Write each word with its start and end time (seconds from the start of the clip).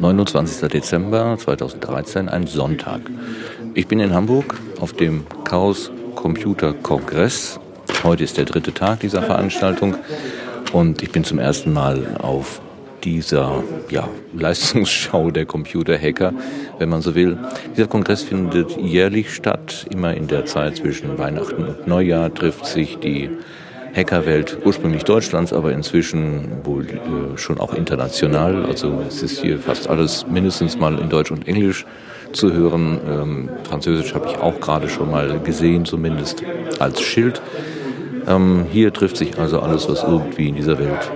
29. 0.00 0.66
Dezember 0.70 1.36
2013, 1.38 2.30
ein 2.30 2.46
Sonntag. 2.46 3.02
Ich 3.74 3.86
bin 3.86 4.00
in 4.00 4.14
Hamburg 4.14 4.58
auf 4.80 4.94
dem 4.94 5.26
Chaos 5.44 5.92
Computer 6.14 6.72
Kongress. 6.72 7.60
Heute 8.02 8.24
ist 8.24 8.38
der 8.38 8.46
dritte 8.46 8.72
Tag 8.72 9.00
dieser 9.00 9.22
Veranstaltung 9.22 9.96
und 10.72 11.02
ich 11.02 11.12
bin 11.12 11.22
zum 11.22 11.38
ersten 11.38 11.74
Mal 11.74 12.16
auf 12.18 12.62
dieser 13.04 13.62
ja, 13.90 14.08
Leistungsschau 14.34 15.30
der 15.30 15.44
Computerhacker, 15.44 16.32
wenn 16.78 16.88
man 16.88 17.02
so 17.02 17.14
will. 17.14 17.36
Dieser 17.76 17.86
Kongress 17.86 18.22
findet 18.22 18.78
jährlich 18.80 19.34
statt, 19.34 19.86
immer 19.90 20.14
in 20.14 20.28
der 20.28 20.46
Zeit 20.46 20.76
zwischen 20.76 21.18
Weihnachten 21.18 21.62
und 21.62 21.86
Neujahr 21.86 22.32
trifft 22.32 22.64
sich 22.64 22.96
die 23.00 23.28
Hackerwelt 23.94 24.58
ursprünglich 24.64 25.04
Deutschlands, 25.04 25.52
aber 25.52 25.72
inzwischen 25.72 26.64
wohl 26.64 26.86
äh, 26.86 27.36
schon 27.36 27.58
auch 27.58 27.74
international. 27.74 28.64
Also 28.64 29.02
es 29.06 29.22
ist 29.22 29.40
hier 29.40 29.58
fast 29.58 29.88
alles 29.88 30.26
mindestens 30.28 30.78
mal 30.78 30.98
in 30.98 31.08
Deutsch 31.08 31.30
und 31.30 31.48
Englisch 31.48 31.86
zu 32.32 32.52
hören. 32.52 33.00
Ähm, 33.08 33.48
Französisch 33.64 34.14
habe 34.14 34.28
ich 34.28 34.38
auch 34.38 34.60
gerade 34.60 34.88
schon 34.88 35.10
mal 35.10 35.40
gesehen, 35.40 35.84
zumindest 35.84 36.42
als 36.78 37.00
Schild. 37.00 37.42
Ähm, 38.28 38.66
hier 38.70 38.92
trifft 38.92 39.16
sich 39.16 39.38
also 39.38 39.60
alles, 39.60 39.88
was 39.88 40.02
irgendwie 40.02 40.48
in 40.48 40.56
dieser 40.56 40.78
Welt 40.78 41.10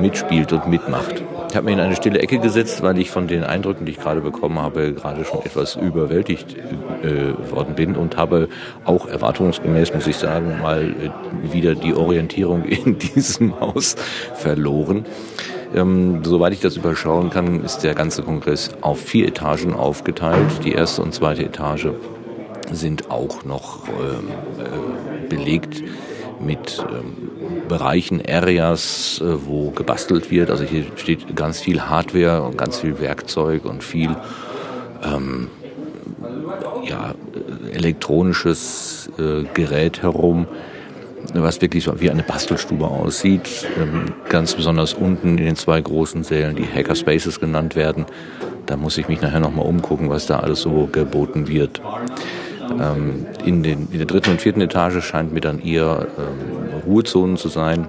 mitspielt 0.00 0.52
und 0.52 0.68
mitmacht. 0.68 1.22
Ich 1.50 1.56
habe 1.56 1.64
mich 1.64 1.74
in 1.74 1.80
eine 1.80 1.96
stille 1.96 2.18
Ecke 2.18 2.38
gesetzt, 2.38 2.82
weil 2.82 2.98
ich 2.98 3.10
von 3.10 3.26
den 3.26 3.42
Eindrücken, 3.42 3.86
die 3.86 3.92
ich 3.92 3.98
gerade 3.98 4.20
bekommen 4.20 4.58
habe, 4.58 4.92
gerade 4.92 5.24
schon 5.24 5.40
etwas 5.40 5.76
überwältigt 5.76 6.54
äh, 7.02 7.50
worden 7.50 7.74
bin 7.74 7.96
und 7.96 8.18
habe 8.18 8.48
auch 8.84 9.08
erwartungsgemäß, 9.08 9.94
muss 9.94 10.06
ich 10.06 10.16
sagen, 10.16 10.60
mal 10.60 10.82
äh, 10.82 11.52
wieder 11.52 11.74
die 11.74 11.94
Orientierung 11.94 12.64
in 12.64 12.98
diesem 12.98 13.58
Haus 13.60 13.96
verloren. 14.34 15.06
Ähm, 15.74 16.22
soweit 16.22 16.52
ich 16.52 16.60
das 16.60 16.76
überschauen 16.76 17.30
kann, 17.30 17.64
ist 17.64 17.78
der 17.78 17.94
ganze 17.94 18.22
Kongress 18.22 18.70
auf 18.82 19.00
vier 19.00 19.28
Etagen 19.28 19.74
aufgeteilt. 19.74 20.64
Die 20.64 20.72
erste 20.72 21.02
und 21.02 21.14
zweite 21.14 21.44
Etage 21.44 21.88
sind 22.70 23.10
auch 23.10 23.44
noch 23.44 23.88
ähm, 23.88 24.28
äh, 24.58 25.28
belegt 25.28 25.82
mit 26.40 26.84
ähm, 26.90 27.27
Bereichen, 27.68 28.22
Areas, 28.26 29.20
äh, 29.22 29.46
wo 29.46 29.70
gebastelt 29.70 30.30
wird. 30.30 30.50
Also 30.50 30.64
hier 30.64 30.84
steht 30.96 31.36
ganz 31.36 31.60
viel 31.60 31.82
Hardware 31.82 32.42
und 32.42 32.58
ganz 32.58 32.78
viel 32.78 33.00
Werkzeug 33.00 33.64
und 33.64 33.84
viel 33.84 34.16
ähm, 35.04 35.48
ja, 36.84 37.14
elektronisches 37.72 39.10
äh, 39.18 39.44
Gerät 39.54 40.02
herum, 40.02 40.46
was 41.34 41.60
wirklich 41.60 41.84
so 41.84 42.00
wie 42.00 42.10
eine 42.10 42.22
Bastelstube 42.22 42.86
aussieht. 42.86 43.66
Ähm, 43.78 44.14
ganz 44.28 44.54
besonders 44.54 44.94
unten 44.94 45.38
in 45.38 45.44
den 45.44 45.56
zwei 45.56 45.80
großen 45.80 46.24
Sälen, 46.24 46.56
die 46.56 46.66
Hackerspaces 46.66 47.40
genannt 47.40 47.76
werden. 47.76 48.06
Da 48.66 48.76
muss 48.76 48.98
ich 48.98 49.08
mich 49.08 49.20
nachher 49.20 49.40
nochmal 49.40 49.66
umgucken, 49.66 50.10
was 50.10 50.26
da 50.26 50.40
alles 50.40 50.60
so 50.60 50.88
geboten 50.90 51.48
wird. 51.48 51.80
Ähm, 52.70 53.26
in, 53.44 53.62
den, 53.62 53.88
in 53.90 53.98
der 53.98 54.06
dritten 54.06 54.30
und 54.30 54.40
vierten 54.40 54.60
Etage 54.60 55.02
scheint 55.02 55.32
mir 55.32 55.40
dann 55.40 55.60
eher 55.60 56.06
ähm, 56.18 56.82
Ruhezonen 56.86 57.36
zu 57.36 57.48
sein. 57.48 57.88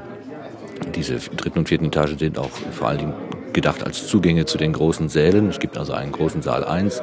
Diese 0.96 1.16
dritten 1.16 1.60
und 1.60 1.70
vierten 1.70 1.86
Etage 1.86 2.18
sind 2.18 2.40
auch 2.40 2.50
vor 2.72 2.88
allen 2.88 3.00
Dingen 3.00 3.14
gedacht 3.54 3.84
als 3.84 4.08
Zugänge 4.08 4.46
zu 4.46 4.58
den 4.58 4.74
großen 4.74 5.10
Sälen. 5.10 5.50
Es 5.50 5.60
gibt 5.60 5.78
also 5.78 5.94
einen 5.94 6.12
großen 6.12 6.42
Saal 6.42 6.64
1, 6.64 7.02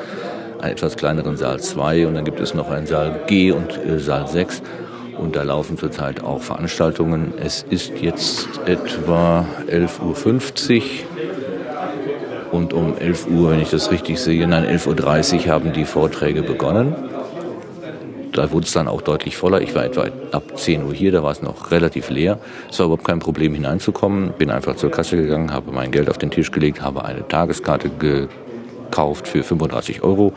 einen 0.60 0.72
etwas 0.72 0.96
kleineren 0.96 1.36
Saal 1.36 1.60
2 1.60 2.06
und 2.06 2.14
dann 2.14 2.24
gibt 2.24 2.40
es 2.40 2.54
noch 2.54 2.70
einen 2.70 2.86
Saal 2.86 3.20
G 3.26 3.52
und 3.52 3.78
äh, 3.84 3.98
Saal 3.98 4.26
6. 4.26 4.62
Und 5.18 5.34
da 5.34 5.42
laufen 5.42 5.78
zurzeit 5.78 6.22
auch 6.22 6.42
Veranstaltungen. 6.42 7.32
Es 7.42 7.64
ist 7.68 7.92
jetzt 8.00 8.48
etwa 8.66 9.46
11.50 9.68 10.76
Uhr. 10.76 10.82
Und 12.52 12.72
um 12.72 12.96
11 12.98 13.26
Uhr, 13.28 13.50
wenn 13.50 13.60
ich 13.60 13.70
das 13.70 13.90
richtig 13.90 14.20
sehe, 14.20 14.46
nein, 14.46 14.64
11.30 14.64 15.46
Uhr 15.46 15.52
haben 15.52 15.72
die 15.72 15.84
Vorträge 15.84 16.42
begonnen. 16.42 16.94
Da 18.36 18.52
wurde 18.52 18.66
es 18.66 18.72
dann 18.72 18.86
auch 18.86 19.00
deutlich 19.00 19.36
voller. 19.36 19.62
Ich 19.62 19.74
war 19.74 19.86
etwa 19.86 20.06
ab 20.30 20.58
10 20.58 20.84
Uhr 20.84 20.92
hier, 20.92 21.10
da 21.10 21.22
war 21.22 21.32
es 21.32 21.40
noch 21.40 21.70
relativ 21.70 22.10
leer. 22.10 22.38
Es 22.70 22.78
war 22.78 22.86
überhaupt 22.86 23.04
kein 23.04 23.18
Problem 23.18 23.54
hineinzukommen. 23.54 24.34
Bin 24.36 24.50
einfach 24.50 24.76
zur 24.76 24.90
Kasse 24.90 25.16
gegangen, 25.16 25.52
habe 25.52 25.72
mein 25.72 25.90
Geld 25.90 26.10
auf 26.10 26.18
den 26.18 26.30
Tisch 26.30 26.50
gelegt, 26.50 26.82
habe 26.82 27.06
eine 27.06 27.26
Tageskarte 27.26 27.88
gekauft 27.88 29.26
für 29.26 29.42
35 29.42 30.02
Euro. 30.02 30.34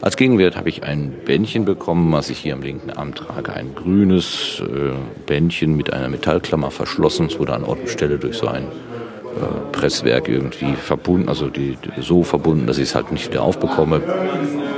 Als 0.00 0.16
Gegenwert 0.16 0.56
habe 0.56 0.70
ich 0.70 0.82
ein 0.82 1.12
Bändchen 1.26 1.66
bekommen, 1.66 2.10
was 2.10 2.30
ich 2.30 2.38
hier 2.38 2.54
am 2.54 2.62
linken 2.62 2.88
Arm 2.88 3.14
trage. 3.14 3.52
Ein 3.52 3.74
grünes 3.74 4.62
äh, 4.62 4.92
Bändchen 5.26 5.76
mit 5.76 5.92
einer 5.92 6.08
Metallklammer 6.08 6.70
verschlossen. 6.70 7.26
Es 7.26 7.38
wurde 7.38 7.52
an 7.52 7.64
Ort 7.64 7.80
und 7.80 7.90
Stelle 7.90 8.16
durch 8.16 8.38
so 8.38 8.46
ein 8.46 8.62
äh, 8.62 9.72
Presswerk 9.72 10.26
irgendwie 10.26 10.72
verbunden, 10.72 11.28
also 11.28 11.50
die, 11.50 11.76
so 12.00 12.22
verbunden, 12.22 12.66
dass 12.66 12.78
ich 12.78 12.84
es 12.84 12.94
halt 12.94 13.12
nicht 13.12 13.30
wieder 13.30 13.42
aufbekomme. 13.42 14.00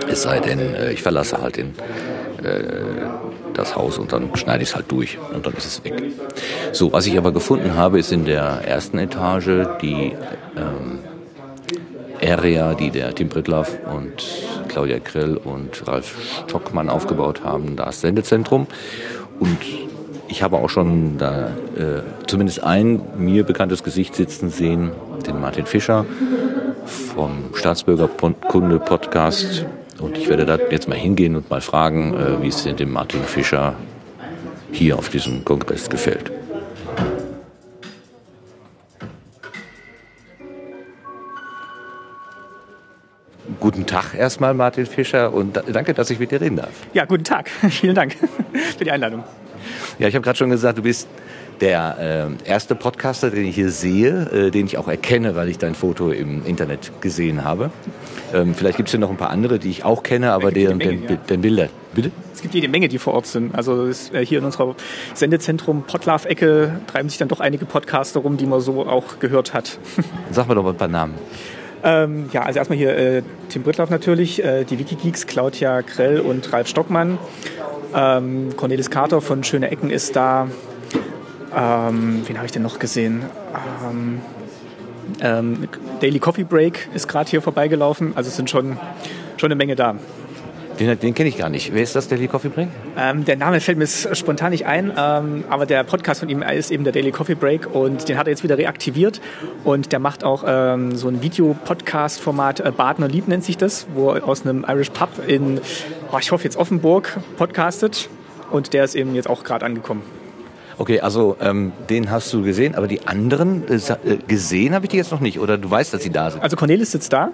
Es 0.09 0.23
sei 0.23 0.41
denn, 0.41 0.59
äh, 0.75 0.91
ich 0.91 1.03
verlasse 1.03 1.41
halt 1.41 1.57
den 1.57 1.73
das 3.55 3.77
Haus 3.77 3.99
und 3.99 4.13
dann 4.13 4.35
schneide 4.37 4.63
ich 4.63 4.71
es 4.71 4.75
halt 4.75 4.91
durch 4.91 5.19
und 5.35 5.47
dann 5.47 5.55
ist 5.55 5.67
es 5.67 5.85
weg. 5.85 6.03
So, 6.73 6.93
was 6.93 7.07
ich 7.07 7.17
aber 7.17 7.33
gefunden 7.33 7.75
habe, 7.75 7.99
ist 7.99 8.13
in 8.13 8.25
der 8.25 8.63
ersten 8.67 8.99
Etage 8.99 9.67
die 9.81 10.13
ähm, 10.57 10.99
Area, 12.23 12.75
die 12.75 12.91
der 12.91 13.15
Tim 13.15 13.29
Brittlaff 13.29 13.79
und 13.93 14.25
Claudia 14.69 14.99
Krill 15.01 15.37
und 15.37 15.87
Ralf 15.87 16.45
Stockmann 16.47 16.89
aufgebaut 16.89 17.43
haben, 17.45 17.77
das 17.77 18.01
Sendezentrum. 18.01 18.67
Und 19.41 19.59
ich 20.29 20.43
habe 20.43 20.57
auch 20.57 20.71
schon 20.71 21.19
da 21.19 21.49
äh, 21.77 22.03
zumindest 22.27 22.63
ein 22.63 23.03
mir 23.19 23.45
bekanntes 23.45 23.83
Gesicht 23.83 24.15
sitzen 24.15 24.51
sehen, 24.51 24.93
den 25.27 25.41
Martin 25.41 25.67
Fischer 25.67 26.07
vom 26.87 27.55
Staatsbürgerkunde 27.55 28.79
Podcast 28.79 29.67
und 30.03 30.19
ich 30.19 30.29
werde 30.29 30.45
da 30.45 30.59
jetzt 30.71 30.89
mal 30.89 30.99
hingehen 30.99 31.37
und 31.37 31.49
mal 31.49 31.61
fragen, 31.61 32.15
äh, 32.15 32.43
wie 32.43 32.49
es 32.49 32.65
dem 32.65 32.93
Martin 32.93 33.23
Fischer 33.23 33.77
hier 34.73 34.99
auf 34.99 35.09
diesem 35.09 35.45
Kongress 35.45 35.89
gefällt. 35.89 36.31
Guten 43.61 43.87
Tag 43.87 44.15
erstmal, 44.15 44.55
Martin 44.55 44.87
Fischer, 44.87 45.33
und 45.33 45.63
danke, 45.73 45.95
dass 45.95 46.11
ich 46.11 46.19
mit 46.19 46.33
dir 46.33 46.41
reden 46.41 46.57
darf. 46.57 46.71
Ja, 46.95 47.05
guten 47.05 47.23
Tag. 47.23 47.49
Vielen 47.71 47.95
Dank 47.95 48.17
für 48.77 48.85
die 48.85 48.91
Einladung. 48.91 49.23
Ja, 50.01 50.09
ich 50.09 50.15
habe 50.17 50.25
gerade 50.25 50.37
schon 50.37 50.51
gesagt, 50.51 50.79
du 50.79 50.83
bist 50.83 51.07
der 51.63 52.29
äh, 52.45 52.49
erste 52.49 52.75
Podcaster, 52.75 53.31
den 53.31 53.47
ich 53.47 53.55
hier 53.55 53.71
sehe, 53.71 54.49
äh, 54.49 54.51
den 54.51 54.67
ich 54.67 54.79
auch 54.79 54.89
erkenne, 54.89 55.37
weil 55.37 55.49
ich 55.49 55.59
dein 55.59 55.77
Foto 55.77 56.11
im 56.11 56.45
Internet 56.45 56.91
gesehen 57.01 57.45
habe. 57.45 57.71
Ähm, 58.35 58.55
vielleicht 58.55 58.77
gibt 58.77 58.89
es 58.89 58.91
hier 58.91 58.99
noch 58.99 59.11
ein 59.11 59.17
paar 59.17 59.31
andere, 59.31 59.61
die 59.61 59.71
ich 59.71 59.85
auch 59.85 60.03
kenne, 60.03 60.33
aber 60.33 60.51
deren, 60.51 60.81
den, 60.81 61.05
ja. 61.05 61.15
den 61.15 61.41
Bilder. 61.41 61.69
Bitte? 61.95 62.11
Es 62.35 62.43
gibt 62.43 62.55
jede 62.55 62.69
Menge, 62.69 62.89
die 62.89 62.99
vor 62.99 63.15
Ort 63.15 63.27
sind. 63.27 63.55
Also 63.55 63.85
ist, 63.85 64.13
äh, 64.13 64.27
hier 64.27 64.41
in 64.41 64.45
unserer 64.45 64.75
Sendezentrum 65.15 65.85
Podlove-Ecke 65.85 66.81
treiben 66.89 67.09
sich 67.09 67.19
dann 67.19 67.29
doch 67.29 67.39
einige 67.39 67.65
Podcaster 67.65 68.21
rum, 68.21 68.37
die 68.37 68.47
man 68.47 68.61
so 68.61 68.85
auch 68.85 69.21
gehört 69.21 69.55
hat. 69.55 69.79
Sag 70.33 70.49
mal 70.49 70.55
doch 70.55 70.65
mal 70.65 70.71
ein 70.71 70.77
paar 70.77 70.89
Namen. 70.89 71.15
Ähm, 71.85 72.29
ja, 72.33 72.43
also 72.43 72.59
erstmal 72.59 72.79
hier 72.79 72.97
äh, 72.97 73.23
Tim 73.51 73.63
Brittlaff 73.63 73.91
natürlich, 73.91 74.43
äh, 74.43 74.65
die 74.65 74.81
Wikigeeks, 74.81 75.29
Claudia 75.29 75.83
Krell 75.83 76.21
und 76.21 76.53
Ralf 76.53 76.67
Stockmann. 76.67 77.19
Ähm, 77.95 78.57
Cornelis 78.57 78.91
Carter 78.91 79.21
von 79.21 79.45
Schöne 79.45 79.71
Ecken 79.71 79.91
ist 79.91 80.17
da. 80.17 80.49
Ähm, 81.55 82.23
wen 82.27 82.37
habe 82.37 82.47
ich 82.47 82.53
denn 82.53 82.63
noch 82.63 82.79
gesehen? 82.79 83.23
Ähm, 83.85 84.21
ähm, 85.21 85.69
Daily 86.01 86.19
Coffee 86.19 86.45
Break 86.45 86.89
ist 86.95 87.09
gerade 87.09 87.29
hier 87.31 87.43
vorbeigelaufen. 87.43 88.13
Also 88.17 88.29
es 88.29 88.37
sind 88.37 88.51
schon, 88.51 88.79
schon 89.37 89.49
eine 89.49 89.57
Menge 89.57 89.77
da. 89.77 89.97
Den, 90.81 90.99
den 90.99 91.15
kenne 91.15 91.29
ich 91.29 91.37
gar 91.37 91.51
nicht. 91.51 91.75
Wer 91.75 91.83
ist 91.83 91.95
das, 91.95 92.09
Daily 92.09 92.29
Coffee 92.29 92.49
Break? 92.49 92.69
Ähm, 92.97 93.25
der 93.25 93.37
Name 93.37 93.61
fällt 93.61 93.79
mir 93.79 93.87
spontan 93.87 94.51
nicht 94.51 94.67
ein, 94.67 94.93
ähm, 94.97 95.45
aber 95.49 95.67
der 95.67 95.85
Podcast 95.85 96.21
von 96.21 96.29
ihm 96.29 96.43
ist 96.43 96.71
eben 96.71 96.85
der 96.85 96.93
Daily 96.93 97.13
Coffee 97.13 97.35
Break 97.35 97.73
und 97.73 98.09
den 98.09 98.17
hat 98.17 98.27
er 98.27 98.31
jetzt 98.31 98.43
wieder 98.43 98.57
reaktiviert 98.57 99.21
und 99.65 99.93
der 99.93 99.99
macht 99.99 100.25
auch 100.25 100.45
ähm, 100.47 100.97
so 100.97 101.09
ein 101.09 101.23
Videopodcast-Format, 101.23 102.61
äh, 102.61 102.73
Badner 102.75 103.09
Lied 103.09 103.29
nennt 103.29 103.45
sich 103.45 103.59
das, 103.59 103.87
wo 103.95 104.11
er 104.11 104.27
aus 104.27 104.47
einem 104.47 104.65
Irish 104.67 104.91
Pub 104.91 105.11
in, 105.27 105.61
oh, 106.11 106.19
ich 106.19 106.33
hoffe 106.33 106.45
jetzt 106.45 106.57
Offenburg, 106.57 107.19
podcastet 107.37 108.09
und 108.51 108.73
der 108.73 108.85
ist 108.85 108.95
eben 108.95 109.15
jetzt 109.15 109.29
auch 109.29 109.45
gerade 109.45 109.67
angekommen. 109.67 110.03
Okay, 110.83 110.99
also 110.99 111.37
ähm, 111.41 111.71
den 111.91 112.11
hast 112.11 112.33
du 112.33 112.43
gesehen, 112.43 112.75
aber 112.75 112.89
die 112.89 113.07
anderen 113.07 113.63
äh, 113.69 113.77
äh, 113.77 114.17
gesehen 114.27 114.75
habe 114.75 114.87
ich 114.87 114.91
die 114.91 114.97
jetzt 114.97 115.13
noch 115.13 115.21
nicht 115.21 115.39
oder 115.39 115.57
du 115.57 115.71
weißt, 115.71 115.95
dass 115.95 116.03
sie 116.03 116.11
da 116.11 116.29
sind? 116.29 116.43
Also 116.43 116.57
Cornelis 116.57 116.91
sitzt 116.91 117.13
da. 117.13 117.29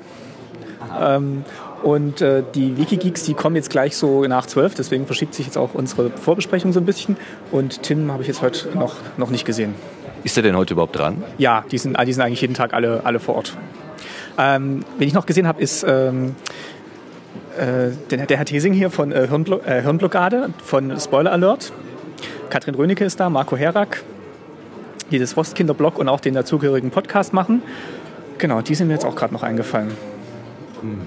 Ähm, 1.01 1.47
und 1.83 2.21
äh, 2.21 2.43
die 2.55 2.77
Wikigeeks, 2.77 3.23
die 3.23 3.33
kommen 3.33 3.57
jetzt 3.57 3.71
gleich 3.71 3.97
so 3.97 4.23
nach 4.27 4.45
zwölf, 4.45 4.75
deswegen 4.75 5.07
verschiebt 5.07 5.33
sich 5.33 5.47
jetzt 5.47 5.57
auch 5.57 5.73
unsere 5.73 6.11
Vorbesprechung 6.11 6.75
so 6.75 6.81
ein 6.81 6.85
bisschen. 6.85 7.17
Und 7.51 7.83
Tim 7.85 8.13
habe 8.13 8.21
ich 8.21 8.29
jetzt 8.29 8.43
heute 8.43 8.69
noch, 8.77 8.97
noch 9.17 9.31
nicht 9.31 9.47
gesehen. 9.47 9.75
Ist 10.25 10.37
er 10.37 10.43
denn 10.43 10.55
heute 10.55 10.75
überhaupt 10.75 10.99
dran? 10.99 11.25
Ja, 11.39 11.65
die 11.71 11.79
sind, 11.79 11.97
die 12.07 12.13
sind 12.13 12.23
eigentlich 12.23 12.43
jeden 12.43 12.53
Tag 12.53 12.75
alle, 12.75 13.01
alle 13.05 13.19
vor 13.19 13.37
Ort. 13.37 13.57
Ähm, 14.37 14.85
wen 14.99 15.09
ich 15.09 15.15
noch 15.15 15.25
gesehen 15.25 15.49
habe, 15.49 15.63
ist 15.63 15.87
ähm, 15.89 16.35
äh, 17.57 17.93
der, 18.11 18.27
der 18.27 18.37
Herr 18.37 18.45
Thesing 18.45 18.75
hier 18.75 18.91
von 18.91 19.11
äh, 19.11 19.27
Hirnblo 19.27 19.61
äh, 19.65 19.81
Hirnblockade, 19.81 20.51
von 20.63 21.01
Spoiler 21.01 21.33
Alert. 21.33 21.73
Katrin 22.51 22.75
Rönecke 22.75 23.05
ist 23.05 23.21
da, 23.21 23.29
Marco 23.29 23.57
Herak, 23.57 24.03
die 25.11 25.19
das 25.19 25.37
Wostkinder-Blog 25.37 25.99
und 25.99 26.09
auch 26.09 26.21
den 26.21 26.35
dazugehörigen 26.35 26.91
Podcast 26.91 27.33
machen. 27.33 27.63
Genau, 28.39 28.63
die 28.63 28.75
sind 28.75 28.89
mir 28.89 28.95
jetzt 28.95 29.05
auch 29.05 29.17
gerade 29.17 29.35
noch 29.35 29.43
eingefallen. 29.43 29.93
Hm. 30.81 31.07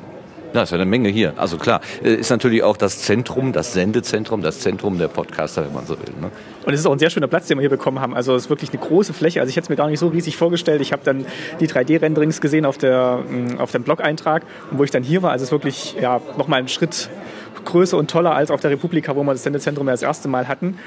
Ja, 0.54 0.64
ist 0.64 0.72
ja 0.72 0.76
eine 0.76 0.86
Menge 0.86 1.08
hier. 1.08 1.34
Also 1.38 1.58
klar, 1.58 1.80
äh, 2.04 2.14
ist 2.14 2.30
natürlich 2.30 2.62
auch 2.62 2.76
das 2.76 3.00
Zentrum, 3.04 3.54
das 3.54 3.72
Sendezentrum, 3.72 4.42
das 4.42 4.60
Zentrum 4.60 4.98
der 4.98 5.08
Podcaster, 5.08 5.66
wenn 5.66 5.74
man 5.74 5.86
so 5.86 5.98
will. 5.98 6.14
Ne? 6.20 6.30
Und 6.66 6.74
es 6.74 6.82
ist 6.82 6.86
auch 6.86 6.92
ein 6.92 7.00
sehr 7.00 7.10
schöner 7.10 7.28
Platz, 7.28 7.48
den 7.48 7.58
wir 7.58 7.62
hier 7.62 7.70
bekommen 7.70 8.02
haben. 8.02 8.14
Also 8.14 8.36
es 8.36 8.44
ist 8.44 8.50
wirklich 8.50 8.72
eine 8.72 8.82
große 8.82 9.14
Fläche. 9.14 9.40
Also 9.40 9.50
ich 9.50 9.56
hätte 9.56 9.66
es 9.66 9.70
mir 9.70 9.78
gar 9.78 9.88
nicht 9.88 10.00
so 10.00 10.10
riesig 10.10 10.36
vorgestellt. 10.36 10.82
Ich 10.82 10.92
habe 10.92 11.04
dann 11.06 11.26
die 11.62 11.70
3D-Renderings 11.70 12.42
gesehen 12.42 12.66
auf, 12.66 12.78
der, 12.78 13.20
mm, 13.30 13.60
auf 13.60 13.72
dem 13.72 13.84
Blog-Eintrag. 13.84 14.44
Und 14.72 14.78
wo 14.78 14.84
ich 14.84 14.92
dann 14.92 15.04
hier 15.04 15.24
war, 15.24 15.32
also 15.32 15.44
es 15.44 15.48
ist 15.48 15.52
wirklich 15.54 15.96
ja, 16.02 16.20
nochmal 16.38 16.60
einen 16.60 16.68
Schritt 16.68 17.10
größer 17.64 17.98
und 17.98 18.10
toller 18.12 18.36
als 18.36 18.52
auf 18.52 18.60
der 18.60 18.72
Republika, 18.72 19.16
wo 19.16 19.24
wir 19.24 19.32
das 19.32 19.44
Sendezentrum 19.44 19.88
ja 19.88 19.94
das 19.94 20.02
erste 20.02 20.28
Mal 20.28 20.48
hatten. 20.48 20.78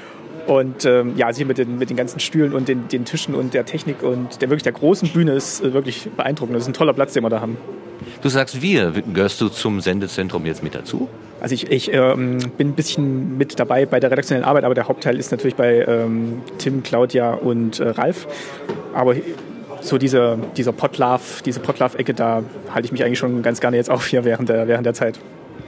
Und 0.47 0.85
ähm, 0.85 1.13
ja, 1.15 1.27
also 1.27 1.37
hier 1.37 1.45
mit 1.45 1.57
den, 1.57 1.77
mit 1.77 1.89
den 1.89 1.97
ganzen 1.97 2.19
Stühlen 2.19 2.53
und 2.53 2.67
den, 2.67 2.87
den 2.87 3.05
Tischen 3.05 3.33
und 3.33 3.53
der 3.53 3.65
Technik 3.65 4.03
und 4.03 4.41
der 4.41 4.49
wirklich 4.49 4.63
der 4.63 4.73
großen 4.73 5.09
Bühne 5.09 5.33
ist 5.33 5.63
äh, 5.63 5.73
wirklich 5.73 6.09
beeindruckend. 6.15 6.55
Das 6.55 6.63
ist 6.63 6.69
ein 6.69 6.73
toller 6.73 6.93
Platz, 6.93 7.13
den 7.13 7.23
wir 7.23 7.29
da 7.29 7.41
haben. 7.41 7.57
Du 8.21 8.29
sagst 8.29 8.61
wir. 8.61 8.91
Gehörst 9.13 9.41
du 9.41 9.49
zum 9.49 9.81
Sendezentrum 9.81 10.45
jetzt 10.45 10.63
mit 10.63 10.75
dazu? 10.75 11.09
Also 11.41 11.53
ich, 11.55 11.71
ich 11.71 11.93
ähm, 11.93 12.39
bin 12.57 12.69
ein 12.69 12.73
bisschen 12.73 13.37
mit 13.37 13.59
dabei 13.59 13.85
bei 13.85 13.99
der 13.99 14.11
redaktionellen 14.11 14.47
Arbeit, 14.47 14.63
aber 14.63 14.75
der 14.75 14.87
Hauptteil 14.87 15.17
ist 15.17 15.31
natürlich 15.31 15.55
bei 15.55 15.85
ähm, 15.87 16.41
Tim, 16.57 16.83
Claudia 16.83 17.33
und 17.33 17.79
äh, 17.79 17.89
Ralf. 17.89 18.27
Aber 18.93 19.15
so 19.81 19.97
diese, 19.97 20.39
dieser 20.57 20.71
Podlove, 20.71 21.43
diese 21.45 21.59
Podlove-Ecke, 21.59 22.13
da 22.13 22.43
halte 22.73 22.85
ich 22.85 22.91
mich 22.91 23.03
eigentlich 23.03 23.19
schon 23.19 23.41
ganz 23.41 23.61
gerne 23.61 23.77
jetzt 23.77 23.89
auf 23.89 24.05
hier 24.07 24.25
während 24.25 24.49
der, 24.49 24.67
während 24.67 24.85
der 24.85 24.93
Zeit. 24.93 25.19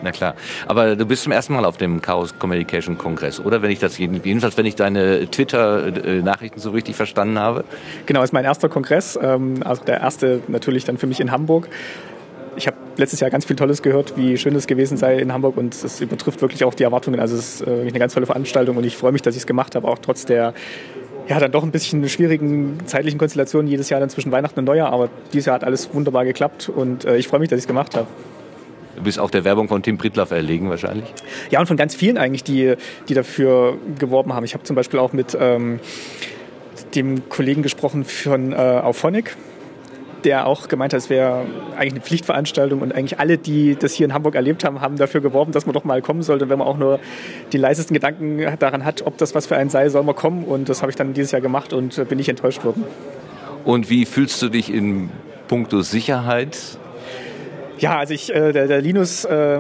Na 0.04 0.12
klar. 0.12 0.36
Aber 0.68 0.96
du 0.96 1.06
bist 1.06 1.24
zum 1.24 1.32
ersten 1.32 1.54
Mal 1.54 1.66
auf 1.66 1.78
dem 1.78 2.02
Chaos 2.02 2.38
Communication 2.38 2.98
Kongress, 2.98 3.40
oder? 3.40 3.62
Wenn 3.62 3.72
ich 3.72 3.80
das 3.80 3.98
jedenfalls, 3.98 4.58
wenn 4.58 4.66
ich 4.66 4.76
deine 4.76 5.30
Twitter-Nachrichten 5.30 6.60
so 6.60 6.72
richtig 6.72 6.96
verstanden 6.96 7.40
habe. 7.40 7.64
Genau, 8.06 8.22
ist 8.22 8.34
mein 8.34 8.46
erster 8.46 8.70
Kongress. 8.70 9.18
Ähm, 9.22 9.56
also 9.64 9.84
der 9.84 10.02
erste 10.02 10.42
natürlich 10.48 10.86
dann 10.86 10.98
für 10.98 11.08
mich 11.08 11.20
in 11.20 11.32
Hamburg 11.32 11.68
ich 12.58 12.66
habe 12.66 12.76
letztes 12.98 13.20
Jahr 13.20 13.30
ganz 13.30 13.46
viel 13.46 13.56
Tolles 13.56 13.82
gehört, 13.82 14.18
wie 14.18 14.38
schön 14.38 14.56
es 14.56 14.68
gewesen 14.68 14.98
sei 14.98 15.20
in 15.20 15.32
Hamburg 15.32 15.58
und 15.58 15.74
es 15.74 16.02
übertrifft 16.02 16.42
wirklich 16.42 16.66
auch 16.66 16.74
die 16.74 16.84
Erwartungen. 16.84 17.20
Also 17.20 17.36
es 17.36 17.62
ist 17.62 17.68
äh, 17.68 17.82
eine 17.82 18.00
ganz 18.00 18.14
tolle 18.16 18.26
Veranstaltung 18.26 18.78
und 18.78 18.84
ich 18.84 18.98
freue 18.98 19.12
mich, 19.12 19.22
dass 19.22 19.36
ich 19.36 19.42
es 19.42 19.48
gemacht 19.48 19.76
habe, 19.76 19.88
auch 19.88 20.00
trotz 20.00 20.26
der 20.26 20.54
ja, 21.30 21.40
dann 21.40 21.52
doch 21.52 21.64
ein 21.64 21.72
bisschen 21.72 22.08
schwierigen 22.08 22.80
zeitlichen 22.86 23.20
Konstellationen 23.20 23.70
jedes 23.70 23.90
Jahr 23.90 24.00
dann 24.00 24.10
zwischen 24.10 24.32
Weihnachten 24.32 24.60
und 24.60 24.66
Neujahr. 24.66 24.92
Aber 24.92 25.10
dieses 25.34 25.48
Jahr 25.48 25.56
hat 25.56 25.64
alles 25.64 25.94
wunderbar 25.94 26.26
geklappt 26.26 26.70
und 26.70 27.06
äh, 27.06 27.18
ich 27.18 27.28
freue 27.28 27.42
mich, 27.42 27.50
dass 27.50 27.58
ich 27.58 27.64
es 27.64 27.68
gemacht 27.68 27.96
habe. 27.96 28.08
Du 28.98 29.04
bist 29.04 29.20
auch 29.20 29.30
der 29.30 29.46
Werbung 29.46 29.68
von 29.68 29.84
Tim 29.84 29.98
Pritlaff 29.98 30.32
erlegen 30.32 30.70
wahrscheinlich? 30.70 31.14
Ja, 31.52 31.60
und 31.60 31.68
von 31.68 31.78
ganz 31.78 31.96
vielen 31.96 32.18
eigentlich, 32.18 32.44
die, 32.44 32.76
die 33.08 33.14
dafür 33.14 33.78
geworben 34.00 34.34
haben. 34.34 34.44
Ich 34.44 34.54
habe 34.54 34.64
zum 34.64 34.76
Beispiel 34.76 35.00
auch 35.00 35.14
mit 35.14 35.38
ähm, 35.40 35.80
dem 36.96 37.30
Kollegen 37.30 37.62
gesprochen 37.62 38.04
von 38.04 38.52
äh, 38.52 38.56
Auphonic 38.56 39.38
der 40.24 40.48
auch 40.48 40.68
gemeint 40.68 40.94
hat, 40.94 41.00
es 41.00 41.10
wäre 41.10 41.46
eigentlich 41.78 41.94
eine 41.94 42.02
Pflichtveranstaltung 42.02 42.82
und 42.82 42.94
eigentlich 42.94 43.20
alle, 43.20 43.38
die 43.38 43.76
das 43.76 43.94
hier 43.94 44.06
in 44.06 44.14
Hamburg 44.14 44.36
erlebt 44.36 44.64
haben, 44.64 44.82
haben 44.82 44.98
dafür 44.98 45.22
geworben, 45.22 45.52
dass 45.52 45.66
man 45.66 45.74
doch 45.74 45.84
mal 45.84 46.02
kommen 46.02 46.22
sollte. 46.22 46.50
Wenn 46.50 46.60
man 46.60 46.68
auch 46.68 46.78
nur 46.78 47.00
die 47.54 47.58
leisesten 47.58 47.94
Gedanken 47.94 48.42
daran 48.60 48.84
hat, 48.84 49.04
ob 49.06 49.18
das 49.18 49.36
was 49.36 49.48
für 49.48 49.56
einen 49.56 49.70
sei, 49.70 49.88
soll 49.90 50.04
man 50.04 50.16
kommen. 50.16 50.44
Und 50.44 50.70
das 50.70 50.82
habe 50.82 50.90
ich 50.90 50.96
dann 50.96 51.14
dieses 51.14 51.32
Jahr 51.32 51.42
gemacht 51.42 51.72
und 51.72 52.10
bin 52.10 52.18
nicht 52.18 52.30
enttäuscht 52.30 52.66
worden. 52.66 52.84
Und 53.64 53.90
wie 53.90 54.06
fühlst 54.06 54.42
du 54.42 54.50
dich 54.50 54.74
in 54.74 55.12
puncto 55.48 55.82
Sicherheit? 55.82 56.58
Ja, 57.80 58.00
also 58.00 58.14
ich, 58.14 58.34
äh, 58.34 58.52
der, 58.52 58.68
der 58.68 58.82
Linus, 58.82 59.26
äh, 59.26 59.60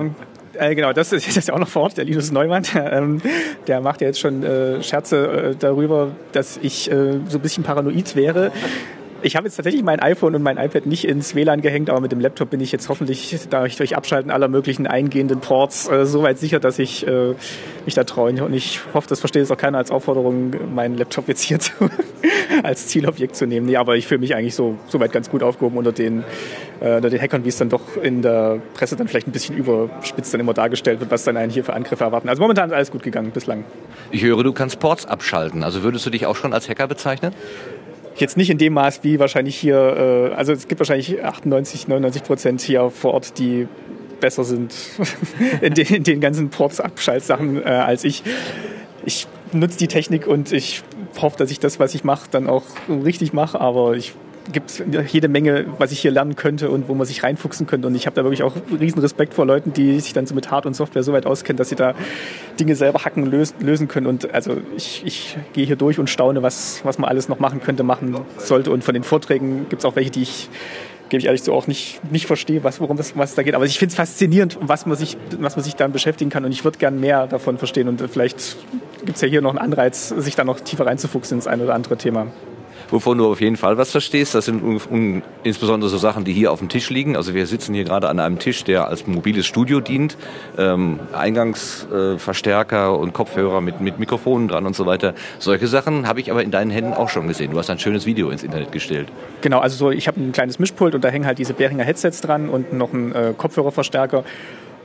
äh, 0.53 0.75
genau, 0.75 0.93
das 0.93 1.13
ist 1.13 1.27
jetzt 1.35 1.51
auch 1.51 1.59
noch 1.59 1.67
vor 1.67 1.83
Ort, 1.83 1.97
der 1.97 2.05
Linus 2.05 2.31
Neumann, 2.31 2.63
der, 2.73 2.91
ähm, 2.93 3.21
der 3.67 3.81
macht 3.81 4.01
ja 4.01 4.07
jetzt 4.07 4.19
schon 4.19 4.43
äh, 4.43 4.81
Scherze 4.83 5.51
äh, 5.51 5.55
darüber, 5.55 6.11
dass 6.31 6.57
ich 6.61 6.91
äh, 6.91 7.19
so 7.27 7.37
ein 7.37 7.41
bisschen 7.41 7.63
paranoid 7.63 8.15
wäre. 8.15 8.51
Ich 9.23 9.35
habe 9.35 9.47
jetzt 9.47 9.55
tatsächlich 9.55 9.83
mein 9.83 9.99
iPhone 9.99 10.35
und 10.35 10.43
mein 10.43 10.57
iPad 10.57 10.85
nicht 10.85 11.07
ins 11.07 11.33
WLAN 11.33 11.61
gehängt, 11.61 11.89
aber 11.89 12.01
mit 12.01 12.11
dem 12.11 12.19
Laptop 12.19 12.51
bin 12.51 12.59
ich 12.59 12.71
jetzt 12.71 12.87
hoffentlich 12.87 13.35
durch, 13.49 13.75
durch 13.75 13.97
Abschalten 13.97 14.29
aller 14.29 14.47
möglichen 14.47 14.85
eingehenden 14.85 15.39
Ports 15.39 15.89
äh, 15.89 16.05
so 16.05 16.21
weit 16.21 16.37
sicher, 16.37 16.59
dass 16.59 16.77
ich 16.77 17.07
äh, 17.07 17.33
mich 17.85 17.95
da 17.95 18.03
traue. 18.03 18.43
Und 18.43 18.53
ich 18.53 18.81
hoffe, 18.93 19.07
das 19.09 19.19
versteht 19.19 19.41
es 19.41 19.49
auch 19.49 19.57
keiner 19.57 19.79
als 19.79 19.89
Aufforderung, 19.89 20.53
meinen 20.73 20.97
Laptop 20.97 21.27
jetzt 21.27 21.41
hier 21.41 21.59
zu, 21.59 21.71
als 22.61 22.87
Zielobjekt 22.87 23.35
zu 23.35 23.47
nehmen. 23.47 23.65
Nee, 23.65 23.77
aber 23.77 23.95
ich 23.95 24.05
fühle 24.05 24.19
mich 24.19 24.35
eigentlich 24.35 24.53
so, 24.53 24.77
so 24.87 24.99
weit 24.99 25.11
ganz 25.11 25.31
gut 25.31 25.41
aufgehoben 25.41 25.77
unter 25.77 25.91
den, 25.91 26.23
äh, 26.79 26.97
unter 26.97 27.09
den 27.09 27.19
Hackern, 27.19 27.43
wie 27.43 27.49
es 27.49 27.57
dann 27.57 27.69
doch 27.69 27.97
in 28.01 28.21
der 28.21 28.59
Presse 28.75 28.95
dann 28.95 29.07
vielleicht 29.07 29.27
ein 29.27 29.31
bisschen 29.31 29.57
überspitzt 29.57 30.33
dann 30.33 30.41
immer 30.41 30.53
dargestellt 30.53 30.99
wird, 30.99 31.09
was 31.09 31.23
dann 31.23 31.37
einen 31.37 31.51
hier 31.51 31.63
für 31.63 31.73
Angriffe 31.73 32.03
erwarten. 32.03 32.29
Also 32.29 32.41
momentan 32.41 32.69
ist 32.69 32.75
alles 32.75 32.91
gut 32.91 33.01
gegangen 33.01 33.31
bislang. 33.31 33.63
Ich 34.11 34.21
höre, 34.21 34.43
du 34.43 34.53
kannst 34.53 34.79
Ports 34.79 35.07
abschalten. 35.07 35.63
Also 35.63 35.81
würdest 35.81 36.05
du 36.05 36.11
dich 36.11 36.27
auch 36.27 36.35
schon 36.35 36.53
als 36.53 36.69
Hacker 36.69 36.87
bezeichnen? 36.87 37.33
Jetzt 38.17 38.35
nicht 38.35 38.49
in 38.49 38.57
dem 38.57 38.73
Maß 38.73 39.03
wie 39.03 39.19
wahrscheinlich 39.19 39.55
hier, 39.55 40.31
äh, 40.31 40.35
also 40.35 40.51
es 40.51 40.67
gibt 40.67 40.79
wahrscheinlich 40.79 41.23
98, 41.23 41.87
99 41.87 42.23
Prozent 42.23 42.61
hier 42.61 42.89
vor 42.89 43.13
Ort, 43.13 43.37
die 43.37 43.67
besser 44.19 44.43
sind 44.43 44.73
in, 45.61 45.75
den, 45.75 45.85
in 45.87 46.03
den 46.03 46.19
ganzen 46.19 46.49
Ports-Abschaltsachen 46.49 47.61
äh, 47.63 47.69
als 47.69 48.03
ich. 48.03 48.23
Ich 49.05 49.27
nutze 49.53 49.77
die 49.77 49.87
Technik 49.87 50.27
und 50.27 50.51
ich 50.51 50.83
hoffe, 51.21 51.37
dass 51.37 51.51
ich 51.51 51.59
das, 51.59 51.79
was 51.79 51.93
ich 51.95 52.03
mache, 52.03 52.27
dann 52.31 52.47
auch 52.47 52.63
richtig 52.89 53.33
mache, 53.33 53.61
aber 53.61 53.95
ich 53.95 54.13
gibt 54.51 54.83
jede 55.11 55.27
Menge, 55.27 55.65
was 55.77 55.91
ich 55.91 55.99
hier 55.99 56.11
lernen 56.11 56.35
könnte 56.35 56.69
und 56.69 56.87
wo 56.87 56.93
man 56.93 57.05
sich 57.05 57.23
reinfuchsen 57.23 57.67
könnte. 57.67 57.87
Und 57.87 57.95
ich 57.95 58.05
habe 58.05 58.15
da 58.15 58.23
wirklich 58.23 58.43
auch 58.43 58.53
riesen 58.79 58.99
Respekt 58.99 59.33
vor 59.33 59.45
Leuten, 59.45 59.73
die 59.73 59.99
sich 59.99 60.13
dann 60.13 60.25
so 60.25 60.35
mit 60.35 60.51
Hard- 60.51 60.65
und 60.65 60.75
Software 60.75 61.03
so 61.03 61.13
weit 61.13 61.25
auskennen, 61.25 61.57
dass 61.57 61.69
sie 61.69 61.75
da 61.75 61.93
Dinge 62.59 62.75
selber 62.75 63.03
hacken, 63.05 63.25
lösen, 63.25 63.55
lösen 63.59 63.87
können. 63.87 64.07
Und 64.07 64.33
also 64.33 64.57
ich, 64.75 65.03
ich 65.05 65.37
gehe 65.53 65.65
hier 65.65 65.75
durch 65.75 65.99
und 65.99 66.09
staune, 66.09 66.43
was, 66.43 66.81
was 66.83 66.97
man 66.97 67.09
alles 67.09 67.29
noch 67.29 67.39
machen 67.39 67.61
könnte, 67.61 67.83
machen 67.83 68.15
sollte. 68.37 68.71
Und 68.71 68.83
von 68.83 68.93
den 68.93 69.03
Vorträgen 69.03 69.67
gibt 69.69 69.81
es 69.81 69.85
auch 69.85 69.95
welche, 69.95 70.11
die 70.11 70.23
ich 70.23 70.49
gebe 71.09 71.19
ich 71.19 71.25
ehrlich 71.25 71.43
so 71.43 71.53
auch 71.53 71.67
nicht, 71.67 72.01
nicht 72.11 72.25
verstehe, 72.25 72.63
was, 72.65 72.81
worum 72.81 72.97
das 72.97 73.15
was 73.15 73.35
da 73.35 73.43
geht. 73.43 73.55
Aber 73.55 73.65
ich 73.65 73.79
finde 73.79 73.91
es 73.91 73.95
faszinierend, 73.95 74.57
was 74.61 74.85
man 74.85 74.97
sich, 74.97 75.17
was 75.39 75.55
man 75.55 75.63
sich 75.63 75.75
dann 75.75 75.91
beschäftigen 75.91 76.29
kann. 76.29 76.43
Und 76.45 76.51
ich 76.51 76.63
würde 76.63 76.77
gerne 76.77 76.97
mehr 76.97 77.27
davon 77.27 77.57
verstehen. 77.57 77.87
Und 77.87 78.01
vielleicht 78.09 78.57
gibt 79.05 79.15
es 79.15 79.21
ja 79.21 79.27
hier 79.27 79.41
noch 79.41 79.51
einen 79.51 79.59
Anreiz, 79.59 80.09
sich 80.09 80.35
da 80.35 80.43
noch 80.43 80.59
tiefer 80.59 80.85
reinzufuchsen 80.85 81.37
ins 81.37 81.47
ein 81.47 81.61
oder 81.61 81.75
andere 81.75 81.97
Thema. 81.97 82.27
Wovon 82.89 83.17
du 83.17 83.29
auf 83.29 83.41
jeden 83.41 83.57
Fall 83.57 83.77
was 83.77 83.91
verstehst, 83.91 84.33
das 84.33 84.45
sind 84.45 84.81
insbesondere 85.43 85.89
so 85.89 85.97
Sachen, 85.97 86.23
die 86.23 86.33
hier 86.33 86.51
auf 86.51 86.59
dem 86.59 86.69
Tisch 86.69 86.89
liegen. 86.89 87.17
Also 87.17 87.33
wir 87.33 87.45
sitzen 87.45 87.73
hier 87.73 87.83
gerade 87.83 88.07
an 88.07 88.19
einem 88.19 88.39
Tisch, 88.39 88.63
der 88.63 88.87
als 88.87 89.07
mobiles 89.07 89.45
Studio 89.45 89.81
dient. 89.81 90.17
Ähm, 90.57 90.99
Eingangsverstärker 91.13 92.85
äh, 92.85 92.97
und 92.97 93.13
Kopfhörer 93.13 93.61
mit, 93.61 93.81
mit 93.81 93.99
Mikrofonen 93.99 94.47
dran 94.47 94.65
und 94.65 94.75
so 94.75 94.85
weiter. 94.85 95.13
Solche 95.39 95.67
Sachen 95.67 96.07
habe 96.07 96.21
ich 96.21 96.31
aber 96.31 96.43
in 96.43 96.51
deinen 96.51 96.71
Händen 96.71 96.93
auch 96.93 97.09
schon 97.09 97.27
gesehen. 97.27 97.51
Du 97.51 97.57
hast 97.57 97.69
ein 97.69 97.79
schönes 97.79 98.05
Video 98.05 98.29
ins 98.29 98.43
Internet 98.43 98.71
gestellt. 98.71 99.09
Genau, 99.41 99.59
also 99.59 99.75
so, 99.75 99.91
ich 99.91 100.07
habe 100.07 100.21
ein 100.21 100.31
kleines 100.31 100.59
Mischpult 100.59 100.95
und 100.95 101.03
da 101.03 101.09
hängen 101.09 101.25
halt 101.25 101.39
diese 101.39 101.53
Behringer 101.53 101.83
Headsets 101.83 102.21
dran 102.21 102.49
und 102.49 102.73
noch 102.73 102.93
ein 102.93 103.13
äh, 103.13 103.33
Kopfhörerverstärker. 103.37 104.23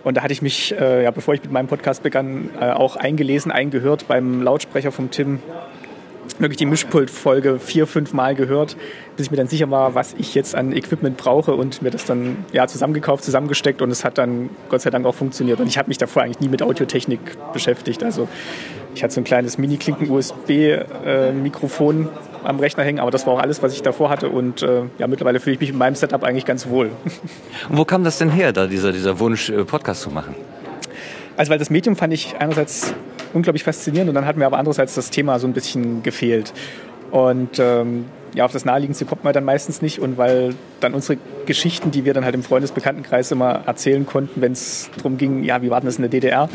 Und 0.04 0.16
da 0.16 0.22
hatte 0.22 0.32
ich 0.32 0.42
mich, 0.42 0.74
äh, 0.78 1.04
ja, 1.04 1.10
bevor 1.12 1.34
ich 1.34 1.42
mit 1.42 1.52
meinem 1.52 1.68
Podcast 1.68 2.02
begann, 2.02 2.50
äh, 2.60 2.70
auch 2.70 2.96
eingelesen, 2.96 3.52
eingehört 3.52 4.08
beim 4.08 4.42
Lautsprecher 4.42 4.90
vom 4.90 5.10
Tim 5.10 5.38
wirklich 6.40 6.58
die 6.58 6.66
Mischpult-Folge 6.66 7.58
vier, 7.58 7.86
fünf 7.86 8.12
Mal 8.12 8.34
gehört, 8.34 8.76
bis 9.16 9.26
ich 9.26 9.30
mir 9.30 9.36
dann 9.36 9.48
sicher 9.48 9.70
war, 9.70 9.94
was 9.94 10.14
ich 10.18 10.34
jetzt 10.34 10.54
an 10.54 10.72
Equipment 10.72 11.16
brauche 11.16 11.54
und 11.54 11.82
mir 11.82 11.90
das 11.90 12.04
dann 12.04 12.44
ja, 12.52 12.66
zusammengekauft, 12.66 13.24
zusammengesteckt 13.24 13.80
und 13.82 13.90
es 13.90 14.04
hat 14.04 14.18
dann 14.18 14.50
Gott 14.68 14.82
sei 14.82 14.90
Dank 14.90 15.06
auch 15.06 15.14
funktioniert. 15.14 15.60
Und 15.60 15.68
ich 15.68 15.78
habe 15.78 15.88
mich 15.88 15.98
davor 15.98 16.22
eigentlich 16.22 16.40
nie 16.40 16.48
mit 16.48 16.62
Audiotechnik 16.62 17.20
beschäftigt. 17.52 18.02
Also 18.02 18.28
ich 18.94 19.02
hatte 19.02 19.14
so 19.14 19.20
ein 19.20 19.24
kleines 19.24 19.58
Mini-Klinken-USB-Mikrofon 19.58 22.08
am 22.44 22.60
Rechner 22.60 22.84
hängen, 22.84 23.00
aber 23.00 23.10
das 23.10 23.26
war 23.26 23.34
auch 23.34 23.40
alles, 23.40 23.62
was 23.62 23.74
ich 23.74 23.82
davor 23.82 24.08
hatte 24.10 24.28
und 24.28 24.62
äh, 24.62 24.82
ja, 24.98 25.06
mittlerweile 25.06 25.40
fühle 25.40 25.54
ich 25.54 25.60
mich 25.60 25.70
in 25.70 25.78
meinem 25.78 25.94
Setup 25.94 26.22
eigentlich 26.24 26.44
ganz 26.44 26.66
wohl. 26.66 26.90
Und 27.68 27.70
wo 27.78 27.84
kam 27.84 28.02
das 28.04 28.18
denn 28.18 28.30
her, 28.30 28.52
da 28.52 28.66
dieser, 28.66 28.92
dieser 28.92 29.18
Wunsch, 29.20 29.50
äh, 29.50 29.64
Podcast 29.64 30.02
zu 30.02 30.10
machen? 30.10 30.34
Also 31.42 31.50
weil 31.50 31.58
das 31.58 31.70
Medium 31.70 31.96
fand 31.96 32.12
ich 32.14 32.36
einerseits 32.38 32.94
unglaublich 33.32 33.64
faszinierend 33.64 34.08
und 34.08 34.14
dann 34.14 34.26
hat 34.26 34.36
mir 34.36 34.46
aber 34.46 34.58
andererseits 34.58 34.94
das 34.94 35.10
Thema 35.10 35.40
so 35.40 35.48
ein 35.48 35.52
bisschen 35.52 36.04
gefehlt. 36.04 36.52
Und 37.10 37.58
ähm, 37.58 38.04
ja, 38.32 38.44
auf 38.44 38.52
das 38.52 38.64
Naheliegendste 38.64 39.06
kommt 39.06 39.24
man 39.24 39.32
dann 39.32 39.44
meistens 39.44 39.82
nicht 39.82 39.98
und 39.98 40.18
weil 40.18 40.54
dann 40.78 40.94
unsere 40.94 41.18
Geschichten, 41.44 41.90
die 41.90 42.04
wir 42.04 42.14
dann 42.14 42.24
halt 42.24 42.36
im 42.36 42.44
Freundesbekanntenkreis 42.44 43.32
immer 43.32 43.62
erzählen 43.66 44.06
konnten, 44.06 44.40
wenn 44.40 44.52
es 44.52 44.88
darum 44.96 45.16
ging, 45.16 45.42
ja, 45.42 45.62
wie 45.62 45.70
war 45.70 45.80
denn 45.80 45.86
das 45.86 45.96
in 45.96 46.02
der 46.02 46.10
DDR, 46.10 46.48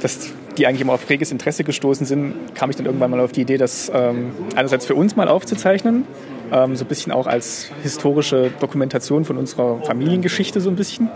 dass 0.00 0.32
die 0.56 0.68
eigentlich 0.68 0.82
immer 0.82 0.92
auf 0.92 1.10
reges 1.10 1.32
Interesse 1.32 1.64
gestoßen 1.64 2.06
sind, 2.06 2.54
kam 2.54 2.70
ich 2.70 2.76
dann 2.76 2.86
irgendwann 2.86 3.10
mal 3.10 3.18
auf 3.18 3.32
die 3.32 3.40
Idee, 3.40 3.56
das 3.56 3.90
ähm, 3.92 4.30
einerseits 4.54 4.86
für 4.86 4.94
uns 4.94 5.16
mal 5.16 5.26
aufzuzeichnen, 5.26 6.04
ähm, 6.52 6.76
so 6.76 6.84
ein 6.84 6.88
bisschen 6.88 7.10
auch 7.10 7.26
als 7.26 7.72
historische 7.82 8.52
Dokumentation 8.60 9.24
von 9.24 9.38
unserer 9.38 9.82
Familiengeschichte 9.82 10.60
so 10.60 10.70
ein 10.70 10.76
bisschen 10.76 11.10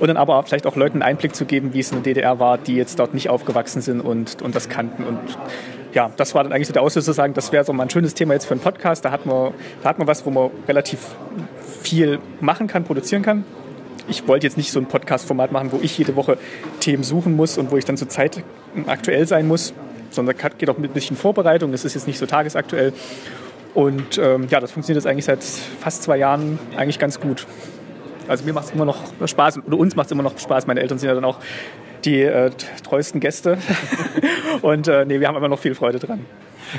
und 0.00 0.08
dann 0.08 0.16
aber 0.16 0.42
vielleicht 0.42 0.66
auch 0.66 0.76
Leuten 0.76 1.02
einen 1.02 1.02
Einblick 1.02 1.34
zu 1.34 1.44
geben, 1.44 1.74
wie 1.74 1.80
es 1.80 1.92
in 1.92 2.02
der 2.02 2.14
DDR 2.14 2.38
war, 2.38 2.58
die 2.58 2.74
jetzt 2.74 2.98
dort 2.98 3.14
nicht 3.14 3.28
aufgewachsen 3.28 3.82
sind 3.82 4.00
und, 4.00 4.40
und 4.42 4.54
das 4.54 4.68
kannten. 4.68 5.04
Und 5.04 5.18
ja, 5.92 6.10
das 6.16 6.34
war 6.34 6.42
dann 6.42 6.52
eigentlich 6.52 6.68
so 6.68 6.72
der 6.72 6.82
Auslöser 6.82 7.12
zu 7.12 7.16
sagen, 7.16 7.34
das 7.34 7.52
wäre 7.52 7.64
so 7.64 7.72
mal 7.72 7.84
ein 7.84 7.90
schönes 7.90 8.14
Thema 8.14 8.32
jetzt 8.32 8.46
für 8.46 8.54
einen 8.54 8.62
Podcast. 8.62 9.04
Da 9.04 9.10
hat 9.10 9.26
man, 9.26 9.52
da 9.82 9.90
hat 9.90 9.98
man 9.98 10.08
was, 10.08 10.24
wo 10.24 10.30
man 10.30 10.50
relativ 10.66 11.00
viel 11.82 12.18
machen 12.40 12.66
kann, 12.66 12.84
produzieren 12.84 13.22
kann. 13.22 13.44
Ich 14.08 14.26
wollte 14.26 14.46
jetzt 14.46 14.56
nicht 14.56 14.72
so 14.72 14.80
ein 14.80 14.86
Podcast-Format 14.86 15.52
machen, 15.52 15.70
wo 15.70 15.78
ich 15.82 15.96
jede 15.98 16.16
Woche 16.16 16.38
Themen 16.80 17.02
suchen 17.02 17.36
muss 17.36 17.58
und 17.58 17.70
wo 17.70 17.76
ich 17.76 17.84
dann 17.84 17.96
zur 17.96 18.08
Zeit 18.08 18.42
aktuell 18.86 19.26
sein 19.26 19.46
muss, 19.46 19.74
sondern 20.10 20.34
geht 20.58 20.70
auch 20.70 20.78
mit 20.78 20.90
ein 20.90 20.94
bisschen 20.94 21.16
Vorbereitung. 21.16 21.72
Das 21.72 21.84
ist 21.84 21.94
jetzt 21.94 22.06
nicht 22.06 22.18
so 22.18 22.26
tagesaktuell. 22.26 22.92
Und 23.74 24.18
ähm, 24.18 24.46
ja, 24.50 24.60
das 24.60 24.72
funktioniert 24.72 25.04
jetzt 25.04 25.10
eigentlich 25.10 25.26
seit 25.26 25.44
fast 25.44 26.02
zwei 26.02 26.16
Jahren 26.16 26.58
eigentlich 26.76 26.98
ganz 26.98 27.20
gut. 27.20 27.46
Also 28.30 28.44
mir 28.44 28.52
macht 28.52 28.66
es 28.66 28.70
immer 28.70 28.84
noch 28.84 28.96
Spaß 29.26 29.58
oder 29.66 29.76
uns 29.76 29.96
macht 29.96 30.06
es 30.06 30.12
immer 30.12 30.22
noch 30.22 30.38
Spaß. 30.38 30.68
Meine 30.68 30.78
Eltern 30.78 30.98
sind 31.00 31.08
ja 31.08 31.16
dann 31.16 31.24
auch 31.24 31.38
die 32.04 32.22
äh, 32.22 32.50
treuesten 32.84 33.20
Gäste. 33.20 33.58
und 34.62 34.86
äh, 34.86 35.04
nee, 35.04 35.18
wir 35.18 35.26
haben 35.26 35.36
immer 35.36 35.48
noch 35.48 35.58
viel 35.58 35.74
Freude 35.74 35.98
dran. 35.98 36.24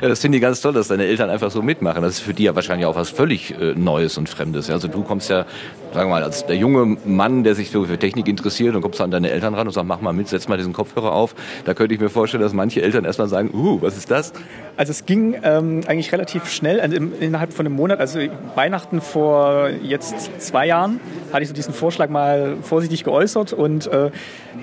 Ja, 0.01 0.07
das 0.07 0.19
finde 0.19 0.37
ich 0.37 0.41
ganz 0.41 0.61
toll, 0.61 0.73
dass 0.73 0.87
deine 0.87 1.05
Eltern 1.05 1.29
einfach 1.29 1.51
so 1.51 1.61
mitmachen. 1.61 2.01
Das 2.01 2.13
ist 2.13 2.19
für 2.19 2.33
die 2.33 2.43
ja 2.43 2.55
wahrscheinlich 2.55 2.85
auch 2.85 2.95
was 2.95 3.09
völlig 3.09 3.51
äh, 3.59 3.73
Neues 3.75 4.17
und 4.17 4.29
Fremdes. 4.29 4.69
Also 4.69 4.87
du 4.87 5.03
kommst 5.03 5.29
ja, 5.29 5.45
sagen 5.93 6.09
wir 6.09 6.15
mal, 6.15 6.23
als 6.23 6.45
der 6.45 6.55
junge 6.55 6.97
Mann, 7.05 7.43
der 7.43 7.55
sich 7.55 7.71
so 7.71 7.85
für 7.85 7.97
Technik 7.97 8.27
interessiert, 8.27 8.75
und 8.75 8.81
kommst 8.81 8.99
du 8.99 9.03
an 9.03 9.11
deine 9.11 9.31
Eltern 9.31 9.53
ran 9.53 9.67
und 9.67 9.73
sagst, 9.73 9.87
mach 9.87 10.01
mal 10.01 10.13
mit, 10.13 10.27
setz 10.27 10.47
mal 10.47 10.57
diesen 10.57 10.73
Kopfhörer 10.73 11.11
auf. 11.11 11.35
Da 11.65 11.73
könnte 11.73 11.93
ich 11.93 11.99
mir 11.99 12.09
vorstellen, 12.09 12.43
dass 12.43 12.53
manche 12.53 12.81
Eltern 12.81 13.05
erstmal 13.05 13.27
sagen, 13.27 13.51
uh, 13.53 13.81
was 13.81 13.97
ist 13.97 14.09
das? 14.11 14.33
Also 14.77 14.91
es 14.91 15.05
ging 15.05 15.35
ähm, 15.43 15.81
eigentlich 15.87 16.11
relativ 16.11 16.49
schnell, 16.49 16.79
also 16.79 16.95
im, 16.95 17.13
innerhalb 17.19 17.53
von 17.53 17.65
einem 17.65 17.75
Monat, 17.75 17.99
also 17.99 18.19
Weihnachten 18.55 19.01
vor 19.01 19.69
jetzt 19.83 20.41
zwei 20.41 20.67
Jahren, 20.67 20.99
hatte 21.33 21.43
ich 21.43 21.49
so 21.49 21.53
diesen 21.53 21.73
Vorschlag 21.73 22.09
mal 22.09 22.57
vorsichtig 22.61 23.03
geäußert 23.03 23.53
und 23.53 23.87
äh, 23.87 24.11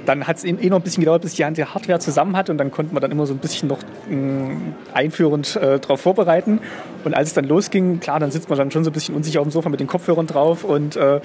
dann 0.06 0.26
hat 0.26 0.38
es 0.38 0.44
eh 0.44 0.52
noch 0.52 0.78
ein 0.78 0.82
bisschen 0.82 1.02
gedauert, 1.02 1.22
bis 1.22 1.34
die 1.34 1.44
Hardware 1.44 1.98
zusammen 2.00 2.36
hat 2.36 2.50
und 2.50 2.58
dann 2.58 2.70
konnten 2.70 2.94
wir 2.94 3.00
dann 3.00 3.10
immer 3.10 3.26
so 3.26 3.34
ein 3.34 3.38
bisschen 3.38 3.68
noch 3.68 3.78
mh, 4.08 4.56
einführen 4.94 5.18
einführend 5.18 5.56
äh, 5.56 5.78
darauf 5.78 6.00
vorbereiten. 6.00 6.60
Und 7.04 7.14
als 7.14 7.28
es 7.28 7.34
dann 7.34 7.44
losging, 7.44 8.00
klar, 8.00 8.20
dann 8.20 8.30
sitzt 8.30 8.48
man 8.48 8.58
dann 8.58 8.70
schon 8.70 8.84
so 8.84 8.90
ein 8.90 8.92
bisschen 8.92 9.14
unsicher 9.14 9.40
auf 9.40 9.46
dem 9.46 9.50
Sofa 9.50 9.68
mit 9.68 9.80
den 9.80 9.86
Kopfhörern 9.86 10.26
drauf. 10.26 10.64
Und, 10.64 10.96
äh, 10.96 11.20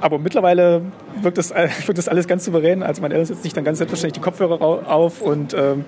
aber 0.00 0.18
mittlerweile 0.18 0.82
wirkt 1.20 1.38
das, 1.38 1.50
äh, 1.50 1.68
wirkt 1.86 1.98
das 1.98 2.08
alles 2.08 2.26
ganz 2.26 2.44
souverän. 2.44 2.82
Also 2.82 3.02
Eltern 3.02 3.24
setzt 3.24 3.42
sich 3.42 3.52
dann 3.52 3.64
ganz 3.64 3.78
selbstverständlich 3.78 4.20
die 4.20 4.24
Kopfhörer 4.24 4.60
auf 4.60 5.20
und 5.20 5.54
ähm, 5.54 5.84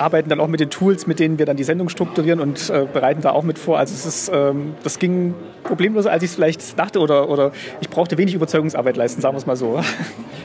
arbeiten 0.00 0.28
dann 0.28 0.40
auch 0.40 0.48
mit 0.48 0.60
den 0.60 0.70
Tools, 0.70 1.06
mit 1.06 1.18
denen 1.18 1.38
wir 1.38 1.46
dann 1.46 1.56
die 1.56 1.64
Sendung 1.64 1.88
strukturieren 1.88 2.40
und 2.40 2.70
äh, 2.70 2.86
bereiten 2.92 3.22
da 3.22 3.32
auch 3.32 3.42
mit 3.42 3.58
vor. 3.58 3.78
Also 3.78 3.94
es 3.94 4.06
ist, 4.06 4.30
ähm, 4.32 4.74
das 4.82 4.98
ging 4.98 5.34
problemloser, 5.64 6.10
als 6.10 6.22
ich 6.22 6.30
es 6.30 6.36
vielleicht 6.36 6.78
dachte 6.78 7.00
oder, 7.00 7.28
oder 7.28 7.52
ich 7.80 7.88
brauchte 7.88 8.18
wenig 8.18 8.34
Überzeugungsarbeit 8.34 8.96
leisten, 8.96 9.20
sagen 9.20 9.34
wir 9.34 9.38
es 9.38 9.46
mal 9.46 9.56
so. 9.56 9.80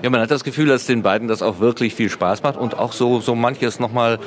Ja, 0.01 0.09
man 0.09 0.19
hat 0.19 0.31
das 0.31 0.43
Gefühl, 0.43 0.67
dass 0.67 0.85
den 0.85 1.01
beiden 1.01 1.27
das 1.27 1.41
auch 1.41 1.59
wirklich 1.59 1.95
viel 1.95 2.09
Spaß 2.09 2.43
macht 2.43 2.57
und 2.57 2.77
auch 2.77 2.91
so, 2.91 3.21
so 3.21 3.35
manches 3.35 3.79
nochmal 3.79 4.19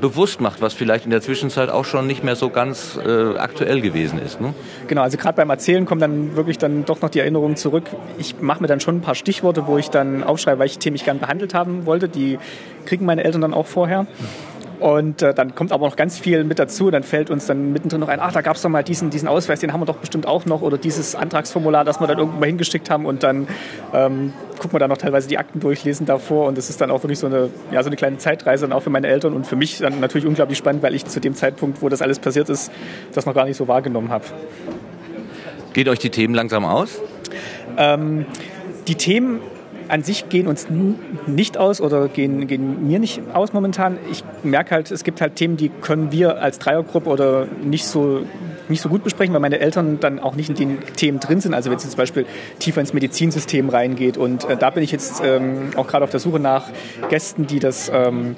bewusst 0.00 0.40
macht, 0.40 0.62
was 0.62 0.72
vielleicht 0.72 1.04
in 1.04 1.10
der 1.10 1.20
Zwischenzeit 1.20 1.68
auch 1.68 1.84
schon 1.84 2.06
nicht 2.06 2.24
mehr 2.24 2.36
so 2.36 2.48
ganz 2.48 2.98
äh, 3.04 3.36
aktuell 3.36 3.80
gewesen 3.80 4.18
ist. 4.18 4.40
Ne? 4.40 4.54
Genau, 4.88 5.02
also 5.02 5.18
gerade 5.18 5.36
beim 5.36 5.50
Erzählen 5.50 5.84
kommen 5.84 6.00
dann 6.00 6.36
wirklich 6.36 6.58
dann 6.58 6.84
doch 6.84 7.00
noch 7.02 7.10
die 7.10 7.20
Erinnerungen 7.20 7.56
zurück. 7.56 7.84
Ich 8.18 8.40
mache 8.40 8.62
mir 8.62 8.66
dann 8.66 8.80
schon 8.80 8.96
ein 8.96 9.00
paar 9.00 9.14
Stichworte, 9.14 9.66
wo 9.66 9.78
ich 9.78 9.90
dann 9.90 10.24
aufschreibe, 10.24 10.60
welche 10.60 10.78
Themen 10.78 10.96
ich 10.96 11.04
gerne 11.04 11.20
behandelt 11.20 11.54
haben 11.54 11.86
wollte. 11.86 12.08
Die 12.08 12.38
kriegen 12.86 13.04
meine 13.04 13.24
Eltern 13.24 13.42
dann 13.42 13.54
auch 13.54 13.66
vorher. 13.66 14.06
Und 14.80 15.22
äh, 15.22 15.34
dann 15.34 15.54
kommt 15.54 15.72
aber 15.72 15.86
noch 15.86 15.96
ganz 15.96 16.18
viel 16.18 16.42
mit 16.44 16.58
dazu. 16.58 16.90
Dann 16.90 17.02
fällt 17.02 17.30
uns 17.30 17.46
dann 17.46 17.72
mittendrin 17.72 18.00
noch 18.00 18.08
ein, 18.08 18.18
ach, 18.18 18.32
da 18.32 18.40
gab 18.40 18.56
es 18.56 18.62
doch 18.62 18.70
mal 18.70 18.82
diesen, 18.82 19.10
diesen 19.10 19.28
Ausweis, 19.28 19.60
den 19.60 19.72
haben 19.72 19.80
wir 19.80 19.86
doch 19.86 19.98
bestimmt 19.98 20.26
auch 20.26 20.46
noch. 20.46 20.62
Oder 20.62 20.78
dieses 20.78 21.14
Antragsformular, 21.14 21.84
das 21.84 22.00
wir 22.00 22.06
dann 22.06 22.18
irgendwo 22.18 22.38
mal 22.38 22.46
hingeschickt 22.46 22.90
haben. 22.90 23.04
Und 23.04 23.22
dann 23.22 23.46
ähm, 23.92 24.32
gucken 24.58 24.72
wir 24.72 24.78
da 24.78 24.88
noch 24.88 24.96
teilweise 24.96 25.28
die 25.28 25.38
Akten 25.38 25.60
durchlesen 25.60 26.06
davor. 26.06 26.48
Und 26.48 26.56
das 26.56 26.70
ist 26.70 26.80
dann 26.80 26.90
auch 26.90 27.02
wirklich 27.02 27.18
so 27.18 27.26
eine, 27.26 27.50
ja, 27.70 27.82
so 27.82 27.88
eine 27.88 27.96
kleine 27.96 28.18
Zeitreise 28.18 28.66
dann 28.66 28.72
auch 28.72 28.82
für 28.82 28.90
meine 28.90 29.08
Eltern 29.08 29.34
und 29.34 29.46
für 29.46 29.56
mich 29.56 29.78
dann 29.78 30.00
natürlich 30.00 30.26
unglaublich 30.26 30.58
spannend, 30.58 30.82
weil 30.82 30.94
ich 30.94 31.04
zu 31.04 31.20
dem 31.20 31.34
Zeitpunkt, 31.34 31.82
wo 31.82 31.88
das 31.88 32.00
alles 32.00 32.18
passiert 32.18 32.48
ist, 32.48 32.72
das 33.12 33.26
noch 33.26 33.34
gar 33.34 33.44
nicht 33.44 33.56
so 33.56 33.68
wahrgenommen 33.68 34.08
habe. 34.08 34.24
Geht 35.72 35.88
euch 35.88 35.98
die 35.98 36.10
Themen 36.10 36.34
langsam 36.34 36.64
aus? 36.64 36.98
Ähm, 37.76 38.24
die 38.88 38.96
Themen 38.96 39.40
an 39.90 40.02
sich 40.02 40.28
gehen 40.28 40.46
uns 40.46 40.68
nicht 41.26 41.58
aus 41.58 41.80
oder 41.80 42.08
gehen, 42.08 42.46
gehen 42.46 42.86
mir 42.86 42.98
nicht 42.98 43.20
aus 43.34 43.52
momentan. 43.52 43.98
Ich 44.10 44.22
merke 44.42 44.74
halt, 44.74 44.90
es 44.90 45.04
gibt 45.04 45.20
halt 45.20 45.36
Themen, 45.36 45.56
die 45.56 45.68
können 45.68 46.12
wir 46.12 46.40
als 46.40 46.58
Dreiergruppe 46.58 47.08
oder 47.08 47.46
nicht 47.62 47.84
so 47.84 48.22
nicht 48.70 48.80
so 48.80 48.88
gut 48.88 49.04
besprechen, 49.04 49.34
weil 49.34 49.40
meine 49.40 49.60
Eltern 49.60 50.00
dann 50.00 50.18
auch 50.18 50.34
nicht 50.34 50.48
in 50.50 50.56
den 50.56 50.80
Themen 50.96 51.20
drin 51.20 51.40
sind. 51.40 51.54
Also 51.54 51.70
wenn 51.70 51.76
es 51.76 51.88
zum 51.88 51.96
Beispiel 51.96 52.26
tiefer 52.58 52.80
ins 52.80 52.92
Medizinsystem 52.92 53.68
reingeht. 53.68 54.16
Und 54.16 54.48
äh, 54.48 54.56
da 54.56 54.70
bin 54.70 54.82
ich 54.82 54.92
jetzt 54.92 55.22
ähm, 55.24 55.70
auch 55.76 55.86
gerade 55.86 56.04
auf 56.04 56.10
der 56.10 56.20
Suche 56.20 56.40
nach 56.40 56.68
Gästen, 57.08 57.46
die 57.46 57.58
das 57.58 57.90
ähm, 57.92 58.36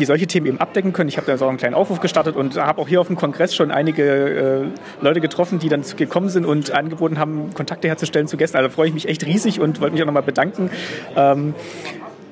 die 0.00 0.06
solche 0.06 0.26
Themen 0.26 0.46
eben 0.46 0.60
abdecken 0.60 0.92
können. 0.92 1.08
Ich 1.08 1.16
habe 1.16 1.26
da 1.26 1.36
so 1.36 1.46
einen 1.46 1.58
kleinen 1.58 1.74
Aufruf 1.74 2.00
gestartet 2.00 2.34
und 2.34 2.56
habe 2.56 2.80
auch 2.80 2.88
hier 2.88 3.00
auf 3.00 3.06
dem 3.06 3.16
Kongress 3.16 3.54
schon 3.54 3.70
einige 3.70 4.02
äh, 4.02 4.64
Leute 5.00 5.20
getroffen, 5.20 5.58
die 5.58 5.68
dann 5.68 5.84
gekommen 5.96 6.30
sind 6.30 6.46
und 6.46 6.70
angeboten 6.72 7.18
haben, 7.18 7.52
Kontakte 7.54 7.88
herzustellen 7.88 8.26
zu 8.26 8.36
Gästen. 8.36 8.56
Also 8.56 8.70
freue 8.70 8.88
ich 8.88 8.94
mich 8.94 9.08
echt 9.08 9.24
riesig 9.26 9.60
und 9.60 9.80
wollte 9.80 9.92
mich 9.92 10.02
auch 10.02 10.06
nochmal 10.06 10.22
bedanken. 10.22 10.70
Ähm, 11.16 11.54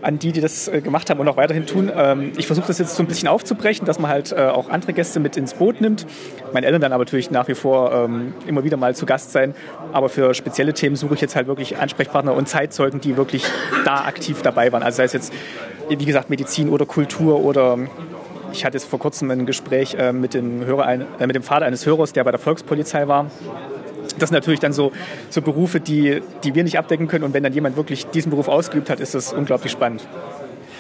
an 0.03 0.19
die, 0.19 0.33
die 0.33 0.41
das 0.41 0.69
äh, 0.69 0.81
gemacht 0.81 1.11
haben 1.11 1.21
und 1.21 1.29
auch 1.29 1.37
weiterhin 1.37 1.67
tun. 1.67 1.91
Ähm, 1.95 2.33
ich 2.37 2.47
versuche 2.47 2.67
das 2.67 2.79
jetzt 2.79 2.97
so 2.97 3.03
ein 3.03 3.07
bisschen 3.07 3.29
aufzubrechen, 3.29 3.87
dass 3.87 3.99
man 3.99 4.11
halt 4.11 4.33
äh, 4.33 4.37
auch 4.43 4.69
andere 4.69 4.93
Gäste 4.93 5.21
mit 5.21 5.37
ins 5.37 5.55
Boot 5.55 5.81
nimmt. 5.81 6.07
Meine 6.53 6.67
Eltern 6.67 6.81
dann 6.81 6.93
aber 6.93 7.05
natürlich 7.05 7.31
nach 7.31 7.49
wie 7.49 7.55
vor 7.55 7.93
ähm, 7.93 8.35
immer 8.47 8.65
wieder 8.65 8.77
mal 8.77 8.95
zu 8.95 9.07
Gast 9.07 9.33
sein. 9.33 9.55
Aber 9.93 10.09
für 10.09 10.35
spezielle 10.35 10.73
Themen 10.73 10.97
suche 10.97 11.15
ich 11.15 11.21
jetzt 11.21 11.37
halt 11.37 11.47
wirklich 11.47 11.79
Ansprechpartner 11.79 12.35
und 12.35 12.49
Zeitzeugen, 12.49 13.01
die 13.01 13.17
wirklich 13.17 13.45
da 13.85 14.05
aktiv 14.05 14.43
dabei 14.43 14.73
waren. 14.73 14.83
Also 14.83 14.99
sei 14.99 15.05
es 15.05 15.13
jetzt, 15.13 15.33
wie 15.89 16.05
gesagt, 16.05 16.31
Medizin 16.31 16.69
oder 16.69 16.87
Kultur 16.87 17.45
oder 17.45 17.79
ich 18.53 18.65
hatte 18.65 18.77
jetzt 18.77 18.89
vor 18.89 18.99
kurzem 18.99 19.31
ein 19.31 19.47
Gespräch 19.47 19.95
äh, 19.95 20.13
mit, 20.13 20.35
dem 20.35 20.65
Hörer, 20.65 20.99
mit 21.19 21.37
dem 21.37 21.43
Vater 21.43 21.67
eines 21.67 21.85
Hörers, 21.85 22.13
der 22.13 22.25
bei 22.25 22.31
der 22.31 22.41
Volkspolizei 22.41 23.09
war 23.09 23.31
das 24.19 24.31
sind 24.31 24.37
natürlich 24.37 24.61
dann 24.61 24.73
so, 24.73 24.93
so 25.31 25.43
Berufe, 25.43 25.81
die, 25.81 26.23
die 26.45 26.55
wir 26.55 26.65
nicht 26.65 26.79
abdecken 26.79 27.09
können. 27.09 27.25
Und 27.25 27.35
wenn 27.35 27.43
dann 27.43 27.53
jemand 27.53 27.77
wirklich 27.77 28.07
diesen 28.07 28.31
Beruf 28.31 28.49
ausgeübt 28.49 28.91
hat, 28.91 29.01
ist 29.01 29.15
das 29.15 29.33
unglaublich 29.33 29.73
spannend. 29.73 30.07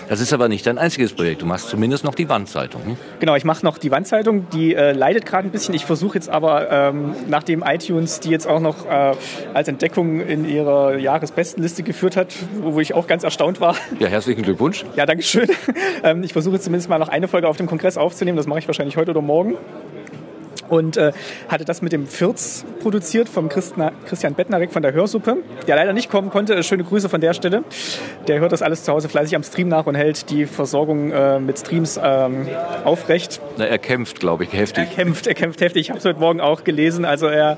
Das 0.08 0.20
ist 0.20 0.32
aber 0.32 0.48
nicht 0.48 0.66
dein 0.66 0.78
einziges 0.78 1.12
Projekt. 1.12 1.42
Du 1.42 1.46
machst 1.46 1.68
zumindest 1.68 2.02
noch 2.02 2.14
die 2.14 2.30
Wandzeitung. 2.30 2.82
Hm? 2.82 2.96
Genau, 3.20 3.36
ich 3.36 3.44
mache 3.44 3.64
noch 3.64 3.76
die 3.76 3.90
Wandzeitung. 3.90 4.48
Die 4.50 4.74
äh, 4.74 4.92
leidet 4.92 5.26
gerade 5.26 5.46
ein 5.46 5.50
bisschen. 5.50 5.74
Ich 5.74 5.84
versuche 5.84 6.14
jetzt 6.14 6.30
aber, 6.30 6.70
ähm, 6.70 7.14
nachdem 7.28 7.62
iTunes 7.62 8.20
die 8.20 8.30
jetzt 8.30 8.46
auch 8.46 8.60
noch 8.60 8.86
äh, 8.86 9.14
als 9.52 9.68
Entdeckung 9.68 10.20
in 10.20 10.48
ihrer 10.48 10.96
Jahresbestenliste 10.96 11.82
geführt 11.82 12.16
hat, 12.16 12.34
wo, 12.62 12.74
wo, 12.74 12.80
ich 12.80 12.94
auch 12.94 13.06
ganz 13.06 13.22
erstaunt 13.22 13.60
war. 13.60 13.76
Ja, 13.98 14.08
herzlichen 14.08 14.42
Glückwunsch. 14.42 14.84
Ja, 14.96 15.04
danke 15.04 15.22
schön. 15.22 15.48
ähm, 16.02 16.22
ich 16.22 16.32
versuche 16.32 16.58
zumindest 16.58 16.88
mal 16.88 16.98
noch 16.98 17.08
eine 17.08 17.28
Folge 17.28 17.46
auf 17.46 17.58
dem 17.58 17.66
Kongress 17.66 17.98
aufzunehmen. 17.98 18.38
Das 18.38 18.46
mache 18.46 18.60
ich 18.60 18.66
wahrscheinlich 18.66 18.96
heute 18.96 19.10
oder 19.10 19.20
morgen 19.20 19.56
und 20.68 20.96
äh, 20.96 21.12
hatte 21.48 21.64
das 21.64 21.82
mit 21.82 21.92
dem 21.92 22.06
Firz 22.06 22.64
produziert 22.82 23.28
vom 23.28 23.48
Christna, 23.48 23.92
Christian 24.06 24.34
Bettnarek 24.34 24.72
von 24.72 24.82
der 24.82 24.92
Hörsuppe, 24.92 25.38
der 25.66 25.76
leider 25.76 25.92
nicht 25.92 26.10
kommen 26.10 26.30
konnte. 26.30 26.62
Schöne 26.62 26.84
Grüße 26.84 27.08
von 27.08 27.20
der 27.20 27.34
Stelle. 27.34 27.64
Der 28.26 28.40
hört 28.40 28.52
das 28.52 28.62
alles 28.62 28.84
zu 28.84 28.92
Hause 28.92 29.08
fleißig 29.08 29.36
am 29.36 29.42
Stream 29.42 29.68
nach 29.68 29.86
und 29.86 29.94
hält 29.94 30.30
die 30.30 30.46
Versorgung 30.46 31.10
äh, 31.10 31.40
mit 31.40 31.58
Streams 31.58 31.98
ähm, 32.02 32.48
aufrecht. 32.84 33.40
Na, 33.56 33.66
er 33.66 33.78
kämpft, 33.78 34.20
glaube 34.20 34.44
ich, 34.44 34.52
heftig. 34.52 34.88
Er 34.88 35.04
kämpft, 35.04 35.26
er 35.26 35.34
kämpft 35.34 35.60
heftig. 35.60 35.80
Ich 35.80 35.90
habe 35.90 35.98
es 35.98 36.04
heute 36.04 36.20
Morgen 36.20 36.40
auch 36.40 36.64
gelesen. 36.64 37.04
Also 37.04 37.26
er, 37.26 37.56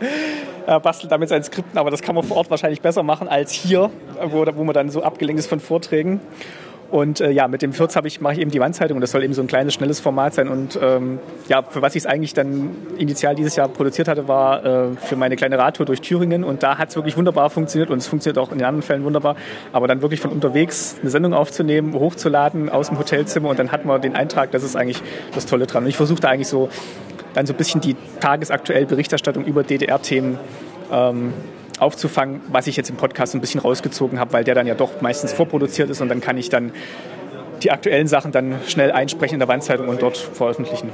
er 0.66 0.80
bastelt 0.80 1.12
damit 1.12 1.28
seinen 1.28 1.42
Skripten, 1.42 1.78
aber 1.78 1.90
das 1.90 2.02
kann 2.02 2.14
man 2.14 2.24
vor 2.24 2.36
Ort 2.36 2.50
wahrscheinlich 2.50 2.80
besser 2.80 3.02
machen 3.02 3.28
als 3.28 3.52
hier, 3.52 3.90
wo, 4.22 4.44
wo 4.54 4.64
man 4.64 4.74
dann 4.74 4.90
so 4.90 5.02
abgelenkt 5.02 5.40
ist 5.40 5.48
von 5.48 5.60
Vorträgen. 5.60 6.20
Und 6.90 7.20
äh, 7.20 7.30
ja, 7.30 7.46
mit 7.46 7.62
dem 7.62 7.72
Fürz 7.72 7.96
ich, 8.04 8.20
mache 8.20 8.34
ich 8.34 8.40
eben 8.40 8.50
die 8.50 8.58
Wandzeitung 8.58 8.96
und 8.96 9.00
das 9.00 9.12
soll 9.12 9.22
eben 9.22 9.32
so 9.32 9.42
ein 9.42 9.46
kleines, 9.46 9.74
schnelles 9.74 10.00
Format 10.00 10.34
sein. 10.34 10.48
Und 10.48 10.78
ähm, 10.82 11.20
ja, 11.48 11.62
für 11.62 11.82
was 11.82 11.94
ich 11.94 12.02
es 12.02 12.06
eigentlich 12.06 12.34
dann 12.34 12.70
initial 12.98 13.34
dieses 13.34 13.54
Jahr 13.54 13.68
produziert 13.68 14.08
hatte, 14.08 14.26
war 14.26 14.64
äh, 14.64 14.96
für 14.96 15.16
meine 15.16 15.36
kleine 15.36 15.56
Radtour 15.56 15.86
durch 15.86 16.00
Thüringen. 16.00 16.42
Und 16.42 16.62
da 16.62 16.78
hat 16.78 16.88
es 16.88 16.96
wirklich 16.96 17.16
wunderbar 17.16 17.48
funktioniert 17.50 17.90
und 17.90 17.98
es 17.98 18.08
funktioniert 18.08 18.38
auch 18.38 18.50
in 18.50 18.58
den 18.58 18.66
anderen 18.66 18.82
Fällen 18.82 19.04
wunderbar. 19.04 19.36
Aber 19.72 19.86
dann 19.86 20.02
wirklich 20.02 20.20
von 20.20 20.32
unterwegs 20.32 20.96
eine 21.00 21.10
Sendung 21.10 21.32
aufzunehmen, 21.32 21.94
hochzuladen 21.94 22.68
aus 22.68 22.88
dem 22.88 22.98
Hotelzimmer 22.98 23.50
und 23.50 23.58
dann 23.58 23.70
hat 23.70 23.84
man 23.84 24.00
den 24.00 24.16
Eintrag, 24.16 24.50
das 24.50 24.64
ist 24.64 24.74
eigentlich 24.74 25.00
das 25.34 25.46
Tolle 25.46 25.66
dran. 25.66 25.84
Und 25.84 25.88
ich 25.88 25.96
versuche 25.96 26.20
da 26.20 26.28
eigentlich 26.28 26.48
so 26.48 26.68
dann 27.34 27.46
so 27.46 27.52
ein 27.52 27.56
bisschen 27.56 27.80
die 27.80 27.94
tagesaktuelle 28.18 28.86
Berichterstattung 28.86 29.44
über 29.44 29.62
DDR-Themen 29.62 30.38
ähm, 30.92 31.32
aufzufangen, 31.80 32.40
was 32.48 32.66
ich 32.66 32.76
jetzt 32.76 32.90
im 32.90 32.96
Podcast 32.96 33.34
ein 33.34 33.40
bisschen 33.40 33.60
rausgezogen 33.60 34.18
habe, 34.18 34.32
weil 34.32 34.44
der 34.44 34.54
dann 34.54 34.66
ja 34.66 34.74
doch 34.74 35.00
meistens 35.00 35.32
vorproduziert 35.32 35.90
ist 35.90 36.00
und 36.00 36.08
dann 36.08 36.20
kann 36.20 36.38
ich 36.38 36.48
dann 36.48 36.72
die 37.62 37.70
aktuellen 37.70 38.06
Sachen 38.06 38.32
dann 38.32 38.56
schnell 38.66 38.90
einsprechen 38.92 39.34
in 39.34 39.40
der 39.40 39.48
Wandzeitung 39.48 39.88
und 39.88 40.02
dort 40.02 40.16
veröffentlichen. 40.16 40.90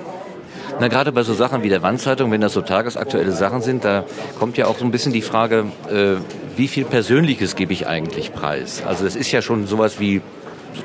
Na, 0.81 0.89
gerade 0.89 1.13
bei 1.13 1.23
so 1.23 1.33
Sachen 1.33 1.63
wie 1.63 1.69
der 1.69 1.83
Wandzeitung, 1.83 2.31
wenn 2.31 2.41
das 2.41 2.53
so 2.53 2.61
tagesaktuelle 2.61 3.33
Sachen 3.33 3.63
sind, 3.63 3.85
da 3.85 4.05
kommt 4.39 4.59
ja 4.59 4.67
auch 4.67 4.79
so 4.79 4.85
ein 4.85 4.91
bisschen 4.91 5.13
die 5.13 5.23
Frage, 5.23 5.65
äh, 5.91 6.17
wie 6.57 6.69
viel 6.69 6.85
Persönliches 6.85 7.57
gebe 7.57 7.73
ich 7.73 7.87
eigentlich 7.87 8.33
preis? 8.33 8.83
Also 8.87 9.07
es 9.07 9.17
ist 9.17 9.33
ja 9.33 9.43
schon 9.43 9.67
sowas 9.67 10.01
wie 10.01 10.21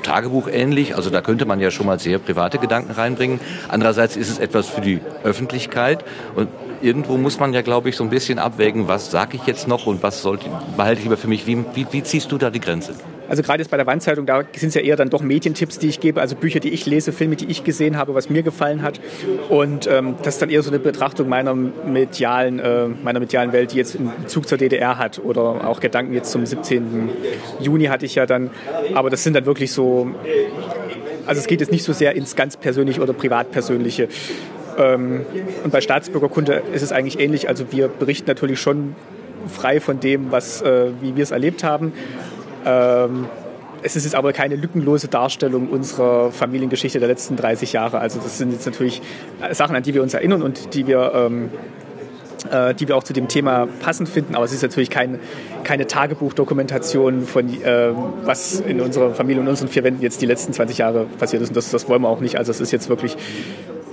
Tagebuch 0.02 0.48
ähnlich, 0.48 0.96
also 0.96 1.10
da 1.10 1.20
könnte 1.20 1.44
man 1.44 1.60
ja 1.60 1.70
schon 1.70 1.86
mal 1.86 1.98
sehr 1.98 2.18
private 2.18 2.58
Gedanken 2.58 2.92
reinbringen. 2.92 3.40
Andererseits 3.68 4.16
ist 4.16 4.30
es 4.30 4.38
etwas 4.38 4.68
für 4.68 4.80
die 4.80 5.00
Öffentlichkeit 5.24 6.04
und 6.34 6.48
irgendwo 6.80 7.16
muss 7.16 7.38
man 7.38 7.52
ja, 7.52 7.62
glaube 7.62 7.88
ich, 7.88 7.96
so 7.96 8.04
ein 8.04 8.10
bisschen 8.10 8.38
abwägen, 8.38 8.88
was 8.88 9.10
sage 9.10 9.36
ich 9.36 9.46
jetzt 9.46 9.68
noch 9.68 9.86
und 9.86 10.02
was 10.02 10.22
sollte, 10.22 10.46
behalte 10.76 10.98
ich 10.98 11.04
lieber 11.04 11.16
für 11.16 11.28
mich. 11.28 11.46
Wie, 11.46 11.64
wie, 11.74 11.86
wie 11.90 12.02
ziehst 12.02 12.32
du 12.32 12.38
da 12.38 12.50
die 12.50 12.60
Grenze? 12.60 12.94
Also 13.32 13.42
gerade 13.42 13.62
jetzt 13.62 13.70
bei 13.70 13.78
der 13.78 13.86
Wandzeitung, 13.86 14.26
da 14.26 14.42
sind 14.54 14.68
es 14.68 14.74
ja 14.74 14.82
eher 14.82 14.94
dann 14.94 15.08
doch 15.08 15.22
Medientipps, 15.22 15.78
die 15.78 15.88
ich 15.88 16.00
gebe, 16.00 16.20
also 16.20 16.36
Bücher, 16.36 16.60
die 16.60 16.68
ich 16.68 16.84
lese, 16.84 17.12
Filme, 17.12 17.34
die 17.34 17.46
ich 17.46 17.64
gesehen 17.64 17.96
habe, 17.96 18.14
was 18.14 18.28
mir 18.28 18.42
gefallen 18.42 18.82
hat. 18.82 19.00
Und 19.48 19.86
ähm, 19.86 20.16
das 20.22 20.34
ist 20.34 20.42
dann 20.42 20.50
eher 20.50 20.62
so 20.62 20.68
eine 20.68 20.78
Betrachtung 20.78 21.30
meiner 21.30 21.54
medialen, 21.54 22.58
äh, 22.58 22.88
meiner 22.88 23.20
medialen 23.20 23.54
Welt, 23.54 23.72
die 23.72 23.78
jetzt 23.78 23.96
einen 23.96 24.12
Bezug 24.20 24.46
zur 24.46 24.58
DDR 24.58 24.98
hat 24.98 25.18
oder 25.18 25.66
auch 25.66 25.80
Gedanken 25.80 26.12
jetzt 26.12 26.30
zum 26.30 26.44
17. 26.44 27.08
Juni 27.58 27.86
hatte 27.86 28.04
ich 28.04 28.16
ja 28.16 28.26
dann. 28.26 28.50
Aber 28.92 29.08
das 29.08 29.24
sind 29.24 29.34
dann 29.34 29.46
wirklich 29.46 29.72
so, 29.72 30.10
also 31.24 31.40
es 31.40 31.46
geht 31.46 31.60
jetzt 31.60 31.72
nicht 31.72 31.84
so 31.84 31.94
sehr 31.94 32.14
ins 32.14 32.36
ganz 32.36 32.58
persönliche 32.58 33.00
oder 33.00 33.14
privat 33.14 33.50
persönliche 33.50 34.08
Ähm, 34.78 35.24
und 35.64 35.70
bei 35.70 35.80
Staatsbürgerkunde 35.80 36.62
ist 36.74 36.82
es 36.82 36.92
eigentlich 36.92 37.18
ähnlich. 37.18 37.48
Also 37.48 37.72
wir 37.72 37.88
berichten 37.88 38.26
natürlich 38.26 38.60
schon 38.60 38.94
frei 39.48 39.80
von 39.80 40.00
dem, 40.00 40.30
was, 40.30 40.62
äh, 40.62 40.90
wie 41.00 41.16
wir 41.16 41.22
es 41.22 41.30
erlebt 41.30 41.64
haben. 41.64 41.92
Ähm, 42.64 43.26
es 43.82 43.96
ist 43.96 44.04
jetzt 44.04 44.14
aber 44.14 44.32
keine 44.32 44.56
lückenlose 44.56 45.08
Darstellung 45.08 45.68
unserer 45.68 46.30
Familiengeschichte 46.30 46.98
der 47.00 47.08
letzten 47.08 47.36
30 47.36 47.72
Jahre. 47.72 47.98
Also 47.98 48.20
das 48.20 48.38
sind 48.38 48.52
jetzt 48.52 48.66
natürlich 48.66 49.02
Sachen, 49.52 49.74
an 49.74 49.82
die 49.82 49.92
wir 49.94 50.02
uns 50.02 50.14
erinnern 50.14 50.42
und 50.42 50.74
die 50.74 50.86
wir, 50.86 51.12
ähm, 51.14 51.50
äh, 52.50 52.74
die 52.74 52.86
wir 52.86 52.96
auch 52.96 53.02
zu 53.02 53.12
dem 53.12 53.26
Thema 53.26 53.66
passend 53.80 54.08
finden. 54.08 54.36
Aber 54.36 54.44
es 54.44 54.52
ist 54.52 54.62
natürlich 54.62 54.90
kein, 54.90 55.18
keine 55.64 55.86
Tagebuchdokumentation 55.88 57.26
von, 57.26 57.48
äh, 57.62 57.90
was 58.24 58.60
in 58.60 58.80
unserer 58.80 59.14
Familie 59.14 59.42
und 59.42 59.48
unseren 59.48 59.68
vier 59.68 59.82
Wänden 59.82 60.02
jetzt 60.02 60.22
die 60.22 60.26
letzten 60.26 60.52
20 60.52 60.78
Jahre 60.78 61.06
passiert 61.18 61.42
ist. 61.42 61.48
Und 61.48 61.56
das, 61.56 61.70
das 61.70 61.88
wollen 61.88 62.02
wir 62.02 62.08
auch 62.08 62.20
nicht. 62.20 62.38
Also 62.38 62.52
es 62.52 62.60
ist 62.60 62.70
jetzt 62.70 62.88
wirklich 62.88 63.16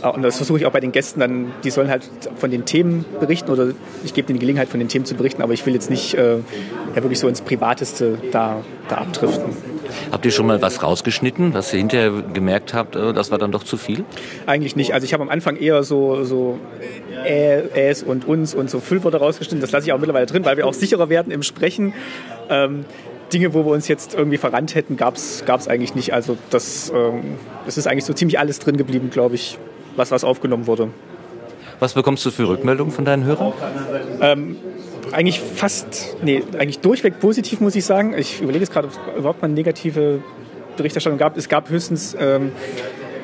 und 0.04 0.22
das 0.22 0.38
versuche 0.38 0.60
ich 0.60 0.66
auch 0.66 0.72
bei 0.72 0.80
den 0.80 0.92
Gästen 0.92 1.20
dann, 1.20 1.52
die 1.64 1.70
sollen 1.70 1.90
halt 1.90 2.10
von 2.38 2.52
den 2.52 2.66
Themen 2.66 3.06
berichten 3.20 3.52
oder 3.52 3.72
ich 4.04 4.14
gebe 4.14 4.28
denen 4.28 4.40
die 4.40 4.42
Gelegenheit, 4.42 4.70
von 4.70 4.80
den 4.80 4.90
Themen 4.90 5.06
zu 5.06 5.16
berichten, 5.16 5.42
aber 5.42 5.54
ich 5.54 5.66
will 5.66 5.74
jetzt 5.74 5.90
nicht 5.90 6.14
äh, 6.14 6.38
ja, 6.96 7.04
wirklich 7.04 7.20
so 7.20 7.28
ins 7.28 7.42
Privateste 7.42 8.18
da, 8.32 8.64
da 8.88 8.96
abdriften. 8.96 9.54
Habt 10.12 10.26
ihr 10.26 10.32
schon 10.32 10.46
mal 10.46 10.62
was 10.62 10.84
rausgeschnitten, 10.84 11.54
was 11.54 11.74
ihr 11.74 11.80
hinterher 11.80 12.12
gemerkt 12.34 12.74
habt, 12.74 12.96
äh, 12.96 13.14
das 13.14 13.32
war 13.32 13.38
dann 13.38 13.52
doch 13.52 13.64
zu 13.64 13.78
viel? 13.78 14.04
Eigentlich 14.46 14.76
nicht. 14.76 14.94
Also 14.94 15.06
ich 15.06 15.14
habe 15.14 15.24
am 15.24 15.30
Anfang 15.30 15.58
eher 15.58 15.84
so, 15.84 16.24
so 16.24 16.60
äh, 17.26 17.90
Äs 17.90 18.04
und 18.04 18.28
uns 18.28 18.54
und 18.54 18.70
so 18.70 18.80
Füllwörter 18.80 19.20
rausgeschnitten. 19.20 19.62
Das 19.62 19.72
lasse 19.72 19.88
ich 19.88 19.94
auch 19.94 20.00
mittlerweile 20.00 20.26
drin, 20.26 20.46
weil 20.46 20.58
wir 20.58 20.68
auch 20.68 20.74
sicherer 20.74 21.10
werden 21.10 21.32
im 21.32 21.44
Sprechen. 21.44 21.94
Ähm, 22.50 22.86
Dinge, 23.34 23.54
wo 23.54 23.64
wir 23.66 23.72
uns 23.72 23.88
jetzt 23.88 24.16
irgendwie 24.16 24.38
verrannt 24.38 24.76
hätten, 24.76 24.98
gab 24.98 25.16
es 25.16 25.68
eigentlich 25.68 25.96
nicht. 25.96 26.14
Also 26.14 26.38
das, 26.50 26.92
ähm, 26.96 27.38
das 27.66 27.78
ist 27.78 27.88
eigentlich 27.88 28.06
so 28.06 28.14
ziemlich 28.14 28.40
alles 28.40 28.60
drin 28.60 28.78
geblieben, 28.78 29.10
glaube 29.12 29.36
ich, 29.36 29.60
was, 29.96 30.12
was 30.12 30.24
aufgenommen 30.24 30.68
wurde. 30.68 30.90
Was 31.80 31.94
bekommst 31.94 32.26
du 32.26 32.32
für 32.32 32.48
Rückmeldungen 32.48 32.94
von 32.94 33.06
deinen 33.06 33.24
Hörern? 33.24 33.54
Ähm, 34.22 34.58
eigentlich 35.12 35.40
fast, 35.40 36.18
nee, 36.22 36.44
eigentlich 36.58 36.80
durchweg 36.80 37.20
positiv, 37.20 37.62
muss 37.62 37.76
ich 37.76 37.86
sagen. 37.86 38.14
Ich 38.18 38.42
überlege 38.42 38.64
jetzt 38.64 38.74
gerade, 38.74 38.88
ob 38.88 38.94
es 38.94 39.18
überhaupt 39.18 39.42
mal 39.42 39.46
eine 39.46 39.56
negative 39.56 40.22
Berichterstattung 40.76 41.18
gab. 41.18 41.38
Es 41.38 41.48
gab 41.48 41.70
höchstens 41.70 42.16
ähm, 42.20 42.52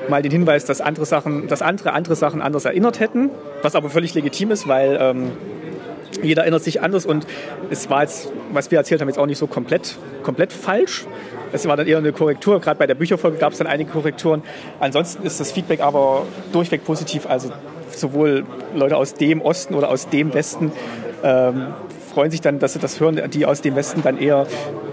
mal 0.09 0.21
den 0.21 0.31
Hinweis, 0.31 0.65
dass 0.65 0.81
andere 0.81 1.05
Sachen, 1.05 1.47
dass 1.47 1.61
andere 1.61 1.93
andere 1.93 2.15
Sachen 2.15 2.41
anders 2.41 2.65
erinnert 2.65 2.99
hätten, 2.99 3.29
was 3.61 3.75
aber 3.75 3.89
völlig 3.89 4.13
legitim 4.13 4.51
ist, 4.51 4.67
weil 4.67 4.97
ähm, 4.99 5.31
jeder 6.21 6.43
erinnert 6.43 6.63
sich 6.63 6.81
anders 6.81 7.05
und 7.05 7.25
es 7.69 7.89
war 7.89 8.01
jetzt, 8.01 8.31
was 8.51 8.71
wir 8.71 8.77
erzählt 8.77 9.01
haben, 9.01 9.07
jetzt 9.07 9.17
auch 9.17 9.25
nicht 9.25 9.37
so 9.37 9.47
komplett, 9.47 9.97
komplett 10.23 10.53
falsch. 10.53 11.05
Es 11.51 11.67
war 11.67 11.77
dann 11.77 11.87
eher 11.87 11.99
eine 11.99 12.11
Korrektur. 12.11 12.59
Gerade 12.59 12.77
bei 12.77 12.87
der 12.87 12.95
Bücherfolge 12.95 13.37
gab 13.37 13.53
es 13.53 13.59
dann 13.59 13.67
einige 13.67 13.91
Korrekturen. 13.91 14.43
Ansonsten 14.79 15.25
ist 15.25 15.39
das 15.39 15.51
Feedback 15.51 15.79
aber 15.79 16.25
durchweg 16.51 16.83
positiv. 16.83 17.27
Also 17.27 17.51
sowohl 17.91 18.45
Leute 18.75 18.97
aus 18.97 19.13
dem 19.13 19.41
Osten 19.41 19.75
oder 19.75 19.89
aus 19.89 20.09
dem 20.09 20.33
Westen 20.33 20.71
ähm, 21.23 21.67
freuen 22.13 22.31
sich 22.31 22.41
dann, 22.41 22.59
dass 22.59 22.73
sie 22.73 22.79
das 22.79 22.99
hören, 22.99 23.21
die 23.29 23.45
aus 23.45 23.61
dem 23.61 23.75
Westen 23.75 24.01
dann 24.01 24.17
eher, 24.17 24.47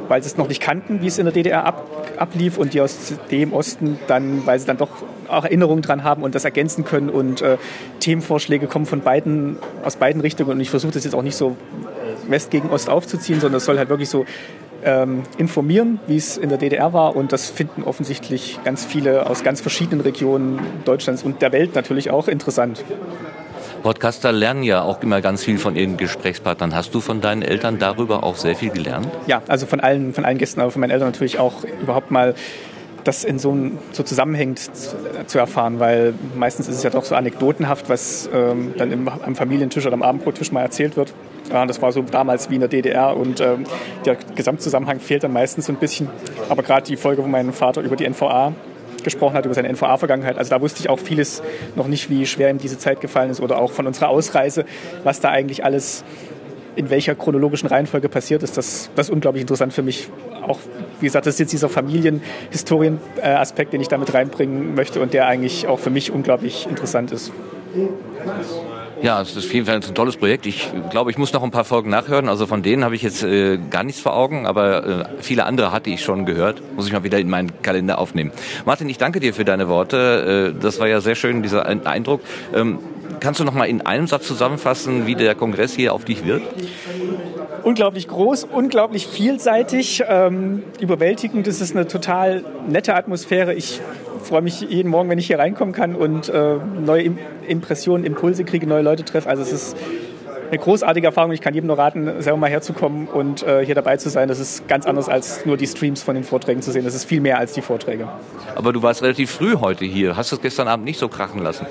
weil 0.09 0.23
sie 0.23 0.29
es 0.29 0.37
noch 0.37 0.49
nicht 0.49 0.61
kannten, 0.61 1.00
wie 1.02 1.07
es 1.07 1.19
in 1.19 1.25
der 1.25 1.33
DDR 1.33 1.64
ab, 1.64 1.87
ablief 2.17 2.59
und 2.59 2.75
die 2.75 2.81
aus 2.81 3.14
dem 3.31 3.52
Osten 3.52 3.99
dann, 4.09 4.45
weil 4.45 4.59
sie 4.59 4.67
dann 4.67 4.76
doch 4.76 4.91
auch 5.33 5.45
Erinnerungen 5.45 5.83
dran 5.83 6.05
haben 6.05 6.23
und 6.23 6.35
das 6.35 6.45
ergänzen 6.45 6.85
können 6.85 7.11
und 7.11 7.43
äh, 7.43 7.59
Themenvorschläge 8.01 8.67
kommen 8.67 8.87
von 8.87 9.01
beiden, 9.01 9.57
aus 9.85 9.97
beiden 9.97 10.21
Richtungen 10.21 10.53
und 10.53 10.61
ich 10.61 10.71
versuche 10.71 10.93
das 10.93 11.05
jetzt 11.05 11.15
auch 11.15 11.23
nicht 11.23 11.37
so 11.37 11.57
West 12.29 12.51
gegen 12.51 12.71
Ost 12.71 12.89
aufzuziehen, 12.89 13.41
sondern 13.41 13.59
es 13.59 13.65
soll 13.65 13.79
halt 13.79 13.89
wirklich 13.89 14.09
so 14.09 14.25
ähm, 14.85 15.23
informieren, 15.39 16.01
wie 16.07 16.17
es 16.17 16.37
in 16.37 16.49
der 16.49 16.59
DDR 16.59 16.93
war. 16.93 17.17
Und 17.17 17.33
das 17.33 17.51
finden 17.51 17.83
offensichtlich 17.83 18.59
ganz 18.65 18.85
viele 18.85 19.29
aus 19.29 19.43
ganz 19.43 19.61
verschiedenen 19.61 20.01
Regionen 20.01 20.61
Deutschlands 20.85 21.23
und 21.23 21.43
der 21.43 21.53
Welt 21.53 21.75
natürlich 21.75 22.11
auch 22.11 22.29
interessant. 22.29 22.85
Podcaster 23.83 24.31
lernen 24.31 24.62
ja 24.62 24.83
auch 24.83 25.03
immer 25.03 25.21
ganz 25.21 25.42
viel 25.42 25.59
von 25.59 25.75
ihren 25.75 25.97
Gesprächspartnern. 25.97 26.75
Hast 26.75 26.95
du 26.95 27.01
von 27.01 27.21
deinen 27.21 27.42
Eltern 27.42 27.81
darüber 27.81 28.23
auch 28.23 28.37
sehr 28.37 28.55
viel 28.55 28.71
gelernt? 28.71 29.09
Ja, 29.27 29.42
also 29.49 29.66
von 29.66 29.81
allen, 29.81 30.14
von 30.14 30.25
allen 30.25 30.38
Gästen, 30.38 30.61
aber 30.61 30.71
von 30.71 30.81
meinen 30.81 30.92
Eltern 30.92 31.09
natürlich 31.09 31.40
auch 31.40 31.64
überhaupt 31.81 32.12
mal 32.12 32.35
das 33.05 33.25
in 33.25 33.38
so, 33.38 33.57
so 33.93 34.03
zusammenhängt 34.03 34.61
zu 35.27 35.38
erfahren, 35.38 35.81
weil 35.81 36.15
meistens 36.37 36.69
ist 36.69 36.77
es 36.77 36.83
ja 36.83 36.91
doch 36.91 37.05
so 37.05 37.15
anekdotenhaft, 37.15 37.88
was 37.88 38.29
ähm, 38.33 38.75
dann 38.77 38.93
im, 38.93 39.09
am 39.09 39.35
Familientisch 39.35 39.87
oder 39.87 39.95
am 39.95 40.03
Abendbrottisch 40.03 40.53
mal 40.53 40.62
erzählt 40.62 40.97
wird. 40.97 41.12
Ja, 41.51 41.67
das 41.67 41.83
war 41.83 41.93
so 41.93 42.03
damals 42.03 42.51
wie 42.51 42.55
in 42.55 42.61
der 42.61 42.69
DDR 42.69 43.17
und 43.17 43.41
ähm, 43.41 43.65
der 44.05 44.17
Gesamtzusammenhang 44.35 45.01
fehlt 45.01 45.25
dann 45.25 45.33
meistens 45.33 45.67
so 45.67 45.73
ein 45.73 45.79
bisschen. 45.79 46.09
Aber 46.49 46.62
gerade 46.62 46.87
die 46.87 46.97
Folge, 46.97 47.23
wo 47.23 47.27
mein 47.27 47.53
Vater 47.53 47.83
über 47.83 47.97
die 47.97 48.09
NVA 48.09 48.53
gesprochen 49.03 49.35
hat, 49.35 49.45
über 49.45 49.55
seine 49.55 49.69
NVA-Vergangenheit, 49.69 50.38
also 50.38 50.51
da 50.51 50.61
wusste 50.61 50.81
ich 50.81 50.88
auch 50.88 50.99
vieles 50.99 51.43
noch 51.75 51.88
nicht, 51.88 52.09
wie 52.09 52.25
schwer 52.27 52.51
ihm 52.51 52.59
diese 52.59 52.79
Zeit 52.79 53.01
gefallen 53.01 53.31
ist 53.31 53.41
oder 53.41 53.59
auch 53.59 53.73
von 53.73 53.87
unserer 53.87 54.09
Ausreise, 54.09 54.65
was 55.03 55.21
da 55.21 55.31
eigentlich 55.31 55.65
alles 55.65 56.05
in 56.76 56.90
welcher 56.90 57.14
chronologischen 57.14 57.68
Reihenfolge 57.68 58.08
passiert 58.08 58.42
ist. 58.42 58.56
Das, 58.56 58.90
das 58.94 59.08
ist 59.08 59.12
unglaublich 59.12 59.42
interessant 59.42 59.72
für 59.72 59.82
mich. 59.82 60.08
Auch, 60.46 60.58
wie 61.00 61.06
gesagt, 61.06 61.26
das 61.26 61.35
ist 61.35 61.40
jetzt 61.40 61.52
dieser 61.52 61.68
Familienhistorien-Aspekt, 61.68 63.72
den 63.72 63.80
ich 63.80 63.88
damit 63.88 64.12
reinbringen 64.14 64.74
möchte 64.74 65.00
und 65.00 65.14
der 65.14 65.26
eigentlich 65.26 65.66
auch 65.66 65.78
für 65.78 65.90
mich 65.90 66.11
unglaublich 66.11 66.66
interessant 66.68 67.12
ist. 67.12 67.32
Ja, 69.03 69.21
es 69.21 69.35
ist 69.35 69.47
auf 69.47 69.53
jeden 69.53 69.67
Fall 69.67 69.75
ein 69.75 69.95
tolles 69.95 70.17
Projekt. 70.17 70.47
Ich 70.47 70.71
glaube, 70.91 71.11
ich 71.11 71.19
muss 71.19 71.33
noch 71.33 71.43
ein 71.43 71.51
paar 71.51 71.65
Folgen 71.65 71.91
nachhören. 71.91 72.29
Also 72.29 72.47
von 72.47 72.62
denen 72.62 72.85
habe 72.85 72.95
ich 72.95 73.03
jetzt 73.03 73.25
äh, 73.25 73.59
gar 73.59 73.83
nichts 73.83 74.01
vor 74.01 74.15
Augen, 74.15 74.47
aber 74.47 74.87
äh, 74.87 75.05
viele 75.21 75.45
andere 75.45 75.73
hatte 75.73 75.91
ich 75.91 76.05
schon 76.05 76.25
gehört. 76.25 76.62
Muss 76.77 76.87
ich 76.87 76.93
mal 76.93 77.03
wieder 77.03 77.19
in 77.19 77.29
meinen 77.29 77.51
Kalender 77.62 77.99
aufnehmen. 77.99 78.31
Martin, 78.65 78.88
ich 78.88 78.99
danke 78.99 79.19
dir 79.19 79.35
für 79.35 79.45
deine 79.45 79.69
Worte. 79.69 80.55
Äh, 80.57 80.62
das 80.62 80.79
war 80.79 80.87
ja 80.87 81.01
sehr 81.01 81.17
schön, 81.17 81.43
dieser 81.43 81.67
Eindruck. 81.67 82.21
Ähm, 82.55 82.79
kannst 83.19 83.41
du 83.41 83.45
noch 83.45 83.55
mal 83.55 83.65
in 83.65 83.81
einem 83.81 84.07
Satz 84.07 84.27
zusammenfassen, 84.27 85.05
wie 85.05 85.17
der 85.17 85.35
Kongress 85.35 85.75
hier 85.75 85.95
auf 85.95 86.05
dich 86.05 86.25
wirkt? 86.25 86.47
unglaublich 87.65 88.09
groß, 88.09 88.45
unglaublich 88.45 89.07
vielseitig, 89.07 90.03
ähm, 90.09 90.65
überwältigend. 90.81 91.47
Es 91.47 91.61
ist 91.61 91.77
eine 91.77 91.87
total 91.87 92.45
nette 92.69 92.95
Atmosphäre. 92.95 93.55
Ich 93.55 93.81
freue 94.22 94.42
mich 94.42 94.61
jeden 94.62 94.90
Morgen, 94.90 95.08
wenn 95.08 95.18
ich 95.18 95.26
hier 95.26 95.38
reinkommen 95.38 95.74
kann 95.74 95.94
und 95.94 96.28
äh, 96.28 96.56
neue 96.85 97.12
Impressionen, 97.46 98.04
Impulse 98.04 98.44
kriege, 98.44 98.66
neue 98.66 98.82
Leute 98.82 99.04
treffe. 99.04 99.28
Also 99.28 99.42
es 99.42 99.52
ist 99.52 99.76
eine 100.52 100.58
großartige 100.58 101.06
Erfahrung. 101.06 101.32
Ich 101.32 101.40
kann 101.40 101.54
jedem 101.54 101.66
nur 101.66 101.78
raten, 101.78 102.20
selber 102.20 102.38
mal 102.38 102.50
herzukommen 102.50 103.08
und 103.08 103.42
äh, 103.42 103.64
hier 103.64 103.74
dabei 103.74 103.96
zu 103.96 104.11
sein. 104.11 104.28
Das 104.28 104.38
ist 104.38 104.68
ganz 104.68 104.87
anders 104.87 105.08
als 105.08 105.46
nur 105.46 105.56
die 105.56 105.66
Streams 105.66 106.02
von 106.02 106.14
den 106.14 106.24
Vorträgen 106.24 106.61
zu 106.61 106.72
sehen. 106.72 106.85
Das 106.85 106.94
ist 106.94 107.04
viel 107.04 107.20
mehr 107.20 107.38
als 107.38 107.54
die 107.54 107.62
Vorträge. 107.62 108.08
Aber 108.54 108.72
du 108.72 108.82
warst 108.82 109.02
relativ 109.02 109.30
früh 109.30 109.56
heute 109.56 109.87
hier. 109.87 110.14
Hast 110.16 110.30
du 110.30 110.37
es 110.37 110.42
gestern 110.42 110.68
Abend 110.68 110.85
nicht 110.85 110.98
so 110.98 111.08
krachen 111.08 111.42
lassen? 111.42 111.66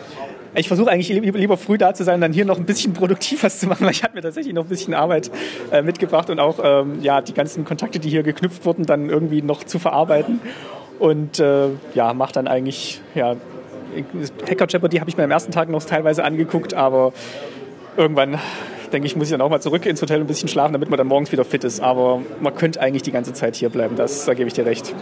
Ich 0.54 0.68
versuche 0.68 0.90
eigentlich 0.90 1.10
lieber 1.10 1.58
früh 1.58 1.78
da 1.78 1.94
zu 1.94 2.04
sein 2.04 2.16
und 2.16 2.22
dann 2.22 2.34
hier 2.34 2.44
noch 2.44 2.58
ein 2.58 2.66
bisschen 2.66 2.94
produktiv 2.96 3.44
was 3.44 3.60
zu 3.60 3.68
machen, 3.68 3.86
weil 3.86 3.92
ich 3.92 4.04
habe 4.04 4.16
mir 4.16 4.22
tatsächlich 4.22 4.54
noch 4.54 4.64
ein 4.64 4.70
bisschen 4.70 4.94
Arbeit 4.94 5.32
äh, 5.72 5.84
mitgebracht 5.84 6.30
und 6.30 6.40
auch 6.40 6.60
ähm, 6.64 7.02
ja, 7.02 7.22
die 7.22 7.34
ganzen 7.34 7.64
Kontakte, 7.64 8.00
die 8.00 8.10
hier 8.10 8.24
geknüpft 8.24 8.66
wurden, 8.66 8.86
dann 8.86 9.10
irgendwie 9.10 9.44
noch 9.44 9.64
zu 9.64 9.80
verarbeiten. 9.80 10.42
Und 11.02 11.40
äh, 11.40 11.70
ja, 11.96 12.14
mache 12.14 12.32
dann 12.34 12.48
eigentlich, 12.48 13.02
ja, 13.16 13.36
Hacker 14.48 14.68
Jeopardy 14.70 14.98
habe 14.98 15.10
ich 15.10 15.18
mir 15.18 15.24
am 15.24 15.32
ersten 15.32 15.52
Tag 15.52 15.68
noch 15.68 15.84
teilweise 15.84 16.24
angeguckt, 16.24 16.76
aber 16.76 17.12
irgendwann 17.98 18.38
denke 18.94 19.08
ich, 19.08 19.16
muss 19.16 19.28
ich 19.28 19.32
dann 19.32 19.42
auch 19.42 19.50
mal 19.50 19.62
zurück 19.62 19.88
ins 19.88 20.00
Hotel 20.00 20.20
ein 20.20 20.28
bisschen 20.28 20.48
schlafen, 20.48 20.74
damit 20.74 20.92
man 20.92 20.98
dann 21.00 21.08
morgens 21.08 21.32
wieder 21.32 21.44
fit 21.44 21.64
ist. 21.64 21.80
Aber 21.80 22.22
man 22.40 22.54
könnte 22.54 22.80
eigentlich 22.80 23.02
die 23.02 23.12
ganze 23.12 23.34
Zeit 23.34 23.56
hier 23.56 23.70
bleiben, 23.70 23.96
das, 23.96 24.26
da 24.26 24.36
gebe 24.36 24.48
ich 24.48 24.54
dir 24.54 24.68
recht. 24.68 24.94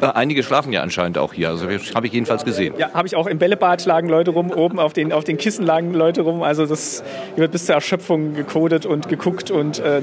Einige 0.00 0.42
schlafen 0.42 0.72
ja 0.72 0.82
anscheinend 0.82 1.16
auch 1.16 1.32
hier, 1.32 1.50
also 1.50 1.68
habe 1.94 2.06
ich 2.08 2.12
jedenfalls 2.12 2.44
gesehen. 2.44 2.74
Ja, 2.76 2.92
habe 2.92 3.06
ich 3.06 3.14
auch. 3.14 3.28
Im 3.28 3.38
Bällebad 3.38 3.86
lagen 3.86 4.08
Leute 4.08 4.32
rum, 4.32 4.50
oben 4.50 4.80
auf 4.80 4.94
den, 4.94 5.12
auf 5.12 5.22
den 5.22 5.36
Kissen 5.36 5.64
lagen 5.64 5.94
Leute 5.94 6.22
rum. 6.22 6.42
Also 6.42 6.66
das 6.66 7.04
wird 7.36 7.52
bis 7.52 7.66
zur 7.66 7.76
Erschöpfung 7.76 8.34
gecodet 8.34 8.84
und 8.84 9.08
geguckt 9.08 9.52
und 9.52 9.78
äh, 9.78 10.02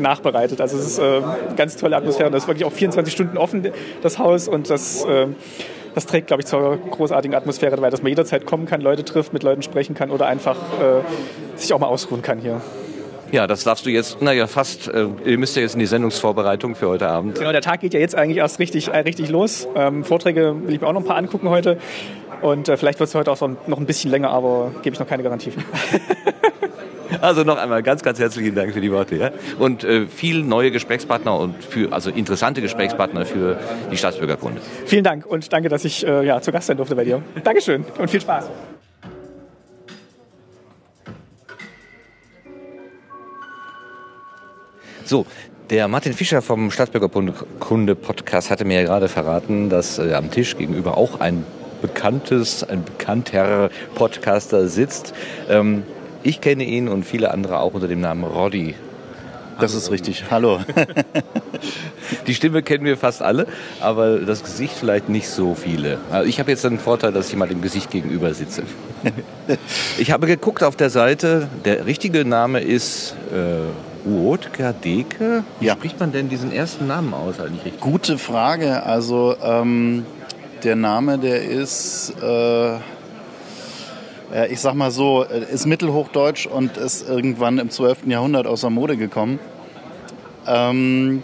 nachbereitet. 0.00 0.60
Also 0.60 0.78
es 0.78 0.86
ist 0.86 0.98
äh, 0.98 1.02
eine 1.02 1.54
ganz 1.56 1.76
tolle 1.76 1.96
Atmosphäre. 1.96 2.30
Das 2.30 2.44
ist 2.44 2.48
wirklich 2.48 2.64
auch 2.64 2.72
24 2.72 3.12
Stunden 3.12 3.36
offen, 3.36 3.68
das 4.02 4.18
Haus. 4.18 4.48
Und 4.48 4.70
das, 4.70 5.04
äh, 5.04 5.26
das 5.94 6.06
trägt, 6.06 6.28
glaube 6.28 6.42
ich, 6.42 6.46
zur 6.46 6.76
großartigen 6.76 7.36
Atmosphäre 7.36 7.76
dabei, 7.76 7.90
dass 7.90 8.02
man 8.02 8.08
jederzeit 8.08 8.46
kommen 8.46 8.66
kann, 8.66 8.80
Leute 8.80 9.04
trifft, 9.04 9.32
mit 9.32 9.42
Leuten 9.42 9.62
sprechen 9.62 9.94
kann 9.94 10.10
oder 10.10 10.26
einfach 10.26 10.56
äh, 10.56 11.58
sich 11.58 11.72
auch 11.72 11.78
mal 11.78 11.86
ausruhen 11.86 12.22
kann 12.22 12.38
hier. 12.38 12.60
Ja, 13.32 13.46
das 13.46 13.64
darfst 13.64 13.86
du 13.86 13.90
jetzt, 13.90 14.20
naja, 14.20 14.46
fast, 14.46 14.88
äh, 14.88 15.06
ihr 15.24 15.38
müsst 15.38 15.56
ja 15.56 15.62
jetzt 15.62 15.72
in 15.72 15.80
die 15.80 15.86
Sendungsvorbereitung 15.86 16.74
für 16.74 16.88
heute 16.88 17.08
Abend. 17.08 17.38
Genau, 17.38 17.50
der 17.50 17.62
Tag 17.62 17.80
geht 17.80 17.94
ja 17.94 18.00
jetzt 18.00 18.14
eigentlich 18.14 18.36
erst 18.36 18.58
richtig, 18.58 18.88
äh, 18.88 18.98
richtig 18.98 19.30
los. 19.30 19.66
Ähm, 19.74 20.04
Vorträge 20.04 20.54
will 20.64 20.74
ich 20.74 20.82
mir 20.82 20.86
auch 20.86 20.92
noch 20.92 21.00
ein 21.00 21.06
paar 21.06 21.16
angucken 21.16 21.48
heute. 21.48 21.78
Und 22.42 22.68
äh, 22.68 22.76
vielleicht 22.76 23.00
wird 23.00 23.08
es 23.08 23.14
heute 23.14 23.30
auch 23.30 23.40
noch 23.40 23.78
ein 23.78 23.86
bisschen 23.86 24.10
länger, 24.10 24.30
aber 24.30 24.72
gebe 24.82 24.92
ich 24.92 25.00
noch 25.00 25.06
keine 25.06 25.22
Garantie. 25.22 25.52
Also 27.20 27.44
noch 27.44 27.58
einmal 27.58 27.82
ganz, 27.82 28.02
ganz 28.02 28.18
herzlichen 28.18 28.54
Dank 28.54 28.72
für 28.72 28.80
die 28.80 28.90
Worte. 28.90 29.16
Ja? 29.16 29.30
Und 29.58 29.84
äh, 29.84 30.06
viel 30.06 30.42
neue 30.42 30.70
Gesprächspartner 30.70 31.38
und 31.38 31.62
für, 31.62 31.92
also 31.92 32.10
interessante 32.10 32.60
Gesprächspartner 32.60 33.24
für 33.24 33.58
die 33.90 33.96
Staatsbürgerkunde. 33.96 34.60
Vielen 34.86 35.04
Dank 35.04 35.26
und 35.26 35.52
danke, 35.52 35.68
dass 35.68 35.84
ich 35.84 36.06
äh, 36.06 36.26
ja, 36.26 36.40
zu 36.40 36.52
Gast 36.52 36.66
sein 36.66 36.76
durfte 36.76 36.96
bei 36.96 37.04
dir. 37.04 37.22
Dankeschön 37.44 37.84
und 37.98 38.10
viel 38.10 38.20
Spaß. 38.20 38.50
So, 45.04 45.26
der 45.70 45.88
Martin 45.88 46.12
Fischer 46.12 46.42
vom 46.42 46.70
Staatsbürgerkunde-Podcast 46.70 48.50
hatte 48.50 48.64
mir 48.64 48.80
ja 48.80 48.86
gerade 48.86 49.08
verraten, 49.08 49.68
dass 49.68 49.98
äh, 49.98 50.14
am 50.14 50.30
Tisch 50.30 50.56
gegenüber 50.56 50.96
auch 50.96 51.20
ein 51.20 51.44
bekanntes, 51.82 52.64
ein 52.64 52.84
bekannter 52.84 53.70
Podcaster 53.94 54.68
sitzt. 54.68 55.12
Ähm, 55.50 55.82
ich 56.22 56.40
kenne 56.40 56.64
ihn 56.64 56.88
und 56.88 57.04
viele 57.04 57.30
andere 57.30 57.58
auch 57.58 57.74
unter 57.74 57.88
dem 57.88 58.00
Namen 58.00 58.24
Roddy. 58.24 58.74
Das 59.60 59.74
ist 59.74 59.90
richtig. 59.90 60.24
Hallo. 60.30 60.60
Die 62.26 62.34
Stimme 62.34 62.62
kennen 62.62 62.84
wir 62.84 62.96
fast 62.96 63.22
alle, 63.22 63.46
aber 63.80 64.18
das 64.18 64.42
Gesicht 64.42 64.74
vielleicht 64.74 65.08
nicht 65.08 65.28
so 65.28 65.54
viele. 65.54 65.98
Also 66.10 66.28
ich 66.28 66.40
habe 66.40 66.50
jetzt 66.50 66.64
den 66.64 66.78
Vorteil, 66.78 67.12
dass 67.12 67.28
ich 67.28 67.36
mal 67.36 67.48
dem 67.48 67.62
Gesicht 67.62 67.90
gegenüber 67.90 68.34
sitze. 68.34 68.62
Ich 69.98 70.12
habe 70.12 70.28
geguckt 70.28 70.62
auf 70.62 70.76
der 70.76 70.88
Seite, 70.88 71.48
der 71.64 71.86
richtige 71.86 72.24
Name 72.24 72.60
ist 72.60 73.16
äh, 73.32 74.08
Uotka 74.08 74.72
Deke. 74.72 75.42
Wie 75.58 75.66
ja. 75.66 75.74
spricht 75.74 75.98
man 75.98 76.12
denn 76.12 76.28
diesen 76.28 76.52
ersten 76.52 76.86
Namen 76.86 77.12
aus 77.12 77.40
eigentlich 77.40 77.64
richtig? 77.64 77.80
Gute 77.80 78.18
Frage. 78.18 78.84
Also 78.84 79.34
ähm, 79.42 80.06
der 80.62 80.76
Name, 80.76 81.18
der 81.18 81.42
ist... 81.42 82.14
Äh 82.22 82.76
ich 84.50 84.60
sag 84.60 84.74
mal 84.74 84.90
so, 84.90 85.22
ist 85.22 85.66
Mittelhochdeutsch 85.66 86.46
und 86.46 86.76
ist 86.76 87.08
irgendwann 87.08 87.58
im 87.58 87.70
12. 87.70 88.06
Jahrhundert 88.06 88.46
aus 88.46 88.62
der 88.62 88.70
Mode 88.70 88.96
gekommen. 88.96 89.38
Ähm, 90.46 91.22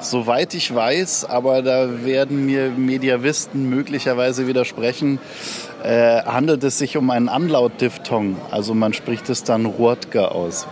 soweit 0.00 0.54
ich 0.54 0.74
weiß, 0.74 1.24
aber 1.24 1.62
da 1.62 2.04
werden 2.04 2.46
mir 2.46 2.70
Mediavisten 2.70 3.68
möglicherweise 3.68 4.46
widersprechen, 4.46 5.18
äh, 5.82 6.22
handelt 6.22 6.64
es 6.64 6.78
sich 6.78 6.96
um 6.96 7.10
einen 7.10 7.28
Anlautdiphthong. 7.28 8.36
Also 8.50 8.74
man 8.74 8.92
spricht 8.92 9.28
es 9.28 9.44
dann 9.44 9.66
Ruotke 9.66 10.30
aus. 10.30 10.66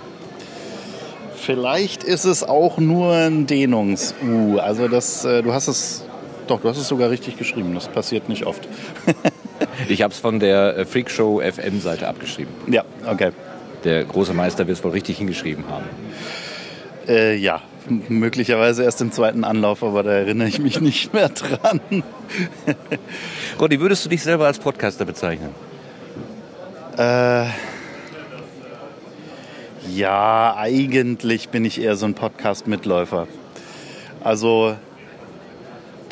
Vielleicht 1.37 2.05
ist 2.05 2.25
es 2.25 2.43
auch 2.43 2.79
nur 2.79 3.13
ein 3.13 3.47
Dehnungs-U. 3.47 4.59
Also 4.59 4.89
das, 4.89 5.25
äh, 5.25 5.43
du 5.43 5.53
hast 5.53 5.69
es, 5.69 6.05
doch, 6.47 6.61
du 6.61 6.69
hast 6.69 6.79
es 6.79 6.89
sogar 6.89 7.11
richtig 7.11 7.37
geschrieben. 7.37 7.75
Das 7.75 7.89
passiert 7.89 8.29
nicht 8.29 8.47
oft. 8.47 8.67
Ich 9.89 10.03
habe 10.03 10.13
es 10.13 10.19
von 10.19 10.41
der 10.41 10.79
äh, 10.79 10.85
Freakshow 10.85 11.41
FM-Seite 11.41 12.09
abgeschrieben. 12.09 12.53
Ja, 12.69 12.85
okay. 13.07 13.33
Der 13.85 14.05
große 14.05 14.33
Meister 14.33 14.67
wird 14.67 14.79
es 14.79 14.85
wohl 14.85 14.93
richtig 14.93 15.19
hingeschrieben 15.19 15.65
haben. 15.69 15.85
Äh, 17.07 17.37
ja, 17.37 17.61
möglicherweise 18.09 18.85
erst 18.85 19.01
im 19.03 19.13
zweiten 19.13 19.45
Anlauf, 19.45 19.83
aber 19.83 20.03
da 20.03 20.13
erinnere 20.13 20.49
ich 20.49 20.59
mich 20.59 20.81
nicht 20.81 21.13
mehr 21.13 21.29
dran. 21.29 21.81
Roddy, 23.61 23.81
würdest 23.81 24.05
du 24.05 24.09
dich 24.09 24.23
selber 24.23 24.47
als 24.47 24.59
Podcaster 24.59 25.05
bezeichnen? 25.05 25.51
Äh, 26.97 27.47
ja, 29.91 30.57
eigentlich 30.57 31.51
bin 31.51 31.65
ich 31.65 31.81
eher 31.81 31.97
so 31.97 32.07
ein 32.07 32.15
Podcast-Mitläufer. 32.15 33.27
Also 34.23 34.77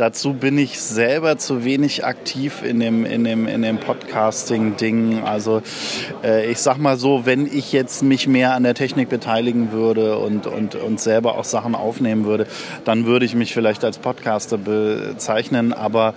Dazu 0.03 0.33
bin 0.33 0.59
ich 0.59 0.81
selber 0.81 1.39
zu 1.39 1.65
wenig 1.65 2.05
aktiv 2.05 2.65
in 2.65 2.81
dem, 2.81 3.07
in 3.07 3.23
dem, 3.23 3.47
in 3.47 3.63
dem 3.63 3.79
Podcasting-Ding. 3.79 5.23
Also 5.23 5.63
äh, 6.25 6.51
ich 6.51 6.59
sag 6.59 6.79
mal 6.79 6.97
so, 6.97 7.25
wenn 7.25 7.47
ich 7.47 7.73
jetzt 7.73 8.03
mich 8.03 8.27
mehr 8.27 8.55
an 8.55 8.65
der 8.65 8.75
Technik 8.75 9.09
beteiligen 9.09 9.71
würde 9.71 10.19
und, 10.19 10.49
und, 10.49 10.75
und 10.75 10.99
selber 10.99 11.39
auch 11.39 11.45
Sachen 11.45 11.77
aufnehmen 11.77 12.25
würde, 12.25 12.49
dann 12.85 13.07
würde 13.07 13.25
ich 13.27 13.37
mich 13.37 13.55
vielleicht 13.55 13.85
als 13.85 13.99
Podcaster 13.99 14.59
bezeichnen. 14.59 15.73
Aber 15.73 16.15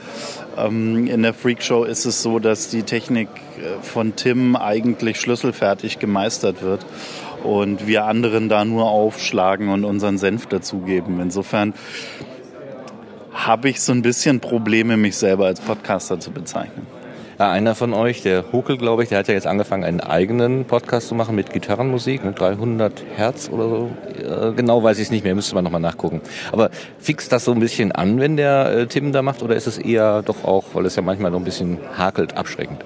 ähm, 0.57 1.05
in 1.05 1.21
der 1.21 1.35
Freakshow 1.35 1.83
ist 1.83 2.05
es 2.05 2.23
so, 2.23 2.39
dass 2.39 2.69
die 2.69 2.81
Technik 2.81 3.29
äh, 3.59 3.83
von 3.83 4.15
Tim 4.15 4.55
eigentlich 4.55 5.19
schlüsselfertig 5.19 5.99
gemeistert 5.99 6.63
wird 6.63 6.83
und 7.43 7.85
wir 7.85 8.05
anderen 8.05 8.49
da 8.49 8.65
nur 8.65 8.89
aufschlagen 8.89 9.69
und 9.69 9.85
unseren 9.85 10.17
Senf 10.17 10.47
dazugeben. 10.47 11.19
Insofern 11.19 11.75
habe 13.35 13.69
ich 13.69 13.81
so 13.81 13.91
ein 13.91 14.01
bisschen 14.01 14.39
Probleme, 14.39 14.97
mich 14.97 15.17
selber 15.17 15.45
als 15.45 15.59
Podcaster 15.59 16.19
zu 16.19 16.31
bezeichnen. 16.31 16.87
Ja, 17.37 17.51
einer 17.51 17.75
von 17.75 17.93
euch, 17.93 18.21
der 18.21 18.53
Hukel, 18.53 18.77
glaube 18.77 19.03
ich, 19.03 19.09
der 19.09 19.19
hat 19.19 19.27
ja 19.27 19.33
jetzt 19.33 19.45
angefangen, 19.45 19.83
einen 19.83 19.99
eigenen 19.99 20.63
Podcast 20.63 21.09
zu 21.09 21.15
machen 21.15 21.35
mit 21.35 21.51
Gitarrenmusik, 21.51 22.23
mit 22.23 22.39
300 22.39 23.03
Hertz 23.17 23.49
oder 23.49 23.67
so. 23.67 23.89
genau 24.55 24.81
weiß 24.81 24.97
ich 24.99 25.07
es 25.07 25.11
nicht 25.11 25.25
mehr, 25.25 25.35
müsste 25.35 25.53
man 25.53 25.65
nochmal 25.65 25.81
nachgucken. 25.81 26.21
Aber 26.53 26.69
fixt 26.97 27.33
das 27.33 27.43
so 27.43 27.51
ein 27.51 27.59
bisschen 27.59 27.91
an, 27.91 28.21
wenn 28.21 28.37
der 28.37 28.67
äh, 28.67 28.87
Tim 28.87 29.11
da 29.11 29.21
macht, 29.21 29.43
oder 29.43 29.53
ist 29.53 29.67
es 29.67 29.77
eher 29.77 30.21
doch 30.21 30.45
auch, 30.45 30.63
weil 30.73 30.85
es 30.85 30.95
ja 30.95 31.01
manchmal 31.01 31.29
noch 31.29 31.39
ein 31.39 31.43
bisschen 31.43 31.77
hakelt, 31.97 32.37
abschreckend? 32.37 32.85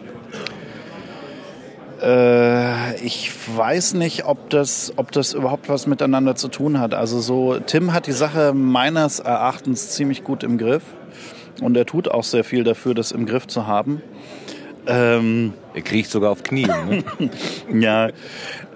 Äh, 2.01 2.95
ich 3.03 3.31
weiß 3.55 3.93
nicht, 3.95 4.25
ob 4.25 4.49
das, 4.49 4.93
ob 4.95 5.11
das 5.11 5.33
überhaupt 5.33 5.69
was 5.69 5.87
miteinander 5.87 6.35
zu 6.35 6.47
tun 6.47 6.79
hat. 6.79 6.93
Also 6.93 7.19
so, 7.19 7.59
Tim 7.59 7.93
hat 7.93 8.07
die 8.07 8.11
Sache 8.13 8.53
meines 8.53 9.19
Erachtens 9.19 9.89
ziemlich 9.89 10.23
gut 10.23 10.43
im 10.43 10.57
Griff. 10.57 10.83
Und 11.61 11.75
er 11.75 11.85
tut 11.85 12.07
auch 12.09 12.23
sehr 12.23 12.43
viel 12.43 12.63
dafür, 12.63 12.93
das 12.93 13.11
im 13.11 13.25
Griff 13.25 13.47
zu 13.47 13.67
haben. 13.67 14.01
Ähm, 14.87 15.53
er 15.73 15.81
kriecht 15.81 16.09
sogar 16.09 16.31
auf 16.31 16.43
Knien. 16.43 16.67
Ne? 16.67 17.29
ja. 17.81 18.09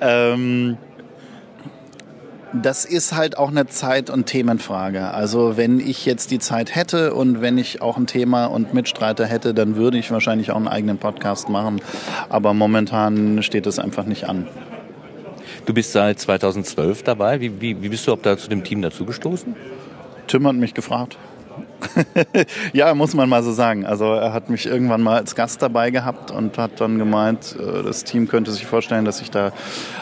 Ähm, 0.01 0.77
das 2.53 2.85
ist 2.85 3.15
halt 3.15 3.37
auch 3.37 3.49
eine 3.49 3.67
Zeit- 3.67 4.09
und 4.09 4.25
Themenfrage. 4.25 5.11
Also 5.11 5.57
wenn 5.57 5.79
ich 5.79 6.05
jetzt 6.05 6.31
die 6.31 6.39
Zeit 6.39 6.75
hätte 6.75 7.13
und 7.13 7.41
wenn 7.41 7.57
ich 7.57 7.81
auch 7.81 7.97
ein 7.97 8.05
Thema 8.05 8.45
und 8.45 8.73
Mitstreiter 8.73 9.25
hätte, 9.25 9.53
dann 9.53 9.75
würde 9.75 9.97
ich 9.97 10.11
wahrscheinlich 10.11 10.51
auch 10.51 10.57
einen 10.57 10.67
eigenen 10.67 10.97
Podcast 10.99 11.49
machen. 11.49 11.81
Aber 12.29 12.53
momentan 12.53 13.41
steht 13.41 13.65
es 13.65 13.79
einfach 13.79 14.05
nicht 14.05 14.29
an. 14.29 14.47
Du 15.65 15.73
bist 15.73 15.93
seit 15.93 16.19
2012 16.19 17.03
dabei. 17.03 17.39
Wie, 17.39 17.59
wie, 17.59 17.81
wie 17.81 17.89
bist 17.89 18.07
du 18.07 18.15
da 18.15 18.37
zu 18.37 18.49
dem 18.49 18.63
Team 18.63 18.81
dazugestoßen? 18.81 19.55
Tim 20.27 20.47
hat 20.47 20.55
mich 20.55 20.73
gefragt. 20.73 21.17
ja, 22.73 22.93
muss 22.93 23.13
man 23.13 23.29
mal 23.29 23.43
so 23.43 23.51
sagen. 23.51 23.85
Also 23.85 24.05
er 24.05 24.33
hat 24.33 24.49
mich 24.49 24.65
irgendwann 24.65 25.01
mal 25.01 25.17
als 25.17 25.35
Gast 25.35 25.61
dabei 25.61 25.91
gehabt 25.91 26.31
und 26.31 26.57
hat 26.57 26.79
dann 26.79 26.97
gemeint, 26.97 27.55
äh, 27.59 27.83
das 27.83 28.03
Team 28.03 28.27
könnte 28.27 28.51
sich 28.51 28.65
vorstellen, 28.65 29.05
dass 29.05 29.21
ich 29.21 29.31
da 29.31 29.51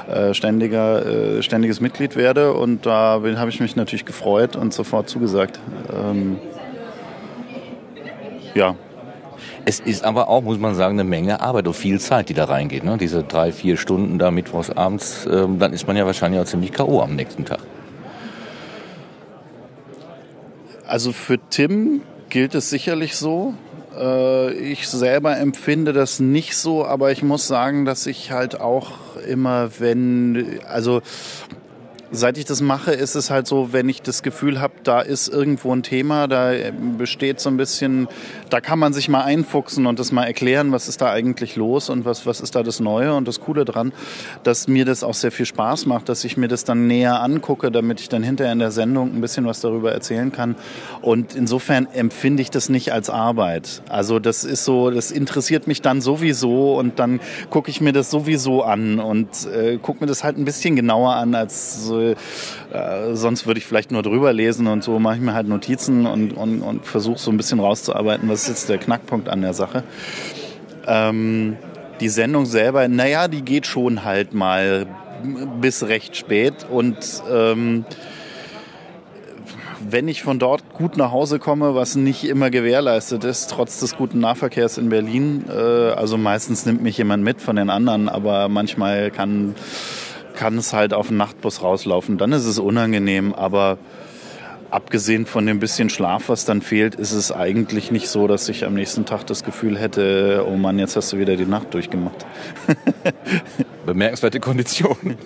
äh, 0.10 0.34
ständiger, 0.34 1.06
äh, 1.06 1.44
ständiges 1.44 1.82
Mitglied 1.82 2.16
werde. 2.16 2.54
Und 2.54 2.86
da 2.86 3.22
habe 3.36 3.50
ich 3.50 3.60
mich 3.60 3.76
natürlich 3.76 4.06
gefreut 4.06 4.56
und 4.56 4.74
sofort 4.74 5.10
zugesagt. 5.10 5.60
Ähm, 5.94 6.38
ja. 8.54 8.76
Es 9.64 9.80
ist 9.80 10.04
aber 10.04 10.28
auch, 10.28 10.42
muss 10.42 10.58
man 10.58 10.74
sagen, 10.74 11.00
eine 11.00 11.08
Menge 11.08 11.40
Arbeit 11.40 11.68
und 11.68 11.76
viel 11.76 12.00
Zeit, 12.00 12.30
die 12.30 12.34
da 12.34 12.46
reingeht. 12.46 12.84
Ne? 12.84 12.98
Diese 12.98 13.24
drei, 13.24 13.52
vier 13.52 13.78
Stunden 13.78 14.18
da 14.18 14.32
mittwochs 14.32 14.72
abends, 14.72 15.28
ähm, 15.32 15.60
dann 15.60 15.72
ist 15.72 15.86
man 15.86 15.96
ja 15.96 16.06
wahrscheinlich 16.06 16.42
auch 16.42 16.46
ziemlich 16.46 16.74
K.O. 16.74 17.02
am 17.02 17.16
nächsten 17.16 17.46
Tag. 17.46 17.60
Also 20.92 21.14
für 21.14 21.40
Tim 21.50 22.02
gilt 22.28 22.54
es 22.54 22.70
sicherlich 22.70 23.16
so. 23.16 23.54
Äh, 23.98 24.52
ich 24.56 24.90
selber 24.90 25.38
empfinde 25.38 25.94
das 25.94 26.20
nicht 26.20 26.58
so, 26.58 26.86
aber 26.86 27.14
ich 27.14 27.24
muss 27.24 27.48
sagen, 27.48 27.86
dass 27.86 28.06
ich 28.08 28.34
halt 28.34 28.60
auch 28.60 29.16
immer, 29.26 29.80
wenn, 29.80 30.60
also 30.68 31.02
seit 32.12 32.38
ich 32.38 32.46
das 32.46 32.62
mache, 32.62 32.92
ist 32.92 33.16
es 33.16 33.30
halt 33.30 33.48
so, 33.48 33.72
wenn 33.72 33.88
ich 33.88 34.02
das 34.02 34.22
Gefühl 34.22 34.60
habe, 34.60 34.74
da 34.84 35.00
ist 35.00 35.30
irgendwo 35.30 35.74
ein 35.74 35.82
Thema, 35.82 36.28
da 36.28 36.52
besteht 36.98 37.40
so 37.40 37.50
ein 37.50 37.58
bisschen, 37.58 38.08
da 38.50 38.60
kann 38.60 38.80
man 38.80 38.92
sich 38.92 39.08
mal 39.08 39.24
einfuchsen 39.24 39.86
und 39.88 39.98
das 39.98 40.12
mal 40.12 40.26
erklären, 40.26 40.74
was 40.74 40.90
ist 40.90 41.02
da 41.02 41.12
eigentlich 41.12 41.56
los 41.56 41.90
und 41.90 42.04
was, 42.04 42.26
was 42.26 42.42
ist 42.42 42.56
da 42.56 42.64
das 42.64 42.82
Neue 42.82 43.16
und 43.16 43.28
das 43.28 43.40
Coole 43.40 43.64
dran, 43.64 43.94
dass 44.44 44.68
mir 44.68 44.84
das 44.84 45.04
auch 45.04 45.14
sehr 45.14 45.32
viel 45.32 45.46
Spaß 45.46 45.86
macht, 45.86 46.10
dass 46.10 46.26
ich 46.26 46.36
mir 46.36 46.50
das 46.50 46.66
dann 46.66 46.88
näher 46.88 47.22
angucke, 47.22 47.72
damit 47.72 48.02
ich 48.02 48.10
dann 48.10 48.24
hinterher 48.24 48.52
in 48.52 48.60
der 48.60 48.72
Sendung 48.72 49.16
ein 49.16 49.22
bisschen 49.22 49.46
was 49.46 49.62
darüber 49.62 49.94
erzählen 49.94 50.32
kann. 50.34 50.56
Und 51.02 51.36
insofern 51.36 51.88
empfinde 51.94 52.42
ich 52.42 52.52
das 52.52 52.68
nicht 52.68 52.92
als 52.92 53.10
Arbeit. 53.10 53.84
Also 53.88 54.20
das 54.20 54.44
ist 54.44 54.66
so, 54.66 54.92
das 54.92 55.12
interessiert 55.12 55.68
mich 55.68 55.82
dann 55.82 56.02
sowieso 56.02 56.78
und 56.78 57.00
dann 57.00 57.22
gucke 57.50 57.72
ich 57.72 57.80
mir 57.80 57.94
das 57.94 58.12
sowieso 58.12 58.64
an 58.64 59.00
und 59.00 59.30
äh, 59.48 59.78
gucke 59.78 60.02
mir 60.02 60.08
das 60.08 60.26
halt 60.26 60.38
ein 60.38 60.46
bisschen 60.46 60.76
genauer 60.76 61.16
an 61.16 61.36
als 61.36 61.86
so 61.86 62.01
äh, 62.72 63.14
sonst 63.14 63.48
würde 63.48 63.60
ich 63.60 63.66
vielleicht 63.66 63.92
nur 63.92 64.04
drüber 64.04 64.34
lesen 64.34 64.68
und 64.68 64.84
so 64.84 65.00
mache 65.00 65.16
ich 65.16 65.22
mir 65.22 65.34
halt 65.34 65.48
Notizen 65.48 66.06
und, 66.06 66.34
und, 66.34 66.62
und 66.62 66.86
versuche 66.86 67.20
so 67.20 67.32
ein 67.32 67.38
bisschen 67.38 67.60
rauszuarbeiten, 67.60 68.30
was 68.30 68.44
ist 68.44 68.50
jetzt 68.50 68.70
der 68.70 68.78
Knackpunkt 68.78 69.30
an 69.30 69.42
der 69.42 69.54
Sache. 69.54 69.84
Ähm, 70.88 71.58
die 72.00 72.10
Sendung 72.10 72.46
selber, 72.46 72.88
naja, 72.88 73.28
die 73.28 73.44
geht 73.44 73.68
schon 73.68 74.04
halt 74.04 74.34
mal 74.34 74.88
bis 75.62 75.84
recht 75.84 76.16
spät 76.16 76.66
und 76.70 76.98
ähm, 77.32 77.86
wenn 79.90 80.08
ich 80.08 80.24
von 80.24 80.40
dort 80.40 80.74
gut 80.74 80.98
nach 80.98 81.12
Hause 81.12 81.40
komme, 81.40 81.76
was 81.76 81.96
nicht 81.96 82.24
immer 82.24 82.50
gewährleistet 82.50 83.24
ist, 83.24 83.50
trotz 83.50 83.80
des 83.80 83.96
guten 83.96 84.20
Nahverkehrs 84.20 84.78
in 84.78 84.90
Berlin, 84.90 85.46
äh, 85.50 85.54
also 85.54 86.18
meistens 86.18 86.66
nimmt 86.66 86.82
mich 86.82 86.98
jemand 86.98 87.24
mit 87.24 87.42
von 87.42 87.56
den 87.56 87.70
anderen, 87.70 88.10
aber 88.10 88.50
manchmal 88.50 89.12
kann 89.12 89.56
kann 90.36 90.58
es 90.58 90.74
halt 90.74 90.94
auf 90.94 91.10
den 91.10 91.18
Nachtbus 91.18 91.62
rauslaufen. 91.62 92.18
Dann 92.18 92.32
ist 92.32 92.46
es 92.46 92.60
unangenehm, 92.60 93.34
aber 93.34 93.78
abgesehen 94.72 95.26
von 95.26 95.46
dem 95.46 95.60
bisschen 95.60 95.90
Schlaf, 95.90 96.30
was 96.30 96.46
dann 96.46 96.62
fehlt, 96.62 96.96
ist 96.96 97.12
es 97.12 97.32
eigentlich 97.32 97.92
nicht 97.92 98.08
so, 98.08 98.28
dass 98.28 98.48
ich 98.50 98.66
am 98.66 98.74
nächsten 98.74 99.06
Tag 99.06 99.28
das 99.28 99.44
Gefühl 99.44 99.78
hätte, 99.78 100.46
oh 100.48 100.56
Mann, 100.56 100.80
jetzt 100.80 100.96
hast 100.96 101.12
du 101.14 101.18
wieder 101.18 101.36
die 101.36 101.46
Nacht 101.46 101.74
durchgemacht. 101.74 102.26
Bemerkenswerte 103.86 104.40
Kondition. 104.40 105.18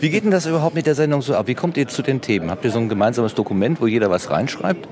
Wie 0.00 0.10
geht 0.10 0.24
denn 0.24 0.30
das 0.30 0.46
überhaupt 0.46 0.74
mit 0.74 0.86
der 0.86 0.94
Sendung 0.94 1.22
so 1.22 1.34
ab? 1.34 1.46
Wie 1.46 1.54
kommt 1.54 1.76
ihr 1.76 1.86
zu 1.88 2.02
den 2.02 2.20
Themen? 2.20 2.50
Habt 2.50 2.64
ihr 2.64 2.70
so 2.70 2.78
ein 2.78 2.88
gemeinsames 2.88 3.34
Dokument, 3.34 3.80
wo 3.80 3.86
jeder 3.86 4.10
was 4.10 4.30
reinschreibt? 4.30 4.88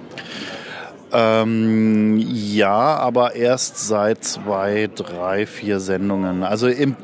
Ähm, 1.10 2.18
ja, 2.18 2.96
aber 2.96 3.34
erst 3.34 3.88
seit 3.88 4.24
zwei, 4.24 4.90
drei, 4.94 5.46
vier 5.46 5.80
Sendungen. 5.80 6.42
Also, 6.42 6.68
im, 6.68 6.96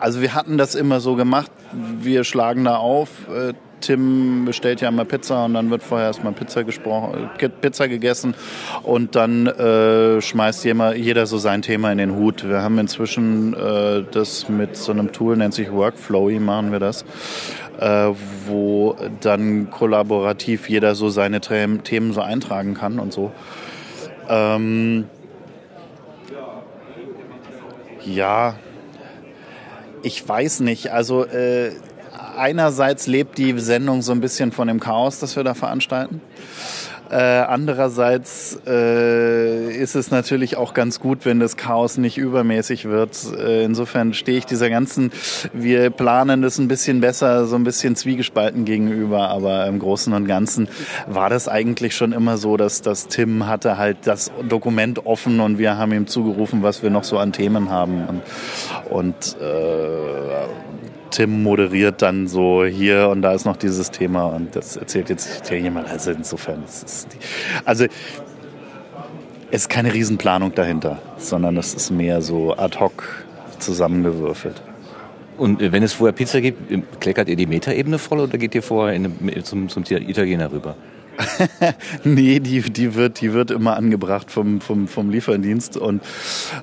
also 0.00 0.20
wir 0.20 0.34
hatten 0.34 0.58
das 0.58 0.74
immer 0.74 1.00
so 1.00 1.14
gemacht. 1.16 1.50
Wir 1.72 2.24
schlagen 2.24 2.64
da 2.64 2.76
auf. 2.76 3.08
Äh, 3.28 3.54
Tim 3.80 4.44
bestellt 4.44 4.80
ja 4.80 4.88
immer 4.88 5.04
Pizza 5.04 5.44
und 5.44 5.54
dann 5.54 5.70
wird 5.70 5.84
vorher 5.84 6.08
erstmal 6.08 6.32
Pizza, 6.32 6.64
gesprochen, 6.64 7.30
äh, 7.38 7.48
Pizza 7.48 7.86
gegessen 7.86 8.34
und 8.82 9.14
dann 9.14 9.46
äh, 9.46 10.20
schmeißt 10.20 10.64
jeder, 10.64 10.96
jeder 10.96 11.26
so 11.26 11.38
sein 11.38 11.62
Thema 11.62 11.92
in 11.92 11.98
den 11.98 12.16
Hut. 12.16 12.48
Wir 12.48 12.62
haben 12.62 12.76
inzwischen 12.78 13.54
äh, 13.54 14.02
das 14.10 14.48
mit 14.48 14.76
so 14.76 14.90
einem 14.90 15.12
Tool, 15.12 15.36
nennt 15.36 15.54
sich 15.54 15.70
Workflowy, 15.70 16.40
machen 16.40 16.72
wir 16.72 16.80
das 16.80 17.04
äh, 17.78 18.10
wo 18.46 18.96
dann 19.20 19.70
kollaborativ 19.70 20.68
jeder 20.68 20.94
so 20.94 21.08
seine 21.08 21.40
Themen 21.40 22.12
so 22.12 22.20
eintragen 22.20 22.74
kann 22.74 22.98
und 22.98 23.12
so. 23.12 23.30
Ähm, 24.28 25.04
ja, 28.04 28.56
ich 30.02 30.26
weiß 30.26 30.60
nicht. 30.60 30.92
Also 30.92 31.24
äh, 31.24 31.72
einerseits 32.36 33.06
lebt 33.06 33.38
die 33.38 33.58
Sendung 33.58 34.02
so 34.02 34.12
ein 34.12 34.20
bisschen 34.20 34.52
von 34.52 34.68
dem 34.68 34.80
Chaos, 34.80 35.18
das 35.20 35.36
wir 35.36 35.44
da 35.44 35.54
veranstalten. 35.54 36.20
Äh, 37.10 37.16
andererseits 37.16 38.58
äh, 38.66 39.72
ist 39.72 39.94
es 39.94 40.10
natürlich 40.10 40.56
auch 40.56 40.74
ganz 40.74 41.00
gut, 41.00 41.24
wenn 41.24 41.40
das 41.40 41.56
Chaos 41.56 41.96
nicht 41.96 42.18
übermäßig 42.18 42.84
wird. 42.84 43.16
Äh, 43.38 43.64
insofern 43.64 44.12
stehe 44.12 44.38
ich 44.38 44.46
dieser 44.46 44.68
ganzen, 44.68 45.10
wir 45.52 45.90
planen 45.90 46.42
das 46.42 46.58
ein 46.58 46.68
bisschen 46.68 47.00
besser, 47.00 47.46
so 47.46 47.56
ein 47.56 47.64
bisschen 47.64 47.96
zwiegespalten 47.96 48.64
gegenüber, 48.64 49.28
aber 49.28 49.66
im 49.66 49.78
Großen 49.78 50.12
und 50.12 50.26
Ganzen 50.26 50.68
war 51.06 51.30
das 51.30 51.48
eigentlich 51.48 51.96
schon 51.96 52.12
immer 52.12 52.36
so, 52.36 52.56
dass, 52.56 52.82
dass 52.82 53.08
Tim 53.08 53.46
hatte 53.46 53.78
halt 53.78 53.98
das 54.04 54.30
Dokument 54.48 55.06
offen 55.06 55.40
und 55.40 55.58
wir 55.58 55.78
haben 55.78 55.92
ihm 55.92 56.06
zugerufen, 56.06 56.62
was 56.62 56.82
wir 56.82 56.90
noch 56.90 57.04
so 57.04 57.18
an 57.18 57.32
Themen 57.32 57.70
haben. 57.70 58.06
Und, 58.06 58.22
und 58.90 59.36
äh, 59.40 60.87
Tim 61.10 61.42
moderiert 61.42 62.02
dann 62.02 62.28
so 62.28 62.64
hier 62.64 63.08
und 63.08 63.22
da 63.22 63.32
ist 63.32 63.44
noch 63.44 63.56
dieses 63.56 63.90
Thema 63.90 64.26
und 64.26 64.54
das 64.54 64.76
erzählt 64.76 65.08
jetzt 65.08 65.50
jemand. 65.50 65.88
Also 65.88 66.10
insofern, 66.10 66.64
ist 66.64 67.08
die, 67.12 67.18
also 67.64 67.84
es 69.50 69.62
ist 69.62 69.68
keine 69.68 69.94
Riesenplanung 69.94 70.54
dahinter, 70.54 71.00
sondern 71.16 71.56
es 71.56 71.74
ist 71.74 71.90
mehr 71.90 72.20
so 72.20 72.56
ad 72.56 72.78
hoc 72.78 73.24
zusammengewürfelt. 73.58 74.62
Und 75.36 75.60
wenn 75.60 75.82
es 75.82 75.92
vorher 75.92 76.12
Pizza 76.12 76.40
gibt, 76.40 77.00
kleckert 77.00 77.28
ihr 77.28 77.36
die 77.36 77.46
Metaebene 77.46 77.98
voll 77.98 78.20
oder 78.20 78.36
geht 78.38 78.54
ihr 78.54 78.62
vorher 78.62 78.94
in, 78.94 79.44
zum, 79.44 79.68
zum 79.68 79.84
Italiener 79.84 80.50
rüber? 80.50 80.76
nee, 82.04 82.40
die, 82.40 82.60
die, 82.60 82.94
wird, 82.94 83.20
die 83.20 83.32
wird 83.32 83.50
immer 83.50 83.76
angebracht 83.76 84.30
vom, 84.30 84.60
vom, 84.60 84.88
vom 84.88 85.10
Lieferdienst. 85.10 85.76
Und 85.76 86.02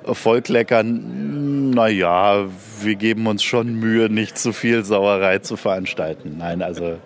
Vollkleckern, 0.04 1.72
naja, 1.72 2.46
wir 2.82 2.96
geben 2.96 3.28
uns 3.28 3.44
schon 3.44 3.76
Mühe, 3.76 4.10
nicht 4.10 4.38
zu 4.38 4.54
viel 4.54 4.84
Sauerei 4.84 5.40
zu 5.40 5.58
veranstalten. 5.58 6.36
Nein, 6.38 6.62
also. 6.62 6.98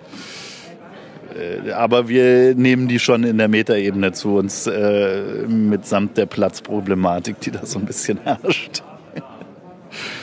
Äh, 1.35 1.71
aber 1.71 2.07
wir 2.07 2.55
nehmen 2.55 2.87
die 2.87 2.99
schon 2.99 3.23
in 3.23 3.37
der 3.37 3.47
Metaebene 3.47 4.11
zu 4.11 4.37
uns, 4.37 4.67
äh, 4.67 5.45
mitsamt 5.47 6.17
der 6.17 6.25
Platzproblematik, 6.25 7.39
die 7.39 7.51
da 7.51 7.65
so 7.65 7.79
ein 7.79 7.85
bisschen 7.85 8.19
herrscht. 8.23 8.83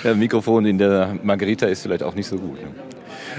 Ja, 0.04 0.14
Mikrofon 0.14 0.66
in 0.66 0.78
der 0.78 1.16
Margarita 1.22 1.66
ist 1.66 1.82
vielleicht 1.82 2.02
auch 2.02 2.14
nicht 2.14 2.26
so 2.26 2.36
gut. 2.36 2.60
Ne? 2.60 2.68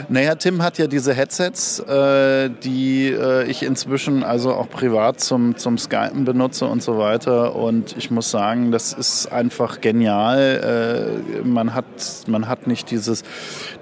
Naja, 0.09 0.35
Tim 0.35 0.61
hat 0.61 0.77
ja 0.77 0.87
diese 0.87 1.13
Headsets, 1.13 1.79
äh, 1.79 2.49
die 2.49 3.07
äh, 3.07 3.49
ich 3.49 3.63
inzwischen 3.63 4.23
also 4.23 4.53
auch 4.53 4.69
privat 4.69 5.19
zum, 5.19 5.57
zum 5.57 5.77
Skypen 5.77 6.25
benutze 6.25 6.65
und 6.65 6.81
so 6.81 6.97
weiter. 6.97 7.55
Und 7.55 7.95
ich 7.97 8.11
muss 8.11 8.31
sagen, 8.31 8.71
das 8.71 8.93
ist 8.93 9.31
einfach 9.31 9.81
genial. 9.81 11.21
Äh, 11.43 11.47
man, 11.47 11.73
hat, 11.73 11.85
man 12.27 12.47
hat 12.47 12.67
nicht 12.67 12.91
dieses, 12.91 13.23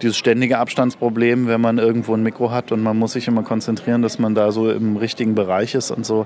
dieses 0.02 0.18
ständige 0.18 0.58
Abstandsproblem, 0.60 1.48
wenn 1.48 1.62
man 1.62 1.78
irgendwo 1.78 2.14
ein 2.14 2.24
Mikro 2.24 2.52
hat 2.52 2.72
und 2.72 2.82
man 2.82 2.98
muss 2.98 3.14
sich 3.14 3.28
immer 3.28 3.44
konzentrieren, 3.44 4.02
dass 4.02 4.20
man 4.20 4.36
da 4.36 4.52
so 4.52 4.72
im 4.72 4.98
richtigen 4.98 5.36
Bereich 5.36 5.76
ist 5.76 5.92
und 5.92 6.06
so. 6.06 6.26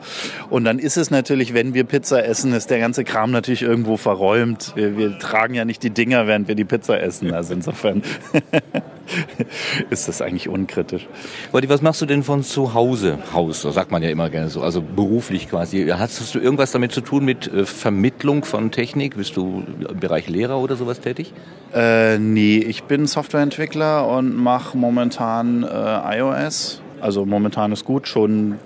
Und 0.49 0.65
dann 0.65 0.80
ist 0.80 0.97
es 0.97 1.12
natürlich, 1.12 1.54
wenn 1.54 1.73
wir 1.73 1.84
Pizza 1.84 2.25
essen, 2.25 2.54
ist 2.54 2.69
der 2.69 2.80
ganze 2.80 3.04
Kram 3.04 3.32
natürlich 3.32 3.63
irgendwo 3.63 3.97
verräumt. 3.97 4.73
Wir, 4.75 4.97
wir 4.97 5.17
tragen 5.19 5.54
ja 5.54 5.65
nicht 5.65 5.84
die 5.84 5.89
Dinger, 5.89 6.28
während 6.28 6.47
wir 6.47 6.56
die 6.56 6.65
Pizza 6.65 7.02
essen. 7.02 7.34
Also 7.34 7.54
insofern. 7.54 8.04
ist 9.89 10.08
das 10.08 10.22
eigentlich 10.22 10.50
unkritisch. 10.50 11.08
Wadi, 11.52 11.69
was 11.69 11.82
machst 11.82 12.02
du 12.02 12.06
denn 12.06 12.24
von 12.24 12.43
zu 12.43 12.74
Hause 12.74 13.19
Haus? 13.34 13.62
So 13.62 13.72
sagt 13.72 13.91
man 13.91 14.04
ja 14.04 14.10
immer 14.10 14.30
gerne 14.30 14.50
so, 14.50 14.62
also 14.62 14.82
beruflich 14.82 15.50
quasi. 15.50 15.88
Hast 15.88 16.36
du 16.36 16.39
irgendwas 16.39 16.72
damit 16.72 16.91
zu 16.91 17.02
tun 17.02 17.26
mit 17.26 17.52
äh, 17.52 17.65
Vermittlung 17.65 18.43
von 18.43 18.72
Technik? 18.72 19.17
Bist 19.17 19.36
du 19.38 19.63
im 19.89 20.00
Bereich 20.00 20.28
Lehrer 20.28 20.60
oder 20.60 20.76
sowas 20.76 21.00
tätig? 21.00 21.34
Äh, 21.74 22.17
nee, 22.17 22.58
ich 22.58 22.84
bin 22.84 23.06
Softwareentwickler 23.06 24.08
und 24.08 24.36
mache 24.36 24.78
momentan 24.78 25.63
äh, 25.63 26.17
iOS. 26.17 26.82
Also 27.02 27.26
momentan 27.26 27.72
ist 27.72 27.86
gut, 27.86 28.08
schon 28.08 28.60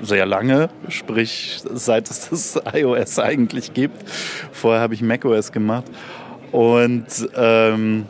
sehr 0.00 0.26
lange, 0.26 0.68
sprich 0.88 1.60
seit 1.72 2.10
es 2.10 2.28
das 2.28 2.60
iOS 2.74 3.18
eigentlich 3.18 3.74
gibt. 3.74 4.08
Vorher 4.52 4.80
habe 4.80 4.94
ich 4.94 5.02
macOS 5.02 5.52
gemacht. 5.52 5.84
Und 6.52 7.06
ähm, 7.36 8.06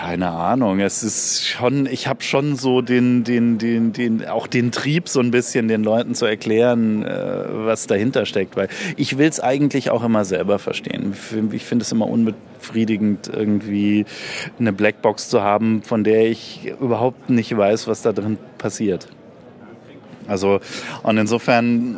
keine 0.00 0.30
Ahnung. 0.30 0.80
Es 0.80 1.02
ist 1.02 1.46
schon, 1.46 1.84
ich 1.84 2.08
habe 2.08 2.22
schon 2.22 2.56
so 2.56 2.80
den, 2.80 3.22
den, 3.22 3.58
den, 3.58 3.92
den, 3.92 4.26
auch 4.26 4.46
den 4.46 4.72
Trieb, 4.72 5.10
so 5.10 5.20
ein 5.20 5.30
bisschen 5.30 5.68
den 5.68 5.84
Leuten 5.84 6.14
zu 6.14 6.24
erklären, 6.24 7.04
äh, 7.04 7.44
was 7.66 7.86
dahinter 7.86 8.24
steckt. 8.24 8.56
Weil 8.56 8.68
ich 8.96 9.18
will 9.18 9.28
es 9.28 9.40
eigentlich 9.40 9.90
auch 9.90 10.02
immer 10.02 10.24
selber 10.24 10.58
verstehen. 10.58 11.12
Ich 11.52 11.64
finde 11.64 11.82
es 11.82 11.92
immer 11.92 12.08
unbefriedigend, 12.08 13.28
irgendwie 13.28 14.06
eine 14.58 14.72
Blackbox 14.72 15.28
zu 15.28 15.42
haben, 15.42 15.82
von 15.82 16.02
der 16.02 16.30
ich 16.30 16.72
überhaupt 16.80 17.28
nicht 17.28 17.54
weiß, 17.54 17.86
was 17.86 18.00
da 18.00 18.12
drin 18.12 18.38
passiert. 18.56 19.06
Also, 20.28 20.60
und 21.02 21.18
insofern 21.18 21.96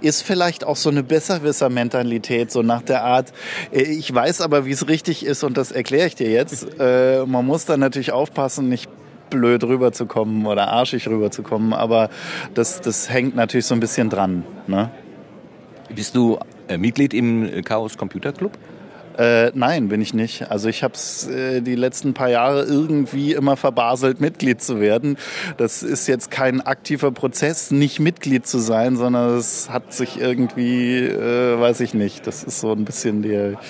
ist 0.00 0.22
vielleicht 0.22 0.64
auch 0.64 0.76
so 0.76 0.90
eine 0.90 1.02
Besserwisser-Mentalität, 1.02 2.50
so 2.50 2.62
nach 2.62 2.82
der 2.82 3.04
Art, 3.04 3.32
äh, 3.72 3.82
ich 3.82 4.12
weiß 4.12 4.40
aber, 4.40 4.66
wie 4.66 4.72
es 4.72 4.88
richtig 4.88 5.24
ist 5.24 5.44
und 5.44 5.56
das 5.56 5.72
erkläre 5.72 6.06
ich 6.06 6.14
dir 6.14 6.30
jetzt. 6.30 6.66
Äh, 6.78 7.24
man 7.26 7.46
muss 7.46 7.64
dann 7.64 7.80
natürlich 7.80 8.12
aufpassen, 8.12 8.68
nicht 8.68 8.90
blöd 9.30 9.62
rüberzukommen 9.62 10.46
oder 10.46 10.68
arschig 10.68 11.06
rüberzukommen, 11.08 11.72
aber 11.72 12.10
das, 12.54 12.80
das 12.80 13.08
hängt 13.08 13.36
natürlich 13.36 13.66
so 13.66 13.74
ein 13.74 13.80
bisschen 13.80 14.10
dran. 14.10 14.44
Ne? 14.66 14.90
Bist 15.94 16.16
du 16.16 16.38
äh, 16.68 16.76
Mitglied 16.76 17.14
im 17.14 17.62
Chaos 17.64 17.96
Computer 17.96 18.32
Club? 18.32 18.58
Äh, 19.20 19.52
nein, 19.54 19.88
bin 19.88 20.00
ich 20.00 20.14
nicht. 20.14 20.50
Also 20.50 20.70
ich 20.70 20.82
habe 20.82 20.94
es 20.94 21.28
äh, 21.28 21.60
die 21.60 21.74
letzten 21.74 22.14
paar 22.14 22.30
Jahre 22.30 22.64
irgendwie 22.64 23.34
immer 23.34 23.58
verbaselt, 23.58 24.18
Mitglied 24.18 24.62
zu 24.62 24.80
werden. 24.80 25.18
Das 25.58 25.82
ist 25.82 26.06
jetzt 26.06 26.30
kein 26.30 26.62
aktiver 26.62 27.10
Prozess, 27.10 27.70
nicht 27.70 28.00
Mitglied 28.00 28.46
zu 28.46 28.58
sein, 28.60 28.96
sondern 28.96 29.36
es 29.36 29.68
hat 29.68 29.92
sich 29.92 30.18
irgendwie, 30.18 31.00
äh, 31.00 31.60
weiß 31.60 31.80
ich 31.80 31.92
nicht, 31.92 32.26
das 32.26 32.42
ist 32.44 32.60
so 32.60 32.72
ein 32.72 32.86
bisschen 32.86 33.20
der, 33.20 33.60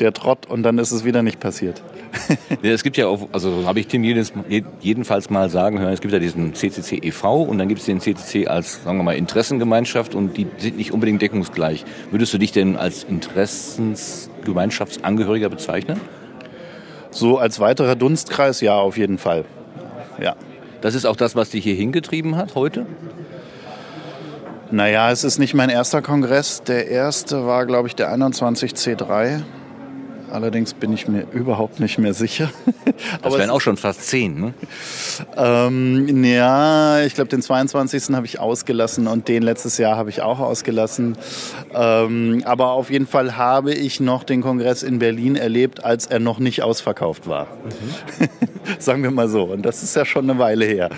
der 0.00 0.12
Trott 0.12 0.44
und 0.50 0.62
dann 0.64 0.76
ist 0.76 0.92
es 0.92 1.02
wieder 1.02 1.22
nicht 1.22 1.40
passiert. 1.40 1.82
ja, 2.62 2.72
es 2.72 2.82
gibt 2.82 2.98
ja 2.98 3.06
auch, 3.06 3.28
also 3.32 3.64
habe 3.64 3.80
ich 3.80 3.86
Tim 3.86 4.04
jedes, 4.04 4.34
jedenfalls 4.80 5.30
mal 5.30 5.48
sagen 5.48 5.80
hören, 5.80 5.94
es 5.94 6.02
gibt 6.02 6.12
ja 6.12 6.18
diesen 6.18 6.52
CCC 6.52 6.98
e.V. 7.02 7.42
und 7.42 7.56
dann 7.56 7.68
gibt 7.68 7.80
es 7.80 7.86
den 7.86 8.00
CCC 8.00 8.48
als, 8.48 8.84
sagen 8.84 8.98
wir 8.98 9.02
mal, 9.02 9.16
Interessengemeinschaft 9.16 10.14
und 10.14 10.36
die 10.36 10.46
sind 10.58 10.76
nicht 10.76 10.92
unbedingt 10.92 11.22
deckungsgleich. 11.22 11.86
Würdest 12.10 12.34
du 12.34 12.38
dich 12.38 12.52
denn 12.52 12.76
als 12.76 13.04
Interessens 13.04 14.28
Gemeinschaftsangehöriger 14.44 15.48
bezeichnen? 15.48 16.00
So 17.10 17.38
als 17.38 17.60
weiterer 17.60 17.96
Dunstkreis, 17.96 18.60
ja, 18.60 18.76
auf 18.76 18.96
jeden 18.96 19.18
Fall. 19.18 19.44
Ja. 20.20 20.36
Das 20.80 20.94
ist 20.94 21.06
auch 21.06 21.16
das, 21.16 21.34
was 21.34 21.50
dich 21.50 21.64
hier 21.64 21.74
hingetrieben 21.74 22.36
hat 22.36 22.54
heute? 22.54 22.86
Naja, 24.70 25.10
es 25.10 25.24
ist 25.24 25.38
nicht 25.38 25.54
mein 25.54 25.70
erster 25.70 26.02
Kongress. 26.02 26.62
Der 26.62 26.88
erste 26.88 27.46
war, 27.46 27.64
glaube 27.64 27.88
ich, 27.88 27.94
der 27.94 28.14
21C3. 28.14 29.42
Allerdings 30.34 30.74
bin 30.74 30.92
ich 30.92 31.06
mir 31.06 31.28
überhaupt 31.32 31.78
nicht 31.78 31.98
mehr 31.98 32.12
sicher. 32.12 32.50
Das 33.22 33.36
wären 33.36 33.50
auch 33.50 33.60
schon 33.60 33.76
fast 33.76 34.06
zehn, 34.06 34.40
ne? 34.40 34.54
Ähm, 35.36 36.22
ja, 36.24 37.02
ich 37.02 37.14
glaube, 37.14 37.28
den 37.28 37.42
22. 37.42 38.14
habe 38.14 38.24
ich 38.24 38.38
ausgelassen 38.38 39.08
und 39.08 39.26
den 39.26 39.42
letztes 39.42 39.78
Jahr 39.78 39.96
habe 39.96 40.10
ich 40.10 40.22
auch 40.22 40.38
ausgelassen. 40.38 41.16
Ähm, 41.74 42.42
aber 42.44 42.70
auf 42.70 42.90
jeden 42.90 43.08
Fall 43.08 43.36
habe 43.36 43.74
ich 43.74 43.98
noch 43.98 44.22
den 44.22 44.42
Kongress 44.42 44.84
in 44.84 45.00
Berlin 45.00 45.34
erlebt, 45.34 45.84
als 45.84 46.06
er 46.06 46.20
noch 46.20 46.38
nicht 46.38 46.62
ausverkauft 46.62 47.26
war. 47.26 47.46
Mhm. 47.46 48.28
Sagen 48.78 49.02
wir 49.02 49.10
mal 49.10 49.28
so. 49.28 49.44
Und 49.44 49.62
das 49.62 49.82
ist 49.82 49.96
ja 49.96 50.04
schon 50.04 50.30
eine 50.30 50.38
Weile 50.38 50.64
her. 50.64 50.90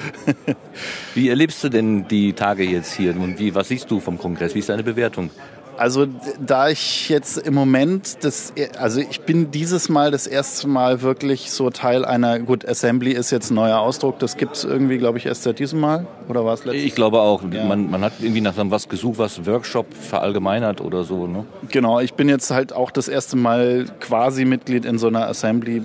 wie 1.15 1.31
erlebst 1.31 1.65
du 1.65 1.71
denn 1.71 2.07
die 2.09 2.35
Tage 2.35 2.65
jetzt 2.65 2.93
hier 2.93 3.17
und 3.17 3.39
wie, 3.39 3.55
was 3.55 3.69
siehst 3.69 3.91
du 3.91 4.01
vom 4.01 4.19
Kongress? 4.19 4.55
Wie 4.55 4.59
ist 4.59 4.69
deine 4.69 4.83
Bewertung? 4.83 5.31
Also 5.77 6.07
da 6.41 6.69
ich 6.69 7.09
jetzt 7.09 7.39
im 7.39 7.55
Moment 7.55 8.25
das, 8.25 8.53
also 8.79 9.01
ich 9.01 9.21
bin 9.23 9.51
dieses 9.51 9.89
Mal 9.89 10.11
das 10.11 10.27
erste 10.27 10.69
Mal 10.69 11.03
wirklich 11.03 11.51
so 11.51 11.71
Teil 11.71 12.05
einer, 12.05 12.39
gut, 12.39 12.67
Assembly 12.67 13.13
ist 13.13 13.31
jetzt 13.31 13.51
ein 13.51 13.55
neuer 13.55 13.79
Ausdruck, 13.79 14.19
das 14.19 14.37
gibt 14.37 14.57
es 14.57 14.65
irgendwie, 14.65 14.99
glaube 14.99 15.19
ich, 15.19 15.27
erst 15.27 15.43
seit 15.43 15.59
diesem 15.59 15.81
Mal, 15.81 16.07
oder 16.29 16.45
war 16.45 16.55
es 16.55 16.65
letztes 16.65 16.85
Ich 16.85 16.95
glaube 16.95 17.21
auch, 17.21 17.43
ja. 17.51 17.65
man, 17.65 17.91
man 17.91 18.03
hat 18.03 18.15
irgendwie 18.21 18.41
nach 18.41 18.55
was 18.57 18.89
gesucht, 18.89 19.19
was 19.19 19.47
Workshop 19.47 19.93
verallgemeinert 19.93 20.81
oder 20.81 21.05
so, 21.05 21.27
ne? 21.27 21.45
Genau, 21.71 22.01
ich 22.01 22.15
bin 22.15 22.29
jetzt 22.29 22.51
halt 22.51 22.73
auch 22.73 22.91
das 22.91 23.09
erste 23.09 23.37
Mal 23.37 23.87
quasi 24.01 24.45
Mitglied 24.45 24.85
in 24.85 24.99
so 24.99 25.09
einer 25.09 25.29
Assembly, 25.29 25.83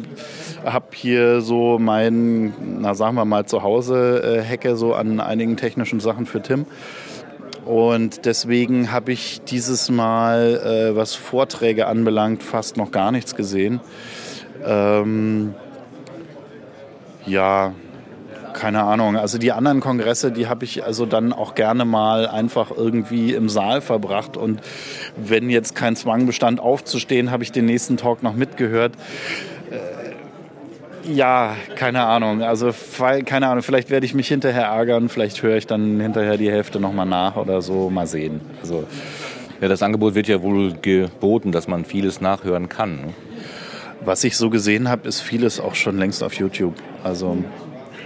habe 0.66 0.86
hier 0.94 1.42
so 1.42 1.78
mein, 1.80 2.54
na 2.80 2.96
sagen 2.96 3.16
wir 3.16 3.26
mal, 3.26 3.46
zu 3.46 3.64
Hause 3.64 4.42
äh, 4.42 4.48
Hacke 4.48 4.76
so 4.76 4.94
an 4.94 5.20
einigen 5.20 5.58
technischen 5.58 6.00
Sachen 6.00 6.26
für 6.26 6.42
Tim. 6.42 6.66
Und 7.66 8.26
deswegen 8.26 8.92
habe 8.92 9.12
ich 9.12 9.42
dieses 9.42 9.90
Mal, 9.90 10.92
äh, 10.92 10.96
was 10.96 11.14
Vorträge 11.16 11.88
anbelangt, 11.88 12.44
fast 12.44 12.78
noch 12.78 12.92
gar 12.92 13.12
nichts 13.12 13.36
gesehen. 13.36 13.80
Ähm, 14.66 15.54
ja, 17.26 17.74
keine 18.54 18.84
Ahnung. 18.84 19.16
Also 19.16 19.38
die 19.38 19.52
anderen 19.52 19.80
Kongresse, 19.80 20.32
die 20.32 20.48
habe 20.48 20.66
ich 20.66 20.84
also 20.84 21.06
dann 21.06 21.34
auch 21.34 21.56
gerne 21.56 21.86
mal 21.86 22.28
einfach 22.28 22.72
irgendwie 22.76 23.34
im 23.34 23.50
Saal 23.50 23.82
verbracht. 23.82 24.38
Und 24.38 24.62
wenn 25.16 25.50
jetzt 25.50 25.76
kein 25.76 25.96
Zwang 25.96 26.26
bestand, 26.26 26.60
aufzustehen, 26.60 27.32
habe 27.32 27.44
ich 27.44 27.52
den 27.52 27.66
nächsten 27.66 27.98
Talk 27.98 28.24
noch 28.24 28.36
mitgehört. 28.36 28.94
Ja, 31.04 31.56
keine 31.76 32.04
Ahnung. 32.04 32.44
Also 32.44 32.72
keine 33.26 33.48
Ahnung, 33.48 33.64
vielleicht 33.64 33.90
werde 33.90 34.06
ich 34.06 34.14
mich 34.14 34.28
hinterher 34.28 34.66
ärgern, 34.66 35.10
vielleicht 35.10 35.42
höre 35.42 35.58
ich 35.58 35.68
dann 35.68 36.00
hinterher 36.00 36.38
die 36.38 36.52
Hälfte 36.52 36.80
nochmal 36.80 37.06
nach 37.06 37.36
oder 37.36 37.62
so. 37.62 37.90
Mal 37.90 38.08
sehen. 38.08 38.42
Also, 38.62 38.84
ja, 39.60 39.68
das 39.68 39.82
Angebot 39.84 40.16
wird 40.16 40.28
ja 40.28 40.42
wohl 40.42 40.74
geboten, 40.74 41.52
dass 41.52 41.68
man 41.68 41.86
vieles 41.86 42.22
nachhören 42.22 42.70
kann. 42.70 42.96
Ne? 42.98 43.14
Was 44.04 44.24
ich 44.24 44.36
so 44.36 44.50
gesehen 44.50 44.90
habe, 44.90 45.08
ist 45.08 45.22
vieles 45.22 45.60
auch 45.60 45.76
schon 45.76 45.98
längst 45.98 46.24
auf 46.24 46.34
YouTube. 46.34 46.74
Also 47.04 47.38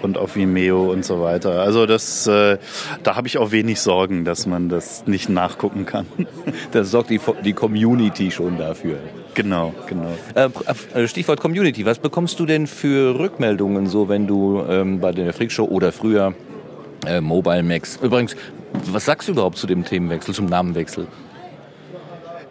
und 0.05 0.17
auf 0.17 0.35
Vimeo 0.35 0.91
und 0.91 1.03
so 1.03 1.21
weiter. 1.21 1.61
Also 1.61 1.85
das, 1.85 2.25
äh, 2.27 2.57
da 3.03 3.15
habe 3.17 3.27
ich 3.27 3.37
auch 3.37 3.51
wenig 3.51 3.81
Sorgen, 3.81 4.23
dass 4.23 4.45
man 4.45 4.69
das 4.69 5.05
nicht 5.07 5.27
nachgucken 5.29 5.85
kann. 5.85 6.05
Das 6.71 6.91
sorgt 6.91 7.09
die, 7.09 7.19
die 7.43 7.53
Community 7.53 8.31
schon 8.31 8.57
dafür. 8.57 8.97
Genau, 9.33 9.73
genau. 9.87 10.07
Äh, 10.33 10.49
äh, 10.93 11.07
Stichwort 11.07 11.39
Community. 11.39 11.85
Was 11.85 11.99
bekommst 11.99 12.39
du 12.39 12.45
denn 12.45 12.67
für 12.67 13.17
Rückmeldungen 13.17 13.87
so, 13.87 14.07
wenn 14.09 14.27
du 14.27 14.63
ähm, 14.67 14.99
bei 14.99 15.11
der 15.11 15.33
Freakshow 15.33 15.65
oder 15.65 15.91
früher 15.91 16.33
äh, 17.05 17.21
Mobile 17.21 17.63
Max? 17.63 17.97
Übrigens, 18.01 18.35
was 18.85 19.05
sagst 19.05 19.27
du 19.27 19.33
überhaupt 19.33 19.57
zu 19.57 19.67
dem 19.67 19.83
Themenwechsel, 19.83 20.33
zum 20.33 20.45
Namenwechsel? 20.45 21.07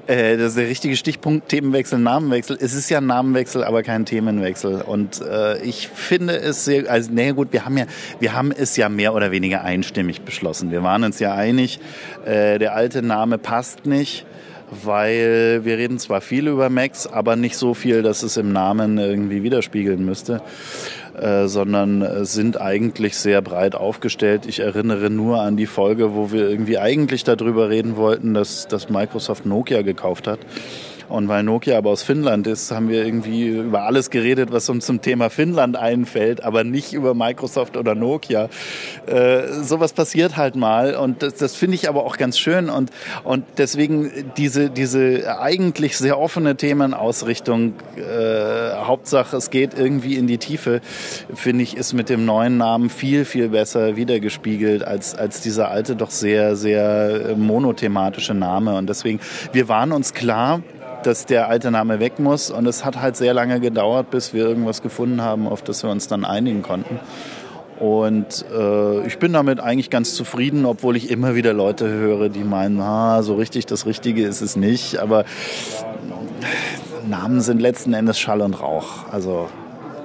Äh, 0.06 0.36
das 0.36 0.50
ist 0.50 0.58
der 0.58 0.68
richtige 0.68 0.96
Stichpunkt, 0.96 1.48
Themenwechsel, 1.48 1.98
Namenwechsel. 1.98 2.58
Es 2.60 2.74
ist 2.74 2.90
ja 2.90 2.98
ein 2.98 3.06
Namenwechsel, 3.06 3.64
aber 3.64 3.82
kein 3.82 4.04
Themenwechsel. 4.04 4.82
Und 4.82 5.22
äh, 5.22 5.62
ich 5.62 5.88
finde 5.88 6.36
es 6.36 6.64
sehr, 6.64 6.90
also 6.90 7.10
nee, 7.12 7.32
gut, 7.32 7.52
wir 7.52 7.64
haben 7.64 7.78
ja, 7.78 7.86
wir 8.20 8.34
haben 8.34 8.52
es 8.52 8.76
ja 8.76 8.88
mehr 8.88 9.14
oder 9.14 9.30
weniger 9.30 9.62
einstimmig 9.62 10.22
beschlossen. 10.22 10.70
Wir 10.70 10.82
waren 10.82 11.04
uns 11.04 11.20
ja 11.20 11.34
einig, 11.34 11.80
äh, 12.26 12.58
der 12.58 12.74
alte 12.74 13.02
Name 13.02 13.38
passt 13.38 13.86
nicht 13.86 14.26
weil 14.82 15.60
wir 15.64 15.78
reden 15.78 15.98
zwar 15.98 16.20
viel 16.20 16.48
über 16.48 16.68
Macs, 16.70 17.06
aber 17.06 17.36
nicht 17.36 17.56
so 17.56 17.74
viel, 17.74 18.02
dass 18.02 18.22
es 18.22 18.36
im 18.36 18.52
Namen 18.52 18.98
irgendwie 18.98 19.42
widerspiegeln 19.42 20.04
müsste, 20.04 20.42
äh, 21.18 21.48
sondern 21.48 22.24
sind 22.24 22.60
eigentlich 22.60 23.16
sehr 23.16 23.42
breit 23.42 23.74
aufgestellt. 23.74 24.46
Ich 24.46 24.60
erinnere 24.60 25.10
nur 25.10 25.40
an 25.40 25.56
die 25.56 25.66
Folge, 25.66 26.14
wo 26.14 26.32
wir 26.32 26.48
irgendwie 26.48 26.78
eigentlich 26.78 27.24
darüber 27.24 27.70
reden 27.70 27.96
wollten, 27.96 28.34
dass, 28.34 28.66
dass 28.68 28.88
Microsoft 28.88 29.46
Nokia 29.46 29.82
gekauft 29.82 30.26
hat. 30.26 30.40
Und 31.08 31.28
weil 31.28 31.42
Nokia 31.42 31.78
aber 31.78 31.90
aus 31.90 32.02
Finnland 32.02 32.46
ist, 32.46 32.70
haben 32.70 32.88
wir 32.88 33.04
irgendwie 33.04 33.46
über 33.46 33.82
alles 33.82 34.10
geredet, 34.10 34.52
was 34.52 34.68
uns 34.68 34.86
zum 34.86 35.00
Thema 35.00 35.30
Finnland 35.30 35.76
einfällt, 35.76 36.42
aber 36.42 36.64
nicht 36.64 36.92
über 36.92 37.14
Microsoft 37.14 37.76
oder 37.76 37.94
Nokia. 37.94 38.48
Äh, 39.06 39.48
sowas 39.62 39.92
passiert 39.92 40.36
halt 40.36 40.56
mal 40.56 40.94
und 40.94 41.22
das, 41.22 41.34
das 41.34 41.56
finde 41.56 41.76
ich 41.76 41.88
aber 41.88 42.04
auch 42.04 42.16
ganz 42.16 42.38
schön 42.38 42.70
und, 42.70 42.90
und 43.22 43.44
deswegen 43.58 44.32
diese, 44.36 44.70
diese 44.70 45.40
eigentlich 45.40 45.96
sehr 45.96 46.18
offene 46.18 46.56
Themenausrichtung, 46.56 47.74
äh, 47.96 48.74
Hauptsache 48.84 49.36
es 49.36 49.50
geht 49.50 49.78
irgendwie 49.78 50.16
in 50.16 50.26
die 50.26 50.38
Tiefe, 50.38 50.80
finde 51.34 51.62
ich, 51.62 51.76
ist 51.76 51.92
mit 51.92 52.08
dem 52.08 52.24
neuen 52.24 52.56
Namen 52.56 52.88
viel, 52.90 53.24
viel 53.24 53.50
besser 53.50 53.96
wiedergespiegelt 53.96 54.86
als, 54.86 55.14
als 55.14 55.40
dieser 55.40 55.70
alte, 55.70 55.96
doch 55.96 56.10
sehr, 56.10 56.56
sehr 56.56 57.34
monothematische 57.36 58.34
Name. 58.34 58.74
Und 58.76 58.88
deswegen, 58.88 59.20
wir 59.52 59.68
waren 59.68 59.92
uns 59.92 60.14
klar, 60.14 60.62
dass 61.06 61.26
der 61.26 61.48
alte 61.48 61.70
Name 61.70 62.00
weg 62.00 62.18
muss. 62.18 62.50
Und 62.50 62.66
es 62.66 62.84
hat 62.84 63.00
halt 63.00 63.16
sehr 63.16 63.34
lange 63.34 63.60
gedauert, 63.60 64.10
bis 64.10 64.34
wir 64.34 64.44
irgendwas 64.44 64.82
gefunden 64.82 65.22
haben, 65.22 65.46
auf 65.46 65.62
das 65.62 65.82
wir 65.82 65.90
uns 65.90 66.08
dann 66.08 66.24
einigen 66.24 66.62
konnten. 66.62 67.00
Und 67.78 68.44
äh, 68.52 69.06
ich 69.06 69.18
bin 69.18 69.32
damit 69.32 69.60
eigentlich 69.60 69.90
ganz 69.90 70.14
zufrieden, 70.14 70.64
obwohl 70.64 70.96
ich 70.96 71.10
immer 71.10 71.34
wieder 71.34 71.52
Leute 71.52 71.88
höre, 71.88 72.28
die 72.28 72.44
meinen, 72.44 72.80
ah, 72.80 73.22
so 73.22 73.34
richtig 73.34 73.66
das 73.66 73.84
Richtige 73.84 74.24
ist 74.24 74.40
es 74.42 74.56
nicht. 74.56 74.98
Aber 74.98 75.24
Namen 77.06 77.40
sind 77.40 77.60
letzten 77.60 77.92
Endes 77.92 78.18
Schall 78.18 78.40
und 78.40 78.60
Rauch. 78.60 79.08
Also, 79.10 79.48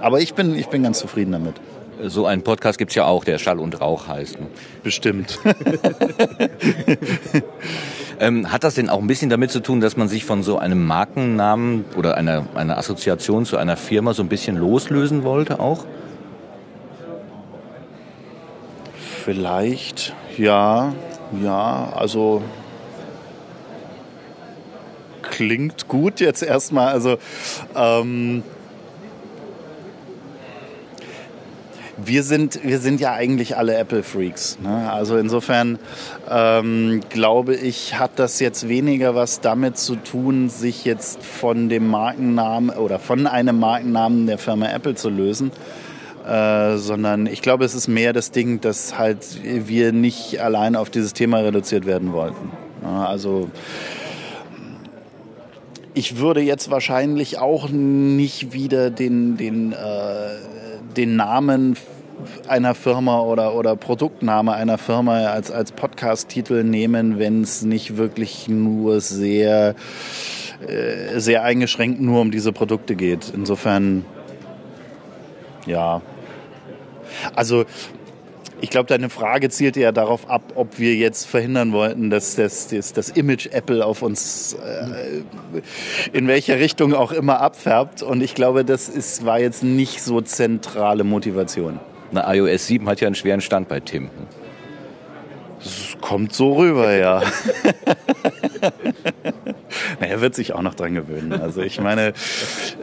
aber 0.02 0.20
ich 0.20 0.34
bin, 0.34 0.56
ich 0.56 0.68
bin 0.68 0.84
ganz 0.84 1.00
zufrieden 1.00 1.32
damit. 1.32 1.56
So 2.02 2.26
einen 2.26 2.44
Podcast 2.44 2.78
gibt 2.80 2.92
es 2.92 2.96
ja 2.96 3.06
auch, 3.06 3.26
der 3.26 3.38
Schall 3.40 3.60
und 3.60 3.80
Rauch 3.82 4.08
heißt. 4.08 4.40
Ne? 4.40 4.48
Bestimmt. 4.84 5.38
Ähm, 8.20 8.52
hat 8.52 8.66
das 8.66 8.76
denn 8.76 8.90
auch 8.90 9.00
ein 9.00 9.08
bisschen 9.08 9.30
damit 9.30 9.50
zu 9.50 9.62
tun, 9.62 9.80
dass 9.80 9.96
man 9.96 10.10
sich 10.10 10.26
von 10.26 10.44
so 10.44 10.58
einem 10.58 10.86
Markennamen 10.86 11.86
oder 11.96 12.18
einer, 12.18 12.46
einer 12.54 12.78
Assoziation 12.78 13.46
zu 13.46 13.56
einer 13.56 13.78
Firma 13.78 14.14
so 14.14 14.22
ein 14.22 14.28
bisschen 14.28 14.58
loslösen 14.58 15.24
wollte 15.24 15.60
auch? 15.60 15.86
Vielleicht, 19.24 20.14
ja, 20.38 20.94
ja, 21.42 21.94
also 21.96 22.42
klingt 25.22 25.88
gut 25.88 26.20
jetzt 26.20 26.44
erstmal. 26.44 26.92
Also 26.92 27.18
ähm, 27.76 28.44
wir 32.06 32.24
sind, 32.24 32.64
wir 32.64 32.80
sind 32.80 33.00
ja 33.00 33.14
eigentlich 33.14 33.58
alle 33.58 33.76
Apple-Freaks. 33.76 34.60
Ne? 34.62 34.92
Also 34.92 35.18
insofern 35.18 35.80
ähm, 36.30 37.02
glaube 37.10 37.56
ich, 37.56 38.00
hat 38.00 38.12
das 38.18 38.40
jetzt 38.40 38.68
weniger 38.68 39.16
was 39.16 39.42
damit 39.42 39.78
zu 39.78 39.96
tun, 39.96 40.50
sich 40.50 40.86
jetzt 40.86 41.24
von 41.24 41.70
dem 41.70 41.88
Markennamen 41.88 42.70
oder 42.72 43.00
von 43.00 43.28
einem 43.28 43.60
Markennamen 43.60 44.28
der 44.28 44.38
Firma 44.38 44.68
Apple 44.68 44.96
zu 44.96 45.10
lösen. 45.10 45.52
Äh, 46.28 46.78
sondern 46.78 47.26
ich 47.26 47.42
glaube, 47.42 47.66
es 47.66 47.74
ist 47.74 47.88
mehr 47.88 48.14
das 48.14 48.32
Ding, 48.32 48.62
dass 48.62 49.00
halt 49.00 49.40
wir 49.44 49.94
nicht 49.94 50.40
allein 50.40 50.76
auf 50.76 50.90
dieses 50.90 51.14
Thema 51.14 51.40
reduziert 51.40 51.86
werden 51.86 52.14
wollten. 52.14 52.52
Ja, 52.84 53.06
also 53.06 53.50
ich 55.94 56.18
würde 56.18 56.42
jetzt 56.42 56.70
wahrscheinlich 56.70 57.40
auch 57.40 57.70
nicht 57.70 58.54
wieder 58.54 58.90
den, 58.90 59.38
den, 59.38 59.72
äh, 59.72 59.76
den 61.00 61.16
Namen 61.16 61.78
einer 62.50 62.76
Firma 62.76 63.22
oder, 63.22 63.56
oder 63.56 63.78
Produktname 63.78 64.52
einer 64.54 64.78
Firma 64.78 65.28
als, 65.28 65.50
als 65.50 65.72
Podcast-Titel 65.72 66.64
nehmen, 66.66 67.18
wenn 67.20 67.42
es 67.42 67.62
nicht 67.62 67.96
wirklich 67.96 68.50
nur 68.50 69.00
sehr, 69.00 69.76
äh, 70.68 71.18
sehr 71.20 71.44
eingeschränkt 71.44 72.02
nur 72.02 72.20
um 72.20 72.32
diese 72.32 72.52
Produkte 72.52 72.96
geht. 72.96 73.32
Insofern, 73.34 74.04
ja. 75.66 76.02
Also, 77.34 77.64
ich 78.62 78.69
glaube, 78.69 78.88
deine 78.88 79.10
Frage 79.10 79.50
zielte 79.50 79.80
ja 79.80 79.91
darauf 79.91 80.30
ab, 80.30 80.41
ob 80.56 80.80
wir 80.80 80.95
jetzt 80.95 81.26
verhindern 81.28 81.72
wollten, 81.72 82.10
dass 82.10 82.36
das, 82.36 82.67
das, 82.67 82.93
das 82.93 83.10
Image 83.10 83.48
Apple 83.48 83.86
auf 83.86 84.02
uns 84.02 84.54
äh, 84.54 85.22
in 86.12 86.28
welcher 86.28 86.60
Richtung 86.60 86.93
auch 86.93 87.12
immer 87.12 87.41
abfärbt. 87.41 88.04
Und 88.04 88.22
ich 88.22 88.36
glaube, 88.36 88.65
das 88.65 88.89
ist, 88.89 89.26
war 89.26 89.39
jetzt 89.39 89.63
nicht 89.63 90.02
so 90.02 90.22
zentrale 90.22 91.04
Motivation. 91.04 91.80
Na, 92.12 92.34
iOS 92.34 92.67
7 92.67 92.88
hat 92.89 93.02
ja 93.02 93.08
einen 93.08 93.15
schweren 93.15 93.42
Stand 93.42 93.67
bei 93.69 93.79
Tim. 93.79 94.10
Das 95.60 95.98
kommt 96.02 96.34
so 96.34 96.54
rüber, 96.54 96.92
ja. 96.94 97.21
Na, 100.00 100.08
er 100.08 100.21
wird 100.21 100.36
sich 100.36 100.54
auch 100.54 100.62
noch 100.62 100.75
dran 100.75 100.96
gewöhnen. 100.96 101.34
Also 101.34 101.62
ich 101.62 101.79
meine, 101.79 102.13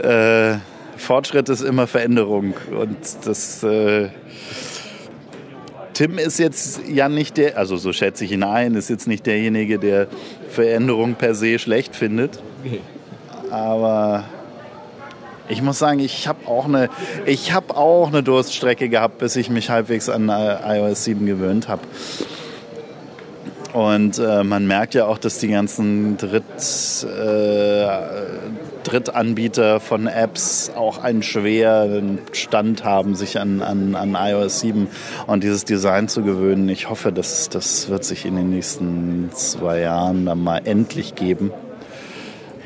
äh, 0.03 0.59
Fortschritt 0.97 1.49
ist 1.49 1.63
immer 1.63 1.87
Veränderung. 1.87 2.55
Und 2.71 2.97
das 3.25 3.63
äh, 3.63 4.09
Tim 5.97 6.19
ist 6.19 6.39
jetzt 6.39 6.81
ja 6.87 7.09
nicht 7.09 7.39
der, 7.39 7.57
also 7.57 7.79
so 7.79 7.91
schätze 7.91 8.27
ich 8.27 8.33
ihn 8.33 8.43
ein, 8.43 8.75
ist 8.75 8.91
jetzt 8.91 9.09
nicht 9.09 9.25
derjenige, 9.25 9.79
der 9.79 10.09
Veränderung 10.51 11.15
per 11.15 11.35
se 11.35 11.59
schlecht 11.59 11.97
findet. 11.97 12.43
Aber 13.51 14.25
ich 15.49 15.63
muss 15.63 15.79
sagen, 15.79 16.01
ich 16.01 16.29
habe 16.29 16.47
auch 16.49 16.67
eine, 16.67 16.91
ich 17.25 17.55
habe 17.55 17.75
auch 17.75 18.09
eine 18.09 18.23
Durststrecke 18.23 18.91
gehabt, 18.91 19.17
bis 19.17 19.37
ich 19.37 19.49
mich 19.49 19.71
halbwegs 19.71 20.11
an 20.11 20.29
äh, 20.29 20.81
iOS 20.81 21.05
7 21.05 21.25
gewöhnt 21.25 21.67
habe. 21.67 21.81
Und 23.73 24.19
äh, 24.19 24.43
man 24.45 24.67
merkt 24.67 24.95
ja 24.95 25.07
auch, 25.07 25.19
dass 25.19 25.39
die 25.39 25.49
ganzen 25.49 26.17
Dritt, 26.17 26.45
äh, 27.05 27.89
Drittanbieter 28.85 29.81
von 29.81 30.07
Apps 30.07 30.71
auch 30.75 30.99
einen 30.99 31.23
schweren 31.23 32.21
Stand 32.33 32.85
haben, 32.85 33.15
sich 33.15 33.39
an, 33.39 33.61
an, 33.63 33.95
an 33.95 34.17
iOS 34.19 34.61
7 34.61 34.89
und 35.27 35.43
dieses 35.43 35.65
Design 35.65 36.09
zu 36.09 36.23
gewöhnen. 36.23 36.69
Ich 36.69 36.89
hoffe, 36.89 37.13
dass 37.13 37.49
das 37.49 37.89
wird 37.89 38.05
sich 38.05 38.25
in 38.25 38.37
den 38.37 38.51
nächsten 38.51 39.31
zwei 39.33 39.81
Jahren 39.81 40.27
dann 40.27 40.43
mal 40.43 40.63
endlich 40.65 41.15
geben. 41.15 41.53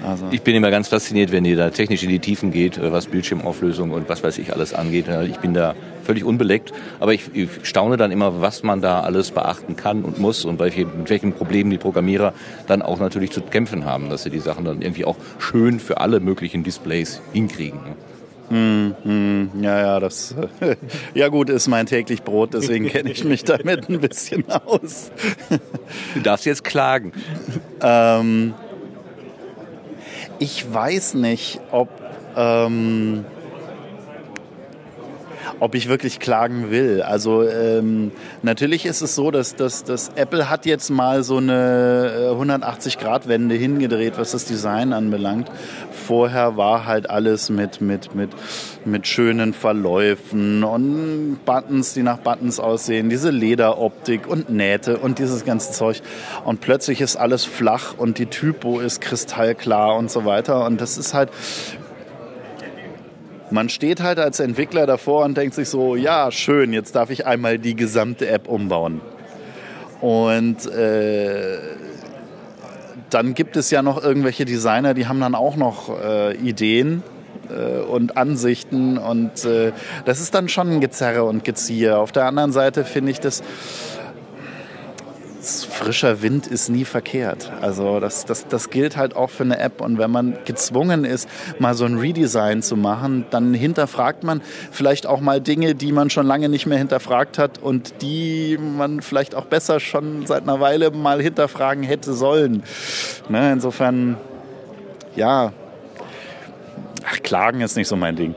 Also 0.07 0.27
ich 0.31 0.43
bin 0.43 0.55
immer 0.55 0.71
ganz 0.71 0.89
fasziniert, 0.89 1.33
wenn 1.33 1.45
ihr 1.45 1.57
da 1.57 1.71
technisch 1.71 2.03
in 2.03 2.09
die 2.09 2.19
Tiefen 2.19 2.51
geht, 2.51 2.79
äh, 2.79 2.93
was 2.93 3.07
Bildschirmauflösung 3.07 3.91
und 3.91 4.09
was 4.09 4.23
weiß 4.23 4.39
ich 4.39 4.53
alles 4.53 4.75
angeht. 4.75 5.07
Ich 5.29 5.39
bin 5.39 5.55
da 5.55 5.75
völlig 6.05 6.25
unbeleckt, 6.25 6.73
aber 6.99 7.15
ich, 7.15 7.35
ich 7.35 7.49
staune 7.63 7.97
dann 7.97 8.11
immer, 8.11 8.41
was 8.41 8.63
man 8.63 8.81
da 8.81 9.01
alles 9.01 9.31
beachten 9.31 9.77
kann 9.77 10.03
und 10.03 10.19
muss 10.19 10.45
und 10.45 10.59
welche, 10.59 10.87
mit 10.87 11.11
welchen 11.11 11.33
Problemen 11.33 11.71
die 11.71 11.79
Programmierer 11.79 12.33
dann 12.67 12.83
auch 12.83 12.99
natürlich 12.99 13.31
zu 13.31 13.43
kämpfen 13.43 13.85
haben, 13.85 14.11
dass 14.11 14.25
sie 14.25 14.31
die 14.31 14.41
Sachen 14.41 14.65
dann 14.65 14.83
irgendwie 14.83 15.05
auch 15.05 15.17
schön 15.39 15.81
für 15.81 16.01
alle 16.01 16.21
möglichen 16.21 16.65
Displays 16.65 17.21
hinkriegen. 17.33 17.79
Mm, 18.49 18.95
mm, 19.05 19.63
ja, 19.63 19.81
ja, 19.81 20.01
das 20.01 20.35
ja 21.15 21.29
gut 21.29 21.51
ist 21.51 21.69
mein 21.69 21.87
täglich 21.87 22.23
Brot, 22.25 22.55
deswegen 22.55 22.89
kenne 22.89 23.13
ich 23.13 23.23
mich 23.23 23.45
damit 23.45 23.89
ein 23.89 24.01
bisschen 24.01 24.45
aus. 24.51 25.13
du 26.15 26.21
darfst 26.21 26.47
jetzt 26.47 26.65
klagen. 26.65 27.13
Ähm, 27.81 28.55
ich 30.41 30.73
weiß 30.73 31.15
nicht, 31.15 31.61
ob, 31.71 31.89
ähm, 32.35 33.25
ob 35.59 35.75
ich 35.75 35.89
wirklich 35.89 36.21
klagen 36.21 36.71
will. 36.71 37.03
Also 37.03 37.49
ähm, 37.49 38.13
natürlich 38.43 38.87
ist 38.87 39.01
es 39.01 39.15
so, 39.15 39.31
dass, 39.31 39.57
dass, 39.57 39.85
dass 39.85 40.11
Apple 40.15 40.49
hat 40.49 40.67
jetzt 40.67 40.91
mal 40.91 41.23
so 41.23 41.39
eine 41.39 42.31
180-Grad-Wende 42.33 43.55
äh, 43.55 43.59
hingedreht, 43.59 44.15
was 44.17 44.33
das 44.33 44.45
Design 44.45 44.93
anbelangt. 44.93 45.51
Vorher 45.91 46.57
war 46.57 46.87
halt 46.87 47.11
alles 47.11 47.51
mit, 47.51 47.81
mit, 47.81 48.15
mit, 48.15 48.31
mit 48.85 49.07
schönen 49.07 49.53
Verläufen 49.53 50.65
und 50.65 51.41
Buttons, 51.45 51.95
die 51.95 52.03
nach 52.03 52.19
Buttons 52.19 52.61
aussehen, 52.61 53.11
diese 53.11 53.31
Lederoptik 53.31 54.27
und 54.27 54.51
Nähte 54.51 54.99
und 54.99 55.19
dieses 55.19 55.45
ganze 55.45 55.73
Zeug. 55.73 56.03
Und 56.45 56.61
plötzlich 56.61 57.01
ist 57.01 57.17
alles 57.17 57.45
flach 57.45 57.95
und 57.97 58.19
die 58.19 58.27
Typo 58.27 58.81
ist 58.81 59.01
kristallklar 59.01 59.97
und 59.97 60.11
so 60.11 60.25
weiter. 60.25 60.65
Und 60.67 60.81
das 60.81 60.99
ist 60.99 61.15
halt 61.15 61.31
man 63.51 63.69
steht 63.69 64.01
halt 64.03 64.19
als 64.19 64.41
Entwickler 64.41 64.87
davor 64.87 65.25
und 65.25 65.37
denkt 65.37 65.55
sich 65.55 65.69
so, 65.69 65.97
ja, 65.97 66.31
schön, 66.31 66.73
jetzt 66.73 66.95
darf 66.95 67.11
ich 67.11 67.27
einmal 67.27 67.59
die 67.59 67.75
gesamte 67.75 68.29
App 68.29 68.49
umbauen. 68.49 69.01
Und 70.01 70.67
äh, 70.67 71.59
dann 73.11 73.35
gibt 73.35 73.57
es 73.57 73.71
ja 73.71 73.83
noch 73.83 74.03
irgendwelche 74.03 74.45
Designer, 74.45 74.95
die 74.95 75.07
haben 75.07 75.21
dann 75.21 75.35
auch 75.35 75.57
noch 75.57 76.01
äh, 76.01 76.37
Ideen 76.37 77.03
äh, 77.51 77.81
und 77.81 78.17
Ansichten 78.17 78.99
und 78.99 79.45
äh, 79.45 79.73
das 80.05 80.21
ist 80.21 80.35
dann 80.35 80.49
schon 80.49 80.71
ein 80.71 80.81
Gezerre 80.81 81.25
und 81.25 81.45
Gezieher. 81.45 81.99
Auf 81.99 82.13
der 82.13 82.25
anderen 82.27 82.53
Seite 82.53 82.85
finde 82.85 83.11
ich 83.11 83.21
das 83.21 83.43
frischer 85.43 86.23
Wind 86.23 86.47
ist 86.47 86.69
nie 86.69 86.85
verkehrt. 86.85 87.51
Also 87.61 88.01
das, 88.01 88.27
das, 88.27 88.47
das 88.49 88.71
gilt 88.71 88.97
halt 88.97 89.17
auch 89.17 89.31
für 89.31 89.45
eine 89.45 89.59
App. 89.59 89.81
Und 89.81 89.99
wenn 89.99 90.11
man 90.11 90.39
gezwungen 90.45 91.05
ist, 91.05 91.29
mal 91.59 91.75
so 91.75 91.85
ein 91.85 91.99
Redesign 91.99 92.63
zu 92.63 92.77
machen, 92.77 93.25
dann 93.31 93.55
hinterfragt 93.55 94.23
man 94.25 94.43
vielleicht 94.71 95.07
auch 95.07 95.21
mal 95.21 95.41
Dinge, 95.41 95.75
die 95.75 95.93
man 95.93 96.11
schon 96.11 96.27
lange 96.27 96.49
nicht 96.49 96.67
mehr 96.67 96.79
hinterfragt 96.79 97.39
hat 97.39 97.59
und 97.59 98.03
die 98.03 98.59
man 98.59 99.01
vielleicht 99.03 99.35
auch 99.35 99.47
besser 99.47 99.81
schon 99.81 100.27
seit 100.27 100.43
einer 100.43 100.61
Weile 100.61 100.91
mal 100.91 101.23
hinterfragen 101.23 101.83
hätte 101.83 102.13
sollen. 102.13 102.63
Ne? 103.29 103.53
Insofern, 103.53 104.17
ja, 105.17 105.53
Ach, 107.05 107.19
Klagen 107.23 107.61
ist 107.61 107.77
nicht 107.77 107.89
so 107.89 107.97
mein 107.97 108.17
Ding. 108.17 108.35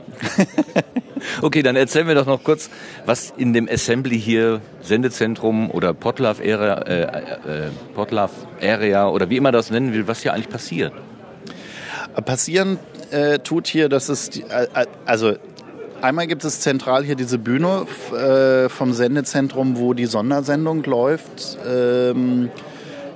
okay, 1.42 1.62
dann 1.62 1.76
erzähl 1.76 2.04
mir 2.04 2.14
doch 2.14 2.26
noch 2.26 2.42
kurz, 2.42 2.70
was 3.06 3.32
in 3.36 3.52
dem 3.52 3.68
Assembly 3.68 4.18
hier, 4.18 4.60
Sendezentrum 4.82 5.70
oder 5.70 5.94
Potlove 5.94 6.40
Area, 6.40 6.74
äh, 6.82 7.02
äh, 7.02 7.70
Potlove 7.94 8.32
Area 8.62 9.08
oder 9.08 9.30
wie 9.30 9.36
immer 9.36 9.52
das 9.52 9.70
nennen 9.70 9.92
will, 9.92 10.06
was 10.06 10.22
hier 10.22 10.32
eigentlich 10.32 10.48
passiert? 10.48 10.92
Passieren 12.24 12.78
äh, 13.10 13.38
tut 13.40 13.66
hier, 13.66 13.88
dass 13.88 14.08
es, 14.08 14.30
die, 14.30 14.42
äh, 14.42 14.66
äh, 14.74 14.86
also 15.04 15.34
einmal 16.00 16.26
gibt 16.26 16.44
es 16.44 16.60
zentral 16.60 17.04
hier 17.04 17.16
diese 17.16 17.38
Bühne 17.38 17.86
äh, 18.12 18.68
vom 18.68 18.92
Sendezentrum, 18.92 19.78
wo 19.78 19.94
die 19.94 20.06
Sondersendung 20.06 20.84
läuft. 20.84 21.58
Ähm, 21.66 22.50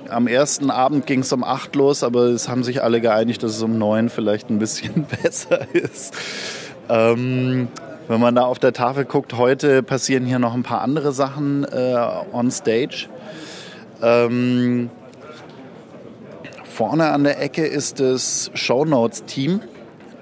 am 0.09 0.27
ersten 0.27 0.71
Abend 0.71 1.05
ging 1.05 1.21
es 1.21 1.31
um 1.31 1.43
acht 1.43 1.75
los, 1.75 2.03
aber 2.03 2.25
es 2.25 2.49
haben 2.49 2.63
sich 2.63 2.83
alle 2.83 3.01
geeinigt, 3.01 3.43
dass 3.43 3.55
es 3.55 3.61
um 3.61 3.77
neun 3.77 4.09
vielleicht 4.09 4.49
ein 4.49 4.59
bisschen 4.59 5.05
besser 5.23 5.73
ist. 5.73 6.13
Ähm, 6.89 7.67
wenn 8.07 8.19
man 8.19 8.35
da 8.35 8.43
auf 8.43 8.59
der 8.59 8.73
Tafel 8.73 9.05
guckt, 9.05 9.37
heute 9.37 9.83
passieren 9.83 10.25
hier 10.25 10.39
noch 10.39 10.53
ein 10.53 10.63
paar 10.63 10.81
andere 10.81 11.11
Sachen 11.11 11.63
äh, 11.63 11.95
on 12.33 12.49
stage. 12.51 13.07
Ähm, 14.01 14.89
vorne 16.63 17.11
an 17.11 17.23
der 17.23 17.41
Ecke 17.41 17.65
ist 17.65 17.99
das 17.99 18.49
Shownotes-Team, 18.53 19.61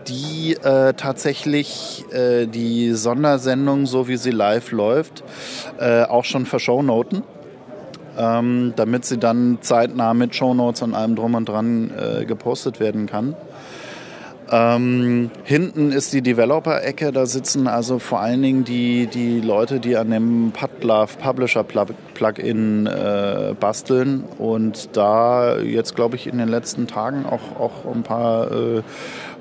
die 0.07 0.53
äh, 0.55 0.93
tatsächlich 0.93 2.05
äh, 2.11 2.45
die 2.45 2.93
Sondersendung, 2.93 3.85
so 3.85 4.07
wie 4.07 4.17
sie 4.17 4.31
live 4.31 4.71
läuft, 4.71 5.23
äh, 5.79 6.03
auch 6.03 6.25
schon 6.25 6.45
verschownoten 6.45 7.23
ähm, 8.17 8.73
damit 8.75 9.05
sie 9.05 9.17
dann 9.17 9.59
zeitnah 9.61 10.13
mit 10.13 10.35
Shownotes 10.35 10.81
und 10.81 10.93
allem 10.93 11.15
drum 11.15 11.35
und 11.35 11.47
dran 11.47 11.91
äh, 11.91 12.25
gepostet 12.25 12.79
werden 12.79 13.05
kann. 13.05 13.35
Ähm, 14.49 15.29
hinten 15.43 15.91
ist 15.91 16.13
die 16.13 16.21
Developer-Ecke, 16.21 17.11
da 17.11 17.25
sitzen 17.25 17.67
also 17.67 17.99
vor 17.99 18.21
allen 18.21 18.41
Dingen 18.41 18.63
die, 18.63 19.07
die 19.07 19.41
Leute, 19.41 19.81
die 19.81 19.97
an 19.97 20.09
dem 20.09 20.51
Padlove 20.53 21.17
Publisher 21.21 21.65
Plugin 21.65 22.87
äh, 22.87 23.53
basteln 23.59 24.23
und 24.37 24.95
da 24.95 25.57
jetzt, 25.57 25.95
glaube 25.95 26.15
ich, 26.15 26.27
in 26.27 26.37
den 26.37 26.47
letzten 26.47 26.87
Tagen 26.87 27.25
auch, 27.25 27.59
auch 27.59 27.93
ein 27.93 28.03
paar 28.03 28.51
äh, 28.51 28.83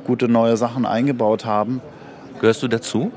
gute 0.05 0.29
neue 0.29 0.57
Sachen 0.57 0.87
eingebaut 0.87 1.45
haben. 1.45 1.81
Gehörst 2.41 2.65
du 2.65 2.69
dazu? 2.69 3.13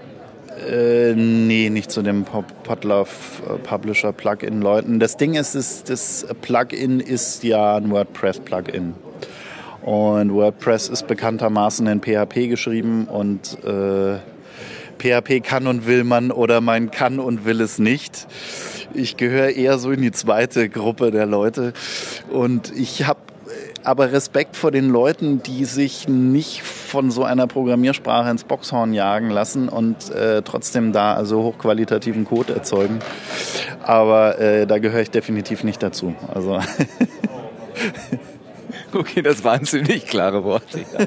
Äh, 0.67 1.13
nee, 1.15 1.69
nicht 1.69 1.91
zu 1.91 2.01
dem 2.01 2.25
Podlove 2.25 3.09
äh, 3.47 3.57
Publisher 3.59 4.11
Plugin 4.11 4.61
Leuten. 4.61 4.99
Das 4.99 5.15
Ding 5.17 5.35
ist, 5.35 5.55
das, 5.55 5.83
das 5.83 6.27
Plugin 6.41 6.99
ist 6.99 7.43
ja 7.43 7.77
ein 7.77 7.89
WordPress 7.89 8.39
Plugin. 8.39 8.93
Und 9.81 10.33
WordPress 10.33 10.89
ist 10.89 11.07
bekanntermaßen 11.07 11.87
in 11.87 12.01
PHP 12.01 12.49
geschrieben 12.49 13.05
und 13.05 13.57
äh, 13.63 14.17
PHP 14.99 15.41
kann 15.41 15.67
und 15.67 15.87
will 15.87 16.03
man 16.03 16.31
oder 16.31 16.59
man 16.59 16.91
kann 16.91 17.19
und 17.19 17.45
will 17.45 17.61
es 17.61 17.79
nicht. 17.79 18.27
Ich 18.93 19.15
gehöre 19.15 19.51
eher 19.51 19.77
so 19.77 19.91
in 19.91 20.01
die 20.01 20.11
zweite 20.11 20.67
Gruppe 20.67 21.11
der 21.11 21.25
Leute 21.25 21.73
und 22.31 22.75
ich 22.75 23.07
habe 23.07 23.19
aber 23.89 24.11
Respekt 24.11 24.55
vor 24.55 24.69
den 24.69 24.87
Leuten, 24.87 25.41
die 25.41 25.65
sich 25.65 26.07
nicht 26.07 26.61
von 26.61 27.09
so 27.09 27.23
einer 27.23 27.47
Programmiersprache 27.47 28.29
ins 28.29 28.43
Boxhorn 28.43 28.93
jagen 28.93 29.31
lassen 29.31 29.67
und 29.67 30.11
äh, 30.11 30.43
trotzdem 30.43 30.93
da 30.93 31.15
also 31.15 31.41
hochqualitativen 31.41 32.23
Code 32.23 32.53
erzeugen. 32.53 32.99
Aber 33.81 34.37
äh, 34.39 34.67
da 34.67 34.77
gehöre 34.77 35.01
ich 35.01 35.09
definitiv 35.09 35.63
nicht 35.63 35.81
dazu. 35.81 36.13
Also 36.31 36.59
Okay, 38.93 39.21
das 39.21 39.43
waren 39.43 39.65
ziemlich 39.65 40.05
klare 40.05 40.43
Worte. 40.43 40.79
Ja. 40.79 41.05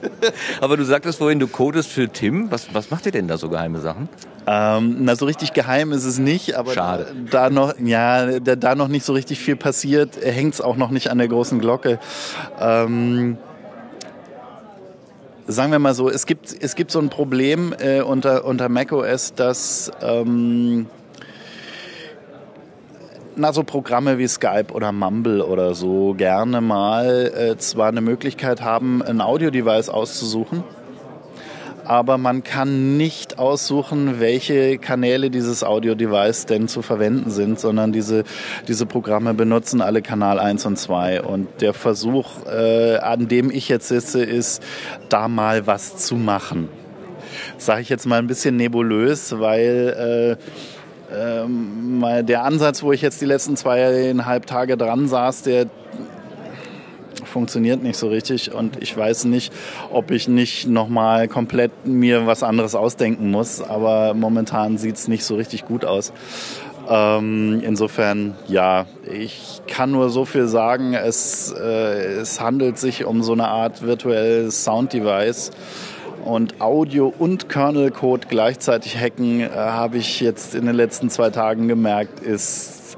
Aber 0.60 0.76
du 0.76 0.84
sagtest 0.84 1.18
vorhin, 1.18 1.38
du 1.38 1.46
codest 1.46 1.90
für 1.90 2.08
Tim. 2.08 2.50
Was, 2.50 2.72
was 2.74 2.90
macht 2.90 3.06
ihr 3.06 3.12
denn 3.12 3.28
da 3.28 3.36
so 3.36 3.48
geheime 3.48 3.80
Sachen? 3.80 4.08
Ähm, 4.46 4.96
na, 5.00 5.14
so 5.14 5.26
richtig 5.26 5.52
geheim 5.52 5.92
ist 5.92 6.04
es 6.04 6.18
nicht, 6.18 6.54
aber 6.54 6.72
Schade. 6.72 7.14
da 7.30 7.50
noch, 7.50 7.74
ja, 7.78 8.40
da, 8.40 8.56
da 8.56 8.74
noch 8.74 8.88
nicht 8.88 9.04
so 9.04 9.12
richtig 9.12 9.38
viel 9.40 9.56
passiert, 9.56 10.16
hängt 10.22 10.54
es 10.54 10.62
auch 10.62 10.76
noch 10.76 10.90
nicht 10.90 11.10
an 11.10 11.18
der 11.18 11.28
großen 11.28 11.58
Glocke. 11.58 11.98
Ähm, 12.58 13.36
sagen 15.46 15.70
wir 15.70 15.78
mal 15.78 15.94
so, 15.94 16.08
es 16.08 16.24
gibt, 16.24 16.54
es 16.58 16.76
gibt 16.76 16.90
so 16.90 16.98
ein 16.98 17.10
Problem 17.10 17.74
äh, 17.78 18.00
unter, 18.00 18.46
unter 18.46 18.70
macOS, 18.70 19.34
dass 19.34 19.90
ähm, 20.00 20.86
na, 23.38 23.52
so 23.52 23.62
Programme 23.62 24.18
wie 24.18 24.26
Skype 24.26 24.72
oder 24.72 24.92
Mumble 24.92 25.42
oder 25.42 25.74
so 25.74 26.14
gerne 26.14 26.60
mal 26.60 27.32
äh, 27.34 27.56
zwar 27.56 27.88
eine 27.88 28.00
Möglichkeit 28.00 28.62
haben, 28.62 29.02
ein 29.02 29.20
Audio-Device 29.20 29.88
auszusuchen, 29.88 30.64
aber 31.84 32.18
man 32.18 32.42
kann 32.42 32.96
nicht 32.96 33.38
aussuchen, 33.38 34.20
welche 34.20 34.78
Kanäle 34.78 35.30
dieses 35.30 35.64
Audio-Device 35.64 36.46
denn 36.46 36.68
zu 36.68 36.82
verwenden 36.82 37.30
sind, 37.30 37.60
sondern 37.60 37.92
diese, 37.92 38.24
diese 38.66 38.84
Programme 38.84 39.32
benutzen 39.34 39.80
alle 39.80 40.02
Kanal 40.02 40.38
1 40.38 40.66
und 40.66 40.76
2. 40.76 41.22
Und 41.22 41.48
der 41.60 41.72
Versuch, 41.72 42.44
äh, 42.46 42.96
an 42.96 43.28
dem 43.28 43.50
ich 43.50 43.68
jetzt 43.68 43.88
sitze, 43.88 44.22
ist, 44.22 44.62
da 45.08 45.28
mal 45.28 45.66
was 45.66 45.96
zu 45.96 46.16
machen. 46.16 46.68
Sage 47.56 47.80
ich 47.80 47.88
jetzt 47.88 48.04
mal 48.04 48.18
ein 48.18 48.26
bisschen 48.26 48.56
nebulös, 48.56 49.38
weil... 49.38 50.36
Äh, 50.38 50.68
ähm, 51.14 52.04
der 52.22 52.44
Ansatz, 52.44 52.82
wo 52.82 52.92
ich 52.92 53.02
jetzt 53.02 53.20
die 53.20 53.26
letzten 53.26 53.56
zweieinhalb 53.56 54.46
Tage 54.46 54.76
dran 54.76 55.08
saß, 55.08 55.42
der 55.42 55.66
funktioniert 57.24 57.82
nicht 57.82 57.96
so 57.96 58.08
richtig. 58.08 58.52
Und 58.52 58.82
ich 58.82 58.96
weiß 58.96 59.24
nicht, 59.24 59.52
ob 59.92 60.10
ich 60.10 60.28
nicht 60.28 60.66
nochmal 60.66 61.28
komplett 61.28 61.86
mir 61.86 62.26
was 62.26 62.42
anderes 62.42 62.74
ausdenken 62.74 63.30
muss, 63.30 63.60
aber 63.60 64.14
momentan 64.14 64.78
sieht 64.78 64.96
es 64.96 65.08
nicht 65.08 65.24
so 65.24 65.36
richtig 65.36 65.64
gut 65.66 65.84
aus. 65.84 66.12
Ähm, 66.90 67.60
insofern, 67.62 68.34
ja, 68.46 68.86
ich 69.12 69.60
kann 69.66 69.90
nur 69.90 70.08
so 70.08 70.24
viel 70.24 70.48
sagen, 70.48 70.94
es, 70.94 71.52
äh, 71.52 72.20
es 72.20 72.40
handelt 72.40 72.78
sich 72.78 73.04
um 73.04 73.22
so 73.22 73.32
eine 73.32 73.48
Art 73.48 73.82
virtuelles 73.82 74.64
Sound-Device 74.64 75.50
und 76.24 76.60
Audio 76.60 77.12
und 77.18 77.48
Kernel-Code 77.48 78.28
gleichzeitig 78.28 78.96
hacken, 78.98 79.40
äh, 79.40 79.48
habe 79.48 79.98
ich 79.98 80.20
jetzt 80.20 80.54
in 80.54 80.66
den 80.66 80.74
letzten 80.74 81.10
zwei 81.10 81.30
Tagen 81.30 81.68
gemerkt, 81.68 82.20
ist 82.20 82.96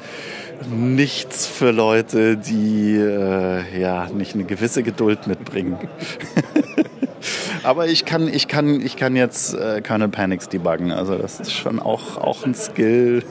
nichts 0.68 1.46
für 1.46 1.70
Leute, 1.70 2.36
die 2.36 2.96
äh, 2.96 3.80
ja 3.80 4.08
nicht 4.10 4.34
eine 4.34 4.44
gewisse 4.44 4.82
Geduld 4.82 5.26
mitbringen. 5.26 5.78
Aber 7.62 7.86
ich 7.86 8.04
kann, 8.04 8.28
ich 8.32 8.48
kann, 8.48 8.80
ich 8.80 8.96
kann 8.96 9.16
jetzt 9.16 9.54
äh, 9.54 9.80
Kernel 9.82 10.08
Panics 10.08 10.48
debuggen. 10.48 10.92
Also 10.92 11.16
das 11.16 11.40
ist 11.40 11.52
schon 11.52 11.78
auch, 11.78 12.16
auch 12.16 12.44
ein 12.44 12.54
Skill. 12.54 13.22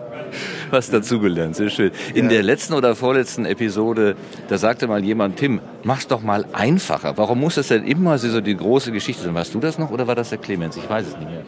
was 0.72 0.90
dazugelernt. 0.90 1.56
Sehr 1.56 1.70
schön. 1.70 1.92
In 2.14 2.26
ja. 2.26 2.32
der 2.32 2.44
letzten 2.44 2.74
oder 2.74 2.96
vorletzten 2.96 3.46
Episode, 3.46 4.16
da 4.48 4.58
sagte 4.58 4.88
mal 4.88 5.04
jemand, 5.04 5.38
Tim, 5.38 5.62
mach's 5.84 6.08
doch 6.08 6.22
mal 6.22 6.46
einfacher. 6.54 7.18
Warum 7.18 7.40
muss 7.40 7.58
es 7.58 7.68
denn 7.70 7.86
immer 7.86 8.18
so 8.18 8.42
die 8.42 8.56
große 8.56 8.92
Geschichte 8.92 9.24
sein? 9.24 9.34
Warst 9.34 9.54
du 9.54 9.60
das 9.60 9.78
noch 9.78 9.92
oder 9.92 10.08
war 10.08 10.16
das 10.16 10.30
der 10.30 10.38
Clemens? 10.38 10.78
Ich 10.78 10.90
weiß 10.90 11.08
es 11.08 11.18
nicht 11.18 11.30
mehr. 11.30 11.44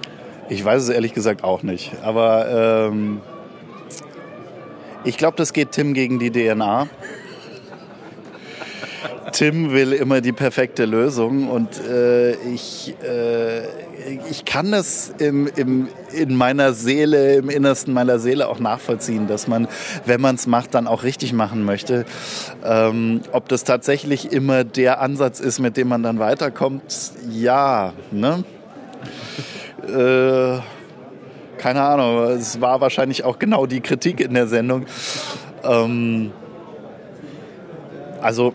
Ich 0.49 0.63
weiß 0.63 0.83
es 0.83 0.89
ehrlich 0.89 1.13
gesagt 1.13 1.43
auch 1.43 1.63
nicht. 1.63 1.93
Aber 2.03 2.89
ähm, 2.89 3.21
ich 5.03 5.17
glaube, 5.17 5.37
das 5.37 5.53
geht 5.53 5.71
Tim 5.71 5.93
gegen 5.93 6.19
die 6.19 6.31
DNA. 6.31 6.87
Tim 9.31 9.71
will 9.71 9.93
immer 9.93 10.21
die 10.21 10.31
perfekte 10.31 10.85
Lösung 10.85 11.49
und 11.49 11.79
äh, 11.85 12.33
ich, 12.53 12.95
äh, 13.03 13.61
ich 14.29 14.45
kann 14.45 14.73
es 14.73 15.13
im, 15.19 15.47
im, 15.55 15.87
in 16.11 16.35
meiner 16.35 16.73
Seele, 16.73 17.35
im 17.35 17.49
Innersten 17.49 17.93
meiner 17.93 18.19
Seele 18.19 18.47
auch 18.47 18.59
nachvollziehen, 18.59 19.27
dass 19.27 19.47
man, 19.47 19.67
wenn 20.05 20.21
man 20.21 20.35
es 20.35 20.47
macht, 20.47 20.73
dann 20.73 20.87
auch 20.87 21.03
richtig 21.03 21.33
machen 21.33 21.63
möchte. 21.63 22.05
Ähm, 22.63 23.21
ob 23.31 23.47
das 23.49 23.63
tatsächlich 23.63 24.31
immer 24.31 24.63
der 24.63 25.01
Ansatz 25.01 25.39
ist, 25.39 25.59
mit 25.59 25.77
dem 25.77 25.87
man 25.87 26.03
dann 26.03 26.19
weiterkommt, 26.19 27.11
ja. 27.29 27.93
Ne? 28.11 28.43
äh, 29.87 30.59
keine 31.57 31.81
Ahnung, 31.81 32.23
es 32.31 32.59
war 32.59 32.81
wahrscheinlich 32.81 33.23
auch 33.23 33.37
genau 33.37 33.65
die 33.65 33.81
Kritik 33.81 34.19
in 34.19 34.33
der 34.33 34.47
Sendung. 34.47 34.85
Ähm, 35.63 36.31
also 38.21 38.53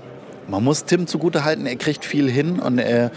man 0.49 0.63
muss 0.65 0.85
Tim 0.85 1.07
zugutehalten, 1.07 1.67
er 1.67 1.77
kriegt 1.77 2.05
viel 2.05 2.31
hin 2.31 2.59
und 2.61 2.79
er 2.79 3.11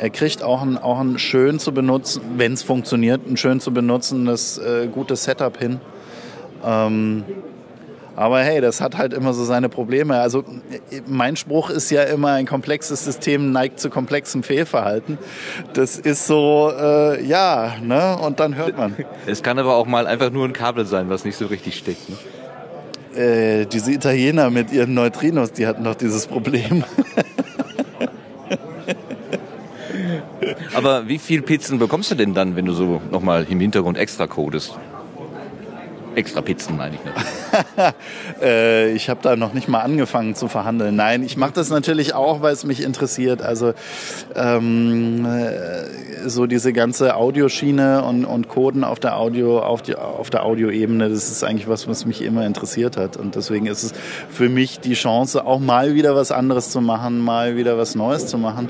er 0.00 0.08
kriegt 0.08 0.42
auch 0.42 0.62
ein, 0.62 0.78
auch 0.78 0.98
ein 0.98 1.18
schön 1.18 1.58
zu 1.58 1.74
benutzen, 1.74 2.22
wenn 2.38 2.54
es 2.54 2.62
funktioniert, 2.62 3.28
ein 3.28 3.36
schön 3.36 3.60
zu 3.60 3.70
benutzendes, 3.70 4.56
äh, 4.56 4.86
gutes 4.86 5.24
Setup 5.24 5.58
hin. 5.58 5.78
Ähm, 6.64 7.24
aber 8.16 8.40
hey, 8.40 8.62
das 8.62 8.80
hat 8.80 8.96
halt 8.96 9.12
immer 9.12 9.34
so 9.34 9.44
seine 9.44 9.68
Probleme. 9.68 10.18
Also 10.18 10.42
mein 11.06 11.36
Spruch 11.36 11.68
ist 11.68 11.90
ja 11.90 12.04
immer, 12.04 12.32
ein 12.32 12.46
komplexes 12.46 13.04
System 13.04 13.52
neigt 13.52 13.78
zu 13.78 13.90
komplexem 13.90 14.42
Fehlverhalten. 14.42 15.18
Das 15.74 15.98
ist 15.98 16.26
so, 16.26 16.72
äh, 16.74 17.22
ja, 17.22 17.74
ne? 17.82 18.16
Und 18.18 18.40
dann 18.40 18.56
hört 18.56 18.78
man. 18.78 18.96
Es 19.26 19.42
kann 19.42 19.58
aber 19.58 19.76
auch 19.76 19.86
mal 19.86 20.06
einfach 20.06 20.30
nur 20.30 20.46
ein 20.46 20.54
Kabel 20.54 20.86
sein, 20.86 21.10
was 21.10 21.26
nicht 21.26 21.36
so 21.36 21.44
richtig 21.46 21.76
steckt. 21.76 22.08
Ne? 22.08 22.16
Äh, 23.14 23.66
diese 23.66 23.92
Italiener 23.92 24.50
mit 24.50 24.72
ihren 24.72 24.94
Neutrinos, 24.94 25.52
die 25.52 25.66
hatten 25.66 25.84
doch 25.84 25.96
dieses 25.96 26.26
Problem. 26.26 26.84
Aber 30.74 31.08
wie 31.08 31.18
viel 31.18 31.42
Pizzen 31.42 31.78
bekommst 31.78 32.10
du 32.10 32.14
denn 32.14 32.34
dann, 32.34 32.56
wenn 32.56 32.66
du 32.66 32.72
so 32.72 33.00
nochmal 33.10 33.46
im 33.48 33.60
Hintergrund 33.60 33.98
extra 33.98 34.26
codest? 34.26 34.78
Extra 36.14 36.40
Pizzen 36.40 36.76
meine 36.76 36.96
ich 36.96 37.04
natürlich. 37.04 37.94
äh, 38.42 38.92
ich 38.92 39.08
habe 39.08 39.20
da 39.22 39.36
noch 39.36 39.52
nicht 39.52 39.68
mal 39.68 39.80
angefangen 39.80 40.34
zu 40.34 40.48
verhandeln. 40.48 40.96
Nein, 40.96 41.22
ich 41.22 41.36
mache 41.36 41.52
das 41.52 41.70
natürlich 41.70 42.14
auch, 42.14 42.42
weil 42.42 42.52
es 42.52 42.64
mich 42.64 42.82
interessiert. 42.82 43.42
Also 43.42 43.74
ähm, 44.34 45.24
äh, 45.24 46.28
so 46.28 46.46
diese 46.46 46.72
ganze 46.72 47.16
Audioschiene 47.16 48.02
und, 48.02 48.24
und 48.24 48.48
Coden 48.48 48.82
auf 48.84 48.98
der 48.98 49.16
Audio 49.16 49.60
auf, 49.60 49.82
die, 49.82 49.94
auf 49.94 50.30
der 50.30 50.44
Audioebene, 50.44 51.08
das 51.08 51.30
ist 51.30 51.44
eigentlich 51.44 51.68
was, 51.68 51.86
was 51.86 52.04
mich 52.06 52.22
immer 52.22 52.44
interessiert 52.44 52.96
hat. 52.96 53.16
Und 53.16 53.36
deswegen 53.36 53.66
ist 53.66 53.82
es 53.82 53.92
für 54.28 54.48
mich 54.48 54.80
die 54.80 54.94
Chance, 54.94 55.46
auch 55.46 55.60
mal 55.60 55.94
wieder 55.94 56.16
was 56.16 56.32
anderes 56.32 56.70
zu 56.70 56.80
machen, 56.80 57.20
mal 57.20 57.56
wieder 57.56 57.78
was 57.78 57.94
Neues 57.94 58.26
zu 58.26 58.36
machen. 58.36 58.68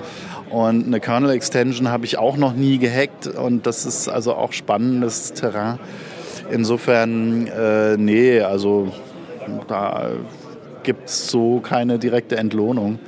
Und 0.50 0.86
eine 0.86 1.00
Kernel 1.00 1.30
Extension 1.30 1.88
habe 1.88 2.04
ich 2.04 2.18
auch 2.18 2.36
noch 2.36 2.52
nie 2.52 2.78
gehackt 2.78 3.28
und 3.28 3.66
das 3.66 3.86
ist 3.86 4.08
also 4.08 4.34
auch 4.34 4.52
spannendes 4.52 5.32
Terrain. 5.32 5.78
Insofern, 6.50 7.46
äh, 7.46 7.96
nee, 7.96 8.40
also 8.40 8.92
da 9.68 10.10
gibt 10.82 11.08
es 11.08 11.28
so 11.28 11.60
keine 11.60 11.98
direkte 11.98 12.36
Entlohnung. 12.36 12.98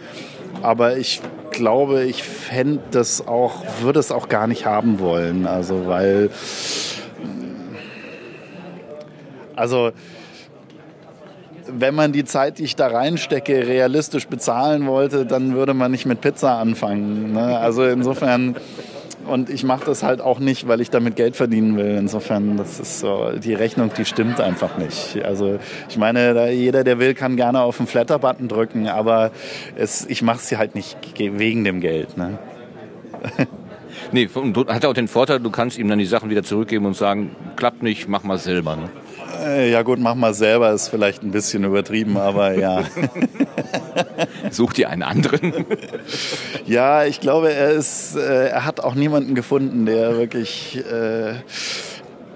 Aber 0.62 0.97
ich 0.97 1.20
glaube, 1.51 2.05
ich 2.05 2.22
fände 2.22 2.80
das 2.90 3.26
auch, 3.26 3.64
würde 3.80 4.01
es 4.01 4.12
auch 4.12 4.28
gar 4.28 4.47
nicht 4.47 4.66
haben 4.66 4.99
wollen. 5.01 5.47
Also, 5.47 5.86
weil, 5.86 6.30
also, 9.57 9.93
wenn 11.66 11.95
man 11.95 12.12
die 12.12 12.24
Zeit, 12.24 12.59
die 12.59 12.64
ich 12.64 12.76
da 12.76 12.88
reinstecke, 12.88 13.66
realistisch 13.66 14.26
bezahlen 14.26 14.86
wollte, 14.86 15.24
dann 15.26 15.55
würde 15.55 15.74
man 15.74 15.90
nicht 15.90 16.07
mit 16.07 16.20
Pizza 16.20 16.59
anfangen. 16.59 17.32
Ne? 17.32 17.59
Also 17.59 17.84
insofern, 17.84 18.57
und 19.26 19.50
ich 19.50 19.64
mache 19.64 19.84
das 19.84 20.02
halt 20.02 20.20
auch 20.20 20.38
nicht, 20.38 20.68
weil 20.68 20.80
ich 20.80 20.90
damit 20.90 21.16
Geld 21.16 21.36
verdienen 21.36 21.76
will. 21.76 21.96
Insofern, 21.98 22.56
das 22.56 22.80
ist 22.80 23.00
so, 23.00 23.32
die 23.36 23.54
Rechnung, 23.54 23.90
die 23.96 24.04
stimmt 24.04 24.40
einfach 24.40 24.78
nicht. 24.78 25.22
Also 25.24 25.58
ich 25.88 25.96
meine, 25.96 26.50
jeder, 26.52 26.84
der 26.84 26.98
will, 26.98 27.14
kann 27.14 27.36
gerne 27.36 27.60
auf 27.60 27.76
den 27.76 27.86
Flatter-Button 27.86 28.48
drücken, 28.48 28.88
aber 28.88 29.30
es, 29.76 30.06
ich 30.06 30.22
mache 30.22 30.38
es 30.38 30.58
halt 30.58 30.74
nicht 30.74 30.96
wegen 31.18 31.64
dem 31.64 31.80
Geld. 31.80 32.16
Ne? 32.16 32.38
Nee, 34.10 34.28
hat 34.68 34.84
auch 34.84 34.94
den 34.94 35.08
Vorteil, 35.08 35.38
du 35.38 35.50
kannst 35.50 35.78
ihm 35.78 35.88
dann 35.88 35.98
die 35.98 36.06
Sachen 36.06 36.28
wieder 36.28 36.42
zurückgeben 36.42 36.86
und 36.86 36.96
sagen, 36.96 37.36
klappt 37.56 37.82
nicht, 37.82 38.08
mach 38.08 38.22
mal 38.24 38.38
selber. 38.38 38.76
Ne? 38.76 38.90
Äh, 39.40 39.70
ja 39.70 39.82
gut, 39.82 39.98
mach 39.98 40.14
mal 40.14 40.34
selber, 40.34 40.72
ist 40.72 40.88
vielleicht 40.88 41.22
ein 41.22 41.30
bisschen 41.30 41.64
übertrieben, 41.64 42.16
aber 42.16 42.54
ja. 42.54 42.84
Such 44.50 44.74
dir 44.74 44.90
einen 44.90 45.02
anderen. 45.02 45.64
ja, 46.66 47.04
ich 47.04 47.20
glaube, 47.20 47.52
er 47.52 47.70
ist, 47.70 48.16
äh, 48.16 48.48
er 48.48 48.64
hat 48.64 48.80
auch 48.80 48.94
niemanden 48.94 49.34
gefunden, 49.34 49.86
der 49.86 50.16
wirklich, 50.16 50.76
äh, 50.78 51.34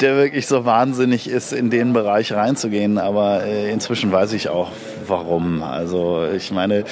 der 0.00 0.16
wirklich 0.16 0.46
so 0.46 0.64
wahnsinnig 0.64 1.28
ist, 1.28 1.52
in 1.52 1.70
den 1.70 1.92
Bereich 1.92 2.32
reinzugehen. 2.32 2.98
Aber 2.98 3.44
inzwischen 3.44 4.12
weiß 4.12 4.34
ich 4.34 4.48
auch, 4.50 4.70
warum. 5.06 5.62
Also 5.62 6.26
ich 6.34 6.50
meine, 6.50 6.84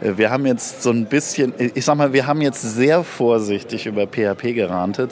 wir 0.00 0.30
haben 0.30 0.46
jetzt 0.46 0.82
so 0.82 0.90
ein 0.90 1.06
bisschen, 1.06 1.52
ich 1.58 1.84
sag 1.84 1.96
mal, 1.96 2.12
wir 2.12 2.26
haben 2.26 2.40
jetzt 2.40 2.62
sehr 2.62 3.02
vorsichtig 3.02 3.86
über 3.86 4.06
PHP 4.06 4.54
gerantet. 4.54 5.10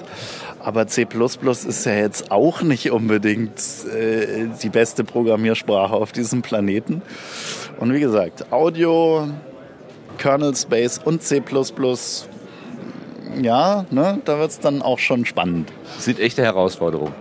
Aber 0.63 0.87
C 0.87 1.05
ist 1.05 1.87
ja 1.87 1.95
jetzt 1.95 2.31
auch 2.31 2.63
nicht 2.63 2.91
unbedingt 2.91 3.59
äh, 3.87 4.49
die 4.63 4.69
beste 4.69 5.05
Programmiersprache 5.05 5.95
auf 5.95 6.13
diesem 6.13 6.43
Planeten. 6.43 7.03
Und 7.79 7.95
wie 7.95 8.01
gesagt, 8.01 8.53
Audio, 8.53 9.29
Kernel 10.19 10.55
Space 10.55 11.01
und 11.03 11.23
C 11.23 11.41
ja, 13.41 13.87
ne, 13.91 14.21
da 14.25 14.39
wird 14.39 14.51
es 14.51 14.61
dann 14.61 14.83
auch 14.83 14.99
schon 14.99 15.25
spannend. 15.25 15.73
Sind 15.99 16.19
echte 16.19 16.43
Herausforderungen. 16.43 17.15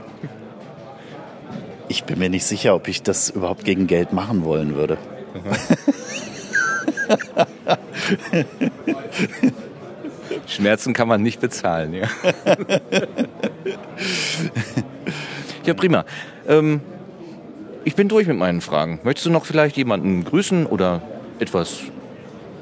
Ich 1.87 2.03
bin 2.03 2.19
mir 2.19 2.29
nicht 2.29 2.45
sicher, 2.45 2.75
ob 2.75 2.87
ich 2.87 3.03
das 3.03 3.29
überhaupt 3.29 3.63
gegen 3.63 3.87
Geld 3.87 4.13
machen 4.13 4.43
wollen 4.43 4.75
würde. 4.75 4.97
Schmerzen 10.49 10.93
kann 10.93 11.07
man 11.07 11.21
nicht 11.21 11.39
bezahlen. 11.39 11.93
Ja, 11.93 12.07
ja 15.65 15.73
prima. 15.73 16.05
Ähm, 16.47 16.81
ich 17.85 17.95
bin 17.95 18.07
durch 18.07 18.27
mit 18.27 18.37
meinen 18.37 18.61
Fragen. 18.61 18.99
Möchtest 19.03 19.27
du 19.27 19.31
noch 19.31 19.45
vielleicht 19.45 19.77
jemanden 19.77 20.23
grüßen 20.23 20.65
oder 20.65 21.01
etwas 21.39 21.81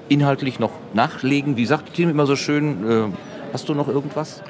inhaltlich 0.10 0.60
noch 0.60 0.72
nachlegen? 0.94 1.58
Wie 1.58 1.66
sagt 1.66 1.94
Tim 1.94 2.10
immer 2.10 2.26
so 2.26 2.36
schön, 2.36 2.90
äh, 2.90 3.06
hast 3.54 3.68
du 3.70 3.74
noch 3.74 3.88
irgendwas? 3.88 4.44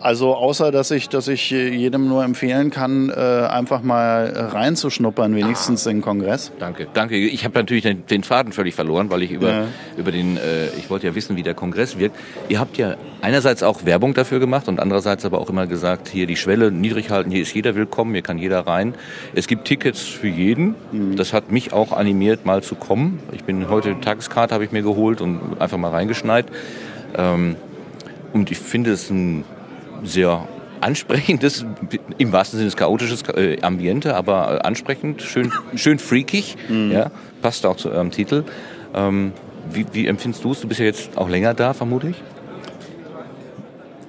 Also 0.00 0.34
außer 0.34 0.70
dass 0.72 0.90
ich, 0.90 1.08
dass 1.08 1.28
ich 1.28 1.50
jedem 1.50 2.08
nur 2.08 2.24
empfehlen 2.24 2.70
kann, 2.70 3.10
äh, 3.10 3.12
einfach 3.14 3.82
mal 3.82 4.26
reinzuschnuppern, 4.52 5.34
wenigstens 5.34 5.86
in 5.86 5.98
den 5.98 6.02
Kongress. 6.02 6.52
Danke, 6.58 6.86
danke. 6.92 7.16
Ich 7.16 7.44
habe 7.44 7.58
natürlich 7.58 7.82
den, 7.82 8.06
den, 8.06 8.22
Faden 8.22 8.52
völlig 8.52 8.74
verloren, 8.74 9.10
weil 9.10 9.22
ich 9.22 9.30
über, 9.30 9.50
ja. 9.50 9.66
über 9.96 10.12
den, 10.12 10.36
äh, 10.36 10.66
ich 10.78 10.90
wollte 10.90 11.06
ja 11.06 11.14
wissen, 11.14 11.36
wie 11.36 11.42
der 11.42 11.54
Kongress 11.54 11.98
wirkt. 11.98 12.16
Ihr 12.48 12.60
habt 12.60 12.76
ja 12.76 12.96
einerseits 13.22 13.62
auch 13.62 13.84
Werbung 13.84 14.14
dafür 14.14 14.40
gemacht 14.40 14.68
und 14.68 14.80
andererseits 14.80 15.24
aber 15.24 15.40
auch 15.40 15.48
immer 15.48 15.66
gesagt, 15.66 16.08
hier 16.08 16.26
die 16.26 16.36
Schwelle 16.36 16.70
niedrig 16.70 17.10
halten, 17.10 17.30
hier 17.30 17.42
ist 17.42 17.54
jeder 17.54 17.74
willkommen, 17.74 18.12
hier 18.12 18.22
kann 18.22 18.38
jeder 18.38 18.66
rein. 18.66 18.94
Es 19.34 19.46
gibt 19.46 19.64
Tickets 19.66 20.02
für 20.02 20.28
jeden. 20.28 20.74
Mhm. 20.92 21.16
Das 21.16 21.32
hat 21.32 21.50
mich 21.50 21.72
auch 21.72 21.92
animiert, 21.92 22.44
mal 22.44 22.62
zu 22.62 22.74
kommen. 22.74 23.20
Ich 23.32 23.44
bin 23.44 23.68
heute 23.68 24.00
Tageskarte 24.00 24.54
habe 24.54 24.64
ich 24.64 24.72
mir 24.72 24.82
geholt 24.82 25.20
und 25.20 25.60
einfach 25.60 25.78
mal 25.78 25.90
reingeschneit. 25.90 26.46
Ähm, 27.16 27.56
und 28.34 28.50
ich 28.50 28.58
finde 28.58 28.92
es 28.92 29.08
ein 29.08 29.44
sehr 30.02 30.46
ansprechendes, 30.80 31.64
im 32.18 32.32
wahrsten 32.32 32.58
Sinne 32.58 32.68
des 32.68 32.76
chaotisches 32.76 33.22
äh, 33.28 33.62
Ambiente, 33.62 34.14
aber 34.14 34.56
äh, 34.56 34.66
ansprechend, 34.66 35.22
schön, 35.22 35.50
schön 35.76 35.98
freakig, 35.98 36.56
mhm. 36.68 36.90
ja, 36.90 37.10
passt 37.40 37.64
auch 37.64 37.76
zu 37.76 37.90
eurem 37.90 38.10
Titel. 38.10 38.44
Ähm, 38.94 39.32
wie, 39.70 39.86
wie 39.92 40.06
empfindest 40.06 40.44
du 40.44 40.52
es? 40.52 40.60
Du 40.60 40.68
bist 40.68 40.80
ja 40.80 40.86
jetzt 40.86 41.16
auch 41.16 41.30
länger 41.30 41.54
da, 41.54 41.72
vermutlich. 41.72 42.22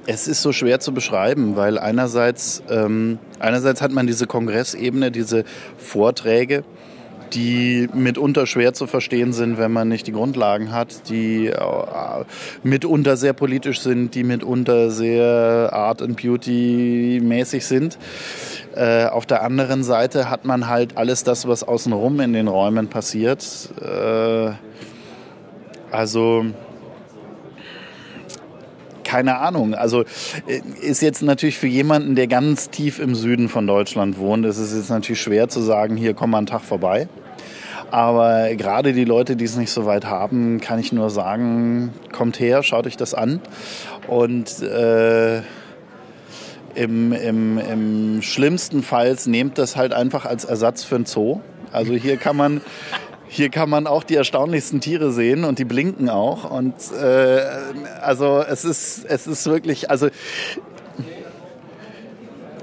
Es 0.07 0.28
ist 0.28 0.41
so 0.41 0.51
schwer 0.51 0.80
zu 0.80 0.93
beschreiben, 0.93 1.55
weil 1.55 1.80
einerseits, 1.80 2.61
ähm, 2.69 3.19
einerseits 3.39 3.82
hat 3.82 3.91
man 3.91 4.05
diese 4.05 4.28
Kongressebene, 4.28 5.11
diese 5.11 5.45
Vorträge, 5.78 6.63
die 7.36 7.89
mitunter 7.93 8.47
schwer 8.47 8.73
zu 8.73 8.88
verstehen 8.88 9.33
sind, 9.33 9.57
wenn 9.57 9.71
man 9.71 9.89
nicht 9.89 10.07
die 10.07 10.13
Grundlagen 10.13 10.71
hat, 10.71 11.09
die 11.09 11.47
äh, 11.47 11.55
mitunter 12.63 13.17
sehr 13.17 13.33
politisch 13.33 13.81
sind, 13.81 14.15
die 14.15 14.23
mitunter 14.23 14.89
sehr 14.89 15.69
Art 15.73 16.01
and 16.01 16.21
Beauty 16.21 17.21
mäßig 17.21 17.65
sind. 17.65 17.97
Äh, 18.75 19.05
auf 19.05 19.25
der 19.25 19.43
anderen 19.43 19.83
Seite 19.83 20.29
hat 20.29 20.45
man 20.45 20.67
halt 20.67 20.97
alles 20.97 21.23
das, 21.23 21.47
was 21.47 21.63
außenrum 21.63 22.19
in 22.21 22.33
den 22.33 22.47
Räumen 22.47 22.88
passiert. 22.88 23.69
Äh, 23.81 24.51
also 25.91 26.45
keine 29.03 29.38
Ahnung. 29.38 29.75
Also 29.75 30.03
ist 30.81 31.01
jetzt 31.01 31.21
natürlich 31.21 31.57
für 31.57 31.67
jemanden, 31.67 32.15
der 32.15 32.27
ganz 32.27 32.69
tief 32.69 32.99
im 32.99 33.15
Süden 33.15 33.49
von 33.49 33.67
Deutschland 33.67 34.17
wohnt, 34.17 34.45
ist 34.45 34.57
es 34.57 34.75
jetzt 34.75 34.89
natürlich 34.89 35.21
schwer 35.21 35.47
zu 35.47 35.61
sagen, 35.61 35.95
hier 35.95 36.13
komm 36.13 36.31
mal 36.31 36.39
einen 36.39 36.47
Tag 36.47 36.61
vorbei. 36.61 37.07
Aber 37.91 38.53
gerade 38.55 38.93
die 38.93 39.05
Leute, 39.05 39.36
die 39.36 39.45
es 39.45 39.55
nicht 39.55 39.71
so 39.71 39.86
weit 39.86 40.05
haben, 40.05 40.59
kann 40.59 40.79
ich 40.79 40.91
nur 40.91 41.09
sagen, 41.09 41.93
kommt 42.11 42.39
her, 42.39 42.63
schaut 42.63 42.88
euch 42.88 42.97
das 42.97 43.13
an. 43.13 43.41
Und 44.07 44.61
äh, 44.61 45.41
im, 46.75 47.13
im, 47.13 47.57
im 47.57 48.21
schlimmsten 48.21 48.83
Fall 48.83 49.15
nehmt 49.25 49.57
das 49.57 49.75
halt 49.75 49.93
einfach 49.93 50.25
als 50.25 50.45
Ersatz 50.45 50.83
für 50.83 50.95
ein 50.95 51.05
Zoo. 51.05 51.39
Also 51.71 51.93
hier 51.93 52.17
kann 52.17 52.36
man 52.36 52.61
hier 53.27 53.49
kann 53.49 53.69
man 53.69 53.86
auch 53.86 54.03
die 54.03 54.15
erstaunlichsten 54.15 54.79
Tiere 54.79 55.11
sehen 55.11 55.43
und 55.43 55.59
die 55.59 55.65
blinken 55.65 56.09
auch. 56.09 56.49
Und 56.49 56.75
äh, 56.93 57.41
also 58.01 58.43
es 58.47 58.63
ist, 58.63 59.03
es 59.05 59.27
ist 59.27 59.45
wirklich, 59.45 59.89
also 59.89 60.07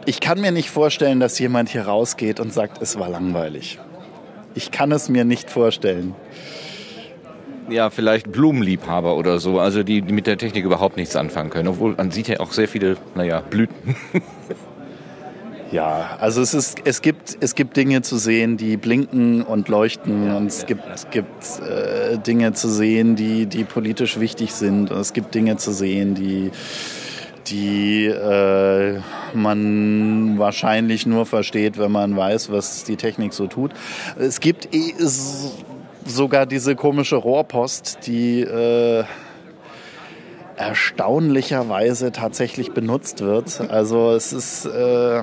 ich 0.07 0.21
kann 0.21 0.41
mir 0.41 0.51
nicht 0.51 0.71
vorstellen, 0.71 1.21
dass 1.21 1.39
jemand 1.39 1.69
hier 1.69 1.83
rausgeht 1.83 2.41
und 2.41 2.53
sagt, 2.53 2.81
es 2.81 2.99
war 2.99 3.09
langweilig. 3.09 3.79
Ich 4.55 4.71
kann 4.71 4.93
es 4.93 5.09
mir 5.09 5.25
nicht 5.25 5.51
vorstellen. 5.51 6.15
Ja, 7.71 7.91
vielleicht 7.91 8.33
Blumenliebhaber 8.33 9.17
oder 9.17 9.39
so, 9.39 9.59
also 9.59 9.83
die, 9.83 10.03
die 10.03 10.13
mit 10.13 10.27
der 10.27 10.37
Technik 10.37 10.65
überhaupt 10.65 10.97
nichts 10.97 11.17
anfangen 11.17 11.51
können. 11.51 11.69
Obwohl 11.69 11.95
man 11.95 12.11
sieht 12.11 12.29
ja 12.29 12.41
auch 12.41 12.53
sehr 12.53 12.69
viele, 12.69 12.97
naja, 13.15 13.41
Blüten. 13.41 13.97
Ja, 15.73 16.19
also 16.21 16.43
es, 16.43 16.53
ist, 16.53 16.81
es, 16.85 17.01
gibt, 17.01 17.39
es 17.41 17.55
gibt 17.55 17.79
Dinge 17.79 18.03
zu 18.03 18.19
sehen, 18.19 18.59
die 18.59 18.77
blinken 18.77 19.41
und 19.43 19.69
leuchten 19.69 20.31
und 20.37 20.49
es 20.49 20.67
gibt, 20.67 21.11
gibt 21.11 21.31
äh, 21.67 22.19
Dinge 22.19 22.53
zu 22.53 22.69
sehen, 22.69 23.17
die, 23.17 23.47
die 23.47 23.65
politisch 23.65 24.21
wichtig 24.21 24.53
sind 24.53 24.91
und 24.91 25.01
es 25.01 25.15
gibt 25.15 25.35
Dinge 25.35 25.57
zu 25.57 25.73
sehen, 25.73 26.15
die, 26.15 26.51
die 27.47 28.05
äh, 28.05 29.01
man 29.35 30.39
wahrscheinlich 30.39 31.07
nur 31.07 31.27
versteht, 31.27 31.79
wenn 31.79 31.93
man 31.93 32.17
weiß, 32.17 32.51
was 32.51 32.85
die 32.85 32.97
Technik 32.97 33.33
so 33.33 33.47
tut. 33.47 33.73
Es 34.19 34.41
gibt 34.41 34.69
sogar 36.07 36.47
diese 36.47 36.77
komische 36.77 37.17
Rohrpost, 37.17 38.07
die... 38.07 38.41
Äh, 38.41 39.05
erstaunlicherweise 40.57 42.13
tatsächlich 42.13 42.73
benutzt 42.73 43.21
wird. 43.21 43.61
Also 43.71 44.13
es 44.13 44.33
ist, 44.33 44.67
äh, 44.67 45.23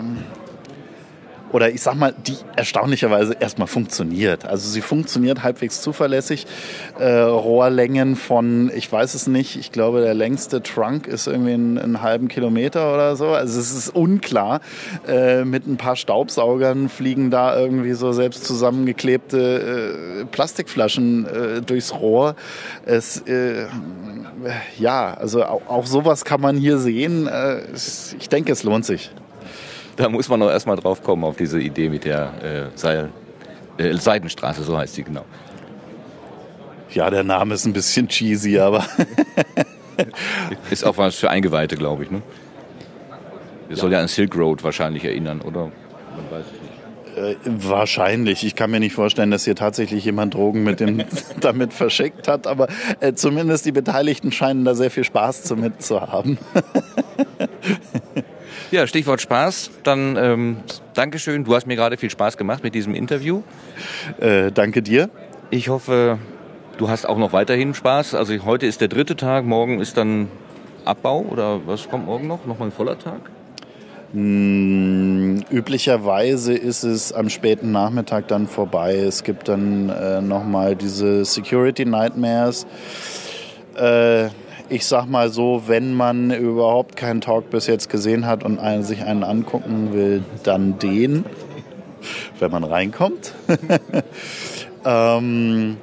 oder 1.51 1.71
ich 1.71 1.81
sag 1.81 1.95
mal, 1.95 2.13
die 2.25 2.37
erstaunlicherweise 2.55 3.35
erstmal 3.39 3.67
funktioniert. 3.67 4.45
Also 4.45 4.69
sie 4.69 4.81
funktioniert 4.81 5.43
halbwegs 5.43 5.81
zuverlässig. 5.81 6.45
Äh, 6.99 7.09
Rohrlängen 7.09 8.15
von, 8.15 8.71
ich 8.75 8.91
weiß 8.91 9.13
es 9.13 9.27
nicht, 9.27 9.57
ich 9.57 9.71
glaube, 9.71 10.01
der 10.01 10.13
längste 10.13 10.61
Trunk 10.61 11.07
ist 11.07 11.27
irgendwie 11.27 11.53
einen, 11.53 12.01
halben 12.01 12.27
Kilometer 12.27 12.93
oder 12.93 13.15
so. 13.15 13.29
Also 13.29 13.59
es 13.59 13.73
ist 13.73 13.89
unklar. 13.95 14.61
Äh, 15.07 15.43
mit 15.43 15.67
ein 15.67 15.77
paar 15.77 15.95
Staubsaugern 15.95 16.87
fliegen 16.87 17.31
da 17.31 17.59
irgendwie 17.59 17.93
so 17.93 18.11
selbst 18.11 18.45
zusammengeklebte 18.45 20.21
äh, 20.21 20.25
Plastikflaschen 20.25 21.25
äh, 21.25 21.61
durchs 21.61 21.93
Rohr. 21.93 22.35
Es, 22.85 23.21
äh, 23.21 23.65
ja, 24.77 25.13
also 25.13 25.43
auch, 25.43 25.67
auch 25.67 25.85
sowas 25.85 26.25
kann 26.25 26.41
man 26.41 26.57
hier 26.57 26.77
sehen. 26.77 27.27
Äh, 27.27 27.61
ich 27.73 28.29
denke, 28.29 28.51
es 28.51 28.63
lohnt 28.63 28.85
sich 28.85 29.11
da 29.99 30.07
muss 30.07 30.29
man 30.29 30.41
auch 30.41 30.49
erstmal 30.49 30.77
drauf 30.77 31.03
kommen, 31.03 31.25
auf 31.25 31.35
diese 31.35 31.59
Idee 31.59 31.89
mit 31.89 32.05
der 32.05 32.31
äh, 32.41 32.77
Seil, 32.77 33.09
äh, 33.77 33.93
Seidenstraße, 33.93 34.63
so 34.63 34.77
heißt 34.77 34.95
sie 34.95 35.03
genau. 35.03 35.25
Ja, 36.91 37.09
der 37.09 37.23
Name 37.23 37.53
ist 37.53 37.65
ein 37.65 37.73
bisschen 37.73 38.07
cheesy, 38.07 38.57
aber. 38.59 38.85
ist 40.71 40.85
auch 40.85 40.97
was 40.97 41.15
für 41.15 41.29
Eingeweihte, 41.29 41.75
glaube 41.75 42.03
ich. 42.03 42.11
Ne? 42.11 42.21
Das 43.67 43.77
ja. 43.77 43.81
soll 43.81 43.91
ja 43.91 43.99
an 43.99 44.07
Silk 44.07 44.35
Road 44.37 44.63
wahrscheinlich 44.63 45.03
erinnern, 45.03 45.41
oder? 45.41 45.63
Man 45.65 46.31
weiß 46.31 46.45
es 46.45 46.61
nicht. 46.61 46.69
Äh, 47.17 47.35
wahrscheinlich. 47.45 48.45
Ich 48.45 48.55
kann 48.55 48.71
mir 48.71 48.79
nicht 48.79 48.95
vorstellen, 48.95 49.31
dass 49.31 49.43
hier 49.43 49.55
tatsächlich 49.55 50.05
jemand 50.05 50.33
Drogen 50.33 50.63
mit 50.63 50.79
dem, 50.79 51.03
damit 51.41 51.73
verschickt 51.73 52.29
hat, 52.29 52.47
aber 52.47 52.69
äh, 53.01 53.13
zumindest 53.13 53.65
die 53.65 53.73
Beteiligten 53.73 54.31
scheinen 54.31 54.63
da 54.63 54.75
sehr 54.75 54.91
viel 54.91 55.03
Spaß 55.03 55.43
damit 55.43 55.83
zu 55.83 56.01
haben. 56.01 56.37
Ja, 58.71 58.85
Stichwort 58.85 59.19
Spaß. 59.19 59.71
Dann 59.83 60.15
ähm, 60.15 60.57
Dankeschön. 60.93 61.43
Du 61.43 61.55
hast 61.55 61.65
mir 61.65 61.75
gerade 61.75 61.97
viel 61.97 62.11
Spaß 62.11 62.37
gemacht 62.37 62.63
mit 62.63 62.75
diesem 62.75 62.93
Interview. 62.93 63.41
Äh, 64.19 64.51
danke 64.51 64.83
dir. 64.83 65.09
Ich 65.49 65.69
hoffe, 65.69 66.19
du 66.77 66.87
hast 66.87 67.07
auch 67.09 67.17
noch 67.17 67.33
weiterhin 67.33 67.73
Spaß. 67.73 68.13
Also 68.13 68.45
heute 68.45 68.67
ist 68.67 68.79
der 68.79 68.87
dritte 68.87 69.15
Tag, 69.15 69.43
morgen 69.43 69.79
ist 69.79 69.97
dann 69.97 70.27
Abbau 70.85 71.21
oder 71.21 71.65
was 71.65 71.89
kommt 71.89 72.05
morgen 72.05 72.27
noch? 72.27 72.45
Nochmal 72.45 72.67
ein 72.67 72.71
voller 72.71 72.99
Tag? 72.99 73.21
Hm, 74.13 75.43
üblicherweise 75.49 76.53
ist 76.53 76.83
es 76.83 77.11
am 77.11 77.29
späten 77.29 77.71
Nachmittag 77.71 78.27
dann 78.27 78.47
vorbei. 78.47 78.97
Es 78.97 79.23
gibt 79.23 79.47
dann 79.47 79.89
äh, 79.89 80.21
nochmal 80.21 80.75
diese 80.75 81.25
Security 81.25 81.85
Nightmares. 81.85 82.67
Äh, 83.75 84.29
ich 84.69 84.85
sag 84.85 85.07
mal 85.07 85.29
so, 85.29 85.63
wenn 85.67 85.93
man 85.93 86.31
überhaupt 86.31 86.95
keinen 86.95 87.21
Talk 87.21 87.49
bis 87.49 87.67
jetzt 87.67 87.89
gesehen 87.89 88.25
hat 88.25 88.43
und 88.43 88.59
einen, 88.59 88.83
sich 88.83 89.03
einen 89.03 89.23
angucken 89.23 89.93
will, 89.93 90.23
dann 90.43 90.77
den, 90.79 91.25
wenn 92.39 92.51
man 92.51 92.63
reinkommt. 92.63 93.33
ähm, 94.85 95.77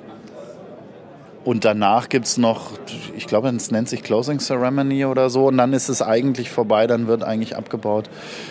und 1.45 1.65
danach 1.65 2.09
gibt 2.09 2.27
es 2.27 2.39
noch, 2.39 2.73
ich 3.17 3.29
glaube, 3.29 3.49
es 3.51 3.71
nennt 3.71 3.89
sich 3.89 4.03
Closing 4.03 4.39
Ceremony 4.39 5.05
oder 5.05 5.31
so. 5.31 5.47
Und 5.47 5.59
dann 5.59 5.73
ist 5.73 5.89
es 5.89 6.03
eigentlich 6.03 6.51
vorbei, 6.51 6.89
dann 6.89 7.07
wird 7.07 7.23
eigentlich 7.23 7.57
abgebaut. 7.57 8.11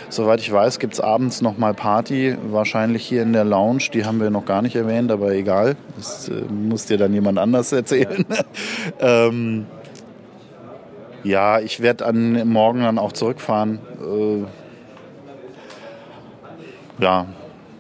Soweit 0.10 0.40
ich 0.40 0.50
weiß, 0.52 0.80
gibt 0.80 0.94
es 0.94 1.02
abends 1.02 1.42
nochmal 1.42 1.74
Party, 1.74 2.38
wahrscheinlich 2.52 3.06
hier 3.06 3.22
in 3.22 3.34
der 3.34 3.44
Lounge. 3.44 3.90
Die 3.94 4.06
haben 4.06 4.22
wir 4.22 4.30
noch 4.30 4.46
gar 4.46 4.62
nicht 4.62 4.78
erwähnt, 4.78 5.12
aber 5.12 5.34
egal. 5.34 5.76
Das 5.98 6.30
äh, 6.30 6.44
muss 6.50 6.86
dir 6.86 6.98
dann 6.98 7.14
jemand 7.14 7.38
anders 7.38 7.74
erzählen. 7.74 8.26
ähm, 9.02 9.66
ja, 11.26 11.60
ich 11.60 11.82
werde 11.82 12.12
morgen 12.14 12.82
dann 12.82 12.98
auch 13.00 13.12
zurückfahren. 13.12 13.80
Äh, 14.02 14.46
ja. 17.04 17.26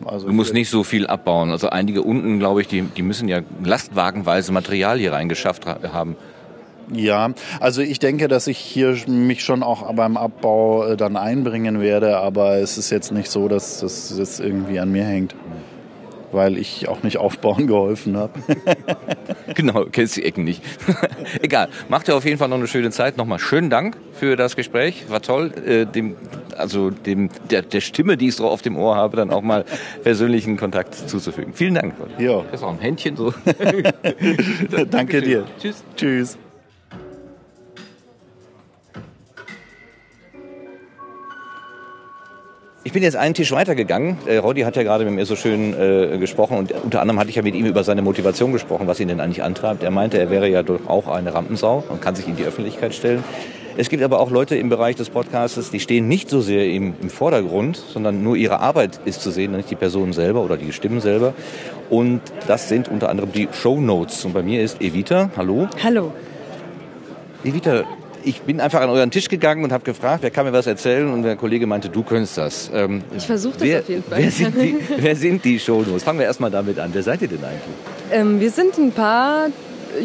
Also 0.03 0.27
du 0.27 0.33
musst 0.33 0.53
nicht 0.53 0.69
so 0.69 0.83
viel 0.83 1.07
abbauen. 1.07 1.51
Also 1.51 1.69
einige 1.69 2.01
unten, 2.03 2.37
glaube 2.39 2.61
ich, 2.61 2.67
die, 2.67 2.81
die 2.81 3.01
müssen 3.01 3.27
ja 3.27 3.41
lastwagenweise 3.63 4.51
Material 4.51 4.99
hier 4.99 5.13
reingeschafft 5.13 5.65
haben. 5.65 6.15
Ja, 6.91 7.31
also 7.59 7.81
ich 7.81 7.97
denke, 7.99 8.27
dass 8.27 8.45
ich 8.47 8.59
hier 8.59 8.95
mich 9.07 9.43
schon 9.43 9.63
auch 9.63 9.91
beim 9.93 10.17
Abbau 10.17 10.85
äh, 10.85 10.97
dann 10.97 11.17
einbringen 11.17 11.81
werde, 11.81 12.17
aber 12.17 12.57
es 12.57 12.77
ist 12.77 12.91
jetzt 12.91 13.11
nicht 13.11 13.31
so, 13.31 13.47
dass 13.47 13.79
das 13.79 14.39
irgendwie 14.39 14.79
an 14.79 14.91
mir 14.91 15.03
hängt. 15.03 15.35
Weil 16.35 16.57
ich 16.57 16.87
auch 16.87 17.03
nicht 17.03 17.17
aufbauen 17.17 17.67
geholfen 17.67 18.17
habe. 18.17 18.33
genau, 19.53 19.85
kennst 19.91 20.17
die 20.17 20.23
Ecken 20.23 20.43
nicht. 20.43 20.61
Egal, 21.41 21.69
macht 21.89 22.07
ihr 22.07 22.15
auf 22.15 22.25
jeden 22.25 22.37
Fall 22.37 22.49
noch 22.49 22.57
eine 22.57 22.67
schöne 22.67 22.91
Zeit. 22.91 23.17
Nochmal 23.17 23.39
schönen 23.39 23.69
Dank 23.69 23.97
für 24.13 24.35
das 24.35 24.55
Gespräch, 24.55 25.05
war 25.09 25.21
toll. 25.21 25.51
Äh, 25.65 25.85
dem, 25.85 26.15
also 26.57 26.89
dem, 26.89 27.29
der, 27.49 27.61
der 27.61 27.81
Stimme, 27.81 28.17
die 28.17 28.27
ich 28.27 28.35
so 28.35 28.47
auf 28.47 28.61
dem 28.61 28.77
Ohr 28.77 28.95
habe, 28.95 29.17
dann 29.17 29.31
auch 29.31 29.41
mal 29.41 29.65
persönlichen 30.03 30.57
Kontakt 30.57 30.95
zuzufügen. 30.95 31.53
Vielen 31.53 31.75
Dank. 31.75 31.95
Ja. 32.19 32.43
Das 32.51 32.61
ist 32.61 32.63
auch 32.63 32.71
ein 32.71 32.79
Händchen 32.79 33.15
so. 33.15 33.33
Danke 34.91 35.21
dir. 35.21 35.45
Tschüss. 35.59 35.83
Tschüss. 35.95 36.37
Ich 42.87 42.93
bin 42.93 43.01
jetzt 43.01 43.15
einen 43.15 43.33
Tisch 43.33 43.51
weitergegangen. 43.51 44.19
Äh, 44.27 44.37
Roddy 44.37 44.61
hat 44.61 44.75
ja 44.75 44.83
gerade 44.83 45.05
mit 45.05 45.15
mir 45.15 45.25
so 45.25 45.35
schön 45.35 45.73
äh, 45.73 46.19
gesprochen 46.19 46.55
und 46.55 46.71
unter 46.71 47.01
anderem 47.01 47.19
hatte 47.19 47.31
ich 47.31 47.35
ja 47.35 47.41
mit 47.41 47.55
ihm 47.55 47.65
über 47.65 47.83
seine 47.83 48.03
Motivation 48.03 48.53
gesprochen, 48.53 48.85
was 48.85 48.99
ihn 48.99 49.07
denn 49.07 49.19
eigentlich 49.19 49.41
antreibt. 49.41 49.81
Er 49.81 49.89
meinte, 49.89 50.19
er 50.19 50.29
wäre 50.29 50.47
ja 50.47 50.61
doch 50.61 50.87
auch 50.87 51.07
eine 51.07 51.33
Rampensau 51.33 51.83
und 51.89 51.99
kann 51.99 52.13
sich 52.13 52.27
in 52.27 52.35
die 52.35 52.43
Öffentlichkeit 52.43 52.93
stellen. 52.93 53.23
Es 53.75 53.89
gibt 53.89 54.03
aber 54.03 54.19
auch 54.19 54.29
Leute 54.29 54.55
im 54.55 54.69
Bereich 54.69 54.95
des 54.95 55.09
Podcasts, 55.09 55.71
die 55.71 55.79
stehen 55.79 56.07
nicht 56.07 56.29
so 56.29 56.41
sehr 56.41 56.67
im, 56.67 56.93
im 57.01 57.09
Vordergrund, 57.09 57.75
sondern 57.75 58.21
nur 58.21 58.35
ihre 58.35 58.59
Arbeit 58.59 58.99
ist 59.03 59.23
zu 59.23 59.31
sehen, 59.31 59.53
nicht 59.53 59.71
die 59.71 59.75
Person 59.75 60.13
selber 60.13 60.41
oder 60.41 60.55
die 60.55 60.71
Stimmen 60.71 61.01
selber. 61.01 61.33
Und 61.89 62.21
das 62.45 62.69
sind 62.69 62.87
unter 62.87 63.09
anderem 63.09 63.31
die 63.31 63.49
Show 63.51 63.81
Notes. 63.81 64.23
Und 64.25 64.33
bei 64.33 64.43
mir 64.43 64.61
ist 64.61 64.79
Evita. 64.79 65.31
Hallo. 65.35 65.67
Hallo. 65.83 66.13
Evita, 67.43 67.83
ich 68.25 68.41
bin 68.41 68.59
einfach 68.59 68.81
an 68.81 68.89
euren 68.89 69.11
Tisch 69.11 69.29
gegangen 69.29 69.63
und 69.63 69.71
habe 69.71 69.83
gefragt, 69.83 70.23
wer 70.23 70.31
kann 70.31 70.45
mir 70.45 70.53
was 70.53 70.67
erzählen? 70.67 71.11
Und 71.11 71.23
der 71.23 71.35
Kollege 71.35 71.67
meinte, 71.67 71.89
du 71.89 72.03
könntest 72.03 72.37
das. 72.37 72.71
Ähm, 72.73 73.03
ich 73.15 73.25
versuche 73.25 73.53
das 73.53 73.61
wer, 73.61 73.79
auf 73.79 73.89
jeden 73.89 74.03
Fall. 74.03 74.17
Wer 74.19 74.31
sind 74.31 74.55
die, 74.55 74.77
wer 74.97 75.15
sind 75.15 75.45
die 75.45 75.59
Shownotes? 75.59 76.03
Fangen 76.03 76.19
wir 76.19 76.25
erstmal 76.25 76.51
damit 76.51 76.79
an. 76.79 76.89
Wer 76.93 77.03
seid 77.03 77.21
ihr 77.21 77.27
denn 77.27 77.43
eigentlich? 77.43 77.61
Ähm, 78.11 78.39
wir 78.39 78.49
sind 78.49 78.77
ein 78.77 78.91
paar 78.91 79.47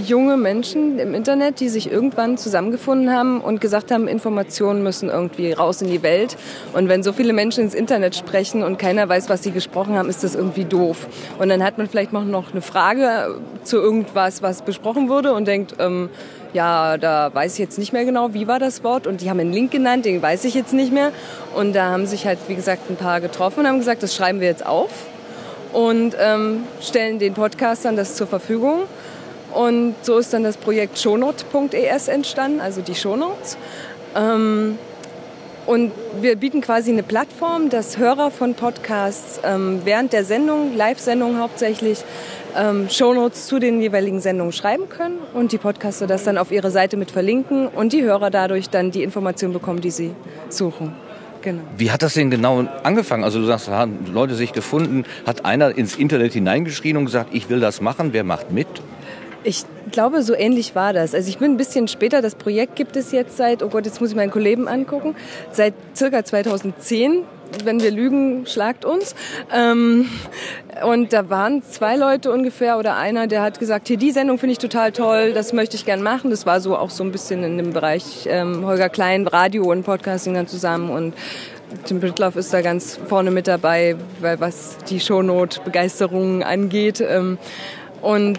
junge 0.07 0.37
Menschen 0.37 0.99
im 0.99 1.15
Internet, 1.15 1.59
die 1.59 1.69
sich 1.69 1.91
irgendwann 1.91 2.37
zusammengefunden 2.37 3.13
haben 3.13 3.41
und 3.41 3.61
gesagt 3.61 3.91
haben, 3.91 4.07
Informationen 4.07 4.83
müssen 4.83 5.09
irgendwie 5.09 5.53
raus 5.53 5.83
in 5.83 5.91
die 5.91 6.03
Welt. 6.03 6.37
Und 6.73 6.89
wenn 6.89 7.03
so 7.03 7.13
viele 7.13 7.33
Menschen 7.33 7.65
ins 7.65 7.75
Internet 7.75 8.15
sprechen 8.15 8.63
und 8.63 8.79
keiner 8.79 9.09
weiß, 9.09 9.29
was 9.29 9.43
sie 9.43 9.51
gesprochen 9.51 9.97
haben, 9.97 10.09
ist 10.09 10.23
das 10.23 10.35
irgendwie 10.35 10.65
doof. 10.65 11.09
Und 11.39 11.49
dann 11.49 11.65
hat 11.65 11.79
man 11.79 11.89
vielleicht 11.89 12.13
noch 12.13 12.25
eine 12.53 12.63
Frage 12.63 13.41
zu 13.65 13.79
irgendwas, 13.79 14.43
was 14.43 14.63
besprochen 14.63 15.09
wurde 15.09 15.33
und 15.33 15.49
denkt, 15.49 15.75
ähm, 15.79 16.09
ja, 16.53 16.99
da 16.99 17.33
weiß 17.33 17.55
ich 17.55 17.59
jetzt 17.59 17.79
nicht 17.79 17.93
mehr 17.93 18.05
genau, 18.05 18.35
wie 18.35 18.47
war 18.47 18.59
das 18.59 18.83
Wort. 18.85 19.07
Und 19.07 19.21
die 19.21 19.31
haben 19.31 19.41
einen 19.41 19.53
Link 19.53 19.71
genannt, 19.71 20.05
den 20.05 20.21
weiß 20.21 20.45
ich 20.45 20.55
jetzt 20.55 20.73
nicht 20.73 20.93
mehr. 20.93 21.13
Und 21.55 21.75
da 21.75 21.91
haben 21.91 22.07
sich 22.07 22.27
halt, 22.27 22.39
wie 22.49 22.55
gesagt, 22.55 22.91
ein 22.91 22.97
paar 22.97 23.21
getroffen 23.21 23.61
und 23.61 23.67
haben 23.67 23.79
gesagt, 23.79 24.03
das 24.03 24.15
schreiben 24.15 24.41
wir 24.41 24.49
jetzt 24.49 24.67
auf 24.67 24.91
und 25.73 26.17
ähm, 26.19 26.65
stellen 26.81 27.19
den 27.19 27.35
Podcastern 27.35 27.97
das 27.97 28.15
zur 28.15 28.27
Verfügung. 28.27 28.83
Und 29.53 29.95
so 30.03 30.19
ist 30.19 30.33
dann 30.33 30.45
das 30.45 30.57
Projekt 30.57 30.99
shownote.es 30.99 32.09
entstanden, 32.09 32.61
also 32.61 32.83
die 32.83 32.95
Shownotes. 32.95 33.57
Ähm, 34.17 34.79
und 35.67 35.93
wir 36.21 36.37
bieten 36.37 36.63
quasi 36.63 36.91
eine 36.91 37.03
Plattform, 37.03 37.69
dass 37.69 37.99
Hörer 37.99 38.31
von 38.31 38.55
Podcasts 38.55 39.41
ähm, 39.45 39.83
während 39.85 40.13
der 40.13 40.25
Sendung, 40.25 40.77
Live-Sendung 40.77 41.39
hauptsächlich, 41.39 42.03
ähm, 42.57 42.89
Shownotes 42.89 43.47
zu 43.47 43.59
den 43.59 43.81
jeweiligen 43.81 44.21
Sendungen 44.21 44.53
schreiben 44.53 44.89
können 44.89 45.19
und 45.35 45.53
die 45.53 45.59
Podcaster 45.59 46.07
das 46.07 46.25
dann 46.25 46.39
auf 46.39 46.53
ihre 46.53 46.71
Seite 46.71 46.97
mit 46.97 47.11
verlinken 47.11 47.69
und 47.69 47.93
die 47.93 48.03
Hörer 48.03 48.31
dadurch 48.31 48.71
dann 48.71 48.91
die 48.91 49.03
Informationen 49.03 49.53
bekommen, 49.53 49.81
die 49.81 49.91
sie 49.91 50.13
suchen. 50.49 50.95
Genau. 51.43 51.63
Wie 51.77 51.91
hat 51.91 52.03
das 52.03 52.15
denn 52.15 52.31
genau 52.31 52.67
angefangen? 52.83 53.25
Also 53.25 53.41
du 53.41 53.47
sagst, 53.47 53.69
haben 53.69 54.07
Leute 54.13 54.35
sich 54.35 54.53
gefunden, 54.53 55.05
hat 55.27 55.45
einer 55.45 55.77
ins 55.77 55.97
Internet 55.97 56.35
hineingeschrien 56.35 56.97
und 56.97 57.07
gesagt, 57.07 57.31
ich 57.33 57.49
will 57.49 57.61
das 57.61 57.81
machen, 57.81 58.13
wer 58.13 58.25
macht 58.25 58.51
mit? 58.51 58.69
Ich 59.43 59.65
glaube, 59.91 60.23
so 60.23 60.35
ähnlich 60.35 60.75
war 60.75 60.93
das. 60.93 61.15
Also 61.15 61.31
ich 61.31 61.39
bin 61.39 61.53
ein 61.53 61.57
bisschen 61.57 61.89
später, 61.89 62.21
das 62.21 62.35
Projekt 62.35 62.77
gibt 62.77 62.95
es 62.97 63.11
jetzt 63.11 63.39
seit, 63.39 63.63
oh 63.63 63.69
Gott, 63.69 63.87
jetzt 63.87 64.01
muss 64.01 64.11
ich 64.11 64.17
meinen 64.17 64.31
Kollegen 64.31 64.69
angucken, 64.69 65.15
seit 65.51 65.73
circa 65.97 66.25
2010 66.25 67.23
wenn 67.65 67.81
wir 67.81 67.91
lügen, 67.91 68.47
schlagt 68.47 68.85
uns. 68.85 69.15
Ähm, 69.53 70.09
und 70.85 71.13
da 71.13 71.29
waren 71.29 71.63
zwei 71.63 71.97
Leute 71.97 72.33
ungefähr 72.33 72.79
oder 72.79 72.97
einer, 72.97 73.27
der 73.27 73.43
hat 73.43 73.59
gesagt, 73.59 73.89
hier 73.89 73.97
die 73.97 74.11
Sendung 74.11 74.39
finde 74.39 74.53
ich 74.53 74.59
total 74.59 74.93
toll, 74.93 75.33
das 75.33 75.53
möchte 75.53 75.77
ich 75.77 75.85
gern 75.85 76.03
machen. 76.03 76.31
Das 76.31 76.47
war 76.47 76.61
so 76.61 76.77
auch 76.77 76.91
so 76.91 77.05
ein 77.05 77.13
bisschen 77.13 77.43
in 77.43 77.57
dem 77.57 77.73
Bereich 77.73 78.27
ähm, 78.27 78.65
Holger 78.65 78.89
Klein, 78.89 79.27
Radio 79.27 79.71
und 79.71 79.85
Podcasting 79.85 80.35
dann 80.35 80.47
zusammen 80.47 80.91
und 80.91 81.15
Tim 81.85 82.01
Brittloff 82.01 82.35
ist 82.35 82.53
da 82.53 82.63
ganz 82.63 82.99
vorne 83.09 83.31
mit 83.31 83.47
dabei, 83.47 83.95
weil 84.21 84.41
was 84.41 84.77
die 84.89 84.99
Shownote-Begeisterung 84.99 86.43
angeht. 86.43 87.01
Ähm, 87.01 87.39
und 88.03 88.39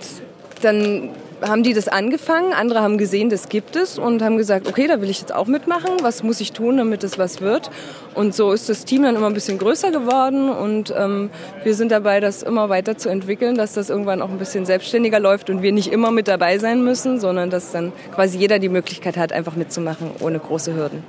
dann 0.62 1.12
haben 1.42 1.64
die 1.64 1.74
das 1.74 1.88
angefangen, 1.88 2.54
andere 2.54 2.82
haben 2.82 2.98
gesehen, 2.98 3.30
das 3.30 3.50
gibt 3.50 3.76
es 3.76 3.98
und 3.98 4.22
haben 4.22 4.38
gesagt, 4.38 4.68
okay, 4.68 4.88
da 4.88 5.02
will 5.02 5.10
ich 5.10 5.20
jetzt 5.20 5.34
auch 5.34 5.48
mitmachen, 5.48 5.90
was 6.02 6.24
muss 6.24 6.40
ich 6.40 6.52
tun, 6.52 6.78
damit 6.78 7.04
es 7.04 7.18
was 7.18 7.42
wird. 7.42 7.70
Und 8.14 8.36
so 8.36 8.52
ist 8.52 8.70
das 8.70 8.86
Team 8.86 9.04
dann 9.04 9.16
immer 9.16 9.28
ein 9.28 9.34
bisschen 9.34 9.58
größer 9.58 9.92
geworden 9.92 10.50
und 10.50 10.94
ähm, 10.98 11.30
wir 11.64 11.74
sind 11.76 11.92
dabei, 11.92 12.20
das 12.20 12.44
immer 12.44 12.70
weiter 12.70 12.98
zu 12.98 13.10
entwickeln, 13.10 13.56
dass 13.56 13.74
das 13.74 13.90
irgendwann 13.90 14.22
auch 14.22 14.30
ein 14.30 14.38
bisschen 14.38 14.66
selbstständiger 14.66 15.20
läuft 15.20 15.50
und 15.50 15.62
wir 15.62 15.72
nicht 15.72 15.92
immer 15.92 16.12
mit 16.12 16.28
dabei 16.28 16.58
sein 16.58 16.84
müssen, 16.84 17.20
sondern 17.20 17.50
dass 17.50 17.72
dann 17.72 17.92
quasi 18.14 18.38
jeder 18.38 18.60
die 18.60 18.70
Möglichkeit 18.70 19.18
hat, 19.18 19.32
einfach 19.32 19.56
mitzumachen, 19.56 20.12
ohne 20.20 20.40
große 20.40 20.76
Hürden. 20.76 21.04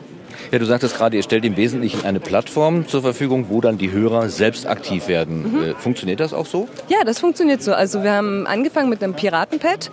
Ja, 0.53 0.59
du 0.59 0.66
sagtest 0.66 0.98
gerade, 0.98 1.16
ihr 1.16 1.22
stellt 1.22 1.46
im 1.46 1.57
Wesentlichen 1.57 2.05
eine 2.05 2.20
Plattform 2.20 2.86
zur 2.86 3.00
Verfügung, 3.00 3.46
wo 3.48 3.62
dann 3.62 3.78
die 3.78 3.90
Hörer 3.90 4.28
selbst 4.28 4.66
aktiv 4.66 5.09
werden. 5.09 5.50
Mhm. 5.50 5.62
Äh, 5.62 5.74
funktioniert 5.76 6.20
das 6.20 6.34
auch 6.34 6.44
so? 6.44 6.68
Ja, 6.88 6.98
das 7.07 7.20
funktioniert 7.20 7.62
so. 7.62 7.72
Also 7.72 8.03
wir 8.03 8.12
haben 8.12 8.46
angefangen 8.46 8.90
mit 8.90 9.03
einem 9.03 9.14
Piratenpad. 9.14 9.90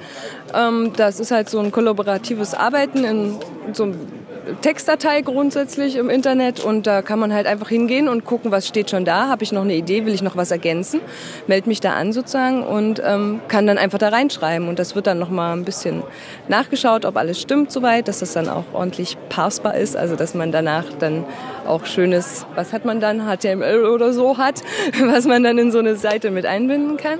Ähm, 0.54 0.92
das 0.98 1.22
ist 1.22 1.32
halt 1.32 1.50
so 1.50 1.60
ein 1.60 1.72
kollaboratives 1.72 2.54
Arbeiten 2.54 3.06
in 3.06 3.36
so 3.72 3.84
einem 3.84 3.96
Textdatei 4.62 5.22
grundsätzlich 5.22 5.96
im 5.96 6.10
Internet 6.10 6.60
und 6.60 6.88
da 6.88 7.02
kann 7.02 7.20
man 7.20 7.34
halt 7.34 7.48
einfach 7.48 7.70
hingehen 7.70 8.08
und 8.08 8.26
gucken, 8.26 8.52
was 8.52 8.68
steht 8.68 8.90
schon 8.90 9.06
da. 9.06 9.28
Habe 9.28 9.44
ich 9.44 9.52
noch 9.52 9.62
eine 9.62 9.76
Idee, 9.76 10.06
will 10.06 10.14
ich 10.14 10.22
noch 10.22 10.36
was 10.36 10.52
ergänzen? 10.52 11.02
Meld 11.48 11.68
mich 11.68 11.80
da 11.80 11.94
an 11.94 12.14
sozusagen 12.14 12.64
und 12.64 13.02
ähm, 13.06 13.42
kann 13.48 13.68
dann 13.68 13.78
einfach 13.78 14.00
da 14.00 14.10
reinschreiben 14.10 14.68
und 14.68 14.80
das 14.80 14.96
wird 14.96 15.08
dann 15.08 15.20
nochmal 15.20 15.56
ein 15.56 15.66
bisschen 15.66 16.04
nachgeschaut, 16.48 17.06
ob 17.06 17.18
alles 17.18 17.40
stimmt 17.40 17.72
soweit, 17.72 18.08
dass 18.08 18.20
das 18.20 18.34
dann 18.34 18.50
auch 18.50 18.66
ordentlich 18.74 19.18
parsbar 19.30 19.76
ist, 19.76 19.96
also 19.96 20.16
dass 20.16 20.34
man 20.34 20.52
danach 20.52 20.86
dann 21.00 21.26
auch 21.68 21.86
schönes, 21.86 22.46
was 22.56 22.74
hat 22.74 22.86
man 22.86 23.00
dann, 23.00 23.22
HTML 23.28 23.86
oder 23.86 24.14
so 24.14 24.38
hat, 24.38 24.62
was 25.06 25.26
man 25.26 25.44
dann 25.44 25.58
in 25.58 25.72
so 25.72 25.80
eine 25.80 25.96
Seite 25.96 26.32
mit 26.32 26.46
einbinden 26.46 26.98
kann. 26.98 27.20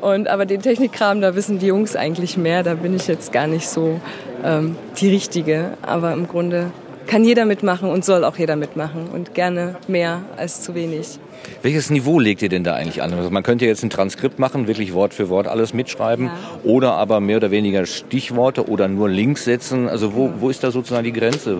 Und 0.00 0.28
aber 0.28 0.46
den 0.46 0.60
Technikkram, 0.60 1.20
da 1.20 1.34
wissen 1.34 1.58
die 1.58 1.66
Jungs 1.66 1.96
eigentlich 1.96 2.36
mehr, 2.36 2.62
da 2.62 2.74
bin 2.74 2.94
ich 2.94 3.06
jetzt 3.06 3.32
gar 3.32 3.46
nicht 3.46 3.68
so 3.68 4.00
ähm, 4.44 4.76
die 4.98 5.08
richtige. 5.08 5.72
Aber 5.82 6.12
im 6.12 6.28
Grunde 6.28 6.70
kann 7.06 7.24
jeder 7.24 7.44
mitmachen 7.44 7.90
und 7.90 8.04
soll 8.04 8.24
auch 8.24 8.36
jeder 8.36 8.56
mitmachen 8.56 9.08
und 9.12 9.34
gerne 9.34 9.76
mehr 9.88 10.22
als 10.36 10.62
zu 10.62 10.74
wenig. 10.74 11.18
Welches 11.62 11.90
Niveau 11.90 12.18
legt 12.18 12.42
ihr 12.42 12.48
denn 12.48 12.64
da 12.64 12.74
eigentlich 12.74 13.02
an? 13.02 13.12
Also 13.14 13.30
man 13.30 13.42
könnte 13.42 13.66
jetzt 13.66 13.82
ein 13.82 13.90
Transkript 13.90 14.38
machen, 14.38 14.66
wirklich 14.66 14.92
Wort 14.94 15.14
für 15.14 15.28
Wort 15.28 15.48
alles 15.48 15.74
mitschreiben, 15.74 16.26
ja. 16.26 16.32
oder 16.62 16.92
aber 16.94 17.20
mehr 17.20 17.38
oder 17.38 17.50
weniger 17.50 17.86
Stichworte 17.86 18.68
oder 18.68 18.88
nur 18.88 19.08
Links 19.08 19.44
setzen. 19.44 19.88
Also 19.88 20.14
wo, 20.14 20.32
wo 20.38 20.50
ist 20.50 20.62
da 20.62 20.70
sozusagen 20.70 21.04
die 21.04 21.12
Grenze? 21.12 21.58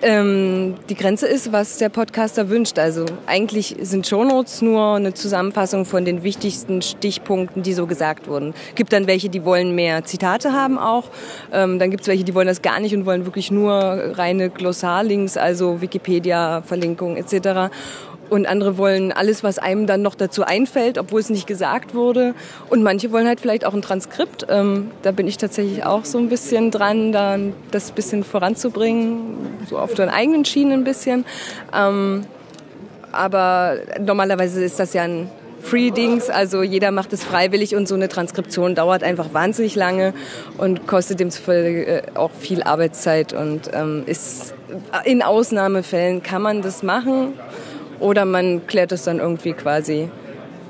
Ähm, 0.00 0.74
die 0.88 0.94
Grenze 0.94 1.26
ist, 1.26 1.50
was 1.50 1.78
der 1.78 1.88
Podcaster 1.88 2.48
wünscht. 2.48 2.78
Also 2.78 3.04
eigentlich 3.26 3.74
sind 3.80 4.06
Shownotes 4.06 4.62
nur 4.62 4.94
eine 4.94 5.12
Zusammenfassung 5.12 5.84
von 5.84 6.04
den 6.04 6.22
wichtigsten 6.22 6.82
Stichpunkten, 6.82 7.62
die 7.62 7.72
so 7.72 7.86
gesagt 7.86 8.28
wurden. 8.28 8.54
Gibt 8.76 8.92
dann 8.92 9.08
welche, 9.08 9.28
die 9.28 9.44
wollen 9.44 9.74
mehr 9.74 10.04
Zitate 10.04 10.52
haben 10.52 10.78
auch. 10.78 11.10
Ähm, 11.52 11.80
dann 11.80 11.90
gibt 11.90 12.02
es 12.02 12.08
welche, 12.08 12.22
die 12.22 12.34
wollen 12.34 12.46
das 12.46 12.62
gar 12.62 12.78
nicht 12.78 12.94
und 12.94 13.06
wollen 13.06 13.24
wirklich 13.24 13.50
nur 13.50 13.72
reine 13.74 14.50
Glossarlinks, 14.50 15.36
also 15.36 15.80
Wikipedia-Verlinkung 15.80 17.16
etc. 17.16 17.72
Und 18.30 18.46
andere 18.46 18.78
wollen 18.78 19.12
alles, 19.12 19.42
was 19.42 19.58
einem 19.58 19.86
dann 19.86 20.02
noch 20.02 20.14
dazu 20.14 20.44
einfällt, 20.44 20.98
obwohl 20.98 21.20
es 21.20 21.30
nicht 21.30 21.46
gesagt 21.46 21.94
wurde. 21.94 22.34
Und 22.68 22.82
manche 22.82 23.12
wollen 23.12 23.26
halt 23.26 23.40
vielleicht 23.40 23.64
auch 23.64 23.74
ein 23.74 23.82
Transkript. 23.82 24.46
Ähm, 24.48 24.90
da 25.02 25.12
bin 25.12 25.26
ich 25.26 25.38
tatsächlich 25.38 25.84
auch 25.84 26.04
so 26.04 26.18
ein 26.18 26.28
bisschen 26.28 26.70
dran, 26.70 27.12
da 27.12 27.38
das 27.70 27.90
bisschen 27.92 28.24
voranzubringen, 28.24 29.36
so 29.68 29.78
auf 29.78 29.94
den 29.94 30.08
eigenen 30.08 30.44
Schienen 30.44 30.72
ein 30.72 30.84
bisschen. 30.84 31.24
Ähm, 31.74 32.26
aber 33.12 33.76
normalerweise 34.00 34.62
ist 34.62 34.78
das 34.78 34.92
ja 34.92 35.02
ein 35.02 35.30
Free-Dings, 35.62 36.30
also 36.30 36.62
jeder 36.62 36.90
macht 36.90 37.12
es 37.12 37.24
freiwillig 37.24 37.74
und 37.74 37.88
so 37.88 37.94
eine 37.94 38.08
Transkription 38.08 38.74
dauert 38.74 39.02
einfach 39.02 39.34
wahnsinnig 39.34 39.74
lange 39.74 40.14
und 40.56 40.86
kostet 40.86 41.20
demzufolge 41.20 41.86
äh, 41.86 42.02
auch 42.14 42.30
viel 42.30 42.62
Arbeitszeit 42.62 43.32
und 43.32 43.70
ähm, 43.72 44.04
ist 44.06 44.54
in 45.04 45.22
Ausnahmefällen 45.22 46.22
kann 46.22 46.42
man 46.42 46.62
das 46.62 46.82
machen 46.82 47.34
oder 48.00 48.24
man 48.24 48.66
klärt 48.66 48.92
es 48.92 49.04
dann 49.04 49.18
irgendwie 49.18 49.52
quasi 49.52 50.08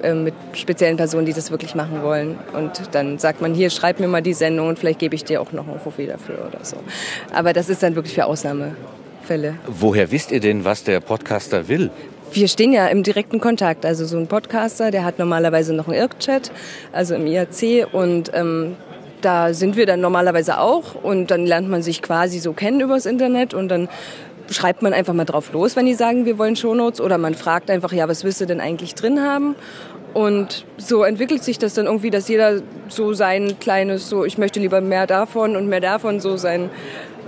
äh, 0.03 0.15
mit 0.15 0.35
speziellen 0.53 0.97
Personen, 0.97 1.27
die 1.27 1.33
das 1.33 1.51
wirklich 1.51 1.75
machen 1.75 2.03
wollen. 2.03 2.39
Und 2.55 2.83
dann 2.93 3.19
sagt 3.19 3.41
man, 3.41 3.55
hier, 3.55 3.71
schreib 3.71 4.01
mir 4.01 4.09
mal 4.09 4.23
die 4.23 4.35
Sendung 4.35 4.69
und 4.69 4.79
vielleicht 4.79 4.99
gebe 4.99 5.15
ich 5.15 5.25
dir 5.25 5.41
auch 5.41 5.53
noch 5.53 5.67
ein 5.69 5.81
Fuffi 5.81 6.07
dafür 6.07 6.47
oder 6.47 6.65
so. 6.65 6.77
Aber 7.33 7.53
das 7.53 7.69
ist 7.69 7.83
dann 7.83 7.95
wirklich 7.95 8.15
für 8.15 8.27
Ausnahmefälle. 8.27 9.55
Woher 9.67 10.11
wisst 10.11 10.31
ihr 10.31 10.41
denn, 10.41 10.65
was 10.65 10.85
der 10.85 11.01
Podcaster 11.01 11.69
will? 11.69 11.91
wir 12.33 12.49
stehen 12.49 12.73
ja 12.73 12.87
im 12.89 13.03
direkten 13.03 13.41
Kontakt. 13.41 13.85
Also 13.85 14.05
so 14.05 14.19
ein 14.19 14.27
Podcaster, 14.27 14.91
der 14.91 15.05
hat 15.05 15.19
normalerweise 15.19 15.75
noch 15.75 15.89
einen 15.89 15.97
IRC-Chat, 15.97 16.51
also 16.93 17.15
im 17.15 17.27
IRC 17.27 17.93
und 17.93 18.31
ähm, 18.35 18.77
da 19.21 19.53
sind 19.53 19.77
wir 19.77 19.87
dann 19.87 20.01
normalerweise 20.01 20.61
auch 20.61 20.95
und 20.95 21.31
dann 21.31 21.45
lernt 21.47 21.69
man 21.69 21.83
sich 21.83 22.03
quasi 22.03 22.39
so 22.39 22.53
kennen 22.53 22.81
übers 22.81 23.07
Internet 23.07 23.55
und 23.55 23.69
dann 23.69 23.89
schreibt 24.51 24.83
man 24.83 24.93
einfach 24.93 25.15
mal 25.15 25.25
drauf 25.25 25.53
los, 25.53 25.77
wenn 25.77 25.87
die 25.87 25.95
sagen, 25.95 26.25
wir 26.25 26.39
wollen 26.39 26.57
Shownotes 26.57 27.01
oder 27.01 27.19
man 27.19 27.35
fragt 27.35 27.71
einfach, 27.71 27.93
ja, 27.93 28.09
was 28.09 28.25
willst 28.25 28.41
du 28.41 28.47
denn 28.47 28.61
eigentlich 28.61 28.95
drin 28.95 29.21
haben? 29.21 29.55
Und 30.15 30.65
so 30.79 31.05
entwickelt 31.05 31.45
sich 31.45 31.59
das 31.59 31.75
dann 31.75 31.87
irgendwie, 31.87 32.11
dass 32.11 32.29
jeder 32.29 32.63
so 32.89 33.13
sein 33.13 33.59
kleines, 33.61 34.09
so 34.09 34.25
ich 34.25 34.39
möchte 34.39 34.59
lieber 34.59 34.81
mehr 34.81 35.07
davon 35.07 35.55
und 35.55 35.69
mehr 35.69 35.81
davon, 35.81 36.21
so 36.21 36.37
sein 36.37 36.71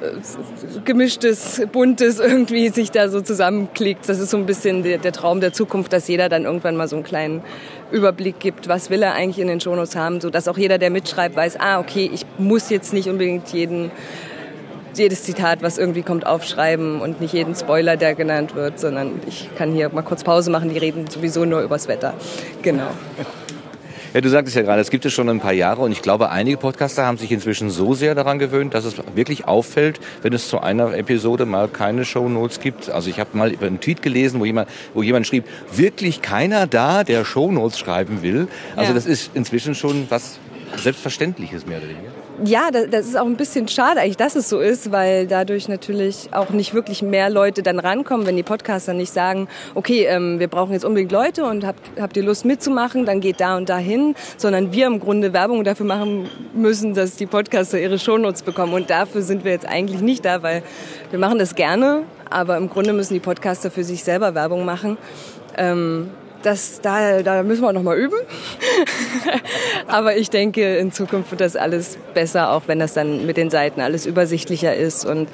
äh, 0.03 0.81
gemischtes, 0.85 1.63
buntes 1.71 2.19
irgendwie 2.19 2.71
sich 2.71 2.91
da 2.91 3.09
so 3.09 3.21
zusammenklickt. 3.21 4.09
Das 4.09 4.19
ist 4.19 4.31
so 4.31 4.39
ein 4.39 4.47
bisschen 4.47 4.83
der, 4.83 4.99
der, 4.99 5.13
Traum 5.13 5.41
der 5.41 5.53
Zukunft, 5.53 5.93
dass 5.93 6.09
jeder 6.09 6.31
dann 6.31 6.45
irgendwann 6.45 6.77
mal 6.77 6.89
so 6.89 6.97
einen 6.97 7.05
kleinen 7.05 7.43
Überblick 7.93 8.41
gibt, 8.41 8.67
was 8.67 8.89
will 8.89 9.03
er 9.03 9.13
eigentlich 9.13 9.39
in 9.39 9.49
den 9.49 9.61
Shownotes 9.61 9.95
haben, 9.95 10.21
so 10.21 10.31
dass 10.31 10.49
auch 10.49 10.57
jeder, 10.57 10.79
der 10.79 10.91
mitschreibt, 10.91 11.37
weiß, 11.37 11.61
ah, 11.61 11.81
okay, 11.81 12.11
ich 12.13 12.25
muss 12.39 12.71
jetzt 12.71 12.95
nicht 12.95 13.09
unbedingt 13.09 13.49
jeden 13.51 13.91
jedes 14.99 15.25
Zitat, 15.25 15.63
was 15.63 15.79
irgendwie 15.79 16.03
kommt, 16.03 16.27
aufschreiben 16.27 17.01
und 17.01 17.21
nicht 17.21 17.33
jeden 17.33 17.55
Spoiler, 17.55 17.97
der 17.97 18.15
genannt 18.15 18.55
wird, 18.55 18.79
sondern 18.79 19.21
ich 19.27 19.51
kann 19.57 19.73
hier 19.73 19.89
mal 19.91 20.03
kurz 20.03 20.25
Pause 20.25 20.51
machen, 20.51 20.71
die 20.71 20.79
reden 20.79 21.07
sowieso 21.09 21.45
nur 21.45 21.61
übers 21.63 21.89
Wetter. 21.89 22.15
Genau. 22.63 22.89
Ja, 24.13 24.21
du 24.21 24.29
sagtest 24.29 24.57
ja 24.57 24.63
gerade, 24.63 24.81
es 24.81 24.91
gibt 24.91 25.05
es 25.05 25.13
schon 25.13 25.29
ein 25.29 25.39
paar 25.39 25.53
Jahre 25.53 25.83
und 25.83 25.93
ich 25.93 26.03
glaube, 26.03 26.31
einige 26.31 26.57
Podcaster 26.57 27.07
haben 27.07 27.17
sich 27.17 27.31
inzwischen 27.31 27.71
so 27.71 27.95
sehr 27.95 28.17
daran 28.17 28.41
gewöhnt, 28.41 28.75
dass 28.75 28.85
es 28.85 28.97
wirklich 29.15 29.47
auffällt, 29.47 30.01
wenn 30.23 30.33
es 30.33 30.49
zu 30.49 30.61
einer 30.61 30.95
Episode 30.95 31.47
mal 31.47 31.69
keine 31.69 32.05
Show 32.05 32.29
Notes 32.29 32.59
gibt. 32.59 32.91
Also 32.91 33.09
ich 33.09 33.21
habe 33.21 33.39
mal 33.39 33.55
einen 33.61 33.81
Tweet 33.81 34.03
gelesen, 34.03 34.41
wo 34.41 34.45
jemand, 34.45 34.69
wo 34.95 35.05
jemand 35.05 35.29
schrieb, 35.29 35.45
wirklich 35.73 36.23
keiner 36.23 36.67
da, 36.67 37.05
der 37.05 37.25
Show 37.25 37.53
Notes 37.53 37.79
schreiben 37.79 38.23
will. 38.23 38.49
Also 38.75 38.89
ja. 38.89 38.95
das 38.95 39.07
ist 39.07 39.31
inzwischen 39.35 39.77
schon 39.77 40.07
was 40.09 40.41
Selbstverständliches 40.77 41.67
mehr 41.67 41.79
oder 41.79 41.89
weniger 41.89 42.20
ja, 42.45 42.71
das 42.71 43.07
ist 43.07 43.17
auch 43.17 43.27
ein 43.27 43.37
bisschen 43.37 43.69
schade 43.69 44.01
eigentlich, 44.01 44.17
dass 44.17 44.37
es 44.37 44.49
so 44.49 44.61
ist, 44.61 44.93
weil 44.93 45.27
dadurch 45.27 45.69
natürlich 45.69 46.29
auch 46.33 46.51
nicht 46.51 46.75
wirklich 46.75 47.03
mehr 47.03 47.31
Leute 47.31 47.63
dann 47.63 47.79
rankommen, 47.79 48.27
wenn 48.27 48.37
die 48.37 48.43
Podcaster 48.43 48.95
nicht 48.95 49.13
sagen, 49.13 49.49
okay, 49.75 50.07
ähm, 50.07 50.39
wir 50.39 50.49
brauchen 50.49 50.73
jetzt 50.73 50.85
unbedingt 50.85 51.13
Leute 51.13 51.45
und 51.45 51.67
habt, 51.67 51.81
habt 52.01 52.17
ihr 52.17 52.23
Lust 52.23 52.45
mitzumachen, 52.45 53.05
dann 53.05 53.21
geht 53.21 53.41
da 53.41 53.57
und 53.57 53.69
da 53.69 53.79
hin, 53.79 54.15
sondern 54.37 54.73
wir 54.73 54.87
im 54.87 55.01
Grunde 55.01 55.33
Werbung 55.33 55.65
dafür 55.65 55.87
machen 55.87 56.29
müssen, 56.55 56.95
dass 56.95 57.17
die 57.17 57.27
Podcaster 57.27 57.79
ihre 57.81 57.99
Shownotes 57.99 58.43
bekommen 58.43 58.73
und 58.75 58.91
dafür 58.91 59.23
sind 59.23 59.45
wir 59.45 59.53
jetzt 59.53 59.67
eigentlich 59.67 60.01
nicht 60.01 60.25
da, 60.25 60.43
weil 60.43 60.63
wir 61.11 61.19
machen 61.19 61.39
das 61.39 61.55
gerne, 61.55 62.05
aber 62.31 62.57
im 62.57 62.71
Grunde 62.71 62.93
müssen 62.93 63.15
die 63.15 63.21
Podcaster 63.21 63.71
für 63.71 63.85
sich 63.85 64.05
selber 64.05 64.35
Werbung 64.35 64.65
machen. 64.65 64.97
Ähm, 65.57 66.11
das, 66.43 66.81
da, 66.81 67.23
da 67.23 67.43
müssen 67.43 67.63
wir 67.63 67.73
noch 67.73 67.83
mal 67.83 67.97
üben. 67.97 68.17
Aber 69.87 70.17
ich 70.17 70.31
denke, 70.31 70.77
in 70.77 70.93
Zukunft 70.93 71.31
wird 71.31 71.41
das 71.41 71.57
alles 71.57 71.99
besser, 72.15 72.53
auch 72.53 72.63
wenn 72.67 72.79
das 72.79 72.95
dann 72.95 73.27
mit 73.27 73.37
den 73.37 73.51
Seiten 73.51 73.81
alles 73.81 74.07
übersichtlicher 74.07 74.75
ist 74.75 75.05
und 75.05 75.29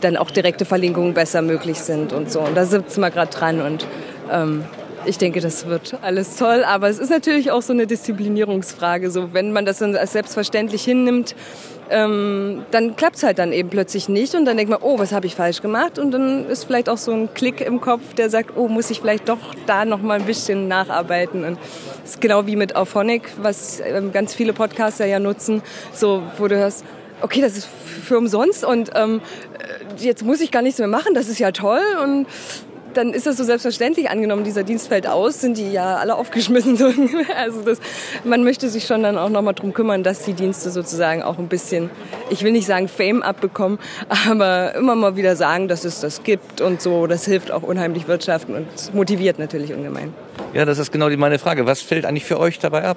dann 0.00 0.16
auch 0.16 0.30
direkte 0.30 0.64
Verlinkungen 0.64 1.14
besser 1.14 1.42
möglich 1.42 1.78
sind 1.78 2.12
und 2.12 2.30
so. 2.30 2.40
Und 2.40 2.56
da 2.56 2.64
sitzen 2.64 3.00
wir 3.00 3.10
gerade 3.10 3.32
dran 3.32 3.60
und 3.60 3.86
ähm, 4.30 4.64
ich 5.04 5.18
denke, 5.18 5.40
das 5.40 5.66
wird 5.66 5.98
alles 6.02 6.36
toll. 6.36 6.64
Aber 6.64 6.88
es 6.88 6.98
ist 6.98 7.10
natürlich 7.10 7.50
auch 7.50 7.62
so 7.62 7.72
eine 7.72 7.86
Disziplinierungsfrage. 7.86 9.10
So, 9.10 9.32
wenn 9.32 9.52
man 9.52 9.64
das 9.64 9.82
als 9.82 10.12
selbstverständlich 10.12 10.84
hinnimmt, 10.84 11.34
ähm, 11.90 12.64
dann 12.70 12.96
klappt 12.96 13.16
es 13.16 13.22
halt 13.22 13.38
dann 13.38 13.52
eben 13.52 13.68
plötzlich 13.68 14.08
nicht 14.08 14.34
und 14.34 14.44
dann 14.44 14.56
denkt 14.56 14.70
man, 14.70 14.80
oh, 14.82 14.98
was 14.98 15.12
habe 15.12 15.26
ich 15.26 15.34
falsch 15.34 15.60
gemacht? 15.60 15.98
Und 15.98 16.12
dann 16.12 16.48
ist 16.48 16.64
vielleicht 16.64 16.88
auch 16.88 16.96
so 16.96 17.12
ein 17.12 17.34
Klick 17.34 17.60
im 17.60 17.80
Kopf, 17.80 18.14
der 18.14 18.30
sagt, 18.30 18.56
oh, 18.56 18.68
muss 18.68 18.90
ich 18.90 19.00
vielleicht 19.00 19.28
doch 19.28 19.54
da 19.66 19.84
noch 19.84 20.00
mal 20.00 20.18
ein 20.18 20.24
bisschen 20.24 20.68
nacharbeiten. 20.68 21.44
Und 21.44 21.58
das 22.02 22.12
ist 22.12 22.20
genau 22.20 22.46
wie 22.46 22.56
mit 22.56 22.76
Auphonic, 22.76 23.24
was 23.42 23.80
ähm, 23.80 24.12
ganz 24.12 24.34
viele 24.34 24.52
Podcaster 24.52 25.04
ja 25.04 25.18
nutzen, 25.18 25.62
so 25.92 26.22
wo 26.38 26.48
du 26.48 26.56
hörst, 26.56 26.84
okay, 27.20 27.40
das 27.40 27.56
ist 27.56 27.68
für 28.04 28.18
umsonst 28.18 28.64
und 28.64 28.90
ähm, 28.94 29.20
jetzt 29.98 30.24
muss 30.24 30.40
ich 30.40 30.50
gar 30.50 30.62
nichts 30.62 30.78
mehr 30.78 30.88
machen, 30.88 31.14
das 31.14 31.28
ist 31.28 31.38
ja 31.38 31.52
toll 31.52 31.82
und 32.02 32.26
dann 32.96 33.12
ist 33.12 33.26
das 33.26 33.36
so 33.36 33.44
selbstverständlich 33.44 34.10
angenommen, 34.10 34.44
dieser 34.44 34.62
Dienst 34.62 34.88
fällt 34.88 35.06
aus, 35.06 35.40
sind 35.40 35.56
die 35.56 35.72
ja 35.72 35.96
alle 35.96 36.14
aufgeschmissen. 36.14 36.72
Also 37.36 37.62
das, 37.62 37.78
man 38.24 38.44
möchte 38.44 38.68
sich 38.68 38.86
schon 38.86 39.02
dann 39.02 39.18
auch 39.18 39.28
nochmal 39.28 39.54
drum 39.54 39.72
kümmern, 39.72 40.02
dass 40.02 40.22
die 40.22 40.32
Dienste 40.32 40.70
sozusagen 40.70 41.22
auch 41.22 41.38
ein 41.38 41.48
bisschen, 41.48 41.90
ich 42.30 42.42
will 42.42 42.52
nicht 42.52 42.66
sagen 42.66 42.88
Fame 42.88 43.22
abbekommen, 43.22 43.78
aber 44.28 44.74
immer 44.74 44.94
mal 44.94 45.16
wieder 45.16 45.36
sagen, 45.36 45.68
dass 45.68 45.84
es 45.84 46.00
das 46.00 46.22
gibt 46.22 46.60
und 46.60 46.80
so. 46.80 47.06
Das 47.06 47.24
hilft 47.24 47.50
auch 47.50 47.62
unheimlich 47.62 48.08
wirtschaften 48.08 48.54
und 48.54 48.94
motiviert 48.94 49.38
natürlich 49.38 49.72
ungemein. 49.72 50.14
Ja, 50.54 50.64
das 50.64 50.78
ist 50.78 50.92
genau 50.92 51.08
meine 51.10 51.38
Frage. 51.38 51.66
Was 51.66 51.82
fällt 51.82 52.04
eigentlich 52.04 52.24
für 52.24 52.38
euch 52.38 52.58
dabei 52.58 52.84
ab? 52.84 52.96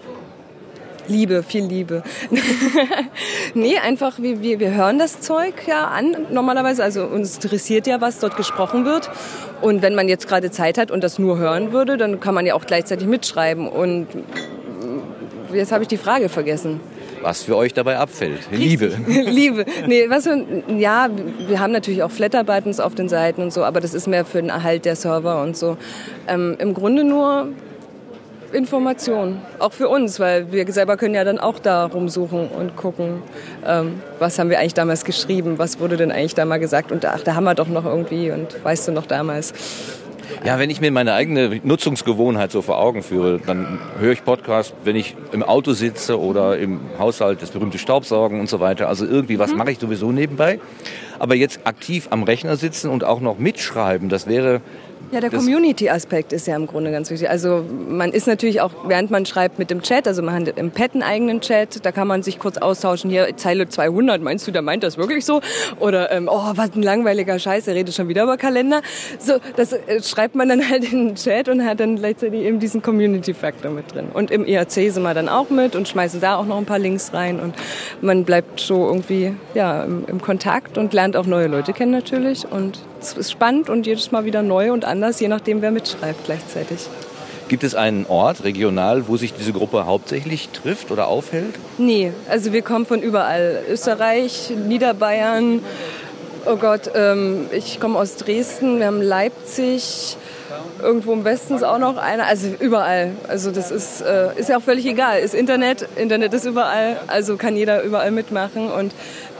Liebe, 1.08 1.44
viel 1.44 1.66
Liebe. 1.66 2.04
nee, 3.54 3.78
einfach, 3.78 4.20
wir, 4.20 4.42
wir, 4.42 4.60
wir 4.60 4.72
hören 4.72 5.00
das 5.00 5.22
Zeug 5.22 5.68
ja 5.68 5.86
an 5.88 6.28
normalerweise. 6.32 6.84
Also 6.84 7.06
uns 7.06 7.36
interessiert 7.36 7.88
ja, 7.88 8.02
was 8.02 8.20
dort 8.20 8.38
gesprochen 8.38 8.86
wird. 8.86 9.10
Und 9.62 9.82
wenn 9.82 9.96
man 9.96 10.10
jetzt 10.10 10.28
gerade 10.28 10.52
Zeit 10.52 10.78
hat 10.78 10.92
und 10.92 11.04
das 11.04 11.20
nur 11.20 11.38
hören 11.38 11.72
würde, 11.72 11.98
dann 11.98 12.20
kann 12.20 12.34
man 12.34 12.46
ja 12.46 12.56
auch 12.56 12.66
gleichzeitig 12.66 13.08
mitschreiben. 13.08 13.68
Und 13.68 14.08
jetzt 15.54 15.72
habe 15.72 15.84
ich 15.84 15.88
die 15.88 15.98
Frage 15.98 16.30
vergessen. 16.30 16.80
Was 17.22 17.42
für 17.42 17.56
euch 17.56 17.74
dabei 17.74 17.98
abfällt. 17.98 18.42
Liebe. 18.52 18.92
Liebe. 19.08 19.66
Nee, 19.88 20.10
was 20.10 20.26
für, 20.26 20.46
ja, 20.78 21.10
wir 21.48 21.60
haben 21.60 21.74
natürlich 21.74 22.04
auch 22.04 22.12
Flatter-Buttons 22.12 22.80
auf 22.80 22.94
den 22.94 23.10
Seiten 23.10 23.42
und 23.42 23.52
so, 23.52 23.64
aber 23.64 23.82
das 23.82 23.96
ist 23.96 24.08
mehr 24.08 24.26
für 24.26 24.42
den 24.42 24.50
Erhalt 24.50 24.86
der 24.86 24.96
Server 24.96 25.42
und 25.42 25.58
so. 25.58 25.78
Ähm, 26.28 26.56
Im 26.60 26.76
Grunde 26.76 27.04
nur 27.04 27.48
Information, 28.56 29.40
auch 29.60 29.74
für 29.74 29.90
uns, 29.90 30.20
weil 30.20 30.52
wir 30.52 30.72
selber 30.72 30.98
können 30.98 31.14
ja 31.14 31.24
dann 31.24 31.40
auch 31.40 31.60
da 31.60 31.86
rumsuchen 31.86 32.48
und 32.48 32.76
gucken, 32.76 33.22
ähm, 33.66 34.02
was 34.20 34.40
haben 34.40 34.50
wir 34.50 34.60
eigentlich 34.60 34.74
damals 34.74 35.06
geschrieben, 35.06 35.60
was 35.60 35.80
wurde 35.80 35.98
denn 35.98 36.12
eigentlich 36.12 36.36
da 36.36 36.46
mal 36.46 36.60
gesagt 36.60 36.92
und 36.92 37.06
ach, 37.06 37.22
da 37.22 37.36
haben 37.36 37.44
wir 37.44 37.56
doch 37.56 37.68
noch 37.68 37.86
irgendwie 37.86 38.32
und 38.32 38.64
weißt 38.64 38.88
du 38.88 38.92
noch 38.92 39.06
damals. 39.06 39.54
Ja, 40.44 40.60
wenn 40.60 40.70
ich 40.70 40.82
mir 40.82 40.92
meine 40.92 41.14
eigene 41.14 41.60
Nutzungsgewohnheit 41.64 42.52
so 42.52 42.62
vor 42.62 42.80
Augen 42.80 43.04
führe, 43.04 43.40
dann 43.46 43.80
höre 44.00 44.12
ich 44.12 44.24
Podcast, 44.24 44.74
wenn 44.84 44.96
ich 44.96 45.16
im 45.32 45.44
Auto 45.44 45.74
sitze 45.74 46.20
oder 46.20 46.58
im 46.58 46.80
Haushalt 47.00 47.42
das 47.42 47.52
berühmte 47.52 47.78
Staubsaugen 47.78 48.40
und 48.40 48.50
so 48.50 48.60
weiter. 48.60 48.88
Also 48.88 49.06
irgendwie 49.06 49.40
was 49.40 49.52
mhm. 49.52 49.58
mache 49.58 49.72
ich 49.72 49.80
sowieso 49.80 50.12
nebenbei. 50.12 50.60
Aber 51.20 51.36
jetzt 51.36 51.62
aktiv 51.66 52.08
am 52.10 52.24
Rechner 52.24 52.58
sitzen 52.58 52.90
und 52.90 53.04
auch 53.04 53.22
noch 53.22 53.38
mitschreiben, 53.38 54.10
das 54.10 54.28
wäre 54.28 54.62
ja, 55.12 55.20
der 55.20 55.30
Community-Aspekt 55.30 56.34
ist 56.34 56.48
ja 56.48 56.56
im 56.56 56.68
Grunde 56.68 56.92
ganz 56.92 57.10
wichtig. 57.10 57.30
Also 57.30 57.64
man 57.88 58.12
ist 58.12 58.28
natürlich 58.28 58.62
auch, 58.62 58.72
während 58.88 59.12
man 59.12 59.26
schreibt 59.26 59.60
mit 59.60 59.70
dem 59.70 59.82
Chat, 59.82 60.08
also 60.08 60.22
man 60.22 60.36
hat 60.36 60.58
im 60.58 60.72
Pad 60.72 60.94
einen 60.94 61.04
eigenen 61.04 61.42
Chat, 61.42 61.86
da 61.86 61.92
kann 61.92 62.08
man 62.08 62.24
sich 62.24 62.40
kurz 62.40 62.58
austauschen. 62.58 63.10
Hier, 63.10 63.36
Zeile 63.38 63.70
200, 63.70 64.22
meinst 64.22 64.48
du, 64.48 64.52
der 64.52 64.62
meint 64.62 64.84
das 64.84 64.98
wirklich 64.98 65.26
so? 65.26 65.42
Oder, 65.80 66.12
ähm, 66.12 66.28
oh, 66.32 66.52
was 66.56 66.76
ein 66.76 66.82
langweiliger 66.82 67.38
Scheiß, 67.38 67.68
er 67.68 67.76
redet 67.76 67.94
schon 67.94 68.08
wieder 68.08 68.24
über 68.24 68.38
Kalender. 68.38 68.82
So, 69.20 69.34
das 69.56 69.74
äh, 69.74 70.02
schreibt 70.02 70.36
man 70.36 70.50
dann 70.50 70.70
halt 70.70 70.92
in 70.92 71.10
den 71.10 71.16
Chat 71.16 71.50
und 71.50 71.64
hat 71.64 71.80
dann 71.80 71.98
gleichzeitig 71.98 72.42
eben 72.42 72.60
diesen 72.60 72.82
Community-Faktor 72.82 73.72
mit 73.72 73.94
drin. 73.94 74.08
Und 74.14 74.32
im 74.32 74.46
IAC 74.46 74.72
sind 74.72 75.04
wir 75.04 75.14
dann 75.14 75.30
auch 75.30 75.50
mit 75.50 75.76
und 75.76 75.88
schmeißen 75.88 76.20
da 76.20 76.38
auch 76.38 76.46
noch 76.46 76.58
ein 76.58 76.66
paar 76.66 76.80
Links 76.80 77.14
rein 77.14 77.40
und 77.40 77.54
man 78.02 78.26
bleibt 78.26 78.60
so 78.60 78.88
irgendwie, 78.88 79.34
ja, 79.54 79.84
im, 79.84 80.06
im 80.08 80.22
Kontakt 80.22 80.78
und 80.78 80.94
lernt 80.94 81.16
auch 81.16 81.26
neue 81.26 81.48
Leute 81.48 81.74
kennen 81.74 81.92
natürlich 81.92 82.46
und 82.50 82.80
es 83.06 83.18
ist 83.18 83.32
spannend 83.32 83.70
und 83.70 83.86
jedes 83.86 84.12
Mal 84.12 84.26
wieder 84.26 84.42
neu 84.42 84.72
und 84.72 84.86
anders, 84.86 85.20
je 85.20 85.28
nachdem, 85.28 85.62
wer 85.62 85.72
mitschreibt 85.72 86.26
gleichzeitig. 86.26 86.88
Gibt 87.48 87.64
es 87.64 87.76
einen 87.76 88.08
Ort, 88.08 88.44
regional, 88.44 89.08
wo 89.08 89.18
sich 89.18 89.34
diese 89.34 89.54
Gruppe 89.54 89.86
hauptsächlich 89.86 90.50
trifft 90.50 90.90
oder 90.90 91.08
aufhält? 91.08 91.54
Nee, 91.78 92.12
also 92.28 92.54
wir 92.54 92.64
kommen 92.64 92.88
von 92.88 93.04
überall. 93.04 93.62
Österreich, 93.70 94.52
Niederbayern, 94.68 95.62
oh 96.48 96.56
Gott, 96.56 96.90
ähm, 96.96 97.46
ich 97.52 97.80
komme 97.80 98.00
aus 98.00 98.16
Dresden, 98.16 98.80
wir 98.80 98.88
haben 98.88 99.02
Leipzig, 99.02 100.18
irgendwo 100.82 101.14
im 101.14 101.24
Westen 101.24 101.56
ist 101.56 101.64
auch 101.64 101.78
noch 101.78 101.98
einer, 101.98 102.26
also 102.26 102.48
überall. 102.60 103.12
Also 103.28 103.52
das 103.52 103.70
ist, 103.72 104.02
äh, 104.02 104.38
ist 104.38 104.50
ja 104.50 104.58
auch 104.58 104.64
völlig 104.64 104.86
egal. 104.86 105.20
Ist 105.20 105.36
Internet, 105.36 105.88
Internet 105.96 106.34
ist 106.34 106.46
überall, 106.46 106.98
also 107.08 107.38
kann 107.38 107.56
jeder 107.56 107.84
überall 107.84 108.12
mitmachen 108.12 108.72
und 108.72 108.92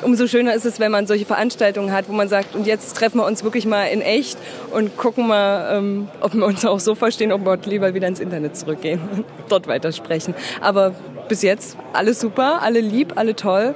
umso 0.06 0.28
schöner 0.28 0.54
ist 0.54 0.66
es, 0.66 0.80
wenn 0.80 0.92
man 0.92 1.08
solche 1.08 1.26
Veranstaltungen 1.26 1.92
hat, 1.92 2.08
wo 2.08 2.14
man 2.14 2.30
sagt, 2.30 2.56
und 2.56 2.68
jetzt 2.68 2.96
treffen 2.96 3.18
wir 3.18 3.26
uns 3.26 3.44
wirklich 3.44 3.66
mal 3.66 3.86
in 3.86 4.02
echt 4.02 4.38
und 4.72 4.96
gucken 4.98 5.28
mal, 5.28 5.78
ähm, 5.78 6.08
ob 6.22 6.34
wir 6.36 6.46
uns 6.46 6.64
auch 6.64 6.80
so 6.80 6.94
verstehen, 6.94 7.32
ob 7.32 7.44
wir 7.44 7.58
lieber 7.66 7.94
wieder 7.94 8.08
ins 8.08 8.20
Internet 8.20 8.56
zurückgehen 8.56 9.02
und 9.16 9.26
dort 9.50 9.68
weitersprechen. 9.68 10.36
Aber 10.62 10.94
bis 11.28 11.42
jetzt 11.42 11.76
alles 11.92 12.20
super, 12.20 12.62
alle 12.62 12.80
lieb, 12.80 13.14
alle 13.16 13.36
toll 13.36 13.74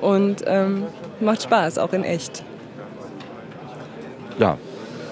und 0.00 0.42
ähm, 0.46 0.84
macht 1.20 1.44
Spaß, 1.44 1.78
auch 1.78 1.92
in 1.92 2.02
echt. 2.02 2.42
Ja, 4.38 4.58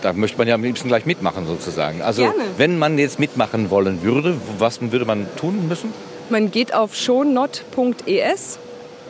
da 0.02 0.12
möchte 0.12 0.38
man 0.38 0.48
ja 0.48 0.56
am 0.56 0.64
liebsten 0.64 0.88
gleich 0.88 1.06
mitmachen 1.06 1.46
sozusagen. 1.46 2.02
Also 2.02 2.22
Gerne. 2.22 2.42
wenn 2.56 2.78
man 2.78 2.98
jetzt 2.98 3.20
mitmachen 3.20 3.70
wollen 3.70 4.02
würde, 4.02 4.36
was 4.59 4.80
würde 4.80 5.04
man 5.04 5.28
tun 5.36 5.68
müssen? 5.68 5.92
Man 6.30 6.50
geht 6.50 6.74
auf 6.74 6.96
shownot.es 6.96 8.59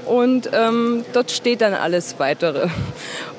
und 0.08 0.50
ähm, 0.52 1.04
dort 1.12 1.30
steht 1.30 1.60
dann 1.60 1.74
alles 1.74 2.14
weitere. 2.18 2.68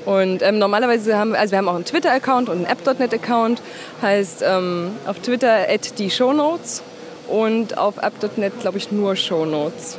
Und 0.06 0.42
ähm, 0.42 0.60
normalerweise 0.60 1.18
haben 1.18 1.32
wir, 1.32 1.40
also 1.40 1.52
wir 1.52 1.58
haben 1.58 1.68
auch 1.68 1.76
einen 1.76 1.86
Twitter-Account 1.86 2.50
und 2.50 2.58
einen 2.58 2.66
App.net-Account, 2.66 3.62
heißt 4.02 4.44
ähm, 4.46 4.92
auf 5.06 5.20
Twitter 5.20 5.66
die 5.98 6.10
Shownotes 6.10 6.84
und 7.28 7.78
auf 7.78 7.98
App.net 7.98 8.60
glaube 8.62 8.78
ich 8.78 8.92
nur 8.92 9.16
Shownotes. 9.16 9.98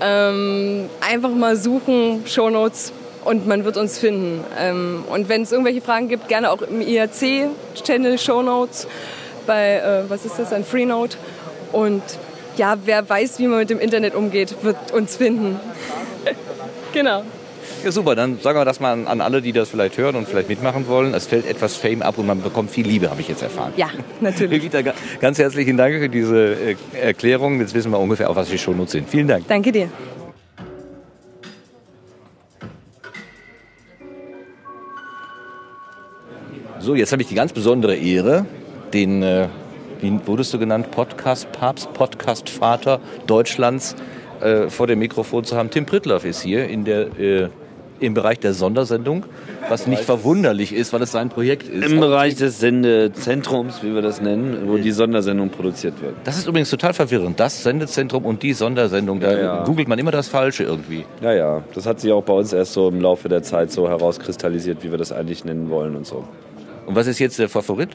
Ähm, 0.00 0.88
einfach 1.00 1.30
mal 1.30 1.56
suchen, 1.56 2.24
Shownotes 2.26 2.92
und 3.24 3.46
man 3.46 3.64
wird 3.64 3.76
uns 3.76 3.98
finden. 3.98 4.44
Ähm, 4.58 5.04
und 5.10 5.28
wenn 5.28 5.42
es 5.42 5.52
irgendwelche 5.52 5.82
Fragen 5.82 6.08
gibt, 6.08 6.28
gerne 6.28 6.50
auch 6.50 6.62
im 6.62 6.80
IRC-Channel 6.80 8.18
Shownotes 8.18 8.86
bei, 9.46 9.76
äh, 9.76 10.08
was 10.08 10.24
ist 10.24 10.38
das, 10.38 10.52
ein 10.52 10.64
Freenode. 10.64 11.16
Und 11.72 12.02
ja, 12.60 12.76
wer 12.84 13.08
weiß, 13.08 13.38
wie 13.38 13.46
man 13.46 13.58
mit 13.58 13.70
dem 13.70 13.80
Internet 13.80 14.14
umgeht, 14.14 14.54
wird 14.62 14.92
uns 14.92 15.16
finden. 15.16 15.58
genau. 16.92 17.22
Ja, 17.82 17.90
super. 17.90 18.14
Dann 18.14 18.38
sagen 18.38 18.58
wir 18.58 18.66
das 18.66 18.80
mal 18.80 18.92
an, 18.92 19.06
an, 19.06 19.22
alle, 19.22 19.40
die 19.40 19.52
das 19.52 19.70
vielleicht 19.70 19.96
hören 19.96 20.14
und 20.14 20.28
vielleicht 20.28 20.50
mitmachen 20.50 20.86
wollen. 20.86 21.14
Es 21.14 21.26
fällt 21.26 21.46
etwas 21.46 21.76
Fame 21.76 22.02
ab 22.02 22.18
und 22.18 22.26
man 22.26 22.42
bekommt 22.42 22.70
viel 22.70 22.86
Liebe, 22.86 23.08
habe 23.08 23.22
ich 23.22 23.28
jetzt 23.28 23.40
erfahren. 23.40 23.72
Ja, 23.78 23.88
natürlich. 24.20 24.62
Rita, 24.74 24.82
ganz 25.20 25.38
herzlichen 25.38 25.78
Dank 25.78 25.94
für 26.00 26.10
diese 26.10 26.54
äh, 26.54 26.76
Erklärung. 27.00 27.60
Jetzt 27.60 27.72
wissen 27.72 27.90
wir 27.90 27.98
ungefähr, 27.98 28.28
auf 28.28 28.36
was 28.36 28.50
wir 28.52 28.58
schon 28.58 28.86
sind. 28.86 29.08
Vielen 29.08 29.26
Dank. 29.26 29.48
Danke 29.48 29.72
dir. 29.72 29.88
So, 36.78 36.94
jetzt 36.94 37.12
habe 37.12 37.22
ich 37.22 37.28
die 37.28 37.34
ganz 37.34 37.54
besondere 37.54 37.96
Ehre, 37.96 38.44
den, 38.92 39.22
äh, 39.22 39.48
wie 40.00 40.18
wurdest 40.26 40.52
du 40.54 40.58
genannt, 40.58 40.90
Podcast-Papst, 40.90 41.92
Podcast-Vater 41.92 43.00
Deutschlands 43.26 43.96
äh, 44.40 44.68
vor 44.68 44.86
dem 44.86 44.98
Mikrofon 44.98 45.44
zu 45.44 45.56
haben. 45.56 45.70
Tim 45.70 45.86
Prittlaff 45.86 46.24
ist 46.24 46.42
hier 46.42 46.68
in 46.68 46.84
der 46.84 47.18
äh, 47.18 47.48
im 48.00 48.14
Bereich 48.14 48.40
der 48.40 48.54
Sondersendung, 48.54 49.24
was 49.68 49.86
nicht 49.86 50.02
verwunderlich 50.02 50.72
ist, 50.72 50.92
weil 50.92 51.02
es 51.02 51.12
sein 51.12 51.28
Projekt 51.28 51.68
ist. 51.68 51.90
Im 51.90 52.00
Bereich 52.00 52.34
des 52.34 52.58
Sendezentrums, 52.58 53.82
wie 53.82 53.94
wir 53.94 54.02
das 54.02 54.20
nennen, 54.20 54.68
wo 54.68 54.78
die 54.78 54.90
Sondersendung 54.90 55.50
produziert 55.50 56.00
wird. 56.02 56.14
Das 56.24 56.38
ist 56.38 56.46
übrigens 56.46 56.70
total 56.70 56.94
verwirrend. 56.94 57.38
Das 57.38 57.62
Sendezentrum 57.62 58.24
und 58.24 58.42
die 58.42 58.54
Sondersendung, 58.54 59.20
da 59.20 59.32
ja, 59.32 59.38
ja. 59.38 59.64
googelt 59.64 59.86
man 59.86 59.98
immer 59.98 60.10
das 60.10 60.28
Falsche 60.28 60.64
irgendwie. 60.64 61.04
Ja, 61.20 61.32
ja. 61.32 61.62
Das 61.74 61.86
hat 61.86 62.00
sich 62.00 62.10
auch 62.10 62.24
bei 62.24 62.32
uns 62.32 62.52
erst 62.52 62.72
so 62.72 62.88
im 62.88 63.00
Laufe 63.00 63.28
der 63.28 63.42
Zeit 63.42 63.70
so 63.70 63.88
herauskristallisiert, 63.88 64.82
wie 64.82 64.90
wir 64.90 64.98
das 64.98 65.12
eigentlich 65.12 65.44
nennen 65.44 65.70
wollen 65.70 65.94
und 65.94 66.06
so. 66.06 66.24
Und 66.86 66.96
was 66.96 67.06
ist 67.06 67.18
jetzt 67.18 67.38
der 67.38 67.48
Favorit? 67.48 67.90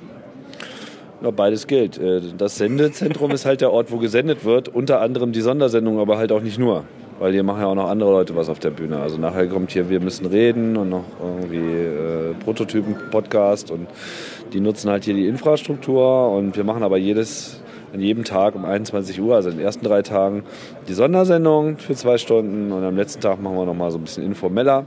Ja, 1.26 1.32
beides 1.32 1.65
gilt. 1.65 1.97
Äh, 1.97 2.21
das 2.38 2.57
Sendezentrum 2.57 3.32
ist 3.32 3.47
halt 3.47 3.61
der 3.61 3.71
Ort, 3.71 3.91
wo 3.91 3.97
gesendet 3.97 4.45
wird, 4.45 4.67
unter 4.67 5.01
anderem 5.01 5.32
die 5.32 5.41
Sondersendung, 5.41 5.99
aber 5.99 6.19
halt 6.19 6.32
auch 6.32 6.41
nicht 6.41 6.59
nur 6.59 6.84
weil 7.17 7.32
hier 7.32 7.43
machen 7.43 7.61
ja 7.61 7.67
auch 7.67 7.76
noch 7.76 7.89
andere 7.89 8.11
Leute 8.11 8.36
was 8.36 8.49
auf 8.49 8.59
der 8.59 8.71
Bühne. 8.71 8.99
Also 8.99 9.17
nachher 9.17 9.47
kommt 9.47 9.71
hier 9.71 9.89
Wir 9.89 10.01
müssen 10.01 10.26
reden 10.26 10.76
und 10.76 10.89
noch 10.89 11.05
irgendwie 11.23 11.57
äh, 11.57 12.34
Prototypen-Podcast 12.43 13.71
und 13.71 13.88
die 14.53 14.59
nutzen 14.59 14.89
halt 14.89 15.05
hier 15.05 15.13
die 15.13 15.26
Infrastruktur 15.26 16.30
und 16.32 16.57
wir 16.57 16.63
machen 16.63 16.84
aber 16.84 16.97
jedes, 16.97 17.61
an 17.93 18.01
jedem 18.01 18.26
Tag 18.26 18.53
um 18.55 18.65
21 18.65 19.19
Uhr, 19.21 19.34
also 19.34 19.49
in 19.49 19.55
den 19.55 19.65
ersten 19.65 19.86
drei 19.86 20.01
Tagen, 20.01 20.43
die 20.89 20.93
Sondersendung 20.93 21.78
für 21.78 21.95
zwei 21.95 22.17
Stunden 22.17 22.71
und 22.71 22.84
am 22.84 22.97
letzten 22.97 23.21
Tag 23.21 23.41
machen 23.41 23.55
wir 23.55 23.65
nochmal 23.65 23.91
so 23.91 23.97
ein 23.97 24.03
bisschen 24.03 24.26
informeller. 24.26 24.86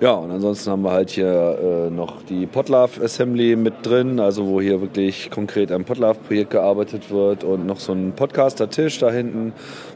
Ja, 0.00 0.12
und 0.12 0.30
ansonsten 0.30 0.70
haben 0.70 0.82
wir 0.82 0.92
halt 0.92 1.10
hier 1.10 1.88
äh, 1.88 1.90
noch 1.90 2.22
die 2.22 2.46
Potlove 2.46 3.02
Assembly 3.02 3.56
mit 3.56 3.84
drin, 3.84 4.20
also 4.20 4.46
wo 4.46 4.60
hier 4.60 4.80
wirklich 4.80 5.28
konkret 5.28 5.72
am 5.72 5.84
Potlove-Projekt 5.84 6.50
gearbeitet 6.50 7.10
wird 7.10 7.42
und 7.42 7.66
noch 7.66 7.80
so 7.80 7.94
ein 7.94 8.12
Podcaster-Tisch 8.12 9.00
da 9.00 9.10
hinten, 9.10 9.52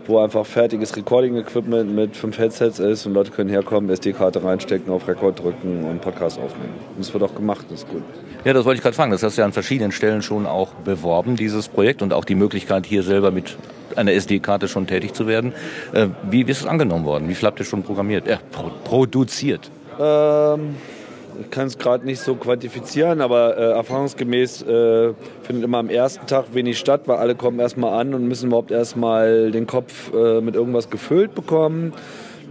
wo 0.09 0.19
einfach 0.19 0.45
fertiges 0.45 0.97
Recording-Equipment 0.97 1.95
mit 1.95 2.17
fünf 2.17 2.37
Headsets 2.37 2.81
ist 2.81 3.07
und 3.07 3.15
Leute 3.15 3.31
können 3.31 3.49
herkommen, 3.49 3.91
SD-Karte 3.91 4.43
reinstecken, 4.43 4.93
auf 4.93 5.07
Rekord 5.07 5.41
drücken 5.41 5.85
und 5.85 6.01
Podcast 6.01 6.41
aufnehmen. 6.41 6.75
Und 6.97 7.03
es 7.03 7.13
wird 7.13 7.23
auch 7.23 7.37
gemacht, 7.37 7.67
das 7.71 7.85
ist 7.85 7.89
gut. 7.89 8.03
Ja, 8.45 8.53
das 8.53 8.65
wollte 8.65 8.79
ich 8.79 8.83
gerade 8.83 8.97
fragen. 8.97 9.13
Das 9.13 9.23
hast 9.23 9.37
du 9.37 9.43
ja 9.43 9.47
an 9.47 9.53
verschiedenen 9.53 9.93
Stellen 9.93 10.23
schon 10.23 10.47
auch 10.47 10.71
beworben, 10.85 11.37
dieses 11.37 11.69
Projekt, 11.69 12.03
und 12.03 12.13
auch 12.13 12.25
die 12.25 12.35
Möglichkeit, 12.35 12.87
hier 12.87 13.05
selber 13.05 13.31
mit 13.31 13.57
einer 13.95 14.15
SD-Karte 14.15 14.67
schon 14.67 14.89
tätig 14.89 15.13
zu 15.13 15.29
werden. 15.29 15.53
Äh, 15.93 16.09
wie 16.29 16.43
ist 16.43 16.63
es 16.63 16.67
angenommen 16.67 17.05
worden? 17.05 17.29
Wie 17.29 17.37
viel 17.37 17.47
habt 17.47 17.61
ihr 17.61 17.67
schon 17.67 17.85
programmiert, 17.85 18.27
äh, 18.27 18.39
pro 18.51 18.71
produziert? 18.83 19.71
Ähm, 20.01 20.77
ich 21.41 21.51
kann 21.51 21.67
es 21.67 21.79
gerade 21.79 22.05
nicht 22.05 22.21
so 22.21 22.35
quantifizieren, 22.35 23.21
aber 23.21 23.57
äh, 23.57 23.71
erfahrungsgemäß 23.73 24.63
äh, 24.63 25.15
findet 25.43 25.65
immer 25.65 25.79
am 25.79 25.89
ersten 25.89 26.27
Tag 26.27 26.47
wenig 26.53 26.79
statt, 26.79 27.03
weil 27.07 27.17
alle 27.17 27.35
kommen 27.35 27.59
erstmal 27.59 27.99
an 27.99 28.15
und 28.15 28.29
müssen 28.29 28.49
überhaupt 28.49 28.71
erstmal 28.71 29.51
den 29.51 29.67
Kopf 29.67 30.13
äh, 30.15 30.41
mit 30.41 30.55
irgendwas 30.55 30.91
gefüllt 30.91 31.35
bekommen. 31.35 31.95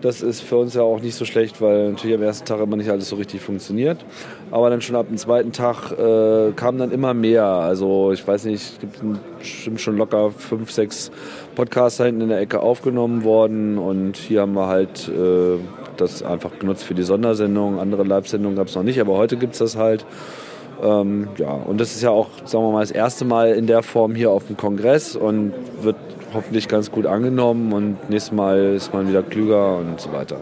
Das 0.01 0.23
ist 0.23 0.41
für 0.41 0.57
uns 0.57 0.73
ja 0.73 0.81
auch 0.81 0.99
nicht 0.99 1.13
so 1.13 1.25
schlecht, 1.25 1.61
weil 1.61 1.91
natürlich 1.91 2.15
am 2.15 2.23
ersten 2.23 2.45
Tag 2.45 2.59
immer 2.59 2.75
nicht 2.75 2.89
alles 2.89 3.07
so 3.07 3.17
richtig 3.17 3.39
funktioniert. 3.39 4.03
Aber 4.49 4.71
dann 4.71 4.81
schon 4.81 4.95
ab 4.95 5.07
dem 5.07 5.17
zweiten 5.17 5.51
Tag 5.51 5.91
äh, 5.91 6.53
kam 6.53 6.79
dann 6.79 6.91
immer 6.91 7.13
mehr. 7.13 7.45
Also 7.45 8.11
ich 8.11 8.27
weiß 8.27 8.45
nicht, 8.45 8.63
es 8.63 8.79
gibt 8.79 8.99
bestimmt 9.37 9.79
schon 9.79 9.97
locker 9.97 10.31
fünf, 10.31 10.71
sechs 10.71 11.11
Podcasts 11.53 12.03
hinten 12.03 12.21
in 12.21 12.29
der 12.29 12.39
Ecke 12.39 12.61
aufgenommen 12.61 13.23
worden. 13.23 13.77
Und 13.77 14.17
hier 14.17 14.41
haben 14.41 14.53
wir 14.53 14.65
halt 14.65 15.07
äh, 15.07 15.59
das 16.01 16.23
einfach 16.23 16.59
genutzt 16.59 16.83
für 16.83 16.93
die 16.93 17.03
Sondersendung. 17.03 17.79
Andere 17.79 18.03
Live-Sendungen 18.03 18.57
gab 18.57 18.67
es 18.67 18.75
noch 18.75 18.83
nicht, 18.83 18.99
aber 18.99 19.13
heute 19.13 19.37
gibt 19.37 19.53
es 19.53 19.59
das 19.59 19.77
halt. 19.77 20.05
Ähm, 20.83 21.29
ja, 21.37 21.51
und 21.51 21.79
das 21.79 21.95
ist 21.95 22.01
ja 22.01 22.09
auch, 22.09 22.29
sagen 22.45 22.63
wir 22.65 22.71
mal, 22.71 22.81
das 22.81 22.91
erste 22.91 23.23
Mal 23.23 23.51
in 23.51 23.67
der 23.67 23.83
Form 23.83 24.15
hier 24.15 24.31
auf 24.31 24.47
dem 24.47 24.57
Kongress 24.57 25.15
und 25.15 25.53
wird 25.81 25.95
hoffentlich 26.33 26.67
ganz 26.67 26.91
gut 26.91 27.05
angenommen 27.05 27.71
und 27.73 28.09
nächstes 28.09 28.31
Mal 28.31 28.73
ist 28.75 28.93
man 28.93 29.07
wieder 29.07 29.21
klüger 29.23 29.77
und 29.77 29.99
so 29.99 30.11
weiter. 30.11 30.37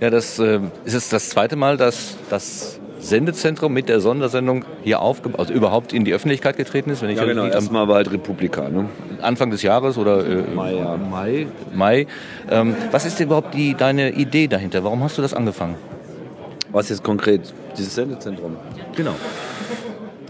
Ja, 0.00 0.10
das 0.10 0.38
äh, 0.38 0.60
ist 0.84 0.94
es 0.94 1.08
das 1.08 1.28
zweite 1.28 1.56
Mal, 1.56 1.76
dass 1.76 2.16
das 2.30 2.79
Sendezentrum 3.00 3.72
mit 3.72 3.88
der 3.88 4.00
Sondersendung 4.00 4.64
hier 4.82 5.00
aufgebaut, 5.00 5.40
also 5.40 5.52
überhaupt 5.52 5.92
in 5.92 6.04
die 6.04 6.12
Öffentlichkeit 6.12 6.56
getreten 6.56 6.90
ist. 6.90 7.02
Wenn 7.02 7.10
ich 7.10 7.18
ja, 7.18 7.24
genau. 7.24 7.46
Erstmal 7.46 7.88
war 7.88 7.96
halt 7.96 8.12
Republika. 8.12 8.68
Ne? 8.68 8.86
Anfang 9.20 9.50
des 9.50 9.62
Jahres 9.62 9.98
oder 9.98 10.26
äh, 10.26 10.42
Mai. 10.54 10.74
Ja. 10.74 10.96
Mai. 10.96 11.46
Mai. 11.74 12.06
Ähm, 12.50 12.76
was 12.90 13.06
ist 13.06 13.18
denn 13.18 13.26
überhaupt 13.26 13.54
die, 13.54 13.74
deine 13.74 14.12
Idee 14.12 14.46
dahinter? 14.46 14.84
Warum 14.84 15.02
hast 15.02 15.18
du 15.18 15.22
das 15.22 15.34
angefangen? 15.34 15.76
Was 16.72 16.88
jetzt 16.88 17.02
konkret? 17.02 17.52
Dieses 17.76 17.94
Sendezentrum. 17.94 18.56
Genau. 18.94 19.14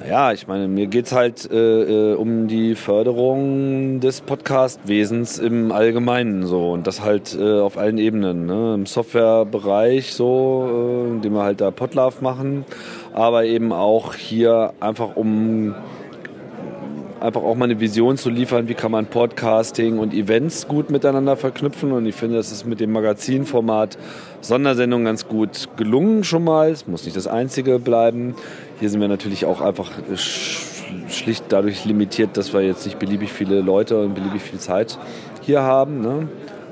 Ja, 0.09 0.33
ich 0.33 0.47
meine, 0.47 0.67
mir 0.67 0.87
geht 0.87 1.07
es 1.07 1.13
halt 1.13 1.51
äh, 1.51 2.13
äh, 2.13 2.15
um 2.15 2.49
die 2.49 2.75
Förderung 2.75 4.01
des 4.01 4.23
Podcast-Wesens 4.23 5.39
im 5.39 5.73
Allgemeinen 5.73 6.47
so 6.47 6.73
und 6.73 6.87
das 6.87 7.03
halt 7.03 7.37
äh, 7.39 7.61
auf 7.61 7.77
allen 7.77 7.99
Ebenen. 7.99 8.47
Ne? 8.47 8.75
Im 8.75 8.87
Softwarebereich 8.87 10.15
so, 10.15 11.05
äh, 11.07 11.11
indem 11.11 11.35
wir 11.35 11.43
halt 11.43 11.61
da 11.61 11.71
Podlove 11.71 12.23
machen, 12.23 12.65
aber 13.13 13.45
eben 13.45 13.75
auch 13.75 14.15
hier 14.15 14.73
einfach 14.81 15.17
um 15.17 15.75
einfach 17.21 17.43
auch 17.43 17.55
mal 17.55 17.67
eine 17.67 17.81
Vision 17.81 18.17
zu 18.17 18.31
liefern, 18.31 18.69
wie 18.69 18.75
kann 18.75 18.91
man 18.91 19.07
Podcasting 19.07 19.99
und 19.99 20.15
Events 20.15 20.67
gut 20.67 20.91
miteinander 20.91 21.37
verknüpfen. 21.37 21.93
Und 21.93 22.07
ich 22.07 22.15
finde, 22.15 22.37
das 22.37 22.51
ist 22.51 22.67
mit 22.67 22.81
dem 22.81 22.93
Magazinformat 22.93 23.99
Sondersendung 24.41 25.05
ganz 25.05 25.29
gut 25.29 25.69
gelungen 25.77 26.25
schon 26.25 26.45
mal. 26.45 26.71
Es 26.71 26.87
muss 26.87 27.05
nicht 27.05 27.17
das 27.17 27.27
einzige 27.27 27.79
bleiben. 27.79 28.35
Hier 28.79 28.89
sind 28.89 29.01
wir 29.01 29.09
natürlich 29.09 29.45
auch 29.45 29.61
einfach 29.61 29.91
schlicht 31.09 31.45
dadurch 31.49 31.85
limitiert, 31.85 32.37
dass 32.37 32.53
wir 32.53 32.63
jetzt 32.63 32.85
nicht 32.87 32.99
beliebig 32.99 33.33
viele 33.33 33.61
Leute 33.61 34.01
und 34.01 34.15
beliebig 34.15 34.43
viel 34.43 34.59
Zeit 34.59 34.99
hier 35.43 35.63
haben. 35.63 36.01
Ne? 36.01 36.29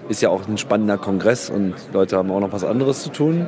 Ist 0.09 0.23
ja 0.23 0.31
auch 0.31 0.49
ein 0.49 0.59
spannender 0.59 0.97
Kongress 0.97 1.51
und 1.51 1.75
Leute 1.93 2.17
haben 2.17 2.31
auch 2.31 2.41
noch 2.41 2.53
was 2.53 2.65
anderes 2.65 3.03
zu 3.03 3.11
tun. 3.11 3.47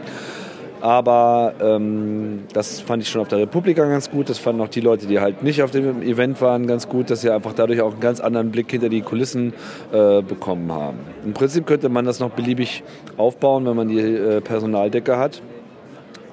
Aber 0.80 1.54
ähm, 1.60 2.44
das 2.54 2.80
fand 2.80 3.02
ich 3.02 3.10
schon 3.10 3.20
auf 3.20 3.28
der 3.28 3.38
Republika 3.38 3.84
ganz 3.84 4.10
gut. 4.10 4.30
Das 4.30 4.38
fanden 4.38 4.62
auch 4.62 4.68
die 4.68 4.80
Leute, 4.80 5.06
die 5.06 5.20
halt 5.20 5.42
nicht 5.42 5.62
auf 5.62 5.70
dem 5.70 6.02
Event 6.02 6.40
waren, 6.40 6.66
ganz 6.66 6.88
gut, 6.88 7.10
dass 7.10 7.20
sie 7.20 7.30
einfach 7.30 7.52
dadurch 7.52 7.82
auch 7.82 7.92
einen 7.92 8.00
ganz 8.00 8.20
anderen 8.20 8.50
Blick 8.50 8.70
hinter 8.70 8.88
die 8.88 9.02
Kulissen 9.02 9.52
äh, 9.92 10.22
bekommen 10.22 10.72
haben. 10.72 10.98
Im 11.24 11.34
Prinzip 11.34 11.66
könnte 11.66 11.88
man 11.90 12.06
das 12.06 12.18
noch 12.18 12.30
beliebig 12.30 12.82
aufbauen, 13.18 13.66
wenn 13.66 13.76
man 13.76 13.88
die 13.88 14.00
äh, 14.00 14.40
Personaldecke 14.40 15.18
hat. 15.18 15.42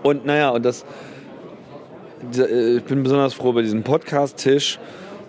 Und 0.03 0.25
naja, 0.25 0.49
und 0.51 0.63
das, 0.63 0.85
äh, 2.37 2.77
ich 2.77 2.83
bin 2.83 3.03
besonders 3.03 3.33
froh 3.33 3.51
bei 3.51 3.63
diesem 3.63 3.83
Podcast-Tisch. 3.83 4.79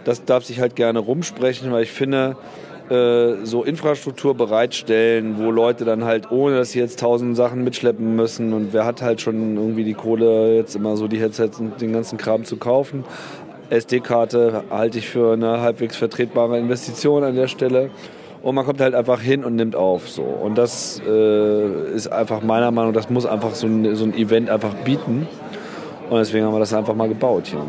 Das 0.04 0.24
darf 0.24 0.44
sich 0.44 0.60
halt 0.60 0.76
gerne 0.76 1.00
rumsprechen, 1.00 1.72
weil 1.72 1.82
ich 1.82 1.90
finde, 1.90 2.36
äh, 2.91 3.45
so 3.45 3.64
Infrastruktur 3.64 4.34
bereitstellen, 4.34 5.36
wo 5.39 5.51
Leute 5.51 5.84
dann 5.84 6.05
halt, 6.05 6.30
ohne 6.30 6.57
dass 6.57 6.72
sie 6.72 6.78
jetzt 6.78 7.01
tausend 7.01 7.36
Sachen 7.36 7.64
mitschleppen 7.64 8.16
müssen 8.16 8.53
und 8.53 8.72
wer 8.72 8.84
hat 8.84 9.03
halt 9.03 9.20
schon 9.20 9.57
irgendwie 9.57 9.84
die 9.84 9.95
Kohle, 9.95 10.57
jetzt 10.57 10.74
immer 10.74 10.97
so 10.97 11.09
die 11.09 11.18
Headsets 11.18 11.61
und 11.61 11.80
den 11.80 11.93
ganzen 11.93 12.18
Kram 12.18 12.45
zu 12.45 12.57
kaufen. 12.57 13.05
SD-Karte 13.70 14.64
halte 14.70 14.99
ich 14.99 15.09
für 15.09 15.34
eine 15.34 15.61
halbwegs 15.61 15.97
vertretbare 15.97 16.59
Investition 16.59 17.22
an 17.24 17.34
der 17.34 17.49
Stelle. 17.49 17.91
Und 18.43 18.55
man 18.55 18.64
kommt 18.64 18.80
halt 18.80 18.95
einfach 18.95 19.20
hin 19.20 19.45
und 19.45 19.57
nimmt 19.57 19.74
auf. 19.76 20.09
So. 20.09 20.22
Und 20.22 20.57
das 20.57 21.03
äh, 21.07 21.93
ist 21.95 22.07
einfach 22.09 22.41
meiner 22.43 22.70
Meinung 22.70 22.93
das 22.93 23.11
muss 23.11 23.26
einfach 23.26 23.55
so 23.55 23.66
ein, 23.66 23.95
so 23.97 24.05
ein 24.05 24.14
Event 24.14 24.49
einfach 24.49 24.72
bieten. 24.84 25.26
Und 26.09 26.18
deswegen 26.18 26.47
haben 26.47 26.55
wir 26.55 26.61
das 26.61 26.72
einfach 26.72 26.95
mal 26.95 27.09
gebaut 27.09 27.49
hier. 27.49 27.66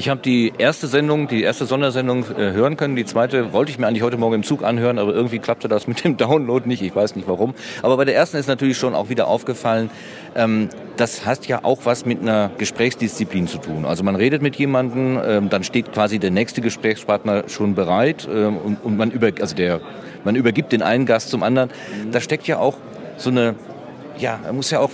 Ich 0.00 0.08
habe 0.08 0.22
die 0.22 0.54
erste 0.56 0.86
Sendung, 0.86 1.28
die 1.28 1.42
erste 1.42 1.66
Sondersendung 1.66 2.24
äh, 2.30 2.52
hören 2.52 2.78
können. 2.78 2.96
Die 2.96 3.04
zweite 3.04 3.52
wollte 3.52 3.70
ich 3.70 3.78
mir 3.78 3.86
eigentlich 3.86 4.02
heute 4.02 4.16
Morgen 4.16 4.36
im 4.36 4.42
Zug 4.42 4.64
anhören, 4.64 4.98
aber 4.98 5.12
irgendwie 5.12 5.40
klappte 5.40 5.68
das 5.68 5.86
mit 5.86 6.02
dem 6.04 6.16
Download 6.16 6.66
nicht. 6.66 6.80
Ich 6.80 6.96
weiß 6.96 7.16
nicht 7.16 7.28
warum. 7.28 7.52
Aber 7.82 7.98
bei 7.98 8.06
der 8.06 8.14
ersten 8.14 8.38
ist 8.38 8.46
natürlich 8.46 8.78
schon 8.78 8.94
auch 8.94 9.10
wieder 9.10 9.28
aufgefallen, 9.28 9.90
ähm, 10.34 10.70
das 10.96 11.26
hat 11.26 11.46
ja 11.48 11.64
auch 11.64 11.80
was 11.84 12.06
mit 12.06 12.22
einer 12.22 12.50
Gesprächsdisziplin 12.56 13.46
zu 13.46 13.58
tun. 13.58 13.84
Also 13.84 14.02
man 14.02 14.16
redet 14.16 14.40
mit 14.40 14.56
jemandem, 14.56 15.20
ähm, 15.22 15.50
dann 15.50 15.64
steht 15.64 15.92
quasi 15.92 16.18
der 16.18 16.30
nächste 16.30 16.62
Gesprächspartner 16.62 17.50
schon 17.50 17.74
bereit 17.74 18.26
ähm, 18.32 18.56
und, 18.56 18.82
und 18.82 18.96
man 18.96 19.10
über, 19.10 19.30
also 19.38 19.54
der, 19.54 19.82
man 20.24 20.34
übergibt 20.34 20.72
den 20.72 20.80
einen 20.80 21.04
Gast 21.04 21.28
zum 21.28 21.42
anderen. 21.42 21.68
Da 22.10 22.22
steckt 22.22 22.46
ja 22.46 22.58
auch 22.58 22.78
so 23.18 23.28
eine, 23.28 23.54
ja, 24.16 24.40
man 24.46 24.56
muss 24.56 24.70
ja 24.70 24.80
auch 24.80 24.92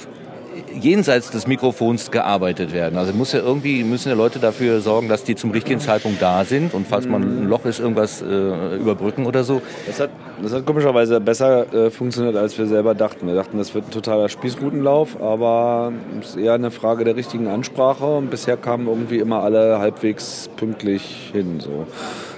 jenseits 0.80 1.30
des 1.30 1.46
Mikrofons 1.46 2.10
gearbeitet 2.10 2.72
werden. 2.72 2.98
Also 2.98 3.12
muss 3.12 3.32
ja 3.32 3.40
irgendwie 3.40 3.84
müssen 3.84 4.08
ja 4.08 4.14
Leute 4.14 4.38
dafür 4.38 4.80
sorgen, 4.80 5.08
dass 5.08 5.24
die 5.24 5.34
zum 5.34 5.50
richtigen 5.50 5.80
Zeitpunkt 5.80 6.20
da 6.20 6.44
sind 6.44 6.74
und 6.74 6.86
falls 6.86 7.06
man 7.06 7.22
ein 7.22 7.48
Loch 7.48 7.64
ist, 7.64 7.80
irgendwas 7.80 8.22
äh, 8.22 8.76
überbrücken 8.76 9.26
oder 9.26 9.44
so. 9.44 9.62
Das 9.86 10.00
hat, 10.00 10.10
das 10.42 10.52
hat 10.52 10.66
komischerweise 10.66 11.20
besser 11.20 11.72
äh, 11.72 11.90
funktioniert, 11.90 12.36
als 12.36 12.56
wir 12.58 12.66
selber 12.66 12.94
dachten. 12.94 13.26
Wir 13.26 13.34
dachten, 13.34 13.58
das 13.58 13.74
wird 13.74 13.86
ein 13.88 13.90
totaler 13.90 14.28
Spießrutenlauf, 14.28 15.20
aber 15.20 15.92
es 16.20 16.30
ist 16.30 16.36
eher 16.36 16.54
eine 16.54 16.70
Frage 16.70 17.04
der 17.04 17.16
richtigen 17.16 17.48
Ansprache 17.48 18.04
und 18.04 18.30
bisher 18.30 18.56
kamen 18.56 18.86
irgendwie 18.88 19.18
immer 19.18 19.42
alle 19.42 19.78
halbwegs 19.78 20.48
pünktlich 20.56 21.30
hin. 21.32 21.60
So. 21.60 21.86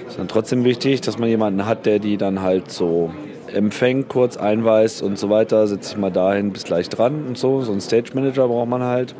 Es 0.05 0.13
ist 0.13 0.19
dann 0.19 0.27
trotzdem 0.27 0.63
wichtig, 0.63 1.01
dass 1.01 1.17
man 1.17 1.29
jemanden 1.29 1.65
hat, 1.65 1.85
der 1.85 1.99
die 1.99 2.17
dann 2.17 2.41
halt 2.41 2.71
so 2.71 3.11
empfängt, 3.53 4.09
kurz 4.09 4.37
einweist 4.37 5.01
und 5.01 5.17
so 5.17 5.29
weiter, 5.29 5.67
setze 5.67 5.93
ich 5.93 5.97
mal 5.97 6.11
dahin, 6.11 6.51
bis 6.51 6.63
gleich 6.63 6.89
dran 6.89 7.25
und 7.27 7.37
so. 7.37 7.61
So 7.61 7.71
einen 7.71 7.81
Stage 7.81 8.11
Manager 8.13 8.47
braucht 8.47 8.69
man 8.69 8.83
halt. 8.83 9.15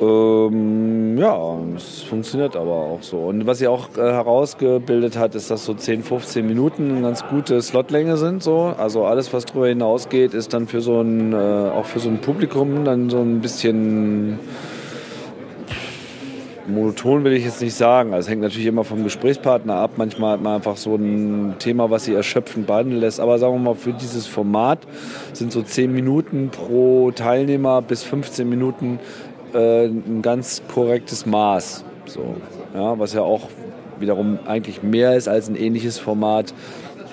Ähm, 0.00 1.16
ja, 1.16 1.58
es 1.76 2.02
funktioniert 2.02 2.56
aber 2.56 2.72
auch 2.72 3.02
so. 3.02 3.18
Und 3.18 3.46
was 3.46 3.58
sie 3.58 3.68
auch 3.68 3.88
äh, 3.96 4.00
herausgebildet 4.00 5.16
hat, 5.16 5.36
ist, 5.36 5.50
dass 5.50 5.64
so 5.64 5.74
10, 5.74 6.02
15 6.02 6.44
Minuten 6.44 6.90
eine 6.90 7.02
ganz 7.02 7.24
gute 7.28 7.62
Slotlänge 7.62 8.16
sind. 8.16 8.42
So. 8.42 8.74
Also 8.76 9.04
alles, 9.04 9.32
was 9.32 9.44
darüber 9.44 9.68
hinausgeht, 9.68 10.34
ist 10.34 10.54
dann 10.54 10.66
für 10.66 10.80
so 10.80 11.00
ein, 11.00 11.32
äh, 11.32 11.36
auch 11.36 11.84
für 11.84 12.00
so 12.00 12.08
ein 12.08 12.18
Publikum 12.18 12.84
dann 12.84 13.10
so 13.10 13.18
ein 13.18 13.40
bisschen 13.40 14.40
monoton 16.66 17.24
will 17.24 17.32
ich 17.32 17.44
jetzt 17.44 17.60
nicht 17.60 17.74
sagen. 17.74 18.12
Also 18.12 18.26
es 18.26 18.30
hängt 18.30 18.42
natürlich 18.42 18.66
immer 18.66 18.84
vom 18.84 19.04
Gesprächspartner 19.04 19.74
ab. 19.74 19.92
Manchmal 19.96 20.34
hat 20.34 20.42
man 20.42 20.56
einfach 20.56 20.76
so 20.76 20.94
ein 20.94 21.54
Thema, 21.58 21.90
was 21.90 22.04
sie 22.04 22.14
erschöpfend 22.14 22.66
behandeln 22.66 23.00
lässt. 23.00 23.20
Aber 23.20 23.38
sagen 23.38 23.54
wir 23.54 23.60
mal, 23.60 23.74
für 23.74 23.92
dieses 23.92 24.26
Format 24.26 24.80
sind 25.32 25.52
so 25.52 25.62
10 25.62 25.92
Minuten 25.92 26.50
pro 26.50 27.10
Teilnehmer 27.10 27.82
bis 27.82 28.02
15 28.02 28.48
Minuten 28.48 29.00
äh, 29.54 29.86
ein 29.86 30.22
ganz 30.22 30.62
korrektes 30.72 31.26
Maß. 31.26 31.84
So, 32.06 32.36
ja, 32.74 32.98
was 32.98 33.12
ja 33.12 33.22
auch 33.22 33.48
wiederum 33.98 34.38
eigentlich 34.46 34.82
mehr 34.82 35.16
ist 35.16 35.28
als 35.28 35.48
ein 35.48 35.56
ähnliches 35.56 35.98
Format 35.98 36.52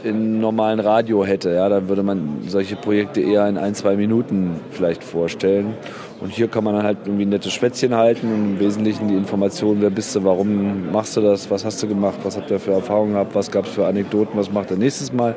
in 0.03 0.39
normalen 0.39 0.79
Radio 0.79 1.25
hätte. 1.25 1.51
Ja, 1.51 1.69
dann 1.69 1.89
würde 1.89 2.03
man 2.03 2.41
solche 2.47 2.75
Projekte 2.75 3.21
eher 3.21 3.47
in 3.47 3.57
ein, 3.57 3.75
zwei 3.75 3.95
Minuten 3.95 4.59
vielleicht 4.71 5.03
vorstellen. 5.03 5.73
Und 6.21 6.31
hier 6.31 6.49
kann 6.49 6.65
man 6.65 6.75
dann 6.75 6.83
halt 6.83 6.97
irgendwie 7.05 7.25
ein 7.25 7.29
nettes 7.29 7.53
Schwätzchen 7.53 7.95
halten 7.95 8.27
und 8.27 8.53
im 8.53 8.59
Wesentlichen 8.59 9.07
die 9.07 9.15
Informationen, 9.15 9.81
wer 9.81 9.89
bist 9.89 10.13
du, 10.15 10.23
warum 10.25 10.91
machst 10.91 11.15
du 11.15 11.21
das, 11.21 11.49
was 11.49 11.63
hast 11.63 11.81
du 11.81 11.87
gemacht, 11.87 12.17
was 12.23 12.35
habt 12.35 12.51
ihr 12.51 12.59
für 12.59 12.73
Erfahrungen 12.73 13.13
gehabt, 13.13 13.35
was 13.35 13.49
gab 13.49 13.65
es 13.65 13.71
für 13.71 13.87
Anekdoten, 13.87 14.37
was 14.37 14.51
macht 14.51 14.69
er 14.71 14.77
nächstes 14.77 15.13
Mal. 15.13 15.35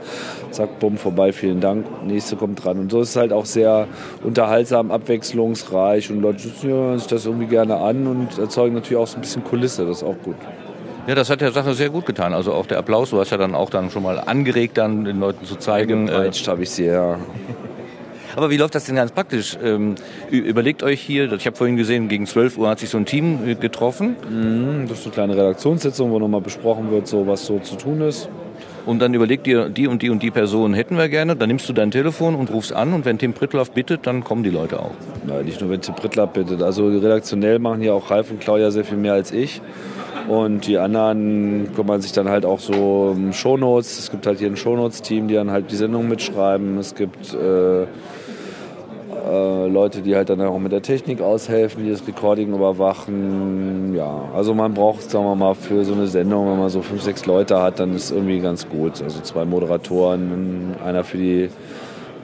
Zack, 0.51 0.81
bumm, 0.81 0.97
vorbei, 0.97 1.33
vielen 1.33 1.61
Dank, 1.61 1.87
nächste 2.05 2.35
kommt 2.35 2.65
dran. 2.65 2.81
Und 2.81 2.91
so 2.91 3.01
ist 3.01 3.11
es 3.11 3.17
halt 3.17 3.33
auch 3.33 3.47
sehr 3.47 3.87
unterhaltsam, 4.25 4.91
abwechslungsreich 4.91 6.11
und 6.11 6.21
Leute 6.21 6.49
hören 6.63 6.99
sich 6.99 7.07
das 7.07 7.27
irgendwie 7.27 7.47
gerne 7.47 7.77
an 7.77 8.09
und 8.09 8.39
erzeugen 8.39 8.75
natürlich 8.75 8.99
auch 8.99 9.07
so 9.07 9.19
ein 9.19 9.21
bisschen 9.21 9.45
Kulisse, 9.45 9.87
das 9.87 9.99
ist 9.99 10.03
auch 10.03 10.19
gut. 10.25 10.37
Ja, 11.07 11.17
das 11.17 11.31
hat 11.31 11.41
der 11.41 11.51
Sache 11.51 11.75
sehr 11.75 11.91
gut 11.91 12.07
getan. 12.07 12.33
Also 12.33 12.53
auch 12.53 12.67
der 12.67 12.79
Applaus, 12.79 13.11
du 13.11 13.19
hast 13.19 13.31
ja 13.31 13.37
dann 13.37 13.57
auch 13.57 13.71
dann 13.71 13.91
schon 13.91 14.05
mal 14.05 14.21
angeregt, 14.21 14.79
dann 14.79 15.05
den 15.05 15.19
Leuten 15.19 15.45
zu 15.45 15.57
zeigen. 15.57 16.09
Äh, 16.09 16.31
habe 16.31 16.63
ich 16.63 16.71
sie, 16.71 16.87
ja. 16.87 17.19
Aber 18.37 18.51
wie 18.51 18.57
läuft 18.57 18.75
das 18.75 18.85
denn 18.85 18.97
ganz 18.97 19.13
praktisch? 19.13 19.57
Ähm, 19.63 19.95
überlegt 20.31 20.83
euch 20.83 21.01
hier, 21.01 21.33
ich 21.33 21.47
habe 21.47 21.57
vorhin 21.57 21.77
gesehen, 21.77 22.09
gegen 22.09 22.27
12 22.27 22.59
Uhr 22.59 22.69
hat 22.69 22.79
sich 22.79 22.91
so 22.91 22.99
ein 22.99 23.07
Team 23.07 23.47
äh, 23.47 23.55
getroffen. 23.55 24.17
Mhm, 24.31 24.89
das 24.89 25.01
ist 25.01 25.07
eine 25.07 25.15
kleine 25.15 25.37
Redaktionssitzung, 25.37 26.11
wo 26.11 26.19
nochmal 26.19 26.41
besprochen 26.41 26.91
wird, 26.91 27.07
so, 27.07 27.27
was 27.27 27.47
so 27.47 27.59
zu 27.59 27.77
tun 27.77 28.01
ist. 28.01 28.29
Und 28.85 29.01
dann 29.01 29.15
überlegt 29.15 29.47
dir, 29.47 29.69
die 29.69 29.87
und 29.87 30.03
die 30.03 30.11
und 30.11 30.23
die 30.23 30.33
Person 30.33 30.75
hätten 30.75 30.97
wir 30.97 31.09
gerne. 31.09 31.37
Dann 31.37 31.49
nimmst 31.49 31.69
du 31.69 31.73
dein 31.73 31.93
Telefon 31.93 32.35
und 32.35 32.51
rufst 32.51 32.73
an. 32.73 32.93
Und 32.93 33.05
wenn 33.05 33.17
Tim 33.17 33.33
Prittlaff 33.33 33.71
bittet, 33.71 34.07
dann 34.07 34.25
kommen 34.25 34.43
die 34.43 34.51
Leute 34.51 34.81
auch. 34.81 34.91
Nein, 35.25 35.45
nicht 35.45 35.61
nur 35.61 35.71
wenn 35.71 35.81
Tim 35.81 35.95
Prittlaff 35.95 36.31
bittet. 36.31 36.63
Also 36.63 36.89
redaktionell 36.89 37.61
machen 37.61 37.81
hier 37.81 37.95
auch 37.95 38.11
Ralf 38.11 38.31
und 38.31 38.41
Claudia 38.41 38.73
sehr 38.73 38.85
viel 38.85 38.99
mehr 38.99 39.13
als 39.13 39.31
ich. 39.31 39.61
Und 40.29 40.67
die 40.67 40.79
anderen 40.79 41.71
kümmern 41.75 42.01
sich 42.01 42.13
dann 42.13 42.29
halt 42.29 42.45
auch 42.45 42.61
so 42.61 43.13
um 43.15 43.33
Shownotes. 43.33 43.99
Es 43.99 44.11
gibt 44.11 44.27
halt 44.27 44.39
hier 44.39 44.49
ein 44.49 44.57
Shownotes-Team, 44.57 45.29
die 45.29 45.35
dann 45.35 45.51
halt 45.51 45.71
die 45.71 45.77
Sendung 45.77 46.09
mitschreiben. 46.09 46.79
Es 46.79 46.95
gibt 46.95 47.35
äh, 47.35 47.87
äh, 49.25 49.69
Leute, 49.69 50.03
die 50.03 50.17
halt 50.17 50.31
dann 50.31 50.41
auch 50.41 50.59
mit 50.59 50.73
der 50.73 50.83
Technik 50.83 51.21
aushelfen, 51.21 51.85
die 51.85 51.91
das 51.91 52.07
Recording 52.07 52.53
überwachen. 52.53 53.95
Ja, 53.95 54.31
also 54.35 54.55
man 54.55 54.75
braucht, 54.75 55.11
sagen 55.11 55.25
wir 55.25 55.35
mal, 55.35 55.55
für 55.55 55.85
so 55.85 55.93
eine 55.95 56.07
Sendung, 56.07 56.51
wenn 56.51 56.59
man 56.59 56.69
so 56.69 56.83
fünf, 56.83 57.03
sechs 57.03 57.27
Leute 57.27 57.61
hat, 57.61 57.81
dann 57.81 57.95
ist 57.95 58.11
irgendwie 58.11 58.41
ganz 58.41 58.69
gut. 58.69 59.03
Also 59.03 59.21
zwei 59.21 59.45
Moderatoren, 59.45 60.77
einer 60.85 61.05
für 61.05 61.19
die 61.19 61.51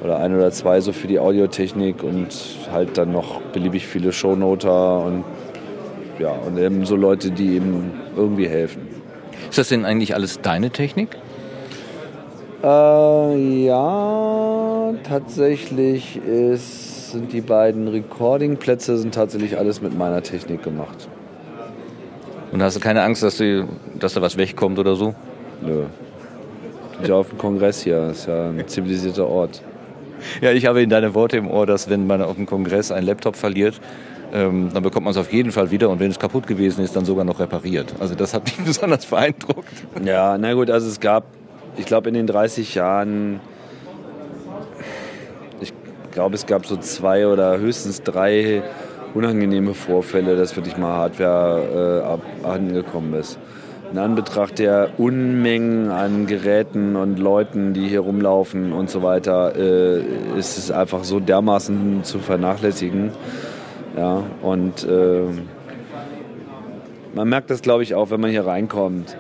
oder 0.03 0.19
ein 0.19 0.35
oder 0.35 0.51
zwei 0.51 0.81
so 0.81 0.93
für 0.93 1.09
die 1.09 1.19
Audiotechnik 1.19 2.03
und 2.03 2.29
halt 2.73 2.99
dann 2.99 3.13
noch 3.13 3.41
beliebig 3.53 3.87
viele 3.87 4.13
Shownoter 4.13 5.05
und 5.05 5.25
ja, 6.19 6.31
und 6.31 6.59
eben 6.59 6.85
so 6.85 6.97
Leute, 6.97 7.31
die 7.31 7.57
eben 7.57 7.93
irgendwie 8.17 8.49
helfen. 8.49 8.89
Ist 9.49 9.59
das 9.59 9.69
denn 9.69 9.85
eigentlich 9.85 10.15
alles 10.15 10.41
deine 10.41 10.71
Technik? 10.71 11.17
Äh, 12.63 13.67
ja, 13.67 14.93
tatsächlich 15.05 16.17
ist, 16.17 17.13
sind 17.13 17.33
die 17.33 17.41
beiden 17.41 17.89
Recording-Plätze 17.89 18.99
sind 18.99 19.15
tatsächlich 19.15 19.57
alles 19.57 19.81
mit 19.81 19.97
meiner 19.97 20.23
Technik 20.23 20.63
gemacht. 20.63 21.09
Und 22.51 22.63
hast 22.63 22.77
du 22.77 22.81
keine 22.81 23.03
Angst, 23.03 23.23
dass, 23.23 23.37
du, 23.37 23.69
dass 23.99 24.15
da 24.15 24.23
was 24.23 24.37
wegkommt 24.37 24.79
oder 24.79 24.97
so? 24.97 25.15
Nö. 25.63 25.85
Ja 27.07 27.15
auf 27.15 27.29
dem 27.29 27.39
Kongress 27.39 27.83
hier, 27.83 28.09
das 28.09 28.21
ist 28.21 28.27
ja 28.27 28.49
ein 28.49 28.67
zivilisierter 28.67 29.29
Ort. 29.29 29.63
Ja, 30.41 30.51
ich 30.51 30.67
habe 30.67 30.83
in 30.83 30.91
deine 30.91 31.15
Worte 31.15 31.37
im 31.37 31.49
Ohr, 31.49 31.65
dass 31.65 31.89
wenn 31.89 32.09
man 32.09 32.23
auf 32.23 32.35
dem 32.35 32.47
Kongress 32.47 32.91
einen 32.91 33.07
Laptop 33.07 33.37
verliert, 33.37 33.81
ähm, 34.33 34.71
dann 34.75 34.83
bekommt 34.83 35.05
man 35.05 35.13
es 35.13 35.17
auf 35.17 35.33
jeden 35.33 35.53
Fall 35.53 35.71
wieder 35.71 35.91
und 35.91 36.01
wenn 36.01 36.11
es 36.11 36.19
kaputt 36.19 36.49
gewesen 36.49 36.83
ist, 36.83 36.97
dann 36.97 37.05
sogar 37.05 37.25
noch 37.25 37.39
repariert. 37.39 37.95
Also 38.01 38.17
das 38.17 38.35
hat 38.35 38.45
mich 38.45 38.57
besonders 38.67 39.07
beeindruckt. 39.07 39.69
Ja, 40.05 40.37
na 40.37 40.55
gut, 40.55 40.71
also 40.71 40.89
es 40.89 40.99
gab 40.99 41.25
ich 41.79 41.87
glaube, 41.87 42.09
in 42.09 42.15
den 42.15 42.27
30 42.27 42.75
Jahren, 42.75 43.41
ich 45.61 45.73
glaube, 46.11 46.35
es 46.35 46.47
gab 46.47 46.67
so 46.67 46.77
zwei 46.77 47.27
oder 47.27 47.59
höchstens 47.59 48.03
drei 48.03 48.63
unangenehme 49.15 49.75
Vorfälle, 49.75 50.37
dass 50.37 50.57
wirklich 50.57 50.77
mal 50.77 50.93
Hardware 50.93 52.21
äh, 52.43 52.47
angekommen 52.47 53.15
ist. 53.15 53.39
In 53.91 53.99
Anbetracht 53.99 54.59
der 54.59 54.91
Unmengen 54.99 55.91
an 55.91 56.27
Geräten 56.27 56.95
und 56.95 57.19
Leuten, 57.19 57.73
die 57.73 57.89
hier 57.89 58.01
rumlaufen 58.01 58.73
und 58.73 58.91
so 58.91 59.03
weiter, 59.03 59.57
äh, 59.57 60.01
ist 60.37 60.59
es 60.59 60.71
einfach 60.71 61.05
so 61.05 61.21
dermaßen 61.21 62.05
zu 62.05 62.19
vernachlässigen. 62.19 63.13
Ja, 63.97 64.25
und 64.43 64.85
äh, 64.85 65.23
man 67.15 67.29
merkt 67.29 67.49
das, 67.51 67.63
glaube 67.63 67.83
ich, 67.83 67.95
auch, 67.95 68.11
wenn 68.11 68.21
man 68.21 68.31
hier 68.31 68.47
reinkommt 68.47 69.17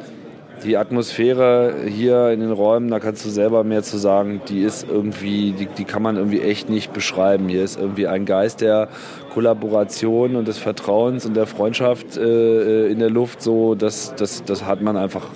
die 0.65 0.77
Atmosphäre 0.77 1.75
hier 1.87 2.31
in 2.31 2.41
den 2.41 2.53
Räumen, 2.53 2.91
da 2.91 3.01
kannst 3.01 3.25
du 3.25 3.31
selber 3.31 3.65
mehr 3.65 3.83
zu 3.83 3.99
sagen, 3.99 4.41
die 4.49 4.63
ist 4.63 4.87
irgendwie, 4.89 5.53
die, 5.53 5.67
die 5.67 5.85
kann 5.85 6.03
man 6.03 6.17
irgendwie 6.17 6.41
echt 6.41 6.69
nicht 6.69 6.93
beschreiben. 6.93 7.49
Hier 7.49 7.63
ist 7.63 7.79
irgendwie 7.79 8.07
ein 8.07 8.25
Geist 8.25 8.61
der 8.61 8.89
Kollaboration 9.33 10.37
und 10.37 10.49
des 10.49 10.59
Vertrauens 10.59 11.27
und 11.27 11.35
der 11.35 11.47
Freundschaft 11.47 12.17
äh, 12.17 12.89
in 12.89 12.99
der 12.99 13.11
Luft, 13.11 13.43
so, 13.43 13.75
das, 13.75 14.15
das, 14.17 14.45
das 14.45 14.65
hat 14.65 14.81
man 14.81 14.97
einfach 14.97 15.27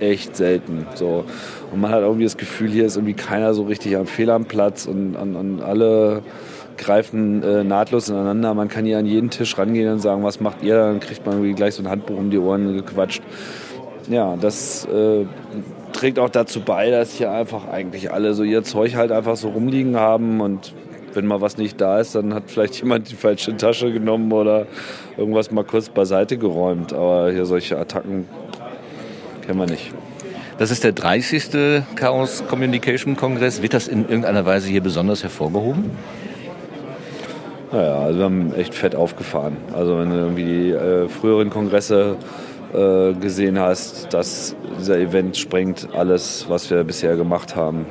echt 0.00 0.36
selten. 0.36 0.86
So. 0.94 1.24
Und 1.72 1.80
man 1.80 1.90
hat 1.90 2.02
irgendwie 2.02 2.24
das 2.24 2.36
Gefühl, 2.36 2.70
hier 2.70 2.84
ist 2.84 2.96
irgendwie 2.96 3.14
keiner 3.14 3.54
so 3.54 3.64
richtig 3.64 3.96
am 3.96 4.06
Fehl 4.06 4.30
am 4.30 4.44
Platz 4.44 4.86
und 4.86 5.16
an, 5.16 5.36
an 5.36 5.60
alle 5.60 6.22
greifen 6.76 7.42
äh, 7.42 7.64
nahtlos 7.64 8.08
ineinander. 8.08 8.52
Man 8.54 8.68
kann 8.68 8.84
hier 8.84 8.98
an 8.98 9.06
jeden 9.06 9.30
Tisch 9.30 9.56
rangehen 9.56 9.92
und 9.92 10.00
sagen, 10.00 10.22
was 10.22 10.40
macht 10.40 10.62
ihr? 10.62 10.76
Dann 10.76 11.00
kriegt 11.00 11.24
man 11.24 11.36
irgendwie 11.36 11.54
gleich 11.54 11.74
so 11.74 11.82
ein 11.82 11.88
Handbuch 11.88 12.18
um 12.18 12.30
die 12.30 12.38
Ohren 12.38 12.76
gequatscht 12.76 13.22
ja, 14.08 14.36
das 14.36 14.84
äh, 14.86 15.24
trägt 15.92 16.18
auch 16.18 16.30
dazu 16.30 16.60
bei, 16.60 16.90
dass 16.90 17.12
hier 17.12 17.30
einfach 17.30 17.68
eigentlich 17.68 18.12
alle 18.12 18.34
so 18.34 18.42
ihr 18.42 18.62
Zeug 18.62 18.96
halt 18.96 19.12
einfach 19.12 19.36
so 19.36 19.48
rumliegen 19.48 19.96
haben 19.96 20.40
und 20.40 20.74
wenn 21.14 21.26
mal 21.26 21.40
was 21.40 21.56
nicht 21.56 21.80
da 21.80 22.00
ist, 22.00 22.14
dann 22.14 22.34
hat 22.34 22.44
vielleicht 22.46 22.80
jemand 22.80 23.10
die 23.10 23.14
falsche 23.14 23.56
Tasche 23.56 23.92
genommen 23.92 24.32
oder 24.32 24.66
irgendwas 25.16 25.50
mal 25.50 25.64
kurz 25.64 25.88
beiseite 25.88 26.38
geräumt. 26.38 26.92
Aber 26.92 27.30
hier 27.30 27.46
solche 27.46 27.78
Attacken 27.78 28.26
kennen 29.46 29.58
wir 29.58 29.66
nicht. 29.66 29.92
Das 30.58 30.70
ist 30.70 30.84
der 30.84 30.92
30. 30.92 31.82
Chaos 31.96 32.44
Communication 32.48 33.16
Kongress. 33.16 33.62
Wird 33.62 33.74
das 33.74 33.88
in 33.88 34.08
irgendeiner 34.08 34.44
Weise 34.44 34.68
hier 34.68 34.82
besonders 34.82 35.22
hervorgehoben? 35.22 35.90
Naja, 37.72 37.98
also 37.98 38.18
wir 38.18 38.24
haben 38.24 38.54
echt 38.54 38.74
fett 38.74 38.94
aufgefahren. 38.94 39.56
Also 39.72 39.98
wenn 39.98 40.10
du 40.10 40.16
irgendwie 40.16 40.44
die 40.44 40.70
äh, 40.70 41.08
früheren 41.08 41.50
Kongresse 41.50 42.16
gesehen 42.74 43.58
hast, 43.58 44.12
dass 44.12 44.56
dieser 44.78 44.98
Event 44.98 45.36
sprengt 45.36 45.88
alles, 45.94 46.46
was 46.48 46.70
wir 46.70 46.82
bisher 46.84 47.16
gemacht 47.16 47.54
haben. 47.54 47.86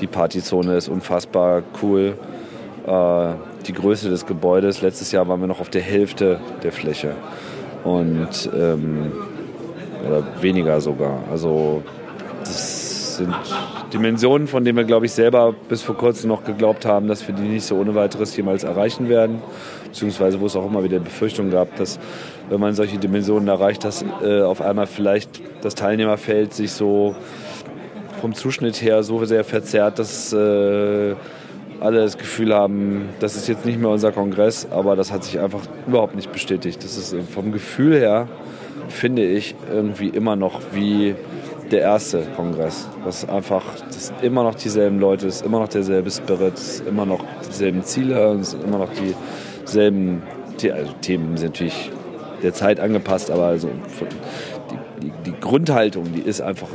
Die 0.00 0.06
Partyzone 0.06 0.76
ist 0.76 0.88
unfassbar 0.88 1.62
cool. 1.82 2.16
Äh, 2.86 3.34
die 3.66 3.72
Größe 3.72 4.10
des 4.10 4.26
Gebäudes, 4.26 4.82
letztes 4.82 5.12
Jahr 5.12 5.28
waren 5.28 5.40
wir 5.40 5.46
noch 5.46 5.60
auf 5.60 5.70
der 5.70 5.82
Hälfte 5.82 6.40
der 6.62 6.72
Fläche. 6.72 7.14
Und 7.84 8.50
ähm, 8.54 9.12
oder 10.06 10.24
weniger 10.40 10.80
sogar. 10.80 11.20
Also 11.30 11.82
das 12.40 13.16
sind 13.16 13.34
Dimensionen, 13.92 14.48
von 14.48 14.64
denen 14.64 14.76
wir, 14.76 14.84
glaube 14.84 15.06
ich, 15.06 15.12
selber 15.12 15.54
bis 15.68 15.82
vor 15.82 15.96
kurzem 15.96 16.28
noch 16.28 16.44
geglaubt 16.44 16.84
haben, 16.86 17.08
dass 17.08 17.26
wir 17.28 17.34
die 17.34 17.42
nicht 17.42 17.64
so 17.64 17.76
ohne 17.76 17.94
weiteres 17.94 18.36
jemals 18.36 18.64
erreichen 18.64 19.08
werden. 19.08 19.42
Beziehungsweise 19.92 20.40
wo 20.40 20.46
es 20.46 20.56
auch 20.56 20.66
immer 20.66 20.82
wieder 20.82 20.98
Befürchtung 20.98 21.50
gab, 21.50 21.76
dass 21.76 22.00
wenn 22.48 22.58
man 22.58 22.72
solche 22.72 22.96
Dimensionen 22.96 23.46
erreicht, 23.48 23.84
dass 23.84 24.02
äh, 24.22 24.40
auf 24.40 24.62
einmal 24.62 24.86
vielleicht 24.86 25.42
das 25.60 25.74
Teilnehmerfeld 25.74 26.54
sich 26.54 26.72
so 26.72 27.14
vom 28.22 28.34
Zuschnitt 28.34 28.80
her 28.80 29.02
so 29.02 29.22
sehr 29.26 29.44
verzerrt, 29.44 29.98
dass 29.98 30.32
äh, 30.32 31.14
alle 31.80 32.00
das 32.00 32.16
Gefühl 32.16 32.54
haben, 32.54 33.10
das 33.20 33.36
ist 33.36 33.48
jetzt 33.48 33.66
nicht 33.66 33.78
mehr 33.78 33.90
unser 33.90 34.12
Kongress, 34.12 34.66
aber 34.70 34.96
das 34.96 35.12
hat 35.12 35.24
sich 35.24 35.38
einfach 35.38 35.60
überhaupt 35.86 36.14
nicht 36.14 36.32
bestätigt. 36.32 36.82
Das 36.82 36.96
ist 36.96 37.12
äh, 37.12 37.20
vom 37.20 37.52
Gefühl 37.52 37.98
her, 37.98 38.28
finde 38.88 39.26
ich, 39.26 39.54
irgendwie 39.70 40.08
immer 40.08 40.36
noch 40.36 40.60
wie 40.72 41.14
der 41.70 41.80
erste 41.80 42.22
Kongress. 42.36 42.88
Das 43.04 43.24
ist 43.24 43.30
einfach, 43.30 43.62
das 43.88 44.12
immer 44.22 44.42
noch 44.42 44.54
dieselben 44.54 45.00
Leute, 45.00 45.26
ist 45.26 45.44
immer 45.44 45.58
noch 45.58 45.68
derselbe 45.68 46.10
Spirit, 46.10 46.54
es 46.54 46.78
sind 46.78 46.88
immer 46.88 47.04
noch 47.04 47.24
dieselben 47.46 47.82
Ziele, 47.82 48.38
es 48.40 48.52
sind 48.52 48.64
immer 48.64 48.78
noch 48.78 48.90
dieselben 49.66 50.22
also 50.62 50.92
Themen 51.00 51.36
sind 51.36 51.50
natürlich 51.50 51.90
der 52.42 52.52
Zeit 52.52 52.78
angepasst, 52.80 53.30
aber 53.30 53.46
also 53.46 53.68
die, 54.70 55.06
die, 55.06 55.12
die 55.26 55.40
Grundhaltung, 55.40 56.12
die 56.12 56.20
ist 56.20 56.40
einfach 56.40 56.68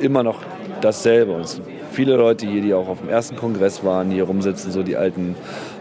immer 0.00 0.22
noch 0.22 0.40
dasselbe. 0.80 1.32
Und 1.32 1.60
viele 1.92 2.16
Leute 2.16 2.46
hier, 2.46 2.62
die 2.62 2.74
auch 2.74 2.88
auf 2.88 3.00
dem 3.00 3.08
ersten 3.08 3.36
Kongress 3.36 3.84
waren, 3.84 4.10
hier 4.10 4.24
rumsitzen, 4.24 4.72
so 4.72 4.82
die 4.82 4.96
alten 4.96 5.36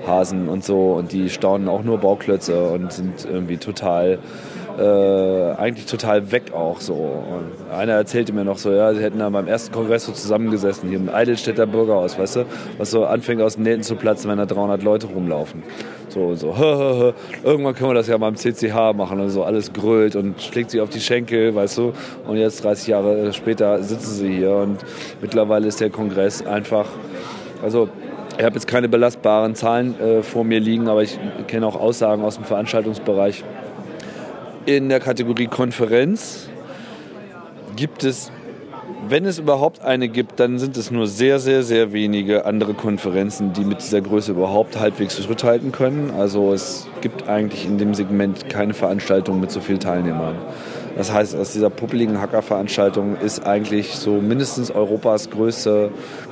Hasen 0.06 0.48
und 0.48 0.64
so, 0.64 0.94
und 0.94 1.11
die 1.11 1.30
staunen 1.30 1.68
auch 1.68 1.84
nur 1.84 1.98
Bauklötze 1.98 2.69
und 2.69 2.91
sind 2.91 3.26
irgendwie 3.26 3.57
total 3.57 4.19
äh, 4.77 5.53
eigentlich 5.57 5.85
total 5.85 6.31
weg 6.31 6.53
auch 6.53 6.80
so. 6.80 6.93
Und 6.93 7.76
einer 7.76 7.93
erzählte 7.93 8.34
mir 8.34 8.43
noch 8.43 8.57
so, 8.57 8.72
ja, 8.72 8.93
sie 8.93 9.02
hätten 9.02 9.19
da 9.19 9.30
beim 9.30 9.48
ersten 9.48 9.73
Kongress 9.73 10.06
so 10.06 10.11
zusammengesessen, 10.11 10.89
hier 10.89 10.98
im 10.98 11.10
Eidelstädter 11.10 11.65
Bürgerhaus, 11.65 12.18
weißt 12.18 12.38
du, 12.38 12.45
was 12.77 12.91
so 12.91 13.06
anfängt 13.06 13.41
aus 13.41 13.56
den 13.56 13.64
Nähten 13.64 13.84
zu 13.84 13.95
platzen, 13.95 14.30
wenn 14.30 14.38
da 14.38 14.45
300 14.45 14.84
Leute 14.84 15.07
rumlaufen. 15.07 15.64
So, 16.10 16.35
so, 16.35 16.57
hö, 16.57 16.99
hö. 16.99 17.11
irgendwann 17.43 17.73
können 17.73 17.91
wir 17.91 17.93
das 17.95 18.07
ja 18.07 18.18
beim 18.18 18.35
CCH 18.35 18.93
machen 18.95 19.22
und 19.22 19.30
so 19.30 19.43
alles 19.43 19.72
grölt 19.72 20.15
und 20.15 20.41
schlägt 20.41 20.72
sich 20.72 20.81
auf 20.81 20.89
die 20.89 20.99
Schenkel, 20.99 21.56
weißt 21.56 21.77
du. 21.77 21.93
Und 22.27 22.38
jetzt 22.38 22.64
30 22.64 22.88
Jahre 22.88 23.34
später 23.34 23.81
sitzen 23.81 24.14
sie 24.15 24.34
hier 24.34 24.56
und 24.56 24.80
mittlerweile 25.22 25.68
ist 25.68 25.80
der 25.80 25.89
Kongress 25.89 26.45
einfach, 26.45 26.88
also 27.64 27.88
ich 28.38 28.45
habe 28.45 28.56
jetzt 28.56 28.68
keine 28.68 28.89
belastbaren 28.89 29.56
Zahlen 29.56 29.99
äh, 29.99 30.23
vor 30.23 30.43
mir 30.43 30.60
liegen, 30.60 30.88
aber 30.88 31.03
ich 31.03 31.19
kenne 31.48 31.65
auch 31.68 31.80
Aussagen 31.80 32.23
aus 32.23 32.35
dem 32.35 32.43
Veranstaltungsbereich, 32.43 33.43
in 34.77 34.89
der 34.89 34.99
Kategorie 34.99 35.48
Konferenz 35.48 36.49
gibt 37.76 38.03
es, 38.03 38.31
wenn 39.07 39.26
es 39.26 39.39
überhaupt 39.39 39.81
eine 39.81 40.07
gibt, 40.07 40.39
dann 40.39 40.60
sind 40.60 40.77
es 40.77 40.91
nur 40.91 41.07
sehr, 41.07 41.39
sehr, 41.39 41.64
sehr 41.64 41.93
wenige 41.93 42.45
andere 42.45 42.73
Konferenzen, 42.73 43.53
die 43.53 43.64
mit 43.64 43.81
dieser 43.81 44.02
Größe 44.02 44.31
überhaupt 44.31 44.80
halbwegs 44.80 45.22
Schritt 45.22 45.43
halten 45.43 45.72
können. 45.72 46.11
Also 46.18 46.53
es 46.53 46.88
gibt 47.02 47.27
eigentlich 47.27 47.65
in 47.65 47.77
dem 47.77 47.93
Segment 47.93 48.49
keine 48.49 48.73
Veranstaltung 48.73 49.39
mit 49.39 49.52
so 49.52 49.60
vielen 49.60 49.80
Teilnehmern. 49.80 50.35
Das 50.98 51.11
heißt, 51.11 51.35
aus 51.35 51.53
dieser 51.53 51.69
puppeligen 51.69 52.19
Hacker-Veranstaltung 52.19 53.15
ist 53.15 53.45
eigentlich 53.45 53.95
so 53.95 54.22
mindestens 54.22 54.72
Europas 54.72 55.30
größte 55.30 55.89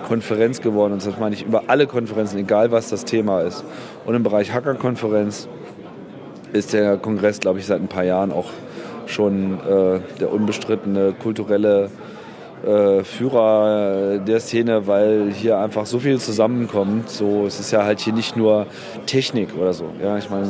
Konferenz 0.07 0.61
geworden. 0.61 0.93
Und 0.93 1.05
das 1.05 1.17
meine 1.17 1.33
ich 1.33 1.45
über 1.45 1.63
alle 1.67 1.87
Konferenzen, 1.87 2.37
egal 2.37 2.71
was 2.71 2.89
das 2.89 3.05
Thema 3.05 3.41
ist. 3.41 3.63
Und 4.05 4.15
im 4.15 4.23
Bereich 4.23 4.53
Hacker-Konferenz 4.53 5.47
ist 6.53 6.73
der 6.73 6.97
Kongress, 6.97 7.39
glaube 7.39 7.59
ich, 7.59 7.65
seit 7.65 7.81
ein 7.81 7.87
paar 7.87 8.03
Jahren 8.03 8.31
auch 8.31 8.51
schon 9.05 9.59
äh, 9.59 9.99
der 10.19 10.31
unbestrittene 10.31 11.13
kulturelle 11.13 11.89
äh, 12.65 13.03
Führer 13.03 14.17
der 14.19 14.39
Szene, 14.39 14.85
weil 14.85 15.31
hier 15.31 15.57
einfach 15.59 15.85
so 15.85 15.99
viel 15.99 16.19
zusammenkommt. 16.19 17.09
So, 17.09 17.45
es 17.45 17.59
ist 17.59 17.71
ja 17.71 17.83
halt 17.83 17.99
hier 17.99 18.13
nicht 18.13 18.35
nur 18.35 18.67
Technik 19.05 19.49
oder 19.57 19.73
so. 19.73 19.85
Ja, 20.03 20.17
ich 20.17 20.29
meine, 20.29 20.47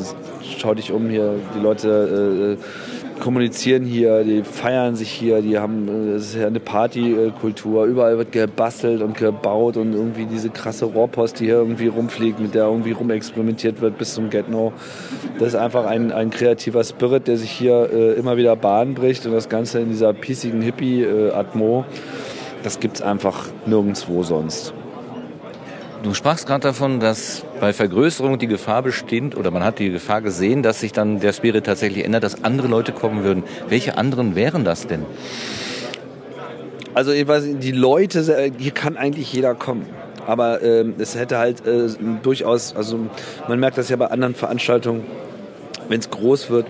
schau 0.58 0.74
dich 0.74 0.92
um 0.92 1.10
hier, 1.10 1.36
die 1.56 1.60
Leute 1.60 2.58
äh, 2.58 3.09
kommunizieren 3.20 3.86
hier, 3.86 4.24
die 4.24 4.44
feiern 4.44 4.96
sich 4.96 5.12
hier, 5.12 5.42
die 5.42 5.58
haben, 5.58 5.88
es 6.16 6.30
ist 6.30 6.36
ja 6.36 6.48
eine 6.48 6.60
Partykultur, 6.60 7.86
überall 7.86 8.18
wird 8.18 8.32
gebastelt 8.32 9.02
und 9.02 9.18
gebaut 9.18 9.78
und 9.78 9.94
irgendwie 9.94 10.26
diese 10.26 10.50
krasse 10.50 10.86
Rohrpost, 10.86 11.40
die 11.40 11.46
hier 11.46 11.56
irgendwie 11.56 11.88
rumfliegt, 11.88 12.40
mit 12.40 12.56
der 12.56 12.66
irgendwie 12.66 12.92
rumexperimentiert 12.92 13.82
wird 13.82 13.98
bis 13.98 14.14
zum 14.14 14.30
Get-No. 14.30 14.74
Das 15.38 15.50
ist 15.50 15.56
einfach 15.56 15.86
ein, 15.86 16.12
ein 16.12 16.30
kreativer 16.30 16.84
Spirit, 16.84 17.28
der 17.28 17.38
sich 17.38 17.52
hier 17.52 17.90
äh, 17.92 18.14
immer 18.14 18.38
wieder 18.38 18.56
Bahn 18.56 18.94
bricht 18.94 19.26
und 19.26 19.34
das 19.34 19.50
Ganze 19.50 19.80
in 19.80 19.90
dieser 19.90 20.14
piecigen 20.14 20.62
Hippie-Atmo, 20.62 21.86
das 22.64 22.80
gibt 22.80 22.98
es 22.98 23.02
einfach 23.02 23.48
nirgendwo 23.66 24.24
sonst. 24.24 24.74
Du 26.02 26.14
sprachst 26.14 26.48
gerade 26.48 26.62
davon, 26.62 27.02
dass 27.02 27.44
bei 27.60 27.74
Vergrößerung 27.74 28.40
die 28.40 28.48
Gefahr 28.48 28.84
besteht, 28.84 29.36
oder 29.36 29.52
man 29.52 29.66
hat 29.66 29.80
die 29.80 29.90
Gefahr 29.90 30.22
gesehen, 30.22 30.64
dass 30.64 30.80
sich 30.80 30.94
dann 30.94 31.20
der 31.20 31.34
Spirit 31.34 31.66
tatsächlich 31.66 32.06
ändert, 32.06 32.24
dass 32.24 32.42
andere 32.46 32.70
Leute 32.70 32.94
kommen 32.94 33.26
würden. 33.26 33.44
Welche 33.68 33.98
anderen 33.98 34.34
wären 34.34 34.64
das 34.64 34.88
denn? 34.88 35.06
Also 36.94 37.12
ich 37.12 37.28
weiß, 37.28 37.44
die 37.60 37.72
Leute, 37.74 38.52
hier 38.58 38.72
kann 38.72 38.96
eigentlich 38.96 39.34
jeder 39.34 39.56
kommen. 39.56 39.88
Aber 40.26 40.62
äh, 40.62 40.86
es 41.00 41.16
hätte 41.16 41.38
halt 41.38 41.66
äh, 41.68 41.90
durchaus, 42.24 42.76
also 42.76 43.00
man 43.50 43.60
merkt 43.60 43.78
das 43.78 43.90
ja 43.90 43.98
bei 43.98 44.08
anderen 44.08 44.36
Veranstaltungen, 44.36 45.04
wenn 45.90 46.00
es 46.00 46.10
groß 46.10 46.50
wird, 46.50 46.68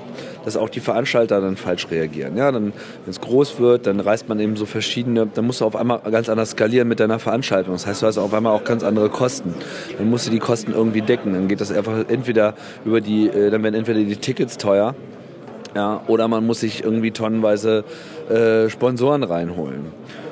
dass 0.50 0.58
auch 0.58 0.70
die 0.70 0.80
Veranstalter 0.80 1.42
dann 1.42 1.56
falsch 1.58 1.88
reagieren. 1.92 2.36
Ja, 2.36 2.52
dann, 2.52 2.74
wenn 3.06 3.12
es 3.12 3.22
groß 3.22 3.60
wird, 3.60 3.86
dann 3.86 4.00
reißt 4.00 4.28
man 4.28 4.40
eben 4.40 4.56
so 4.56 4.66
verschiedene, 4.66 5.28
dann 5.32 5.46
musst 5.46 5.62
du 5.62 5.66
auf 5.66 5.76
einmal 5.76 6.00
ganz 6.12 6.28
anders 6.28 6.52
skalieren 6.52 6.88
mit 6.88 7.00
deiner 7.00 7.20
Veranstaltung. 7.20 7.74
Das 7.74 7.86
heißt, 7.86 8.02
du 8.02 8.08
hast 8.08 8.18
auf 8.18 8.34
einmal 8.34 8.54
auch 8.54 8.64
ganz 8.64 8.84
andere 8.84 9.10
Kosten. 9.10 9.54
Dann 9.98 10.10
musst 10.10 10.26
du 10.26 10.32
die 10.32 10.40
Kosten 10.40 10.74
irgendwie 10.74 11.02
decken. 11.02 11.34
Dann 11.34 11.48
geht 11.48 11.62
das 11.62 11.72
einfach 11.72 12.10
entweder 12.10 12.56
über 12.84 13.00
die, 13.00 13.28
äh, 13.28 13.52
dann 13.52 13.62
werden 13.62 13.76
entweder 13.76 14.00
die 14.00 14.16
Tickets 14.16 14.58
teuer, 14.58 14.96
ja, 15.76 16.02
oder 16.08 16.28
man 16.28 16.48
muss 16.48 16.62
sich 16.62 16.84
irgendwie 16.84 17.12
tonnenweise 17.12 17.84
äh, 18.28 18.70
Sponsoren 18.70 19.22
reinholen. 19.22 19.92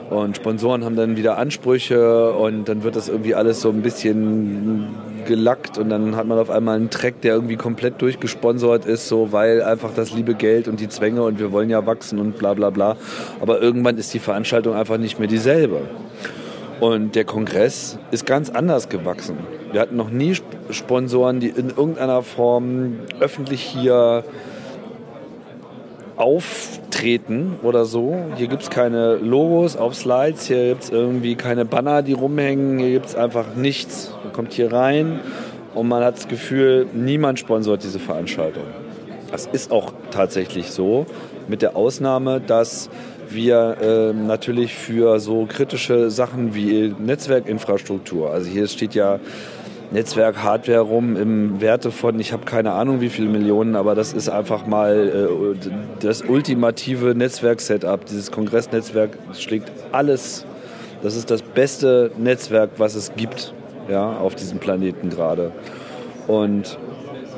Und 0.10 0.38
Sponsoren 0.38 0.86
haben 0.86 0.96
dann 0.96 1.18
wieder 1.18 1.38
Ansprüche 1.38 2.32
und 2.32 2.70
dann 2.70 2.84
wird 2.84 2.96
das 2.96 3.10
irgendwie 3.10 3.36
alles 3.36 3.62
so 3.62 3.70
ein 3.70 3.82
bisschen 3.82 4.96
gelackt 5.26 5.78
und 5.78 5.90
dann 5.90 6.16
hat 6.16 6.26
man 6.26 6.40
auf 6.40 6.50
einmal 6.50 6.78
einen 6.78 6.90
Track, 6.90 7.22
der 7.22 7.34
irgendwie 7.34 7.58
komplett 7.58 8.02
durchgesponsert 8.02 8.86
ist, 8.86 9.10
so 9.10 9.34
weil 9.34 9.62
einfach 9.62 9.92
das 9.94 10.14
liebe 10.14 10.34
Geld 10.34 10.70
und 10.70 10.80
die 10.80 10.88
Zwänge 10.88 11.24
und 11.24 11.40
wir 11.40 11.52
wollen 11.52 11.70
ja 11.70 11.86
wachsen 11.86 12.20
und 12.20 12.38
bla 12.38 12.54
bla 12.54 12.70
bla. 12.70 12.96
Aber 13.42 13.62
irgendwann 13.62 13.98
ist 13.98 14.14
die 14.14 14.20
Veranstaltung 14.20 14.76
einfach 14.76 14.98
nicht 14.98 15.20
mehr 15.20 15.28
dieselbe. 15.28 15.82
Und 16.80 17.16
der 17.16 17.26
Kongress 17.26 17.98
ist 18.12 18.26
ganz 18.26 18.50
anders 18.50 18.88
gewachsen. 18.88 19.38
Wir 19.72 19.82
hatten 19.82 19.98
noch 19.98 20.10
nie 20.10 20.36
Sponsoren, 20.70 21.40
die 21.40 21.50
in 21.50 21.70
irgendeiner 21.70 22.22
Form 22.22 23.00
öffentlich 23.20 23.62
hier 23.62 24.24
auftreten 26.18 27.56
oder 27.64 27.86
so. 27.86 28.18
Hier 28.36 28.48
gibt 28.48 28.64
es 28.64 28.70
keine 28.70 29.16
Logos 29.16 29.78
auf 29.78 29.96
Slides, 29.96 30.48
hier 30.48 30.70
gibt 30.70 30.84
es 30.84 30.90
irgendwie 30.90 31.36
keine 31.36 31.66
Banner, 31.66 32.02
die 32.02 32.14
rumhängen, 32.14 32.80
hier 32.80 32.92
gibt 32.92 33.06
es 33.06 33.16
einfach 33.16 33.56
nichts. 33.56 34.12
Man 34.24 34.34
kommt 34.34 34.54
hier 34.54 34.74
rein 34.74 35.20
und 35.74 35.88
man 35.88 36.04
hat 36.04 36.18
das 36.18 36.28
Gefühl, 36.28 36.88
niemand 36.94 37.40
sponsort 37.40 37.84
diese 37.84 38.00
Veranstaltung. 38.00 38.64
Das 39.32 39.46
ist 39.46 39.72
auch 39.72 39.94
tatsächlich 40.12 40.72
so, 40.72 41.06
mit 41.48 41.62
der 41.62 41.76
Ausnahme, 41.76 42.42
dass 42.42 42.90
wir 43.30 43.78
äh, 43.82 44.14
natürlich 44.14 44.74
für 44.74 45.20
so 45.20 45.46
kritische 45.46 46.10
Sachen 46.10 46.56
wie 46.56 46.94
Netzwerkinfrastruktur, 46.98 48.32
also 48.32 48.50
hier 48.50 48.68
steht 48.68 48.96
ja 48.96 49.20
Netzwerk, 49.92 50.44
Hardware 50.44 50.82
rum 50.82 51.16
im 51.16 51.62
Werte 51.62 51.92
von, 51.92 52.20
ich 52.20 52.34
habe 52.34 52.46
keine 52.46 52.74
Ahnung 52.74 53.00
wie 53.00 53.10
viele 53.10 53.30
Millionen, 53.30 53.76
aber 53.76 53.96
das 53.96 54.14
ist 54.14 54.30
einfach 54.30 54.68
mal 54.68 55.56
äh, 55.56 55.70
das 56.02 56.24
ultimative 56.24 57.16
Netzwerk-Setup. 57.16 58.06
Dieses 58.06 58.32
Kongressnetzwerk 58.32 59.18
schlägt 59.34 59.72
alles. 59.92 60.46
Das 61.02 61.16
ist 61.16 61.32
das 61.32 61.42
beste 61.42 62.12
Netzwerk, 62.18 62.72
was 62.78 62.96
es 62.96 63.14
gibt 63.16 63.54
ja, 63.90 64.18
auf 64.18 64.36
diesem 64.36 64.60
Planeten 64.60 65.10
gerade. 65.10 65.52
Und 66.28 66.78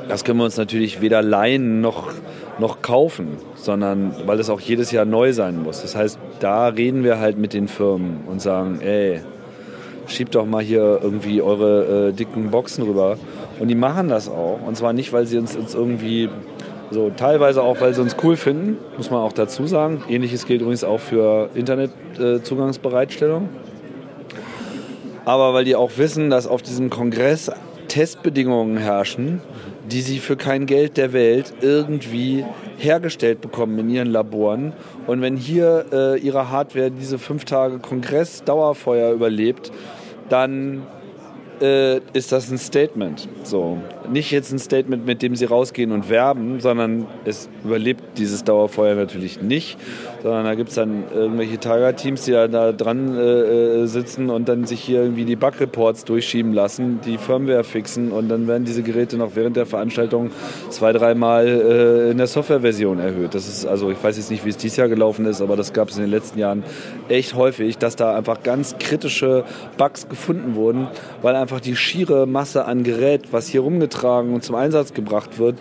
das 0.08 0.24
können 0.24 0.38
wir 0.38 0.44
uns 0.44 0.56
natürlich 0.56 1.00
weder 1.00 1.22
leihen 1.22 1.80
noch, 1.80 2.12
noch 2.58 2.82
kaufen, 2.82 3.36
sondern 3.54 4.12
weil 4.26 4.40
es 4.40 4.50
auch 4.50 4.60
jedes 4.60 4.90
Jahr 4.90 5.04
neu 5.04 5.32
sein 5.32 5.62
muss. 5.62 5.82
Das 5.82 5.94
heißt, 5.94 6.18
da 6.40 6.66
reden 6.66 7.04
wir 7.04 7.20
halt 7.20 7.38
mit 7.38 7.52
den 7.52 7.68
Firmen 7.68 8.24
und 8.26 8.42
sagen, 8.42 8.80
ey, 8.80 9.20
schiebt 10.10 10.34
doch 10.34 10.46
mal 10.46 10.62
hier 10.62 11.00
irgendwie 11.02 11.42
eure 11.42 12.08
äh, 12.08 12.12
dicken 12.12 12.50
Boxen 12.50 12.84
rüber 12.84 13.16
Und 13.58 13.68
die 13.68 13.74
machen 13.74 14.08
das 14.08 14.28
auch. 14.28 14.58
Und 14.66 14.76
zwar 14.76 14.92
nicht, 14.92 15.12
weil 15.12 15.26
sie 15.26 15.38
uns, 15.38 15.56
uns 15.56 15.74
irgendwie 15.74 16.28
so 16.90 17.10
teilweise 17.10 17.62
auch, 17.62 17.80
weil 17.80 17.94
sie 17.94 18.02
uns 18.02 18.16
cool 18.22 18.36
finden, 18.36 18.78
muss 18.96 19.10
man 19.10 19.20
auch 19.20 19.32
dazu 19.32 19.66
sagen. 19.66 20.02
Ähnliches 20.08 20.46
gilt 20.46 20.60
übrigens 20.60 20.84
auch 20.84 21.00
für 21.00 21.50
Internetzugangsbereitstellung. 21.54 23.48
Aber 25.24 25.54
weil 25.54 25.64
die 25.64 25.76
auch 25.76 25.92
wissen, 25.96 26.30
dass 26.30 26.46
auf 26.46 26.62
diesem 26.62 26.90
Kongress 26.90 27.50
Testbedingungen 27.88 28.76
herrschen, 28.76 29.40
die 29.90 30.00
sie 30.00 30.18
für 30.18 30.36
kein 30.36 30.66
Geld 30.66 30.96
der 30.96 31.12
Welt 31.12 31.52
irgendwie 31.60 32.44
hergestellt 32.78 33.40
bekommen 33.40 33.78
in 33.78 33.90
ihren 33.90 34.08
Laboren. 34.08 34.72
Und 35.06 35.20
wenn 35.20 35.36
hier 35.36 35.86
äh, 35.92 36.18
ihre 36.18 36.50
Hardware 36.50 36.90
diese 36.90 37.18
fünf 37.18 37.44
Tage 37.44 37.78
Kongress 37.78 38.44
Dauerfeuer 38.44 39.12
überlebt, 39.12 39.72
dann 40.30 40.86
äh, 41.60 41.98
ist 42.12 42.32
das 42.32 42.50
ein 42.50 42.58
Statement. 42.58 43.28
So. 43.44 43.78
Nicht 44.10 44.32
jetzt 44.32 44.52
ein 44.52 44.58
Statement, 44.58 45.06
mit 45.06 45.22
dem 45.22 45.36
sie 45.36 45.44
rausgehen 45.44 45.92
und 45.92 46.10
werben, 46.10 46.58
sondern 46.58 47.06
es 47.24 47.48
überlebt 47.64 48.18
dieses 48.18 48.42
Dauerfeuer 48.42 48.96
natürlich 48.96 49.40
nicht, 49.40 49.78
sondern 50.24 50.44
da 50.46 50.56
gibt 50.56 50.70
es 50.70 50.74
dann 50.74 51.04
irgendwelche 51.14 51.58
Tiger-Teams, 51.58 52.24
die 52.24 52.32
da 52.32 52.72
dran 52.72 53.16
äh, 53.16 53.20
äh, 53.20 53.86
sitzen 53.86 54.28
und 54.30 54.48
dann 54.48 54.64
sich 54.64 54.80
hier 54.80 55.02
irgendwie 55.02 55.24
die 55.24 55.36
Bug-Reports 55.36 56.04
durchschieben 56.06 56.52
lassen, 56.52 56.98
die 57.06 57.18
Firmware 57.18 57.62
fixen 57.62 58.10
und 58.10 58.28
dann 58.28 58.48
werden 58.48 58.64
diese 58.64 58.82
Geräte 58.82 59.16
noch 59.16 59.36
während 59.36 59.56
der 59.56 59.66
Veranstaltung 59.66 60.32
zwei, 60.70 60.92
dreimal 60.92 61.46
äh, 61.46 62.10
in 62.10 62.18
der 62.18 62.26
Softwareversion 62.26 62.98
erhöht. 62.98 63.36
Das 63.36 63.46
ist 63.46 63.64
also, 63.64 63.92
ich 63.92 64.02
weiß 64.02 64.16
jetzt 64.16 64.32
nicht, 64.32 64.44
wie 64.44 64.50
es 64.50 64.56
dieses 64.56 64.76
Jahr 64.76 64.88
gelaufen 64.88 65.24
ist, 65.26 65.40
aber 65.40 65.54
das 65.54 65.72
gab 65.72 65.90
es 65.90 65.96
in 65.96 66.02
den 66.02 66.10
letzten 66.10 66.40
Jahren 66.40 66.64
echt 67.08 67.36
häufig, 67.36 67.78
dass 67.78 67.94
da 67.94 68.16
einfach 68.16 68.42
ganz 68.42 68.74
kritische 68.80 69.44
Bugs 69.78 70.08
gefunden 70.08 70.56
wurden, 70.56 70.88
weil 71.22 71.36
einfach 71.36 71.60
die 71.60 71.76
schiere 71.76 72.26
Masse 72.26 72.64
an 72.64 72.82
Gerät, 72.82 73.32
was 73.32 73.46
hier 73.46 73.60
rumgetragen 73.60 73.99
und 74.08 74.44
zum 74.44 74.54
Einsatz 74.54 74.94
gebracht 74.94 75.38
wird, 75.38 75.56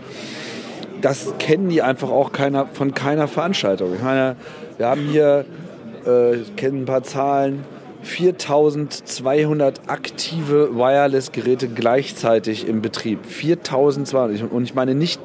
das 1.02 1.34
kennen 1.40 1.70
die 1.70 1.82
einfach 1.82 2.10
auch 2.10 2.32
keiner, 2.32 2.68
von 2.68 2.94
keiner 2.94 3.28
Veranstaltung. 3.28 3.94
Ich 3.96 4.02
meine, 4.02 4.36
wir 4.78 4.88
haben 4.88 5.08
hier, 5.10 5.46
äh, 6.06 6.36
ich 6.36 6.56
kenne 6.56 6.80
ein 6.80 6.86
paar 6.86 7.04
Zahlen, 7.04 7.64
4200 8.02 9.90
aktive 9.90 10.76
Wireless-Geräte 10.76 11.68
gleichzeitig 11.68 12.68
im 12.68 12.82
Betrieb. 12.82 13.26
4200. 13.26 14.52
Und 14.52 14.64
ich 14.64 14.74
meine 14.74 14.96
nicht 14.96 15.20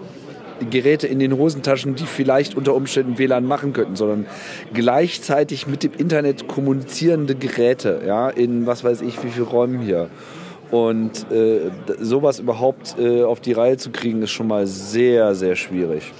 Geräte 0.71 1.07
in 1.07 1.19
den 1.19 1.37
Hosentaschen, 1.37 1.95
die 1.95 2.07
vielleicht 2.07 2.57
unter 2.57 2.75
Umständen 2.75 3.19
WLAN 3.19 3.45
machen 3.45 3.73
könnten, 3.73 3.97
sondern 3.97 4.27
gleichzeitig 4.73 5.67
mit 5.67 5.83
dem 5.83 5.93
Internet 5.97 6.49
kommunizierende 6.49 7.35
Geräte, 7.35 8.03
ja, 8.07 8.29
in 8.29 8.67
was 8.67 8.85
weiß 8.85 9.03
ich, 9.03 9.23
wie 9.25 9.31
viele 9.31 9.47
Räumen 9.47 9.81
hier. 9.81 10.09
Und 10.75 11.31
äh, 11.31 11.71
sowas 12.01 12.41
überhaupt 12.41 12.97
äh, 12.99 13.23
auf 13.23 13.39
die 13.39 13.53
Reihe 13.53 13.77
zu 13.77 13.91
kriegen, 13.91 14.23
ist 14.23 14.33
schon 14.33 14.49
mal 14.49 14.67
sehr, 14.67 15.37
sehr 15.37 15.55
schwierig. 15.55 16.13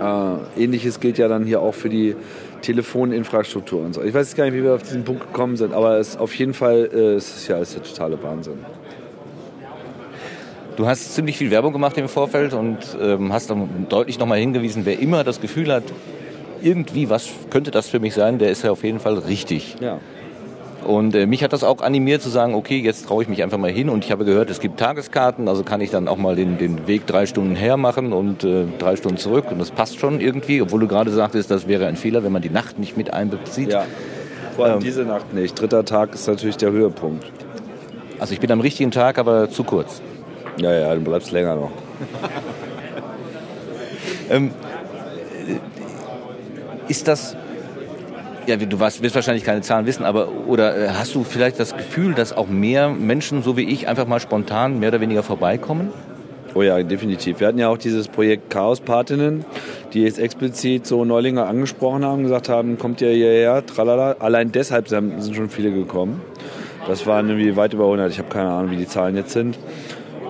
Äh, 0.00 0.60
Ähnliches 0.60 0.98
gilt 0.98 1.16
ja 1.16 1.28
dann 1.28 1.44
hier 1.44 1.60
auch 1.60 1.74
für 1.74 1.88
die 1.88 2.16
Telefoninfrastruktur 2.60 3.82
und 3.82 3.92
so. 3.92 4.02
Ich 4.02 4.12
weiß 4.12 4.34
gar 4.34 4.46
nicht, 4.46 4.54
wie 4.54 4.64
wir 4.64 4.74
auf 4.74 4.82
diesen 4.82 5.04
Punkt 5.04 5.28
gekommen 5.28 5.56
sind, 5.56 5.72
aber 5.72 5.98
es 6.00 6.16
auf 6.16 6.34
jeden 6.34 6.54
Fall 6.54 6.90
äh, 6.92 7.14
ist 7.14 7.36
es 7.36 7.46
ja 7.46 7.58
ist 7.58 7.76
der 7.76 7.84
totale 7.84 8.20
Wahnsinn. 8.20 8.58
Du 10.76 10.88
hast 10.88 11.14
ziemlich 11.14 11.38
viel 11.38 11.52
Werbung 11.52 11.72
gemacht 11.72 11.96
im 11.96 12.08
Vorfeld 12.08 12.52
und 12.52 12.78
ähm, 13.00 13.32
hast 13.32 13.48
dann 13.50 13.86
deutlich 13.88 14.18
nochmal 14.18 14.40
hingewiesen, 14.40 14.84
wer 14.86 14.98
immer 14.98 15.22
das 15.22 15.40
Gefühl 15.40 15.72
hat, 15.72 15.84
irgendwie, 16.60 17.08
was 17.10 17.28
könnte 17.50 17.70
das 17.70 17.90
für 17.90 18.00
mich 18.00 18.14
sein, 18.14 18.40
der 18.40 18.50
ist 18.50 18.64
ja 18.64 18.72
auf 18.72 18.82
jeden 18.82 18.98
Fall 18.98 19.18
richtig. 19.18 19.76
Ja. 19.80 20.00
Und 20.84 21.14
äh, 21.14 21.26
mich 21.26 21.42
hat 21.42 21.52
das 21.52 21.64
auch 21.64 21.80
animiert 21.80 22.22
zu 22.22 22.28
sagen, 22.28 22.54
okay, 22.54 22.78
jetzt 22.78 23.06
traue 23.06 23.22
ich 23.22 23.28
mich 23.28 23.42
einfach 23.42 23.58
mal 23.58 23.70
hin. 23.70 23.88
Und 23.88 24.04
ich 24.04 24.12
habe 24.12 24.24
gehört, 24.24 24.50
es 24.50 24.60
gibt 24.60 24.78
Tageskarten, 24.78 25.48
also 25.48 25.62
kann 25.64 25.80
ich 25.80 25.90
dann 25.90 26.08
auch 26.08 26.18
mal 26.18 26.36
den, 26.36 26.58
den 26.58 26.86
Weg 26.86 27.06
drei 27.06 27.26
Stunden 27.26 27.56
her 27.56 27.76
machen 27.76 28.12
und 28.12 28.44
äh, 28.44 28.64
drei 28.78 28.96
Stunden 28.96 29.16
zurück. 29.16 29.46
Und 29.50 29.58
das 29.58 29.70
passt 29.70 29.98
schon 29.98 30.20
irgendwie, 30.20 30.60
obwohl 30.60 30.80
du 30.80 30.88
gerade 30.88 31.10
sagtest, 31.10 31.50
das 31.50 31.66
wäre 31.66 31.86
ein 31.86 31.96
Fehler, 31.96 32.22
wenn 32.22 32.32
man 32.32 32.42
die 32.42 32.50
Nacht 32.50 32.78
nicht 32.78 32.96
mit 32.96 33.12
einbezieht. 33.12 33.70
Ja, 33.70 33.86
vor 34.56 34.66
allem 34.66 34.74
ähm, 34.74 34.80
diese 34.80 35.04
Nacht 35.04 35.32
nicht. 35.32 35.58
Dritter 35.58 35.84
Tag 35.84 36.14
ist 36.14 36.26
natürlich 36.28 36.56
der 36.58 36.70
Höhepunkt. 36.70 37.26
Also 38.18 38.34
ich 38.34 38.40
bin 38.40 38.52
am 38.52 38.60
richtigen 38.60 38.90
Tag, 38.90 39.18
aber 39.18 39.50
zu 39.50 39.64
kurz. 39.64 40.02
Ja, 40.58 40.72
ja, 40.72 40.94
du 40.94 41.00
bleibst 41.00 41.32
länger 41.32 41.56
noch. 41.56 41.70
ähm, 44.30 44.50
ist 46.88 47.08
das 47.08 47.36
ja, 48.46 48.56
du 48.56 48.80
wirst 48.80 49.14
wahrscheinlich 49.14 49.44
keine 49.44 49.60
Zahlen 49.62 49.86
wissen, 49.86 50.04
aber 50.04 50.28
oder 50.46 50.76
äh, 50.76 50.88
hast 50.90 51.14
du 51.14 51.24
vielleicht 51.24 51.58
das 51.58 51.76
Gefühl, 51.76 52.14
dass 52.14 52.32
auch 52.32 52.48
mehr 52.48 52.88
Menschen, 52.88 53.42
so 53.42 53.56
wie 53.56 53.64
ich, 53.64 53.88
einfach 53.88 54.06
mal 54.06 54.20
spontan 54.20 54.78
mehr 54.78 54.90
oder 54.90 55.00
weniger 55.00 55.22
vorbeikommen? 55.22 55.90
Oh 56.54 56.62
ja, 56.62 56.80
definitiv. 56.82 57.40
Wir 57.40 57.48
hatten 57.48 57.58
ja 57.58 57.68
auch 57.68 57.78
dieses 57.78 58.06
Projekt 58.06 58.48
Chaos-Patinnen, 58.50 59.44
die 59.92 60.02
jetzt 60.02 60.20
explizit 60.20 60.86
so 60.86 61.04
Neulinge 61.04 61.44
angesprochen 61.46 62.04
haben, 62.04 62.22
gesagt 62.22 62.48
haben, 62.48 62.78
kommt 62.78 63.00
ihr 63.00 63.10
hierher, 63.10 63.66
tralala. 63.66 64.16
Allein 64.20 64.52
deshalb 64.52 64.88
sind 64.88 65.34
schon 65.34 65.50
viele 65.50 65.72
gekommen. 65.72 66.22
Das 66.86 67.06
waren 67.06 67.28
irgendwie 67.28 67.56
weit 67.56 67.72
über 67.72 67.84
100. 67.84 68.12
Ich 68.12 68.18
habe 68.18 68.28
keine 68.28 68.50
Ahnung, 68.50 68.70
wie 68.70 68.76
die 68.76 68.86
Zahlen 68.86 69.16
jetzt 69.16 69.32
sind. 69.32 69.58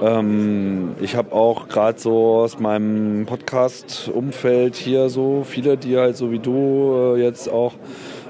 Ähm, 0.02 0.94
ich 1.00 1.16
habe 1.16 1.32
auch 1.32 1.68
gerade 1.68 1.98
so 1.98 2.36
aus 2.36 2.58
meinem 2.58 3.26
Podcast-Umfeld 3.26 4.76
hier 4.76 5.08
so 5.08 5.44
viele, 5.44 5.76
die 5.76 5.96
halt 5.96 6.16
so 6.16 6.30
wie 6.30 6.38
du 6.38 7.14
äh, 7.16 7.22
jetzt 7.22 7.50
auch 7.50 7.72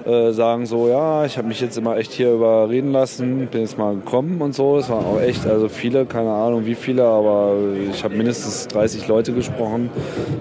äh, 0.05 0.33
sagen 0.33 0.67
so, 0.67 0.89
ja, 0.89 1.25
ich 1.25 1.39
habe 1.39 1.49
mich 1.49 1.61
jetzt 1.61 1.79
immer 1.79 1.97
echt 1.97 2.13
hier 2.13 2.33
überreden 2.33 2.93
lassen, 2.93 3.49
bin 3.51 3.63
jetzt 3.63 3.79
mal 3.79 3.95
gekommen 3.95 4.43
und 4.43 4.55
so. 4.55 4.77
Es 4.77 4.91
waren 4.91 5.05
auch 5.05 5.21
echt, 5.21 5.47
also 5.47 5.69
viele, 5.69 6.05
keine 6.05 6.31
Ahnung 6.31 6.67
wie 6.67 6.75
viele, 6.75 7.05
aber 7.05 7.55
ich 7.91 8.05
habe 8.05 8.15
mindestens 8.15 8.69
30 8.69 9.09
Leute 9.09 9.33
gesprochen. 9.33 9.91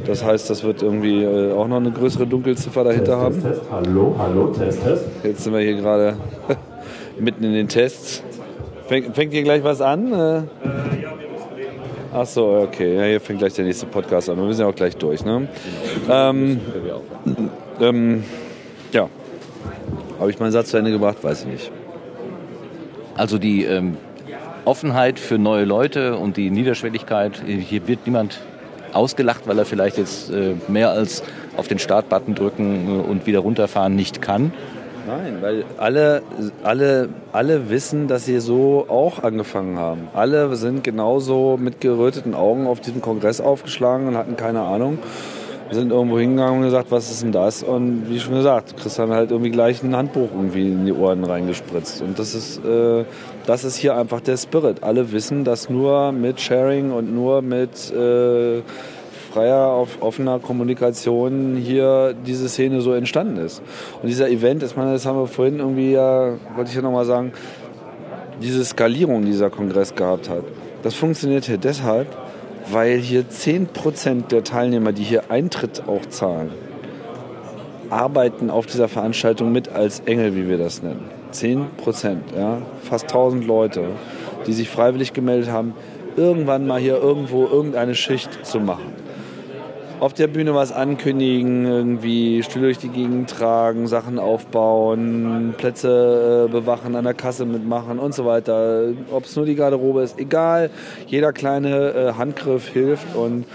Das 0.06 0.24
heißt, 0.24 0.50
das 0.50 0.64
wird 0.64 0.82
irgendwie 0.82 1.24
äh, 1.24 1.54
auch 1.54 1.68
noch 1.68 1.78
eine 1.78 1.92
größere 1.92 2.28
Dunkelziffer 2.28 2.84
dahinter 2.84 3.18
haben. 3.18 3.42
Test, 3.42 3.62
Hallo, 3.72 4.16
hallo, 4.18 4.48
Test, 4.48 4.84
Test. 4.84 5.06
Jetzt 5.24 5.44
sind 5.46 5.54
wir 5.54 5.62
hier 5.62 5.76
gerade 5.76 6.18
mitten 7.20 7.46
in 7.46 7.54
den 7.54 7.70
Tests. 7.70 8.22
Fängt, 8.94 9.16
fängt 9.16 9.34
hier 9.34 9.42
gleich 9.42 9.64
was 9.64 9.82
an? 9.82 10.14
Äh, 10.14 10.42
Ach 12.14 12.28
so, 12.28 12.60
okay. 12.62 12.96
Ja, 12.96 13.06
hier 13.06 13.20
fängt 13.20 13.40
gleich 13.40 13.56
der 13.56 13.66
nächste 13.66 13.88
Podcast 13.88 14.30
an. 14.30 14.38
Wir 14.38 14.54
sind 14.54 14.64
ja 14.64 14.70
auch 14.70 14.76
gleich 14.76 14.96
durch. 14.98 15.26
Ne? 15.26 15.48
Ähm, 16.08 16.60
ähm, 17.82 18.24
ja. 18.92 19.10
Habe 20.20 20.30
ich 20.30 20.38
meinen 20.38 20.52
Satz 20.52 20.70
zu 20.70 20.78
Ende 20.78 20.92
gebracht? 20.92 21.24
Weiß 21.24 21.42
ich 21.42 21.48
nicht. 21.48 21.72
Also 23.18 23.40
die 23.40 23.66
ähm, 23.66 23.98
Offenheit 24.64 25.18
für 25.18 25.40
neue 25.40 25.66
Leute 25.66 26.16
und 26.16 26.38
die 26.38 26.52
Niederschwelligkeit, 26.52 27.42
hier 27.48 27.88
wird 27.88 28.06
niemand 28.06 28.42
ausgelacht, 28.92 29.48
weil 29.48 29.58
er 29.58 29.66
vielleicht 29.66 29.98
jetzt 29.98 30.30
äh, 30.30 30.54
mehr 30.68 30.92
als 30.92 31.24
auf 31.58 31.68
den 31.68 31.80
Startbutton 31.80 32.36
drücken 32.36 33.02
und 33.02 33.26
wieder 33.26 33.40
runterfahren 33.40 33.96
nicht 33.96 34.22
kann. 34.22 34.54
Nein, 35.06 35.38
weil 35.42 35.66
alle, 35.78 36.22
alle, 36.64 37.10
alle 37.34 37.70
wissen, 37.70 38.08
dass 38.08 38.26
sie 38.26 38.40
so 38.40 38.86
auch 38.88 39.22
angefangen 39.22 39.78
haben. 39.78 40.08
Alle 40.14 40.56
sind 40.56 40.84
genauso 40.84 41.58
mit 41.58 41.82
geröteten 41.82 42.34
Augen 42.34 42.68
auf 42.68 42.80
diesem 42.80 43.02
Kongress 43.02 43.42
aufgeschlagen 43.42 44.08
und 44.08 44.18
hatten 44.18 44.38
keine 44.38 44.62
Ahnung. 44.62 45.00
Sind 45.72 45.92
irgendwo 45.92 46.20
hingegangen 46.20 46.60
und 46.60 46.66
gesagt, 46.66 46.92
was 46.92 47.10
ist 47.10 47.24
denn 47.24 47.32
das? 47.32 47.64
Und 47.64 48.08
wie 48.08 48.20
schon 48.20 48.36
gesagt, 48.36 48.78
kriegst 48.78 49.00
dann 49.00 49.12
halt 49.12 49.32
irgendwie 49.32 49.50
gleich 49.50 49.82
ein 49.82 49.96
Handbuch 49.96 50.30
irgendwie 50.32 50.68
in 50.68 50.86
die 50.86 50.94
Ohren 50.94 51.24
reingespritzt. 51.24 52.02
Und 52.04 52.20
das 52.20 52.36
ist, 52.36 52.64
äh, 52.64 53.06
das 53.48 53.64
ist 53.64 53.78
hier 53.78 53.98
einfach 53.98 54.22
der 54.22 54.38
Spirit. 54.38 54.84
Alle 54.84 55.12
wissen, 55.12 55.44
dass 55.44 55.70
nur 55.70 56.12
mit 56.12 56.40
Sharing 56.40 56.92
und 56.92 57.14
nur 57.14 57.42
mit 57.42 57.92
äh, 57.92 58.62
freier, 59.34 59.68
auf 59.68 60.02
offener 60.02 60.40
Kommunikation 60.40 61.56
hier 61.56 62.14
diese 62.26 62.48
Szene 62.50 62.82
so 62.82 62.94
entstanden 62.94 63.38
ist. 63.38 63.62
Und 64.02 64.08
dieser 64.08 64.30
Event, 64.30 64.62
ich 64.62 64.76
meine, 64.76 64.94
das 64.94 65.06
haben 65.06 65.18
wir 65.18 65.28
vorhin 65.28 65.60
irgendwie 65.60 65.94
ja, 65.94 66.34
wollte 66.56 66.70
ich 66.70 66.76
ja 66.76 66.82
nochmal 66.82 67.06
sagen, 67.06 67.34
diese 68.42 68.64
Skalierung, 68.64 69.24
die 69.26 69.32
dieser 69.32 69.50
Kongress 69.50 69.96
gehabt 69.96 70.30
hat, 70.30 70.44
das 70.84 70.94
funktioniert 70.94 71.46
hier 71.46 71.58
deshalb, 71.58 72.08
weil 72.72 73.00
hier 73.00 73.24
10% 73.24 74.28
der 74.28 74.44
Teilnehmer, 74.44 74.92
die 74.92 75.04
hier 75.04 75.32
Eintritt 75.32 75.84
auch 75.88 76.06
zahlen, 76.06 76.52
arbeiten 77.90 78.50
auf 78.50 78.68
dieser 78.68 78.88
Veranstaltung 78.88 79.52
mit 79.52 79.70
als 79.70 80.02
Engel, 80.02 80.36
wie 80.36 80.48
wir 80.48 80.58
das 80.58 80.84
nennen. 80.84 81.06
10% 81.34 82.18
ja, 82.38 82.62
fast 82.84 83.06
1000 83.06 83.46
Leute, 83.48 83.86
die 84.46 84.54
sich 84.54 84.70
freiwillig 84.70 85.14
gemeldet 85.14 85.50
haben, 85.50 85.74
irgendwann 86.16 86.68
mal 86.68 86.80
hier 86.80 86.98
irgendwo 86.98 87.46
irgendeine 87.46 87.96
Schicht 87.96 88.46
zu 88.46 88.60
machen 88.60 89.03
auf 90.04 90.14
der 90.14 90.28
Bühne 90.28 90.54
was 90.54 90.74
ankündigen, 90.74 91.66
irgendwie 91.66 92.44
Stühle 92.44 92.66
durch 92.66 92.78
die 92.78 92.90
Gegend 92.90 93.30
tragen, 93.30 93.88
Sachen 93.88 94.20
aufbauen, 94.20 95.56
Plätze 95.58 96.48
äh, 96.50 96.52
bewachen, 96.52 96.98
an 96.98 97.06
der 97.06 97.14
Kasse 97.14 97.46
mitmachen 97.46 98.00
und 98.00 98.14
so 98.14 98.26
weiter. 98.26 98.88
Ob 99.14 99.24
es 99.24 99.34
nur 99.38 99.46
die 99.46 99.56
Garderobe 99.56 100.02
ist, 100.02 100.20
egal. 100.20 100.72
Jeder 101.08 101.32
kleine 101.32 101.94
äh, 101.94 102.14
Handgriff 102.18 102.68
hilft 102.68 103.16
und 103.16 103.46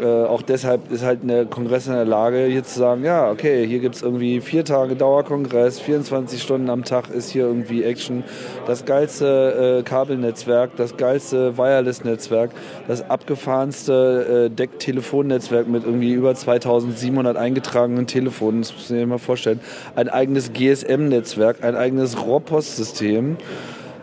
äh, 0.00 0.24
auch 0.24 0.42
deshalb 0.42 0.90
ist 0.90 1.04
halt 1.04 1.20
eine 1.22 1.46
Kongress 1.46 1.86
in 1.86 1.94
der 1.94 2.04
Lage, 2.04 2.44
hier 2.44 2.64
zu 2.64 2.78
sagen, 2.78 3.04
ja, 3.04 3.30
okay, 3.30 3.66
hier 3.66 3.78
gibt 3.78 3.94
es 3.94 4.02
irgendwie 4.02 4.40
vier 4.40 4.64
Tage 4.64 4.96
Dauerkongress, 4.96 5.80
24 5.80 6.42
Stunden 6.42 6.70
am 6.70 6.84
Tag 6.84 7.10
ist 7.10 7.30
hier 7.30 7.46
irgendwie 7.46 7.82
Action. 7.82 8.24
Das 8.66 8.84
geilste 8.84 9.78
äh, 9.78 9.82
Kabelnetzwerk, 9.82 10.76
das 10.76 10.96
geilste 10.96 11.56
Wireless-Netzwerk, 11.56 12.50
das 12.88 13.08
abgefahrenste 13.08 14.46
äh, 14.46 14.50
Deck-Telefonnetzwerk 14.54 15.68
mit 15.68 15.84
irgendwie 15.84 16.12
über 16.12 16.34
2700 16.34 17.36
eingetragenen 17.36 18.06
Telefonen, 18.06 18.62
das 18.62 18.72
muss 18.72 18.90
man 18.90 18.98
sich 18.98 19.06
mal 19.06 19.18
vorstellen. 19.18 19.60
Ein 19.94 20.08
eigenes 20.08 20.52
GSM-Netzwerk, 20.52 21.62
ein 21.62 21.76
eigenes 21.76 22.22
Rohrpostsystem 22.22 23.36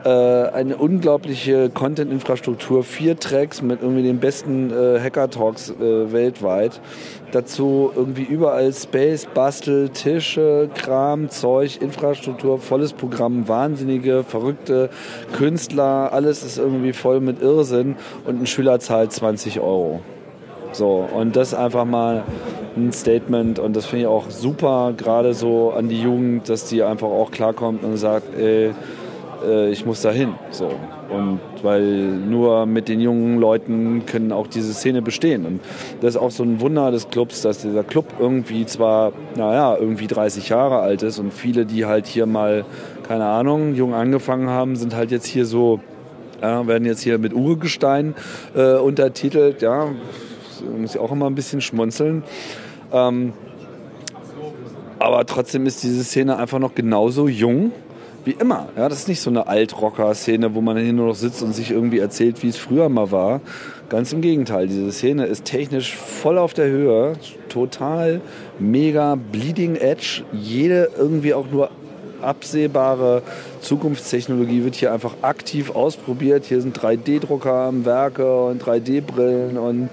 äh, 0.04 0.10
eine 0.10 0.78
unglaubliche 0.78 1.70
Content-Infrastruktur, 1.70 2.84
vier 2.84 3.18
Tracks 3.18 3.62
mit 3.62 3.82
irgendwie 3.82 4.04
den 4.04 4.20
besten 4.20 4.72
äh, 4.72 5.00
Hacker-Talks 5.00 5.72
äh, 5.72 6.12
weltweit. 6.12 6.82
Dazu 7.32 7.92
irgendwie 7.96 8.24
überall 8.24 8.72
Space, 8.74 9.28
Bastel, 9.34 9.90
Tische, 9.90 10.70
Kram, 10.76 11.30
Zeug, 11.30 11.82
Infrastruktur, 11.82 12.60
volles 12.60 12.94
Programm, 12.94 13.48
wahnsinnige, 13.48 14.24
verrückte 14.24 14.90
Künstler, 15.34 16.12
alles 16.12 16.44
ist 16.44 16.58
irgendwie 16.58 16.94
voll 16.94 17.20
mit 17.20 17.42
Irrsinn 17.42 17.96
und 18.26 18.42
ein 18.42 18.46
Schüler 18.46 18.80
zahlt 18.80 19.12
20 19.12 19.60
Euro. 19.62 20.02
So, 20.74 21.08
und 21.16 21.36
das 21.36 21.54
einfach 21.54 21.86
mal 21.86 22.24
ein 22.76 22.92
Statement 22.92 23.60
und 23.60 23.76
das 23.76 23.86
finde 23.86 24.02
ich 24.02 24.08
auch 24.08 24.30
super, 24.30 24.94
gerade 24.98 25.34
so 25.34 25.72
an 25.72 25.88
die 25.88 26.02
Jugend, 26.02 26.50
dass 26.50 26.66
die 26.66 26.82
einfach 26.82 27.08
auch 27.08 27.32
klarkommt 27.32 27.84
und 27.84 27.98
sagt, 27.98 28.36
ey, 28.36 28.74
äh, 29.46 29.72
ich 29.72 29.86
muss 29.86 30.02
da 30.02 30.12
hin. 30.12 30.34
So. 30.52 30.72
Und 31.10 31.40
weil 31.62 31.84
nur 31.84 32.66
mit 32.66 32.88
den 32.88 33.00
jungen 33.00 33.40
Leuten 33.40 34.06
können 34.06 34.32
auch 34.32 34.48
diese 34.48 34.74
Szene 34.74 35.02
bestehen. 35.02 35.46
Und 35.46 35.60
das 36.02 36.16
ist 36.16 36.22
auch 36.22 36.32
so 36.32 36.44
ein 36.44 36.60
Wunder 36.62 36.92
des 36.92 37.10
Clubs, 37.10 37.42
dass 37.42 37.60
dieser 37.60 37.84
Club 37.84 38.06
irgendwie 38.20 38.66
zwar, 38.66 39.14
naja, 39.36 39.78
irgendwie 39.78 40.08
30 40.08 40.50
Jahre 40.50 40.80
alt 40.80 41.04
ist 41.04 41.20
und 41.20 41.34
viele, 41.34 41.66
die 41.66 41.86
halt 41.86 42.08
hier 42.08 42.26
mal, 42.26 42.66
keine 43.08 43.26
Ahnung, 43.26 43.76
jung 43.76 43.94
angefangen 43.94 44.50
haben, 44.50 44.76
sind 44.76 44.96
halt 44.96 45.12
jetzt 45.12 45.26
hier 45.26 45.46
so, 45.46 45.80
ja, 46.42 46.66
werden 46.68 46.86
jetzt 46.86 47.02
hier 47.02 47.18
mit 47.20 47.34
Urgestein 47.34 48.16
äh, 48.56 48.76
untertitelt. 48.76 49.62
Ja, 49.62 49.90
muss 50.78 50.96
ich 50.96 51.02
auch 51.02 51.12
immer 51.12 51.28
ein 51.28 51.36
bisschen 51.36 51.62
schmunzeln. 51.62 52.24
Ähm, 52.92 53.34
aber 55.00 55.26
trotzdem 55.26 55.66
ist 55.66 55.84
diese 55.84 56.04
Szene 56.04 56.38
einfach 56.38 56.60
noch 56.60 56.76
genauso 56.76 57.28
jung 57.28 57.72
wie 58.26 58.32
immer. 58.32 58.70
Ja, 58.78 58.90
das 58.90 59.00
ist 59.00 59.08
nicht 59.08 59.22
so 59.22 59.30
eine 59.30 59.48
Altrocker-Szene, 59.48 60.56
wo 60.56 60.62
man 60.62 60.78
hier 60.78 60.94
nur 60.94 61.08
noch 61.08 61.16
sitzt 61.16 61.42
und 61.44 61.54
sich 61.54 61.72
irgendwie 61.72 62.00
erzählt, 62.00 62.44
wie 62.44 62.50
es 62.50 62.58
früher 62.58 62.90
mal 62.90 63.12
war. 63.12 63.42
Ganz 63.90 64.14
im 64.14 64.22
Gegenteil, 64.22 64.68
diese 64.68 64.92
Szene 64.92 65.26
ist 65.26 65.46
technisch 65.46 65.96
voll 65.96 66.38
auf 66.38 66.54
der 66.54 66.68
Höhe, 66.68 67.14
total 67.50 68.22
mega 68.60 69.16
bleeding 69.16 69.76
edge. 69.76 70.24
Jede 70.32 70.90
irgendwie 70.98 71.34
auch 71.34 71.46
nur 71.52 71.70
absehbare 72.22 73.22
Zukunftstechnologie 73.62 74.64
wird 74.64 74.76
hier 74.76 74.94
einfach 74.94 75.16
aktiv 75.22 75.76
ausprobiert. 75.76 76.46
Hier 76.46 76.62
sind 76.62 76.80
3D-Drucker 76.80 77.54
am 77.54 77.86
Werke 77.86 78.46
und 78.46 78.64
3D-Brillen 78.64 79.58
und 79.58 79.90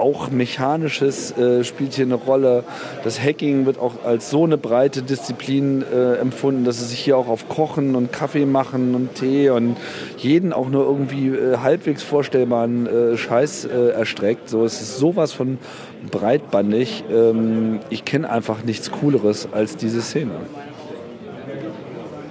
auch 0.00 0.30
Mechanisches 0.30 1.36
äh, 1.36 1.62
spielt 1.62 1.94
hier 1.94 2.06
eine 2.06 2.14
Rolle. 2.14 2.64
Das 3.04 3.20
Hacking 3.20 3.66
wird 3.66 3.78
auch 3.78 4.04
als 4.04 4.30
so 4.30 4.44
eine 4.44 4.58
breite 4.58 5.02
Disziplin 5.02 5.82
äh, 5.82 6.14
empfunden, 6.16 6.64
dass 6.64 6.80
es 6.80 6.90
sich 6.90 7.00
hier 7.00 7.16
auch 7.16 7.28
auf 7.28 7.48
Kochen 7.48 7.94
und 7.94 8.12
Kaffee 8.12 8.46
machen 8.46 8.94
und 8.94 9.14
Tee 9.14 9.50
und 9.50 9.76
jeden 10.16 10.52
auch 10.52 10.68
nur 10.68 10.84
irgendwie 10.84 11.28
äh, 11.28 11.58
halbwegs 11.58 12.02
vorstellbaren 12.02 12.86
äh, 12.86 13.16
Scheiß 13.16 13.66
äh, 13.66 13.90
erstreckt. 13.90 14.48
So, 14.48 14.64
es 14.64 14.80
ist 14.80 14.98
sowas 14.98 15.32
von 15.32 15.58
breitbandig. 16.10 17.04
Ähm, 17.10 17.80
ich 17.90 18.04
kenne 18.04 18.30
einfach 18.30 18.64
nichts 18.64 18.90
Cooleres 18.90 19.48
als 19.52 19.76
diese 19.76 20.00
Szene. 20.00 20.32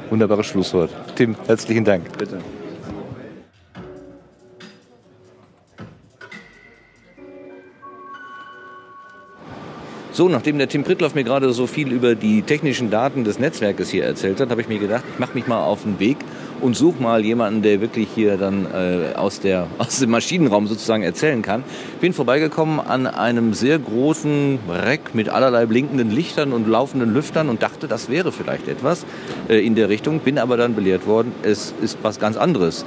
Wunderbares 0.10 0.48
Schlusswort. 0.48 0.90
Tim, 1.16 1.36
herzlichen 1.46 1.86
Dank. 1.86 2.18
Bitte. 2.18 2.40
So, 10.20 10.28
nachdem 10.28 10.58
der 10.58 10.68
Tim 10.68 10.84
Prittloff 10.84 11.16
mir 11.16 11.24
gerade 11.24 11.54
so 11.54 11.66
viel 11.66 11.94
über 11.94 12.14
die 12.14 12.42
technischen 12.42 12.90
Daten 12.90 13.24
des 13.24 13.40
Netzwerkes 13.40 13.90
hier 13.90 14.04
erzählt 14.04 14.42
hat, 14.42 14.50
habe 14.50 14.60
ich 14.60 14.68
mir 14.68 14.78
gedacht, 14.78 15.06
ich 15.14 15.18
mache 15.18 15.34
mich 15.34 15.48
mal 15.48 15.64
auf 15.64 15.84
den 15.84 15.98
Weg 16.02 16.18
und 16.60 16.76
suche 16.76 17.02
mal 17.02 17.24
jemanden, 17.24 17.62
der 17.62 17.80
wirklich 17.80 18.10
hier 18.16 18.36
dann 18.36 18.66
äh, 18.66 19.16
aus, 19.16 19.40
der, 19.40 19.68
aus 19.78 20.00
dem 20.00 20.10
Maschinenraum 20.10 20.68
sozusagen 20.68 21.04
erzählen 21.04 21.42
kann. 21.42 21.64
Bin 22.02 22.12
vorbeigekommen 22.12 22.82
an 22.82 23.08
einem 23.08 23.54
sehr 23.54 23.80
großen 23.80 24.60
Reck 24.68 25.16
mit 25.16 25.30
allerlei 25.30 25.66
blinkenden 25.66 26.12
Lichtern 26.12 26.52
und 26.52 26.68
laufenden 26.68 27.14
Lüftern 27.14 27.48
und 27.48 27.64
dachte, 27.64 27.88
das 27.88 28.10
wäre 28.10 28.34
vielleicht 28.34 28.68
etwas 28.68 29.06
äh, 29.48 29.66
in 29.66 29.76
der 29.76 29.88
Richtung, 29.88 30.20
bin 30.20 30.38
aber 30.38 30.58
dann 30.58 30.76
belehrt 30.76 31.08
worden, 31.08 31.32
es 31.44 31.74
ist 31.82 31.98
was 32.02 32.20
ganz 32.20 32.36
anderes. 32.36 32.86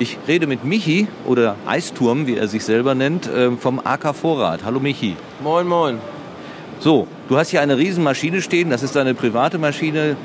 Ich 0.00 0.18
rede 0.26 0.48
mit 0.48 0.64
Michi 0.64 1.06
oder 1.26 1.54
Eisturm, 1.64 2.26
wie 2.26 2.34
er 2.34 2.48
sich 2.48 2.64
selber 2.64 2.96
nennt, 2.96 3.28
äh, 3.28 3.52
vom 3.52 3.78
AK 3.78 4.16
Vorrat. 4.16 4.64
Hallo 4.64 4.80
Michi. 4.80 5.14
Moin, 5.44 5.68
moin. 5.68 6.00
So, 6.82 7.06
du 7.28 7.36
hast 7.38 7.50
hier 7.50 7.60
eine 7.60 7.78
Riesenmaschine 7.78 8.42
stehen, 8.42 8.68
das 8.68 8.82
ist 8.82 8.96
deine 8.96 9.14
private 9.14 9.56
Maschine. 9.56 10.16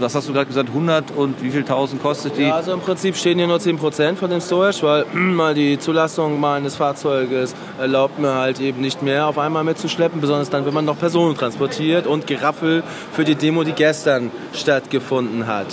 Was 0.00 0.16
hast 0.16 0.28
du 0.28 0.32
gerade 0.32 0.46
gesagt, 0.46 0.70
100 0.70 1.12
und 1.16 1.40
wie 1.40 1.52
viel 1.52 1.62
tausend 1.62 2.02
kostet 2.02 2.36
die? 2.36 2.42
Ja, 2.42 2.56
also 2.56 2.72
im 2.72 2.80
Prinzip 2.80 3.14
stehen 3.14 3.38
hier 3.38 3.46
nur 3.46 3.58
10% 3.58 4.16
von 4.16 4.28
dem 4.28 4.40
Storage, 4.40 4.82
weil 4.82 5.04
mal 5.14 5.54
die 5.54 5.78
Zulassung 5.78 6.40
meines 6.40 6.74
Fahrzeuges 6.74 7.54
erlaubt 7.78 8.18
mir 8.18 8.34
halt 8.34 8.58
eben 8.58 8.80
nicht 8.80 9.02
mehr 9.02 9.28
auf 9.28 9.38
einmal 9.38 9.62
mitzuschleppen, 9.62 10.20
besonders 10.20 10.50
dann, 10.50 10.66
wenn 10.66 10.74
man 10.74 10.84
noch 10.84 10.98
Personen 10.98 11.36
transportiert 11.36 12.08
und 12.08 12.26
Geraffel 12.26 12.82
für 13.12 13.22
die 13.22 13.36
Demo, 13.36 13.62
die 13.62 13.72
gestern 13.72 14.32
stattgefunden 14.52 15.46
hat. 15.46 15.68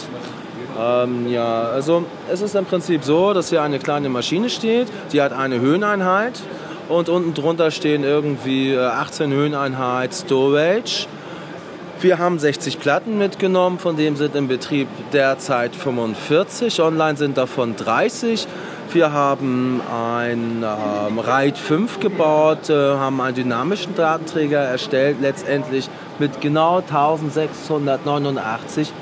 Ähm, 0.79 1.31
ja, 1.31 1.63
also 1.63 2.05
es 2.31 2.41
ist 2.41 2.53
im 2.53 2.65
Prinzip 2.65 3.03
so, 3.03 3.33
dass 3.33 3.49
hier 3.49 3.63
eine 3.63 3.79
kleine 3.79 4.09
Maschine 4.09 4.51
steht, 4.51 4.87
die 5.13 5.19
hat 5.19 5.33
eine 5.33 5.59
Höheneinheit 5.59 6.39
und 6.89 7.09
unten 7.09 7.33
drunter 7.33 7.71
stehen 7.71 8.03
irgendwie 8.03 8.77
18 8.77 9.31
Höheneinheit 9.31 10.13
Storage. 10.13 11.07
Wir 11.99 12.19
haben 12.19 12.37
60 12.37 12.79
Platten 12.79 13.17
mitgenommen, 13.17 13.79
von 13.79 13.97
dem 13.97 14.15
sind 14.15 14.35
im 14.35 14.47
Betrieb 14.47 14.87
derzeit 15.13 15.75
45, 15.75 16.79
online 16.81 17.17
sind 17.17 17.37
davon 17.37 17.75
30. 17.75 18.47
Wir 18.93 19.11
haben 19.11 19.81
ein 19.81 20.63
ähm, 20.63 21.19
RAID 21.19 21.57
5 21.57 21.99
gebaut, 21.99 22.69
äh, 22.69 22.73
haben 22.73 23.19
einen 23.19 23.35
dynamischen 23.35 23.95
Datenträger 23.95 24.59
erstellt, 24.59 25.17
letztendlich 25.21 25.89
mit 26.19 26.39
genau 26.39 26.77
1689 26.77 28.93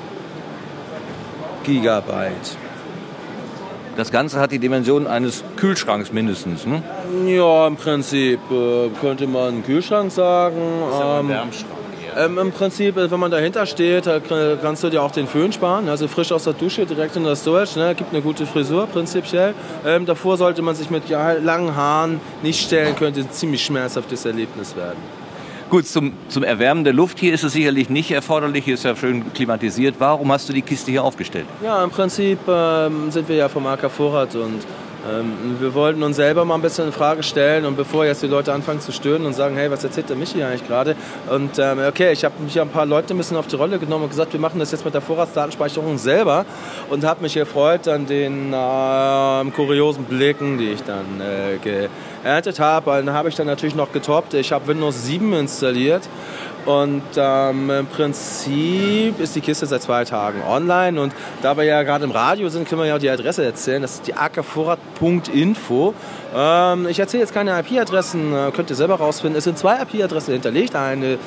Gigabyte. 1.64 2.56
Das 3.96 4.10
Ganze 4.10 4.40
hat 4.40 4.52
die 4.52 4.58
Dimension 4.58 5.06
eines 5.06 5.42
Kühlschranks 5.56 6.12
mindestens. 6.12 6.66
Ne? 6.66 6.82
Ja, 7.26 7.66
im 7.66 7.76
Prinzip 7.76 8.40
äh, 8.50 8.88
könnte 9.00 9.26
man 9.26 9.48
einen 9.48 9.64
Kühlschrank 9.64 10.12
sagen. 10.12 10.56
Ähm, 11.02 11.32
ähm, 12.16 12.38
Im 12.38 12.52
Prinzip, 12.52 12.96
äh, 12.96 13.10
wenn 13.10 13.20
man 13.20 13.30
dahinter 13.30 13.66
steht, 13.66 14.08
kannst 14.62 14.82
du 14.82 14.88
dir 14.88 15.02
auch 15.02 15.10
den 15.10 15.26
Föhn 15.26 15.52
sparen. 15.52 15.88
Also 15.88 16.08
frisch 16.08 16.32
aus 16.32 16.44
der 16.44 16.54
Dusche 16.54 16.86
direkt 16.86 17.16
in 17.16 17.24
das 17.24 17.40
Storage. 17.40 17.78
Ne? 17.78 17.94
Gibt 17.94 18.12
eine 18.12 18.22
gute 18.22 18.46
Frisur 18.46 18.86
prinzipiell. 18.86 19.54
Ähm, 19.84 20.06
davor 20.06 20.36
sollte 20.36 20.62
man 20.62 20.74
sich 20.74 20.90
mit 20.90 21.08
ja, 21.08 21.32
langen 21.32 21.76
Haaren 21.76 22.20
nicht 22.42 22.60
stellen, 22.62 22.96
könnte 22.96 23.20
ein 23.20 23.30
ziemlich 23.30 23.64
schmerzhaftes 23.64 24.24
Erlebnis 24.24 24.74
werden. 24.76 24.98
Gut, 25.68 25.86
zum, 25.86 26.12
zum 26.28 26.44
Erwärmen 26.44 26.84
der 26.84 26.92
Luft 26.92 27.18
hier 27.18 27.34
ist 27.34 27.42
es 27.42 27.52
sicherlich 27.52 27.90
nicht 27.90 28.12
erforderlich. 28.12 28.64
Hier 28.64 28.74
ist 28.74 28.84
ja 28.84 28.94
schön 28.94 29.32
klimatisiert. 29.34 29.96
Warum 29.98 30.30
hast 30.30 30.48
du 30.48 30.52
die 30.52 30.62
Kiste 30.62 30.92
hier 30.92 31.02
aufgestellt? 31.02 31.46
Ja, 31.62 31.82
im 31.82 31.90
Prinzip 31.90 32.38
ähm, 32.48 33.10
sind 33.10 33.28
wir 33.28 33.34
ja 33.34 33.48
vom 33.48 33.66
AK 33.66 33.90
Vorrat 33.90 34.36
und 34.36 34.60
wir 35.60 35.74
wollten 35.74 36.02
uns 36.02 36.16
selber 36.16 36.44
mal 36.44 36.54
ein 36.54 36.62
bisschen 36.62 36.86
in 36.86 36.92
Frage 36.92 37.22
stellen 37.22 37.64
und 37.64 37.76
bevor 37.76 38.04
jetzt 38.04 38.22
die 38.22 38.26
Leute 38.26 38.52
anfangen 38.52 38.80
zu 38.80 38.92
stöhnen 38.92 39.26
und 39.26 39.34
sagen, 39.34 39.56
hey, 39.56 39.70
was 39.70 39.84
erzählt 39.84 40.08
der 40.08 40.16
Michi 40.16 40.42
eigentlich 40.42 40.66
gerade? 40.66 40.96
Und 41.30 41.58
ähm, 41.58 41.78
okay, 41.88 42.12
ich 42.12 42.24
habe 42.24 42.34
mich 42.42 42.54
ja 42.54 42.62
ein 42.62 42.68
paar 42.68 42.86
Leute 42.86 43.14
ein 43.14 43.16
bisschen 43.16 43.36
auf 43.36 43.46
die 43.46 43.56
Rolle 43.56 43.78
genommen 43.78 44.04
und 44.04 44.10
gesagt, 44.10 44.32
wir 44.32 44.40
machen 44.40 44.58
das 44.58 44.72
jetzt 44.72 44.84
mit 44.84 44.94
der 44.94 45.00
Vorratsdatenspeicherung 45.00 45.98
selber 45.98 46.44
und 46.90 47.04
habe 47.04 47.22
mich 47.22 47.34
gefreut 47.34 47.88
an 47.88 48.06
den 48.06 48.52
äh, 48.52 49.50
kuriosen 49.52 50.04
Blicken, 50.04 50.58
die 50.58 50.72
ich 50.72 50.82
dann 50.82 51.20
äh, 51.20 51.58
geerntet 51.58 52.58
habe. 52.58 52.90
Dann 53.04 53.12
habe 53.12 53.28
ich 53.28 53.34
dann 53.34 53.46
natürlich 53.46 53.76
noch 53.76 53.92
getoppt. 53.92 54.34
Ich 54.34 54.52
habe 54.52 54.66
Windows 54.66 55.06
7 55.06 55.32
installiert 55.34 56.08
und 56.66 57.02
ähm, 57.16 57.70
im 57.70 57.86
Prinzip 57.86 59.20
ist 59.20 59.34
die 59.36 59.40
Kiste 59.40 59.66
seit 59.66 59.82
zwei 59.82 60.04
Tagen 60.04 60.42
online. 60.42 61.00
Und 61.00 61.14
da 61.42 61.56
wir 61.56 61.64
ja 61.64 61.82
gerade 61.82 62.04
im 62.04 62.10
Radio 62.10 62.48
sind, 62.48 62.68
können 62.68 62.80
wir 62.80 62.86
ja 62.86 62.96
auch 62.96 63.00
die 63.00 63.10
Adresse 63.10 63.44
erzählen. 63.44 63.82
Das 63.82 63.94
ist 63.94 64.06
die 64.06 64.14
ackervorrat.info. 64.14 65.94
Ähm, 66.34 66.86
ich 66.88 66.98
erzähle 66.98 67.22
jetzt 67.22 67.32
keine 67.32 67.58
IP-Adressen, 67.60 68.34
äh, 68.34 68.50
könnt 68.50 68.70
ihr 68.70 68.76
selber 68.76 68.96
rausfinden. 68.96 69.38
Es 69.38 69.44
sind 69.44 69.56
zwei 69.58 69.80
IP-Adressen 69.80 70.32
hinterlegt. 70.32 70.74
Eine 70.74 71.18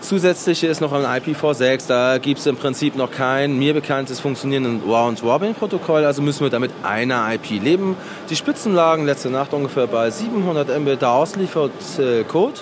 Zusätzliche 0.00 0.68
ist 0.68 0.80
noch 0.80 0.92
ein 0.92 1.04
IPv6, 1.04 1.88
da 1.88 2.18
gibt 2.18 2.38
es 2.38 2.46
im 2.46 2.56
Prinzip 2.56 2.94
noch 2.94 3.10
kein 3.10 3.58
mir 3.58 3.74
bekanntes 3.74 4.20
funktionierendes 4.20 4.86
Round-Robin-Protokoll, 4.86 6.04
also 6.04 6.22
müssen 6.22 6.44
wir 6.44 6.50
damit 6.50 6.70
einer 6.84 7.32
IP 7.34 7.62
leben. 7.62 7.96
Die 8.30 8.36
Spitzen 8.36 8.72
lagen 8.74 9.04
letzte 9.04 9.30
Nacht 9.30 9.52
ungefähr 9.52 9.88
bei 9.88 10.10
700 10.10 10.68
MB 10.68 10.96
da 11.00 11.14
ausliefert 11.14 11.72
äh, 11.98 12.22
Code. 12.22 12.60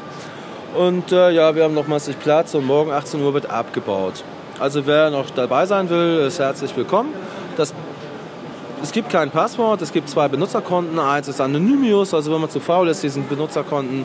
Und 0.74 1.12
äh, 1.12 1.30
ja, 1.30 1.55
wir 1.55 1.62
haben 1.62 1.74
noch 1.74 1.86
massig 1.86 2.18
Platz 2.18 2.55
und 2.55 2.66
morgen 2.66 2.90
18 2.90 3.22
Uhr 3.22 3.32
wird 3.32 3.48
abgebaut. 3.48 4.24
Also 4.59 4.86
wer 4.86 5.10
noch 5.10 5.30
dabei 5.30 5.66
sein 5.66 5.88
will, 5.88 6.24
ist 6.26 6.40
herzlich 6.40 6.76
willkommen. 6.76 7.14
Das, 7.56 7.72
es 8.82 8.90
gibt 8.90 9.09
kein 9.09 9.30
Passwort, 9.30 9.82
es 9.82 9.92
gibt 9.92 10.09
zwei 10.09 10.26
Benutzerkonten. 10.26 10.98
Eins 10.98 11.28
ist 11.28 11.40
Anonymous, 11.40 12.12
also 12.12 12.32
wenn 12.32 12.40
man 12.40 12.51
zu 12.51 12.59
faul 12.59 12.88
ist, 12.88 13.05
diesen 13.05 13.28
Benutzerkonten 13.28 14.05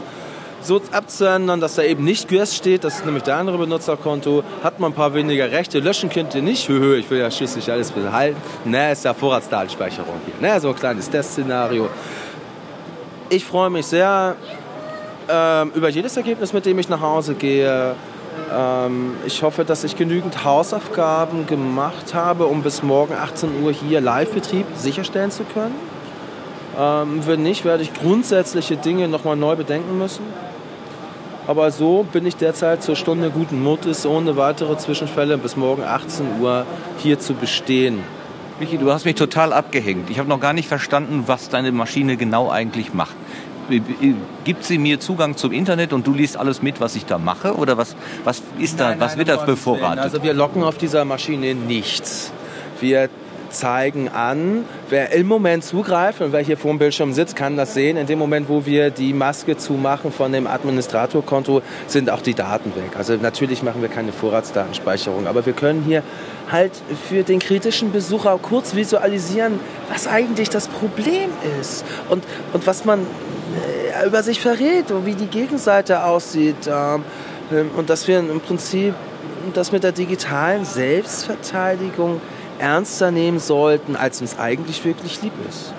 so 0.62 0.80
abzuändern, 0.92 1.60
dass 1.60 1.76
da 1.76 1.84
eben 1.84 2.04
nicht 2.04 2.30
GUS 2.30 2.56
steht, 2.56 2.84
das 2.84 2.98
ist 2.98 3.06
nämlich 3.06 3.24
der 3.24 3.38
andere 3.38 3.58
Benutzerkonto, 3.58 4.44
hat 4.62 4.80
man 4.80 4.92
ein 4.92 4.96
paar 4.96 5.14
weniger 5.14 5.50
Rechte, 5.52 5.80
löschen 5.80 6.10
könnt 6.10 6.36
ihr 6.36 6.42
nicht, 6.42 6.68
höhö, 6.68 6.98
ich 6.98 7.10
will 7.10 7.20
ja 7.20 7.32
schließlich 7.32 7.72
alles 7.72 7.92
behalten. 7.92 8.38
Ne, 8.66 8.92
ist 8.92 9.06
ja 9.06 9.14
Vorratsdatenspeicherung 9.14 10.16
hier, 10.26 10.50
ne, 10.50 10.60
so 10.60 10.70
ein 10.70 10.76
kleines 10.76 11.10
Testszenario. 11.10 11.90
Ich 13.30 13.46
freue 13.46 13.70
mich 13.70 13.86
sehr 13.86 14.36
ähm, 15.30 15.72
über 15.76 15.90
jedes 15.90 16.18
Ergebnis, 16.18 16.54
mit 16.54 16.66
dem 16.66 16.80
ich 16.80 16.90
nach 16.90 17.02
Hause 17.02 17.36
gehe. 17.36 17.96
Ähm, 18.54 19.16
ich 19.26 19.44
hoffe, 19.44 19.66
dass 19.66 19.84
ich 19.84 19.96
genügend 19.96 20.44
Hausaufgaben 20.44 21.46
gemacht 21.46 22.14
habe, 22.14 22.46
um 22.46 22.64
bis 22.64 22.84
morgen 22.84 23.14
18 23.14 23.64
Uhr 23.64 23.72
hier 23.72 24.02
Live-Betrieb 24.02 24.66
sicherstellen 24.76 25.32
zu 25.32 25.44
können. 25.44 25.76
Ähm, 26.78 27.22
wenn 27.26 27.44
nicht, 27.44 27.66
werde 27.66 27.84
ich 27.84 27.94
grundsätzliche 27.94 28.78
Dinge 28.78 29.08
nochmal 29.08 29.36
neu 29.36 29.56
bedenken 29.56 29.98
müssen. 29.98 30.24
Aber 31.48 31.72
so 31.72 32.06
bin 32.12 32.26
ich 32.26 32.36
derzeit 32.36 32.84
zur 32.84 32.96
Stunde 32.96 33.32
guten 33.32 33.62
Mutes, 33.64 34.06
ohne 34.06 34.38
weitere 34.38 34.78
Zwischenfälle 34.78 35.38
bis 35.38 35.58
morgen 35.58 35.84
18 35.84 36.40
Uhr 36.42 36.66
hier 37.00 37.20
zu 37.20 37.34
bestehen. 37.34 38.04
Michi, 38.60 38.78
du 38.78 38.92
hast 38.92 39.06
mich 39.06 39.16
total 39.16 39.52
abgehängt. 39.54 40.10
Ich 40.10 40.20
habe 40.20 40.30
noch 40.30 40.40
gar 40.40 40.54
nicht 40.54 40.68
verstanden, 40.68 41.24
was 41.26 41.50
deine 41.50 41.72
Maschine 41.72 42.18
genau 42.18 42.52
eigentlich 42.52 42.94
macht. 42.94 43.16
Gibt 44.44 44.64
sie 44.64 44.78
mir 44.78 45.00
Zugang 45.00 45.38
zum 45.38 45.52
Internet 45.52 45.94
und 45.94 46.06
du 46.08 46.14
liest 46.14 46.38
alles 46.38 46.62
mit, 46.62 46.82
was 46.82 46.96
ich 46.96 47.06
da 47.06 47.18
mache? 47.18 47.56
Oder 47.56 47.78
was, 47.78 47.96
was 48.24 48.42
ist 48.60 48.80
da, 48.80 48.90
nein, 48.90 49.00
was 49.00 49.12
nein, 49.12 49.20
wird 49.20 49.30
das 49.30 49.46
bevorratet? 49.46 50.04
Also 50.04 50.24
wir 50.24 50.34
locken 50.34 50.64
auf 50.64 50.78
dieser 50.78 51.06
Maschine 51.06 51.56
nichts. 51.56 52.32
Wir 52.80 53.10
zeigen 53.50 54.10
an, 54.10 54.66
wer 54.90 55.12
im 55.12 55.28
Moment 55.28 55.64
zugreift 55.64 56.22
und 56.22 56.32
wer 56.32 56.42
hier 56.42 56.58
vor 56.58 56.72
dem 56.72 56.80
Bildschirm 56.80 57.14
sitzt, 57.14 57.36
kann 57.36 57.58
das 57.58 57.74
sehen. 57.74 57.98
In 57.98 58.08
dem 58.08 58.20
Moment, 58.20 58.50
wo 58.50 58.66
wir 58.66 58.90
die 58.90 59.14
Maske 59.14 59.58
zumachen 59.58 60.12
von 60.12 60.32
dem 60.32 60.48
Administratorkonto, 60.48 61.62
sind 61.88 62.10
auch 62.10 62.22
die 62.22 62.34
Daten 62.34 62.76
weg. 62.76 62.92
Also 62.98 63.16
natürlich 63.16 63.64
machen 63.64 63.82
wir 63.82 63.90
keine 63.90 64.12
Vorratsdatenspeicherung, 64.12 65.28
aber 65.28 65.46
wir 65.46 65.54
können 65.54 65.84
hier 65.84 66.04
halt 66.52 66.72
für 67.08 67.24
den 67.24 67.40
kritischen 67.40 67.92
Besucher 67.92 68.38
kurz 68.42 68.76
visualisieren, 68.76 69.60
was 69.92 70.08
eigentlich 70.08 70.50
das 70.50 70.68
Problem 70.68 71.30
ist 71.60 71.86
und, 72.10 72.24
und 72.54 72.66
was 72.66 72.86
man 72.86 73.02
äh, 73.02 73.04
über 74.06 74.24
sich 74.24 74.40
verrät 74.40 74.92
und 74.92 75.06
wie 75.06 75.16
die 75.16 75.28
Gegenseite 75.28 76.04
aussieht. 76.04 76.68
Ähm, 76.68 77.04
und 77.76 77.90
dass 77.90 78.08
wir 78.08 78.20
im 78.20 78.42
Prinzip 78.42 78.94
das 79.54 79.72
mit 79.72 79.84
der 79.84 79.92
digitalen 79.92 80.66
Selbstverteidigung 80.66 82.22
ernster 82.60 83.10
nehmen 83.10 83.40
sollten, 83.40 83.96
als 83.96 84.22
uns 84.22 84.38
eigentlich 84.38 84.86
wirklich 84.86 85.22
lieb 85.24 85.34
ist. 85.48 85.74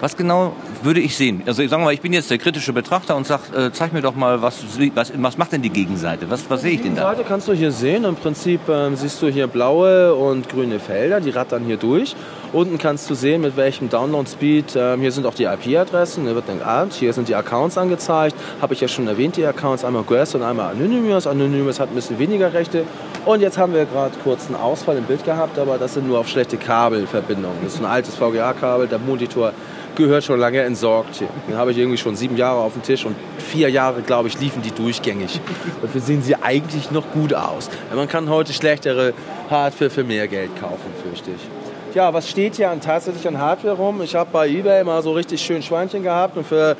Was 0.00 0.16
genau 0.16 0.54
würde 0.84 1.00
ich 1.00 1.16
sehen? 1.16 1.42
Also 1.46 1.62
ich 1.62 1.70
sage 1.70 1.82
mal, 1.82 1.92
ich 1.92 2.00
bin 2.00 2.12
jetzt 2.12 2.30
der 2.30 2.38
kritische 2.38 2.72
Betrachter 2.72 3.16
und 3.16 3.26
sag, 3.26 3.40
äh, 3.56 3.70
zeig 3.72 3.92
mir 3.92 4.02
doch 4.02 4.14
mal, 4.14 4.42
was, 4.42 4.62
was, 4.94 5.12
was 5.16 5.38
macht 5.38 5.52
denn 5.52 5.62
die 5.62 5.70
Gegenseite? 5.70 6.30
Was, 6.30 6.48
was 6.48 6.62
sehe 6.62 6.72
ich 6.72 6.82
denn 6.82 6.94
da? 6.94 7.02
Die 7.02 7.06
Gegenseite 7.06 7.28
kannst 7.28 7.48
du 7.48 7.52
hier 7.52 7.72
sehen. 7.72 8.04
Im 8.04 8.16
Prinzip 8.16 8.60
ähm, 8.68 8.96
siehst 8.96 9.20
du 9.22 9.28
hier 9.28 9.46
blaue 9.46 10.14
und 10.14 10.48
grüne 10.48 10.80
Felder, 10.80 11.20
die 11.20 11.30
rattern 11.30 11.64
hier 11.64 11.76
durch. 11.76 12.14
Unten 12.52 12.78
kannst 12.78 13.08
du 13.08 13.14
sehen, 13.14 13.42
mit 13.42 13.56
welchem 13.56 13.88
Download-Speed. 13.88 14.74
Ähm, 14.74 15.00
hier 15.00 15.12
sind 15.12 15.24
auch 15.24 15.34
die 15.34 15.44
IP-Adressen. 15.44 16.24
Hier 16.24 16.34
wird 16.34 16.48
dann 16.48 16.58
geahnt. 16.58 16.94
Hier 16.94 17.12
sind 17.12 17.28
die 17.28 17.36
Accounts 17.36 17.78
angezeigt. 17.78 18.34
Habe 18.60 18.74
ich 18.74 18.80
ja 18.80 18.88
schon 18.88 19.06
erwähnt, 19.06 19.36
die 19.36 19.46
Accounts. 19.46 19.84
Einmal 19.84 20.02
GUES 20.02 20.34
und 20.34 20.42
einmal 20.42 20.72
Anonymous. 20.72 21.28
Anonymous 21.28 21.78
hat 21.78 21.90
ein 21.90 21.94
bisschen 21.94 22.18
weniger 22.18 22.52
Rechte. 22.52 22.84
Und 23.24 23.40
jetzt 23.40 23.56
haben 23.56 23.72
wir 23.72 23.84
gerade 23.84 24.16
kurz 24.24 24.46
einen 24.46 24.56
Ausfall 24.56 24.96
im 24.96 25.04
Bild 25.04 25.24
gehabt, 25.24 25.58
aber 25.58 25.78
das 25.78 25.94
sind 25.94 26.08
nur 26.08 26.18
auf 26.18 26.28
schlechte 26.28 26.56
Kabelverbindungen. 26.56 27.58
Das 27.62 27.74
ist 27.74 27.80
ein 27.80 27.86
altes 27.86 28.16
VGA-Kabel. 28.16 28.88
Der 28.88 28.98
Monitor 28.98 29.52
gehört 29.96 30.24
schon 30.24 30.40
lange 30.40 30.60
entsorgt. 30.60 31.20
Den 31.48 31.56
habe 31.56 31.72
ich 31.72 31.78
irgendwie 31.78 31.98
schon 31.98 32.16
sieben 32.16 32.36
Jahre 32.36 32.60
auf 32.60 32.72
dem 32.74 32.82
Tisch 32.82 33.04
und 33.04 33.16
vier 33.38 33.68
Jahre, 33.68 34.02
glaube 34.02 34.28
ich, 34.28 34.40
liefen 34.40 34.62
die 34.62 34.70
durchgängig. 34.70 35.40
Dafür 35.82 36.00
sehen 36.00 36.22
sie 36.22 36.36
eigentlich 36.36 36.90
noch 36.90 37.10
gut 37.12 37.34
aus. 37.34 37.68
Man 37.94 38.08
kann 38.08 38.28
heute 38.28 38.52
schlechtere 38.52 39.12
Hardware 39.48 39.90
für 39.90 40.04
mehr 40.04 40.28
Geld 40.28 40.50
kaufen, 40.60 40.92
fürchte 41.02 41.30
ich. 41.30 41.94
Ja, 41.94 42.14
was 42.14 42.30
steht 42.30 42.54
hier 42.54 42.70
an, 42.70 42.80
tatsächlich 42.80 43.26
an 43.26 43.38
Hardware 43.38 43.74
rum? 43.74 44.00
Ich 44.02 44.14
habe 44.14 44.30
bei 44.32 44.48
eBay 44.48 44.84
mal 44.84 45.02
so 45.02 45.12
richtig 45.12 45.40
schön 45.40 45.60
Schweinchen 45.60 46.04
gehabt 46.04 46.36
und 46.36 46.46
für 46.46 46.76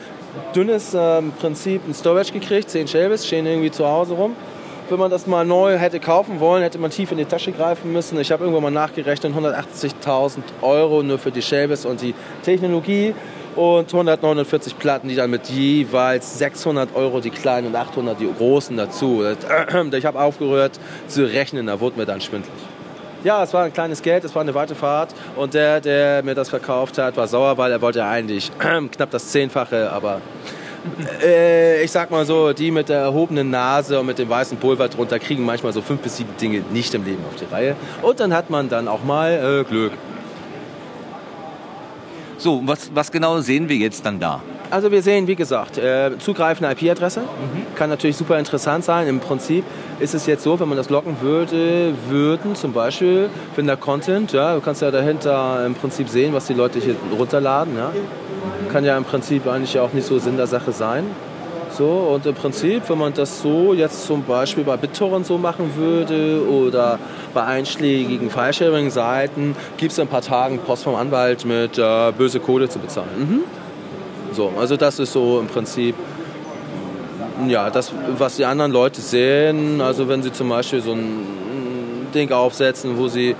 dünnes 0.54 0.94
äh, 0.94 1.22
Prinzip 1.40 1.82
ein 1.88 1.94
Storage 1.94 2.32
gekriegt. 2.32 2.70
Zehn 2.70 2.86
Shelves 2.86 3.26
stehen 3.26 3.44
irgendwie 3.44 3.72
zu 3.72 3.86
Hause 3.86 4.14
rum 4.14 4.36
wenn 4.90 4.98
man 4.98 5.10
das 5.10 5.26
mal 5.26 5.44
neu 5.44 5.78
hätte 5.78 6.00
kaufen 6.00 6.40
wollen, 6.40 6.62
hätte 6.62 6.78
man 6.78 6.90
tief 6.90 7.12
in 7.12 7.18
die 7.18 7.24
Tasche 7.24 7.52
greifen 7.52 7.92
müssen. 7.92 8.18
Ich 8.18 8.32
habe 8.32 8.44
irgendwann 8.44 8.64
mal 8.64 8.70
nachgerechnet, 8.70 9.32
180.000 9.34 10.38
Euro 10.62 11.02
nur 11.02 11.18
für 11.18 11.30
die 11.30 11.42
Shelves 11.42 11.86
und 11.86 12.02
die 12.02 12.14
Technologie 12.42 13.14
und 13.54 13.92
149 13.92 14.78
Platten, 14.78 15.08
die 15.08 15.14
dann 15.14 15.30
mit 15.30 15.48
jeweils 15.48 16.38
600 16.38 16.94
Euro 16.96 17.20
die 17.20 17.30
kleinen 17.30 17.68
und 17.68 17.76
800 17.76 18.18
die 18.18 18.28
großen 18.32 18.76
dazu. 18.76 19.24
Ich 19.92 20.06
habe 20.06 20.20
aufgehört 20.20 20.78
zu 21.06 21.24
rechnen, 21.24 21.66
da 21.66 21.78
wurde 21.78 21.98
mir 21.98 22.06
dann 22.06 22.20
schwindlig. 22.20 22.54
Ja, 23.22 23.42
es 23.42 23.52
war 23.52 23.64
ein 23.64 23.72
kleines 23.72 24.00
Geld, 24.00 24.24
es 24.24 24.34
war 24.34 24.42
eine 24.42 24.54
weite 24.54 24.74
Fahrt 24.74 25.14
und 25.36 25.52
der, 25.52 25.80
der 25.80 26.22
mir 26.22 26.34
das 26.34 26.48
verkauft 26.48 26.96
hat, 26.96 27.16
war 27.16 27.28
sauer, 27.28 27.58
weil 27.58 27.70
er 27.70 27.80
wollte 27.82 28.04
eigentlich 28.04 28.50
knapp 28.58 29.10
das 29.10 29.28
Zehnfache, 29.28 29.90
aber 29.92 30.20
äh, 31.22 31.82
ich 31.82 31.90
sag 31.90 32.10
mal 32.10 32.24
so, 32.24 32.52
die 32.52 32.70
mit 32.70 32.88
der 32.88 33.00
erhobenen 33.00 33.50
Nase 33.50 34.00
und 34.00 34.06
mit 34.06 34.18
dem 34.18 34.28
weißen 34.28 34.58
Pulver 34.58 34.88
drunter 34.88 35.18
kriegen 35.18 35.44
manchmal 35.44 35.72
so 35.72 35.82
fünf 35.82 36.00
bis 36.00 36.16
sieben 36.16 36.36
Dinge 36.40 36.62
nicht 36.72 36.94
im 36.94 37.04
Leben 37.04 37.22
auf 37.28 37.36
die 37.36 37.52
Reihe. 37.52 37.76
Und 38.02 38.20
dann 38.20 38.32
hat 38.32 38.50
man 38.50 38.68
dann 38.68 38.88
auch 38.88 39.04
mal 39.04 39.60
äh, 39.60 39.64
Glück. 39.64 39.92
So, 42.38 42.62
was, 42.64 42.90
was 42.94 43.12
genau 43.12 43.40
sehen 43.40 43.68
wir 43.68 43.76
jetzt 43.76 44.06
dann 44.06 44.18
da? 44.18 44.40
Also 44.70 44.90
wir 44.90 45.02
sehen, 45.02 45.26
wie 45.26 45.34
gesagt, 45.34 45.76
äh, 45.76 46.12
zugreifende 46.18 46.72
IP-Adresse. 46.72 47.20
Mhm. 47.20 47.74
Kann 47.74 47.90
natürlich 47.90 48.16
super 48.16 48.38
interessant 48.38 48.84
sein. 48.84 49.08
Im 49.08 49.20
Prinzip 49.20 49.64
ist 49.98 50.14
es 50.14 50.24
jetzt 50.26 50.44
so, 50.44 50.58
wenn 50.58 50.68
man 50.68 50.78
das 50.78 50.88
locken 50.88 51.20
würde, 51.20 51.92
würden 52.08 52.54
zum 52.54 52.72
Beispiel, 52.72 53.28
wenn 53.56 53.66
der 53.66 53.76
Content, 53.76 54.32
ja, 54.32 54.54
du 54.54 54.60
kannst 54.60 54.80
ja 54.80 54.90
dahinter 54.90 55.66
im 55.66 55.74
Prinzip 55.74 56.08
sehen, 56.08 56.32
was 56.32 56.46
die 56.46 56.54
Leute 56.54 56.78
hier 56.78 56.94
runterladen. 57.18 57.76
Ja 57.76 57.90
kann 58.72 58.84
ja 58.84 58.96
im 58.96 59.04
Prinzip 59.04 59.46
eigentlich 59.46 59.78
auch 59.78 59.92
nicht 59.92 60.06
so 60.06 60.18
Sinn 60.18 60.36
der 60.36 60.46
Sache 60.46 60.72
sein. 60.72 61.04
So, 61.76 61.86
und 61.86 62.26
im 62.26 62.34
Prinzip, 62.34 62.88
wenn 62.88 62.98
man 62.98 63.14
das 63.14 63.40
so 63.42 63.72
jetzt 63.74 64.06
zum 64.06 64.24
Beispiel 64.24 64.64
bei 64.64 64.76
BitTorrent 64.76 65.24
so 65.24 65.38
machen 65.38 65.70
würde 65.76 66.42
oder 66.46 66.98
bei 67.32 67.44
einschlägigen 67.44 68.28
File-Sharing-Seiten, 68.28 69.54
gibt 69.76 69.92
es 69.92 69.98
in 69.98 70.04
ein 70.04 70.08
paar 70.08 70.22
Tagen 70.22 70.58
Post 70.58 70.84
vom 70.84 70.96
Anwalt 70.96 71.44
mit 71.44 71.78
äh, 71.78 72.12
böse 72.12 72.40
Kohle 72.40 72.68
zu 72.68 72.80
bezahlen. 72.80 73.08
Mhm. 73.18 73.40
So, 74.34 74.52
also 74.58 74.76
das 74.76 74.98
ist 74.98 75.12
so 75.12 75.40
im 75.40 75.46
Prinzip 75.46 75.94
ja, 77.48 77.70
das, 77.70 77.92
was 78.18 78.36
die 78.36 78.44
anderen 78.44 78.72
Leute 78.72 79.00
sehen. 79.00 79.80
Also 79.80 80.08
wenn 80.08 80.22
sie 80.22 80.32
zum 80.32 80.48
Beispiel 80.48 80.80
so 80.80 80.92
ein 80.92 82.06
Ding 82.14 82.30
aufsetzen, 82.32 82.98
wo 82.98 83.08
sie 83.08 83.34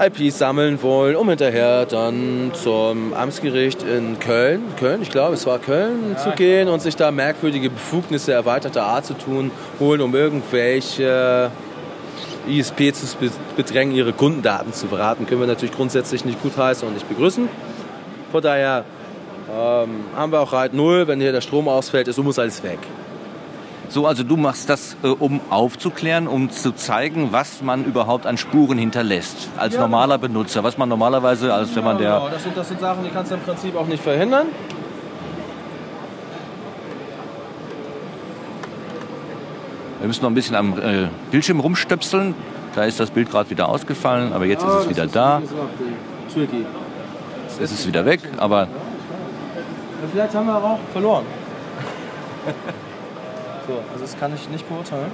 IPs 0.00 0.38
sammeln 0.38 0.82
wollen, 0.82 1.14
um 1.14 1.28
hinterher 1.28 1.84
dann 1.84 2.52
zum 2.54 3.12
Amtsgericht 3.12 3.82
in 3.82 4.18
Köln, 4.18 4.62
Köln, 4.78 5.02
ich 5.02 5.10
glaube, 5.10 5.34
es 5.34 5.46
war 5.46 5.58
Köln, 5.58 6.16
zu 6.16 6.30
gehen 6.30 6.68
und 6.68 6.80
sich 6.80 6.96
da 6.96 7.10
merkwürdige 7.10 7.68
Befugnisse 7.68 8.32
erweiterter 8.32 8.84
Art 8.84 9.04
zu 9.04 9.14
tun, 9.14 9.50
holen, 9.78 10.00
um 10.00 10.14
irgendwelche 10.14 11.50
ISP 12.48 12.92
zu 12.94 13.06
bedrängen, 13.56 13.94
ihre 13.94 14.14
Kundendaten 14.14 14.72
zu 14.72 14.86
verraten, 14.88 15.26
können 15.26 15.40
wir 15.40 15.46
natürlich 15.46 15.74
grundsätzlich 15.74 16.24
nicht 16.24 16.42
gutheißen 16.42 16.88
und 16.88 16.94
nicht 16.94 17.08
begrüßen. 17.08 17.48
Von 18.32 18.42
daher 18.42 18.84
ähm, 19.54 20.04
haben 20.16 20.32
wir 20.32 20.40
auch 20.40 20.52
Reit 20.52 20.72
Null, 20.72 21.08
wenn 21.08 21.20
hier 21.20 21.32
der 21.32 21.42
Strom 21.42 21.68
ausfällt, 21.68 22.08
ist 22.08 22.18
muss 22.18 22.38
alles 22.38 22.62
weg. 22.62 22.78
So, 23.90 24.06
also 24.06 24.22
du 24.22 24.36
machst 24.36 24.70
das, 24.70 24.96
äh, 25.02 25.08
um 25.08 25.40
aufzuklären, 25.50 26.28
um 26.28 26.48
zu 26.48 26.70
zeigen, 26.70 27.32
was 27.32 27.60
man 27.60 27.84
überhaupt 27.84 28.24
an 28.24 28.36
Spuren 28.36 28.78
hinterlässt. 28.78 29.48
Als 29.56 29.74
ja, 29.74 29.80
normaler. 29.80 30.16
Benutzer, 30.16 30.62
was 30.62 30.78
man 30.78 30.88
normalerweise, 30.88 31.52
als 31.52 31.74
wenn 31.74 31.82
man 31.82 31.98
der... 31.98 32.12
Genau, 32.12 32.28
das 32.28 32.42
sind, 32.44 32.56
das 32.56 32.68
sind 32.68 32.80
Sachen, 32.80 33.02
die 33.02 33.10
kannst 33.10 33.32
du 33.32 33.34
im 33.34 33.40
Prinzip 33.40 33.74
auch 33.74 33.86
nicht 33.86 34.00
verhindern. 34.00 34.46
Wir 39.98 40.06
müssen 40.06 40.22
noch 40.22 40.30
ein 40.30 40.34
bisschen 40.34 40.54
am 40.54 40.78
äh, 40.78 41.08
Bildschirm 41.32 41.58
rumstöpseln. 41.58 42.36
Da 42.76 42.84
ist 42.84 43.00
das 43.00 43.10
Bild 43.10 43.28
gerade 43.28 43.50
wieder 43.50 43.68
ausgefallen, 43.68 44.32
aber 44.32 44.44
jetzt 44.44 44.62
ja, 44.62 44.78
ist 44.78 44.84
es 44.84 44.88
wieder 44.88 45.04
ist 45.04 45.16
da. 45.16 45.42
Es 47.60 47.72
ist 47.72 47.88
wieder 47.88 48.04
weg, 48.04 48.20
aber... 48.36 48.68
Vielleicht 50.12 50.34
haben 50.34 50.46
wir 50.46 50.56
auch 50.56 50.78
verloren. 50.92 51.24
So, 53.70 53.76
also 53.92 54.04
das 54.04 54.18
kann 54.18 54.34
ich 54.34 54.48
nicht 54.48 54.68
beurteilen. 54.68 55.12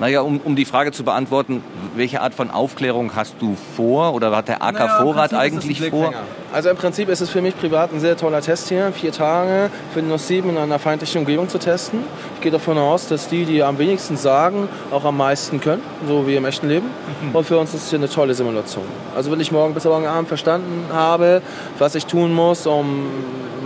Naja, 0.00 0.22
um, 0.22 0.40
um 0.42 0.56
die 0.56 0.64
Frage 0.64 0.90
zu 0.90 1.04
beantworten, 1.04 1.62
welche 1.94 2.22
Art 2.22 2.32
von 2.32 2.50
Aufklärung 2.50 3.14
hast 3.14 3.34
du 3.38 3.54
vor 3.76 4.14
oder 4.14 4.34
hat 4.34 4.48
der 4.48 4.62
AK 4.62 4.72
naja, 4.72 4.98
Vorrat 4.98 5.34
eigentlich 5.34 5.90
vor? 5.90 6.14
Also 6.54 6.70
im 6.70 6.76
Prinzip 6.76 7.10
ist 7.10 7.20
es 7.20 7.28
für 7.28 7.42
mich 7.42 7.56
privat 7.56 7.92
ein 7.92 8.00
sehr 8.00 8.16
toller 8.16 8.40
Test 8.40 8.70
hier. 8.70 8.92
Vier 8.92 9.12
Tage 9.12 9.70
für 9.92 10.00
Windows 10.00 10.26
7 10.26 10.48
in 10.48 10.56
einer 10.56 10.78
feindlichen 10.78 11.20
Umgebung 11.20 11.50
zu 11.50 11.58
testen. 11.58 12.00
Ich 12.36 12.40
gehe 12.40 12.50
davon 12.50 12.78
aus, 12.78 13.08
dass 13.08 13.28
die, 13.28 13.44
die 13.44 13.62
am 13.62 13.76
wenigsten 13.76 14.16
sagen, 14.16 14.68
auch 14.90 15.04
am 15.04 15.18
meisten 15.18 15.60
können, 15.60 15.82
so 16.08 16.26
wie 16.26 16.34
im 16.34 16.46
echten 16.46 16.68
Leben. 16.68 16.86
Mhm. 17.20 17.36
Und 17.36 17.44
für 17.44 17.58
uns 17.58 17.74
ist 17.74 17.84
es 17.84 17.90
hier 17.90 17.98
eine 17.98 18.08
tolle 18.08 18.32
Simulation. 18.34 18.84
Also 19.14 19.30
wenn 19.30 19.40
ich 19.40 19.52
morgen 19.52 19.74
bis 19.74 19.84
morgen 19.84 20.06
Abend 20.06 20.28
verstanden 20.28 20.86
habe, 20.92 21.42
was 21.78 21.94
ich 21.94 22.06
tun 22.06 22.32
muss, 22.32 22.66
um 22.66 23.06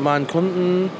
meinen 0.02 0.26
Kunden 0.26 0.90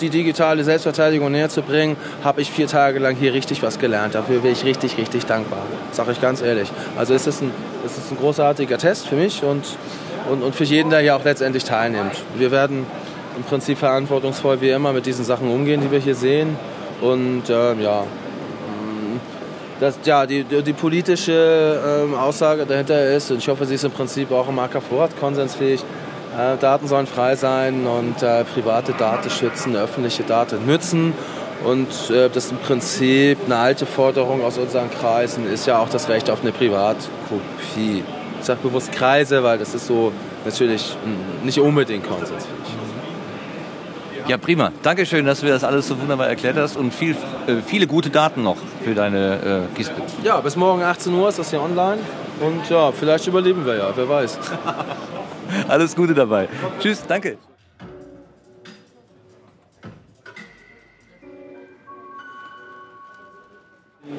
die 0.00 0.10
digitale 0.10 0.64
Selbstverteidigung 0.64 1.30
näher 1.30 1.48
zu 1.48 1.62
bringen, 1.62 1.96
habe 2.24 2.40
ich 2.40 2.50
vier 2.50 2.66
Tage 2.66 2.98
lang 2.98 3.16
hier 3.16 3.34
richtig 3.34 3.62
was 3.62 3.78
gelernt. 3.78 4.14
Dafür 4.14 4.40
bin 4.40 4.52
ich 4.52 4.64
richtig, 4.64 4.96
richtig 4.98 5.26
dankbar. 5.26 5.62
Sage 5.92 6.12
ich 6.12 6.20
ganz 6.20 6.40
ehrlich. 6.42 6.70
Also 6.96 7.14
es 7.14 7.26
ist 7.26 7.42
ein, 7.42 7.50
es 7.84 7.98
ist 7.98 8.10
ein 8.10 8.18
großartiger 8.18 8.78
Test 8.78 9.08
für 9.08 9.16
mich 9.16 9.42
und, 9.42 9.64
und, 10.30 10.42
und 10.42 10.54
für 10.54 10.64
jeden, 10.64 10.90
der 10.90 11.00
hier 11.00 11.16
auch 11.16 11.24
letztendlich 11.24 11.64
teilnimmt. 11.64 12.14
Wir 12.36 12.50
werden 12.50 12.86
im 13.36 13.42
Prinzip 13.44 13.78
verantwortungsvoll 13.78 14.60
wie 14.60 14.70
immer 14.70 14.92
mit 14.92 15.06
diesen 15.06 15.24
Sachen 15.24 15.50
umgehen, 15.50 15.80
die 15.80 15.90
wir 15.90 16.00
hier 16.00 16.14
sehen. 16.14 16.56
Und 17.00 17.48
äh, 17.48 17.74
ja, 17.74 18.04
das, 19.80 19.98
ja, 20.04 20.26
die, 20.26 20.44
die 20.44 20.72
politische 20.72 22.02
ähm, 22.04 22.14
Aussage 22.14 22.66
dahinter 22.66 23.10
ist, 23.10 23.30
und 23.30 23.38
ich 23.38 23.48
hoffe, 23.48 23.64
sie 23.64 23.76
ist 23.76 23.84
im 23.84 23.92
Prinzip 23.92 24.32
auch 24.32 24.48
im 24.48 24.58
AK 24.58 24.82
Vorrat 24.82 25.18
konsensfähig, 25.18 25.80
äh, 25.80 25.84
Daten 26.38 26.86
sollen 26.86 27.06
frei 27.06 27.34
sein 27.34 27.86
und 27.86 28.22
äh, 28.22 28.44
private 28.44 28.92
Daten 28.92 29.28
schützen, 29.28 29.74
öffentliche 29.76 30.22
Daten 30.22 30.66
nützen. 30.66 31.12
Und 31.64 31.88
äh, 32.10 32.28
das 32.28 32.46
ist 32.46 32.52
im 32.52 32.58
Prinzip 32.58 33.38
eine 33.46 33.56
alte 33.56 33.86
Forderung 33.86 34.44
aus 34.44 34.58
unseren 34.58 34.90
Kreisen, 34.90 35.50
ist 35.50 35.66
ja 35.66 35.78
auch 35.78 35.88
das 35.88 36.08
Recht 36.08 36.30
auf 36.30 36.42
eine 36.42 36.52
Privatkopie. 36.52 38.04
Ich 38.38 38.46
sage 38.46 38.60
bewusst 38.62 38.92
Kreise, 38.92 39.42
weil 39.42 39.58
das 39.58 39.74
ist 39.74 39.88
so 39.88 40.12
natürlich 40.44 40.96
nicht 41.42 41.58
unbedingt 41.58 42.06
konsensfähig. 42.06 42.44
Ja, 44.28 44.36
prima. 44.36 44.72
Dankeschön, 44.82 45.24
dass 45.24 45.40
du 45.40 45.46
das 45.46 45.64
alles 45.64 45.88
so 45.88 45.98
wunderbar 45.98 46.28
erklärt 46.28 46.56
hast 46.58 46.76
und 46.76 46.92
viel, 46.92 47.16
äh, 47.46 47.56
viele 47.66 47.86
gute 47.86 48.10
Daten 48.10 48.42
noch 48.42 48.58
für 48.84 48.94
deine 48.94 49.66
äh, 49.72 49.74
Kiste. 49.74 49.94
Ja, 50.22 50.40
bis 50.40 50.54
morgen 50.54 50.82
18 50.82 51.12
Uhr 51.14 51.30
ist 51.30 51.38
das 51.38 51.50
hier 51.50 51.62
online 51.62 51.98
und 52.40 52.68
ja, 52.68 52.92
vielleicht 52.92 53.26
überleben 53.26 53.64
wir 53.66 53.76
ja, 53.76 53.90
wer 53.96 54.08
weiß. 54.08 54.38
Alles 55.68 55.94
Gute 55.94 56.14
dabei. 56.14 56.48
Tschüss, 56.80 57.04
danke. 57.06 57.38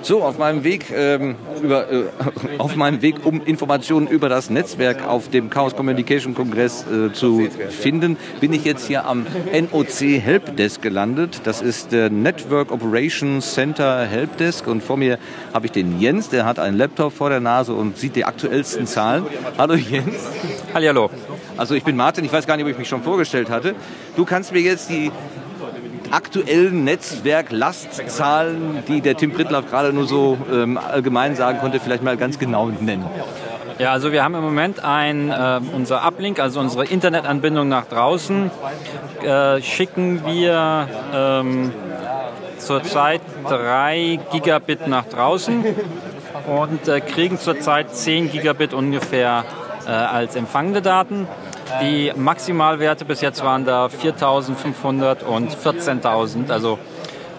So, 0.01 0.23
auf 0.23 0.37
meinem 0.37 0.63
Weg 0.63 0.91
ähm, 0.91 1.35
über, 1.61 1.91
äh, 1.91 2.03
auf 2.57 2.75
meinem 2.75 3.01
Weg, 3.01 3.25
um 3.25 3.43
Informationen 3.43 4.07
über 4.07 4.29
das 4.29 4.49
Netzwerk 4.49 5.05
auf 5.05 5.29
dem 5.29 5.49
Chaos 5.49 5.75
Communication 5.75 6.33
Kongress 6.33 6.85
äh, 6.87 7.11
zu 7.11 7.47
finden, 7.69 8.17
bin 8.39 8.53
ich 8.53 8.63
jetzt 8.63 8.87
hier 8.87 9.05
am 9.05 9.27
NOC 9.51 10.21
Helpdesk 10.21 10.81
gelandet. 10.81 11.41
Das 11.43 11.61
ist 11.61 11.91
der 11.91 12.09
Network 12.09 12.71
Operations 12.71 13.53
Center 13.53 14.05
Helpdesk 14.05 14.67
und 14.67 14.81
vor 14.81 14.97
mir 14.97 15.19
habe 15.53 15.65
ich 15.65 15.71
den 15.73 15.99
Jens, 15.99 16.29
der 16.29 16.45
hat 16.45 16.59
einen 16.59 16.77
Laptop 16.77 17.13
vor 17.13 17.29
der 17.29 17.41
Nase 17.41 17.73
und 17.73 17.97
sieht 17.97 18.15
die 18.15 18.25
aktuellsten 18.25 18.87
Zahlen. 18.87 19.25
Hallo 19.57 19.73
Jens. 19.73 20.15
Hallo. 20.73 21.09
Also 21.57 21.75
ich 21.75 21.83
bin 21.83 21.97
Martin, 21.97 22.23
ich 22.23 22.31
weiß 22.31 22.47
gar 22.47 22.55
nicht, 22.55 22.65
ob 22.65 22.71
ich 22.71 22.77
mich 22.77 22.87
schon 22.87 23.03
vorgestellt 23.03 23.49
hatte. 23.49 23.75
Du 24.15 24.23
kannst 24.23 24.53
mir 24.53 24.61
jetzt 24.61 24.89
die 24.89 25.11
aktuellen 26.11 26.83
Netzwerklastzahlen, 26.83 28.83
die 28.87 29.01
der 29.01 29.15
Tim 29.15 29.33
Prittlaff 29.33 29.69
gerade 29.69 29.93
nur 29.93 30.07
so 30.07 30.37
ähm, 30.51 30.77
allgemein 30.77 31.35
sagen 31.35 31.59
konnte, 31.59 31.79
vielleicht 31.79 32.03
mal 32.03 32.17
ganz 32.17 32.39
genau 32.39 32.67
nennen. 32.67 33.05
Ja, 33.79 33.93
also 33.93 34.11
wir 34.11 34.23
haben 34.23 34.35
im 34.35 34.43
Moment 34.43 34.83
ein, 34.83 35.31
äh, 35.31 35.59
unser 35.73 36.05
Uplink, 36.05 36.39
also 36.39 36.59
unsere 36.59 36.85
Internetanbindung 36.85 37.69
nach 37.69 37.85
draußen, 37.85 38.51
äh, 39.23 39.61
schicken 39.61 40.25
wir 40.25 40.87
ähm, 41.13 41.71
zurzeit 42.57 43.21
3 43.47 44.19
Gigabit 44.31 44.87
nach 44.87 45.05
draußen 45.05 45.63
und 46.47 46.87
äh, 46.87 46.99
kriegen 46.99 47.39
zurzeit 47.39 47.95
10 47.95 48.31
Gigabit 48.31 48.73
ungefähr 48.73 49.45
äh, 49.87 49.91
als 49.91 50.35
empfangende 50.35 50.81
Daten. 50.81 51.27
Die 51.81 52.11
Maximalwerte 52.15 53.05
bis 53.05 53.21
jetzt 53.21 53.43
waren 53.43 53.65
da 53.65 53.87
4.500 53.87 55.23
und 55.23 55.55
14.000, 55.55 56.51
also 56.51 56.79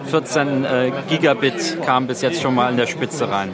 14 0.05 0.65
äh, 0.65 0.91
Gigabit 1.07 1.81
kam 1.85 2.07
bis 2.07 2.21
jetzt 2.21 2.41
schon 2.41 2.55
mal 2.55 2.71
in 2.71 2.77
der 2.77 2.87
Spitze 2.87 3.29
rein. 3.29 3.53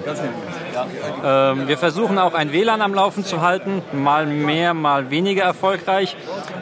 Ähm, 1.23 1.67
wir 1.67 1.77
versuchen 1.77 2.17
auch 2.17 2.33
ein 2.33 2.51
WLAN 2.51 2.81
am 2.81 2.93
Laufen 2.93 3.25
zu 3.25 3.41
halten, 3.41 3.81
mal 3.91 4.25
mehr, 4.25 4.73
mal 4.73 5.09
weniger 5.09 5.43
erfolgreich. 5.43 6.15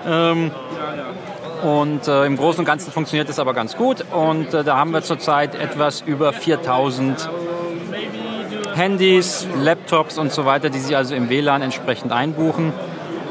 Ähm, 0.08 0.52
und 1.64 2.08
äh, 2.08 2.26
im 2.26 2.38
Großen 2.38 2.60
und 2.60 2.66
Ganzen 2.66 2.92
funktioniert 2.92 3.30
es 3.30 3.40
aber 3.40 3.54
ganz 3.54 3.76
gut. 3.76 4.06
Und 4.12 4.54
äh, 4.54 4.64
da 4.64 4.78
haben 4.78 4.92
wir 4.92 5.02
zurzeit 5.02 5.56
etwas 5.56 6.02
über 6.02 6.34
4000 6.34 7.30
Handys, 8.76 9.48
Laptops 9.62 10.18
und 10.18 10.32
so 10.32 10.46
weiter, 10.46 10.70
die 10.70 10.80
sich 10.80 10.96
also 10.96 11.16
im 11.16 11.30
WLAN 11.30 11.62
entsprechend 11.62 12.12
einbuchen. 12.12 12.74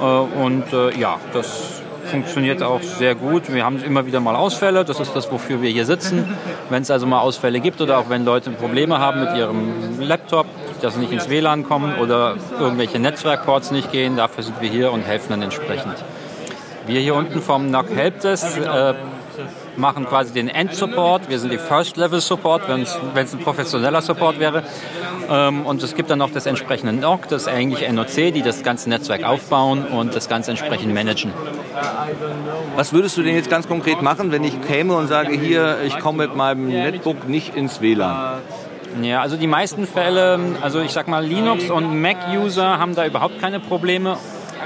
Äh, 0.01 0.05
und 0.05 0.73
äh, 0.73 0.99
ja, 0.99 1.19
das 1.33 1.83
funktioniert 2.05 2.63
auch 2.63 2.83
sehr 2.83 3.15
gut. 3.15 3.53
Wir 3.53 3.65
haben 3.65 3.83
immer 3.83 4.07
wieder 4.07 4.21
mal 4.21 4.37
Ausfälle, 4.37 4.85
das 4.85 5.01
ist 5.01 5.15
das, 5.17 5.31
wofür 5.33 5.63
wir 5.63 5.71
hier 5.71 5.87
sitzen. 5.87 6.37
Wenn 6.69 6.83
es 6.83 6.91
also 6.91 7.07
mal 7.07 7.21
Ausfälle 7.21 7.61
gibt 7.61 7.81
oder 7.81 7.99
auch 7.99 8.09
wenn 8.09 8.25
Leute 8.25 8.51
Probleme 8.51 8.99
haben 8.99 9.21
mit 9.21 9.37
ihrem 9.37 10.01
Laptop, 10.01 10.47
dass 10.81 10.95
sie 10.95 11.01
nicht 11.01 11.13
ins 11.13 11.29
WLAN 11.29 11.65
kommen 11.65 11.97
oder 11.97 12.37
irgendwelche 12.59 12.99
Netzwerkports 12.99 13.71
nicht 13.71 13.91
gehen, 13.91 14.17
dafür 14.17 14.45
sind 14.45 14.61
wir 14.61 14.69
hier 14.69 14.93
und 14.93 15.03
helfen 15.03 15.31
dann 15.31 15.43
entsprechend. 15.43 15.97
Wir 16.87 17.01
hier 17.01 17.15
unten 17.15 17.41
vom 17.41 17.71
NOC 17.71 17.91
Helpdesk 17.97 18.59
äh, 18.59 18.95
machen 19.77 20.07
quasi 20.07 20.33
den 20.33 20.49
End-Support. 20.49 21.29
Wir 21.29 21.39
sind 21.39 21.53
die 21.53 21.59
First-Level-Support, 21.59 22.69
wenn 22.69 22.83
es 22.83 23.35
ein 23.35 23.41
professioneller 23.41 24.03
Support 24.03 24.39
wäre. 24.39 24.63
Ähm, 25.31 25.67
und 25.67 25.83
es 25.83 25.95
gibt 25.95 26.11
dann 26.11 26.19
noch 26.19 26.31
das 26.31 26.47
entsprechende 26.47 26.93
NOC, 26.93 27.29
das 27.29 27.49
eigentlich 27.49 27.91
NOC, 27.91 28.33
die 28.33 28.43
das 28.43 28.63
ganze 28.63 28.89
Netzwerk 28.89 29.25
aufbauen 29.25 29.87
und 29.87 30.15
das 30.15 30.29
Ganze 30.29 30.51
entsprechend 30.51 30.93
managen. 30.93 31.33
Was 32.77 32.93
würdest 32.93 33.17
du 33.17 33.23
denn 33.23 33.35
jetzt 33.35 33.51
ganz 33.51 33.69
konkret 33.69 34.03
machen, 34.03 34.33
wenn 34.33 34.45
ich 34.45 34.61
käme 34.63 34.95
und 34.97 35.09
sage, 35.09 35.33
hier, 35.37 35.79
ich 35.87 35.99
komme 35.99 36.27
mit 36.27 36.37
meinem 36.37 36.69
Netbook 36.69 37.29
nicht 37.29 37.57
ins 37.57 37.81
WLAN? 37.81 38.41
Ja, 39.03 39.23
also 39.23 39.37
die 39.37 39.49
meisten 39.49 39.87
Fälle, 39.89 40.39
also 40.61 40.81
ich 40.81 40.93
sag 40.93 41.09
mal, 41.09 41.25
Linux 41.25 41.69
und 41.69 42.01
Mac-User 42.01 42.79
haben 42.79 42.95
da 42.95 43.05
überhaupt 43.05 43.41
keine 43.41 43.59
Probleme 43.59 44.17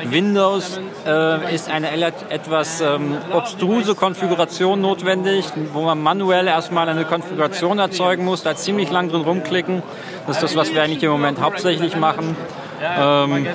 Windows 0.04 0.80
äh, 1.06 1.54
ist 1.54 1.70
eine 1.70 1.90
etwas 2.30 2.80
ähm, 2.80 3.16
obstruse 3.32 3.94
Konfiguration 3.94 4.80
notwendig, 4.80 5.46
wo 5.72 5.82
man 5.82 6.02
manuell 6.02 6.46
erstmal 6.46 6.88
eine 6.88 7.04
Konfiguration 7.04 7.78
erzeugen 7.78 8.24
muss, 8.24 8.42
da 8.42 8.56
ziemlich 8.56 8.90
lang 8.90 9.08
drin 9.10 9.22
rumklicken. 9.22 9.82
Das 10.26 10.36
ist 10.36 10.42
das, 10.42 10.56
was 10.56 10.72
wir 10.72 10.82
eigentlich 10.82 11.02
im 11.02 11.10
Moment 11.10 11.40
hauptsächlich 11.40 11.96
machen. 11.96 12.36
Ähm, 12.80 13.46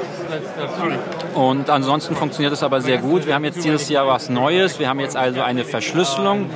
und 1.33 1.69
ansonsten 1.69 2.15
funktioniert 2.15 2.53
es 2.53 2.63
aber 2.63 2.81
sehr 2.81 2.97
gut. 2.97 3.25
Wir 3.25 3.35
haben 3.35 3.43
jetzt 3.43 3.63
dieses 3.63 3.89
Jahr 3.89 4.07
was 4.07 4.29
Neues. 4.29 4.79
Wir 4.79 4.89
haben 4.89 4.99
jetzt 4.99 5.15
also 5.15 5.41
eine 5.41 5.63
Verschlüsselung, 5.63 6.49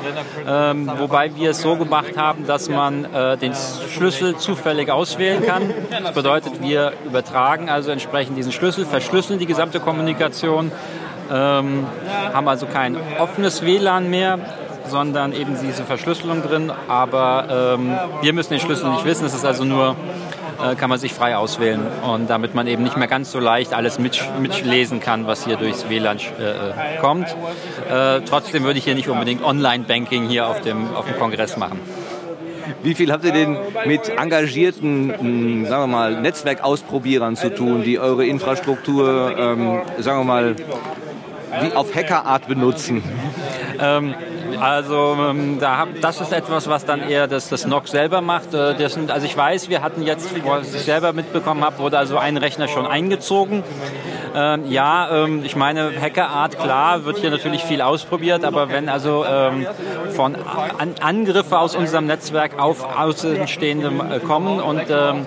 ähm, 0.48 0.92
wobei 0.98 1.36
wir 1.36 1.52
es 1.52 1.62
so 1.62 1.76
gemacht 1.76 2.18
haben, 2.18 2.46
dass 2.46 2.70
man 2.70 3.06
äh, 3.14 3.38
den 3.38 3.54
Schlüssel 3.90 4.38
zufällig 4.38 4.90
auswählen 4.90 5.46
kann. 5.46 5.74
Das 5.90 6.14
bedeutet, 6.14 6.62
wir 6.62 6.94
übertragen 7.06 7.70
also 7.70 7.92
entsprechend 7.92 8.38
diesen 8.38 8.52
Schlüssel, 8.52 8.86
verschlüsseln 8.86 9.40
die 9.40 9.46
gesamte 9.46 9.80
Kommunikation, 9.80 10.72
ähm, 11.32 11.86
haben 12.34 12.48
also 12.48 12.66
kein 12.66 12.98
offenes 13.20 13.64
WLAN 13.64 14.10
mehr, 14.10 14.40
sondern 14.88 15.34
eben 15.34 15.58
diese 15.62 15.84
Verschlüsselung 15.84 16.42
drin. 16.42 16.72
Aber 16.88 17.76
ähm, 17.78 17.98
wir 18.22 18.34
müssen 18.34 18.52
den 18.52 18.60
Schlüssel 18.60 18.90
nicht 18.92 19.06
wissen. 19.06 19.26
Es 19.26 19.34
ist 19.34 19.46
also 19.46 19.64
nur 19.66 19.96
äh, 20.64 20.76
kann 20.76 20.90
man 20.90 21.00
sich 21.00 21.14
frei 21.14 21.38
auswählen 21.38 21.82
und 22.04 22.30
damit 22.30 22.56
man 22.56 22.68
eben 22.68 22.84
nicht 22.84 22.98
mehr 22.98 23.08
ganz 23.08 23.32
so 23.32 23.40
leicht 23.40 23.74
alles 23.74 24.00
mit, 24.00 24.22
mitlesen 24.40 25.00
kann, 25.00 25.28
was 25.28 25.46
hier 25.46 25.58
durchs 25.58 25.90
WLAN 25.90 26.18
äh, 26.18 27.00
kommt. 27.00 27.28
Äh, 27.90 28.22
trotzdem 28.22 28.64
würde 28.64 28.80
ich 28.80 28.86
hier 28.86 28.96
nicht 28.96 29.10
unbedingt 29.10 29.44
Online-Banking 29.44 30.28
hier 30.28 30.48
auf 30.48 30.62
dem, 30.62 30.94
auf 30.96 31.06
dem 31.06 31.18
Kongress 31.18 31.58
machen. 31.58 31.80
Wie 32.84 32.96
viel 32.96 33.12
habt 33.12 33.24
ihr 33.24 33.32
denn 33.32 33.58
mit 33.86 34.10
engagierten, 34.10 35.14
hm, 35.18 35.66
sagen 35.66 35.84
wir 35.84 35.88
mal, 35.88 36.22
Netzwerkausprobierern 36.22 37.36
zu 37.36 37.54
tun, 37.54 37.84
die 37.84 38.00
eure 38.00 38.26
Infrastruktur, 38.26 39.36
ähm, 39.38 39.82
sagen 40.00 40.20
wir 40.20 40.24
mal, 40.26 40.56
wie 41.62 41.76
auf 41.76 41.96
Hackerart 41.96 42.48
benutzen? 42.48 43.04
Ähm, 43.80 44.16
Also 44.60 45.18
ähm, 45.20 45.58
da 45.60 45.78
hab, 45.78 46.02
das 46.02 46.22
ist 46.22 46.32
etwas, 46.32 46.68
was 46.68 46.86
dann 46.86 47.08
eher 47.08 47.28
das, 47.28 47.50
das 47.50 47.66
NOC 47.66 47.88
selber 47.88 48.22
macht. 48.22 48.54
Äh, 48.54 48.76
das 48.76 48.94
sind, 48.94 49.12
also 49.12 49.26
ich 49.26 49.36
weiß, 49.36 49.70
wir 49.70 49.82
hatten 49.82 50.02
jetzt, 50.04 50.34
was 50.46 50.74
ich 50.74 50.82
selber 50.82 51.14
mitbekommen 51.14 51.64
habe, 51.64 51.80
wurde 51.80 51.98
also 51.98 52.18
ein 52.18 52.38
Rechner 52.38 52.68
schon 52.68 52.88
eingezogen. 52.88 53.64
Ähm, 54.36 54.70
ja, 54.70 55.24
ähm, 55.24 55.44
ich 55.44 55.56
meine, 55.56 55.92
Hackerart, 56.00 56.60
klar, 56.60 57.06
wird 57.06 57.18
hier 57.18 57.32
natürlich 57.32 57.64
viel 57.64 57.82
ausprobiert, 57.82 58.44
aber 58.44 58.70
wenn 58.70 58.90
also 58.90 59.26
ähm, 59.28 59.66
von 60.16 60.36
An 60.78 60.96
Angriffe 61.02 61.58
aus 61.58 61.76
unserem 61.76 62.06
Netzwerk 62.06 62.60
auf 62.60 62.84
Außenstehende 62.98 63.92
äh, 64.16 64.20
kommen 64.20 64.60
und 64.60 64.84
ähm, 64.90 65.26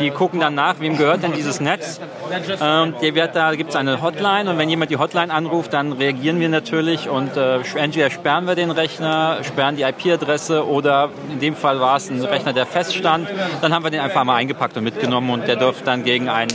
die 0.00 0.10
gucken 0.10 0.40
dann 0.40 0.54
nach, 0.54 0.80
wem 0.80 0.96
gehört 0.96 1.22
denn 1.22 1.32
dieses 1.32 1.60
Netz. 1.60 2.00
Ähm, 2.60 2.94
der 3.00 3.14
wird, 3.14 3.36
da 3.36 3.54
gibt 3.54 3.70
es 3.70 3.76
eine 3.76 4.02
Hotline 4.02 4.50
und 4.50 4.58
wenn 4.58 4.68
jemand 4.68 4.90
die 4.90 4.96
Hotline 4.96 5.32
anruft, 5.32 5.72
dann 5.72 5.92
reagieren 5.92 6.40
wir 6.40 6.48
natürlich 6.48 7.08
und 7.08 7.36
äh, 7.36 7.60
entweder 7.76 8.10
sperren 8.10 8.46
wir 8.46 8.54
den 8.54 8.70
Rechner, 8.70 9.38
sperren 9.42 9.76
die 9.76 9.82
IP-Adresse 9.82 10.66
oder 10.66 11.10
in 11.30 11.40
dem 11.40 11.56
Fall 11.56 11.80
war 11.80 11.96
es 11.96 12.10
ein 12.10 12.22
Rechner, 12.22 12.52
der 12.52 12.66
feststand. 12.66 13.28
Dann 13.60 13.72
haben 13.72 13.84
wir 13.84 13.90
den 13.90 14.00
einfach 14.00 14.24
mal 14.24 14.36
eingepackt 14.36 14.76
und 14.76 14.84
mitgenommen 14.84 15.30
und 15.30 15.48
der 15.48 15.56
dürfte 15.56 15.84
dann 15.84 16.04
gegen 16.04 16.28
eine 16.28 16.52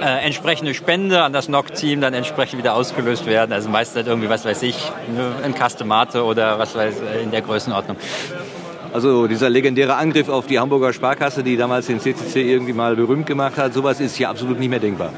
äh, 0.00 0.24
entsprechende 0.24 0.74
Spende 0.74 1.22
an 1.22 1.32
das 1.32 1.48
NOC-Team 1.48 2.00
dann 2.00 2.14
entsprechend 2.14 2.58
wieder 2.58 2.74
ausgelöst 2.74 3.26
werden. 3.26 3.52
Also 3.52 3.68
meistens 3.68 3.96
halt 3.96 4.06
irgendwie, 4.06 4.28
was 4.28 4.44
weiß 4.44 4.62
ich, 4.62 4.76
ein 5.44 5.54
Customate 5.54 6.24
oder 6.24 6.58
was 6.58 6.74
weiß 6.74 6.94
in 7.22 7.30
der 7.30 7.42
Größenordnung. 7.42 7.96
Also 8.92 9.26
dieser 9.26 9.48
legendäre 9.48 9.94
Angriff 9.94 10.28
auf 10.28 10.46
die 10.46 10.58
Hamburger 10.58 10.92
Sparkasse, 10.92 11.42
die 11.42 11.56
damals 11.56 11.86
den 11.86 11.98
CCC 11.98 12.42
irgendwie 12.42 12.74
mal 12.74 12.94
berühmt 12.94 13.26
gemacht 13.26 13.56
hat, 13.56 13.72
sowas 13.72 14.00
ist 14.00 14.16
hier 14.16 14.28
absolut 14.28 14.58
nicht 14.58 14.68
mehr 14.68 14.80
denkbar. 14.80 15.12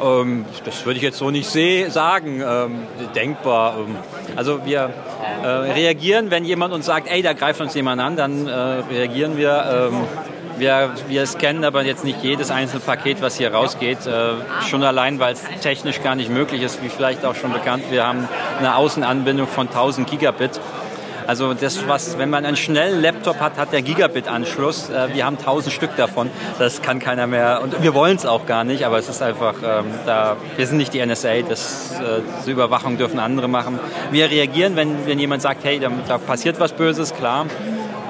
Ähm, 0.00 0.44
das 0.64 0.86
würde 0.86 0.98
ich 0.98 1.02
jetzt 1.02 1.18
so 1.18 1.30
nicht 1.30 1.50
sagen, 1.90 2.40
ähm, 2.46 2.82
denkbar. 3.16 3.78
Ähm, 3.78 3.96
also 4.36 4.64
wir 4.64 4.90
äh, 5.42 5.46
reagieren, 5.46 6.30
wenn 6.30 6.44
jemand 6.44 6.72
uns 6.72 6.86
sagt, 6.86 7.08
ey, 7.10 7.22
da 7.22 7.32
greift 7.32 7.60
uns 7.60 7.74
jemand 7.74 8.00
an, 8.00 8.16
dann 8.16 8.46
äh, 8.46 8.52
reagieren 8.52 9.36
wir. 9.36 9.90
Ähm, 9.90 10.04
wir, 10.58 10.90
wir 11.06 11.24
scannen 11.26 11.64
aber 11.64 11.84
jetzt 11.84 12.04
nicht 12.04 12.22
jedes 12.22 12.50
einzelne 12.50 12.80
Paket, 12.80 13.22
was 13.22 13.36
hier 13.38 13.52
rausgeht. 13.52 14.06
Äh, 14.06 14.32
schon 14.68 14.82
allein, 14.82 15.20
weil 15.20 15.34
es 15.34 15.44
technisch 15.62 16.02
gar 16.02 16.16
nicht 16.16 16.30
möglich 16.30 16.62
ist, 16.62 16.82
wie 16.82 16.88
vielleicht 16.88 17.24
auch 17.24 17.36
schon 17.36 17.52
bekannt. 17.52 17.84
Wir 17.90 18.04
haben 18.06 18.28
eine 18.58 18.74
Außenanbindung 18.74 19.46
von 19.46 19.68
1000 19.68 20.10
Gigabit. 20.10 20.60
Also 21.28 21.52
das, 21.52 21.86
was, 21.86 22.16
wenn 22.16 22.30
man 22.30 22.46
einen 22.46 22.56
schnellen 22.56 23.02
Laptop 23.02 23.38
hat, 23.38 23.58
hat 23.58 23.70
der 23.70 23.82
Gigabit-Anschluss. 23.82 24.88
Äh, 24.88 25.12
wir 25.12 25.26
haben 25.26 25.36
1000 25.36 25.74
Stück 25.74 25.94
davon. 25.94 26.30
Das 26.58 26.80
kann 26.80 27.00
keiner 27.00 27.26
mehr. 27.26 27.60
Und 27.62 27.82
wir 27.82 27.92
wollen 27.92 28.16
es 28.16 28.24
auch 28.24 28.46
gar 28.46 28.64
nicht, 28.64 28.86
aber 28.86 28.96
es 28.96 29.10
ist 29.10 29.20
einfach, 29.20 29.56
ähm, 29.62 29.84
da, 30.06 30.38
wir 30.56 30.66
sind 30.66 30.78
nicht 30.78 30.94
die 30.94 31.04
NSA. 31.04 31.42
Das, 31.46 31.92
äh, 32.00 32.22
diese 32.40 32.50
Überwachung 32.50 32.96
dürfen 32.96 33.18
andere 33.18 33.46
machen. 33.46 33.78
Wir 34.10 34.30
reagieren, 34.30 34.74
wenn, 34.74 35.06
wenn 35.06 35.18
jemand 35.18 35.42
sagt, 35.42 35.64
hey, 35.64 35.78
da, 35.78 35.90
da 36.08 36.16
passiert 36.16 36.58
was 36.60 36.72
Böses, 36.72 37.14
klar. 37.14 37.44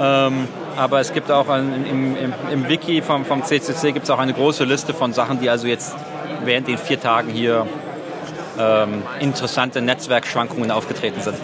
Ähm, 0.00 0.46
aber 0.76 1.00
es 1.00 1.12
gibt 1.12 1.32
auch 1.32 1.48
ein, 1.48 1.86
im, 1.90 2.16
im, 2.16 2.32
im, 2.52 2.68
Wiki 2.68 3.02
vom, 3.02 3.24
vom 3.24 3.42
CCC 3.42 3.90
gibt 3.90 4.04
es 4.04 4.10
auch 4.10 4.20
eine 4.20 4.32
große 4.32 4.62
Liste 4.62 4.94
von 4.94 5.12
Sachen, 5.12 5.40
die 5.40 5.50
also 5.50 5.66
jetzt 5.66 5.96
während 6.44 6.68
den 6.68 6.78
vier 6.78 7.00
Tagen 7.00 7.30
hier 7.30 7.66
ähm, 8.60 9.02
interessante 9.18 9.82
Netzwerkschwankungen 9.82 10.70
aufgetreten 10.70 11.20
sind. 11.20 11.36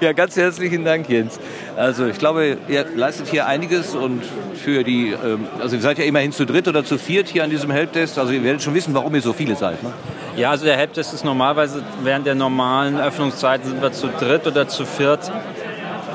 Ja, 0.00 0.12
ganz 0.12 0.36
herzlichen 0.36 0.84
Dank, 0.84 1.08
Jens. 1.08 1.40
Also 1.76 2.06
ich 2.06 2.18
glaube, 2.18 2.58
ihr 2.68 2.84
leistet 2.94 3.28
hier 3.28 3.46
einiges 3.46 3.94
und 3.94 4.22
für 4.54 4.84
die, 4.84 5.10
ähm, 5.12 5.46
also 5.60 5.76
ihr 5.76 5.82
seid 5.82 5.98
ja 5.98 6.04
immerhin 6.04 6.32
zu 6.32 6.44
dritt 6.44 6.68
oder 6.68 6.84
zu 6.84 6.98
viert 6.98 7.28
hier 7.28 7.44
an 7.44 7.50
diesem 7.50 7.70
Helpdesk. 7.70 8.18
Also 8.18 8.32
ihr 8.32 8.44
werdet 8.44 8.62
schon 8.62 8.74
wissen, 8.74 8.94
warum 8.94 9.14
ihr 9.14 9.22
so 9.22 9.32
viele 9.32 9.56
seid. 9.56 9.82
Ne? 9.82 9.90
Ja, 10.36 10.50
also 10.50 10.64
der 10.64 10.76
Helpdesk 10.76 11.14
ist 11.14 11.24
normalerweise 11.24 11.82
während 12.02 12.26
der 12.26 12.34
normalen 12.34 13.00
Öffnungszeiten 13.00 13.68
sind 13.68 13.82
wir 13.82 13.92
zu 13.92 14.08
dritt 14.08 14.46
oder 14.46 14.68
zu 14.68 14.84
viert. 14.84 15.30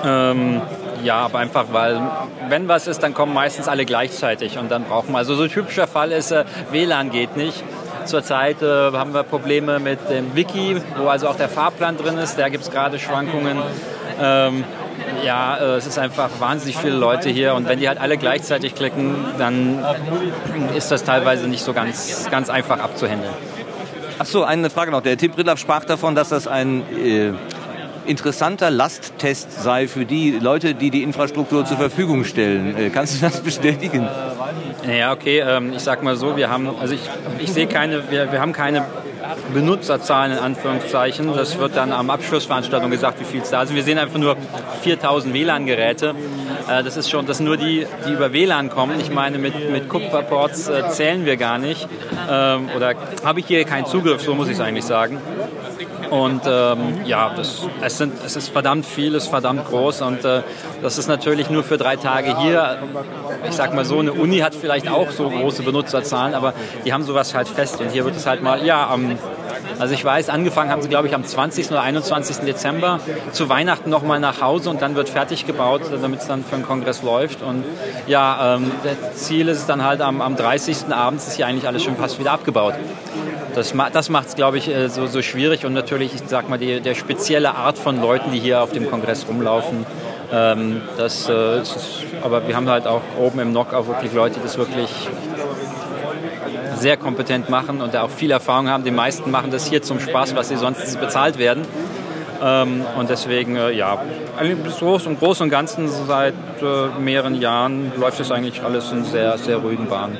Ähm, 0.05 0.61
ja, 1.03 1.17
aber 1.17 1.39
einfach, 1.39 1.65
weil 1.71 1.99
wenn 2.49 2.67
was 2.67 2.87
ist, 2.87 3.01
dann 3.01 3.13
kommen 3.13 3.33
meistens 3.33 3.67
alle 3.67 3.85
gleichzeitig 3.85 4.57
und 4.57 4.69
dann 4.69 4.83
brauchen 4.83 5.11
wir. 5.11 5.17
Also 5.17 5.35
so 5.35 5.43
ein 5.43 5.49
typischer 5.49 5.87
Fall 5.87 6.11
ist, 6.11 6.31
äh, 6.31 6.45
WLAN 6.71 7.09
geht 7.09 7.35
nicht. 7.35 7.63
Zurzeit 8.05 8.61
äh, 8.61 8.65
haben 8.65 9.13
wir 9.13 9.23
Probleme 9.23 9.79
mit 9.79 10.09
dem 10.09 10.35
Wiki, 10.35 10.81
wo 10.97 11.07
also 11.07 11.27
auch 11.27 11.35
der 11.35 11.49
Fahrplan 11.49 11.97
drin 11.97 12.17
ist. 12.17 12.37
Da 12.37 12.49
gibt 12.49 12.63
es 12.63 12.71
gerade 12.71 12.99
Schwankungen. 12.99 13.57
Ähm, 14.21 14.63
ja, 15.23 15.57
äh, 15.57 15.63
es 15.75 15.87
ist 15.87 15.97
einfach 15.97 16.29
wahnsinnig 16.39 16.77
viele 16.77 16.95
Leute 16.95 17.29
hier 17.29 17.53
und 17.55 17.67
wenn 17.67 17.79
die 17.79 17.87
halt 17.87 17.99
alle 17.99 18.17
gleichzeitig 18.17 18.75
klicken, 18.75 19.15
dann 19.37 19.83
ist 20.75 20.91
das 20.91 21.03
teilweise 21.03 21.47
nicht 21.47 21.63
so 21.63 21.73
ganz, 21.73 22.27
ganz 22.29 22.49
einfach 22.49 22.79
abzuhandeln. 22.79 23.33
Ach 24.17 24.25
so, 24.25 24.43
eine 24.43 24.69
Frage 24.69 24.91
noch. 24.91 25.01
Der 25.01 25.17
Tim 25.17 25.31
Brittlaff 25.31 25.59
sprach 25.59 25.83
davon, 25.83 26.15
dass 26.15 26.29
das 26.29 26.47
ein 26.47 26.83
äh, 26.97 27.33
interessanter 28.07 28.69
Lasttest 28.69 29.63
sei 29.63 29.87
für 29.87 30.05
die 30.05 30.31
Leute, 30.31 30.75
die 30.75 30.89
die 30.89 31.03
Infrastruktur 31.03 31.65
zur 31.65 31.77
Verfügung 31.77 32.23
stellen. 32.23 32.77
Äh, 32.77 32.89
kannst 32.89 33.15
du 33.15 33.25
das 33.25 33.39
bestätigen? 33.41 34.07
Ja, 34.87 35.13
okay. 35.13 35.39
Ähm, 35.39 35.73
ich 35.73 35.81
sag 35.81 36.03
mal 36.03 36.15
so, 36.15 36.37
wir 36.37 36.49
haben, 36.49 36.69
also 36.79 36.93
ich, 36.93 37.01
ich 37.39 37.51
sehe 37.51 37.67
keine, 37.67 38.09
wir, 38.11 38.31
wir 38.31 38.41
haben 38.41 38.53
keine 38.53 38.85
Benutzerzahlen 39.53 40.33
in 40.33 40.39
Anführungszeichen. 40.39 41.33
Das 41.35 41.57
wird 41.57 41.75
dann 41.75 41.91
am 41.91 42.09
Abschlussveranstaltung 42.09 42.91
gesagt, 42.91 43.19
wie 43.19 43.25
viel 43.25 43.41
es 43.41 43.49
da 43.49 43.65
sind. 43.65 43.75
Wir 43.75 43.83
sehen 43.83 43.97
einfach 43.97 44.19
nur 44.19 44.37
4000 44.83 45.33
WLAN-Geräte. 45.33 46.15
Äh, 46.69 46.83
das 46.83 46.97
ist 46.97 47.09
schon, 47.09 47.25
das 47.25 47.37
sind 47.37 47.45
nur 47.45 47.57
die, 47.57 47.85
die 48.07 48.13
über 48.13 48.33
WLAN 48.33 48.69
kommen. 48.69 48.99
Ich 48.99 49.11
meine, 49.11 49.37
mit, 49.37 49.71
mit 49.71 49.89
Kupferports 49.89 50.67
äh, 50.67 50.89
zählen 50.89 51.25
wir 51.25 51.37
gar 51.37 51.57
nicht. 51.57 51.87
Ähm, 52.29 52.69
oder 52.75 52.93
habe 53.23 53.39
ich 53.39 53.47
hier 53.47 53.63
keinen 53.65 53.85
Zugriff, 53.85 54.21
so 54.21 54.35
muss 54.35 54.47
ich 54.47 54.55
es 54.55 54.59
eigentlich 54.59 54.85
sagen. 54.85 55.19
Und 56.09 56.41
ähm, 56.45 57.05
ja, 57.05 57.33
das, 57.35 57.67
es, 57.81 57.97
sind, 57.97 58.13
es 58.25 58.35
ist 58.35 58.49
verdammt 58.49 58.85
viel, 58.85 59.15
es 59.15 59.23
ist 59.23 59.29
verdammt 59.29 59.67
groß 59.67 60.01
und 60.01 60.23
äh, 60.23 60.41
das 60.81 60.97
ist 60.97 61.07
natürlich 61.07 61.49
nur 61.49 61.63
für 61.63 61.77
drei 61.77 61.95
Tage 61.95 62.39
hier. 62.39 62.77
Ich 63.47 63.55
sag 63.55 63.73
mal 63.73 63.85
so, 63.85 63.99
eine 63.99 64.13
Uni 64.13 64.39
hat 64.39 64.55
vielleicht 64.55 64.89
auch 64.89 65.11
so 65.11 65.29
große 65.29 65.63
Benutzerzahlen, 65.63 66.33
aber 66.33 66.53
die 66.85 66.93
haben 66.93 67.03
sowas 67.03 67.33
halt 67.33 67.47
fest 67.47 67.79
und 67.81 67.91
hier 67.91 68.05
wird 68.05 68.15
es 68.15 68.25
halt 68.25 68.43
mal, 68.43 68.65
ja, 68.65 68.87
am, 68.89 69.17
also 69.79 69.93
ich 69.93 70.03
weiß, 70.03 70.29
angefangen 70.29 70.71
haben 70.71 70.81
sie, 70.81 70.89
glaube 70.89 71.07
ich, 71.07 71.15
am 71.15 71.23
20. 71.23 71.71
oder 71.71 71.81
21. 71.81 72.37
Dezember, 72.37 72.99
zu 73.31 73.49
Weihnachten 73.49 73.89
nochmal 73.89 74.19
nach 74.19 74.41
Hause 74.41 74.69
und 74.69 74.81
dann 74.81 74.95
wird 74.95 75.09
fertig 75.09 75.45
gebaut, 75.45 75.81
damit 76.01 76.21
es 76.21 76.27
dann 76.27 76.43
für 76.43 76.55
den 76.55 76.65
Kongress 76.65 77.03
läuft. 77.03 77.41
Und 77.41 77.63
ja, 78.07 78.55
ähm, 78.55 78.71
das 78.83 79.23
Ziel 79.23 79.47
ist 79.47 79.67
dann 79.67 79.83
halt 79.83 80.01
am, 80.01 80.21
am 80.21 80.35
30. 80.35 80.91
abends 80.91 81.27
ist 81.27 81.35
hier 81.35 81.47
eigentlich 81.47 81.67
alles 81.67 81.83
schon 81.83 81.95
fast 81.95 82.19
wieder 82.19 82.31
abgebaut. 82.31 82.75
Das, 83.55 83.73
das 83.93 84.09
macht 84.09 84.27
es, 84.27 84.35
glaube 84.35 84.57
ich, 84.57 84.67
äh, 84.67 84.89
so, 84.89 85.07
so 85.07 85.21
schwierig 85.21 85.65
und 85.65 85.73
natürlich, 85.73 86.13
ich 86.13 86.21
sag 86.27 86.49
mal, 86.49 86.57
die, 86.57 86.81
der 86.81 86.93
spezielle 86.93 87.55
Art 87.55 87.77
von 87.77 88.01
Leuten, 88.01 88.31
die 88.31 88.39
hier 88.39 88.61
auf 88.61 88.71
dem 88.71 88.89
Kongress 88.89 89.25
rumlaufen. 89.27 89.85
Ähm, 90.33 90.81
das, 90.97 91.29
äh, 91.29 91.61
ist, 91.61 92.03
aber 92.21 92.47
wir 92.47 92.55
haben 92.55 92.67
halt 92.67 92.85
auch 92.85 93.01
oben 93.17 93.39
im 93.39 93.53
NOC 93.53 93.73
auch 93.73 93.87
wirklich 93.87 94.11
Leute, 94.13 94.35
die 94.35 94.43
das 94.43 94.57
wirklich 94.57 94.89
sehr 96.75 96.97
kompetent 96.97 97.49
machen 97.49 97.81
und 97.81 97.93
da 97.93 98.03
auch 98.03 98.09
viel 98.09 98.31
Erfahrung 98.31 98.67
haben. 98.69 98.83
Die 98.83 98.91
meisten 98.91 99.31
machen 99.31 99.51
das 99.51 99.67
hier 99.67 99.81
zum 99.81 99.99
Spaß, 99.99 100.35
was 100.35 100.49
sie 100.49 100.57
sonst 100.57 100.99
bezahlt 100.99 101.37
werden. 101.37 101.63
Ähm, 102.43 102.85
und 102.97 103.09
deswegen, 103.09 103.55
äh, 103.55 103.71
ja, 103.71 104.03
im 104.41 104.63
Großen 104.63 105.07
und, 105.07 105.19
Groß 105.19 105.41
und 105.41 105.49
Ganzen 105.49 105.87
seit 105.87 106.33
äh, 106.61 106.99
mehreren 106.99 107.35
Jahren 107.35 107.93
läuft 107.97 108.19
es 108.19 108.31
eigentlich 108.31 108.61
alles 108.63 108.91
in 108.91 109.05
sehr, 109.05 109.37
sehr 109.37 109.57
ruhigen 109.57 109.87
Bahnen. 109.87 110.17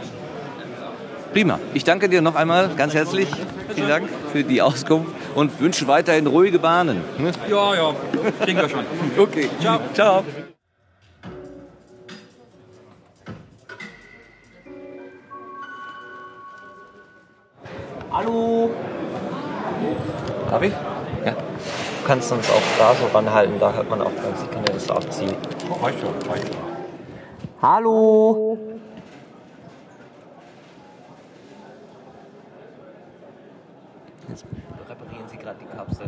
Prima. 1.36 1.60
Ich 1.74 1.84
danke 1.84 2.08
dir 2.08 2.22
noch 2.22 2.36
einmal 2.36 2.70
ganz 2.78 2.94
herzlich. 2.94 3.28
Vielen 3.74 3.90
Dank 3.90 4.08
für 4.32 4.46
die 4.46 4.62
Auskunft 4.62 5.12
und 5.36 5.60
wünsche 5.60 5.86
weiterhin 5.86 6.28
ruhige 6.28 6.60
Bahnen. 6.60 7.02
Ne? 7.18 7.34
Ja, 7.50 7.76
ja, 7.76 7.94
kriegen 8.42 8.58
wir 8.58 8.70
schon. 8.70 8.86
okay. 9.18 9.50
Ciao. 9.60 9.82
Ciao. 9.94 10.24
Hallo. 18.14 18.70
Darf 20.50 20.62
ich? 20.62 20.72
Ja. 21.26 21.32
Du 21.32 22.08
kannst 22.08 22.32
uns 22.32 22.50
auch 22.50 22.62
da 22.80 22.96
so 22.96 23.08
ranhalten, 23.14 23.60
da 23.60 23.74
hört 23.74 23.90
man 23.90 24.00
auch 24.00 24.16
ganz, 24.16 24.42
ich 24.42 24.52
kann 24.52 24.64
dir 24.64 24.72
das 24.72 24.90
aufziehen. 24.90 25.36
Reicht 25.84 26.00
schon, 26.00 26.32
reicht 26.32 26.48
schon. 26.48 26.58
Hallo. 27.62 28.58
Jetzt 34.30 34.46
reparieren 34.90 35.28
Sie 35.28 35.38
gerade 35.38 35.58
die 35.60 35.78
Kapsel. 35.78 36.08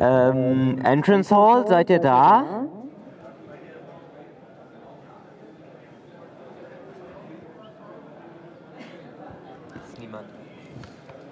Ähm, 0.00 0.78
Entrance 0.82 1.34
Hall, 1.34 1.66
seid 1.68 1.90
ihr 1.90 1.98
da? 1.98 2.64
Ist 9.74 10.00
niemand. 10.00 10.24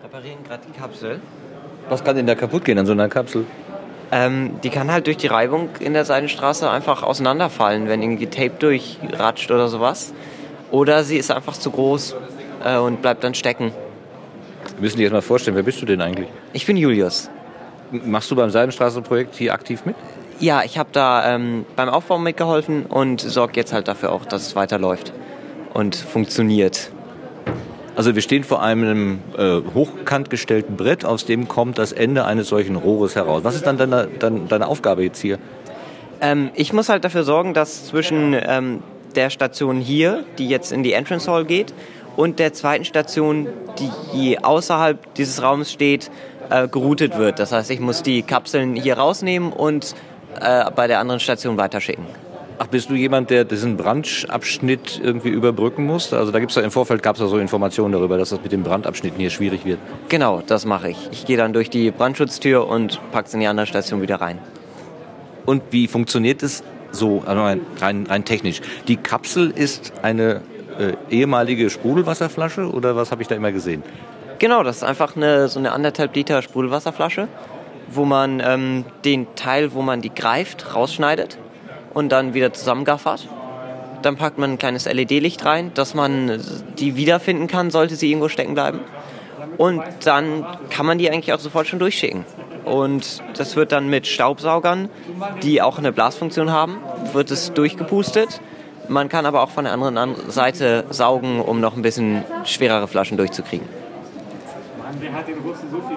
Reparieren 0.04 0.44
gerade 0.44 0.62
die 0.68 0.78
Kapsel. 0.78 1.20
Was 1.88 2.04
kann 2.04 2.16
denn 2.16 2.26
da 2.26 2.34
kaputt 2.34 2.64
gehen 2.64 2.78
an 2.78 2.86
so 2.86 2.92
einer 2.92 3.08
Kapsel? 3.08 3.46
Ähm, 4.10 4.60
die 4.62 4.70
kann 4.70 4.92
halt 4.92 5.06
durch 5.06 5.16
die 5.16 5.26
Reibung 5.26 5.70
in 5.80 5.94
der 5.94 6.04
Seidenstraße 6.04 6.70
einfach 6.70 7.02
auseinanderfallen, 7.02 7.88
wenn 7.88 8.02
irgendwie 8.02 8.26
Tape 8.26 8.52
durchratscht 8.58 9.50
oder 9.50 9.68
sowas. 9.68 10.12
Oder 10.70 11.04
sie 11.04 11.16
ist 11.16 11.30
einfach 11.30 11.54
zu 11.54 11.70
groß 11.70 12.16
äh, 12.64 12.76
und 12.76 13.02
bleibt 13.02 13.24
dann 13.24 13.34
stecken. 13.34 13.72
Wir 14.78 14.82
müssen 14.82 14.98
dir 14.98 15.02
jetzt 15.02 15.12
mal 15.12 15.22
vorstellen, 15.22 15.56
wer 15.56 15.64
bist 15.64 15.82
du 15.82 15.86
denn 15.86 16.00
eigentlich? 16.00 16.28
Ich 16.52 16.64
bin 16.64 16.76
Julius. 16.76 17.28
Machst 17.90 18.30
du 18.30 18.36
beim 18.36 18.50
Seidenstraße-Projekt 18.50 19.34
hier 19.34 19.52
aktiv 19.52 19.84
mit? 19.84 19.96
Ja, 20.38 20.62
ich 20.62 20.78
habe 20.78 20.90
da 20.92 21.34
ähm, 21.34 21.66
beim 21.74 21.88
Aufbau 21.88 22.16
mitgeholfen 22.18 22.86
und 22.86 23.20
sorge 23.20 23.54
jetzt 23.56 23.72
halt 23.72 23.88
dafür 23.88 24.12
auch, 24.12 24.24
dass 24.24 24.46
es 24.46 24.54
weiterläuft 24.54 25.12
und 25.74 25.96
funktioniert. 25.96 26.92
Also 27.96 28.14
wir 28.14 28.22
stehen 28.22 28.44
vor 28.44 28.62
einem 28.62 29.18
äh, 29.36 29.60
hochkant 29.74 30.30
gestellten 30.30 30.76
Brett, 30.76 31.04
aus 31.04 31.26
dem 31.26 31.48
kommt 31.48 31.76
das 31.78 31.90
Ende 31.90 32.24
eines 32.24 32.46
solchen 32.46 32.76
Rohres 32.76 33.16
heraus. 33.16 33.42
Was 33.42 33.56
ist 33.56 33.66
dann 33.66 33.78
deine, 33.78 34.06
deine, 34.20 34.42
deine 34.42 34.68
Aufgabe 34.68 35.02
jetzt 35.02 35.20
hier? 35.20 35.40
Ähm, 36.20 36.50
ich 36.54 36.72
muss 36.72 36.88
halt 36.88 37.02
dafür 37.02 37.24
sorgen, 37.24 37.52
dass 37.52 37.86
zwischen 37.86 38.36
ähm, 38.40 38.84
der 39.16 39.30
Station 39.30 39.80
hier, 39.80 40.24
die 40.38 40.48
jetzt 40.48 40.70
in 40.70 40.84
die 40.84 40.92
Entrance 40.92 41.28
Hall 41.28 41.44
geht, 41.44 41.74
und 42.18 42.40
der 42.40 42.52
zweiten 42.52 42.84
Station, 42.84 43.46
die 44.12 44.42
außerhalb 44.42 45.14
dieses 45.14 45.40
Raums 45.40 45.70
steht, 45.70 46.10
äh, 46.50 46.66
geroutet 46.66 47.16
wird. 47.16 47.38
Das 47.38 47.52
heißt, 47.52 47.70
ich 47.70 47.78
muss 47.78 48.02
die 48.02 48.22
Kapseln 48.22 48.74
hier 48.74 48.98
rausnehmen 48.98 49.52
und 49.52 49.94
äh, 50.40 50.68
bei 50.72 50.88
der 50.88 50.98
anderen 50.98 51.20
Station 51.20 51.56
weiterschicken. 51.56 52.04
Ach, 52.58 52.66
bist 52.66 52.90
du 52.90 52.94
jemand, 52.94 53.30
der 53.30 53.44
diesen 53.44 53.76
Brandabschnitt 53.76 55.00
irgendwie 55.00 55.28
überbrücken 55.28 55.86
muss? 55.86 56.12
Also 56.12 56.32
da 56.32 56.40
gibt 56.40 56.50
es 56.50 56.56
ja 56.56 56.62
im 56.62 56.72
Vorfeld 56.72 57.04
gab 57.04 57.14
es 57.14 57.22
ja 57.22 57.28
so 57.28 57.38
Informationen 57.38 57.92
darüber, 57.92 58.18
dass 58.18 58.30
das 58.30 58.42
mit 58.42 58.50
den 58.50 58.64
Brandabschnitten 58.64 59.20
hier 59.20 59.30
schwierig 59.30 59.64
wird. 59.64 59.78
Genau, 60.08 60.42
das 60.44 60.66
mache 60.66 60.90
ich. 60.90 60.98
Ich 61.12 61.24
gehe 61.24 61.36
dann 61.36 61.52
durch 61.52 61.70
die 61.70 61.92
Brandschutztür 61.92 62.66
und 62.66 62.98
packe 63.12 63.28
es 63.28 63.34
in 63.34 63.38
die 63.38 63.46
andere 63.46 63.68
Station 63.68 64.02
wieder 64.02 64.16
rein. 64.16 64.40
Und 65.46 65.62
wie 65.70 65.86
funktioniert 65.86 66.42
es 66.42 66.64
so, 66.90 67.22
also 67.24 67.42
rein, 67.42 68.06
rein 68.08 68.24
technisch? 68.24 68.60
Die 68.88 68.96
Kapsel 68.96 69.52
ist 69.52 69.92
eine 70.02 70.40
äh, 70.78 70.94
ehemalige 71.10 71.70
Sprudelwasserflasche 71.70 72.70
oder 72.70 72.96
was 72.96 73.10
habe 73.10 73.22
ich 73.22 73.28
da 73.28 73.34
immer 73.34 73.52
gesehen? 73.52 73.82
Genau, 74.38 74.62
das 74.62 74.76
ist 74.76 74.82
einfach 74.84 75.16
eine, 75.16 75.48
so 75.48 75.58
eine 75.58 75.72
anderthalb 75.72 76.14
Liter 76.14 76.42
Sprudelwasserflasche, 76.42 77.28
wo 77.88 78.04
man 78.04 78.40
ähm, 78.44 78.84
den 79.04 79.26
Teil, 79.34 79.74
wo 79.74 79.82
man 79.82 80.00
die 80.00 80.14
greift, 80.14 80.74
rausschneidet 80.74 81.38
und 81.94 82.10
dann 82.10 82.34
wieder 82.34 82.52
zusammengaffert. 82.52 83.28
Dann 84.02 84.16
packt 84.16 84.38
man 84.38 84.52
ein 84.52 84.58
kleines 84.58 84.84
LED-Licht 84.84 85.44
rein, 85.44 85.72
dass 85.74 85.94
man 85.94 86.40
die 86.78 86.94
wiederfinden 86.94 87.48
kann, 87.48 87.70
sollte 87.70 87.96
sie 87.96 88.10
irgendwo 88.10 88.28
stecken 88.28 88.54
bleiben. 88.54 88.80
Und 89.56 89.82
dann 90.04 90.46
kann 90.70 90.86
man 90.86 90.98
die 90.98 91.10
eigentlich 91.10 91.32
auch 91.32 91.40
sofort 91.40 91.66
schon 91.66 91.80
durchschicken. 91.80 92.24
Und 92.64 93.22
das 93.36 93.56
wird 93.56 93.72
dann 93.72 93.88
mit 93.88 94.06
Staubsaugern, 94.06 94.88
die 95.42 95.60
auch 95.62 95.78
eine 95.78 95.90
Blasfunktion 95.90 96.52
haben, 96.52 96.76
wird 97.12 97.30
es 97.32 97.52
durchgepustet. 97.52 98.40
Man 98.88 99.08
kann 99.08 99.26
aber 99.26 99.42
auch 99.42 99.50
von 99.50 99.64
der 99.64 99.72
anderen 99.72 100.30
Seite 100.30 100.84
saugen, 100.90 101.40
um 101.40 101.60
noch 101.60 101.76
ein 101.76 101.82
bisschen 101.82 102.24
schwerere 102.44 102.88
Flaschen 102.88 103.16
durchzukriegen. 103.16 103.66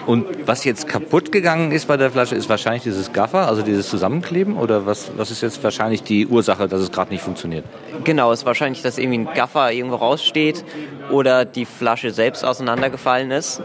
Und 0.06 0.48
was 0.48 0.64
jetzt 0.64 0.88
kaputt 0.88 1.32
gegangen 1.32 1.72
ist 1.72 1.88
bei 1.88 1.96
der 1.96 2.12
Flasche, 2.12 2.36
ist 2.36 2.50
wahrscheinlich 2.50 2.84
dieses 2.84 3.14
Gaffer, 3.14 3.48
also 3.48 3.62
dieses 3.62 3.90
Zusammenkleben? 3.90 4.58
Oder 4.58 4.86
was, 4.86 5.12
was 5.16 5.32
ist 5.32 5.42
jetzt 5.42 5.64
wahrscheinlich 5.64 6.04
die 6.04 6.28
Ursache, 6.28 6.68
dass 6.68 6.82
es 6.82 6.92
gerade 6.92 7.12
nicht 7.12 7.24
funktioniert? 7.24 7.64
Genau, 8.04 8.32
es 8.32 8.40
ist 8.40 8.46
wahrscheinlich, 8.46 8.82
dass 8.82 8.98
irgendwie 8.98 9.20
ein 9.20 9.34
Gaffer 9.34 9.72
irgendwo 9.72 9.98
raussteht 9.98 10.66
oder 11.10 11.46
die 11.46 11.66
Flasche 11.66 12.12
selbst 12.12 12.44
auseinandergefallen 12.44 13.32
ist. 13.32 13.62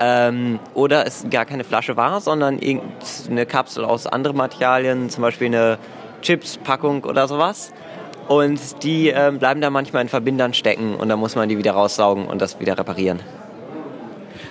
Ähm, 0.00 0.60
oder 0.74 1.06
es 1.06 1.26
gar 1.28 1.44
keine 1.44 1.64
Flasche 1.64 1.96
war, 1.96 2.20
sondern 2.20 2.58
irgendeine 2.58 3.46
Kapsel 3.46 3.84
aus 3.84 4.06
anderen 4.06 4.36
Materialien, 4.36 5.10
zum 5.10 5.22
Beispiel 5.22 5.48
eine 5.48 5.78
Chips-Packung 6.22 7.04
oder 7.04 7.26
sowas. 7.26 7.72
Und 8.28 8.82
die 8.82 9.08
ähm, 9.08 9.38
bleiben 9.38 9.60
da 9.60 9.70
manchmal 9.70 10.02
in 10.02 10.08
Verbindern 10.08 10.52
stecken 10.52 10.94
und 10.94 11.08
dann 11.08 11.18
muss 11.18 11.34
man 11.34 11.48
die 11.48 11.56
wieder 11.56 11.72
raussaugen 11.72 12.26
und 12.26 12.42
das 12.42 12.60
wieder 12.60 12.78
reparieren. 12.78 13.20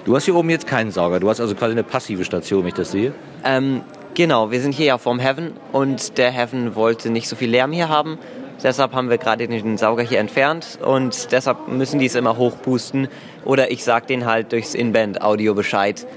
Du 0.04 0.16
hast 0.16 0.26
hier 0.26 0.36
oben 0.36 0.50
jetzt 0.50 0.66
keinen 0.66 0.90
Sauger, 0.90 1.20
du 1.20 1.30
hast 1.30 1.40
also 1.40 1.54
quasi 1.54 1.74
eine 1.74 1.84
passive 1.84 2.26
Station, 2.26 2.62
wenn 2.62 2.70
ich 2.70 2.74
das 2.74 2.92
sehe. 2.92 3.14
Ähm, 3.44 3.82
genau, 4.16 4.52
wir 4.52 4.62
sind 4.62 4.74
hier 4.74 4.88
ja 4.88 4.98
vorm 4.98 5.20
Heaven 5.20 5.52
und 5.74 6.18
der 6.18 6.32
Heaven 6.32 6.76
wollte 6.76 7.12
nicht 7.12 7.28
so 7.28 7.36
viel 7.36 7.50
Lärm 7.50 7.72
hier 7.72 7.88
haben. 7.88 8.18
Deshalb 8.64 8.94
haben 8.94 9.12
wir 9.12 9.20
gerade 9.20 9.48
den 9.48 9.78
Sauger 9.78 10.02
hier 10.02 10.20
entfernt 10.20 10.80
und 10.84 11.32
deshalb 11.32 11.68
müssen 11.68 12.00
die 12.00 12.08
es 12.08 12.16
immer 12.16 12.38
hochpusten. 12.38 13.08
Oder 13.46 13.70
ich 13.70 13.84
sage 13.84 14.08
denen 14.08 14.26
halt 14.26 14.52
durchs 14.52 14.74
Inband-Audio 14.74 15.54
Bescheid, 15.54 16.08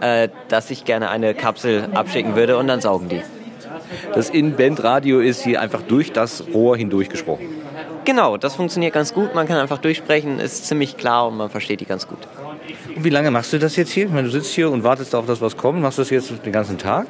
äh, 0.00 0.28
dass 0.48 0.70
ich 0.70 0.84
gerne 0.84 1.10
eine 1.10 1.34
Kapsel 1.34 1.88
abschicken 1.94 2.36
würde 2.36 2.56
und 2.56 2.68
dann 2.68 2.80
saugen 2.80 3.08
die. 3.08 3.22
Das 4.14 4.30
Inband-Radio 4.30 5.20
ist 5.20 5.42
hier 5.42 5.60
einfach 5.60 5.82
durch 5.82 6.12
das 6.12 6.44
Rohr 6.52 6.76
hindurch 6.76 7.08
gesprochen. 7.08 7.46
Genau, 8.04 8.36
das 8.36 8.54
funktioniert 8.54 8.94
ganz 8.94 9.12
gut. 9.12 9.34
Man 9.34 9.46
kann 9.46 9.58
einfach 9.58 9.78
durchsprechen, 9.78 10.40
ist 10.40 10.66
ziemlich 10.66 10.96
klar 10.96 11.28
und 11.28 11.36
man 11.36 11.50
versteht 11.50 11.80
die 11.80 11.84
ganz 11.84 12.08
gut. 12.08 12.18
Und 12.96 13.04
wie 13.04 13.10
lange 13.10 13.30
machst 13.30 13.52
du 13.52 13.58
das 13.58 13.76
jetzt 13.76 13.90
hier? 13.90 14.06
Ich 14.06 14.10
meine, 14.10 14.28
du 14.28 14.30
sitzt 14.30 14.52
hier 14.52 14.70
und 14.70 14.82
wartest 14.82 15.14
auf 15.14 15.26
das, 15.26 15.40
was 15.40 15.56
kommt. 15.56 15.82
Machst 15.82 15.98
du 15.98 16.02
das 16.02 16.10
jetzt 16.10 16.32
den 16.44 16.52
ganzen 16.52 16.78
Tag? 16.78 17.06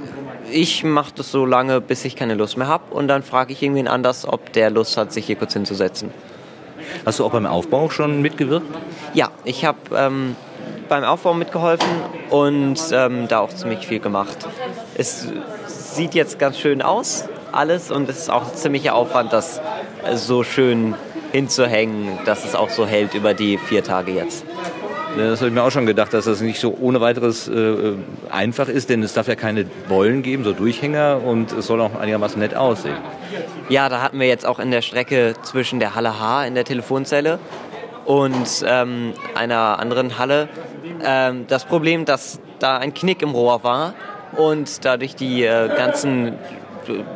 Ich 0.51 0.83
mache 0.83 1.13
das 1.15 1.31
so 1.31 1.47
lange, 1.47 1.81
bis 1.81 2.05
ich 2.05 2.17
keine 2.17 2.35
Lust 2.35 2.57
mehr 2.57 2.67
habe. 2.67 2.93
Und 2.93 3.09
dann 3.09 3.23
frage 3.23 3.53
ich 3.53 3.63
irgendwen 3.63 3.87
anders, 3.87 4.27
ob 4.27 4.53
der 4.53 4.71
Lust 4.71 4.97
hat, 4.97 5.13
sich 5.13 5.27
hier 5.27 5.37
kurz 5.37 5.53
hinzusetzen. 5.53 6.11
Hast 7.07 7.19
du 7.19 7.25
auch 7.25 7.33
beim 7.33 7.47
Aufbau 7.47 7.91
schon 7.91 8.23
mitgewirkt? 8.23 8.67
Ja, 9.15 9.31
ich 9.45 9.65
habe 9.65 9.79
ähm, 9.95 10.37
beim 10.89 11.05
Aufbau 11.05 11.35
mitgeholfen 11.35 11.89
und 12.31 12.81
ähm, 12.93 13.29
da 13.29 13.41
auch 13.41 13.51
ziemlich 13.51 13.87
viel 13.87 14.01
gemacht. 14.01 14.49
Es 14.95 15.29
sieht 15.99 16.15
jetzt 16.15 16.39
ganz 16.39 16.57
schön 16.57 16.81
aus, 16.81 17.25
alles. 17.51 17.91
Und 17.91 18.09
es 18.09 18.19
ist 18.19 18.31
auch 18.31 18.43
ein 18.43 18.55
ziemlicher 18.55 18.95
Aufwand, 18.95 19.33
das 19.33 19.61
so 20.15 20.45
schön 20.45 20.95
hinzuhängen, 21.33 22.21
dass 22.25 22.45
es 22.45 22.55
auch 22.55 22.71
so 22.71 22.87
hält 22.87 23.15
über 23.15 23.35
die 23.35 23.59
vier 23.59 23.83
Tage 23.83 24.13
jetzt. 24.13 24.45
Das 25.17 25.41
habe 25.41 25.49
ich 25.49 25.55
mir 25.55 25.65
auch 25.65 25.73
schon 25.73 25.87
gedacht, 25.87 26.15
dass 26.15 26.27
das 26.27 26.41
nicht 26.41 26.61
so 26.61 26.77
ohne 26.81 27.01
weiteres 27.01 27.49
äh, 27.49 27.95
einfach 28.31 28.69
ist, 28.69 28.91
denn 28.91 29.03
es 29.03 29.13
darf 29.13 29.27
ja 29.27 29.35
keine 29.35 29.65
Beulen 29.89 30.23
geben, 30.23 30.45
so 30.45 30.53
Durchhänger 30.53 31.21
und 31.25 31.51
es 31.51 31.67
soll 31.67 31.81
auch 31.81 31.99
einigermaßen 31.99 32.39
nett 32.39 32.55
aussehen. 32.55 32.99
Ja, 33.69 33.89
da 33.89 34.01
hatten 34.01 34.21
wir 34.21 34.29
jetzt 34.29 34.47
auch 34.47 34.61
in 34.61 34.71
der 34.71 34.83
Strecke 34.83 35.35
zwischen 35.43 35.81
der 35.81 35.97
Halle 35.97 36.21
H 36.21 36.45
in 36.45 36.55
der 36.55 36.65
Telefonzelle 36.65 37.41
und 38.05 38.65
ähm, 38.65 39.15
einer 39.35 39.81
anderen 39.81 40.17
Halle 40.17 40.49
ähm, 41.05 41.47
das 41.49 41.65
Problem, 41.65 42.05
dass 42.05 42.39
da 42.61 42.79
ein 42.79 42.95
Knick 42.95 43.21
im 43.23 43.31
Rohr 43.31 43.65
war 43.65 43.95
und 44.37 44.85
dadurch 44.85 45.17
die 45.17 45.45
äh, 45.45 45.69
ganzen 45.69 46.35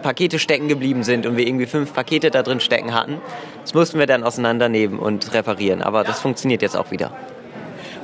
Pakete 0.03 0.39
stecken 0.39 0.69
geblieben 0.69 1.03
sind 1.03 1.27
und 1.27 1.37
wir 1.37 1.47
irgendwie 1.47 1.67
fünf 1.67 1.95
Pakete 1.95 2.31
da 2.31 2.43
drin 2.43 2.61
stecken 2.61 2.95
hatten. 2.95 3.21
Das 3.63 3.75
mussten 3.75 3.99
wir 3.99 4.07
dann 4.07 4.23
auseinandernehmen 4.25 4.99
und 4.99 5.33
reparieren, 5.33 5.83
aber 5.83 6.05
das 6.05 6.21
funktioniert 6.21 6.63
jetzt 6.63 6.77
auch 6.77 6.91
wieder. 6.91 7.13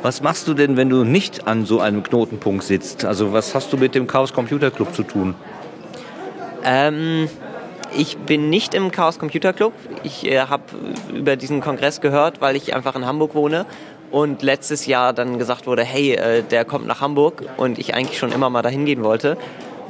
Was 0.03 0.23
machst 0.23 0.47
du 0.47 0.55
denn, 0.55 0.77
wenn 0.77 0.89
du 0.89 1.03
nicht 1.03 1.49
an 1.49 1.67
so 1.67 1.81
einem 1.81 2.03
Knotenpunkt 2.03 2.63
sitzt? 2.63 3.05
Also 3.05 3.33
was 3.33 3.55
hast 3.55 3.73
du 3.73 3.77
mit 3.77 3.95
dem 3.95 4.07
Chaos 4.07 4.33
Computer 4.33 4.71
Club 4.71 4.95
zu 4.95 5.03
tun? 5.03 5.35
Ähm, 6.65 7.29
ich 7.97 8.17
bin 8.17 8.49
nicht 8.49 8.75
im 8.75 8.93
Chaos 8.93 9.19
Computer 9.19 9.53
Club. 9.53 9.73
Ich 10.05 10.25
äh, 10.25 10.39
habe 10.39 10.63
über 11.13 11.35
diesen 11.35 11.61
Kongress 11.61 12.01
gehört, 12.01 12.41
weil 12.41 12.55
ich 12.55 12.75
einfach 12.75 12.95
in 12.95 13.07
Hamburg 13.07 13.35
wohne 13.35 13.67
und 14.11 14.43
letztes 14.43 14.87
Jahr 14.87 15.13
dann 15.13 15.39
gesagt 15.39 15.67
wurde, 15.67 15.85
hey, 15.85 16.15
äh, 16.15 16.43
der 16.43 16.65
kommt 16.65 16.87
nach 16.87 17.01
Hamburg 17.01 17.45
und 17.57 17.79
ich 17.79 17.95
eigentlich 17.95 18.19
schon 18.19 18.33
immer 18.33 18.51
mal 18.51 18.63
dahin 18.63 18.85
gehen 18.85 19.05
wollte, 19.05 19.37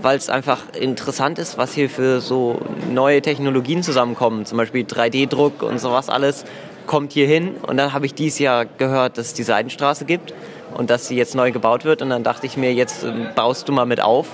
weil 0.03 0.17
es 0.17 0.29
einfach 0.31 0.63
interessant 0.79 1.39
ist, 1.39 1.59
was 1.59 1.73
hier 1.73 1.89
für 1.91 2.21
so 2.21 2.61
neue 2.91 3.23
Technologien 3.23 3.83
zusammenkommen, 3.83 4.47
zum 4.47 4.59
Beispiel 4.59 4.85
3D-Druck 4.85 5.63
und 5.63 5.79
sowas 5.79 6.09
alles 6.09 6.45
kommt 6.89 7.13
hier 7.13 7.29
hin. 7.29 7.55
Und 7.67 7.77
dann 7.77 7.93
habe 7.93 8.07
ich 8.07 8.15
dieses 8.15 8.41
Jahr 8.41 8.65
gehört, 8.65 9.19
dass 9.19 9.27
es 9.27 9.35
die 9.35 9.45
Seidenstraße 9.45 10.05
gibt 10.05 10.35
und 10.75 10.91
dass 10.91 11.07
sie 11.07 11.17
jetzt 11.17 11.37
neu 11.37 11.53
gebaut 11.53 11.85
wird. 11.85 12.03
Und 12.03 12.11
dann 12.11 12.25
dachte 12.25 12.47
ich 12.47 12.57
mir, 12.57 12.73
jetzt 12.73 13.05
ähm, 13.05 13.29
baust 13.37 13.69
du 13.69 13.73
mal 13.73 13.87
mit 13.87 14.01
auf. 14.01 14.27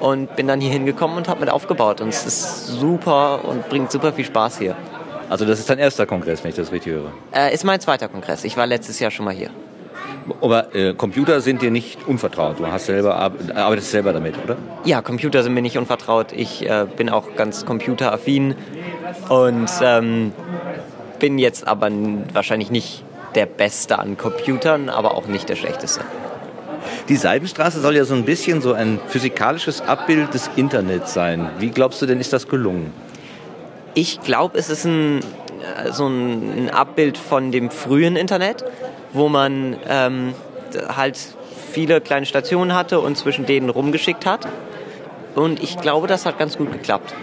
Und 0.00 0.34
bin 0.34 0.48
dann 0.48 0.60
hier 0.60 0.72
hingekommen 0.72 1.16
und 1.16 1.28
habe 1.28 1.38
mit 1.38 1.48
aufgebaut. 1.48 2.00
Und 2.00 2.08
es 2.08 2.26
ist 2.26 2.66
super 2.66 3.44
und 3.44 3.68
bringt 3.68 3.92
super 3.92 4.12
viel 4.12 4.24
Spaß 4.24 4.58
hier. 4.58 4.74
Also 5.32 5.46
das 5.46 5.60
ist 5.60 5.70
dein 5.70 5.78
erster 5.78 6.04
Kongress, 6.04 6.44
wenn 6.44 6.50
ich 6.50 6.56
das 6.56 6.72
richtig 6.72 6.92
höre? 6.92 7.10
Äh, 7.34 7.54
ist 7.54 7.64
mein 7.64 7.80
zweiter 7.80 8.06
Kongress. 8.06 8.44
Ich 8.44 8.58
war 8.58 8.66
letztes 8.66 9.00
Jahr 9.00 9.10
schon 9.10 9.24
mal 9.24 9.32
hier. 9.32 9.48
Aber 10.42 10.74
äh, 10.74 10.92
Computer 10.92 11.40
sind 11.40 11.62
dir 11.62 11.70
nicht 11.70 12.06
unvertraut. 12.06 12.58
Du 12.58 12.66
hast 12.66 12.84
selber, 12.84 13.14
arbeitest 13.14 13.92
selber 13.92 14.12
damit, 14.12 14.34
oder? 14.44 14.58
Ja, 14.84 15.00
Computer 15.00 15.42
sind 15.42 15.54
mir 15.54 15.62
nicht 15.62 15.78
unvertraut. 15.78 16.32
Ich 16.32 16.68
äh, 16.68 16.84
bin 16.98 17.08
auch 17.08 17.34
ganz 17.34 17.64
computeraffin 17.64 18.56
und 19.30 19.70
ähm, 19.80 20.32
bin 21.18 21.38
jetzt 21.38 21.66
aber 21.66 21.88
wahrscheinlich 22.34 22.70
nicht 22.70 23.02
der 23.34 23.46
Beste 23.46 23.98
an 23.98 24.18
Computern, 24.18 24.90
aber 24.90 25.14
auch 25.14 25.28
nicht 25.28 25.48
der 25.48 25.56
Schlechteste. 25.56 26.02
Die 27.08 27.16
Seidenstraße 27.16 27.80
soll 27.80 27.96
ja 27.96 28.04
so 28.04 28.14
ein 28.14 28.26
bisschen 28.26 28.60
so 28.60 28.74
ein 28.74 29.00
physikalisches 29.08 29.80
Abbild 29.80 30.34
des 30.34 30.50
Internets 30.56 31.14
sein. 31.14 31.48
Wie 31.58 31.70
glaubst 31.70 32.02
du 32.02 32.06
denn, 32.06 32.20
ist 32.20 32.34
das 32.34 32.48
gelungen? 32.48 32.92
Ich 33.94 34.20
glaube, 34.20 34.58
es 34.58 34.70
ist 34.70 34.84
ein, 34.84 35.20
äh, 35.20 35.92
so 35.92 36.06
ein 36.06 36.70
Abbild 36.70 37.18
von 37.18 37.52
dem 37.52 37.70
frühen 37.70 38.16
Internet, 38.16 38.64
wo 39.12 39.28
man 39.28 39.76
ähm, 39.88 40.34
halt 40.88 41.18
viele 41.72 42.00
kleine 42.00 42.26
Stationen 42.26 42.74
hatte 42.74 43.00
und 43.00 43.16
zwischen 43.16 43.46
denen 43.46 43.70
rumgeschickt 43.70 44.26
hat. 44.26 44.46
Und 45.34 45.62
ich 45.62 45.78
glaube, 45.78 46.06
das 46.06 46.26
hat 46.26 46.38
ganz 46.38 46.56
gut 46.56 46.72
geklappt. 46.72 47.14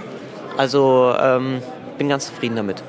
Also 0.57 1.13
ähm, 1.19 1.61
bin 1.97 2.09
ganz 2.09 2.27
zufrieden 2.27 2.55
damit. 2.55 2.83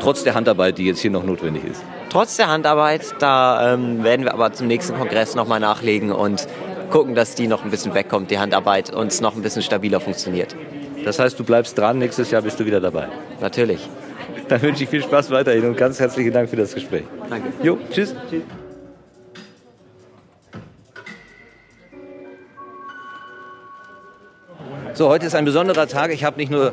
Trotz 0.00 0.24
der 0.24 0.34
Handarbeit, 0.34 0.78
die 0.78 0.84
jetzt 0.84 1.00
hier 1.00 1.10
noch 1.10 1.24
notwendig 1.24 1.64
ist. 1.64 1.82
Trotz 2.10 2.36
der 2.36 2.48
Handarbeit, 2.48 3.14
da 3.18 3.74
ähm, 3.74 4.04
werden 4.04 4.24
wir 4.24 4.34
aber 4.34 4.52
zum 4.52 4.68
nächsten 4.68 4.96
Kongress 4.96 5.34
nochmal 5.34 5.60
nachlegen 5.60 6.12
und 6.12 6.46
gucken, 6.90 7.14
dass 7.14 7.34
die 7.34 7.48
noch 7.48 7.64
ein 7.64 7.70
bisschen 7.70 7.94
wegkommt, 7.94 8.30
die 8.30 8.38
Handarbeit, 8.38 8.90
und 8.94 9.08
es 9.08 9.20
noch 9.20 9.34
ein 9.34 9.42
bisschen 9.42 9.62
stabiler 9.62 10.00
funktioniert. 10.00 10.54
Das 11.04 11.18
heißt, 11.18 11.38
du 11.38 11.44
bleibst 11.44 11.76
dran, 11.76 11.98
nächstes 11.98 12.30
Jahr 12.30 12.42
bist 12.42 12.58
du 12.58 12.66
wieder 12.66 12.80
dabei. 12.80 13.08
Natürlich. 13.40 13.88
Dann 14.48 14.60
wünsche 14.62 14.84
ich 14.84 14.90
viel 14.90 15.02
Spaß 15.02 15.30
weiterhin 15.30 15.64
und 15.66 15.76
ganz 15.76 16.00
herzlichen 16.00 16.32
Dank 16.32 16.48
für 16.48 16.56
das 16.56 16.74
Gespräch. 16.74 17.04
Danke. 17.28 17.52
Jo, 17.62 17.78
tschüss. 17.90 18.14
tschüss. 18.30 18.42
So, 24.94 25.08
heute 25.08 25.26
ist 25.26 25.34
ein 25.34 25.44
besonderer 25.44 25.88
Tag. 25.88 26.12
Ich 26.12 26.24
habe 26.24 26.36
nicht 26.36 26.52
nur 26.52 26.72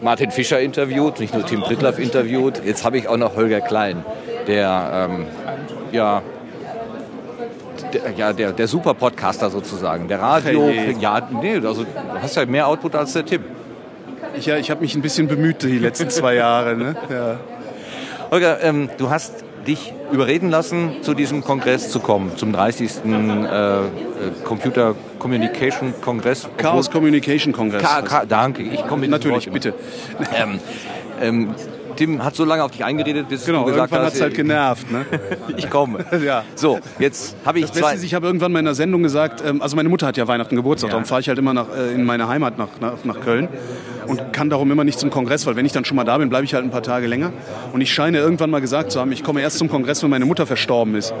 Martin 0.00 0.30
Fischer 0.30 0.60
interviewt, 0.60 1.20
nicht 1.20 1.34
nur 1.34 1.44
Tim 1.46 1.60
Prittlaff 1.60 1.98
interviewt, 1.98 2.62
jetzt 2.64 2.84
habe 2.84 2.98
ich 2.98 3.08
auch 3.08 3.16
noch 3.16 3.36
Holger 3.36 3.60
Klein, 3.60 4.04
der, 4.46 5.08
ähm, 5.10 5.26
ja, 5.92 6.22
der, 7.92 8.12
ja, 8.16 8.32
der, 8.32 8.52
der 8.52 8.68
Super-Podcaster 8.68 9.50
sozusagen, 9.50 10.08
der 10.08 10.20
Radio, 10.20 10.66
Hey. 10.68 10.96
ja, 11.00 11.28
nee, 11.40 11.56
also 11.56 11.84
du 11.84 11.88
hast 12.20 12.36
ja 12.36 12.46
mehr 12.46 12.66
Output 12.66 12.94
als 12.94 13.12
der 13.12 13.24
Tim. 13.24 13.44
Ich, 14.36 14.46
ja, 14.46 14.56
ich 14.56 14.70
habe 14.70 14.80
mich 14.80 14.94
ein 14.94 15.02
bisschen 15.02 15.28
bemüht 15.28 15.62
die 15.62 15.78
letzten 15.78 16.10
zwei 16.10 16.34
Jahre. 16.34 16.76
Ne? 16.76 16.96
Ja. 17.10 17.40
Holger, 18.30 18.62
ähm, 18.62 18.88
du 18.98 19.10
hast 19.10 19.44
dich 19.66 19.92
überreden 20.12 20.50
lassen, 20.50 21.02
zu 21.02 21.14
diesem 21.14 21.44
Kongress 21.44 21.90
zu 21.90 22.00
kommen, 22.00 22.36
zum 22.36 22.52
30. 22.52 23.04
Äh, 23.04 23.10
äh, 23.10 23.88
Computer 24.44 24.94
Communication 25.18 25.94
Kongress. 26.00 26.48
Chaos 26.56 26.90
Communication 26.90 27.52
Kongress. 27.52 27.82
Ka 27.82 28.02
Ka 28.02 28.24
danke, 28.24 28.62
ich 28.62 28.86
komme 28.86 29.02
mit 29.02 29.10
Natürlich, 29.10 29.50
bitte. 29.50 29.74
Ähm, 30.34 30.60
ähm, 31.20 31.54
Tim 31.98 32.24
hat 32.24 32.34
so 32.36 32.44
lange 32.44 32.62
auf 32.64 32.70
dich 32.70 32.84
eingeredet, 32.84 33.28
bis 33.28 33.44
Genau, 33.44 33.60
du 33.60 33.66
gesagt 33.66 33.90
irgendwann 33.92 34.06
hast, 34.06 34.12
hat 34.12 34.14
es 34.14 34.20
halt 34.22 34.34
genervt. 34.34 34.90
Ne? 34.90 35.04
ich 35.56 35.68
komme. 35.68 36.04
ja. 36.24 36.44
So, 36.54 36.78
jetzt 36.98 37.36
habe 37.44 37.58
ich 37.58 37.64
Das 37.66 37.72
Beste 37.72 37.84
zwei. 37.88 37.94
ist, 37.96 38.04
ich 38.04 38.14
habe 38.14 38.26
irgendwann 38.26 38.52
mal 38.52 38.60
in 38.60 38.66
einer 38.66 38.74
Sendung 38.74 39.02
gesagt, 39.02 39.42
ähm, 39.46 39.60
also 39.60 39.76
meine 39.76 39.88
Mutter 39.88 40.06
hat 40.06 40.16
ja 40.16 40.26
Weihnachten 40.28 40.56
Geburtstag, 40.56 40.88
Ja. 40.88 40.92
darum 40.92 41.04
fahre 41.04 41.20
ich 41.20 41.28
halt 41.28 41.38
immer 41.38 41.52
nach, 41.52 41.66
äh, 41.76 41.92
in 41.94 42.04
meine 42.04 42.28
Heimat 42.28 42.56
nach, 42.56 42.68
nach, 42.80 43.04
nach 43.04 43.20
Köln 43.20 43.48
und 44.06 44.32
kann 44.32 44.48
darum 44.48 44.70
immer 44.70 44.84
nicht 44.84 44.98
zum 44.98 45.10
Kongress, 45.10 45.44
weil 45.46 45.56
wenn 45.56 45.66
ich 45.66 45.72
dann 45.72 45.84
schon 45.84 45.96
mal 45.96 46.04
da 46.04 46.16
bin, 46.18 46.28
bleibe 46.30 46.44
ich 46.44 46.54
halt 46.54 46.64
ein 46.64 46.70
paar 46.70 46.82
Tage 46.82 47.06
länger. 47.08 47.32
Und 47.72 47.80
ich 47.80 47.92
scheine 47.92 48.18
irgendwann 48.18 48.50
mal 48.50 48.60
gesagt 48.60 48.92
zu 48.92 49.00
haben, 49.00 49.12
ich 49.12 49.22
komme 49.24 49.40
erst 49.42 49.58
zum 49.58 49.68
Kongress, 49.68 50.02
wenn 50.02 50.10
meine 50.10 50.24
Mutter 50.24 50.46
verstorben 50.46 50.94
ist. 50.94 51.12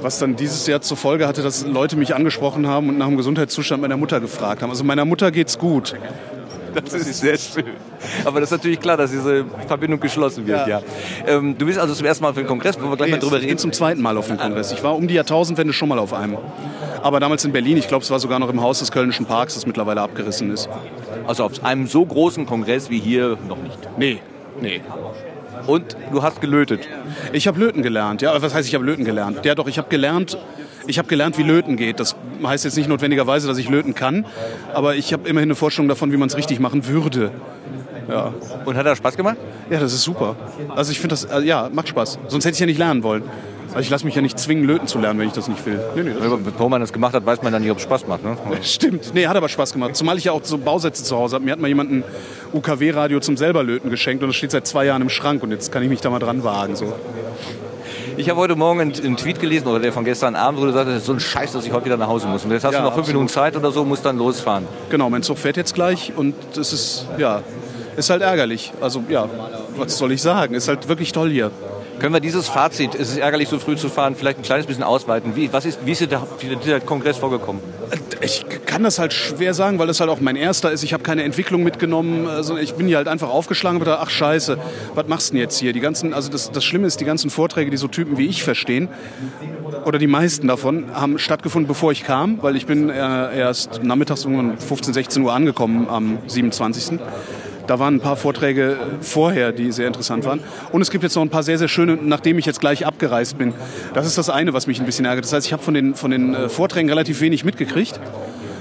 Was 0.00 0.18
dann 0.18 0.34
dieses 0.36 0.66
Jahr 0.66 0.80
zur 0.80 0.96
Folge 0.96 1.28
hatte, 1.28 1.42
dass 1.42 1.64
Leute 1.66 1.96
mich 1.96 2.14
angesprochen 2.14 2.66
haben 2.66 2.88
und 2.88 2.98
nach 2.98 3.06
dem 3.06 3.16
Gesundheitszustand 3.16 3.82
meiner 3.82 3.96
Mutter 3.96 4.20
gefragt 4.20 4.62
haben. 4.62 4.70
Also 4.70 4.82
meiner 4.84 5.04
Mutter 5.04 5.30
geht's 5.30 5.58
gut. 5.58 5.94
Das 6.84 6.94
ist 6.94 7.20
sehr 7.20 7.36
schön. 7.36 7.64
Aber 8.24 8.40
das 8.40 8.50
ist 8.50 8.58
natürlich 8.58 8.80
klar, 8.80 8.96
dass 8.96 9.10
diese 9.10 9.44
Verbindung 9.66 10.00
geschlossen 10.00 10.46
wird, 10.46 10.66
ja. 10.66 10.80
Ähm, 11.26 11.56
du 11.56 11.66
bist 11.66 11.78
also 11.78 11.94
zum 11.94 12.06
ersten 12.06 12.24
Mal 12.24 12.32
für 12.34 12.40
den 12.40 12.46
Kongress, 12.46 12.76
wo 12.80 12.88
wir 12.88 12.96
gleich 12.96 13.08
Nee, 13.08 13.16
mal 13.16 13.20
drüber 13.20 13.36
ich 13.36 13.42
bin 13.42 13.48
reden. 13.50 13.58
zum 13.58 13.72
zweiten 13.72 14.00
Mal 14.02 14.16
auf 14.16 14.26
dem 14.28 14.38
Kongress. 14.38 14.72
Ich 14.72 14.82
war 14.82 14.94
um 14.96 15.06
die 15.08 15.14
Jahrtausendwende 15.14 15.72
schon 15.72 15.88
mal 15.88 15.98
auf 15.98 16.12
einem. 16.12 16.38
Aber 17.02 17.20
damals 17.20 17.44
in 17.44 17.52
Berlin, 17.52 17.76
ich 17.76 17.88
glaube, 17.88 18.04
es 18.04 18.10
war 18.10 18.20
sogar 18.20 18.38
noch 18.38 18.48
im 18.48 18.60
Haus 18.62 18.78
des 18.78 18.92
Kölnischen 18.92 19.26
Parks, 19.26 19.54
das 19.54 19.66
mittlerweile 19.66 20.00
abgerissen 20.00 20.52
ist. 20.52 20.68
Also 21.26 21.44
auf 21.44 21.64
einem 21.64 21.86
so 21.86 22.04
großen 22.04 22.46
Kongress 22.46 22.90
wie 22.90 22.98
hier 22.98 23.36
noch 23.48 23.58
nicht. 23.58 23.78
Nee, 23.98 24.18
nee. 24.60 24.80
Und 25.66 25.96
du 26.12 26.22
hast 26.22 26.40
gelötet. 26.40 26.88
Ich 27.32 27.46
habe 27.46 27.58
Löten 27.60 27.82
gelernt. 27.82 28.22
Ja, 28.22 28.40
was 28.42 28.54
heißt, 28.54 28.66
ich 28.68 28.74
habe 28.74 28.84
Löten 28.84 29.04
gelernt? 29.04 29.44
Ja, 29.44 29.54
doch, 29.54 29.68
ich 29.68 29.78
habe 29.78 29.88
gelernt, 29.88 30.36
ich 30.86 30.98
habe 30.98 31.08
gelernt, 31.08 31.38
wie 31.38 31.42
Löten 31.42 31.76
geht. 31.76 32.00
Das 32.00 32.16
heißt 32.42 32.64
jetzt 32.64 32.76
nicht 32.76 32.88
notwendigerweise, 32.88 33.46
dass 33.46 33.58
ich 33.58 33.68
löten 33.68 33.94
kann, 33.94 34.26
aber 34.74 34.96
ich 34.96 35.12
habe 35.12 35.28
immerhin 35.28 35.48
eine 35.48 35.54
Vorstellung 35.54 35.88
davon, 35.88 36.12
wie 36.12 36.16
man 36.16 36.28
es 36.28 36.36
richtig 36.36 36.60
machen 36.60 36.86
würde. 36.86 37.30
Ja. 38.08 38.34
Und 38.64 38.76
hat 38.76 38.84
das 38.84 38.98
Spaß 38.98 39.16
gemacht? 39.16 39.36
Ja, 39.70 39.80
das 39.80 39.92
ist 39.92 40.02
super. 40.02 40.36
Also 40.74 40.92
ich 40.92 41.00
finde 41.00 41.14
das, 41.14 41.24
äh, 41.24 41.40
ja, 41.42 41.70
macht 41.72 41.88
Spaß. 41.88 42.18
Sonst 42.28 42.44
hätte 42.44 42.54
ich 42.54 42.60
ja 42.60 42.66
nicht 42.66 42.78
lernen 42.78 43.02
wollen. 43.02 43.22
Also 43.68 43.80
ich 43.80 43.90
lasse 43.90 44.04
mich 44.04 44.14
ja 44.14 44.20
nicht 44.20 44.38
zwingen, 44.38 44.64
löten 44.64 44.86
zu 44.86 44.98
lernen, 44.98 45.18
wenn 45.18 45.28
ich 45.28 45.32
das 45.32 45.48
nicht 45.48 45.64
will. 45.64 45.80
Nee, 45.96 46.02
nee, 46.02 46.10
das 46.12 46.42
Bevor 46.44 46.68
man 46.68 46.82
das 46.82 46.92
gemacht 46.92 47.14
hat, 47.14 47.24
weiß 47.24 47.42
man 47.42 47.52
dann 47.52 47.62
nicht, 47.62 47.70
ob 47.70 47.78
es 47.78 47.84
Spaß 47.84 48.06
macht. 48.06 48.22
Ne? 48.22 48.36
Stimmt. 48.62 49.14
Nee, 49.14 49.26
hat 49.26 49.36
aber 49.36 49.48
Spaß 49.48 49.72
gemacht. 49.72 49.96
Zumal 49.96 50.18
ich 50.18 50.24
ja 50.24 50.32
auch 50.32 50.44
so 50.44 50.58
Bausätze 50.58 51.04
zu 51.04 51.16
Hause 51.16 51.36
habe. 51.36 51.44
Mir 51.44 51.52
hat 51.52 51.58
mal 51.58 51.68
jemand 51.68 51.90
ein 51.90 52.04
UKW-Radio 52.52 53.20
zum 53.20 53.38
selber 53.38 53.62
löten 53.62 53.88
geschenkt 53.88 54.22
und 54.22 54.28
das 54.28 54.36
steht 54.36 54.50
seit 54.50 54.66
zwei 54.66 54.84
Jahren 54.84 55.00
im 55.00 55.08
Schrank 55.08 55.42
und 55.42 55.52
jetzt 55.52 55.72
kann 55.72 55.82
ich 55.82 55.88
mich 55.88 56.02
da 56.02 56.10
mal 56.10 56.18
dran 56.18 56.44
wagen. 56.44 56.76
So. 56.76 56.92
Ich 58.16 58.28
habe 58.28 58.38
heute 58.40 58.56
Morgen 58.56 58.80
einen, 58.80 58.94
einen 58.94 59.16
Tweet 59.16 59.40
gelesen, 59.40 59.66
oder 59.68 59.80
der 59.80 59.92
von 59.92 60.04
gestern 60.04 60.34
Abend, 60.36 60.60
wo 60.60 60.66
du 60.66 60.72
sagst, 60.72 60.88
das 60.88 60.96
ist 60.98 61.06
so 61.06 61.12
ein 61.12 61.20
Scheiß, 61.20 61.52
dass 61.52 61.64
ich 61.66 61.72
heute 61.72 61.86
wieder 61.86 61.96
nach 61.96 62.08
Hause 62.08 62.26
muss. 62.26 62.44
Und 62.44 62.50
jetzt 62.50 62.64
hast 62.64 62.72
Ja, 62.74 62.80
du 62.80 62.84
noch 62.84 62.92
fünf 62.92 63.04
absolut. 63.06 63.20
Minuten 63.20 63.32
Zeit 63.32 63.56
oder 63.56 63.70
so, 63.72 63.84
musst 63.84 64.04
dann 64.04 64.18
losfahren. 64.18 64.66
Genau, 64.90 65.08
mein 65.10 65.22
Zug 65.22 65.38
fährt 65.38 65.56
jetzt 65.56 65.74
gleich 65.74 66.12
und 66.14 66.34
das 66.54 66.72
ist, 66.72 67.06
ja, 67.18 67.40
ist 67.96 68.10
halt 68.10 68.22
ärgerlich. 68.22 68.72
Also 68.80 69.02
ja, 69.08 69.28
was 69.76 69.96
soll 69.96 70.12
ich 70.12 70.22
sagen? 70.22 70.54
Ist 70.54 70.68
halt 70.68 70.88
wirklich 70.88 71.12
toll 71.12 71.30
hier. 71.30 71.50
Können 72.02 72.14
wir 72.14 72.20
dieses 72.20 72.48
Fazit, 72.48 72.96
es 72.96 73.12
ist 73.12 73.18
ärgerlich, 73.18 73.48
so 73.48 73.60
früh 73.60 73.76
zu 73.76 73.88
fahren, 73.88 74.16
vielleicht 74.16 74.40
ein 74.40 74.42
kleines 74.42 74.66
bisschen 74.66 74.82
ausweiten? 74.82 75.36
Wie, 75.36 75.52
was 75.52 75.64
ist, 75.64 75.86
wie 75.86 75.92
ist 75.92 76.00
dir 76.00 76.20
dieser 76.60 76.80
Kongress 76.80 77.16
vorgekommen? 77.16 77.62
Ich 78.20 78.44
kann 78.66 78.82
das 78.82 78.98
halt 78.98 79.12
schwer 79.12 79.54
sagen, 79.54 79.78
weil 79.78 79.86
das 79.86 80.00
halt 80.00 80.10
auch 80.10 80.18
mein 80.18 80.34
erster 80.34 80.72
ist. 80.72 80.82
Ich 80.82 80.94
habe 80.94 81.04
keine 81.04 81.22
Entwicklung 81.22 81.62
mitgenommen. 81.62 82.26
Also 82.26 82.56
ich 82.56 82.74
bin 82.74 82.88
hier 82.88 82.96
halt 82.96 83.06
einfach 83.06 83.28
aufgeschlagen 83.28 83.78
und 83.78 83.86
dachte, 83.86 84.02
ach 84.02 84.10
scheiße, 84.10 84.58
was 84.96 85.06
machst 85.06 85.28
du 85.28 85.34
denn 85.34 85.42
jetzt 85.42 85.60
hier? 85.60 85.72
Die 85.72 85.78
ganzen, 85.78 86.12
also 86.12 86.28
das, 86.28 86.50
das 86.50 86.64
Schlimme 86.64 86.88
ist, 86.88 86.98
die 86.98 87.04
ganzen 87.04 87.30
Vorträge, 87.30 87.70
die 87.70 87.76
so 87.76 87.86
Typen 87.86 88.18
wie 88.18 88.26
ich 88.26 88.42
verstehen, 88.42 88.88
oder 89.84 90.00
die 90.00 90.08
meisten 90.08 90.48
davon, 90.48 90.86
haben 90.92 91.20
stattgefunden, 91.20 91.68
bevor 91.68 91.92
ich 91.92 92.02
kam, 92.02 92.42
weil 92.42 92.56
ich 92.56 92.66
bin 92.66 92.90
äh, 92.90 93.38
erst 93.38 93.84
nachmittags 93.84 94.24
um 94.24 94.58
15, 94.58 94.92
16 94.92 95.22
Uhr 95.22 95.32
angekommen 95.32 95.88
am 95.88 96.18
27. 96.26 96.98
Da 97.66 97.78
waren 97.78 97.96
ein 97.96 98.00
paar 98.00 98.16
Vorträge 98.16 98.76
vorher, 99.00 99.52
die 99.52 99.70
sehr 99.72 99.86
interessant 99.86 100.24
waren. 100.24 100.40
Und 100.72 100.82
es 100.82 100.90
gibt 100.90 101.04
jetzt 101.04 101.14
noch 101.14 101.22
ein 101.22 101.30
paar 101.30 101.42
sehr, 101.42 101.58
sehr 101.58 101.68
schöne, 101.68 101.96
nachdem 102.00 102.38
ich 102.38 102.46
jetzt 102.46 102.60
gleich 102.60 102.86
abgereist 102.86 103.38
bin. 103.38 103.54
Das 103.94 104.06
ist 104.06 104.18
das 104.18 104.30
eine, 104.30 104.52
was 104.52 104.66
mich 104.66 104.80
ein 104.80 104.86
bisschen 104.86 105.04
ärgert. 105.04 105.24
Das 105.24 105.32
heißt, 105.32 105.46
ich 105.46 105.52
habe 105.52 105.62
von 105.62 105.74
den, 105.74 105.94
von 105.94 106.10
den 106.10 106.34
äh, 106.34 106.48
Vorträgen 106.48 106.88
relativ 106.88 107.20
wenig 107.20 107.44
mitgekriegt. 107.44 108.00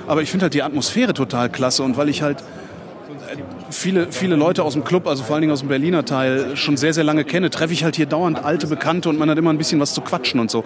Aber 0.07 0.21
ich 0.21 0.29
finde 0.29 0.43
halt 0.43 0.53
die 0.53 0.63
Atmosphäre 0.63 1.13
total 1.13 1.49
klasse. 1.49 1.83
Und 1.83 1.97
weil 1.97 2.09
ich 2.09 2.21
halt 2.21 2.39
äh, 2.39 3.37
viele, 3.71 4.11
viele 4.11 4.35
Leute 4.35 4.63
aus 4.63 4.73
dem 4.73 4.83
Club, 4.83 5.07
also 5.07 5.23
vor 5.23 5.35
allen 5.35 5.41
Dingen 5.41 5.53
aus 5.53 5.61
dem 5.61 5.69
Berliner 5.69 6.05
Teil, 6.05 6.55
schon 6.55 6.77
sehr, 6.77 6.93
sehr 6.93 7.03
lange 7.03 7.23
kenne, 7.23 7.49
treffe 7.49 7.73
ich 7.73 7.83
halt 7.83 7.95
hier 7.95 8.05
dauernd 8.05 8.43
alte 8.43 8.67
Bekannte 8.67 9.09
und 9.09 9.17
man 9.17 9.29
hat 9.29 9.37
immer 9.37 9.51
ein 9.51 9.57
bisschen 9.57 9.79
was 9.79 9.93
zu 9.93 10.01
quatschen 10.01 10.39
und 10.39 10.51
so. 10.51 10.63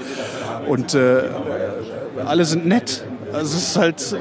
Und 0.67 0.93
äh, 0.93 1.21
alle 2.25 2.43
sind 2.45 2.65
nett. 2.65 3.03
Also 3.31 3.57
es 3.57 3.69
ist 3.69 3.77
halt... 3.77 4.17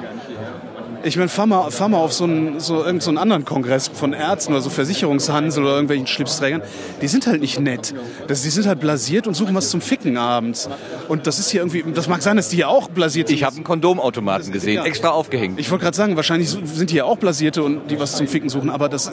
Ich 1.07 1.17
meine, 1.19 1.29
fahr 1.29 1.47
mal, 1.47 1.71
fahr 1.71 1.91
mal 1.91 1.99
auf 1.99 2.15
so 2.15 2.25
einen, 2.25 2.61
so, 2.61 2.83
irgend 2.83 3.03
so 3.03 3.11
anderen 3.11 3.45
Kongress 3.45 3.89
von 3.93 4.15
Ärzten 4.15 4.53
oder 4.53 4.63
so 4.63 4.71
Versicherungshandel 4.71 5.63
oder 5.63 5.73
irgendwelchen 5.75 6.07
Schlipsträgern. 6.07 6.63
Die 7.03 7.09
sind 7.09 7.27
halt 7.27 7.43
nicht 7.43 7.61
nett. 7.61 7.95
Das, 8.27 8.41
die 8.43 8.49
sind 8.49 8.67
halt 8.67 8.81
blasiert 8.81 9.27
und 9.27 9.35
suchen 9.35 9.55
was 9.55 9.69
zum 9.69 9.83
Ficken 9.83 10.17
abends. 10.17 10.69
Und 11.09 11.27
das 11.27 11.39
ist 11.39 11.51
hier 11.51 11.61
irgendwie, 11.61 11.85
das 11.95 12.09
mag 12.09 12.23
sein, 12.23 12.37
dass 12.39 12.49
die 12.49 12.57
hier 12.57 12.71
auch 12.71 12.89
blasiert 12.89 13.29
sind. 13.29 13.37
Ich 13.37 13.45
habe 13.45 13.55
einen 13.57 13.65
Kondomautomaten 13.65 14.51
gesehen, 14.51 14.77
Ja. 14.77 14.85
extra 14.85 15.11
aufgehängt. 15.11 15.61
Ich 15.61 15.71
wollte 15.71 15.85
gerade 15.85 15.97
sagen, 15.97 16.17
wahrscheinlich 16.17 16.49
sind 16.49 16.91
die 16.91 16.97
ja 16.97 17.05
auch 17.05 17.19
Blasierte 17.19 17.63
und 17.63 17.91
die 17.91 18.01
was 18.01 18.17
zum 18.17 18.27
Ficken 18.27 18.49
suchen, 18.49 18.71
aber 18.71 18.89
das, 18.89 19.13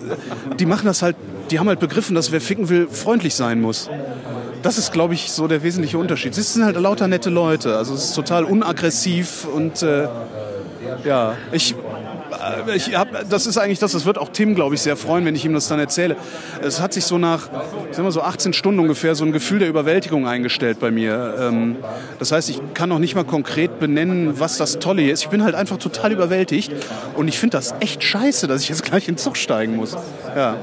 die 0.57 0.65
machen 0.65 0.85
das 0.85 1.01
halt, 1.01 1.18
die 1.49 1.59
haben 1.59 1.68
halt 1.68 1.81
begriffen, 1.81 2.15
dass 2.15 2.31
wer 2.31 2.39
ficken 2.39 2.69
will, 2.69 2.88
freundlich 2.88 3.35
sein 3.35 3.59
muss. 3.59 3.89
Das 4.61 4.77
ist, 4.77 4.93
glaube 4.93 5.13
ich, 5.15 5.31
so 5.31 5.47
der 5.47 5.63
wesentliche 5.63 5.97
Unterschied. 5.97 6.35
Sie 6.35 6.41
sind 6.41 6.63
halt 6.63 6.77
lauter 6.80 7.07
nette 7.07 7.30
Leute, 7.30 7.76
also 7.77 7.93
es 7.95 8.05
ist 8.05 8.13
total 8.13 8.45
unaggressiv 8.45 9.45
und 9.53 9.81
äh, 9.81 10.07
ja, 11.03 11.35
ich, 11.51 11.76
äh, 11.76 12.76
ich 12.76 12.95
hab, 12.95 13.30
das 13.30 13.45
ist 13.45 13.57
eigentlich 13.57 13.80
das, 13.80 13.91
das 13.91 14.05
wird 14.05 14.18
auch 14.18 14.30
Tim, 14.30 14.55
glaube 14.55 14.76
ich, 14.76 14.81
sehr 14.81 14.95
freuen, 14.95 15.26
wenn 15.26 15.35
ich 15.35 15.45
ihm 15.45 15.53
das 15.53 15.68
dann 15.68 15.80
erzähle. 15.80 16.15
Es 16.61 16.81
hat 16.81 16.93
sich 16.93 17.05
so 17.05 17.18
nach, 17.18 17.49
ich 17.89 17.95
sag 17.95 18.03
mal 18.03 18.11
so 18.11 18.22
18 18.22 18.53
Stunden 18.53 18.80
ungefähr 18.80 19.15
so 19.15 19.26
ein 19.26 19.31
Gefühl 19.31 19.59
der 19.59 19.69
Überwältigung 19.69 20.27
eingestellt 20.27 20.80
bei 20.80 20.91
mir. 20.91 21.35
Ähm, 21.39 21.77
das 22.19 22.31
heißt, 22.31 22.49
ich 22.49 22.61
kann 22.73 22.89
noch 22.89 22.99
nicht 22.99 23.15
mal 23.15 23.26
konkret 23.26 23.80
benennen, 23.80 24.39
was 24.39 24.57
das 24.57 24.80
Tolle 24.80 25.01
hier 25.01 25.13
ist. 25.13 25.23
Ich 25.23 25.30
bin 25.30 25.43
halt 25.43 25.55
einfach 25.55 25.77
total 25.77 26.11
überwältigt 26.11 26.72
und 27.15 27.27
ich 27.27 27.38
finde 27.38 27.57
das 27.57 27.76
echt 27.80 28.03
scheiße, 28.03 28.47
dass 28.47 28.61
ich 28.61 28.69
jetzt 28.69 28.84
gleich 28.84 29.07
in 29.07 29.15
den 29.15 29.19
Zug 29.19 29.38
steigen 29.38 29.76
muss. 29.76 29.95
Ja. 30.35 30.57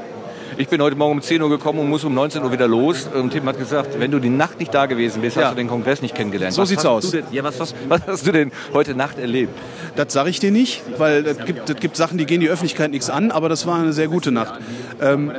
Ich 0.60 0.66
bin 0.66 0.82
heute 0.82 0.96
Morgen 0.96 1.12
um 1.12 1.22
10 1.22 1.40
Uhr 1.40 1.48
gekommen 1.50 1.78
und 1.78 1.88
muss 1.88 2.02
um 2.02 2.12
19 2.12 2.42
Uhr 2.42 2.50
wieder 2.50 2.66
los. 2.66 3.06
Und 3.14 3.30
Tim 3.30 3.46
hat 3.46 3.58
gesagt, 3.60 4.00
wenn 4.00 4.10
du 4.10 4.18
die 4.18 4.28
Nacht 4.28 4.58
nicht 4.58 4.74
da 4.74 4.86
gewesen 4.86 5.22
bist, 5.22 5.36
Ja. 5.36 5.44
hast 5.44 5.52
du 5.52 5.56
den 5.56 5.68
Kongress 5.68 6.02
nicht 6.02 6.16
kennengelernt. 6.16 6.52
So 6.52 6.62
was 6.62 6.68
sieht's 6.68 6.84
aus. 6.84 7.12
Denn, 7.12 7.22
ja, 7.30 7.44
was, 7.44 7.60
was, 7.60 7.74
was 7.88 8.00
hast 8.08 8.26
du 8.26 8.32
denn 8.32 8.50
heute 8.72 8.96
Nacht 8.96 9.20
erlebt? 9.20 9.56
Das 9.94 10.12
sage 10.12 10.30
ich 10.30 10.40
dir 10.40 10.50
nicht, 10.50 10.82
weil 10.98 11.24
es 11.26 11.38
gibt, 11.44 11.80
gibt 11.80 11.96
Sachen, 11.96 12.18
die 12.18 12.26
gehen 12.26 12.40
die 12.40 12.48
Öffentlichkeit 12.48 12.90
nichts 12.90 13.08
an, 13.08 13.30
aber 13.30 13.48
das 13.48 13.68
war 13.68 13.78
eine 13.78 13.92
sehr 13.92 14.08
gute 14.08 14.32
Nacht. 14.32 14.54
Ähm, 15.00 15.30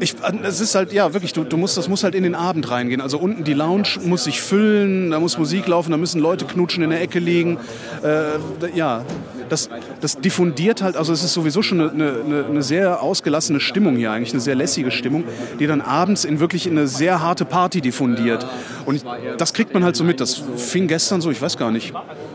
ich, 0.00 0.14
es 0.42 0.60
ist 0.60 0.74
halt, 0.74 0.92
ja, 0.92 1.12
wirklich, 1.12 1.32
du, 1.32 1.44
du 1.44 1.56
musst, 1.56 1.76
das 1.76 1.88
muss 1.88 2.04
halt 2.04 2.14
in 2.14 2.22
den 2.22 2.34
Abend 2.34 2.70
reingehen. 2.70 3.00
Also 3.00 3.18
unten 3.18 3.44
die 3.44 3.54
Lounge 3.54 3.98
muss 4.04 4.24
sich 4.24 4.40
füllen, 4.40 5.10
da 5.10 5.20
muss 5.20 5.38
Musik 5.38 5.66
laufen, 5.66 5.90
da 5.90 5.96
müssen 5.96 6.20
Leute 6.20 6.44
knutschen 6.44 6.82
in 6.82 6.90
der 6.90 7.00
Ecke 7.00 7.18
liegen. 7.18 7.58
Äh, 8.02 8.76
ja, 8.76 9.04
das, 9.48 9.68
das 10.00 10.18
diffundiert 10.18 10.82
halt, 10.82 10.96
also 10.96 11.12
es 11.12 11.22
ist 11.22 11.34
sowieso 11.34 11.62
schon 11.62 11.80
eine, 11.80 11.90
eine, 11.90 12.44
eine 12.46 12.62
sehr 12.62 13.02
ausgelassene 13.02 13.60
Stimmung 13.60 13.96
hier 13.96 14.10
eigentlich, 14.10 14.32
eine 14.32 14.40
sehr 14.40 14.54
lässige 14.54 14.90
Stimmung, 14.90 15.24
die 15.60 15.66
dann 15.66 15.80
abends 15.80 16.24
in 16.24 16.40
wirklich 16.40 16.66
in 16.66 16.78
eine 16.78 16.86
sehr 16.86 17.20
harte 17.20 17.44
Party 17.44 17.80
diffundiert. 17.80 18.46
Und 18.86 19.04
das 19.38 19.52
kriegt 19.52 19.74
man 19.74 19.84
halt 19.84 19.96
so 19.96 20.04
mit. 20.04 20.20
Das 20.20 20.42
fing 20.56 20.88
gestern 20.88 21.20
so, 21.20 21.30
ich 21.30 21.40
weiß 21.40 21.56
gar 21.56 21.70
nicht, 21.70 21.92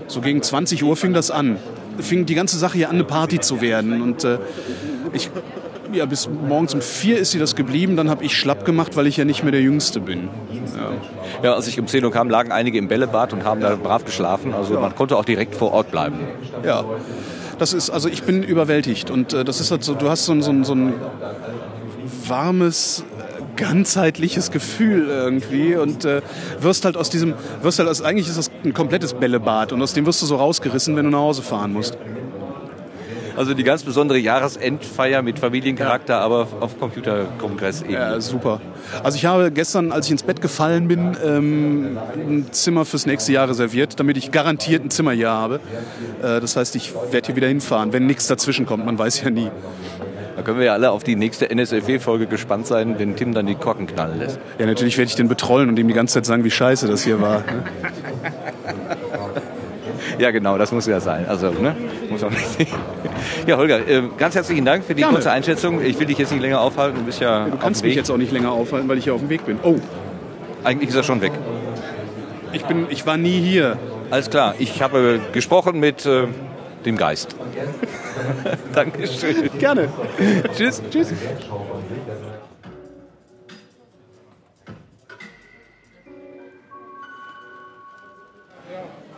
so 0.07 0.21
gegen 0.21 0.41
20 0.41 0.83
Uhr 0.83 0.95
fing 0.95 1.13
das 1.13 1.31
an. 1.31 1.57
Fing 1.99 2.25
die 2.25 2.35
ganze 2.35 2.57
Sache 2.57 2.77
hier 2.77 2.89
an, 2.89 2.95
eine 2.95 3.03
Party 3.03 3.39
zu 3.39 3.61
werden. 3.61 4.01
Und 4.01 4.23
äh, 4.23 4.37
ich 5.11 5.29
ja, 5.93 6.05
bis 6.05 6.27
morgens 6.29 6.73
um 6.73 6.81
vier 6.81 7.17
ist 7.19 7.31
sie 7.31 7.39
das 7.39 7.55
geblieben. 7.55 7.95
Dann 7.95 8.09
habe 8.09 8.23
ich 8.23 8.37
schlapp 8.37 8.65
gemacht, 8.65 8.95
weil 8.95 9.07
ich 9.07 9.17
ja 9.17 9.25
nicht 9.25 9.43
mehr 9.43 9.51
der 9.51 9.61
Jüngste 9.61 9.99
bin. 9.99 10.29
Ja. 11.41 11.49
Ja, 11.49 11.53
als 11.55 11.67
ich 11.67 11.79
um 11.79 11.87
10 11.87 12.03
Uhr 12.05 12.11
kam, 12.11 12.29
lagen 12.29 12.51
einige 12.51 12.77
im 12.77 12.87
Bällebad 12.87 13.33
und 13.33 13.43
haben 13.43 13.61
da 13.61 13.75
brav 13.75 14.05
geschlafen. 14.05 14.53
Also 14.53 14.79
man 14.79 14.95
konnte 14.95 15.15
auch 15.17 15.25
direkt 15.25 15.55
vor 15.55 15.71
Ort 15.71 15.91
bleiben. 15.91 16.17
Ja, 16.65 16.83
das 17.57 17.73
ist, 17.73 17.89
also 17.89 18.07
ich 18.09 18.23
bin 18.23 18.43
überwältigt 18.43 19.09
und 19.11 19.33
äh, 19.33 19.43
das 19.43 19.59
ist 19.59 19.71
halt 19.71 19.83
so, 19.83 19.93
du 19.95 20.09
hast 20.09 20.25
so, 20.25 20.31
ein- 20.33 20.41
so, 20.41 20.51
ein- 20.51 20.63
so 20.63 20.73
ein 20.73 20.93
warmes, 22.27 23.03
ganzheitliches 23.55 24.51
Gefühl 24.51 25.07
irgendwie 25.09 25.75
und 25.75 26.05
äh, 26.05 26.21
wirst 26.61 26.85
halt 26.85 26.95
aus 26.95 27.09
diesem, 27.09 27.33
wirst 27.61 27.79
halt 27.79 27.89
aus, 27.89 28.01
eigentlich 28.01 28.27
ist 28.29 28.37
das 28.37 28.49
ein 28.63 28.73
komplettes 28.73 29.13
Bällebad 29.13 29.73
und 29.73 29.81
aus 29.81 29.93
dem 29.93 30.05
wirst 30.05 30.21
du 30.21 30.25
so 30.25 30.37
rausgerissen, 30.37 30.95
wenn 30.95 31.05
du 31.05 31.11
nach 31.11 31.19
Hause 31.19 31.41
fahren 31.41 31.73
musst. 31.73 31.97
Also 33.39 33.53
die 33.53 33.63
ganz 33.63 33.83
besondere 33.83 34.17
Jahresendfeier 34.17 35.21
mit 35.21 35.39
Familiencharakter, 35.39 36.19
aber 36.19 36.45
auf 36.59 36.77
Computerkongress 36.77 37.83
eben. 37.83 37.93
Ja, 37.93 38.19
super. 38.19 38.59
Also 39.01 39.15
ich 39.15 39.25
habe 39.25 39.49
gestern, 39.49 39.93
als 39.93 40.07
ich 40.07 40.11
ins 40.11 40.23
Bett 40.23 40.41
gefallen 40.41 40.89
bin, 40.89 41.15
ähm, 41.25 41.97
ein 42.17 42.47
Zimmer 42.51 42.83
fürs 42.83 43.05
nächste 43.05 43.31
Jahr 43.31 43.47
reserviert, 43.47 43.97
damit 43.97 44.17
ich 44.17 44.31
garantiert 44.31 44.83
ein 44.83 44.89
Zimmer 44.89 45.13
hier 45.13 45.29
habe. 45.29 45.61
Äh, 46.21 46.41
das 46.41 46.57
heißt, 46.57 46.75
ich 46.75 46.93
werde 47.11 47.27
hier 47.27 47.37
wieder 47.37 47.47
hinfahren, 47.47 47.93
wenn 47.93 48.07
nichts 48.07 48.27
dazwischen 48.27 48.65
kommt. 48.65 48.85
Man 48.85 48.99
weiß 48.99 49.21
ja 49.21 49.29
nie. 49.29 49.49
Da 50.35 50.41
können 50.41 50.59
wir 50.59 50.65
ja 50.65 50.73
alle 50.73 50.91
auf 50.91 51.05
die 51.05 51.15
nächste 51.15 51.49
NSFW-Folge 51.49 52.27
gespannt 52.27 52.67
sein, 52.67 52.99
wenn 52.99 53.15
Tim 53.15 53.33
dann 53.33 53.45
die 53.45 53.55
Korken 53.55 53.87
knallen 53.87 54.19
lässt. 54.19 54.37
Ja, 54.57 54.65
natürlich 54.65 54.97
werde 54.97 55.07
ich 55.07 55.15
den 55.15 55.29
betrollen 55.29 55.69
und 55.69 55.79
ihm 55.79 55.87
die 55.87 55.93
ganze 55.93 56.15
Zeit 56.15 56.25
sagen, 56.25 56.43
wie 56.43 56.51
scheiße 56.51 56.87
das 56.87 57.03
hier 57.03 57.21
war. 57.21 57.45
Ja, 60.19 60.31
genau, 60.31 60.57
das 60.57 60.71
muss 60.71 60.85
ja 60.85 60.99
sein. 60.99 61.25
Also, 61.27 61.49
ne? 61.51 61.75
Muss 62.09 62.21
man 62.21 62.33
ja, 63.47 63.57
Holger, 63.57 63.87
äh, 63.87 64.03
ganz 64.17 64.35
herzlichen 64.35 64.65
Dank 64.65 64.83
für 64.83 64.93
die 64.93 65.01
Gerne. 65.01 65.15
kurze 65.15 65.31
Einschätzung. 65.31 65.81
Ich 65.83 65.97
will 65.99 66.07
dich 66.07 66.17
jetzt 66.17 66.31
nicht 66.31 66.41
länger 66.41 66.59
aufhalten, 66.59 66.99
du 66.99 67.05
bist 67.05 67.21
ja 67.21 67.45
Du 67.45 67.57
kannst 67.57 67.83
mich 67.83 67.95
jetzt 67.95 68.11
auch 68.11 68.17
nicht 68.17 68.31
länger 68.31 68.51
aufhalten, 68.51 68.89
weil 68.89 68.97
ich 68.97 69.05
hier 69.05 69.13
auf 69.13 69.21
dem 69.21 69.29
Weg 69.29 69.45
bin. 69.45 69.59
Oh, 69.63 69.75
Eigentlich 70.63 70.89
ist 70.89 70.95
er 70.95 71.03
schon 71.03 71.21
weg. 71.21 71.31
ich, 72.51 72.65
bin, 72.65 72.87
ich 72.89 73.05
war 73.05 73.15
nie 73.15 73.39
hier. 73.39 73.77
Alles 74.11 74.29
klar, 74.29 74.55
ich 74.59 74.81
habe 74.81 75.19
gesprochen 75.31 75.79
mit 75.79 76.05
äh, 76.05 76.27
dem 76.85 76.97
Geist. 76.97 77.35
Dankeschön. 78.73 79.49
Gerne. 79.57 79.89
Tschüss. 80.55 80.81
Tschüss. 80.91 81.13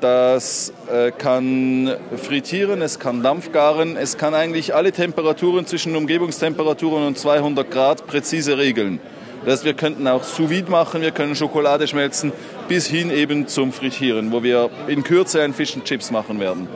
Das 0.02 0.74
äh, 0.92 1.12
kann 1.12 1.96
frittieren, 2.18 2.82
es 2.82 2.98
kann 2.98 3.22
Dampfgaren, 3.22 3.98
es 3.98 4.18
kann 4.18 4.34
eigentlich 4.34 4.74
alle 4.74 4.92
Temperaturen 4.92 5.68
zwischen 5.68 5.96
Umgebungstemperaturen 5.96 7.06
und 7.06 7.20
200 7.20 7.70
Grad 7.70 8.08
präzise 8.08 8.58
regeln. 8.58 9.00
Das 9.46 9.54
heißt, 9.54 9.66
wir 9.66 9.76
könnten 9.76 10.08
auch 10.08 10.24
sous 10.24 10.50
vide 10.50 10.72
machen, 10.72 11.04
wir 11.04 11.12
können 11.12 11.36
Schokolade 11.36 11.88
schmelzen, 11.88 12.32
bis 12.68 12.88
hin 12.88 13.12
eben 13.12 13.48
zum 13.48 13.72
Frittieren, 13.72 14.32
wo 14.32 14.42
wir 14.42 14.72
in 14.88 15.04
Kürze 15.04 15.44
ein 15.44 15.54
Fish 15.54 15.76
and 15.76 15.86
Chips 15.86 16.10
machen 16.10 16.40
werden. 16.40 16.68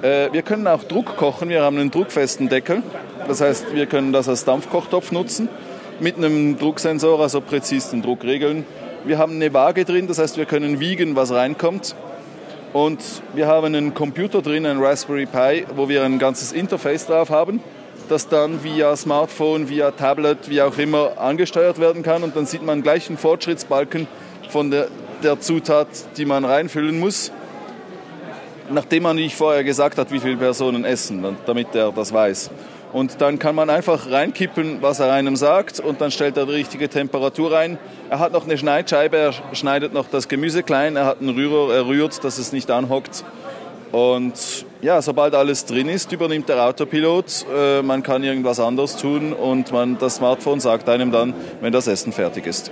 Äh, 0.00 0.32
wir 0.32 0.40
können 0.40 0.66
auch 0.68 0.84
Druck 0.84 1.16
kochen, 1.16 1.50
wir 1.50 1.62
haben 1.62 1.76
einen 1.76 1.90
druckfesten 1.90 2.48
Deckel. 2.48 2.82
Das 3.26 3.42
heißt, 3.42 3.74
wir 3.74 3.84
können 3.84 4.14
das 4.14 4.26
als 4.26 4.46
Dampfkochtopf 4.46 5.12
nutzen, 5.12 5.50
mit 6.00 6.16
einem 6.16 6.58
Drucksensor, 6.58 7.20
also 7.20 7.42
präzis 7.42 7.90
den 7.90 8.00
Druck 8.00 8.24
regeln. 8.24 8.64
Wir 9.04 9.18
haben 9.18 9.34
eine 9.34 9.52
Waage 9.52 9.84
drin, 9.84 10.06
das 10.06 10.18
heißt, 10.18 10.38
wir 10.38 10.46
können 10.46 10.80
wiegen, 10.80 11.14
was 11.14 11.30
reinkommt. 11.30 11.94
Und 12.72 13.02
wir 13.34 13.46
haben 13.46 13.66
einen 13.66 13.94
Computer 13.94 14.42
drin, 14.42 14.66
einen 14.66 14.82
Raspberry 14.82 15.26
Pi, 15.26 15.64
wo 15.74 15.88
wir 15.88 16.04
ein 16.04 16.18
ganzes 16.18 16.52
Interface 16.52 17.06
drauf 17.06 17.30
haben, 17.30 17.60
das 18.08 18.28
dann 18.28 18.62
via 18.62 18.94
Smartphone, 18.94 19.68
via 19.68 19.90
Tablet, 19.90 20.50
wie 20.50 20.60
auch 20.60 20.76
immer 20.76 21.18
angesteuert 21.18 21.78
werden 21.78 22.02
kann. 22.02 22.22
Und 22.22 22.36
dann 22.36 22.46
sieht 22.46 22.62
man 22.62 22.82
gleich 22.82 23.08
einen 23.08 23.18
Fortschrittsbalken 23.18 24.06
von 24.50 24.70
der, 24.70 24.88
der 25.22 25.40
Zutat, 25.40 25.88
die 26.16 26.26
man 26.26 26.44
reinfüllen 26.44 26.98
muss, 26.98 27.32
nachdem 28.70 29.04
man 29.04 29.16
nicht 29.16 29.34
vorher 29.34 29.64
gesagt 29.64 29.98
hat, 29.98 30.12
wie 30.12 30.20
viele 30.20 30.36
Personen 30.36 30.84
essen, 30.84 31.36
damit 31.46 31.74
er 31.74 31.92
das 31.92 32.12
weiß. 32.12 32.50
Und 32.92 33.20
dann 33.20 33.38
kann 33.38 33.54
man 33.54 33.68
einfach 33.68 34.10
reinkippen, 34.10 34.80
was 34.80 35.00
er 35.00 35.12
einem 35.12 35.36
sagt 35.36 35.78
und 35.78 36.00
dann 36.00 36.10
stellt 36.10 36.36
er 36.36 36.46
die 36.46 36.52
richtige 36.52 36.88
Temperatur 36.88 37.52
rein. 37.52 37.78
Er 38.08 38.18
hat 38.18 38.32
noch 38.32 38.44
eine 38.44 38.56
Schneidscheibe, 38.56 39.16
er 39.16 39.34
schneidet 39.52 39.92
noch 39.92 40.06
das 40.10 40.28
Gemüse 40.28 40.62
klein, 40.62 40.96
er 40.96 41.04
hat 41.04 41.20
einen 41.20 41.30
Rührer, 41.30 41.74
er 41.74 41.86
rührt, 41.86 42.24
dass 42.24 42.38
es 42.38 42.52
nicht 42.52 42.70
anhockt. 42.70 43.24
Und 43.92 44.66
ja, 44.82 45.00
sobald 45.00 45.34
alles 45.34 45.64
drin 45.64 45.88
ist, 45.88 46.12
übernimmt 46.12 46.48
der 46.48 46.62
Autopilot. 46.62 47.46
Äh, 47.54 47.82
man 47.82 48.02
kann 48.02 48.22
irgendwas 48.22 48.60
anderes 48.60 48.96
tun 48.96 49.32
und 49.32 49.72
man, 49.72 49.98
das 49.98 50.16
Smartphone 50.16 50.60
sagt 50.60 50.88
einem 50.88 51.10
dann, 51.10 51.34
wenn 51.60 51.72
das 51.72 51.86
Essen 51.86 52.12
fertig 52.12 52.46
ist. 52.46 52.70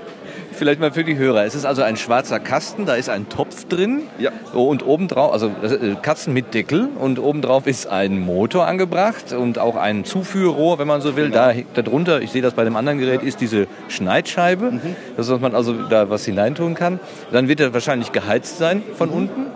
Vielleicht 0.56 0.80
mal 0.80 0.90
für 0.90 1.04
die 1.04 1.18
Hörer. 1.18 1.44
Es 1.44 1.54
ist 1.54 1.66
also 1.66 1.82
ein 1.82 1.98
schwarzer 1.98 2.40
Kasten, 2.40 2.86
da 2.86 2.94
ist 2.94 3.10
ein 3.10 3.28
Topf 3.28 3.66
drin. 3.66 4.04
Ja. 4.18 4.30
Und 4.54 4.86
obendrauf, 4.86 5.32
also 5.32 5.48
äh, 5.48 5.96
Kasten 6.00 6.32
mit 6.32 6.54
Deckel 6.54 6.88
und 6.98 7.18
obendrauf 7.18 7.66
ist 7.66 7.88
ein 7.88 8.18
Motor 8.20 8.66
angebracht 8.66 9.34
und 9.34 9.58
auch 9.58 9.76
ein 9.76 10.06
Zuführrohr, 10.06 10.78
wenn 10.78 10.88
man 10.88 11.02
so 11.02 11.14
will. 11.14 11.30
Da, 11.30 11.52
darunter, 11.74 12.22
ich 12.22 12.30
sehe 12.30 12.40
das 12.40 12.54
bei 12.54 12.64
dem 12.64 12.74
anderen 12.74 12.98
Gerät, 12.98 13.22
ist 13.22 13.42
diese 13.42 13.66
Schneidscheibe, 13.88 14.80
dass 15.18 15.28
man 15.28 15.54
also 15.54 15.74
da 15.74 16.08
was 16.08 16.24
hineintun 16.24 16.74
kann. 16.74 17.00
Dann 17.32 17.48
wird 17.48 17.60
er 17.60 17.74
wahrscheinlich 17.74 18.12
geheizt 18.12 18.56
sein 18.56 18.82
von 18.94 19.10
unten. 19.10 19.46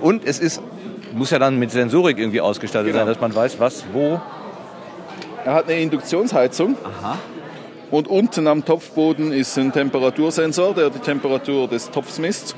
Und 0.00 0.24
es 0.24 0.38
ist, 0.38 0.62
muss 1.14 1.30
ja 1.30 1.40
dann 1.40 1.58
mit 1.58 1.72
Sensorik 1.72 2.18
irgendwie 2.18 2.40
ausgestattet 2.40 2.94
sein, 2.94 3.08
dass 3.08 3.20
man 3.20 3.34
weiß, 3.34 3.58
was, 3.58 3.84
wo. 3.92 4.20
Er 5.44 5.54
hat 5.54 5.68
eine 5.68 5.80
Induktionsheizung. 5.80 6.76
Und 7.92 8.08
unten 8.08 8.46
am 8.46 8.64
Topfboden 8.64 9.32
ist 9.32 9.58
ein 9.58 9.70
Temperatursensor, 9.70 10.72
der 10.72 10.88
die 10.88 10.98
Temperatur 10.98 11.68
des 11.68 11.90
Topfs 11.90 12.18
misst. 12.18 12.56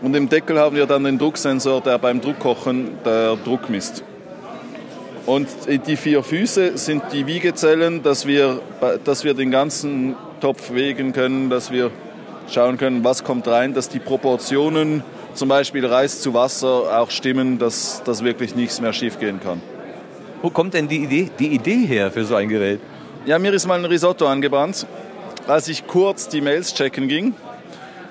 Und 0.00 0.16
im 0.16 0.28
Deckel 0.28 0.58
haben 0.58 0.74
wir 0.74 0.86
dann 0.86 1.04
den 1.04 1.18
Drucksensor, 1.18 1.80
der 1.80 1.98
beim 1.98 2.20
Druckkochen 2.20 2.98
der 3.04 3.36
Druck 3.36 3.70
misst. 3.70 4.02
Und 5.24 5.46
die 5.86 5.94
vier 5.94 6.24
Füße 6.24 6.76
sind 6.76 7.04
die 7.12 7.28
Wiegezellen, 7.28 8.02
dass 8.02 8.26
wir, 8.26 8.60
dass 9.04 9.22
wir 9.22 9.34
den 9.34 9.52
ganzen 9.52 10.16
Topf 10.40 10.74
wägen 10.74 11.12
können, 11.12 11.48
dass 11.48 11.70
wir 11.70 11.92
schauen 12.50 12.76
können, 12.76 13.04
was 13.04 13.22
kommt 13.22 13.46
rein, 13.46 13.74
dass 13.74 13.88
die 13.88 14.00
Proportionen, 14.00 15.04
zum 15.34 15.48
Beispiel 15.48 15.86
Reis 15.86 16.20
zu 16.20 16.34
Wasser, 16.34 16.98
auch 16.98 17.12
stimmen, 17.12 17.60
dass, 17.60 18.02
dass 18.02 18.24
wirklich 18.24 18.56
nichts 18.56 18.80
mehr 18.80 18.92
schiefgehen 18.92 19.38
kann. 19.38 19.62
Wo 20.42 20.50
kommt 20.50 20.74
denn 20.74 20.88
die 20.88 21.04
Idee, 21.04 21.30
die 21.38 21.54
Idee 21.54 21.86
her 21.86 22.10
für 22.10 22.24
so 22.24 22.34
ein 22.34 22.48
Gerät? 22.48 22.80
Ja, 23.24 23.38
mir 23.38 23.52
ist 23.52 23.68
mal 23.68 23.78
ein 23.78 23.84
Risotto 23.84 24.26
angebrannt, 24.26 24.84
als 25.46 25.68
ich 25.68 25.86
kurz 25.86 26.26
die 26.26 26.40
Mails 26.40 26.74
checken 26.74 27.06
ging. 27.06 27.34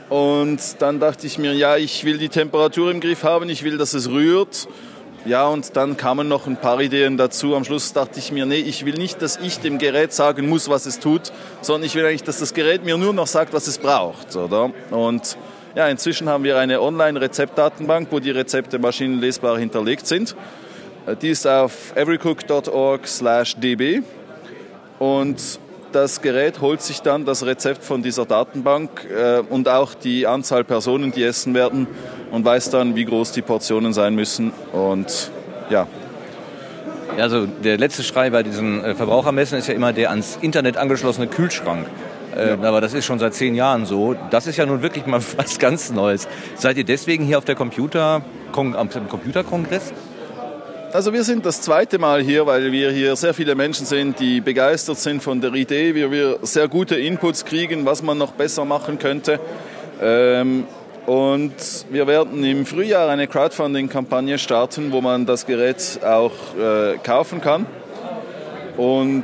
Und 0.07 0.61
dann 0.79 1.01
dachte 1.01 1.27
ich 1.27 1.37
mir, 1.37 1.51
ja, 1.51 1.75
ich 1.75 2.05
will 2.05 2.17
die 2.17 2.29
Temperatur 2.29 2.89
im 2.89 3.01
Griff 3.01 3.25
haben, 3.25 3.49
ich 3.49 3.63
will, 3.63 3.77
dass 3.77 3.93
es 3.93 4.09
rührt. 4.09 4.69
Ja, 5.25 5.47
und 5.47 5.75
dann 5.75 5.97
kamen 5.97 6.29
noch 6.29 6.47
ein 6.47 6.55
paar 6.55 6.79
Ideen 6.79 7.17
dazu. 7.17 7.57
Am 7.57 7.65
Schluss 7.65 7.91
dachte 7.91 8.19
ich 8.19 8.31
mir, 8.31 8.45
nee, 8.45 8.55
ich 8.55 8.85
will 8.85 8.93
nicht, 8.93 9.21
dass 9.21 9.35
ich 9.35 9.59
dem 9.59 9.79
Gerät 9.79 10.13
sagen 10.13 10.47
muss, 10.47 10.69
was 10.69 10.85
es 10.85 10.99
tut, 10.99 11.33
sondern 11.61 11.87
ich 11.87 11.95
will 11.95 12.05
eigentlich, 12.05 12.23
dass 12.23 12.39
das 12.39 12.53
Gerät 12.53 12.85
mir 12.85 12.97
nur 12.97 13.11
noch 13.11 13.27
sagt, 13.27 13.51
was 13.51 13.67
es 13.67 13.79
braucht, 13.79 14.33
oder? 14.37 14.71
Und 14.91 15.37
ja, 15.75 15.89
inzwischen 15.89 16.29
haben 16.29 16.45
wir 16.45 16.57
eine 16.57 16.81
Online-Rezeptdatenbank, 16.81 18.07
wo 18.11 18.19
die 18.19 18.31
Rezepte 18.31 18.79
maschinenlesbar 18.79 19.57
hinterlegt 19.57 20.07
sind. 20.07 20.37
Die 21.21 21.31
ist 21.31 21.45
auf 21.45 21.93
everycook.org/db. 21.95 24.03
Und 25.01 25.59
das 25.93 26.21
Gerät 26.21 26.61
holt 26.61 26.83
sich 26.83 27.01
dann 27.01 27.25
das 27.25 27.43
Rezept 27.43 27.83
von 27.83 28.03
dieser 28.03 28.27
Datenbank 28.27 29.07
äh, 29.09 29.39
und 29.39 29.67
auch 29.67 29.95
die 29.95 30.27
Anzahl 30.27 30.63
Personen, 30.63 31.11
die 31.11 31.23
essen 31.23 31.55
werden 31.55 31.87
und 32.29 32.45
weiß 32.45 32.69
dann, 32.69 32.95
wie 32.95 33.05
groß 33.05 33.31
die 33.31 33.41
Portionen 33.41 33.93
sein 33.93 34.13
müssen. 34.13 34.51
Und 34.71 35.31
ja, 35.71 35.87
Ja, 37.17 37.23
Also 37.23 37.47
der 37.47 37.79
letzte 37.79 38.03
Schrei 38.03 38.29
bei 38.29 38.43
diesen 38.43 38.85
äh, 38.85 38.93
Verbrauchermessen 38.93 39.57
ist 39.57 39.67
ja 39.67 39.73
immer 39.73 39.91
der 39.91 40.11
ans 40.11 40.37
Internet 40.39 40.77
angeschlossene 40.77 41.25
Kühlschrank. 41.25 41.87
Äh, 42.35 42.63
Aber 42.63 42.79
das 42.79 42.93
ist 42.93 43.05
schon 43.05 43.17
seit 43.17 43.33
zehn 43.33 43.55
Jahren 43.55 43.87
so. 43.87 44.15
Das 44.29 44.45
ist 44.45 44.57
ja 44.57 44.67
nun 44.67 44.83
wirklich 44.83 45.07
mal 45.07 45.19
was 45.37 45.57
ganz 45.57 45.91
Neues. 45.91 46.27
Seid 46.55 46.77
ihr 46.77 46.83
deswegen 46.83 47.25
hier 47.25 47.39
auf 47.39 47.45
der 47.45 47.55
Computer, 47.55 48.21
am 48.53 48.89
Computerkongress? 49.09 49.93
Also 50.93 51.13
wir 51.13 51.23
sind 51.23 51.45
das 51.45 51.61
zweite 51.61 51.99
Mal 51.99 52.21
hier, 52.21 52.45
weil 52.45 52.69
wir 52.69 52.91
hier 52.91 53.15
sehr 53.15 53.33
viele 53.33 53.55
Menschen 53.55 53.85
sind, 53.85 54.19
die 54.19 54.41
begeistert 54.41 54.97
sind 54.97 55.23
von 55.23 55.39
der 55.39 55.53
Idee, 55.53 55.95
wie 55.95 56.11
wir 56.11 56.39
sehr 56.41 56.67
gute 56.67 56.95
Inputs 56.95 57.45
kriegen, 57.45 57.85
was 57.85 58.03
man 58.03 58.17
noch 58.17 58.33
besser 58.33 58.65
machen 58.65 58.99
könnte. 58.99 59.39
Ähm, 60.01 60.65
und 61.05 61.53
wir 61.89 62.07
werden 62.07 62.43
im 62.43 62.65
Frühjahr 62.65 63.07
eine 63.07 63.27
Crowdfunding-Kampagne 63.27 64.37
starten, 64.37 64.91
wo 64.91 64.99
man 64.99 65.25
das 65.25 65.45
Gerät 65.45 66.01
auch 66.03 66.33
äh, 66.59 66.97
kaufen 66.97 67.39
kann. 67.39 67.65
Und 68.75 69.23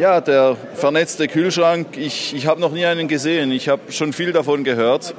ja, 0.00 0.20
der 0.20 0.56
vernetzte 0.74 1.28
Kühlschrank, 1.28 1.96
ich, 1.96 2.34
ich 2.34 2.48
habe 2.48 2.60
noch 2.60 2.72
nie 2.72 2.86
einen 2.86 3.06
gesehen. 3.06 3.52
Ich 3.52 3.68
habe 3.68 3.92
schon 3.92 4.12
viel 4.12 4.32
davon 4.32 4.64
gehört. 4.64 5.14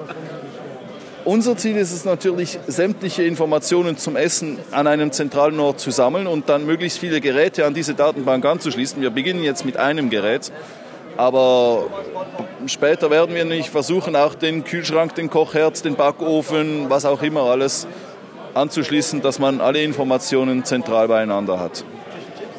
Unser 1.25 1.55
Ziel 1.55 1.77
ist 1.77 1.93
es 1.93 2.03
natürlich, 2.03 2.59
sämtliche 2.67 3.23
Informationen 3.23 3.95
zum 3.95 4.17
Essen 4.17 4.57
an 4.71 4.87
einem 4.87 5.13
zentralen 5.13 5.57
Ort 5.61 5.79
zu 5.79 5.89
sammeln 5.89 6.27
und 6.27 6.49
dann 6.49 6.65
möglichst 6.65 6.99
viele 6.99 7.21
Geräte 7.21 7.65
an 7.65 7.73
diese 7.73 7.93
Datenbank 7.93 8.43
anzuschließen. 8.45 9.01
Wir 9.01 9.09
beginnen 9.09 9.41
jetzt 9.41 9.65
mit 9.65 9.77
einem 9.77 10.09
Gerät, 10.09 10.51
aber 11.15 11.85
später 12.67 13.09
werden 13.09 13.35
wir 13.35 13.45
nicht 13.45 13.69
versuchen, 13.69 14.17
auch 14.17 14.35
den 14.35 14.65
Kühlschrank, 14.65 15.15
den 15.15 15.29
Kochherd, 15.29 15.85
den 15.85 15.95
Backofen, 15.95 16.89
was 16.89 17.05
auch 17.05 17.21
immer 17.21 17.43
alles 17.43 17.87
anzuschließen, 18.53 19.21
dass 19.21 19.39
man 19.39 19.61
alle 19.61 19.81
Informationen 19.81 20.65
zentral 20.65 21.07
beieinander 21.07 21.57
hat. 21.57 21.85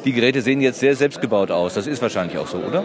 Die 0.05 0.13
Geräte 0.13 0.41
sehen 0.41 0.61
jetzt 0.61 0.79
sehr 0.79 0.95
selbstgebaut 0.95 1.51
aus. 1.51 1.75
Das 1.75 1.85
ist 1.85 2.01
wahrscheinlich 2.01 2.39
auch 2.39 2.47
so, 2.47 2.57
oder? 2.57 2.83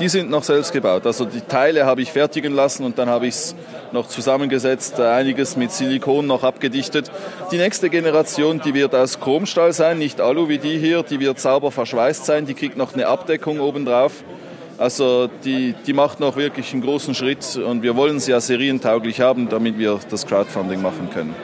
Die 0.00 0.08
sind 0.08 0.30
noch 0.30 0.42
selbst 0.42 0.72
gebaut. 0.72 1.04
Also 1.04 1.26
die 1.26 1.42
Teile 1.42 1.84
habe 1.84 2.00
ich 2.00 2.10
fertigen 2.10 2.54
lassen 2.54 2.84
und 2.84 2.98
dann 2.98 3.10
habe 3.10 3.26
ich 3.26 3.34
es 3.34 3.56
noch 3.92 4.08
zusammengesetzt, 4.08 4.98
einiges 4.98 5.56
mit 5.56 5.72
Silikon 5.72 6.26
noch 6.26 6.42
abgedichtet. 6.42 7.10
Die 7.52 7.58
nächste 7.58 7.90
Generation, 7.90 8.62
die 8.64 8.72
wird 8.72 8.94
aus 8.94 9.20
Chromstahl 9.20 9.74
sein, 9.74 9.98
nicht 9.98 10.22
Alu 10.22 10.48
wie 10.48 10.56
die 10.56 10.78
hier, 10.78 11.02
die 11.02 11.20
wird 11.20 11.38
sauber 11.38 11.70
verschweißt 11.70 12.24
sein, 12.24 12.46
die 12.46 12.54
kriegt 12.54 12.78
noch 12.78 12.94
eine 12.94 13.08
Abdeckung 13.08 13.60
obendrauf. 13.60 14.24
Also 14.78 15.28
die, 15.44 15.74
die 15.86 15.92
macht 15.92 16.18
noch 16.20 16.36
wirklich 16.36 16.72
einen 16.72 16.80
großen 16.80 17.14
Schritt 17.14 17.56
und 17.56 17.82
wir 17.82 17.94
wollen 17.94 18.20
sie 18.20 18.30
ja 18.30 18.40
serientauglich 18.40 19.20
haben, 19.20 19.50
damit 19.50 19.76
wir 19.76 20.00
das 20.08 20.26
Crowdfunding 20.26 20.80
machen 20.80 21.10
können. 21.12 21.34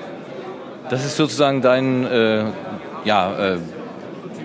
Das 0.89 1.05
ist 1.05 1.17
sozusagen 1.17 1.61
dein, 1.61 2.07
äh, 2.07 2.45
ja, 3.05 3.55
äh, 3.55 3.59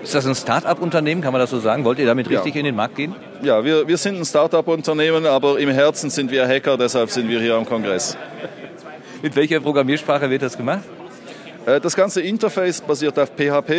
ist 0.03 0.13
das 0.13 0.25
ein 0.25 0.35
Start-up-Unternehmen, 0.35 1.21
kann 1.21 1.31
man 1.31 1.39
das 1.39 1.51
so 1.51 1.59
sagen? 1.59 1.85
Wollt 1.85 1.99
ihr 1.99 2.05
damit 2.05 2.29
richtig 2.29 2.55
ja. 2.55 2.59
in 2.59 2.65
den 2.65 2.75
Markt 2.75 2.97
gehen? 2.97 3.15
Ja, 3.43 3.65
wir, 3.65 3.87
wir 3.87 3.97
sind 3.97 4.19
ein 4.19 4.25
Start-up-Unternehmen, 4.25 5.25
aber 5.25 5.59
im 5.59 5.69
Herzen 5.69 6.11
sind 6.11 6.29
wir 6.29 6.47
Hacker, 6.47 6.77
deshalb 6.77 7.09
sind 7.09 7.27
wir 7.27 7.39
hier 7.39 7.55
am 7.55 7.65
Kongress. 7.65 8.15
Mit 9.23 9.35
welcher 9.35 9.59
Programmiersprache 9.59 10.29
wird 10.29 10.43
das 10.43 10.55
gemacht? 10.55 10.83
Äh, 11.65 11.79
das 11.79 11.95
ganze 11.95 12.21
Interface 12.21 12.81
basiert 12.81 13.17
auf 13.17 13.31
PHP. 13.35 13.71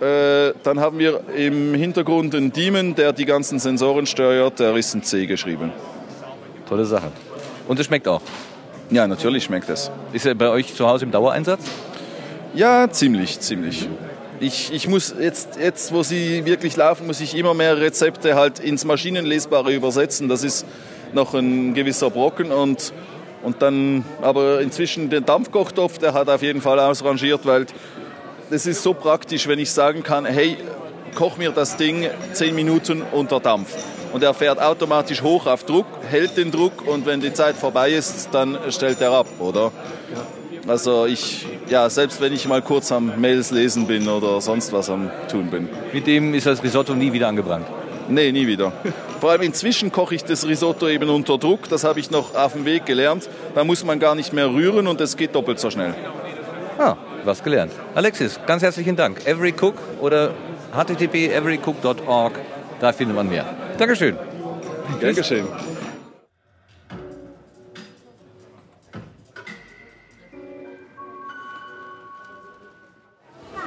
Äh, 0.00 0.52
dann 0.62 0.78
haben 0.78 1.00
wir 1.00 1.20
im 1.36 1.74
Hintergrund 1.74 2.32
einen 2.36 2.52
Daemon, 2.52 2.94
der 2.94 3.12
die 3.12 3.24
ganzen 3.24 3.58
Sensoren 3.58 4.06
steuert. 4.06 4.60
Der 4.60 4.76
ist 4.76 4.94
in 4.94 5.02
C 5.02 5.26
geschrieben. 5.26 5.72
Tolle 6.68 6.84
Sache. 6.84 7.10
Und 7.66 7.80
es 7.80 7.86
schmeckt 7.86 8.06
auch? 8.06 8.22
Ja, 8.90 9.08
natürlich 9.08 9.44
schmeckt 9.44 9.68
es. 9.68 9.90
Ist 10.12 10.26
er 10.26 10.36
bei 10.36 10.48
euch 10.48 10.74
zu 10.74 10.86
Hause 10.86 11.04
im 11.04 11.10
Dauereinsatz? 11.10 11.64
Ja, 12.54 12.88
ziemlich, 12.88 13.40
ziemlich. 13.40 13.88
Ich, 14.40 14.72
ich 14.72 14.86
muss 14.86 15.12
jetzt, 15.18 15.56
jetzt, 15.60 15.92
wo 15.92 16.04
sie 16.04 16.44
wirklich 16.44 16.76
laufen, 16.76 17.08
muss 17.08 17.20
ich 17.20 17.36
immer 17.36 17.54
mehr 17.54 17.78
Rezepte 17.78 18.36
halt 18.36 18.60
ins 18.60 18.84
Maschinenlesbare 18.84 19.72
übersetzen. 19.72 20.28
Das 20.28 20.44
ist 20.44 20.64
noch 21.12 21.34
ein 21.34 21.74
gewisser 21.74 22.10
Brocken 22.10 22.52
und, 22.52 22.92
und 23.42 23.62
dann, 23.62 24.04
aber 24.22 24.60
inzwischen 24.60 25.10
den 25.10 25.24
Dampfkochtopf, 25.24 25.98
der 25.98 26.14
hat 26.14 26.28
auf 26.28 26.42
jeden 26.42 26.60
Fall 26.60 26.78
ausrangiert, 26.78 27.46
weil 27.46 27.66
das 28.50 28.66
ist 28.66 28.84
so 28.84 28.94
praktisch, 28.94 29.48
wenn 29.48 29.58
ich 29.58 29.72
sagen 29.72 30.04
kann, 30.04 30.24
hey, 30.24 30.56
koch 31.16 31.36
mir 31.36 31.50
das 31.50 31.76
Ding 31.76 32.08
10 32.32 32.54
Minuten 32.54 33.02
unter 33.10 33.40
Dampf. 33.40 33.74
Und 34.12 34.22
er 34.22 34.34
fährt 34.34 34.60
automatisch 34.60 35.20
hoch 35.20 35.46
auf 35.46 35.64
Druck, 35.64 35.86
hält 36.08 36.36
den 36.36 36.52
Druck 36.52 36.86
und 36.86 37.06
wenn 37.06 37.20
die 37.20 37.32
Zeit 37.32 37.56
vorbei 37.56 37.90
ist, 37.90 38.28
dann 38.30 38.56
stellt 38.70 39.00
er 39.00 39.10
ab, 39.10 39.26
oder? 39.40 39.72
Also 40.68 41.06
ich, 41.06 41.46
ja, 41.68 41.88
selbst 41.88 42.20
wenn 42.20 42.32
ich 42.34 42.46
mal 42.46 42.60
kurz 42.60 42.92
am 42.92 43.18
Mails 43.18 43.50
lesen 43.50 43.86
bin 43.86 44.06
oder 44.06 44.40
sonst 44.42 44.72
was 44.72 44.90
am 44.90 45.10
tun 45.30 45.50
bin. 45.50 45.68
Mit 45.94 46.06
dem 46.06 46.34
ist 46.34 46.46
das 46.46 46.62
Risotto 46.62 46.94
nie 46.94 47.12
wieder 47.12 47.28
angebrannt? 47.28 47.66
Nee, 48.08 48.32
nie 48.32 48.46
wieder. 48.46 48.72
Vor 49.20 49.30
allem 49.30 49.42
inzwischen 49.42 49.90
koche 49.90 50.14
ich 50.14 50.24
das 50.24 50.46
Risotto 50.46 50.86
eben 50.88 51.08
unter 51.08 51.38
Druck. 51.38 51.68
Das 51.70 51.84
habe 51.84 52.00
ich 52.00 52.10
noch 52.10 52.34
auf 52.34 52.52
dem 52.52 52.66
Weg 52.66 52.84
gelernt. 52.86 53.28
Da 53.54 53.64
muss 53.64 53.82
man 53.84 53.98
gar 53.98 54.14
nicht 54.14 54.32
mehr 54.32 54.50
rühren 54.50 54.86
und 54.86 55.00
es 55.00 55.16
geht 55.16 55.34
doppelt 55.34 55.58
so 55.58 55.70
schnell. 55.70 55.94
Ah, 56.78 56.96
was 57.24 57.42
gelernt. 57.42 57.72
Alexis, 57.94 58.38
ganz 58.46 58.62
herzlichen 58.62 58.94
Dank. 58.94 59.26
Every 59.26 59.52
Cook 59.58 59.74
oder 60.00 60.32
http 60.72 61.32
everycook.org, 61.32 62.32
da 62.80 62.92
findet 62.92 63.16
man 63.16 63.28
mehr. 63.28 63.46
Dankeschön. 63.78 64.16
Dankeschön. 65.00 65.46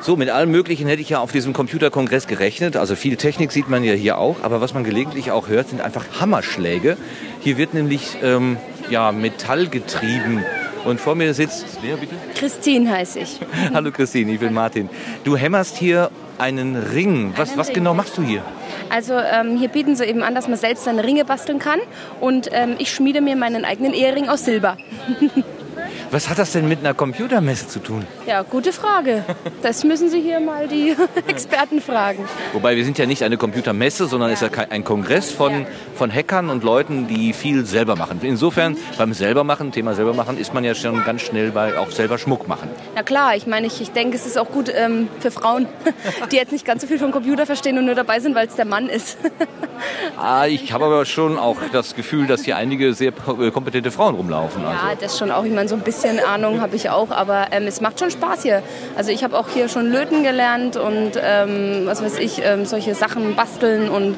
So, 0.04 0.16
mit 0.16 0.32
allem 0.32 0.50
Möglichen 0.50 0.88
hätte 0.88 1.00
ich 1.04 1.10
ja 1.10 1.20
auf 1.20 1.32
diesem 1.32 1.54
Computerkongress 1.54 2.26
gerechnet. 2.26 2.76
Also 2.76 2.96
viel 2.96 3.18
Technik 3.18 3.52
sieht 3.52 3.70
man 3.70 3.84
ja 3.84 3.94
hier 3.94 4.18
auch. 4.18 4.38
Aber 4.42 4.60
was 4.60 4.74
man 4.74 4.84
gelegentlich 4.84 5.30
auch 5.30 5.48
hört, 5.48 5.70
sind 5.70 5.80
einfach 5.80 6.20
Hammerschläge. 6.20 6.98
Hier 7.42 7.58
wird 7.60 7.76
nämlich 7.76 8.18
ähm, 8.24 8.58
ja, 8.90 9.12
Metall 9.12 9.68
getrieben. 9.68 10.44
Und 10.86 11.00
vor 11.00 11.14
mir 11.14 11.36
sitzt, 11.36 11.66
wer 11.84 11.98
bitte? 11.98 12.16
Christine 12.34 12.90
heiße 12.90 13.20
ich. 13.20 13.40
Hallo 13.76 13.92
Christine, 13.92 14.32
ich 14.32 14.40
bin 14.40 14.56
Martin. 14.56 14.90
Du 15.24 15.38
hämmerst 15.38 15.78
hier 15.78 16.10
einen 16.40 16.76
Ring. 16.76 17.34
Was, 17.36 17.56
was 17.56 17.72
genau 17.72 17.94
machst 17.94 18.18
du 18.18 18.24
hier? 18.24 18.44
Also 18.90 19.14
ähm, 19.14 19.60
hier 19.60 19.68
bieten 19.68 19.96
sie 19.96 20.06
eben 20.06 20.24
an, 20.24 20.34
dass 20.34 20.48
man 20.48 20.58
selbst 20.58 20.84
seine 20.84 21.04
Ringe 21.04 21.26
basteln 21.26 21.60
kann. 21.60 21.80
Und 22.20 22.50
ähm, 22.52 22.74
ich 22.80 22.92
schmiede 22.92 23.22
mir 23.22 23.36
meinen 23.36 23.66
eigenen 23.66 23.94
Ehering 23.94 24.30
aus 24.30 24.46
Silber. 24.46 24.78
Was 26.12 26.30
hat 26.30 26.40
das 26.40 26.52
denn 26.52 26.68
mit 26.68 26.80
einer 26.80 26.94
Computermesse 26.94 27.68
zu 27.68 27.80
tun? 27.80 28.06
Ja, 28.26 28.42
gute 28.44 28.74
Frage. 28.74 29.24
Das 29.62 29.84
müssen 29.84 30.10
Sie 30.10 30.22
hier 30.22 30.40
mal 30.40 30.68
die 30.68 30.96
Experten 31.28 31.82
fragen. 31.82 32.26
Wobei 32.54 32.76
wir 32.76 32.84
sind 32.84 32.98
ja 32.98 33.06
nicht 33.06 33.24
eine 33.24 33.38
Computermesse, 33.38 34.08
sondern 34.08 34.30
ja. 34.30 34.34
ist 34.34 34.42
ja 34.42 34.50
ein 34.70 34.84
Kongress 34.84 35.32
von, 35.32 35.52
ja. 35.52 35.68
von 35.96 36.14
Hackern 36.14 36.50
und 36.50 36.64
Leuten, 36.64 37.08
die 37.08 37.34
viel 37.34 37.66
selber 37.66 37.96
machen. 37.96 38.20
Insofern 38.24 38.78
beim 38.98 39.14
selbermachen, 39.14 39.72
Thema 39.72 39.94
selbermachen, 39.94 40.38
ist 40.38 40.54
man 40.54 40.64
ja 40.64 40.76
schon 40.76 41.04
ganz 41.04 41.22
schnell 41.22 41.52
bei 41.52 41.78
auch 41.78 41.92
selber 41.92 42.18
Schmuck 42.18 42.48
machen. 42.48 42.70
Na 42.96 43.04
klar, 43.04 43.36
ich 43.36 43.48
meine, 43.48 43.68
ich, 43.68 43.82
ich 43.82 43.92
denke, 43.92 44.16
es 44.18 44.26
ist 44.26 44.38
auch 44.38 44.50
gut 44.50 44.72
ähm, 44.74 45.10
für 45.20 45.32
Frauen, 45.32 45.68
die 46.32 46.36
jetzt 46.36 46.52
nicht 46.52 46.66
ganz 46.66 46.82
so 46.82 46.88
viel 46.88 47.00
vom 47.00 47.12
Computer 47.12 47.46
verstehen 47.46 47.78
und 47.78 47.86
nur 47.86 47.96
dabei 47.96 48.20
sind, 48.20 48.36
weil 48.36 48.48
es 48.48 48.56
der 48.56 48.66
Mann 48.66 48.88
ist. 48.88 49.18
ah, 50.18 50.46
ich 50.46 50.74
habe 50.74 50.86
aber 50.86 51.06
schon 51.06 51.38
auch 51.38 51.58
das 51.72 51.96
Gefühl, 51.96 52.28
dass 52.28 52.44
hier 52.44 52.58
einige 52.58 52.94
sehr 52.94 53.12
kompetente 53.12 53.92
Frauen 53.92 54.16
rumlaufen. 54.16 54.64
Also. 54.64 54.74
Ja, 54.74 54.96
das 55.00 55.18
schon 55.18 55.32
auch. 55.32 55.44
Ich 55.44 55.52
meine, 55.52 55.70
so 55.72 55.78
ein 55.78 55.84
bisschen 55.84 56.20
Ahnung 56.20 56.60
habe 56.60 56.76
ich 56.76 56.90
auch, 56.90 57.12
aber 57.12 57.48
ähm, 57.52 57.66
es 57.66 57.80
macht 57.80 57.98
schon 57.98 58.12
Spaß 58.12 58.44
hier. 58.44 58.62
Also 58.98 59.10
ich 59.10 59.24
habe 59.24 59.40
auch 59.40 59.48
hier 59.48 59.70
schon 59.70 59.90
löten 59.90 60.22
gelernt 60.22 60.76
und 60.76 61.14
ähm, 61.16 61.84
was 61.86 62.04
weiß 62.04 62.20
ich, 62.20 62.42
ähm, 62.44 62.66
solche 62.66 62.94
Sachen 62.94 63.38
basteln 63.38 63.88
und 63.88 64.18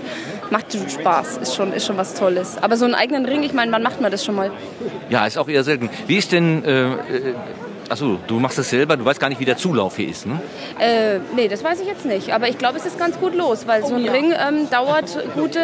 macht 0.50 0.74
Spaß. 0.74 1.38
Ist 1.38 1.56
schon, 1.56 1.72
ist 1.72 1.86
schon 1.86 1.96
was 1.96 2.16
Tolles. 2.16 2.58
Aber 2.60 2.76
so 2.76 2.86
einen 2.86 2.96
eigenen 2.96 3.26
Ring, 3.26 3.44
ich 3.44 3.54
meine, 3.54 3.72
wann 3.72 3.84
macht 3.84 4.02
man 4.02 4.12
das 4.12 4.26
schon 4.26 4.34
mal? 4.34 4.50
Ja, 5.10 5.28
ist 5.28 5.38
auch 5.38 5.48
eher 5.48 5.64
selten. 5.64 5.92
Wie 6.08 6.18
ist 6.18 6.32
denn 6.32 6.66
äh, 6.66 6.86
äh 6.86 6.96
Achso, 7.94 8.18
du 8.26 8.40
machst 8.40 8.58
es 8.58 8.72
selber, 8.72 8.98
du 8.98 9.06
weißt 9.06 9.20
gar 9.20 9.30
nicht, 9.30 9.40
wie 9.40 9.46
der 9.46 9.56
Zulauf 9.56 9.98
hier 9.98 10.10
ist, 10.10 10.26
ne? 10.26 10.42
Äh, 10.80 11.20
nee, 11.36 11.48
das 11.48 11.64
weiß 11.64 11.80
ich 11.80 11.86
jetzt 11.86 12.08
nicht. 12.08 12.34
Aber 12.34 12.50
ich 12.50 12.58
glaube, 12.58 12.76
es 12.80 12.88
ist 12.88 12.98
ganz 12.98 13.20
gut 13.20 13.36
los, 13.36 13.68
weil 13.68 13.86
so 13.86 13.94
ein 13.94 14.10
Ring 14.10 14.32
ähm, 14.32 14.68
dauert 14.72 15.16
gute 15.36 15.60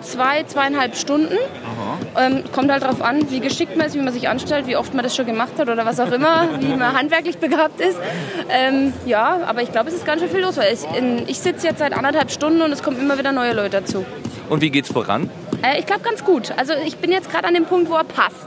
zwei, 0.00 0.44
zweieinhalb 0.44 0.94
Stunden. 0.94 1.34
Ähm, 2.16 2.44
kommt 2.52 2.70
halt 2.70 2.84
darauf 2.84 3.02
an, 3.02 3.28
wie 3.32 3.40
geschickt 3.40 3.76
man 3.76 3.88
ist, 3.88 3.96
wie 3.96 4.02
man 4.02 4.12
sich 4.12 4.28
anstellt, 4.28 4.68
wie 4.68 4.76
oft 4.76 4.94
man 4.94 5.02
das 5.02 5.16
schon 5.16 5.26
gemacht 5.26 5.54
hat 5.58 5.68
oder 5.68 5.84
was 5.84 5.98
auch 5.98 6.12
immer, 6.12 6.48
wie 6.60 6.76
man 6.76 6.96
handwerklich 6.96 7.38
begabt 7.38 7.80
ist. 7.80 7.98
Ähm, 8.50 8.92
ja, 9.04 9.40
aber 9.44 9.62
ich 9.62 9.72
glaube, 9.72 9.88
es 9.88 9.96
ist 9.96 10.06
ganz 10.06 10.20
schön 10.22 10.30
viel 10.30 10.42
los, 10.42 10.56
weil 10.56 10.72
ich, 10.72 11.28
ich 11.28 11.40
sitze 11.40 11.66
jetzt 11.66 11.80
seit 11.80 11.92
anderthalb 11.92 12.30
Stunden 12.30 12.62
und 12.62 12.70
es 12.70 12.84
kommen 12.84 13.00
immer 13.00 13.18
wieder 13.18 13.32
neue 13.32 13.52
Leute 13.52 13.80
dazu. 13.80 14.04
Und 14.48 14.60
wie 14.60 14.70
geht's 14.70 14.92
voran? 14.92 15.28
Äh, 15.60 15.80
ich 15.80 15.86
glaube 15.86 16.02
ganz 16.02 16.22
gut. 16.22 16.52
Also 16.56 16.72
ich 16.86 16.98
bin 16.98 17.10
jetzt 17.10 17.32
gerade 17.32 17.48
an 17.48 17.54
dem 17.54 17.64
Punkt, 17.64 17.90
wo 17.90 17.96
er 17.96 18.04
passt. 18.04 18.46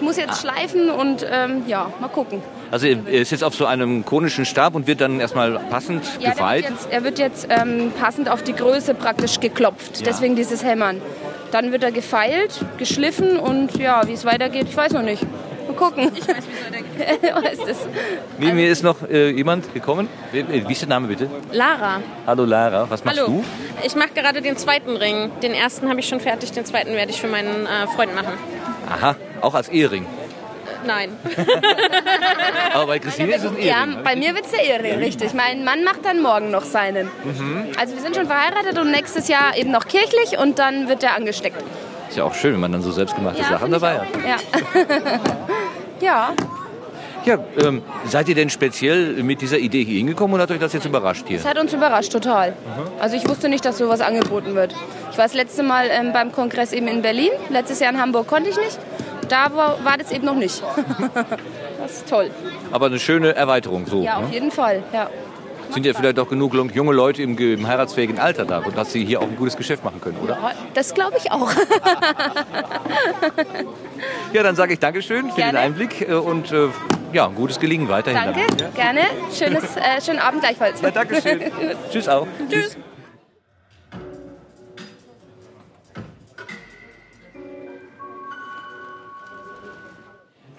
muss 0.00 0.16
jetzt 0.16 0.30
ah. 0.30 0.36
schleifen 0.36 0.88
und 0.88 1.26
ähm, 1.28 1.64
ja, 1.66 1.90
mal 2.00 2.08
gucken. 2.08 2.40
Also 2.70 2.86
er 2.86 3.06
ist 3.08 3.30
jetzt 3.32 3.42
auf 3.42 3.54
so 3.54 3.66
einem 3.66 4.04
konischen 4.04 4.44
Stab 4.44 4.74
und 4.74 4.86
wird 4.86 5.00
dann 5.00 5.18
erstmal 5.18 5.58
passend 5.70 6.04
ja, 6.20 6.30
gefeilt? 6.30 6.64
Wird 6.64 6.72
jetzt, 6.72 6.92
er 6.92 7.04
wird 7.04 7.18
jetzt 7.18 7.48
ähm, 7.50 7.92
passend 7.98 8.28
auf 8.28 8.42
die 8.44 8.52
Größe 8.52 8.94
praktisch 8.94 9.40
geklopft. 9.40 9.98
Ja. 9.98 10.04
Deswegen 10.06 10.36
dieses 10.36 10.62
Hämmern. 10.62 11.02
Dann 11.50 11.72
wird 11.72 11.82
er 11.82 11.90
gefeilt, 11.90 12.64
geschliffen 12.78 13.38
und 13.38 13.76
ja, 13.76 14.06
wie 14.06 14.12
es 14.12 14.24
weitergeht, 14.24 14.66
ich 14.68 14.76
weiß 14.76 14.92
noch 14.92 15.02
nicht. 15.02 15.24
Mal 15.66 15.74
gucken. 15.74 16.12
Ich 16.14 16.28
weiß, 16.28 16.36
wie 16.36 17.40
es 17.42 17.56
weitergeht. 17.56 17.76
Neben 18.38 18.56
mir 18.56 18.70
ist 18.70 18.84
noch 18.84 19.02
äh, 19.08 19.30
jemand 19.30 19.74
gekommen. 19.74 20.08
Wie, 20.30 20.38
äh, 20.38 20.68
wie 20.68 20.72
ist 20.72 20.82
der 20.82 20.88
Name 20.88 21.08
bitte? 21.08 21.28
Lara. 21.50 22.00
Hallo 22.24 22.44
Lara, 22.44 22.88
was 22.88 23.04
machst 23.04 23.18
Hallo. 23.18 23.32
du? 23.32 23.44
Ich 23.84 23.96
mache 23.96 24.10
gerade 24.14 24.42
den 24.42 24.56
zweiten 24.56 24.96
Ring. 24.96 25.32
Den 25.42 25.54
ersten 25.54 25.88
habe 25.88 25.98
ich 25.98 26.08
schon 26.08 26.20
fertig, 26.20 26.52
den 26.52 26.64
zweiten 26.64 26.92
werde 26.92 27.10
ich 27.10 27.20
für 27.20 27.28
meinen 27.28 27.66
äh, 27.66 27.88
Freund 27.88 28.14
machen. 28.14 28.34
Aha, 28.88 29.16
auch 29.40 29.54
als 29.54 29.68
Ehering. 29.68 30.06
Nein. 30.86 31.10
Aber 32.74 32.86
bei 32.86 32.98
Christine 32.98 33.34
ist 33.34 33.44
es 33.44 33.50
ein 33.50 33.58
Ehering. 33.58 33.92
Ja, 33.92 34.00
bei 34.02 34.16
mir 34.16 34.34
wird 34.34 34.46
es 34.46 34.52
der 34.52 34.62
Ehering, 34.62 34.98
richtig. 34.98 35.34
Mein 35.34 35.64
Mann 35.64 35.84
macht 35.84 36.04
dann 36.04 36.20
morgen 36.22 36.50
noch 36.50 36.64
seinen. 36.64 37.10
Mhm. 37.24 37.68
Also 37.78 37.94
wir 37.94 38.02
sind 38.02 38.16
schon 38.16 38.26
verheiratet 38.26 38.78
und 38.78 38.90
nächstes 38.90 39.28
Jahr 39.28 39.56
eben 39.56 39.70
noch 39.70 39.86
kirchlich 39.86 40.38
und 40.38 40.58
dann 40.58 40.88
wird 40.88 41.02
der 41.02 41.16
angesteckt. 41.16 41.62
Ist 42.08 42.16
ja 42.16 42.24
auch 42.24 42.34
schön, 42.34 42.54
wenn 42.54 42.60
man 42.60 42.72
dann 42.72 42.82
so 42.82 42.90
selbstgemachte 42.90 43.40
ja, 43.40 43.48
Sachen 43.48 43.70
dabei 43.70 44.00
hat. 44.00 44.08
Ja. 44.26 44.36
ja. 46.00 46.34
Ja, 47.24 47.38
ähm, 47.62 47.82
seid 48.06 48.28
ihr 48.28 48.34
denn 48.34 48.48
speziell 48.48 49.22
mit 49.22 49.42
dieser 49.42 49.58
Idee 49.58 49.84
hier 49.84 49.98
hingekommen 49.98 50.34
oder 50.34 50.44
hat 50.44 50.50
euch 50.50 50.58
das 50.58 50.72
jetzt 50.72 50.86
überrascht 50.86 51.24
hier? 51.28 51.36
Es 51.36 51.44
hat 51.44 51.58
uns 51.58 51.72
überrascht, 51.72 52.10
total. 52.10 52.50
Mhm. 52.50 52.54
Also 52.98 53.16
ich 53.16 53.28
wusste 53.28 53.48
nicht, 53.48 53.64
dass 53.64 53.78
sowas 53.78 54.00
angeboten 54.00 54.54
wird. 54.54 54.74
Ich 55.12 55.18
war 55.18 55.24
das 55.24 55.34
letzte 55.34 55.62
Mal 55.62 55.88
ähm, 55.90 56.12
beim 56.12 56.32
Kongress 56.32 56.72
eben 56.72 56.88
in 56.88 57.02
Berlin. 57.02 57.30
Letztes 57.50 57.80
Jahr 57.80 57.92
in 57.92 58.00
Hamburg 58.00 58.26
konnte 58.26 58.48
ich 58.48 58.56
nicht. 58.56 58.78
Da 59.30 59.54
war, 59.54 59.84
war 59.84 59.98
das 59.98 60.10
eben 60.10 60.26
noch 60.26 60.34
nicht. 60.34 60.62
das 61.78 61.92
ist 61.92 62.08
toll. 62.08 62.30
Aber 62.72 62.86
eine 62.86 62.98
schöne 62.98 63.34
Erweiterung 63.34 63.86
so. 63.86 64.02
Ja, 64.02 64.16
auf 64.16 64.28
ne? 64.28 64.34
jeden 64.34 64.50
Fall. 64.50 64.82
Ja. 64.92 65.10
Sind 65.70 65.86
ja 65.86 65.94
vielleicht 65.94 66.18
auch 66.18 66.28
genug 66.28 66.52
junge 66.74 66.92
Leute 66.92 67.22
im, 67.22 67.38
im 67.38 67.66
heiratsfähigen 67.66 68.18
Alter 68.18 68.44
da, 68.44 68.58
und 68.58 68.76
dass 68.76 68.92
sie 68.92 69.04
hier 69.04 69.20
auch 69.20 69.28
ein 69.28 69.36
gutes 69.36 69.56
Geschäft 69.56 69.84
machen 69.84 70.00
können, 70.00 70.18
oder? 70.18 70.34
Ja, 70.34 70.52
das 70.74 70.94
glaube 70.94 71.16
ich 71.16 71.30
auch. 71.30 71.48
Ja, 74.32 74.42
dann 74.42 74.54
sage 74.54 74.74
ich 74.74 74.78
Dankeschön 74.78 75.28
für 75.30 75.36
Gerne. 75.36 75.52
den 75.52 75.58
Einblick 75.58 76.08
äh, 76.08 76.14
und 76.14 76.52
äh, 76.52 76.68
ja, 77.12 77.26
ein 77.26 77.34
gutes 77.34 77.58
Gelingen 77.58 77.88
weiterhin. 77.88 78.20
Danke, 78.32 78.56
dann. 78.56 78.74
gerne. 78.74 79.00
Schönes, 79.36 79.76
äh, 79.76 80.00
schönen 80.00 80.20
Abend 80.20 80.42
gleichfalls. 80.42 80.80
Ja, 80.80 80.90
Dankeschön. 80.90 81.40
Tschüss 81.90 82.08
auch. 82.08 82.26
Tschüss. 82.48 82.76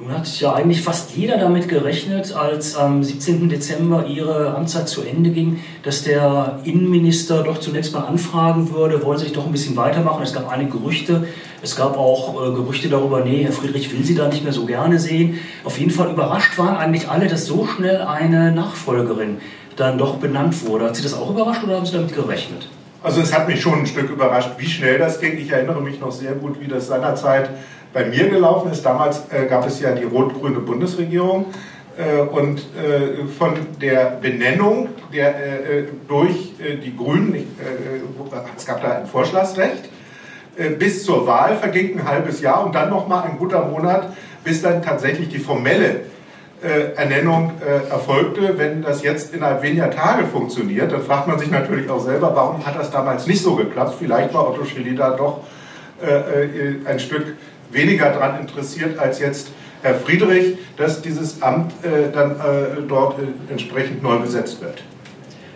Nun 0.01 0.17
hat 0.17 0.39
ja 0.39 0.53
eigentlich 0.53 0.81
fast 0.81 1.15
jeder 1.15 1.37
damit 1.37 1.69
gerechnet, 1.69 2.35
als 2.35 2.75
am 2.75 3.03
17. 3.03 3.49
Dezember 3.49 4.07
ihre 4.07 4.55
Amtszeit 4.55 4.89
zu 4.89 5.03
Ende 5.03 5.29
ging, 5.29 5.59
dass 5.83 6.03
der 6.03 6.59
Innenminister 6.63 7.43
doch 7.43 7.59
zunächst 7.59 7.93
mal 7.93 8.05
anfragen 8.05 8.73
würde, 8.73 9.03
wollen 9.03 9.19
Sie 9.19 9.25
sich 9.25 9.33
doch 9.33 9.45
ein 9.45 9.51
bisschen 9.51 9.75
weitermachen. 9.75 10.23
Es 10.23 10.33
gab 10.33 10.51
einige 10.51 10.71
Gerüchte. 10.71 11.27
Es 11.61 11.75
gab 11.75 11.97
auch 11.97 12.33
äh, 12.33 12.51
Gerüchte 12.51 12.89
darüber, 12.89 13.23
nee, 13.23 13.43
Herr 13.43 13.51
Friedrich 13.51 13.93
will 13.93 14.03
Sie 14.03 14.15
da 14.15 14.27
nicht 14.27 14.43
mehr 14.43 14.53
so 14.53 14.65
gerne 14.65 14.97
sehen. 14.97 15.37
Auf 15.63 15.77
jeden 15.77 15.91
Fall 15.91 16.09
überrascht 16.09 16.57
waren 16.57 16.77
eigentlich 16.77 17.07
alle, 17.07 17.27
dass 17.27 17.45
so 17.45 17.67
schnell 17.67 18.01
eine 18.01 18.51
Nachfolgerin 18.51 19.37
dann 19.75 19.99
doch 19.99 20.15
benannt 20.15 20.65
wurde. 20.65 20.85
Hat 20.85 20.95
Sie 20.95 21.03
das 21.03 21.13
auch 21.13 21.29
überrascht 21.29 21.63
oder 21.63 21.75
haben 21.75 21.85
Sie 21.85 21.93
damit 21.93 22.15
gerechnet? 22.15 22.67
Also 23.03 23.21
es 23.21 23.33
hat 23.33 23.47
mich 23.47 23.61
schon 23.61 23.79
ein 23.79 23.87
Stück 23.87 24.09
überrascht, 24.09 24.49
wie 24.57 24.67
schnell 24.67 24.97
das 24.97 25.19
ging. 25.19 25.37
Ich 25.37 25.51
erinnere 25.51 25.81
mich 25.81 25.99
noch 25.99 26.11
sehr 26.11 26.33
gut, 26.33 26.59
wie 26.59 26.67
das 26.67 26.87
seinerzeit 26.87 27.49
bei 27.93 28.05
mir 28.05 28.29
gelaufen 28.29 28.71
ist. 28.71 28.85
Damals 28.85 29.23
äh, 29.31 29.45
gab 29.47 29.67
es 29.67 29.79
ja 29.79 29.91
die 29.91 30.05
rot-grüne 30.05 30.59
Bundesregierung 30.59 31.47
äh, 31.97 32.21
und 32.21 32.59
äh, 32.59 33.27
von 33.27 33.53
der 33.81 34.17
Benennung 34.21 34.89
der, 35.13 35.35
äh, 35.35 35.79
äh, 35.79 35.83
durch 36.07 36.53
äh, 36.59 36.77
die 36.77 36.95
Grünen, 36.95 37.35
ich, 37.35 37.45
es 38.55 38.65
gab 38.65 38.81
da 38.81 38.97
ein 38.97 39.07
Vorschlagsrecht, 39.07 39.89
bis 40.77 41.05
zur 41.05 41.25
Wahl 41.25 41.55
verging 41.55 41.97
ein 41.97 42.07
halbes 42.07 42.41
Jahr 42.41 42.65
und 42.65 42.75
dann 42.75 42.89
nochmal 42.89 43.23
ein 43.23 43.37
guter 43.37 43.65
Monat, 43.65 44.13
bis 44.43 44.61
dann 44.61 44.83
tatsächlich 44.83 45.29
die 45.29 45.39
formelle 45.39 46.01
Ernennung 46.95 47.53
erfolgte. 47.89 48.57
Wenn 48.57 48.81
das 48.81 49.01
jetzt 49.01 49.33
innerhalb 49.33 49.63
weniger 49.63 49.89
Tage 49.89 50.25
funktioniert, 50.25 50.91
dann 50.91 51.01
fragt 51.01 51.27
man 51.27 51.39
sich 51.39 51.49
natürlich 51.49 51.89
auch 51.89 52.01
selber, 52.01 52.35
warum 52.35 52.65
hat 52.65 52.77
das 52.77 52.91
damals 52.91 53.27
nicht 53.27 53.41
so 53.41 53.55
geklappt? 53.55 53.95
Vielleicht 53.97 54.33
war 54.33 54.49
Otto 54.49 54.65
Schilly 54.65 54.93
da 54.93 55.11
doch 55.11 55.39
ein 56.85 56.99
Stück 56.99 57.37
weniger 57.71 58.11
daran 58.11 58.39
interessiert 58.41 58.97
als 58.99 59.19
jetzt 59.19 59.51
Herr 59.81 59.95
Friedrich, 59.95 60.57
dass 60.77 61.01
dieses 61.01 61.41
Amt 61.41 61.71
äh, 61.83 62.11
dann 62.13 62.31
äh, 62.31 62.81
dort 62.87 63.17
äh, 63.19 63.51
entsprechend 63.51 64.03
neu 64.03 64.17
besetzt 64.19 64.61
wird. 64.61 64.83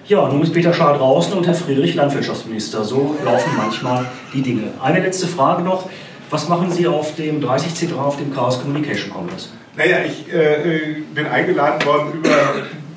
Ja, 0.08 0.28
nun 0.28 0.42
ist 0.44 0.54
Peter 0.54 0.74
Schaar 0.74 0.98
draußen 0.98 1.34
und 1.34 1.48
Herr 1.48 1.56
Friedrich 1.56 1.96
Landwirtschaftsminister. 1.96 2.84
So 2.84 3.16
laufen 3.24 3.52
manchmal 3.58 4.06
die 4.34 4.42
Dinge. 4.42 4.64
Eine 4.82 5.00
letzte 5.00 5.28
Frage 5.28 5.64
noch. 5.64 5.90
Was 6.30 6.50
machen 6.50 6.72
Sie 6.72 6.88
auf 6.88 7.16
dem 7.16 7.40
30C3 7.40 7.96
auf 7.96 8.18
dem 8.18 8.34
Chaos 8.34 8.60
Communication 8.62 9.12
Congress? 9.12 9.52
Naja, 9.78 9.98
ich 10.06 10.32
äh, 10.34 11.02
bin 11.14 11.28
eingeladen 11.28 11.86
worden, 11.86 12.14
über 12.14 12.30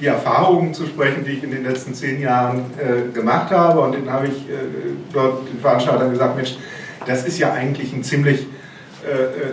die 0.00 0.06
Erfahrungen 0.06 0.72
zu 0.72 0.86
sprechen, 0.86 1.24
die 1.24 1.32
ich 1.32 1.42
in 1.42 1.50
den 1.50 1.64
letzten 1.64 1.92
zehn 1.92 2.20
Jahren 2.20 2.66
äh, 2.78 3.12
gemacht 3.12 3.50
habe. 3.50 3.80
Und 3.80 3.94
dann 3.94 4.10
habe 4.10 4.28
ich 4.28 4.48
äh, 4.48 4.54
dort 5.12 5.48
den 5.48 5.60
Veranstaltern 5.60 6.10
gesagt, 6.10 6.36
Mensch, 6.36 6.56
das 7.06 7.26
ist 7.26 7.38
ja 7.38 7.52
eigentlich 7.52 7.92
ein 7.92 8.02
ziemlich 8.02 8.42
äh, 8.42 8.46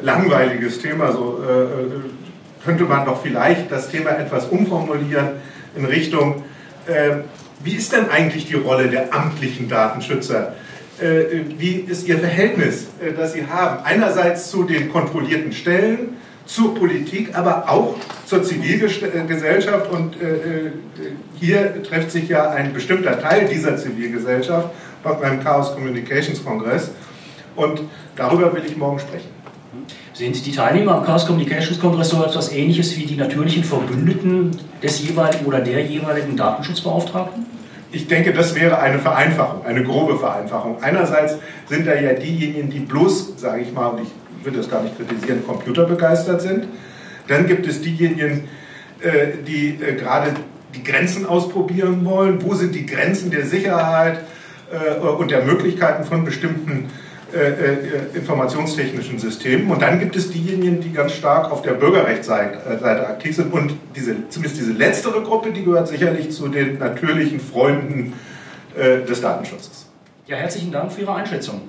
langweiliges 0.02 0.80
Thema. 0.80 1.12
So 1.12 1.42
äh, 1.44 2.64
könnte 2.66 2.84
man 2.84 3.06
doch 3.06 3.22
vielleicht 3.22 3.72
das 3.72 3.90
Thema 3.90 4.12
etwas 4.12 4.48
umformulieren 4.48 5.30
in 5.76 5.86
Richtung, 5.86 6.44
äh, 6.88 7.18
wie 7.64 7.76
ist 7.76 7.94
denn 7.94 8.10
eigentlich 8.10 8.46
die 8.46 8.56
Rolle 8.56 8.90
der 8.90 9.14
amtlichen 9.14 9.70
Datenschützer? 9.70 10.54
Äh, 11.00 11.42
wie 11.58 11.86
ist 11.88 12.08
ihr 12.08 12.20
Verhältnis, 12.20 12.88
äh, 13.02 13.12
das 13.14 13.34
sie 13.34 13.46
haben? 13.48 13.84
Einerseits 13.84 14.50
zu 14.50 14.64
den 14.64 14.92
kontrollierten 14.92 15.52
Stellen, 15.52 16.18
zur 16.46 16.76
Politik, 16.76 17.36
aber 17.36 17.70
auch 17.70 17.96
zur 18.26 18.44
Zivilgesellschaft. 18.44 19.92
Und 19.92 20.16
äh, 20.22 20.72
hier 21.40 21.82
trifft 21.84 22.12
sich 22.12 22.30
ja 22.30 22.52
ein 22.52 22.72
bestimmter 22.72 23.20
Teil 23.20 23.48
dieser 23.48 23.78
Zivilgesellschaft 23.78 24.70
beim 25.04 25.44
Chaos 25.44 25.74
Communications 25.74 26.46
Kongress. 26.46 26.92
Und 27.56 27.82
darüber 28.16 28.54
will 28.54 28.64
ich 28.66 28.78
morgen 28.78 29.00
sprechen. 29.00 29.35
Sind 30.14 30.46
die 30.46 30.52
Teilnehmer 30.52 30.96
am 30.96 31.06
Chaos 31.06 31.26
Communications 31.26 31.80
Kongress 31.80 32.10
so 32.10 32.24
etwas 32.24 32.52
ähnliches 32.52 32.98
wie 32.98 33.06
die 33.06 33.16
natürlichen 33.16 33.64
Verbündeten 33.64 34.52
des 34.82 35.06
jeweiligen 35.08 35.46
oder 35.46 35.60
der 35.60 35.84
jeweiligen 35.84 36.38
Datenschutzbeauftragten? 36.38 37.46
Ich 37.92 38.08
denke, 38.08 38.34
das 38.34 38.56
wäre 38.56 38.80
eine 38.80 39.00
Vereinfachung, 39.00 39.66
eine 39.66 39.84
grobe 39.84 40.18
Vereinfachung. 40.18 40.78
Einerseits 40.82 41.38
sind 41.68 41.88
da 41.88 41.96
ja 41.96 42.14
diejenigen, 42.14 42.70
die 42.70 42.80
bloß, 42.80 43.36
sage 43.38 43.62
ich 43.62 43.72
mal, 43.72 43.88
und 43.88 44.02
ich 44.04 44.10
würde 44.44 44.58
das 44.58 44.70
gar 44.70 44.84
nicht 44.84 44.98
kritisieren, 44.98 45.46
computerbegeistert 45.46 46.42
sind. 46.42 46.68
Dann 47.28 47.48
gibt 47.48 47.68
es 47.68 47.82
diejenigen, 47.82 48.48
äh, 49.02 49.38
die 49.46 49.80
äh, 49.82 49.96
gerade 49.96 50.32
die 50.76 50.84
Grenzen 50.84 51.26
ausprobieren 51.26 52.06
wollen. 52.06 52.44
Wo 52.44 52.54
sind 52.54 52.76
die 52.76 52.86
Grenzen 52.86 53.32
der 53.32 53.46
Sicherheit 53.46 54.20
äh, 54.72 55.00
und 55.00 55.32
der 55.32 55.44
Möglichkeiten 55.44 56.04
von 56.04 56.26
bestimmten 56.26 56.90
informationstechnischen 58.14 59.20
Systemen. 59.20 59.70
Und 59.70 59.82
dann 59.82 60.00
gibt 60.00 60.16
es 60.16 60.32
diejenigen, 60.32 60.82
die 60.82 60.92
ganz 60.92 61.14
stark 61.14 61.52
auf 61.52 61.62
der 61.62 61.72
Bürgerrechtsseite 61.72 63.08
aktiv 63.08 63.36
sind. 63.36 63.52
Und 63.54 63.74
diese, 63.96 64.30
zumindest 64.30 64.62
diese 64.62 64.72
letztere 64.72 65.22
Gruppe, 65.22 65.52
die 65.52 65.64
gehört 65.64 65.88
sicherlich 65.88 66.32
zu 66.32 66.48
den 66.48 66.80
natürlichen 66.80 67.40
Freunden 67.40 68.14
des 68.76 69.22
Datenschutzes. 69.22 69.88
Ja, 70.28 70.38
herzlichen 70.38 70.72
Dank 70.72 70.92
für 70.92 71.02
Ihre 71.02 71.16
Einschätzung. 71.16 71.62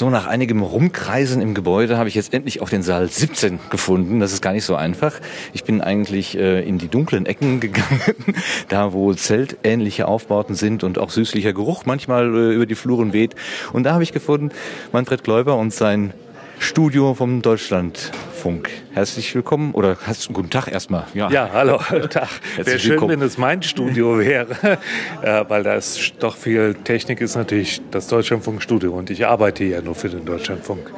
So, 0.00 0.08
nach 0.08 0.26
einigem 0.26 0.62
Rumkreisen 0.62 1.42
im 1.42 1.52
Gebäude 1.52 1.98
habe 1.98 2.08
ich 2.08 2.14
jetzt 2.14 2.32
endlich 2.32 2.62
auch 2.62 2.70
den 2.70 2.82
Saal 2.82 3.06
17 3.06 3.60
gefunden. 3.68 4.18
Das 4.18 4.32
ist 4.32 4.40
gar 4.40 4.54
nicht 4.54 4.64
so 4.64 4.74
einfach. 4.74 5.20
Ich 5.52 5.62
bin 5.62 5.82
eigentlich 5.82 6.38
äh, 6.38 6.66
in 6.66 6.78
die 6.78 6.88
dunklen 6.88 7.26
Ecken 7.26 7.60
gegangen, 7.60 8.00
da 8.70 8.94
wo 8.94 9.12
zeltähnliche 9.12 10.08
Aufbauten 10.08 10.54
sind 10.54 10.84
und 10.84 10.98
auch 10.98 11.10
süßlicher 11.10 11.52
Geruch 11.52 11.84
manchmal 11.84 12.34
äh, 12.34 12.54
über 12.54 12.64
die 12.64 12.76
Fluren 12.76 13.12
weht. 13.12 13.34
Und 13.74 13.82
da 13.82 13.92
habe 13.92 14.02
ich 14.02 14.14
gefunden 14.14 14.48
Manfred 14.90 15.22
Gläuber 15.22 15.58
und 15.58 15.74
sein 15.74 16.14
Studio 16.60 17.14
vom 17.14 17.40
Deutschlandfunk. 17.40 18.70
Herzlich 18.92 19.34
willkommen 19.34 19.72
oder 19.72 19.96
hast, 20.06 20.30
guten 20.32 20.50
Tag 20.50 20.68
erstmal. 20.68 21.06
Ja, 21.14 21.50
hallo, 21.52 21.78
Tag. 22.10 22.28
Wäre 22.58 22.78
schön, 22.78 22.90
willkommen. 22.92 23.18
wenn 23.18 23.26
es 23.26 23.38
mein 23.38 23.62
Studio 23.62 24.18
wäre, 24.18 24.78
äh, 25.22 25.44
weil 25.48 25.62
da 25.62 25.74
ist 25.74 26.12
doch 26.20 26.36
viel 26.36 26.74
Technik 26.74 27.22
ist 27.22 27.34
natürlich 27.34 27.80
das 27.90 28.08
Deutschlandfunkstudio 28.08 28.92
und 28.92 29.08
ich 29.08 29.26
arbeite 29.26 29.64
ja 29.64 29.80
nur 29.80 29.94
für 29.94 30.10
den 30.10 30.26
Deutschlandfunk. 30.26 30.92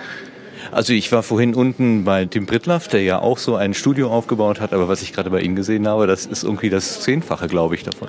Also 0.73 0.95
ich 0.95 1.13
war 1.13 1.23
vorhin 1.23 1.55
unten 1.55 2.05
bei 2.05 2.25
Tim 2.25 2.47
Prittlaff, 2.47 2.89
der 2.89 3.03
ja 3.03 3.19
auch 3.19 3.37
so 3.37 3.57
ein 3.57 3.75
Studio 3.75 4.11
aufgebaut 4.11 4.59
hat, 4.59 4.73
aber 4.73 4.89
was 4.89 5.03
ich 5.03 5.13
gerade 5.13 5.29
bei 5.29 5.43
Ihnen 5.43 5.55
gesehen 5.55 5.87
habe, 5.87 6.07
das 6.07 6.25
ist 6.25 6.45
irgendwie 6.45 6.71
das 6.71 7.03
Zehnfache, 7.03 7.47
glaube 7.47 7.75
ich, 7.75 7.83
davon. 7.85 8.09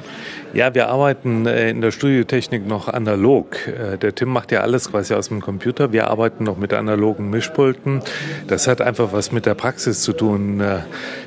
Ja, 0.53 0.73
wir 0.73 0.87
arbeiten 0.87 1.45
äh, 1.45 1.69
in 1.69 1.81
der 1.81 1.91
Studiotechnik 1.91 2.65
noch 2.65 2.87
analog. 2.87 3.67
Äh, 3.67 3.97
Der 3.97 4.15
Tim 4.15 4.29
macht 4.29 4.53
ja 4.53 4.61
alles 4.61 4.89
quasi 4.91 5.13
aus 5.13 5.27
dem 5.27 5.41
Computer. 5.41 5.91
Wir 5.91 6.09
arbeiten 6.09 6.45
noch 6.45 6.57
mit 6.57 6.71
analogen 6.73 7.29
Mischpulten. 7.29 8.01
Das 8.47 8.65
hat 8.67 8.79
einfach 8.79 9.11
was 9.11 9.33
mit 9.33 9.45
der 9.45 9.55
Praxis 9.55 10.01
zu 10.01 10.13
tun. 10.13 10.63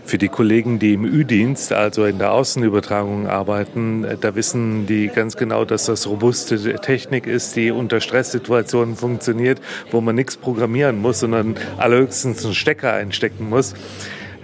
Für 0.06 0.18
die 0.18 0.28
Kollegen, 0.28 0.78
die 0.78 0.94
im 0.94 1.04
Ü-Dienst, 1.04 1.72
also 1.72 2.04
in 2.04 2.18
der 2.18 2.30
Außenübertragung 2.30 3.26
arbeiten, 3.26 4.06
da 4.20 4.36
wissen 4.36 4.86
die 4.86 5.08
ganz 5.08 5.36
genau, 5.36 5.64
dass 5.64 5.86
das 5.86 6.06
robuste 6.06 6.76
Technik 6.76 7.26
ist, 7.26 7.56
die 7.56 7.72
unter 7.72 8.00
Stresssituationen 8.00 8.94
funktioniert, 8.94 9.60
wo 9.90 10.00
man 10.00 10.14
nichts 10.14 10.36
programmieren 10.36 11.02
muss, 11.02 11.18
sondern 11.20 11.56
allerhöchstens 11.76 12.44
einen 12.44 12.54
Stecker 12.54 12.92
einstecken 12.92 13.48
muss. 13.48 13.74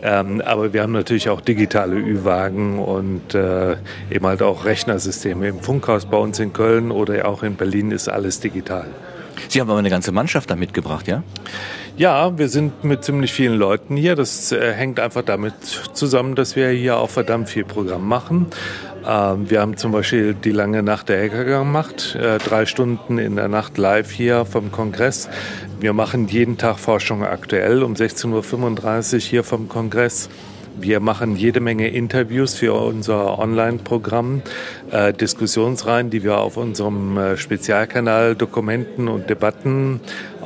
Ähm, 0.02 0.40
aber 0.40 0.72
wir 0.72 0.82
haben 0.82 0.90
natürlich 0.90 1.28
auch 1.28 1.40
digitale 1.40 1.94
Ü-Wagen 1.94 2.80
und 2.80 3.32
äh, 3.36 3.76
eben 4.10 4.26
halt 4.26 4.43
auch 4.43 4.64
Rechnersysteme. 4.64 5.47
Im 5.47 5.60
Funkhaus 5.60 6.06
bei 6.06 6.16
uns 6.16 6.40
in 6.40 6.52
Köln 6.52 6.90
oder 6.90 7.28
auch 7.28 7.44
in 7.44 7.55
Berlin 7.55 7.93
ist 7.93 8.09
alles 8.09 8.40
digital. 8.40 8.86
Sie 9.48 9.60
haben 9.60 9.70
aber 9.70 9.78
eine 9.78 9.90
ganze 9.90 10.10
Mannschaft 10.10 10.51
da 10.51 10.56
mitgebracht, 10.56 11.06
ja? 11.06 11.22
Ja, 11.98 12.39
wir 12.39 12.48
sind 12.48 12.85
mit 12.85 13.05
ziemlich 13.05 13.35
vielen 13.35 13.59
Leuten 13.59 13.98
hier. 13.98 14.16
Das 14.16 14.51
äh, 14.51 14.73
hängt 14.73 14.98
einfach 14.98 15.23
damit 15.23 15.55
zusammen, 15.93 16.35
dass 16.35 16.56
wir 16.56 16.70
hier 16.70 16.97
auch 16.97 17.10
verdammt 17.10 17.51
viel 17.51 17.64
Programm 17.64 18.09
machen. 18.09 18.47
Ähm, 19.06 19.51
wir 19.51 19.60
haben 19.60 19.77
zum 19.77 19.93
Beispiel 19.93 20.32
die 20.32 20.52
lange 20.52 20.82
Nacht 20.82 21.10
der 21.10 21.23
Hacker 21.23 21.44
gemacht, 21.44 22.16
äh, 22.19 22.39
drei 22.39 22.64
Stunden 22.64 23.19
in 23.19 23.36
der 23.36 23.48
Nacht 23.48 23.77
live 23.77 24.10
hier 24.10 24.47
vom 24.47 24.73
Kongress. 24.73 25.28
Wir 25.81 25.93
machen 25.93 26.28
jeden 26.28 26.56
Tag 26.56 26.78
Forschung 26.78 27.24
aktuell 27.24 27.82
um 27.82 27.93
16.35 27.93 29.14
Uhr 29.14 29.20
hier 29.20 29.44
vom 29.44 29.69
Kongress. 29.69 30.31
Wir 30.81 31.01
machen 31.01 31.36
jede 31.36 31.60
Menge 31.60 31.89
Interviews 31.89 32.55
für 32.55 32.73
unser 32.73 33.39
Online-Programm, 33.39 34.40
äh, 34.90 35.12
Diskussionsreihen, 35.12 36.09
die 36.09 36.24
wir 36.24 36.39
auf 36.39 36.56
unserem 36.56 37.19
äh, 37.19 37.36
Spezialkanal 37.36 38.35
Dokumenten 38.35 39.09
und 39.09 39.28
Debatten 39.28 40.01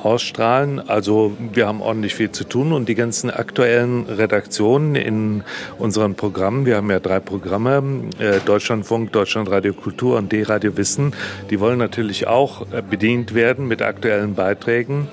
ausstrahlen. 0.06 0.80
Also 0.88 1.36
wir 1.52 1.66
haben 1.66 1.82
ordentlich 1.82 2.14
viel 2.14 2.30
zu 2.30 2.44
tun 2.44 2.72
und 2.72 2.88
die 2.88 2.94
ganzen 2.94 3.30
aktuellen 3.30 4.06
Redaktionen 4.06 4.94
in 4.94 5.42
unseren 5.78 6.14
Programmen, 6.14 6.64
wir 6.64 6.76
haben 6.76 6.90
ja 6.90 7.00
drei 7.00 7.20
Programme, 7.20 7.82
äh, 8.18 8.38
Deutschlandfunk, 8.44 9.12
Deutschlandradio 9.12 9.74
Kultur 9.74 10.16
und 10.16 10.30
D-Radio 10.30 10.76
Wissen, 10.76 11.12
die 11.50 11.58
wollen 11.58 11.78
natürlich 11.78 12.26
auch 12.26 12.72
äh, 12.72 12.82
bedient 12.88 13.34
werden 13.34 13.66
mit 13.66 13.82
aktuellen 13.82 14.34
Beiträgen. 14.34 15.08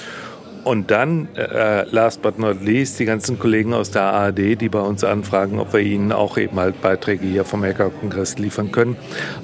Und 0.63 0.91
dann, 0.91 1.27
äh, 1.35 1.83
last 1.89 2.21
but 2.21 2.39
not 2.39 2.63
least, 2.63 2.97
die 2.99 3.05
ganzen 3.05 3.37
Kollegen 3.37 3.73
aus 3.73 3.91
der 3.91 4.03
ARD, 4.03 4.55
die 4.55 4.69
bei 4.69 4.79
uns 4.79 5.03
anfragen, 5.03 5.59
ob 5.59 5.73
wir 5.73 5.81
ihnen 5.81 6.13
auch 6.13 6.37
eben 6.37 6.57
halt 6.57 6.81
Beiträge 6.81 7.25
hier 7.25 7.43
vom 7.43 7.63
Hacker-Kongress 7.63 8.37
liefern 8.37 8.71
können. 8.71 8.95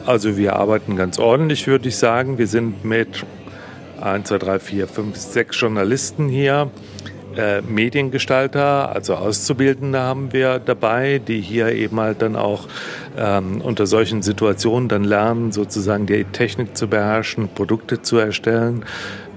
Also 0.05 0.37
wir 0.37 0.55
arbeiten 0.55 0.95
ganz 0.95 1.19
ordentlich, 1.19 1.67
würde 1.67 1.89
ich 1.89 1.97
sagen. 1.97 2.37
Wir 2.37 2.47
sind 2.47 2.85
mit 2.85 3.25
1, 4.01 4.27
2, 4.27 4.37
3, 4.37 4.59
4, 4.59 4.87
5, 4.87 5.17
6 5.17 5.61
Journalisten 5.61 6.29
hier. 6.29 6.71
Äh, 7.37 7.61
Mediengestalter, 7.61 8.93
also 8.93 9.15
Auszubildende 9.15 9.99
haben 9.99 10.33
wir 10.33 10.57
dabei, 10.57 11.21
die 11.25 11.39
hier 11.41 11.71
eben 11.71 11.99
halt 11.99 12.23
dann 12.23 12.35
auch 12.35 12.67
ähm, 13.17 13.61
unter 13.61 13.85
solchen 13.85 14.23
Situationen 14.23 14.89
dann 14.89 15.03
lernen, 15.03 15.51
sozusagen 15.51 16.07
die 16.07 16.23
Technik 16.23 16.75
zu 16.75 16.87
beherrschen, 16.87 17.47
Produkte 17.47 18.01
zu 18.01 18.17
erstellen. 18.17 18.83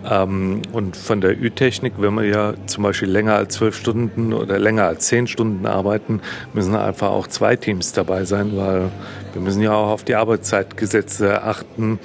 Ähm, 0.09 0.63
und 0.73 0.97
von 0.97 1.21
der 1.21 1.41
Ü-Technik, 1.41 1.95
wenn 1.99 2.15
wir 2.15 2.25
ja 2.25 2.55
zum 2.67 2.83
Beispiel 2.83 3.09
länger 3.09 3.35
als 3.35 3.55
zwölf 3.55 3.77
Stunden 3.77 4.33
oder 4.33 4.59
länger 4.59 4.85
als 4.85 5.07
zehn 5.07 5.27
Stunden 5.27 5.67
arbeiten, 5.67 6.21
müssen 6.53 6.75
einfach 6.75 7.11
auch 7.11 7.27
zwei 7.27 7.57
Teams 7.57 7.93
dabei 7.93 8.25
sein, 8.25 8.57
weil 8.57 8.91
wir 9.33 9.41
müssen 9.41 9.63
ja 9.63 9.73
auch 9.73 9.89
auf 9.89 10.05
die 10.05 10.15
Arbeitszeitgesetze 10.15 11.43
achten, 11.43 11.99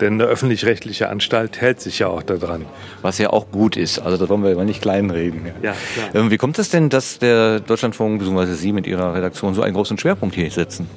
denn 0.00 0.14
eine 0.14 0.24
öffentlich-rechtliche 0.24 1.08
Anstalt 1.08 1.60
hält 1.60 1.80
sich 1.80 2.00
ja 2.00 2.08
auch 2.08 2.22
daran. 2.22 2.66
Was 3.02 3.18
ja 3.18 3.30
auch 3.30 3.50
gut 3.50 3.76
ist, 3.76 3.98
also 4.00 4.16
da 4.16 4.28
wollen 4.28 4.44
wir 4.44 4.54
mal 4.54 4.64
nicht 4.64 4.82
kleinreden. 4.82 5.46
Ja, 5.62 5.74
klar. 5.94 6.14
Ähm, 6.14 6.30
wie 6.30 6.36
kommt 6.36 6.58
es 6.58 6.70
denn, 6.70 6.90
dass 6.90 7.18
der 7.18 7.60
Deutschlandfunk 7.60 8.18
bzw. 8.18 8.52
Sie 8.54 8.72
mit 8.72 8.86
Ihrer 8.86 9.14
Redaktion 9.14 9.54
so 9.54 9.62
einen 9.62 9.74
großen 9.74 9.98
Schwerpunkt 9.98 10.34
hier 10.34 10.50
setzen? 10.50 10.88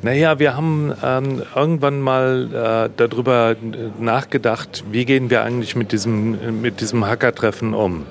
Naja, 0.00 0.38
wir 0.38 0.56
haben 0.56 0.94
ähm, 1.02 1.42
irgendwann 1.56 2.00
mal 2.00 2.48
äh, 2.86 2.90
darüber 2.96 3.56
nachgedacht, 3.98 4.84
wie 4.92 5.04
gehen 5.04 5.28
wir 5.28 5.42
eigentlich 5.42 5.74
mit 5.74 5.90
diesem, 5.90 6.60
mit 6.60 6.80
diesem 6.80 7.04
Hackertreffen 7.04 7.74
um. 7.74 8.06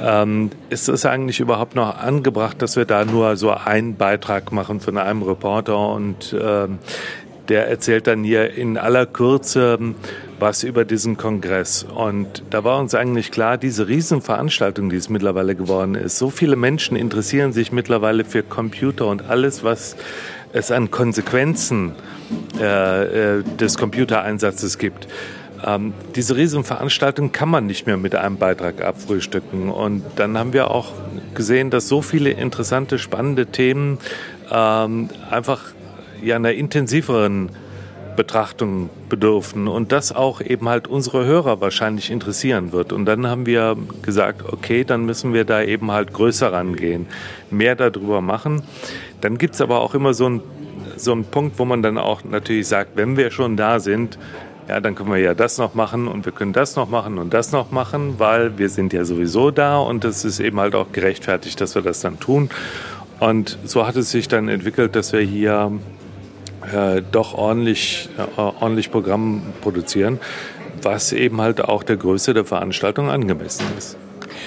Ähm, 0.00 0.50
ist 0.70 0.88
es 0.88 1.06
eigentlich 1.06 1.38
überhaupt 1.38 1.76
noch 1.76 1.98
angebracht, 1.98 2.60
dass 2.62 2.76
wir 2.76 2.84
da 2.84 3.04
nur 3.04 3.36
so 3.36 3.52
einen 3.52 3.94
Beitrag 3.94 4.50
machen 4.50 4.80
von 4.80 4.98
einem 4.98 5.22
Reporter 5.22 5.90
und 5.90 6.34
ähm, 6.40 6.78
der 7.48 7.68
erzählt 7.68 8.06
dann 8.06 8.24
hier 8.24 8.54
in 8.54 8.76
aller 8.76 9.06
Kürze 9.06 9.78
was 10.40 10.62
über 10.62 10.84
diesen 10.84 11.16
Kongress. 11.16 11.84
Und 11.84 12.42
da 12.50 12.64
war 12.64 12.80
uns 12.80 12.94
eigentlich 12.94 13.30
klar, 13.30 13.58
diese 13.58 13.88
Riesenveranstaltung, 13.88 14.90
die 14.90 14.96
es 14.96 15.08
mittlerweile 15.08 15.54
geworden 15.54 15.94
ist, 15.94 16.18
so 16.18 16.30
viele 16.30 16.56
Menschen 16.56 16.96
interessieren 16.96 17.52
sich 17.52 17.72
mittlerweile 17.72 18.24
für 18.24 18.42
Computer 18.42 19.06
und 19.06 19.28
alles, 19.28 19.62
was 19.64 19.96
es 20.52 20.70
an 20.70 20.90
Konsequenzen 20.90 21.92
äh, 22.58 23.38
äh, 23.38 23.42
des 23.58 23.78
Computereinsatzes 23.78 24.78
gibt. 24.78 25.08
Ähm, 25.64 25.92
diese 26.14 26.36
Riesenveranstaltung 26.36 27.32
kann 27.32 27.48
man 27.48 27.66
nicht 27.66 27.86
mehr 27.86 27.96
mit 27.96 28.14
einem 28.14 28.36
Beitrag 28.36 28.82
abfrühstücken. 28.82 29.68
Und 29.68 30.02
dann 30.16 30.38
haben 30.38 30.52
wir 30.52 30.70
auch 30.70 30.92
gesehen, 31.34 31.70
dass 31.70 31.88
so 31.88 32.02
viele 32.02 32.30
interessante, 32.30 32.98
spannende 32.98 33.46
Themen 33.46 33.98
ähm, 34.50 35.10
einfach 35.30 35.60
ja 36.22 36.36
einer 36.36 36.52
intensiveren 36.52 37.50
Betrachtung 38.16 38.90
bedürfen 39.08 39.66
und 39.68 39.92
das 39.92 40.12
auch 40.12 40.40
eben 40.40 40.68
halt 40.68 40.88
unsere 40.88 41.24
Hörer 41.24 41.60
wahrscheinlich 41.60 42.10
interessieren 42.10 42.72
wird. 42.72 42.92
Und 42.92 43.06
dann 43.06 43.26
haben 43.26 43.46
wir 43.46 43.76
gesagt, 44.02 44.42
okay, 44.52 44.84
dann 44.84 45.06
müssen 45.06 45.32
wir 45.32 45.44
da 45.44 45.62
eben 45.62 45.90
halt 45.90 46.12
größer 46.12 46.52
rangehen, 46.52 47.06
mehr 47.50 47.76
darüber 47.76 48.20
machen. 48.20 48.62
Dann 49.20 49.38
gibt 49.38 49.54
es 49.54 49.60
aber 49.60 49.80
auch 49.80 49.94
immer 49.94 50.14
so 50.14 50.26
einen 50.26 50.42
so 50.96 51.12
einen 51.12 51.24
Punkt, 51.24 51.58
wo 51.58 51.64
man 51.64 51.82
dann 51.82 51.98
auch 51.98 52.24
natürlich 52.24 52.68
sagt, 52.68 52.96
wenn 52.96 53.16
wir 53.16 53.30
schon 53.30 53.56
da 53.56 53.80
sind, 53.80 54.18
ja, 54.68 54.80
dann 54.80 54.94
können 54.94 55.10
wir 55.10 55.18
ja 55.18 55.34
das 55.34 55.58
noch 55.58 55.74
machen 55.74 56.06
und 56.06 56.24
wir 56.24 56.32
können 56.32 56.52
das 56.52 56.76
noch 56.76 56.88
machen 56.88 57.18
und 57.18 57.34
das 57.34 57.52
noch 57.52 57.70
machen, 57.70 58.14
weil 58.18 58.58
wir 58.58 58.68
sind 58.68 58.92
ja 58.92 59.04
sowieso 59.04 59.50
da 59.50 59.78
und 59.78 60.04
es 60.04 60.24
ist 60.24 60.38
eben 60.38 60.60
halt 60.60 60.74
auch 60.74 60.92
gerechtfertigt, 60.92 61.60
dass 61.60 61.74
wir 61.74 61.82
das 61.82 62.00
dann 62.00 62.20
tun. 62.20 62.50
Und 63.18 63.58
so 63.64 63.86
hat 63.86 63.96
es 63.96 64.10
sich 64.10 64.28
dann 64.28 64.48
entwickelt, 64.48 64.94
dass 64.94 65.12
wir 65.12 65.20
hier 65.20 65.72
äh, 66.72 67.02
doch 67.10 67.34
ordentlich, 67.34 68.08
äh, 68.16 68.40
ordentlich 68.40 68.90
Programm 68.90 69.42
produzieren, 69.60 70.20
was 70.82 71.12
eben 71.12 71.40
halt 71.40 71.62
auch 71.62 71.82
der 71.82 71.96
Größe 71.96 72.32
der 72.32 72.44
Veranstaltung 72.44 73.10
angemessen 73.10 73.66
ist. 73.76 73.96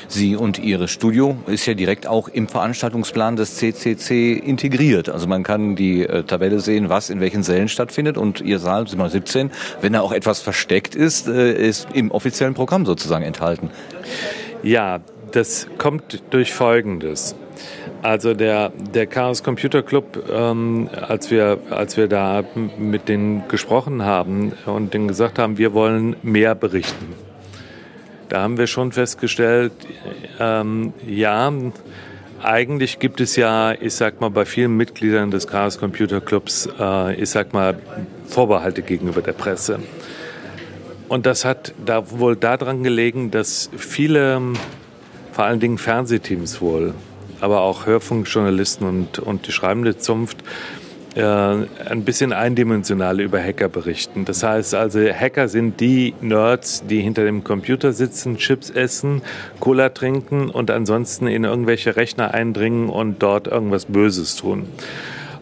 Sie 0.08 0.36
und 0.36 0.60
Ihre 0.60 0.88
Studio 0.88 1.38
ist 1.48 1.66
ja 1.66 1.74
direkt 1.74 2.08
auch 2.08 2.28
im 2.28 2.48
Veranstaltungsplan 2.48 3.36
des 3.36 3.56
CCC 3.56 4.34
integriert. 4.34 5.10
Also 5.10 5.28
man 5.28 5.44
kann 5.44 5.76
die 5.76 6.06
äh, 6.06 6.24
Tabelle 6.24 6.60
sehen, 6.60 6.90
was 6.90 7.10
in 7.10 7.20
welchen 7.20 7.44
Sälen 7.44 7.68
stattfindet 7.68 8.18
und 8.18 8.42
Ihr 8.42 8.60
Saal, 8.60 8.88
Zimmer 8.88 9.10
17, 9.10 9.52
wenn 9.82 9.94
er 9.94 10.04
auch 10.04 10.12
etwas 10.12 10.42
versteckt 10.42 10.96
ist, 10.96 11.28
äh, 11.28 11.54
ist 11.54 11.88
im 11.94 12.12
offiziellen 12.12 12.54
Programm 12.54 12.86
sozusagen 12.86 13.24
enthalten. 13.24 13.70
Ja, 14.62 15.00
das 15.32 15.68
kommt 15.78 16.24
durch 16.30 16.54
Folgendes. 16.54 17.36
Also 18.02 18.34
der, 18.34 18.72
der 18.94 19.08
Chaos 19.08 19.44
Computer 19.44 19.82
Club, 19.82 20.26
ähm, 20.30 20.90
als, 21.08 21.32
wir, 21.32 21.60
als 21.70 21.96
wir 21.96 22.08
da 22.08 22.44
mit 22.78 23.08
denen 23.08 23.48
gesprochen 23.48 24.04
haben 24.04 24.52
und 24.66 24.94
denen 24.94 25.08
gesagt 25.08 25.40
haben, 25.40 25.58
wir 25.58 25.74
wollen 25.74 26.18
mehr 26.22 26.54
berichten, 26.54 27.16
da 28.34 28.42
haben 28.42 28.58
wir 28.58 28.66
schon 28.66 28.92
festgestellt, 28.92 29.74
ähm, 30.40 30.92
ja, 31.06 31.54
eigentlich 32.42 32.98
gibt 32.98 33.22
es 33.22 33.36
ja, 33.36 33.74
ich 33.74 33.94
sag 33.94 34.22
mal, 34.22 34.32
bei 34.32 34.44
vielen 34.44 34.76
Mitgliedern 34.76 35.30
des 35.30 35.46
Chaos 35.46 35.78
Computer 35.78 36.20
Clubs, 36.20 36.68
äh, 36.80 37.14
ich 37.14 37.30
sag 37.30 37.54
mal, 37.54 37.78
Vorbehalte 38.28 38.82
gegenüber 38.82 39.22
der 39.22 39.34
Presse. 39.34 39.78
Und 41.10 41.28
das 41.28 41.46
hat 41.46 41.76
da 41.86 42.10
wohl 42.10 42.36
daran 42.36 42.82
gelegen, 42.82 43.30
dass 43.30 43.70
viele, 43.78 44.42
vor 45.32 45.46
allen 45.46 45.60
Dingen 45.60 45.78
Fernsehteams 45.78 46.60
wohl, 46.60 46.96
aber 47.40 47.62
auch 47.62 47.86
Hörfunkjournalisten 47.86 48.88
und, 48.88 49.20
und 49.20 49.46
die 49.46 49.52
schreibende 49.52 50.00
Zunft 50.00 50.38
ein 51.22 52.04
bisschen 52.04 52.34
eindimensional 52.34 53.20
über 53.20 53.40
Hacker 53.40 53.70
berichten. 53.70 54.26
Das 54.26 54.42
heißt 54.42 54.74
also, 54.74 55.00
Hacker 55.00 55.48
sind 55.48 55.80
die 55.80 56.16
Nerds, 56.22 56.84
die 56.88 57.02
hinter 57.02 57.24
dem 57.24 57.44
Computer 57.44 57.94
sitzen, 57.94 58.38
Chips 58.38 58.72
essen, 58.72 59.22
Cola 59.60 59.90
trinken 59.90 60.50
und 60.50 60.72
ansonsten 60.72 61.28
in 61.28 61.44
irgendwelche 61.44 61.96
Rechner 61.96 62.34
eindringen 62.34 62.90
und 62.90 63.22
dort 63.22 63.48
irgendwas 63.48 63.86
Böses 63.86 64.36
tun. 64.36 64.68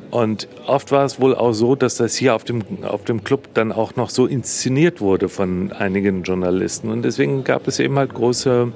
Und 0.09 0.49
oft 0.67 0.91
war 0.91 1.05
es 1.05 1.21
wohl 1.21 1.33
auch 1.33 1.53
so, 1.53 1.75
dass 1.75 1.95
das 1.95 2.15
hier 2.15 2.35
auf 2.35 2.43
dem, 2.43 2.63
auf 2.83 3.05
dem 3.05 3.23
Club 3.23 3.47
dann 3.53 3.71
auch 3.71 3.95
noch 3.95 4.09
so 4.09 4.25
inszeniert 4.25 4.99
wurde 4.99 5.29
von 5.29 5.71
einigen 5.71 6.23
Journalisten. 6.23 6.91
Und 6.91 7.03
deswegen 7.03 7.45
gab 7.45 7.65
es 7.69 7.79
eben 7.79 7.97
halt 7.97 8.13
große 8.13 8.73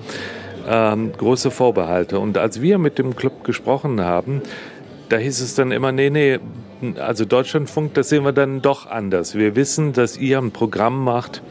ähm, 0.67 1.11
große 1.13 1.51
Vorbehalte. 1.51 2.19
Und 2.19 2.38
als 2.38 2.61
wir 2.61 2.77
mit 2.77 2.97
dem 2.97 3.15
Club 3.15 3.43
gesprochen 3.43 4.01
haben, 4.01 4.41
da 5.09 5.17
hieß 5.17 5.41
es 5.41 5.55
dann 5.55 5.72
immer, 5.72 5.91
nee, 5.91 6.09
nee, 6.09 6.39
also 6.99 7.26
Deutschlandfunk, 7.26 7.93
das 7.93 8.10
sehen 8.10 8.23
wir 8.23 8.31
dann 8.31 8.61
doch 8.61 8.85
anders. 8.88 9.35
Wir 9.35 9.56
wissen, 9.56 9.93
dass 9.93 10.18
ihr 10.18 10.38
ein 10.38 10.52
Programm 10.52 11.03
macht, 11.03 11.41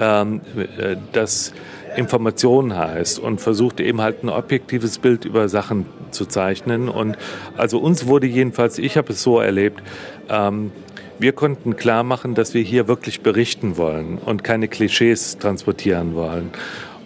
ähm, 0.00 0.40
äh, 0.78 0.96
das 1.12 1.52
Information 1.96 2.76
heißt 2.76 3.18
und 3.18 3.40
versucht 3.40 3.80
eben 3.80 4.00
halt 4.00 4.22
ein 4.22 4.28
objektives 4.28 4.98
Bild 4.98 5.24
über 5.24 5.48
Sachen 5.48 5.86
zu 6.10 6.26
zeichnen. 6.26 6.88
Und 6.88 7.16
also 7.56 7.78
uns 7.78 8.06
wurde 8.06 8.26
jedenfalls, 8.26 8.78
ich 8.78 8.96
habe 8.96 9.12
es 9.12 9.22
so 9.22 9.40
erlebt, 9.40 9.82
ähm, 10.28 10.72
wir 11.18 11.32
konnten 11.32 11.76
klar 11.76 12.02
machen, 12.02 12.34
dass 12.34 12.52
wir 12.52 12.62
hier 12.62 12.88
wirklich 12.88 13.22
berichten 13.22 13.78
wollen 13.78 14.18
und 14.18 14.44
keine 14.44 14.68
Klischees 14.68 15.38
transportieren 15.38 16.14
wollen. 16.14 16.50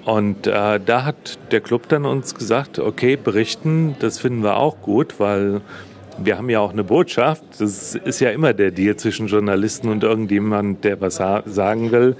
Und 0.05 0.47
äh, 0.47 0.81
da 0.85 1.05
hat 1.05 1.39
der 1.53 1.61
Club 1.61 1.89
dann 1.89 2.05
uns 2.07 2.35
gesagt, 2.35 2.78
okay, 2.78 3.16
berichten, 3.16 3.95
das 4.01 4.19
finden 4.19 4.43
wir 4.43 4.57
auch 4.57 4.81
gut, 4.81 5.20
weil 5.20 5.61
wir 6.23 6.37
haben 6.37 6.51
ja 6.51 6.61
auch 6.61 6.73
eine 6.73 6.85
Botschaft. 6.85 7.43
Das 7.59 7.95
ist 7.95 8.21
ja 8.21 8.31
immer 8.31 8.53
der 8.53 8.71
Deal 8.71 8.97
zwischen 8.97 9.27
Journalisten 9.27 9.89
und 9.89 10.05
irgendjemand, 10.05 10.85
der 10.85 11.01
was 11.01 11.17
sagen 11.17 11.93
will, 11.93 12.17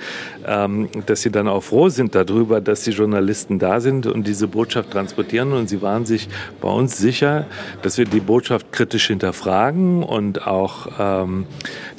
ähm, 0.47 0.89
dass 1.07 1.23
sie 1.23 1.31
dann 1.31 1.49
auch 1.49 1.63
froh 1.63 1.89
sind 1.89 2.15
darüber, 2.15 2.61
dass 2.61 2.83
die 2.83 2.91
Journalisten 2.91 3.59
da 3.59 3.81
sind 3.81 4.07
und 4.07 4.27
diese 4.27 4.49
Botschaft 4.49 4.91
transportieren. 4.91 5.53
Und 5.53 5.69
sie 5.69 5.83
waren 5.83 6.07
sich 6.07 6.29
bei 6.61 6.69
uns 6.69 6.99
sicher, 6.99 7.47
dass 7.83 7.99
wir 7.99 8.05
die 8.05 8.21
Botschaft 8.21 8.73
kritisch 8.73 9.09
hinterfragen 9.09 10.03
und 10.03 10.47
auch 10.47 10.89
ähm, 10.99 11.47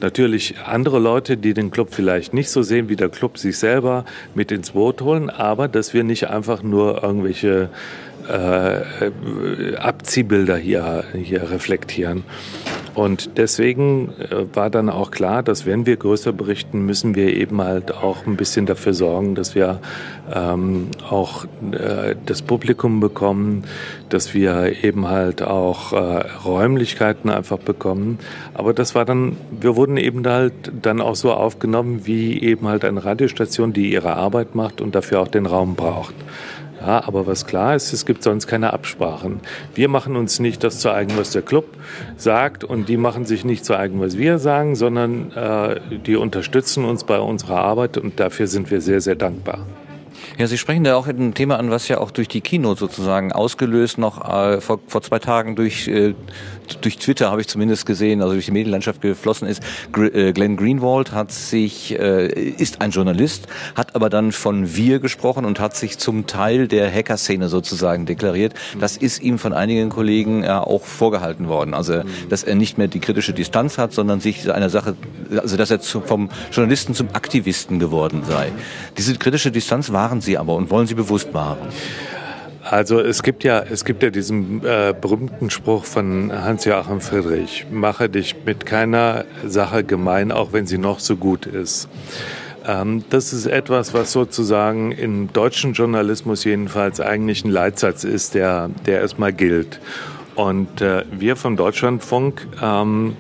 natürlich 0.02 0.56
andere 0.66 1.00
Leute, 1.00 1.38
die 1.38 1.54
den 1.54 1.72
Club 1.72 1.90
vielleicht 1.92 2.34
nicht 2.34 2.50
so 2.50 2.62
sehen 2.62 2.90
wie 2.90 2.96
der 2.96 3.10
Club 3.10 3.38
sich 3.38 3.58
selber, 3.58 4.06
mit 4.36 4.52
ins 4.52 4.72
Boot 4.72 5.02
holen, 5.02 5.30
aber 5.30 5.68
dass 5.68 5.94
wir 5.94 6.04
nicht 6.04 6.30
einfach 6.30 6.64
nur 6.64 7.04
irgendwelche 7.04 7.70
äh, 8.32 9.76
Abziehbilder 9.76 10.58
hier, 10.58 11.04
hier 11.14 11.52
reflektieren. 11.52 12.24
Und 12.94 13.38
deswegen 13.38 14.10
äh, 14.20 14.54
war 14.54 14.70
dann 14.70 14.90
auch 14.90 15.12
klar, 15.12 15.44
dass 15.44 15.66
wenn 15.66 15.86
wir 15.86 15.96
größer 15.96 16.34
berichten, 16.34 16.86
müssen 16.86 17.16
wir 17.16 17.36
eben 17.36 17.62
halt 17.62 17.94
auch 17.94 18.26
ein 18.26 18.36
bisschen 18.36 18.66
dafür 18.66 18.94
sorgen, 18.94 19.34
dass 19.34 19.56
wir 19.56 19.80
ähm, 20.34 20.90
auch 21.10 21.46
äh, 21.72 22.16
das 22.26 22.42
Publikum 22.42 23.00
bekommen, 23.00 23.64
dass 24.10 24.34
wir 24.34 24.84
eben 24.84 25.08
halt 25.08 25.42
auch 25.42 25.94
äh, 25.94 25.98
Räumlichkeiten 26.44 27.30
einfach 27.30 27.60
bekommen. 27.60 28.20
Aber 28.54 28.74
das 28.74 28.94
war 28.94 29.06
dann, 29.06 29.38
wir 29.52 29.78
wurden 29.78 29.96
eben 29.96 30.28
halt 30.28 30.54
dann 30.82 31.00
auch 31.00 31.16
so 31.16 31.32
aufgenommen, 31.32 32.02
wie 32.06 32.42
eben 32.42 32.68
halt 32.68 32.84
eine 32.84 33.06
Radiostation, 33.06 33.72
die 33.72 33.94
ihre 33.94 34.16
Arbeit 34.16 34.54
macht 34.54 34.82
und 34.82 34.96
dafür 34.96 35.22
auch 35.22 35.30
den 35.30 35.46
Raum 35.46 35.76
braucht. 35.76 36.16
Ja, 36.82 37.04
aber 37.06 37.28
was 37.28 37.46
klar 37.46 37.76
ist, 37.76 37.94
es 37.94 38.08
gibt 38.08 38.24
sonst 38.24 38.48
keine 38.48 38.74
Absprachen. 38.74 39.40
Wir 39.76 39.88
machen 39.88 40.16
uns 40.16 40.40
nicht 40.40 40.64
das 40.64 40.80
zu 40.80 40.92
eigen, 40.92 41.16
was 41.16 41.30
der 41.30 41.44
Club 41.44 41.66
sagt 42.18 42.64
und 42.64 42.90
die 42.90 42.98
machen 42.98 43.26
sich 43.26 43.46
nicht 43.46 43.66
zu 43.66 43.78
eigen, 43.78 44.02
was 44.02 44.18
wir 44.18 44.40
sagen, 44.40 44.76
sondern 44.76 45.32
äh, 45.34 45.80
die 46.06 46.16
unterstützen 46.16 46.86
uns 46.86 47.04
bei 47.04 47.20
unserer 47.20 47.60
Arbeit 47.60 47.98
und 47.98 48.20
dafür 48.20 48.48
sind 48.48 48.72
wir 48.72 48.82
sehr, 48.82 49.00
sehr 49.00 49.16
dankbar. 49.16 49.60
Ja, 50.38 50.48
Sie 50.48 50.58
sprechen 50.58 50.84
da 50.84 50.96
auch 50.96 51.08
ein 51.08 51.34
Thema 51.34 51.58
an, 51.60 51.70
was 51.70 51.88
ja 51.88 52.00
auch 52.00 52.10
durch 52.10 52.28
die 52.28 52.42
Keynote 52.42 52.80
sozusagen 52.80 53.32
ausgelöst 53.32 53.98
noch 53.98 54.28
äh, 54.28 54.62
vor, 54.62 54.80
vor 54.88 55.02
zwei 55.02 55.20
Tagen 55.20 55.56
durch, 55.56 55.88
äh, 55.88 56.16
durch 56.78 56.98
Twitter 56.98 57.32
habe 57.32 57.42
ich 57.42 57.48
zumindest 57.48 57.86
gesehen, 57.86 58.22
also 58.22 58.34
durch 58.34 58.46
die 58.46 58.52
Medienlandschaft 58.52 59.02
geflossen 59.02 59.48
ist. 59.48 59.62
Äh, 59.98 60.34
Glenn 60.34 60.58
Greenwald 60.58 61.12
hat 61.12 61.32
sich, 61.32 61.98
äh, 62.00 62.28
ist 62.28 62.82
ein 62.82 62.92
Journalist, 62.92 63.48
hat 63.76 63.96
aber 63.96 64.10
dann 64.10 64.32
von 64.32 64.76
wir 64.76 65.00
gesprochen 65.00 65.46
und 65.46 65.60
hat 65.60 65.76
sich 65.76 65.98
zum 65.98 66.28
Teil 66.28 66.68
der 66.68 66.92
Hacker-Szene 66.92 67.50
sozusagen 67.50 68.06
deklariert. 68.06 68.54
Das 68.80 68.98
ist 68.98 69.22
ihm 69.22 69.40
von 69.40 69.54
einigen 69.54 69.90
Kollegen 69.90 70.44
äh, 70.44 70.50
auch 70.50 70.84
vorgehalten 70.84 71.48
worden. 71.48 71.74
Also, 71.74 72.04
dass 72.30 72.44
er 72.44 72.56
nicht 72.56 72.78
mehr 72.78 72.88
die 72.88 73.00
kritische 73.00 73.34
Distanz 73.34 73.78
hat, 73.78 73.94
sondern 73.94 74.20
sich 74.20 74.52
einer 74.52 74.70
Sache, 74.70 74.96
also 75.36 75.58
dass 75.58 75.72
er 75.72 75.80
vom 75.80 76.30
Journalisten 76.52 76.94
zum 76.94 77.10
Aktivisten 77.14 77.80
geworden 77.80 78.24
sei. 78.28 78.52
Diese 78.98 79.16
kritische 79.16 79.52
Distanz 79.52 79.92
waren 79.92 80.22
Sie 80.22 80.38
aber 80.38 80.56
und 80.56 80.70
wollen 80.70 80.88
Sie 80.88 80.96
bewusst 80.96 81.34
wahren? 81.34 81.70
Also 82.64 83.00
es 83.00 83.24
gibt 83.24 83.44
ja, 83.44 83.60
es 83.60 83.86
gibt 83.86 84.04
ja 84.04 84.12
diesen 84.12 84.64
äh, 84.64 84.94
berühmten 85.00 85.50
Spruch 85.50 85.86
von 85.86 86.32
Hans-Joachim 86.32 87.02
Friedrich, 87.02 87.66
mache 87.72 88.08
dich 88.08 88.36
mit 88.46 88.66
keiner 88.66 89.26
Sache 89.46 89.84
gemein, 89.84 90.32
auch 90.32 90.54
wenn 90.54 90.68
sie 90.68 90.78
noch 90.78 91.00
so 91.00 91.16
gut 91.16 91.48
ist. 91.48 91.90
Ähm, 92.68 93.04
das 93.10 93.34
ist 93.34 93.48
etwas, 93.48 93.96
was 93.96 94.12
sozusagen 94.12 94.92
im 94.92 95.34
deutschen 95.34 95.74
Journalismus 95.74 96.44
jedenfalls 96.44 97.02
eigentlich 97.02 97.44
ein 97.44 97.50
Leitsatz 97.50 98.04
ist, 98.04 98.36
der, 98.36 98.70
der 98.86 99.02
erstmal 99.02 99.34
gilt. 99.34 99.80
Und 100.36 100.82
äh, 100.82 101.04
wir 101.12 101.36
vom 101.36 101.58
Deutschlandfunk 101.58 102.48
ähm, 102.62 103.18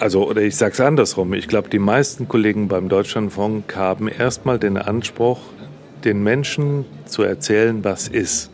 also, 0.00 0.28
oder 0.28 0.42
ich 0.42 0.56
sage 0.56 0.74
es 0.74 0.80
andersrum. 0.80 1.34
Ich 1.34 1.48
glaube, 1.48 1.68
die 1.68 1.80
meisten 1.80 2.28
Kollegen 2.28 2.68
beim 2.68 2.88
Deutschlandfunk 2.88 3.74
haben 3.74 4.06
erstmal 4.06 4.58
den 4.58 4.76
Anspruch, 4.76 5.40
den 6.04 6.22
Menschen 6.22 6.84
zu 7.06 7.22
erzählen, 7.22 7.84
was 7.84 8.08
ist. 8.08 8.50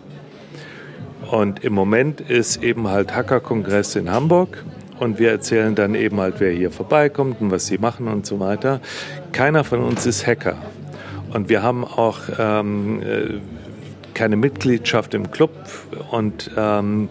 Und 1.30 1.64
im 1.64 1.72
Moment 1.72 2.20
ist 2.20 2.62
eben 2.62 2.88
halt 2.88 3.14
Hackerkongress 3.14 3.96
in 3.96 4.10
Hamburg 4.10 4.64
und 5.00 5.18
wir 5.18 5.30
erzählen 5.30 5.74
dann 5.74 5.94
eben 5.94 6.20
halt, 6.20 6.36
wer 6.38 6.52
hier 6.52 6.70
vorbeikommt 6.70 7.40
und 7.40 7.50
was 7.50 7.66
sie 7.66 7.78
machen 7.78 8.08
und 8.08 8.26
so 8.26 8.40
weiter. 8.40 8.80
Keiner 9.32 9.64
von 9.64 9.80
uns 9.80 10.06
ist 10.06 10.26
Hacker. 10.26 10.56
Und 11.32 11.48
wir 11.48 11.62
haben 11.62 11.84
auch 11.84 12.20
ähm, 12.38 13.02
äh, 13.02 13.40
keine 14.14 14.36
Mitgliedschaft 14.36 15.14
im 15.14 15.30
Club 15.30 15.50
und 16.10 16.50
ähm, 16.56 17.08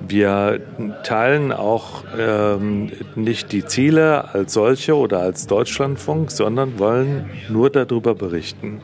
wir 0.00 0.60
teilen 1.02 1.52
auch 1.52 2.04
ähm, 2.16 2.92
nicht 3.16 3.52
die 3.52 3.64
Ziele 3.64 4.32
als 4.32 4.54
solche 4.54 4.96
oder 4.96 5.18
als 5.18 5.48
Deutschlandfunk, 5.48 6.30
sondern 6.30 6.78
wollen 6.78 7.28
nur 7.50 7.68
darüber 7.68 8.14
berichten 8.14 8.80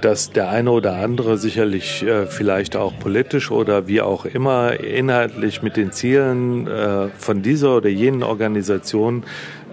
dass 0.00 0.30
der 0.30 0.50
eine 0.50 0.70
oder 0.70 0.96
andere 0.96 1.38
sicherlich 1.38 2.02
äh, 2.02 2.26
vielleicht 2.26 2.76
auch 2.76 2.98
politisch 2.98 3.50
oder 3.50 3.86
wie 3.88 4.00
auch 4.00 4.24
immer 4.24 4.80
inhaltlich 4.80 5.62
mit 5.62 5.76
den 5.76 5.92
Zielen 5.92 6.66
äh, 6.66 7.08
von 7.18 7.42
dieser 7.42 7.76
oder 7.76 7.88
jenen 7.88 8.22
Organisation 8.22 9.24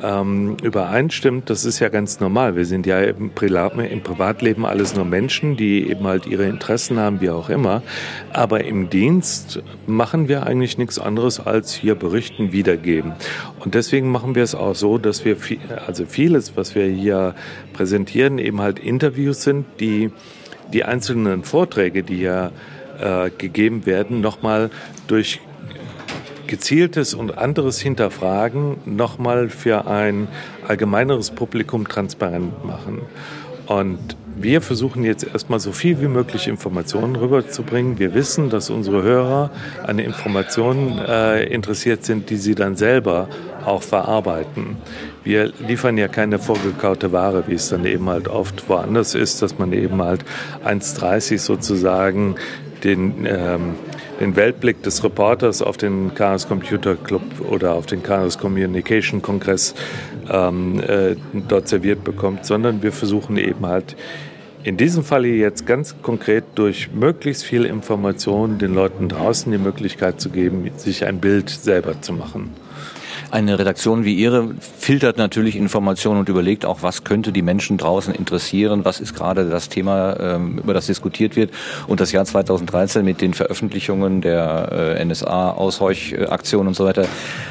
ähm, 0.04 0.58
übereinstimmt, 0.62 1.50
das 1.50 1.64
ist 1.64 1.80
ja 1.80 1.90
ganz 1.90 2.20
normal. 2.20 2.56
Wir 2.56 2.66
sind 2.66 2.86
ja 2.86 3.00
im, 3.00 3.32
Privatleben 3.32 4.66
alles 4.66 4.96
nur 4.96 5.06
Menschen, 5.06 5.56
die 5.56 5.90
eben 5.90 6.06
halt 6.06 6.28
ihre 6.28 6.44
Interessen 6.44 7.00
haben, 7.00 7.22
wie 7.22 7.30
auch 7.30 7.50
immer. 7.50 7.82
Aber 8.34 8.64
im 8.66 8.90
Dienst 8.90 9.64
machen 9.88 10.28
wir 10.28 10.46
eigentlich 10.46 10.78
nichts 10.78 11.00
anderes 11.00 11.40
als 11.40 11.74
hier 11.74 11.96
berichten, 11.96 12.52
wiedergeben. 12.52 13.14
Und 13.60 13.76
deswegen 13.76 14.12
machen 14.12 14.36
wir 14.36 14.44
es 14.44 14.54
auch 14.56 14.76
so, 14.76 14.98
dass 14.98 15.24
wir, 15.24 15.38
viel, 15.38 15.60
also 15.88 16.06
vieles, 16.06 16.58
was 16.58 16.76
wir 16.76 16.86
hier 16.86 17.34
präsentieren, 17.72 18.40
eben 18.40 18.60
halt 18.62 18.80
Interviews 18.80 19.44
sind, 19.44 19.66
die 19.80 20.12
die 20.74 20.84
einzelnen 20.84 21.44
Vorträge, 21.44 22.04
die 22.04 22.18
hier 22.18 22.52
äh, 23.00 23.30
gegeben 23.30 23.86
werden, 23.86 24.22
nochmal 24.22 24.70
durch 25.08 25.40
gezieltes 26.54 27.16
und 27.16 27.36
anderes 27.36 27.80
Hinterfragen 27.80 28.78
nochmal 28.86 29.50
für 29.50 29.88
ein 29.88 30.28
allgemeineres 30.68 31.32
Publikum 31.32 31.88
transparent 31.88 32.64
machen. 32.64 33.02
Und 33.66 34.16
wir 34.36 34.62
versuchen 34.62 35.04
jetzt 35.04 35.24
erstmal 35.24 35.60
so 35.60 35.72
viel 35.72 36.00
wie 36.00 36.08
möglich 36.08 36.48
Informationen 36.48 37.16
rüberzubringen. 37.16 37.98
Wir 37.98 38.14
wissen, 38.14 38.52
dass 38.52 38.70
unsere 38.70 39.02
Hörer 39.02 39.50
an 39.82 39.98
Informationen 39.98 41.00
äh, 41.00 41.44
interessiert 41.46 42.06
sind, 42.06 42.30
die 42.30 42.36
sie 42.36 42.54
dann 42.54 42.76
selber 42.76 43.30
auch 43.66 43.82
verarbeiten. 43.82 44.78
Wir 45.24 45.52
liefern 45.68 45.98
ja 45.98 46.08
keine 46.08 46.38
vorgekaute 46.38 47.12
Ware, 47.12 47.46
wie 47.48 47.56
es 47.56 47.70
dann 47.70 47.84
eben 47.84 48.08
halt 48.10 48.28
oft 48.28 48.70
woanders 48.70 49.16
ist, 49.16 49.42
dass 49.42 49.58
man 49.58 49.74
eben 49.74 50.04
halt 50.04 50.24
1,30 50.64 51.40
sozusagen 51.40 52.36
den 52.84 53.26
ähm, 53.28 53.76
den 54.20 54.36
Weltblick 54.36 54.84
des 54.84 55.04
Reporters 55.04 55.62
auf 55.62 55.78
den 55.78 56.14
Chaos 56.16 56.48
Computer 56.48 56.96
Club 56.96 57.24
oder 57.50 57.74
auf 57.74 57.86
den 57.86 58.04
Chaos 58.04 58.38
Communication 58.38 59.22
Kongress 59.22 59.74
ähm, 60.30 60.80
äh, 60.80 61.16
dort 61.48 61.68
serviert 61.68 62.04
bekommt, 62.04 62.46
sondern 62.46 62.84
wir 62.84 62.92
versuchen 62.92 63.38
eben 63.38 63.66
halt 63.66 63.96
in 64.64 64.78
diesem 64.78 65.04
Falle 65.04 65.28
jetzt 65.28 65.66
ganz 65.66 65.96
konkret 66.02 66.46
durch 66.56 66.90
möglichst 66.94 67.44
viel 67.44 67.66
Information 67.66 68.60
den 68.60 68.74
Leuten 68.74 69.10
draußen 69.10 69.52
die 69.52 69.58
Möglichkeit 69.58 70.22
zu 70.22 70.30
geben, 70.30 70.70
sich 70.78 71.06
ein 71.06 71.20
Bild 71.20 71.50
selber 71.50 72.02
zu 72.02 72.14
machen. 72.14 72.52
Eine 73.34 73.58
Redaktion 73.58 74.06
wie 74.06 74.14
Ihre 74.14 74.54
filtert 74.78 75.18
natürlich 75.18 75.56
Informationen 75.56 76.20
und 76.20 76.30
überlegt 76.30 76.68
auch, 76.68 76.84
was 76.84 77.04
könnte 77.04 77.32
die 77.32 77.42
Menschen 77.42 77.80
draußen 77.80 78.14
interessieren, 78.14 78.86
was 78.86 79.00
ist 79.00 79.16
gerade 79.16 79.50
das 79.50 79.70
Thema, 79.70 80.20
ähm, 80.20 80.60
über 80.60 80.76
das 80.76 80.86
diskutiert 80.86 81.36
wird. 81.36 81.50
Und 81.88 82.00
das 82.00 82.12
Jahr 82.12 82.26
2013 82.26 83.04
mit 83.04 83.22
den 83.22 83.34
Veröffentlichungen 83.34 84.22
der 84.22 84.98
äh, 85.00 85.04
NSA-Ausheuchaktion 85.04 86.68
und 86.68 86.76
so 86.76 86.86
weiter 86.86 87.08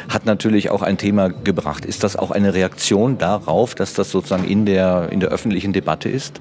hat 0.09 0.25
natürlich 0.25 0.71
auch 0.71 0.83
ein 0.83 0.99
Thema 0.99 1.31
gebracht. 1.31 1.85
Ist 1.85 2.05
das 2.05 2.15
auch 2.15 2.31
eine 2.31 2.55
Reaktion 2.55 3.19
darauf, 3.19 3.75
dass 3.75 3.93
das 3.93 4.13
sozusagen 4.13 4.45
in 4.45 4.65
der, 4.67 5.09
in 5.11 5.19
der 5.19 5.31
öffentlichen 5.31 5.73
Debatte 5.73 6.09
ist? 6.09 6.41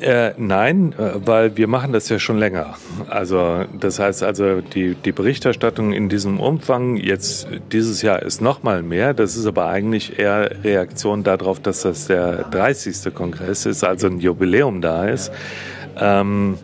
Äh, 0.00 0.32
nein, 0.36 0.94
äh, 0.96 1.26
weil 1.26 1.56
wir 1.56 1.66
machen 1.66 1.92
das 1.92 2.08
ja 2.08 2.18
schon 2.18 2.38
länger. 2.38 2.76
Also 3.08 3.64
das 3.78 3.98
heißt 3.98 4.22
also 4.22 4.60
die, 4.60 4.94
die 4.94 5.10
Berichterstattung 5.10 5.92
in 5.92 6.08
diesem 6.08 6.38
Umfang 6.38 6.96
jetzt 6.96 7.48
dieses 7.72 8.02
Jahr 8.02 8.22
ist 8.22 8.40
noch 8.40 8.62
mal 8.62 8.82
mehr. 8.82 9.12
Das 9.12 9.36
ist 9.36 9.46
aber 9.46 9.66
eigentlich 9.66 10.18
eher 10.18 10.62
Reaktion 10.62 11.24
darauf, 11.24 11.60
dass 11.60 11.82
das 11.82 12.06
der 12.06 12.44
30. 12.44 13.12
Kongress 13.12 13.66
ist, 13.66 13.82
also 13.82 14.06
ein 14.06 14.20
Jubiläum 14.20 14.80
da 14.80 15.08
ist. 15.08 15.32
Ähm, 15.98 16.58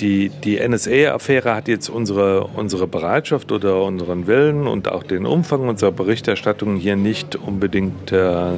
die, 0.00 0.28
die 0.28 0.66
NSA-Affäre 0.66 1.54
hat 1.54 1.68
jetzt 1.68 1.88
unsere, 1.88 2.44
unsere 2.44 2.86
Bereitschaft 2.86 3.52
oder 3.52 3.82
unseren 3.82 4.26
Willen 4.26 4.66
und 4.66 4.88
auch 4.88 5.02
den 5.02 5.26
Umfang 5.26 5.68
unserer 5.68 5.92
Berichterstattung 5.92 6.76
hier 6.76 6.96
nicht 6.96 7.36
unbedingt 7.36 8.12
äh, 8.12 8.52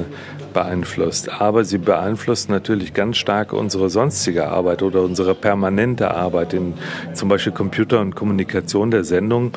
beeinflusst. 0.53 1.41
Aber 1.41 1.65
sie 1.65 1.77
beeinflusst 1.77 2.49
natürlich 2.49 2.93
ganz 2.93 3.17
stark 3.17 3.53
unsere 3.53 3.89
sonstige 3.89 4.47
Arbeit 4.47 4.81
oder 4.81 5.01
unsere 5.01 5.35
permanente 5.35 6.11
Arbeit 6.11 6.53
in 6.53 6.73
zum 7.13 7.29
Beispiel 7.29 7.53
Computer 7.53 7.99
und 7.99 8.15
Kommunikation 8.15 8.91
der 8.91 9.03
Sendung 9.03 9.51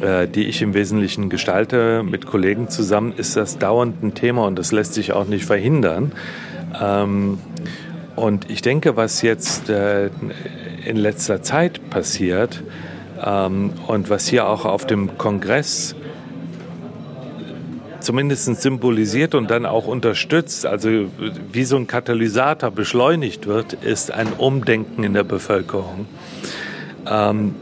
äh, 0.00 0.26
die 0.28 0.46
ich 0.46 0.62
im 0.62 0.72
Wesentlichen 0.72 1.28
gestalte 1.28 2.02
mit 2.02 2.26
Kollegen 2.26 2.68
zusammen, 2.68 3.12
ist 3.16 3.36
das 3.36 3.58
dauernd 3.58 4.02
ein 4.02 4.14
Thema 4.14 4.46
und 4.46 4.58
das 4.58 4.72
lässt 4.72 4.94
sich 4.94 5.12
auch 5.12 5.26
nicht 5.26 5.44
verhindern. 5.44 6.12
Ähm, 6.80 7.38
und 8.16 8.50
ich 8.50 8.62
denke, 8.62 8.96
was 8.96 9.22
jetzt 9.22 9.68
äh, 9.68 10.10
in 10.86 10.96
letzter 10.96 11.42
Zeit 11.42 11.90
passiert 11.90 12.62
ähm, 13.24 13.72
und 13.86 14.10
was 14.10 14.26
hier 14.26 14.48
auch 14.48 14.64
auf 14.64 14.86
dem 14.86 15.18
Kongress 15.18 15.94
zumindest 18.00 18.60
symbolisiert 18.60 19.34
und 19.34 19.50
dann 19.50 19.66
auch 19.66 19.86
unterstützt, 19.86 20.66
also 20.66 20.88
wie 21.52 21.64
so 21.64 21.76
ein 21.76 21.86
Katalysator 21.86 22.70
beschleunigt 22.70 23.46
wird, 23.46 23.72
ist 23.74 24.10
ein 24.10 24.32
Umdenken 24.32 25.04
in 25.04 25.14
der 25.14 25.24
Bevölkerung. 25.24 26.06
Ähm, 27.06 27.54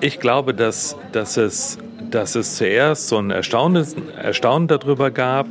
ich 0.00 0.20
glaube, 0.20 0.54
dass, 0.54 0.96
dass, 1.12 1.36
es, 1.36 1.78
dass 2.10 2.34
es 2.34 2.56
zuerst 2.56 3.08
so 3.08 3.18
ein 3.18 3.30
Erstaunen, 3.30 3.84
Erstaunen 4.16 4.68
darüber 4.68 5.10
gab. 5.10 5.46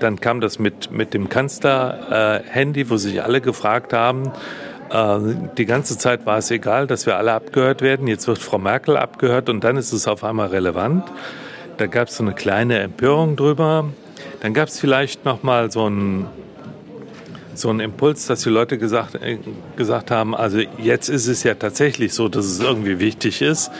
Dann 0.00 0.20
kam 0.20 0.42
das 0.42 0.58
mit, 0.58 0.90
mit 0.90 1.14
dem 1.14 1.30
Kanzler-Handy, 1.30 2.82
äh, 2.82 2.90
wo 2.90 2.98
sich 2.98 3.22
alle 3.22 3.40
gefragt 3.40 3.94
haben, 3.94 4.32
äh, 4.90 5.18
die 5.56 5.66
ganze 5.66 5.98
Zeit 5.98 6.26
war 6.26 6.38
es 6.38 6.50
egal, 6.50 6.86
dass 6.86 7.06
wir 7.06 7.16
alle 7.16 7.32
abgehört 7.32 7.82
werden. 7.82 8.06
Jetzt 8.06 8.28
wird 8.28 8.38
Frau 8.38 8.58
Merkel 8.58 8.96
abgehört 8.96 9.48
und 9.48 9.64
dann 9.64 9.76
ist 9.76 9.92
es 9.92 10.06
auf 10.06 10.24
einmal 10.24 10.48
relevant. 10.48 11.04
Da 11.76 11.86
gab 11.86 12.08
es 12.08 12.16
so 12.16 12.22
eine 12.22 12.32
kleine 12.32 12.78
Empörung 12.78 13.36
drüber. 13.36 13.90
Dann 14.40 14.54
gab 14.54 14.68
es 14.68 14.80
vielleicht 14.80 15.24
noch 15.24 15.42
mal 15.42 15.70
so 15.70 15.88
ein 15.88 16.26
so 17.54 17.70
ein 17.70 17.80
Impuls, 17.80 18.26
dass 18.26 18.42
die 18.42 18.50
Leute 18.50 18.76
gesagt, 18.76 19.14
äh, 19.14 19.38
gesagt 19.76 20.10
haben, 20.10 20.34
also 20.34 20.58
jetzt 20.78 21.08
ist 21.08 21.26
es 21.26 21.42
ja 21.42 21.54
tatsächlich 21.54 22.12
so, 22.12 22.28
dass 22.28 22.44
es 22.44 22.60
irgendwie 22.60 22.98
wichtig 22.98 23.40
ist. 23.40 23.70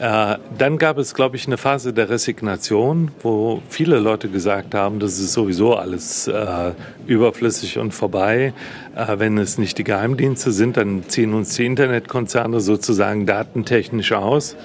Äh, 0.00 0.38
dann 0.56 0.78
gab 0.78 0.98
es, 0.98 1.14
glaube 1.14 1.36
ich, 1.36 1.46
eine 1.46 1.58
Phase 1.58 1.92
der 1.92 2.08
Resignation, 2.08 3.10
wo 3.22 3.62
viele 3.68 3.98
Leute 3.98 4.28
gesagt 4.28 4.74
haben, 4.74 4.98
das 4.98 5.18
ist 5.18 5.34
sowieso 5.34 5.76
alles 5.76 6.26
äh, 6.26 6.72
überflüssig 7.06 7.78
und 7.78 7.92
vorbei. 7.92 8.54
Äh, 8.96 9.18
wenn 9.18 9.36
es 9.38 9.58
nicht 9.58 9.76
die 9.78 9.84
Geheimdienste 9.84 10.52
sind, 10.52 10.76
dann 10.76 11.04
ziehen 11.08 11.34
uns 11.34 11.54
die 11.54 11.66
Internetkonzerne 11.66 12.60
sozusagen 12.60 13.26
datentechnisch 13.26 14.12
aus. 14.12 14.56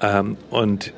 Ähm, 0.00 0.36
und 0.50 0.92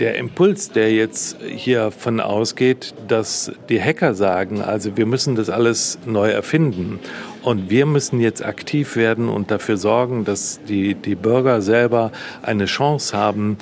der 0.00 0.16
Impuls, 0.16 0.70
der 0.70 0.92
jetzt 0.92 1.36
hier 1.42 1.90
von 1.90 2.20
ausgeht, 2.20 2.94
dass 3.06 3.52
die 3.68 3.80
Hacker 3.80 4.14
sagen, 4.14 4.62
also 4.62 4.96
wir 4.96 5.06
müssen 5.06 5.36
das 5.36 5.50
alles 5.50 5.98
neu 6.06 6.30
erfinden 6.30 6.98
und 7.42 7.70
wir 7.70 7.86
müssen 7.86 8.18
jetzt 8.18 8.44
aktiv 8.44 8.96
werden 8.96 9.28
und 9.28 9.50
dafür 9.50 9.76
sorgen, 9.76 10.24
dass 10.24 10.60
die, 10.66 10.94
die 10.94 11.14
Bürger 11.14 11.60
selber 11.60 12.10
eine 12.42 12.64
Chance 12.64 13.16
haben, 13.16 13.58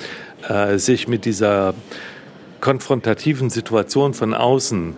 äh, 0.47 0.77
sich 0.77 1.07
mit 1.07 1.25
dieser 1.25 1.73
konfrontativen 2.61 3.49
Situation 3.49 4.13
von 4.13 4.33
außen 4.33 4.95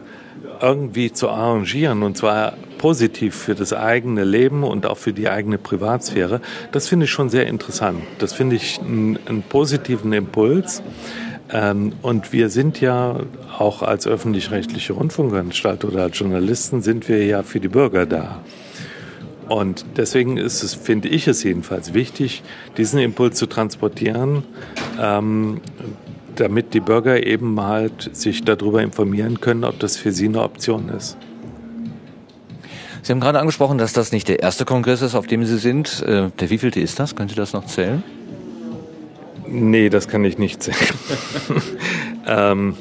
irgendwie 0.62 1.12
zu 1.12 1.30
arrangieren 1.30 2.04
und 2.04 2.18
zwar 2.18 2.54
positiv 2.78 3.36
für 3.36 3.56
das 3.56 3.74
eigene 3.74 4.24
Leben 4.24 4.64
und 4.64 4.86
auch 4.86 4.98
für 4.98 5.14
die 5.14 5.30
eigene 5.30 5.58
Privatsphäre, 5.58 6.42
das 6.72 6.88
finde 6.88 7.06
ich 7.06 7.12
schon 7.12 7.30
sehr 7.30 7.48
interessant. 7.48 8.02
Das 8.20 8.34
finde 8.34 8.56
ich 8.56 8.80
einen, 8.80 9.20
einen 9.28 9.44
positiven 9.44 10.14
Impuls. 10.14 10.82
Ähm, 11.52 11.94
und 12.02 12.32
wir 12.32 12.50
sind 12.50 12.80
ja 12.80 13.18
auch 13.58 13.82
als 13.82 14.08
öffentlich-rechtliche 14.08 14.94
Rundfunkanstalt 14.94 15.84
oder 15.84 16.04
als 16.04 16.18
Journalisten 16.18 16.82
sind 16.82 17.10
wir 17.10 17.26
ja 17.26 17.44
für 17.44 17.60
die 17.60 17.68
Bürger 17.68 18.06
da. 18.06 18.40
Und 19.50 19.86
deswegen 19.98 20.38
ist 20.38 20.64
es, 20.64 20.74
finde 20.74 21.10
ich 21.10 21.28
es 21.28 21.44
jedenfalls 21.44 21.94
wichtig, 21.94 22.42
diesen 22.78 23.00
Impuls 23.00 23.38
zu 23.38 23.48
transportieren, 23.48 24.44
ähm, 24.98 25.60
damit 26.36 26.74
die 26.74 26.80
Bürger 26.80 27.26
eben 27.26 27.60
halt 27.60 28.16
sich 28.16 28.46
darüber 28.46 28.82
informieren 28.82 29.42
können, 29.42 29.66
ob 29.66 29.78
das 29.80 29.98
für 29.98 30.14
sie 30.14 30.28
eine 30.28 30.42
Option 30.42 30.88
ist. 30.88 31.18
Sie 33.02 33.12
haben 33.12 33.20
gerade 33.20 33.40
angesprochen, 33.40 33.78
dass 33.78 33.92
das 33.92 34.14
nicht 34.14 34.30
der 34.30 34.42
erste 34.42 34.64
Kongress 34.64 35.02
ist, 35.02 35.16
auf 35.16 35.28
dem 35.28 35.44
Sie 35.44 35.58
sind. 35.58 36.02
Äh, 36.04 36.30
der 36.40 36.50
wievielte 36.50 36.80
ist 36.80 37.00
das? 37.00 37.16
Können 37.16 37.28
Sie 37.28 37.36
das 37.36 37.52
noch 37.52 37.66
zählen? 37.66 38.04
Nee, 39.52 39.90
das 39.90 40.08
kann 40.08 40.24
ich 40.24 40.38
nicht 40.38 40.64
sehen. 40.64 40.76
ähm, 42.26 42.76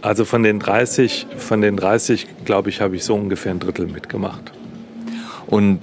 also 0.00 0.24
von 0.24 0.42
den 0.42 0.60
30, 0.60 1.26
von 1.36 1.60
den 1.60 1.76
30, 1.76 2.26
glaube 2.46 2.70
ich, 2.70 2.80
habe 2.80 2.96
ich 2.96 3.04
so 3.04 3.14
ungefähr 3.14 3.52
ein 3.52 3.58
Drittel 3.58 3.86
mitgemacht. 3.86 4.52
Und 5.46 5.80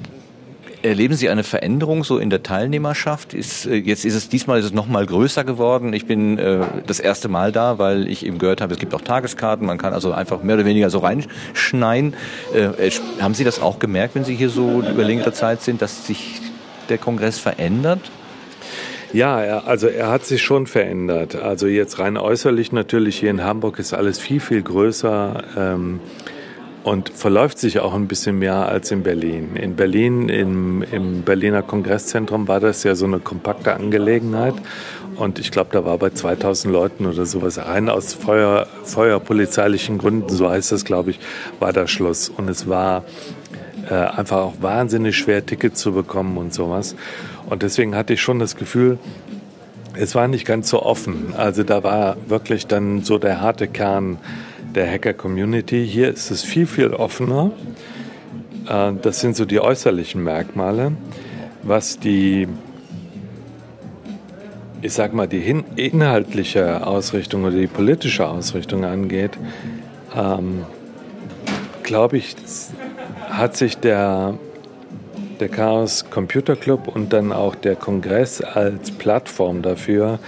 erleben 0.82 1.14
Sie 1.14 1.30
eine 1.30 1.44
Veränderung 1.44 2.04
so 2.04 2.18
in 2.18 2.32
der 2.32 2.42
Teilnehmerschaft? 2.42 3.36
Ist, 3.36 3.68
äh, 3.68 3.76
jetzt 3.76 4.06
ist 4.06 4.16
es 4.16 4.28
diesmal 4.28 4.58
ist 4.58 4.66
es 4.66 4.74
noch 4.74 4.88
mal 4.88 5.06
größer 5.06 5.44
geworden. 5.44 5.94
Ich 5.94 6.08
bin 6.08 6.40
äh, 6.40 6.62
das 6.88 7.00
erste 7.00 7.28
Mal 7.28 7.52
da, 7.52 7.78
weil 7.78 8.08
ich 8.08 8.26
eben 8.26 8.40
gehört 8.40 8.62
habe, 8.62 8.74
es 8.74 8.80
gibt 8.80 8.96
auch 8.96 9.02
Tageskarten. 9.02 9.68
Man 9.68 9.78
kann 9.78 9.94
also 9.94 10.14
einfach 10.14 10.42
mehr 10.42 10.56
oder 10.56 10.66
weniger 10.66 10.90
so 10.90 10.98
reinschneien. 10.98 12.16
Äh, 12.56 12.90
haben 13.22 13.36
Sie 13.36 13.44
das 13.44 13.62
auch 13.62 13.78
gemerkt, 13.78 14.16
wenn 14.16 14.24
Sie 14.24 14.36
hier 14.36 14.50
so 14.50 14.82
über 14.82 15.04
längere 15.04 15.32
Zeit 15.32 15.62
sind, 15.62 15.84
dass 15.84 16.08
sich 16.08 16.42
der 16.90 16.98
Kongress 16.98 17.38
verändert? 17.38 18.00
Ja, 19.16 19.40
er, 19.42 19.66
also 19.66 19.88
er 19.88 20.10
hat 20.10 20.26
sich 20.26 20.42
schon 20.42 20.68
verändert. 20.68 21.36
Also 21.36 21.68
jetzt 21.68 22.00
rein 22.00 22.18
äußerlich 22.18 22.74
natürlich 22.74 23.18
hier 23.18 23.30
in 23.30 23.46
Hamburg 23.46 23.80
ist 23.80 23.94
alles 23.94 24.20
viel, 24.20 24.42
viel 24.42 24.62
größer 24.62 25.42
ähm, 25.58 26.02
und 26.84 27.08
verläuft 27.12 27.58
sich 27.58 27.80
auch 27.80 27.94
ein 27.94 28.10
bisschen 28.10 28.40
mehr 28.40 28.68
als 28.68 28.92
in 28.92 29.04
Berlin. 29.04 29.56
In 29.56 29.78
Berlin, 29.78 30.28
im, 30.28 30.84
im 30.92 31.22
Berliner 31.22 31.62
Kongresszentrum 31.62 32.50
war 32.50 32.60
das 32.60 32.84
ja 32.84 32.94
so 32.94 33.06
eine 33.06 33.20
kompakte 33.20 33.74
Angelegenheit. 33.74 34.56
Und 35.16 35.40
ich 35.40 35.50
glaube, 35.50 35.70
da 35.72 35.86
war 35.86 35.98
bei 35.98 36.10
2000 36.10 36.74
Leuten 36.74 37.06
oder 37.06 37.26
sowas 37.26 37.58
rein 37.58 37.88
aus 37.88 38.14
Feuer, 38.14 38.68
feuerpolizeilichen 38.84 39.98
Gründen, 39.98 40.28
so 40.28 40.50
heißt 40.50 40.74
das, 40.74 40.84
glaube 40.84 41.12
ich, 41.12 41.22
war 41.62 41.72
da 41.72 41.88
Schluss. 41.88 42.28
Und 42.28 42.50
es 42.50 42.68
war 42.68 43.06
äh, 43.90 43.94
einfach 43.94 44.40
auch 44.40 44.56
wahnsinnig 44.60 45.18
schwer, 45.18 45.46
Tickets 45.46 45.80
zu 45.80 45.94
bekommen 45.94 46.38
und 46.38 46.54
sowas. 46.54 46.98
Und 47.50 47.62
deswegen 47.62 47.96
hatte 47.96 48.14
ich 48.14 48.22
schon 48.22 48.40
das 48.40 48.56
Gefühl, 48.56 48.98
es 49.94 50.16
war 50.16 50.28
nicht 50.28 50.46
ganz 50.46 50.70
so 50.70 50.82
offen. 50.82 51.34
Also 51.38 51.64
da 51.64 51.84
war 51.84 52.18
wirklich 52.28 52.68
dann 52.68 53.04
so 53.04 53.18
der 53.18 53.42
harte 53.42 53.68
Kern 53.68 54.18
der 54.74 54.92
Hacker-Community. 54.92 55.88
Hier 55.88 56.10
ist 56.10 56.32
es 56.32 56.44
viel, 56.44 56.68
viel 56.68 56.90
offener. 56.94 57.52
Äh, 58.68 58.94
das 59.02 59.22
sind 59.22 59.36
so 59.36 59.46
die 59.46 59.60
äußerlichen 59.60 60.24
Merkmale. 60.24 60.92
Was 61.64 61.98
die, 61.98 62.48
ich 64.82 64.94
sag 64.94 65.14
mal, 65.14 65.28
die 65.28 65.64
inhaltliche 65.76 66.86
Ausrichtung 66.86 67.44
oder 67.44 67.58
die 67.58 67.68
politische 67.68 68.28
Ausrichtung 68.28 68.84
angeht, 68.84 69.32
ähm, 70.16 70.64
glaube 71.84 72.18
ich, 72.18 72.36
hat 73.30 73.56
sich 73.56 73.78
der 73.78 74.36
der 75.40 75.50
Chaos 75.50 76.06
Computer 76.10 76.56
Club 76.56 76.88
und 76.88 77.14
dann 77.14 77.32
auch 77.32 77.56
der 77.56 77.76
Kongress 77.76 78.42
als 78.42 78.92
Plattform 78.92 79.62
dafür 79.62 80.20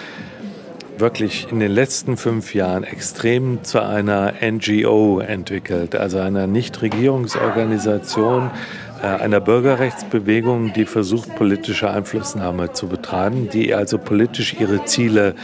wirklich 0.99 1.47
in 1.51 1.59
den 1.59 1.71
letzten 1.71 2.17
fünf 2.17 2.55
Jahren 2.55 2.83
extrem 2.83 3.63
zu 3.63 3.83
einer 3.83 4.33
NGO 4.41 5.19
entwickelt, 5.19 5.95
also 5.95 6.19
einer 6.19 6.47
Nichtregierungsorganisation, 6.47 8.49
äh, 9.01 9.05
einer 9.05 9.39
Bürgerrechtsbewegung, 9.39 10.73
die 10.73 10.85
versucht, 10.85 11.35
politische 11.35 11.89
Einflussnahme 11.89 12.73
zu 12.73 12.87
betreiben, 12.87 13.49
die 13.49 13.73
also 13.73 13.97
politisch 13.97 14.55
ihre 14.59 14.85
Ziele 14.85 15.35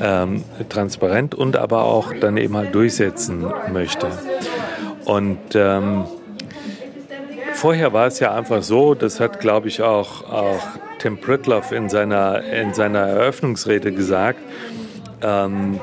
ähm, 0.00 0.44
transparent 0.68 1.34
und 1.34 1.56
aber 1.56 1.84
auch 1.84 2.12
dann 2.14 2.36
eben 2.36 2.56
halt 2.56 2.74
durchsetzen 2.74 3.46
möchte. 3.72 4.08
Und 5.04 5.38
ähm, 5.54 6.04
vorher 7.64 7.94
war 7.94 8.08
es 8.08 8.20
ja 8.20 8.34
einfach 8.34 8.62
so, 8.62 8.92
das 8.92 9.20
hat, 9.20 9.40
glaube 9.40 9.68
ich, 9.68 9.80
auch, 9.80 10.30
auch 10.30 10.60
Tim 10.98 11.16
Pritloff 11.16 11.72
in 11.72 11.88
seiner, 11.88 12.44
in 12.44 12.74
seiner 12.74 12.98
Eröffnungsrede 12.98 13.90
gesagt. 13.90 14.38
Ähm, 15.22 15.80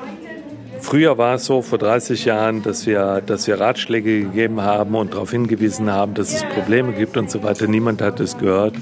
früher 0.79 1.17
war 1.17 1.33
es 1.33 1.45
so, 1.45 1.63
vor 1.63 1.79
30 1.79 2.25
Jahren, 2.25 2.61
dass 2.61 2.85
wir, 2.85 3.23
dass 3.25 3.47
wir 3.47 3.59
Ratschläge 3.59 4.19
gegeben 4.19 4.61
haben 4.61 4.93
und 4.93 5.15
darauf 5.15 5.31
hingewiesen 5.31 5.91
haben, 5.91 6.13
dass 6.13 6.31
es 6.31 6.43
Probleme 6.53 6.93
gibt 6.93 7.17
und 7.17 7.31
so 7.31 7.41
weiter. 7.41 7.65
Niemand 7.65 8.03
hat 8.03 8.19
es 8.19 8.37
gehört. 8.37 8.75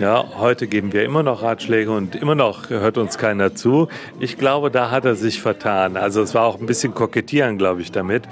Ja, 0.00 0.24
heute 0.38 0.66
geben 0.66 0.94
wir 0.94 1.04
immer 1.04 1.22
noch 1.22 1.42
Ratschläge 1.42 1.90
und 1.90 2.16
immer 2.16 2.34
noch 2.34 2.70
hört 2.70 2.96
uns 2.96 3.18
keiner 3.18 3.54
zu. 3.54 3.88
Ich 4.18 4.38
glaube, 4.38 4.70
da 4.70 4.90
hat 4.90 5.04
er 5.04 5.14
sich 5.14 5.42
vertan. 5.42 5.98
Also 5.98 6.22
es 6.22 6.34
war 6.34 6.44
auch 6.44 6.58
ein 6.58 6.64
bisschen 6.64 6.94
kokettieren, 6.94 7.58
glaube 7.58 7.82
ich, 7.82 7.92
damit. 7.92 8.22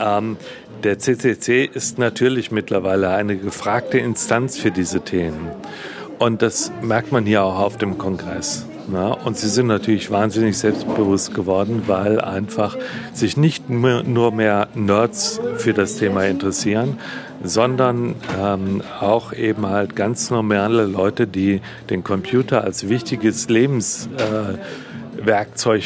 Ähm, 0.00 0.38
der 0.82 0.98
CCC 0.98 1.66
ist 1.66 1.98
natürlich 1.98 2.50
mittlerweile 2.50 3.10
eine 3.10 3.36
gefragte 3.36 3.98
Instanz 3.98 4.56
für 4.56 4.70
diese 4.70 5.02
Themen. 5.02 5.50
Und 6.18 6.40
das 6.40 6.72
merkt 6.80 7.12
man 7.12 7.26
hier 7.26 7.44
auch 7.44 7.58
auf 7.58 7.76
dem 7.76 7.98
Kongress. 7.98 8.64
Na, 8.90 9.12
und 9.12 9.36
sie 9.36 9.50
sind 9.50 9.66
natürlich 9.66 10.10
wahnsinnig 10.10 10.56
selbstbewusst 10.56 11.34
geworden, 11.34 11.82
weil 11.86 12.18
einfach 12.18 12.78
sich 13.12 13.36
nicht 13.36 13.68
nur 13.68 14.32
mehr 14.32 14.68
Nerds 14.74 15.38
für 15.58 15.74
das 15.74 15.96
Thema 15.96 16.24
interessieren, 16.24 16.98
sondern 17.42 18.14
ähm, 18.38 18.82
auch 19.00 19.32
eben 19.32 19.66
halt 19.66 19.96
ganz 19.96 20.30
normale 20.30 20.84
Leute, 20.84 21.26
die 21.26 21.60
den 21.88 22.04
Computer 22.04 22.64
als 22.64 22.88
wichtiges 22.88 23.48
Lebens 23.48 24.08
äh, 24.16 24.58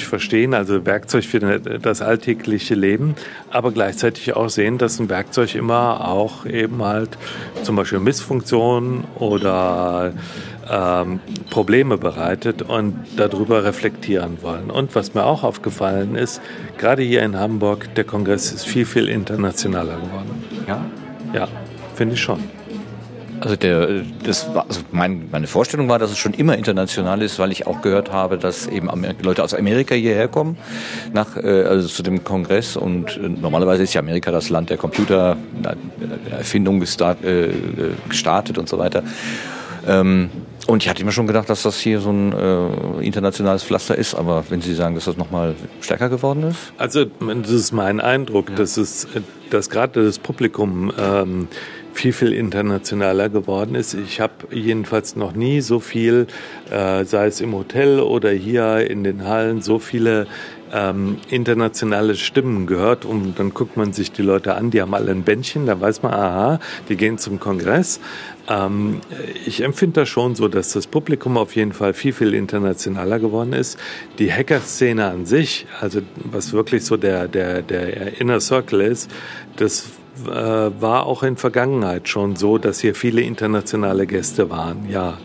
verstehen, 0.06 0.54
also 0.54 0.86
Werkzeug 0.86 1.24
für 1.24 1.40
das 1.40 2.02
alltägliche 2.02 2.74
Leben, 2.74 3.14
aber 3.50 3.72
gleichzeitig 3.72 4.34
auch 4.34 4.48
sehen, 4.48 4.78
dass 4.78 5.00
ein 5.00 5.08
Werkzeug 5.08 5.54
immer 5.54 6.08
auch 6.08 6.46
eben 6.46 6.82
halt 6.82 7.18
zum 7.62 7.76
Beispiel 7.76 8.00
Missfunktionen 8.00 9.04
oder 9.16 10.12
ähm, 10.70 11.20
Probleme 11.50 11.98
bereitet 11.98 12.62
und 12.62 12.94
darüber 13.16 13.64
reflektieren 13.64 14.38
wollen. 14.42 14.70
Und 14.70 14.94
was 14.94 15.14
mir 15.14 15.24
auch 15.24 15.42
aufgefallen 15.42 16.14
ist, 16.14 16.40
gerade 16.78 17.02
hier 17.02 17.22
in 17.22 17.36
Hamburg, 17.36 17.94
der 17.96 18.04
Kongress 18.04 18.52
ist 18.52 18.66
viel, 18.66 18.86
viel 18.86 19.08
internationaler 19.08 19.96
geworden. 19.96 20.44
Ja? 20.66 20.84
Ja, 21.34 21.48
finde 21.94 22.14
ich 22.14 22.22
schon. 22.22 22.42
Also, 23.40 23.56
der, 23.56 24.02
das 24.22 24.54
war, 24.54 24.66
also 24.68 24.80
mein, 24.92 25.28
meine 25.30 25.46
Vorstellung 25.46 25.88
war, 25.88 25.98
dass 25.98 26.10
es 26.10 26.16
schon 26.16 26.32
immer 26.32 26.56
international 26.56 27.20
ist, 27.20 27.38
weil 27.38 27.52
ich 27.52 27.66
auch 27.66 27.82
gehört 27.82 28.10
habe, 28.12 28.38
dass 28.38 28.66
eben 28.66 28.88
Leute 29.20 29.42
aus 29.42 29.52
Amerika 29.52 29.94
hierher 29.94 30.28
kommen, 30.28 30.56
nach, 31.12 31.36
äh, 31.36 31.64
also 31.64 31.86
zu 31.88 32.02
dem 32.02 32.24
Kongress. 32.24 32.76
Und 32.76 33.18
äh, 33.18 33.28
normalerweise 33.28 33.82
ist 33.82 33.92
ja 33.92 34.00
Amerika 34.00 34.30
das 34.30 34.48
Land 34.48 34.70
der 34.70 34.78
Computererfindung 34.78 36.80
gestart, 36.80 37.22
äh, 37.24 37.50
gestartet 38.08 38.56
und 38.56 38.66
so 38.68 38.78
weiter. 38.78 39.02
Ähm, 39.86 40.30
und 40.66 40.82
ich 40.82 40.88
hatte 40.88 41.02
immer 41.02 41.12
schon 41.12 41.26
gedacht, 41.26 41.48
dass 41.50 41.62
das 41.62 41.78
hier 41.78 42.00
so 42.00 42.10
ein 42.10 42.32
äh, 42.32 43.04
internationales 43.04 43.62
Pflaster 43.62 43.96
ist, 43.96 44.14
aber 44.14 44.44
wenn 44.48 44.60
Sie 44.60 44.74
sagen, 44.74 44.94
dass 44.94 45.04
das 45.04 45.16
nochmal 45.16 45.54
stärker 45.80 46.08
geworden 46.08 46.44
ist? 46.44 46.72
Also 46.78 47.04
das 47.04 47.50
ist 47.50 47.72
mein 47.72 48.00
Eindruck, 48.00 48.50
ja. 48.50 48.56
dass, 48.56 48.76
es, 48.76 49.06
dass 49.50 49.68
gerade 49.70 50.04
das 50.04 50.18
Publikum 50.18 50.92
ähm, 50.98 51.48
viel, 51.92 52.12
viel 52.12 52.32
internationaler 52.32 53.28
geworden 53.28 53.74
ist. 53.74 53.94
Ich 53.94 54.20
habe 54.20 54.32
jedenfalls 54.50 55.16
noch 55.16 55.34
nie 55.34 55.60
so 55.60 55.80
viel, 55.80 56.26
äh, 56.70 57.04
sei 57.04 57.26
es 57.26 57.40
im 57.40 57.54
Hotel 57.54 58.00
oder 58.00 58.30
hier 58.30 58.90
in 58.90 59.04
den 59.04 59.26
Hallen, 59.26 59.62
so 59.62 59.78
viele 59.78 60.26
ähm, 60.72 61.18
internationale 61.28 62.14
Stimmen 62.16 62.66
gehört 62.66 63.04
und 63.04 63.38
dann 63.38 63.54
guckt 63.54 63.76
man 63.76 63.92
sich 63.92 64.12
die 64.12 64.22
Leute 64.22 64.54
an, 64.54 64.70
die 64.70 64.80
haben 64.80 64.94
alle 64.94 65.10
ein 65.10 65.22
Bändchen, 65.22 65.66
da 65.66 65.80
weiß 65.80 66.02
man, 66.02 66.12
aha, 66.12 66.60
die 66.88 66.96
gehen 66.96 67.18
zum 67.18 67.40
Kongress. 67.40 68.00
Ähm, 68.48 69.00
ich 69.46 69.62
empfinde 69.62 70.00
das 70.00 70.08
schon 70.08 70.34
so, 70.34 70.48
dass 70.48 70.72
das 70.72 70.86
Publikum 70.86 71.36
auf 71.36 71.54
jeden 71.56 71.72
Fall 71.72 71.94
viel, 71.94 72.12
viel 72.12 72.34
internationaler 72.34 73.18
geworden 73.18 73.52
ist. 73.52 73.78
Die 74.18 74.32
Hacker-Szene 74.32 75.06
an 75.06 75.26
sich, 75.26 75.66
also 75.80 76.00
was 76.16 76.52
wirklich 76.52 76.84
so 76.84 76.96
der, 76.96 77.28
der, 77.28 77.62
der 77.62 78.20
Inner 78.20 78.40
Circle 78.40 78.80
ist, 78.80 79.10
das 79.56 79.90
äh, 80.26 80.30
war 80.30 81.06
auch 81.06 81.22
in 81.22 81.36
Vergangenheit 81.36 82.08
schon 82.08 82.36
so, 82.36 82.58
dass 82.58 82.80
hier 82.80 82.94
viele 82.94 83.20
internationale 83.20 84.06
Gäste 84.06 84.50
waren, 84.50 84.88
ja. 84.90 85.18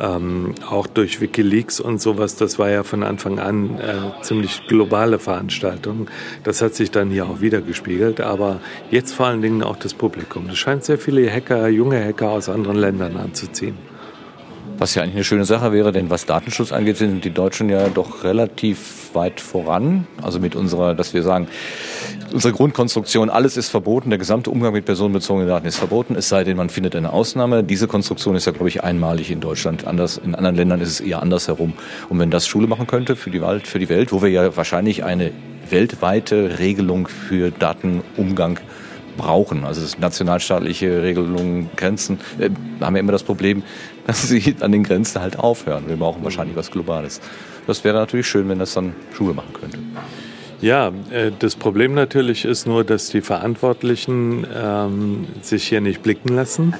Ähm, 0.00 0.54
auch 0.68 0.86
durch 0.86 1.20
Wikileaks 1.20 1.80
und 1.80 2.00
sowas, 2.00 2.36
das 2.36 2.58
war 2.58 2.70
ja 2.70 2.82
von 2.82 3.02
Anfang 3.02 3.38
an 3.38 3.78
äh, 3.78 4.22
ziemlich 4.22 4.66
globale 4.66 5.18
Veranstaltung. 5.18 6.08
Das 6.44 6.62
hat 6.62 6.74
sich 6.74 6.90
dann 6.90 7.10
hier 7.10 7.26
auch 7.26 7.40
wieder 7.40 7.60
gespiegelt, 7.60 8.20
aber 8.20 8.60
jetzt 8.90 9.12
vor 9.12 9.26
allen 9.26 9.42
Dingen 9.42 9.62
auch 9.62 9.76
das 9.76 9.94
Publikum. 9.94 10.48
Es 10.50 10.58
scheint 10.58 10.84
sehr 10.84 10.98
viele 10.98 11.30
Hacker, 11.30 11.68
junge 11.68 12.02
Hacker 12.02 12.30
aus 12.30 12.48
anderen 12.48 12.76
Ländern 12.76 13.16
anzuziehen. 13.16 13.91
Was 14.82 14.96
ja 14.96 15.02
eigentlich 15.02 15.14
eine 15.14 15.22
schöne 15.22 15.44
Sache 15.44 15.70
wäre, 15.70 15.92
denn 15.92 16.10
was 16.10 16.26
Datenschutz 16.26 16.72
angeht, 16.72 16.96
sind 16.96 17.24
die 17.24 17.30
Deutschen 17.30 17.68
ja 17.68 17.88
doch 17.88 18.24
relativ 18.24 19.10
weit 19.14 19.40
voran. 19.40 20.08
Also 20.20 20.40
mit 20.40 20.56
unserer, 20.56 20.96
dass 20.96 21.14
wir 21.14 21.22
sagen, 21.22 21.46
unsere 22.32 22.52
Grundkonstruktion, 22.52 23.30
alles 23.30 23.56
ist 23.56 23.68
verboten, 23.68 24.10
der 24.10 24.18
gesamte 24.18 24.50
Umgang 24.50 24.72
mit 24.72 24.84
personenbezogenen 24.84 25.48
Daten 25.48 25.68
ist 25.68 25.76
verboten, 25.76 26.16
es 26.16 26.28
sei 26.28 26.42
denn, 26.42 26.56
man 26.56 26.68
findet 26.68 26.96
eine 26.96 27.12
Ausnahme. 27.12 27.62
Diese 27.62 27.86
Konstruktion 27.86 28.34
ist 28.34 28.46
ja, 28.46 28.50
glaube 28.50 28.70
ich, 28.70 28.82
einmalig 28.82 29.30
in 29.30 29.38
Deutschland. 29.38 29.86
Anders, 29.86 30.16
in 30.16 30.34
anderen 30.34 30.56
Ländern 30.56 30.80
ist 30.80 30.88
es 30.88 31.00
eher 31.00 31.22
andersherum. 31.22 31.74
Und 32.08 32.18
wenn 32.18 32.32
das 32.32 32.48
Schule 32.48 32.66
machen 32.66 32.88
könnte 32.88 33.14
für 33.14 33.30
die, 33.30 33.40
Welt, 33.40 33.68
für 33.68 33.78
die 33.78 33.88
Welt, 33.88 34.10
wo 34.10 34.20
wir 34.20 34.30
ja 34.30 34.56
wahrscheinlich 34.56 35.04
eine 35.04 35.30
weltweite 35.70 36.58
Regelung 36.58 37.06
für 37.06 37.52
Datenumgang 37.52 38.58
brauchen. 39.16 39.64
Also 39.64 39.96
nationalstaatliche 39.98 41.02
Regelungen, 41.02 41.70
Grenzen, 41.76 42.18
äh, 42.38 42.50
haben 42.80 42.94
wir 42.94 43.00
immer 43.00 43.12
das 43.12 43.22
Problem, 43.22 43.62
dass 44.06 44.28
sie 44.28 44.56
an 44.60 44.72
den 44.72 44.82
Grenzen 44.82 45.20
halt 45.20 45.38
aufhören. 45.38 45.84
Wir 45.86 45.96
brauchen 45.96 46.24
wahrscheinlich 46.24 46.56
was 46.56 46.70
Globales. 46.70 47.20
Das 47.66 47.84
wäre 47.84 47.96
natürlich 47.96 48.26
schön, 48.26 48.48
wenn 48.48 48.58
das 48.58 48.74
dann 48.74 48.94
Schule 49.16 49.34
machen 49.34 49.52
könnte. 49.52 49.78
Ja, 50.60 50.92
äh, 51.10 51.32
das 51.38 51.56
Problem 51.56 51.94
natürlich 51.94 52.44
ist 52.44 52.66
nur, 52.66 52.84
dass 52.84 53.08
die 53.08 53.20
Verantwortlichen 53.20 54.46
ähm, 54.54 55.26
sich 55.40 55.68
hier 55.68 55.80
nicht 55.80 56.02
blicken 56.02 56.34
lassen. 56.34 56.74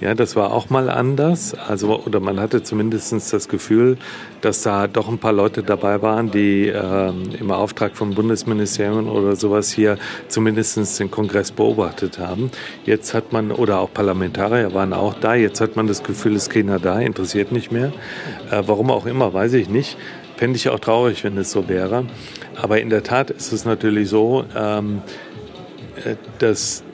Ja, 0.00 0.14
das 0.14 0.34
war 0.34 0.52
auch 0.52 0.70
mal 0.70 0.88
anders. 0.88 1.54
Also, 1.54 2.00
oder 2.06 2.20
man 2.20 2.40
hatte 2.40 2.62
zumindest 2.62 3.12
das 3.12 3.48
Gefühl, 3.48 3.98
dass 4.40 4.62
da 4.62 4.86
doch 4.86 5.08
ein 5.08 5.18
paar 5.18 5.34
Leute 5.34 5.62
dabei 5.62 6.00
waren, 6.00 6.30
die 6.30 6.68
äh, 6.68 7.12
im 7.38 7.50
Auftrag 7.50 7.94
vom 7.96 8.14
Bundesministerium 8.14 9.10
oder 9.10 9.36
sowas 9.36 9.70
hier 9.70 9.98
zumindest 10.28 10.98
den 10.98 11.10
Kongress 11.10 11.52
beobachtet 11.52 12.18
haben. 12.18 12.50
Jetzt 12.86 13.12
hat 13.12 13.34
man, 13.34 13.50
oder 13.50 13.80
auch 13.80 13.92
Parlamentarier 13.92 14.72
waren 14.72 14.94
auch 14.94 15.14
da, 15.14 15.34
jetzt 15.34 15.60
hat 15.60 15.76
man 15.76 15.86
das 15.86 16.02
Gefühl, 16.02 16.34
es 16.34 16.44
ist 16.44 16.50
keiner 16.50 16.78
da, 16.78 16.98
interessiert 16.98 17.52
nicht 17.52 17.70
mehr. 17.70 17.92
Äh, 18.50 18.62
warum 18.66 18.90
auch 18.90 19.04
immer, 19.04 19.34
weiß 19.34 19.52
ich 19.52 19.68
nicht. 19.68 19.98
Fände 20.36 20.56
ich 20.56 20.70
auch 20.70 20.80
traurig, 20.80 21.24
wenn 21.24 21.36
es 21.36 21.50
so 21.50 21.68
wäre. 21.68 22.06
Aber 22.56 22.80
in 22.80 22.88
der 22.88 23.02
Tat 23.02 23.28
ist 23.28 23.52
es 23.52 23.66
natürlich 23.66 24.08
so, 24.08 24.46
ähm, 24.56 25.02
äh, 26.06 26.14
dass 26.38 26.84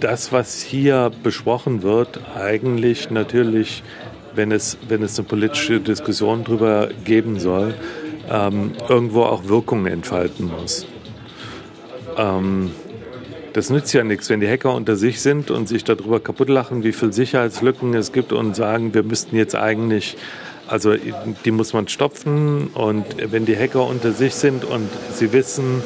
das, 0.00 0.32
was 0.32 0.62
hier 0.62 1.10
besprochen 1.22 1.82
wird, 1.82 2.20
eigentlich 2.36 3.10
natürlich, 3.10 3.82
wenn 4.34 4.52
es, 4.52 4.78
wenn 4.88 5.02
es 5.02 5.18
eine 5.18 5.26
politische 5.26 5.80
Diskussion 5.80 6.44
darüber 6.44 6.88
geben 7.04 7.38
soll, 7.40 7.74
ähm, 8.30 8.72
irgendwo 8.88 9.22
auch 9.22 9.48
Wirkung 9.48 9.86
entfalten 9.86 10.50
muss. 10.50 10.86
Ähm, 12.16 12.70
das 13.52 13.70
nützt 13.70 13.92
ja 13.92 14.04
nichts, 14.04 14.28
wenn 14.30 14.40
die 14.40 14.48
Hacker 14.48 14.74
unter 14.74 14.94
sich 14.94 15.20
sind 15.20 15.50
und 15.50 15.68
sich 15.68 15.82
darüber 15.82 16.20
kaputt 16.20 16.48
lachen, 16.48 16.84
wie 16.84 16.92
viele 16.92 17.12
Sicherheitslücken 17.12 17.94
es 17.94 18.12
gibt 18.12 18.32
und 18.32 18.54
sagen, 18.54 18.94
wir 18.94 19.02
müssten 19.02 19.36
jetzt 19.36 19.56
eigentlich, 19.56 20.16
also 20.68 20.94
die 21.44 21.50
muss 21.50 21.72
man 21.72 21.88
stopfen 21.88 22.68
und 22.68 23.04
wenn 23.32 23.46
die 23.46 23.56
Hacker 23.56 23.86
unter 23.86 24.12
sich 24.12 24.34
sind 24.34 24.64
und 24.64 24.88
sie 25.14 25.32
wissen, 25.32 25.82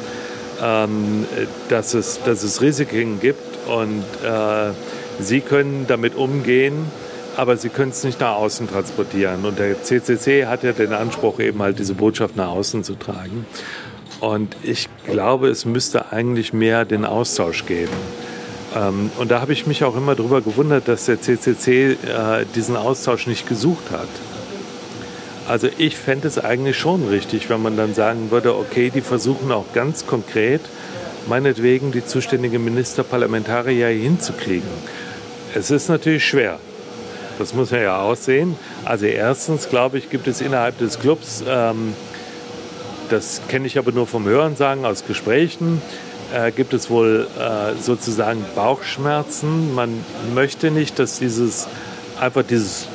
ähm, 0.63 1.25
dass, 1.69 1.93
es, 1.93 2.21
dass 2.23 2.43
es 2.43 2.61
Risiken 2.61 3.19
gibt, 3.19 3.53
und 3.67 4.03
äh, 4.23 4.71
sie 5.19 5.41
können 5.41 5.85
damit 5.87 6.15
umgehen, 6.15 6.85
aber 7.37 7.57
sie 7.57 7.69
können 7.69 7.91
es 7.91 8.03
nicht 8.03 8.19
nach 8.19 8.35
außen 8.35 8.67
transportieren. 8.69 9.45
Und 9.45 9.59
der 9.59 9.81
CCC 9.81 10.45
hat 10.45 10.63
ja 10.63 10.71
den 10.73 10.93
Anspruch, 10.93 11.39
eben 11.39 11.61
halt 11.61 11.79
diese 11.79 11.93
Botschaft 11.93 12.35
nach 12.35 12.49
außen 12.49 12.83
zu 12.83 12.95
tragen. 12.95 13.45
Und 14.19 14.55
ich 14.63 14.87
glaube, 15.05 15.49
es 15.49 15.65
müsste 15.65 16.11
eigentlich 16.11 16.53
mehr 16.53 16.85
den 16.85 17.05
Austausch 17.05 17.65
geben. 17.65 17.93
Ähm, 18.75 19.11
und 19.17 19.31
da 19.31 19.41
habe 19.41 19.53
ich 19.53 19.67
mich 19.67 19.83
auch 19.83 19.95
immer 19.95 20.15
darüber 20.15 20.41
gewundert, 20.41 20.87
dass 20.87 21.05
der 21.05 21.19
CCC 21.21 21.91
äh, 21.91 21.95
diesen 22.55 22.75
Austausch 22.75 23.27
nicht 23.27 23.47
gesucht 23.47 23.91
hat. 23.91 24.07
Also 25.47 25.67
ich 25.77 25.97
fände 25.97 26.27
es 26.27 26.39
eigentlich 26.39 26.77
schon 26.77 27.07
richtig, 27.07 27.49
wenn 27.49 27.61
man 27.61 27.75
dann 27.75 27.93
sagen 27.93 28.31
würde, 28.31 28.55
okay, 28.55 28.89
die 28.93 29.01
versuchen 29.01 29.51
auch 29.51 29.65
ganz 29.73 30.07
konkret 30.07 30.61
meinetwegen 31.27 31.91
die 31.91 32.05
zuständigen 32.05 32.63
Minister, 32.63 33.03
Parlamentarier 33.03 33.87
hinzukriegen. 33.87 34.67
Es 35.55 35.71
ist 35.71 35.89
natürlich 35.89 36.25
schwer. 36.25 36.59
Das 37.39 37.53
muss 37.53 37.71
man 37.71 37.81
ja 37.81 38.01
aussehen. 38.01 38.55
Also 38.85 39.05
erstens, 39.05 39.69
glaube 39.69 39.97
ich, 39.97 40.09
gibt 40.09 40.27
es 40.27 40.41
innerhalb 40.41 40.77
des 40.77 40.99
Clubs, 40.99 41.43
ähm, 41.47 41.93
das 43.09 43.41
kenne 43.47 43.67
ich 43.67 43.77
aber 43.77 43.91
nur 43.91 44.07
vom 44.07 44.25
Hörensagen 44.25 44.85
aus 44.85 45.05
Gesprächen, 45.05 45.81
äh, 46.33 46.51
gibt 46.51 46.73
es 46.73 46.89
wohl 46.89 47.27
äh, 47.39 47.79
sozusagen 47.81 48.45
Bauchschmerzen. 48.55 49.73
Man 49.73 50.03
möchte 50.33 50.71
nicht, 50.71 50.99
dass 50.99 51.19
dieses 51.19 51.67
einfach 52.19 52.43
dieses 52.43 52.87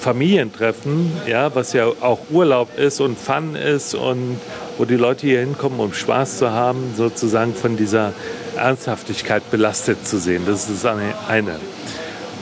Familientreffen, 0.00 1.12
ja, 1.26 1.54
was 1.54 1.72
ja 1.72 1.86
auch 2.00 2.20
Urlaub 2.30 2.78
ist 2.78 3.00
und 3.00 3.18
Fun 3.18 3.54
ist 3.54 3.94
und 3.94 4.38
wo 4.78 4.84
die 4.84 4.96
Leute 4.96 5.26
hier 5.26 5.40
hinkommen, 5.40 5.78
um 5.80 5.92
Spaß 5.92 6.38
zu 6.38 6.50
haben, 6.50 6.94
sozusagen 6.96 7.54
von 7.54 7.76
dieser 7.76 8.12
Ernsthaftigkeit 8.56 9.50
belastet 9.50 10.06
zu 10.06 10.18
sehen. 10.18 10.42
Das 10.46 10.68
ist 10.68 10.84
das 10.84 10.96
eine. 11.28 11.60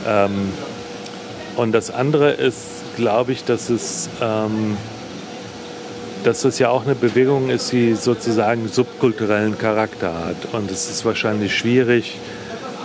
Ähm, 0.06 0.52
und 1.56 1.72
das 1.72 1.90
andere 1.90 2.30
ist, 2.30 2.66
glaube 2.96 3.32
ich, 3.32 3.44
dass 3.44 3.70
es, 3.70 4.08
ähm, 4.20 4.76
dass 6.24 6.44
es 6.44 6.58
ja 6.58 6.70
auch 6.70 6.84
eine 6.84 6.94
Bewegung 6.94 7.50
ist, 7.50 7.72
die 7.72 7.94
sozusagen 7.94 8.68
subkulturellen 8.68 9.58
Charakter 9.58 10.14
hat. 10.26 10.52
Und 10.52 10.70
es 10.70 10.90
ist 10.90 11.04
wahrscheinlich 11.04 11.56
schwierig, 11.56 12.18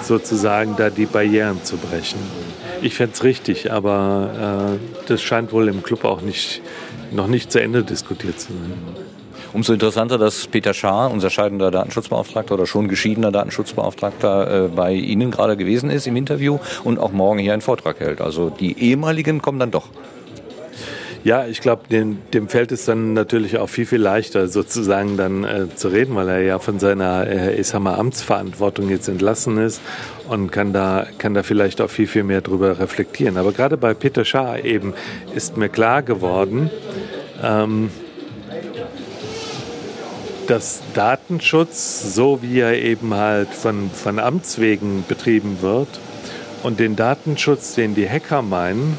sozusagen 0.02 0.76
da 0.76 0.90
die 0.90 1.06
Barrieren 1.06 1.64
zu 1.64 1.78
brechen. 1.78 2.20
Ich 2.82 2.96
fände 2.96 3.14
es 3.14 3.24
richtig, 3.24 3.72
aber 3.72 4.78
äh, 4.78 5.08
das 5.08 5.22
scheint 5.22 5.52
wohl 5.52 5.68
im 5.68 5.84
Club 5.84 6.04
auch 6.04 6.22
nicht, 6.22 6.62
noch 7.12 7.28
nicht 7.28 7.52
zu 7.52 7.62
Ende 7.62 7.84
diskutiert 7.84 8.40
zu 8.40 8.54
sein. 8.54 8.74
Umso 9.54 9.72
interessanter, 9.72 10.18
dass 10.18 10.48
Peter 10.48 10.74
Schaar, 10.74 11.10
unser 11.12 11.30
scheidender 11.30 11.72
Datenschutzbeauftragter 11.72 12.56
oder 12.56 12.66
schon 12.66 12.90
geschiedener 12.90 13.32
Datenschutzbeauftragter, 13.32 14.66
äh, 14.66 14.68
bei 14.68 14.94
Ihnen 14.94 15.32
gerade 15.32 15.56
gewesen 15.56 15.90
ist 15.90 16.08
im 16.08 16.18
Interview 16.18 16.60
und 16.84 17.00
auch 17.00 17.14
morgen 17.14 17.40
hier 17.40 17.54
einen 17.54 17.62
Vortrag 17.62 18.00
hält. 18.02 18.20
Also 18.20 18.50
die 18.50 18.78
ehemaligen 18.78 19.42
kommen 19.42 19.60
dann 19.60 19.72
doch. 19.72 19.88
Ja, 21.24 21.48
ich 21.48 21.60
glaube, 21.60 21.88
dem, 21.90 22.20
dem 22.34 22.50
fällt 22.50 22.72
es 22.72 22.86
dann 22.86 23.14
natürlich 23.14 23.58
auch 23.58 23.68
viel, 23.68 23.88
viel 23.88 24.02
leichter, 24.02 24.48
sozusagen 24.48 25.18
dann 25.18 25.44
äh, 25.44 25.76
zu 25.76 25.88
reden, 25.88 26.16
weil 26.16 26.30
er 26.30 26.42
ja 26.42 26.60
von 26.60 26.78
seiner, 26.78 27.26
äh, 27.26 27.56
ich 27.56 27.66
sag 27.68 27.80
mal, 27.80 27.96
Amtsverantwortung 27.96 28.90
jetzt 28.90 29.08
entlassen 29.08 29.58
ist 29.58 29.82
und 30.28 30.52
kann 30.52 30.74
da, 30.74 31.08
kann 31.18 31.34
da 31.34 31.44
vielleicht 31.44 31.82
auch 31.82 31.90
viel, 31.90 32.08
viel 32.08 32.24
mehr 32.24 32.42
drüber 32.42 32.80
reflektieren. 32.80 33.38
Aber 33.38 33.52
gerade 33.52 33.78
bei 33.78 33.94
Peter 33.94 34.26
Schaar 34.26 34.64
eben 34.64 34.94
ist 35.34 35.58
mir 35.58 35.70
klar 35.70 36.02
geworden, 36.02 36.70
ähm, 37.44 37.90
dass 40.48 40.82
Datenschutz, 40.94 42.14
so 42.14 42.42
wie 42.42 42.60
er 42.60 42.80
eben 42.82 43.14
halt 43.14 43.50
von, 43.50 43.90
von 43.90 44.20
Amts 44.20 44.60
wegen 44.60 45.04
betrieben 45.08 45.58
wird, 45.62 45.88
und 46.64 46.80
den 46.80 46.96
Datenschutz, 46.96 47.76
den 47.76 47.94
die 47.94 48.10
Hacker 48.10 48.42
meinen, 48.42 48.98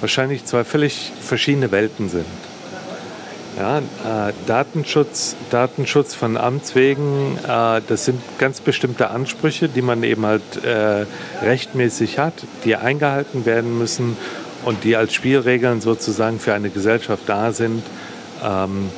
wahrscheinlich 0.00 0.44
zwei 0.44 0.62
völlig 0.62 1.12
verschiedene 1.20 1.72
Welten 1.72 2.08
sind. 2.08 2.26
Ja, 3.58 3.78
äh, 3.78 4.32
Datenschutz, 4.46 5.34
Datenschutz 5.50 6.14
von 6.14 6.36
Amts 6.36 6.76
wegen, 6.76 7.36
äh, 7.42 7.80
das 7.88 8.04
sind 8.04 8.20
ganz 8.38 8.60
bestimmte 8.60 9.10
Ansprüche, 9.10 9.68
die 9.68 9.82
man 9.82 10.04
eben 10.04 10.24
halt 10.24 10.64
äh, 10.64 11.06
rechtmäßig 11.42 12.20
hat, 12.20 12.34
die 12.64 12.76
eingehalten 12.76 13.46
werden 13.46 13.76
müssen 13.76 14.16
und 14.64 14.84
die 14.84 14.94
als 14.94 15.12
Spielregeln 15.12 15.80
sozusagen 15.80 16.38
für 16.38 16.54
eine 16.54 16.70
Gesellschaft 16.70 17.24
da 17.26 17.50
sind 17.50 17.82
ähm, 18.44 18.90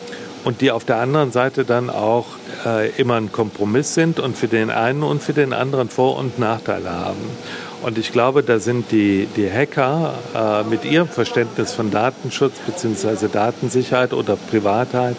und 0.44 0.60
die 0.60 0.70
auf 0.72 0.84
der 0.84 0.96
anderen 0.96 1.32
Seite 1.32 1.64
dann 1.64 1.88
auch 1.88 2.26
äh, 2.66 2.90
immer 3.00 3.14
ein 3.14 3.32
Kompromiss 3.32 3.94
sind 3.94 4.20
und 4.20 4.36
für 4.36 4.48
den 4.48 4.68
einen 4.68 5.02
und 5.02 5.22
für 5.22 5.32
den 5.32 5.54
anderen 5.54 5.88
Vor- 5.88 6.18
und 6.18 6.38
Nachteile 6.38 6.90
haben. 6.90 7.24
Und 7.82 7.96
ich 7.96 8.12
glaube, 8.12 8.42
da 8.42 8.58
sind 8.58 8.92
die, 8.92 9.26
die 9.36 9.50
Hacker 9.50 10.14
äh, 10.34 10.68
mit 10.68 10.84
ihrem 10.84 11.08
Verständnis 11.08 11.72
von 11.72 11.90
Datenschutz 11.90 12.54
bzw. 12.66 13.28
Datensicherheit 13.32 14.12
oder 14.12 14.36
Privatheit 14.36 15.16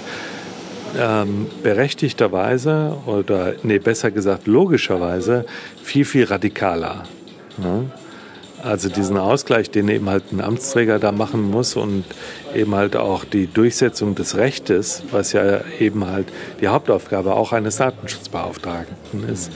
ähm, 0.98 1.48
berechtigterweise 1.64 2.98
oder, 3.06 3.54
nee, 3.64 3.80
besser 3.80 4.12
gesagt, 4.12 4.48
logischerweise 4.48 5.46
viel, 5.82 6.06
viel 6.06 6.26
radikaler. 6.26 7.04
Ne? 7.58 7.90
Also 8.64 8.90
diesen 8.90 9.18
Ausgleich, 9.18 9.72
den 9.72 9.88
eben 9.88 10.08
halt 10.08 10.32
ein 10.32 10.40
Amtsträger 10.40 11.00
da 11.00 11.12
machen 11.12 11.50
muss 11.50 11.76
und 11.76 12.04
eben 12.54 12.76
halt 12.76 12.96
auch 12.96 13.26
die 13.26 13.48
Durchsetzung 13.48 14.14
des 14.14 14.38
Rechtes, 14.38 15.02
was 15.10 15.34
ja 15.34 15.62
eben 15.80 16.06
halt 16.06 16.28
die 16.60 16.68
Hauptaufgabe 16.68 17.34
auch 17.34 17.54
eines 17.54 17.78
Datenschutzbeauftragten 17.78 19.28
ist. 19.28 19.52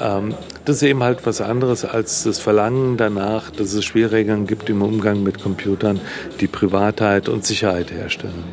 Ähm, 0.00 0.34
das 0.68 0.76
ist 0.76 0.82
eben 0.82 1.02
halt 1.02 1.24
was 1.24 1.40
anderes 1.40 1.86
als 1.86 2.24
das 2.24 2.38
Verlangen 2.40 2.98
danach, 2.98 3.50
dass 3.50 3.72
es 3.72 3.86
Spielregeln 3.86 4.46
gibt 4.46 4.68
im 4.68 4.82
Umgang 4.82 5.22
mit 5.22 5.42
Computern, 5.42 5.98
die 6.40 6.46
Privatheit 6.46 7.30
und 7.30 7.46
Sicherheit 7.46 7.90
herstellen. 7.90 8.44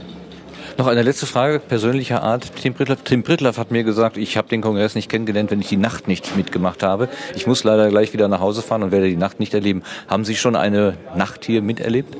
Noch 0.77 0.87
eine 0.87 1.01
letzte 1.03 1.25
Frage 1.25 1.59
persönlicher 1.59 2.23
Art. 2.23 2.53
Tim 2.61 2.73
Prittlaff, 2.73 3.01
Tim 3.03 3.23
Prittlaff 3.23 3.57
hat 3.57 3.71
mir 3.71 3.83
gesagt, 3.83 4.15
ich 4.15 4.37
habe 4.37 4.47
den 4.47 4.61
Kongress 4.61 4.95
nicht 4.95 5.09
kennengelernt, 5.09 5.51
wenn 5.51 5.59
ich 5.59 5.67
die 5.67 5.77
Nacht 5.77 6.07
nicht 6.07 6.37
mitgemacht 6.37 6.83
habe. 6.83 7.09
Ich 7.35 7.47
muss 7.47 7.65
leider 7.65 7.89
gleich 7.89 8.13
wieder 8.13 8.29
nach 8.29 8.39
Hause 8.39 8.61
fahren 8.61 8.83
und 8.83 8.91
werde 8.91 9.09
die 9.09 9.17
Nacht 9.17 9.41
nicht 9.41 9.53
erleben. 9.53 9.83
Haben 10.07 10.23
Sie 10.23 10.35
schon 10.35 10.55
eine 10.55 10.97
Nacht 11.17 11.43
hier 11.43 11.61
miterlebt? 11.61 12.15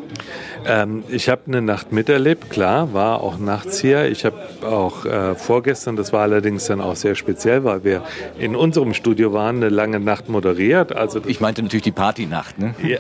Ähm, 0.68 1.04
ich 1.10 1.30
habe 1.30 1.42
eine 1.48 1.62
Nacht 1.62 1.92
miterlebt, 1.92 2.50
klar, 2.50 2.94
war 2.94 3.22
auch 3.22 3.38
nachts 3.38 3.80
hier. 3.80 4.06
Ich 4.06 4.26
habe 4.26 4.38
auch 4.64 5.06
äh, 5.06 5.36
vorgestern, 5.36 5.96
das 5.96 6.12
war 6.14 6.22
allerdings 6.22 6.66
dann 6.66 6.82
auch 6.82 6.96
sehr 6.96 7.16
speziell, 7.16 7.64
weil 7.64 7.84
wir 7.84 8.04
in 8.40 8.56
unserem 8.56 8.94
Studio 8.94 9.34
waren, 9.34 9.58
eine 9.58 9.70
lange 9.70 10.00
Nacht 10.00 10.30
moderiert. 10.30 10.96
Also 10.96 11.22
ich 11.26 11.40
meinte 11.40 11.62
natürlich 11.62 11.84
die 11.84 11.92
Partynacht, 11.92 12.58
ne? 12.60 12.74
Ja, 12.84 13.00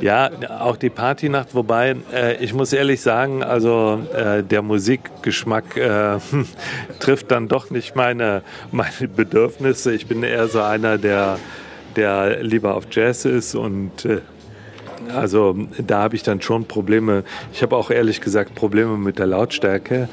ja 0.00 0.30
auch 0.60 0.76
die 0.76 0.90
Partynacht, 0.90 1.54
wobei 1.54 1.96
äh, 2.12 2.36
ich 2.42 2.54
muss 2.54 2.72
ehrlich 2.72 3.00
sagen, 3.00 3.42
also 3.42 4.00
äh, 4.14 4.42
der 4.42 4.62
Musikgeschmack 4.62 5.76
äh, 5.76 6.18
trifft 7.00 7.30
dann 7.30 7.48
doch 7.48 7.70
nicht 7.70 7.96
meine, 7.96 8.42
meine 8.70 9.08
Bedürfnisse. 9.08 9.92
Ich 9.92 10.06
bin 10.06 10.22
eher 10.22 10.48
so 10.48 10.60
einer, 10.60 10.98
der 10.98 11.38
der 11.96 12.42
lieber 12.42 12.74
auf 12.74 12.86
Jazz 12.90 13.24
ist 13.24 13.54
und 13.54 14.04
äh, 14.04 14.20
also 15.14 15.56
da 15.78 16.02
habe 16.02 16.16
ich 16.16 16.22
dann 16.22 16.40
schon 16.40 16.64
Probleme. 16.64 17.24
Ich 17.52 17.62
habe 17.62 17.76
auch 17.76 17.90
ehrlich 17.90 18.20
gesagt 18.20 18.54
Probleme 18.54 18.96
mit 18.96 19.18
der 19.18 19.26
Lautstärke. 19.26 20.08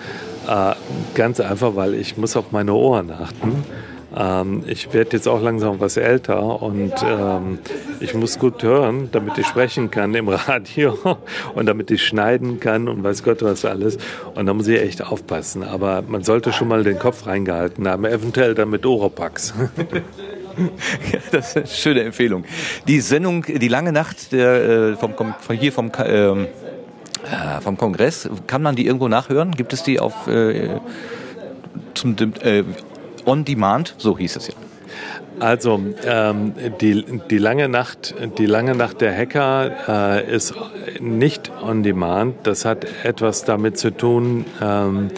Äh, 0.48 0.74
ganz 1.16 1.40
einfach, 1.40 1.76
weil 1.76 1.93
ich 1.93 2.18
muss 2.18 2.35
auf 2.35 2.51
meine 2.51 2.74
Ohren 2.74 3.11
achten. 3.11 3.64
Ähm, 4.16 4.64
ich 4.66 4.92
werde 4.93 5.11
jetzt 5.14 5.27
auch 5.27 5.42
langsam 5.42 5.80
was 5.80 5.98
älter 5.98 6.61
und 6.61 6.93
ähm, 7.03 7.59
ich 8.00 8.16
muss 8.16 8.40
gut 8.40 8.64
hören, 8.64 9.09
damit 9.11 9.38
ich 9.38 9.45
sprechen 9.45 9.92
kann 9.92 10.16
im 10.16 10.27
Radio 10.30 10.98
und 11.53 11.68
damit 11.68 11.92
ich 11.92 12.03
schneiden 12.03 12.59
kann 12.59 12.88
und 12.88 13.03
weiß 13.03 13.24
Gott 13.24 13.43
was 13.43 13.66
alles. 13.66 13.98
Und 14.35 14.48
da 14.48 14.53
muss 14.53 14.68
ich 14.68 14.82
echt 14.82 15.06
aufpassen. 15.06 15.64
Aber 15.64 16.03
man 16.08 16.24
sollte 16.24 16.51
schon 16.51 16.68
mal 16.68 16.84
den 16.84 16.98
Kopf 16.98 17.27
reingehalten 17.27 17.88
haben, 17.88 18.06
eventuell 18.06 18.56
dann 18.56 18.69
mit 18.69 18.85
Oropax. 18.85 19.53
das 21.32 21.50
ist 21.50 21.58
eine 21.58 21.68
schöne 21.68 22.03
Empfehlung. 22.03 22.44
Die 22.88 23.02
Sendung 23.02 23.44
Die 23.44 23.68
lange 23.68 23.92
Nacht 23.92 24.32
der, 24.32 24.92
äh, 24.92 24.95
vom, 24.95 25.14
von 25.16 25.56
hier 25.56 25.72
vom, 25.72 25.92
ähm, 26.06 26.48
äh, 27.26 27.61
vom 27.61 27.78
Kongress, 27.78 28.30
kann 28.48 28.61
man 28.61 28.76
die 28.76 28.86
irgendwo 28.86 29.08
nachhören? 29.08 29.52
Gibt 29.52 29.74
es 29.74 29.84
die 29.84 30.00
auf 30.00 30.28
äh, 30.28 30.80
zum, 31.94 32.16
äh, 32.42 32.64
On 33.26 33.45
Demand? 33.45 33.95
So 33.98 34.18
hieß 34.18 34.36
es 34.38 34.48
ja. 34.48 34.53
Also 35.40 35.80
ähm, 36.06 36.53
die, 36.82 37.06
die, 37.30 37.38
lange 37.38 37.69
Nacht, 37.69 38.14
die 38.38 38.45
lange 38.45 38.76
Nacht 38.76 39.00
der 39.00 39.16
Hacker 39.16 40.18
äh, 40.18 40.36
ist 40.36 40.53
nicht 41.00 41.50
on 41.61 41.82
demand. 41.82 42.36
Das 42.44 42.66
hat 42.66 42.86
etwas 43.03 43.45
damit 43.45 43.78
zu 43.78 43.92
tun, 43.92 44.45
ähm, 44.61 45.10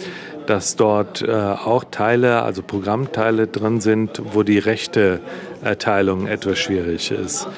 dass 0.46 0.76
dort 0.76 1.22
äh, 1.22 1.32
auch 1.32 1.84
Teile, 1.90 2.42
also 2.42 2.62
Programmteile 2.62 3.46
drin 3.46 3.80
sind, 3.80 4.22
wo 4.32 4.42
die 4.42 4.58
Rechteerteilung 4.58 6.26
etwas 6.26 6.58
schwierig 6.58 7.10
ist. 7.10 7.48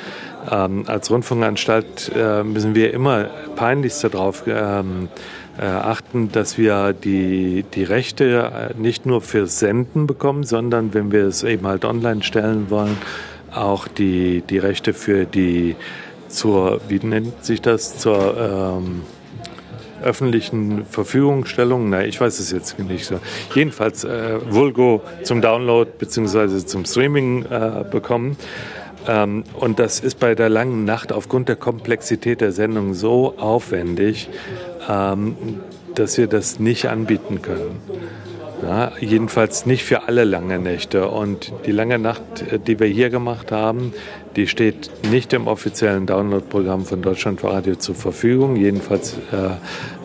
Ähm, 0.51 0.85
als 0.87 1.11
Rundfunkanstalt 1.11 2.13
äh, 2.15 2.43
müssen 2.43 2.75
wir 2.75 2.93
immer 2.93 3.25
peinlichst 3.57 4.05
darauf 4.05 4.45
ähm, 4.47 5.09
äh, 5.59 5.65
achten, 5.65 6.31
dass 6.33 6.59
wir 6.59 6.93
die, 6.93 7.65
die 7.75 7.85
Rechte 7.85 8.75
äh, 8.75 8.79
nicht 8.79 9.07
nur 9.07 9.21
fürs 9.23 9.59
Senden 9.59 10.07
bekommen, 10.07 10.45
sondern 10.45 10.93
wenn 10.93 11.13
wir 11.13 11.25
es 11.25 11.43
eben 11.45 11.67
halt 11.67 11.85
online 11.85 12.23
stellen 12.23 12.71
wollen, 12.71 12.99
auch 13.55 13.89
die, 13.89 14.43
die 14.43 14.59
Rechte 14.59 14.93
für 14.93 15.25
die 15.25 15.77
zur, 16.29 16.81
wie 16.89 16.99
nennt 16.99 17.45
sich 17.45 17.63
das, 17.63 17.99
zur 17.99 18.37
ähm, 18.37 19.03
öffentlichen 20.05 20.85
Verfügungstellung, 20.87 21.89
na, 21.91 22.05
ich 22.05 22.21
weiß 22.21 22.39
es 22.39 22.53
jetzt 22.53 22.79
nicht 22.79 23.07
so. 23.07 23.21
Jedenfalls 23.55 24.05
äh, 24.05 24.39
Vulgo 24.49 25.03
zum 25.23 25.41
Download 25.41 25.91
bzw. 25.99 26.65
zum 26.65 26.85
Streaming 26.85 27.45
äh, 27.47 27.85
bekommen. 27.91 28.37
Ähm, 29.07 29.45
und 29.55 29.79
das 29.79 30.01
ist 30.01 30.19
bei 30.19 30.35
der 30.35 30.49
langen 30.49 30.85
Nacht 30.85 31.13
aufgrund 31.13 31.49
der 31.49 31.57
Komplexität 31.57 32.41
der 32.41 32.53
Sendung 32.53 32.95
so 32.95 33.35
aufwendig, 33.39 34.29
ähm, 34.89 35.37
dass 35.95 36.19
wir 36.19 36.27
das 36.27 36.59
nicht 36.59 36.89
anbieten 36.89 37.43
können. 37.43 37.81
Ja, 38.63 38.93
jedenfalls 38.99 39.67
nicht 39.67 39.85
für 39.85 40.09
alle 40.09 40.25
lange 40.25 40.59
Nächte. 40.59 41.09
Und 41.09 41.53
die 41.67 41.73
lange 41.73 41.99
Nacht, 41.99 42.23
äh, 42.51 42.59
die 42.59 42.81
wir 42.81 42.87
hier 42.87 43.11
gemacht 43.11 43.53
haben, 43.53 43.93
die 44.37 44.47
steht 44.47 44.91
nicht 45.11 45.33
im 45.33 45.47
offiziellen 45.47 46.07
Download-Programm 46.07 46.85
von 46.85 47.03
Deutschlandradio 47.03 47.77
zur 47.77 47.95
Verfügung. 47.95 48.57
Jedenfalls 48.57 49.15
äh, 49.33 49.51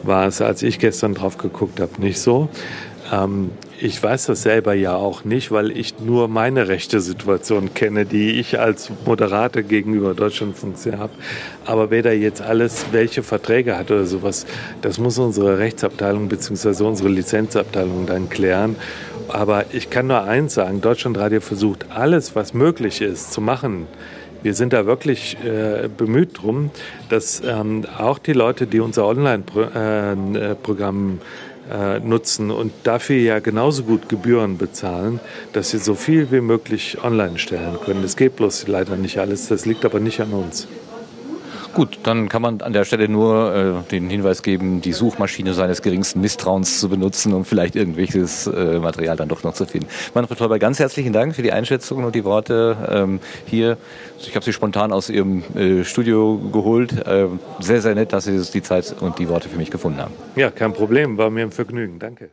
war 0.04 0.28
es, 0.28 0.42
als 0.42 0.64
ich 0.64 0.80
gestern 0.80 1.16
drauf 1.16 1.38
geguckt 1.38 1.80
habe, 1.80 2.00
nicht 2.00 2.20
so. 2.20 2.50
Ähm, 3.12 3.52
ich 3.82 4.02
weiß 4.02 4.26
das 4.26 4.44
selber 4.44 4.74
ja 4.74 4.96
auch 4.96 5.24
nicht, 5.24 5.52
weil 5.52 5.72
ich 5.72 6.00
nur 6.00 6.28
meine 6.28 6.68
rechte 6.68 7.00
Situation 7.00 7.74
kenne, 7.74 8.06
die 8.06 8.32
ich 8.32 8.60
als 8.60 8.92
Moderator 9.06 9.62
gegenüber 9.62 10.14
Deutschlandfunk 10.14 10.76
habe. 10.98 11.14
Aber 11.66 11.90
wer 11.90 12.02
da 12.02 12.12
jetzt 12.12 12.42
alles, 12.42 12.88
welche 12.92 13.24
Verträge 13.24 13.78
hat 13.78 13.90
oder 13.90 14.06
sowas, 14.06 14.46
das 14.82 15.00
muss 15.00 15.18
unsere 15.18 15.60
Rechtsabteilung 15.60 16.28
bzw. 16.28 16.84
unsere 16.84 17.10
Lizenzabteilung 17.10 18.06
dann 18.06 18.30
klären. 18.30 18.76
Aber 19.30 19.66
ich 19.72 19.90
kann 19.90 20.08
nur 20.08 20.24
eins 20.24 20.56
sagen, 20.56 20.82
Deutschlandradio 20.82 21.40
versucht 21.40 21.86
alles, 21.92 22.36
was 22.36 22.54
möglich 22.54 23.02
ist, 23.02 23.32
zu 23.32 23.40
machen. 23.40 23.88
Wir 24.42 24.54
sind 24.54 24.74
da 24.74 24.86
wirklich 24.86 25.38
äh, 25.44 25.90
bemüht 25.90 26.42
drum, 26.42 26.72
dass 27.10 27.42
ähm, 27.46 27.86
auch 27.98 28.20
die 28.20 28.34
Leute, 28.34 28.68
die 28.68 28.80
unser 28.80 29.06
Online-Programm 29.06 31.20
äh, 31.20 31.24
äh, 31.70 32.00
nutzen 32.00 32.50
und 32.50 32.72
dafür 32.84 33.18
ja 33.18 33.40
genauso 33.40 33.84
gut 33.84 34.10
Gebühren 34.10 34.58
bezahlen, 34.58 35.20
dass 35.54 35.70
sie 35.70 35.78
so 35.78 35.94
viel 35.94 36.32
wie 36.32 36.42
möglich 36.42 36.98
online 37.04 37.38
stellen 37.38 37.78
können. 37.84 38.02
Das 38.02 38.16
geht 38.16 38.38
bloß 38.38 38.68
leider 38.68 38.96
nicht 38.96 39.20
alles, 39.20 39.50
das 39.50 39.66
liegt 39.66 39.86
aber 39.86 40.00
nicht 40.00 40.20
an 40.20 40.32
uns. 40.32 40.68
Gut, 41.74 42.00
dann 42.04 42.30
kann 42.30 42.42
man 42.42 42.62
an 42.62 42.74
der 42.74 42.84
Stelle 42.84 43.08
nur 43.08 43.84
äh, 43.86 43.92
den 43.92 44.10
Hinweis 44.10 44.42
geben, 44.42 44.82
die 44.82 44.92
Suchmaschine 44.92 45.54
seines 45.54 45.82
geringsten 45.82 46.20
Misstrauens 46.20 46.80
zu 46.80 46.90
benutzen, 46.90 47.34
um 47.34 47.46
vielleicht 47.46 47.76
irgendwelches 47.76 48.48
äh, 48.48 48.80
Material 48.80 49.16
dann 49.16 49.30
doch 49.30 49.44
noch 49.44 49.54
zu 49.54 49.66
finden. 49.66 49.88
Manfred 50.14 50.40
Teuber, 50.40 50.60
ganz 50.60 50.80
herzlichen 50.80 51.14
Dank 51.14 51.36
für 51.36 51.44
die 51.44 51.52
Einschätzung 51.52 52.04
und 52.04 52.16
die 52.16 52.26
Worte 52.26 52.76
ähm, 52.90 53.20
hier. 53.46 53.78
Ich 54.20 54.36
habe 54.36 54.44
Sie 54.44 54.52
spontan 54.52 54.92
aus 54.92 55.10
Ihrem 55.10 55.44
äh, 55.56 55.84
Studio 55.84 56.40
geholt. 56.52 56.92
Äh, 57.08 57.28
sehr, 57.60 57.82
sehr 57.82 57.96
nett, 57.96 58.14
dass 58.14 58.26
Sie 58.26 58.42
die 58.52 58.64
Zeit 58.64 58.96
und 59.00 59.20
die 59.20 59.30
Worte 59.30 59.48
für 59.48 59.58
mich 59.58 59.70
gefunden 59.70 60.00
haben. 60.00 60.14
Ja, 60.36 60.50
kein 60.50 60.74
Problem, 60.74 61.18
war 61.18 61.30
mir 61.30 61.44
ein 61.44 61.52
Vergnügen. 61.52 62.00
Danke. 62.00 62.30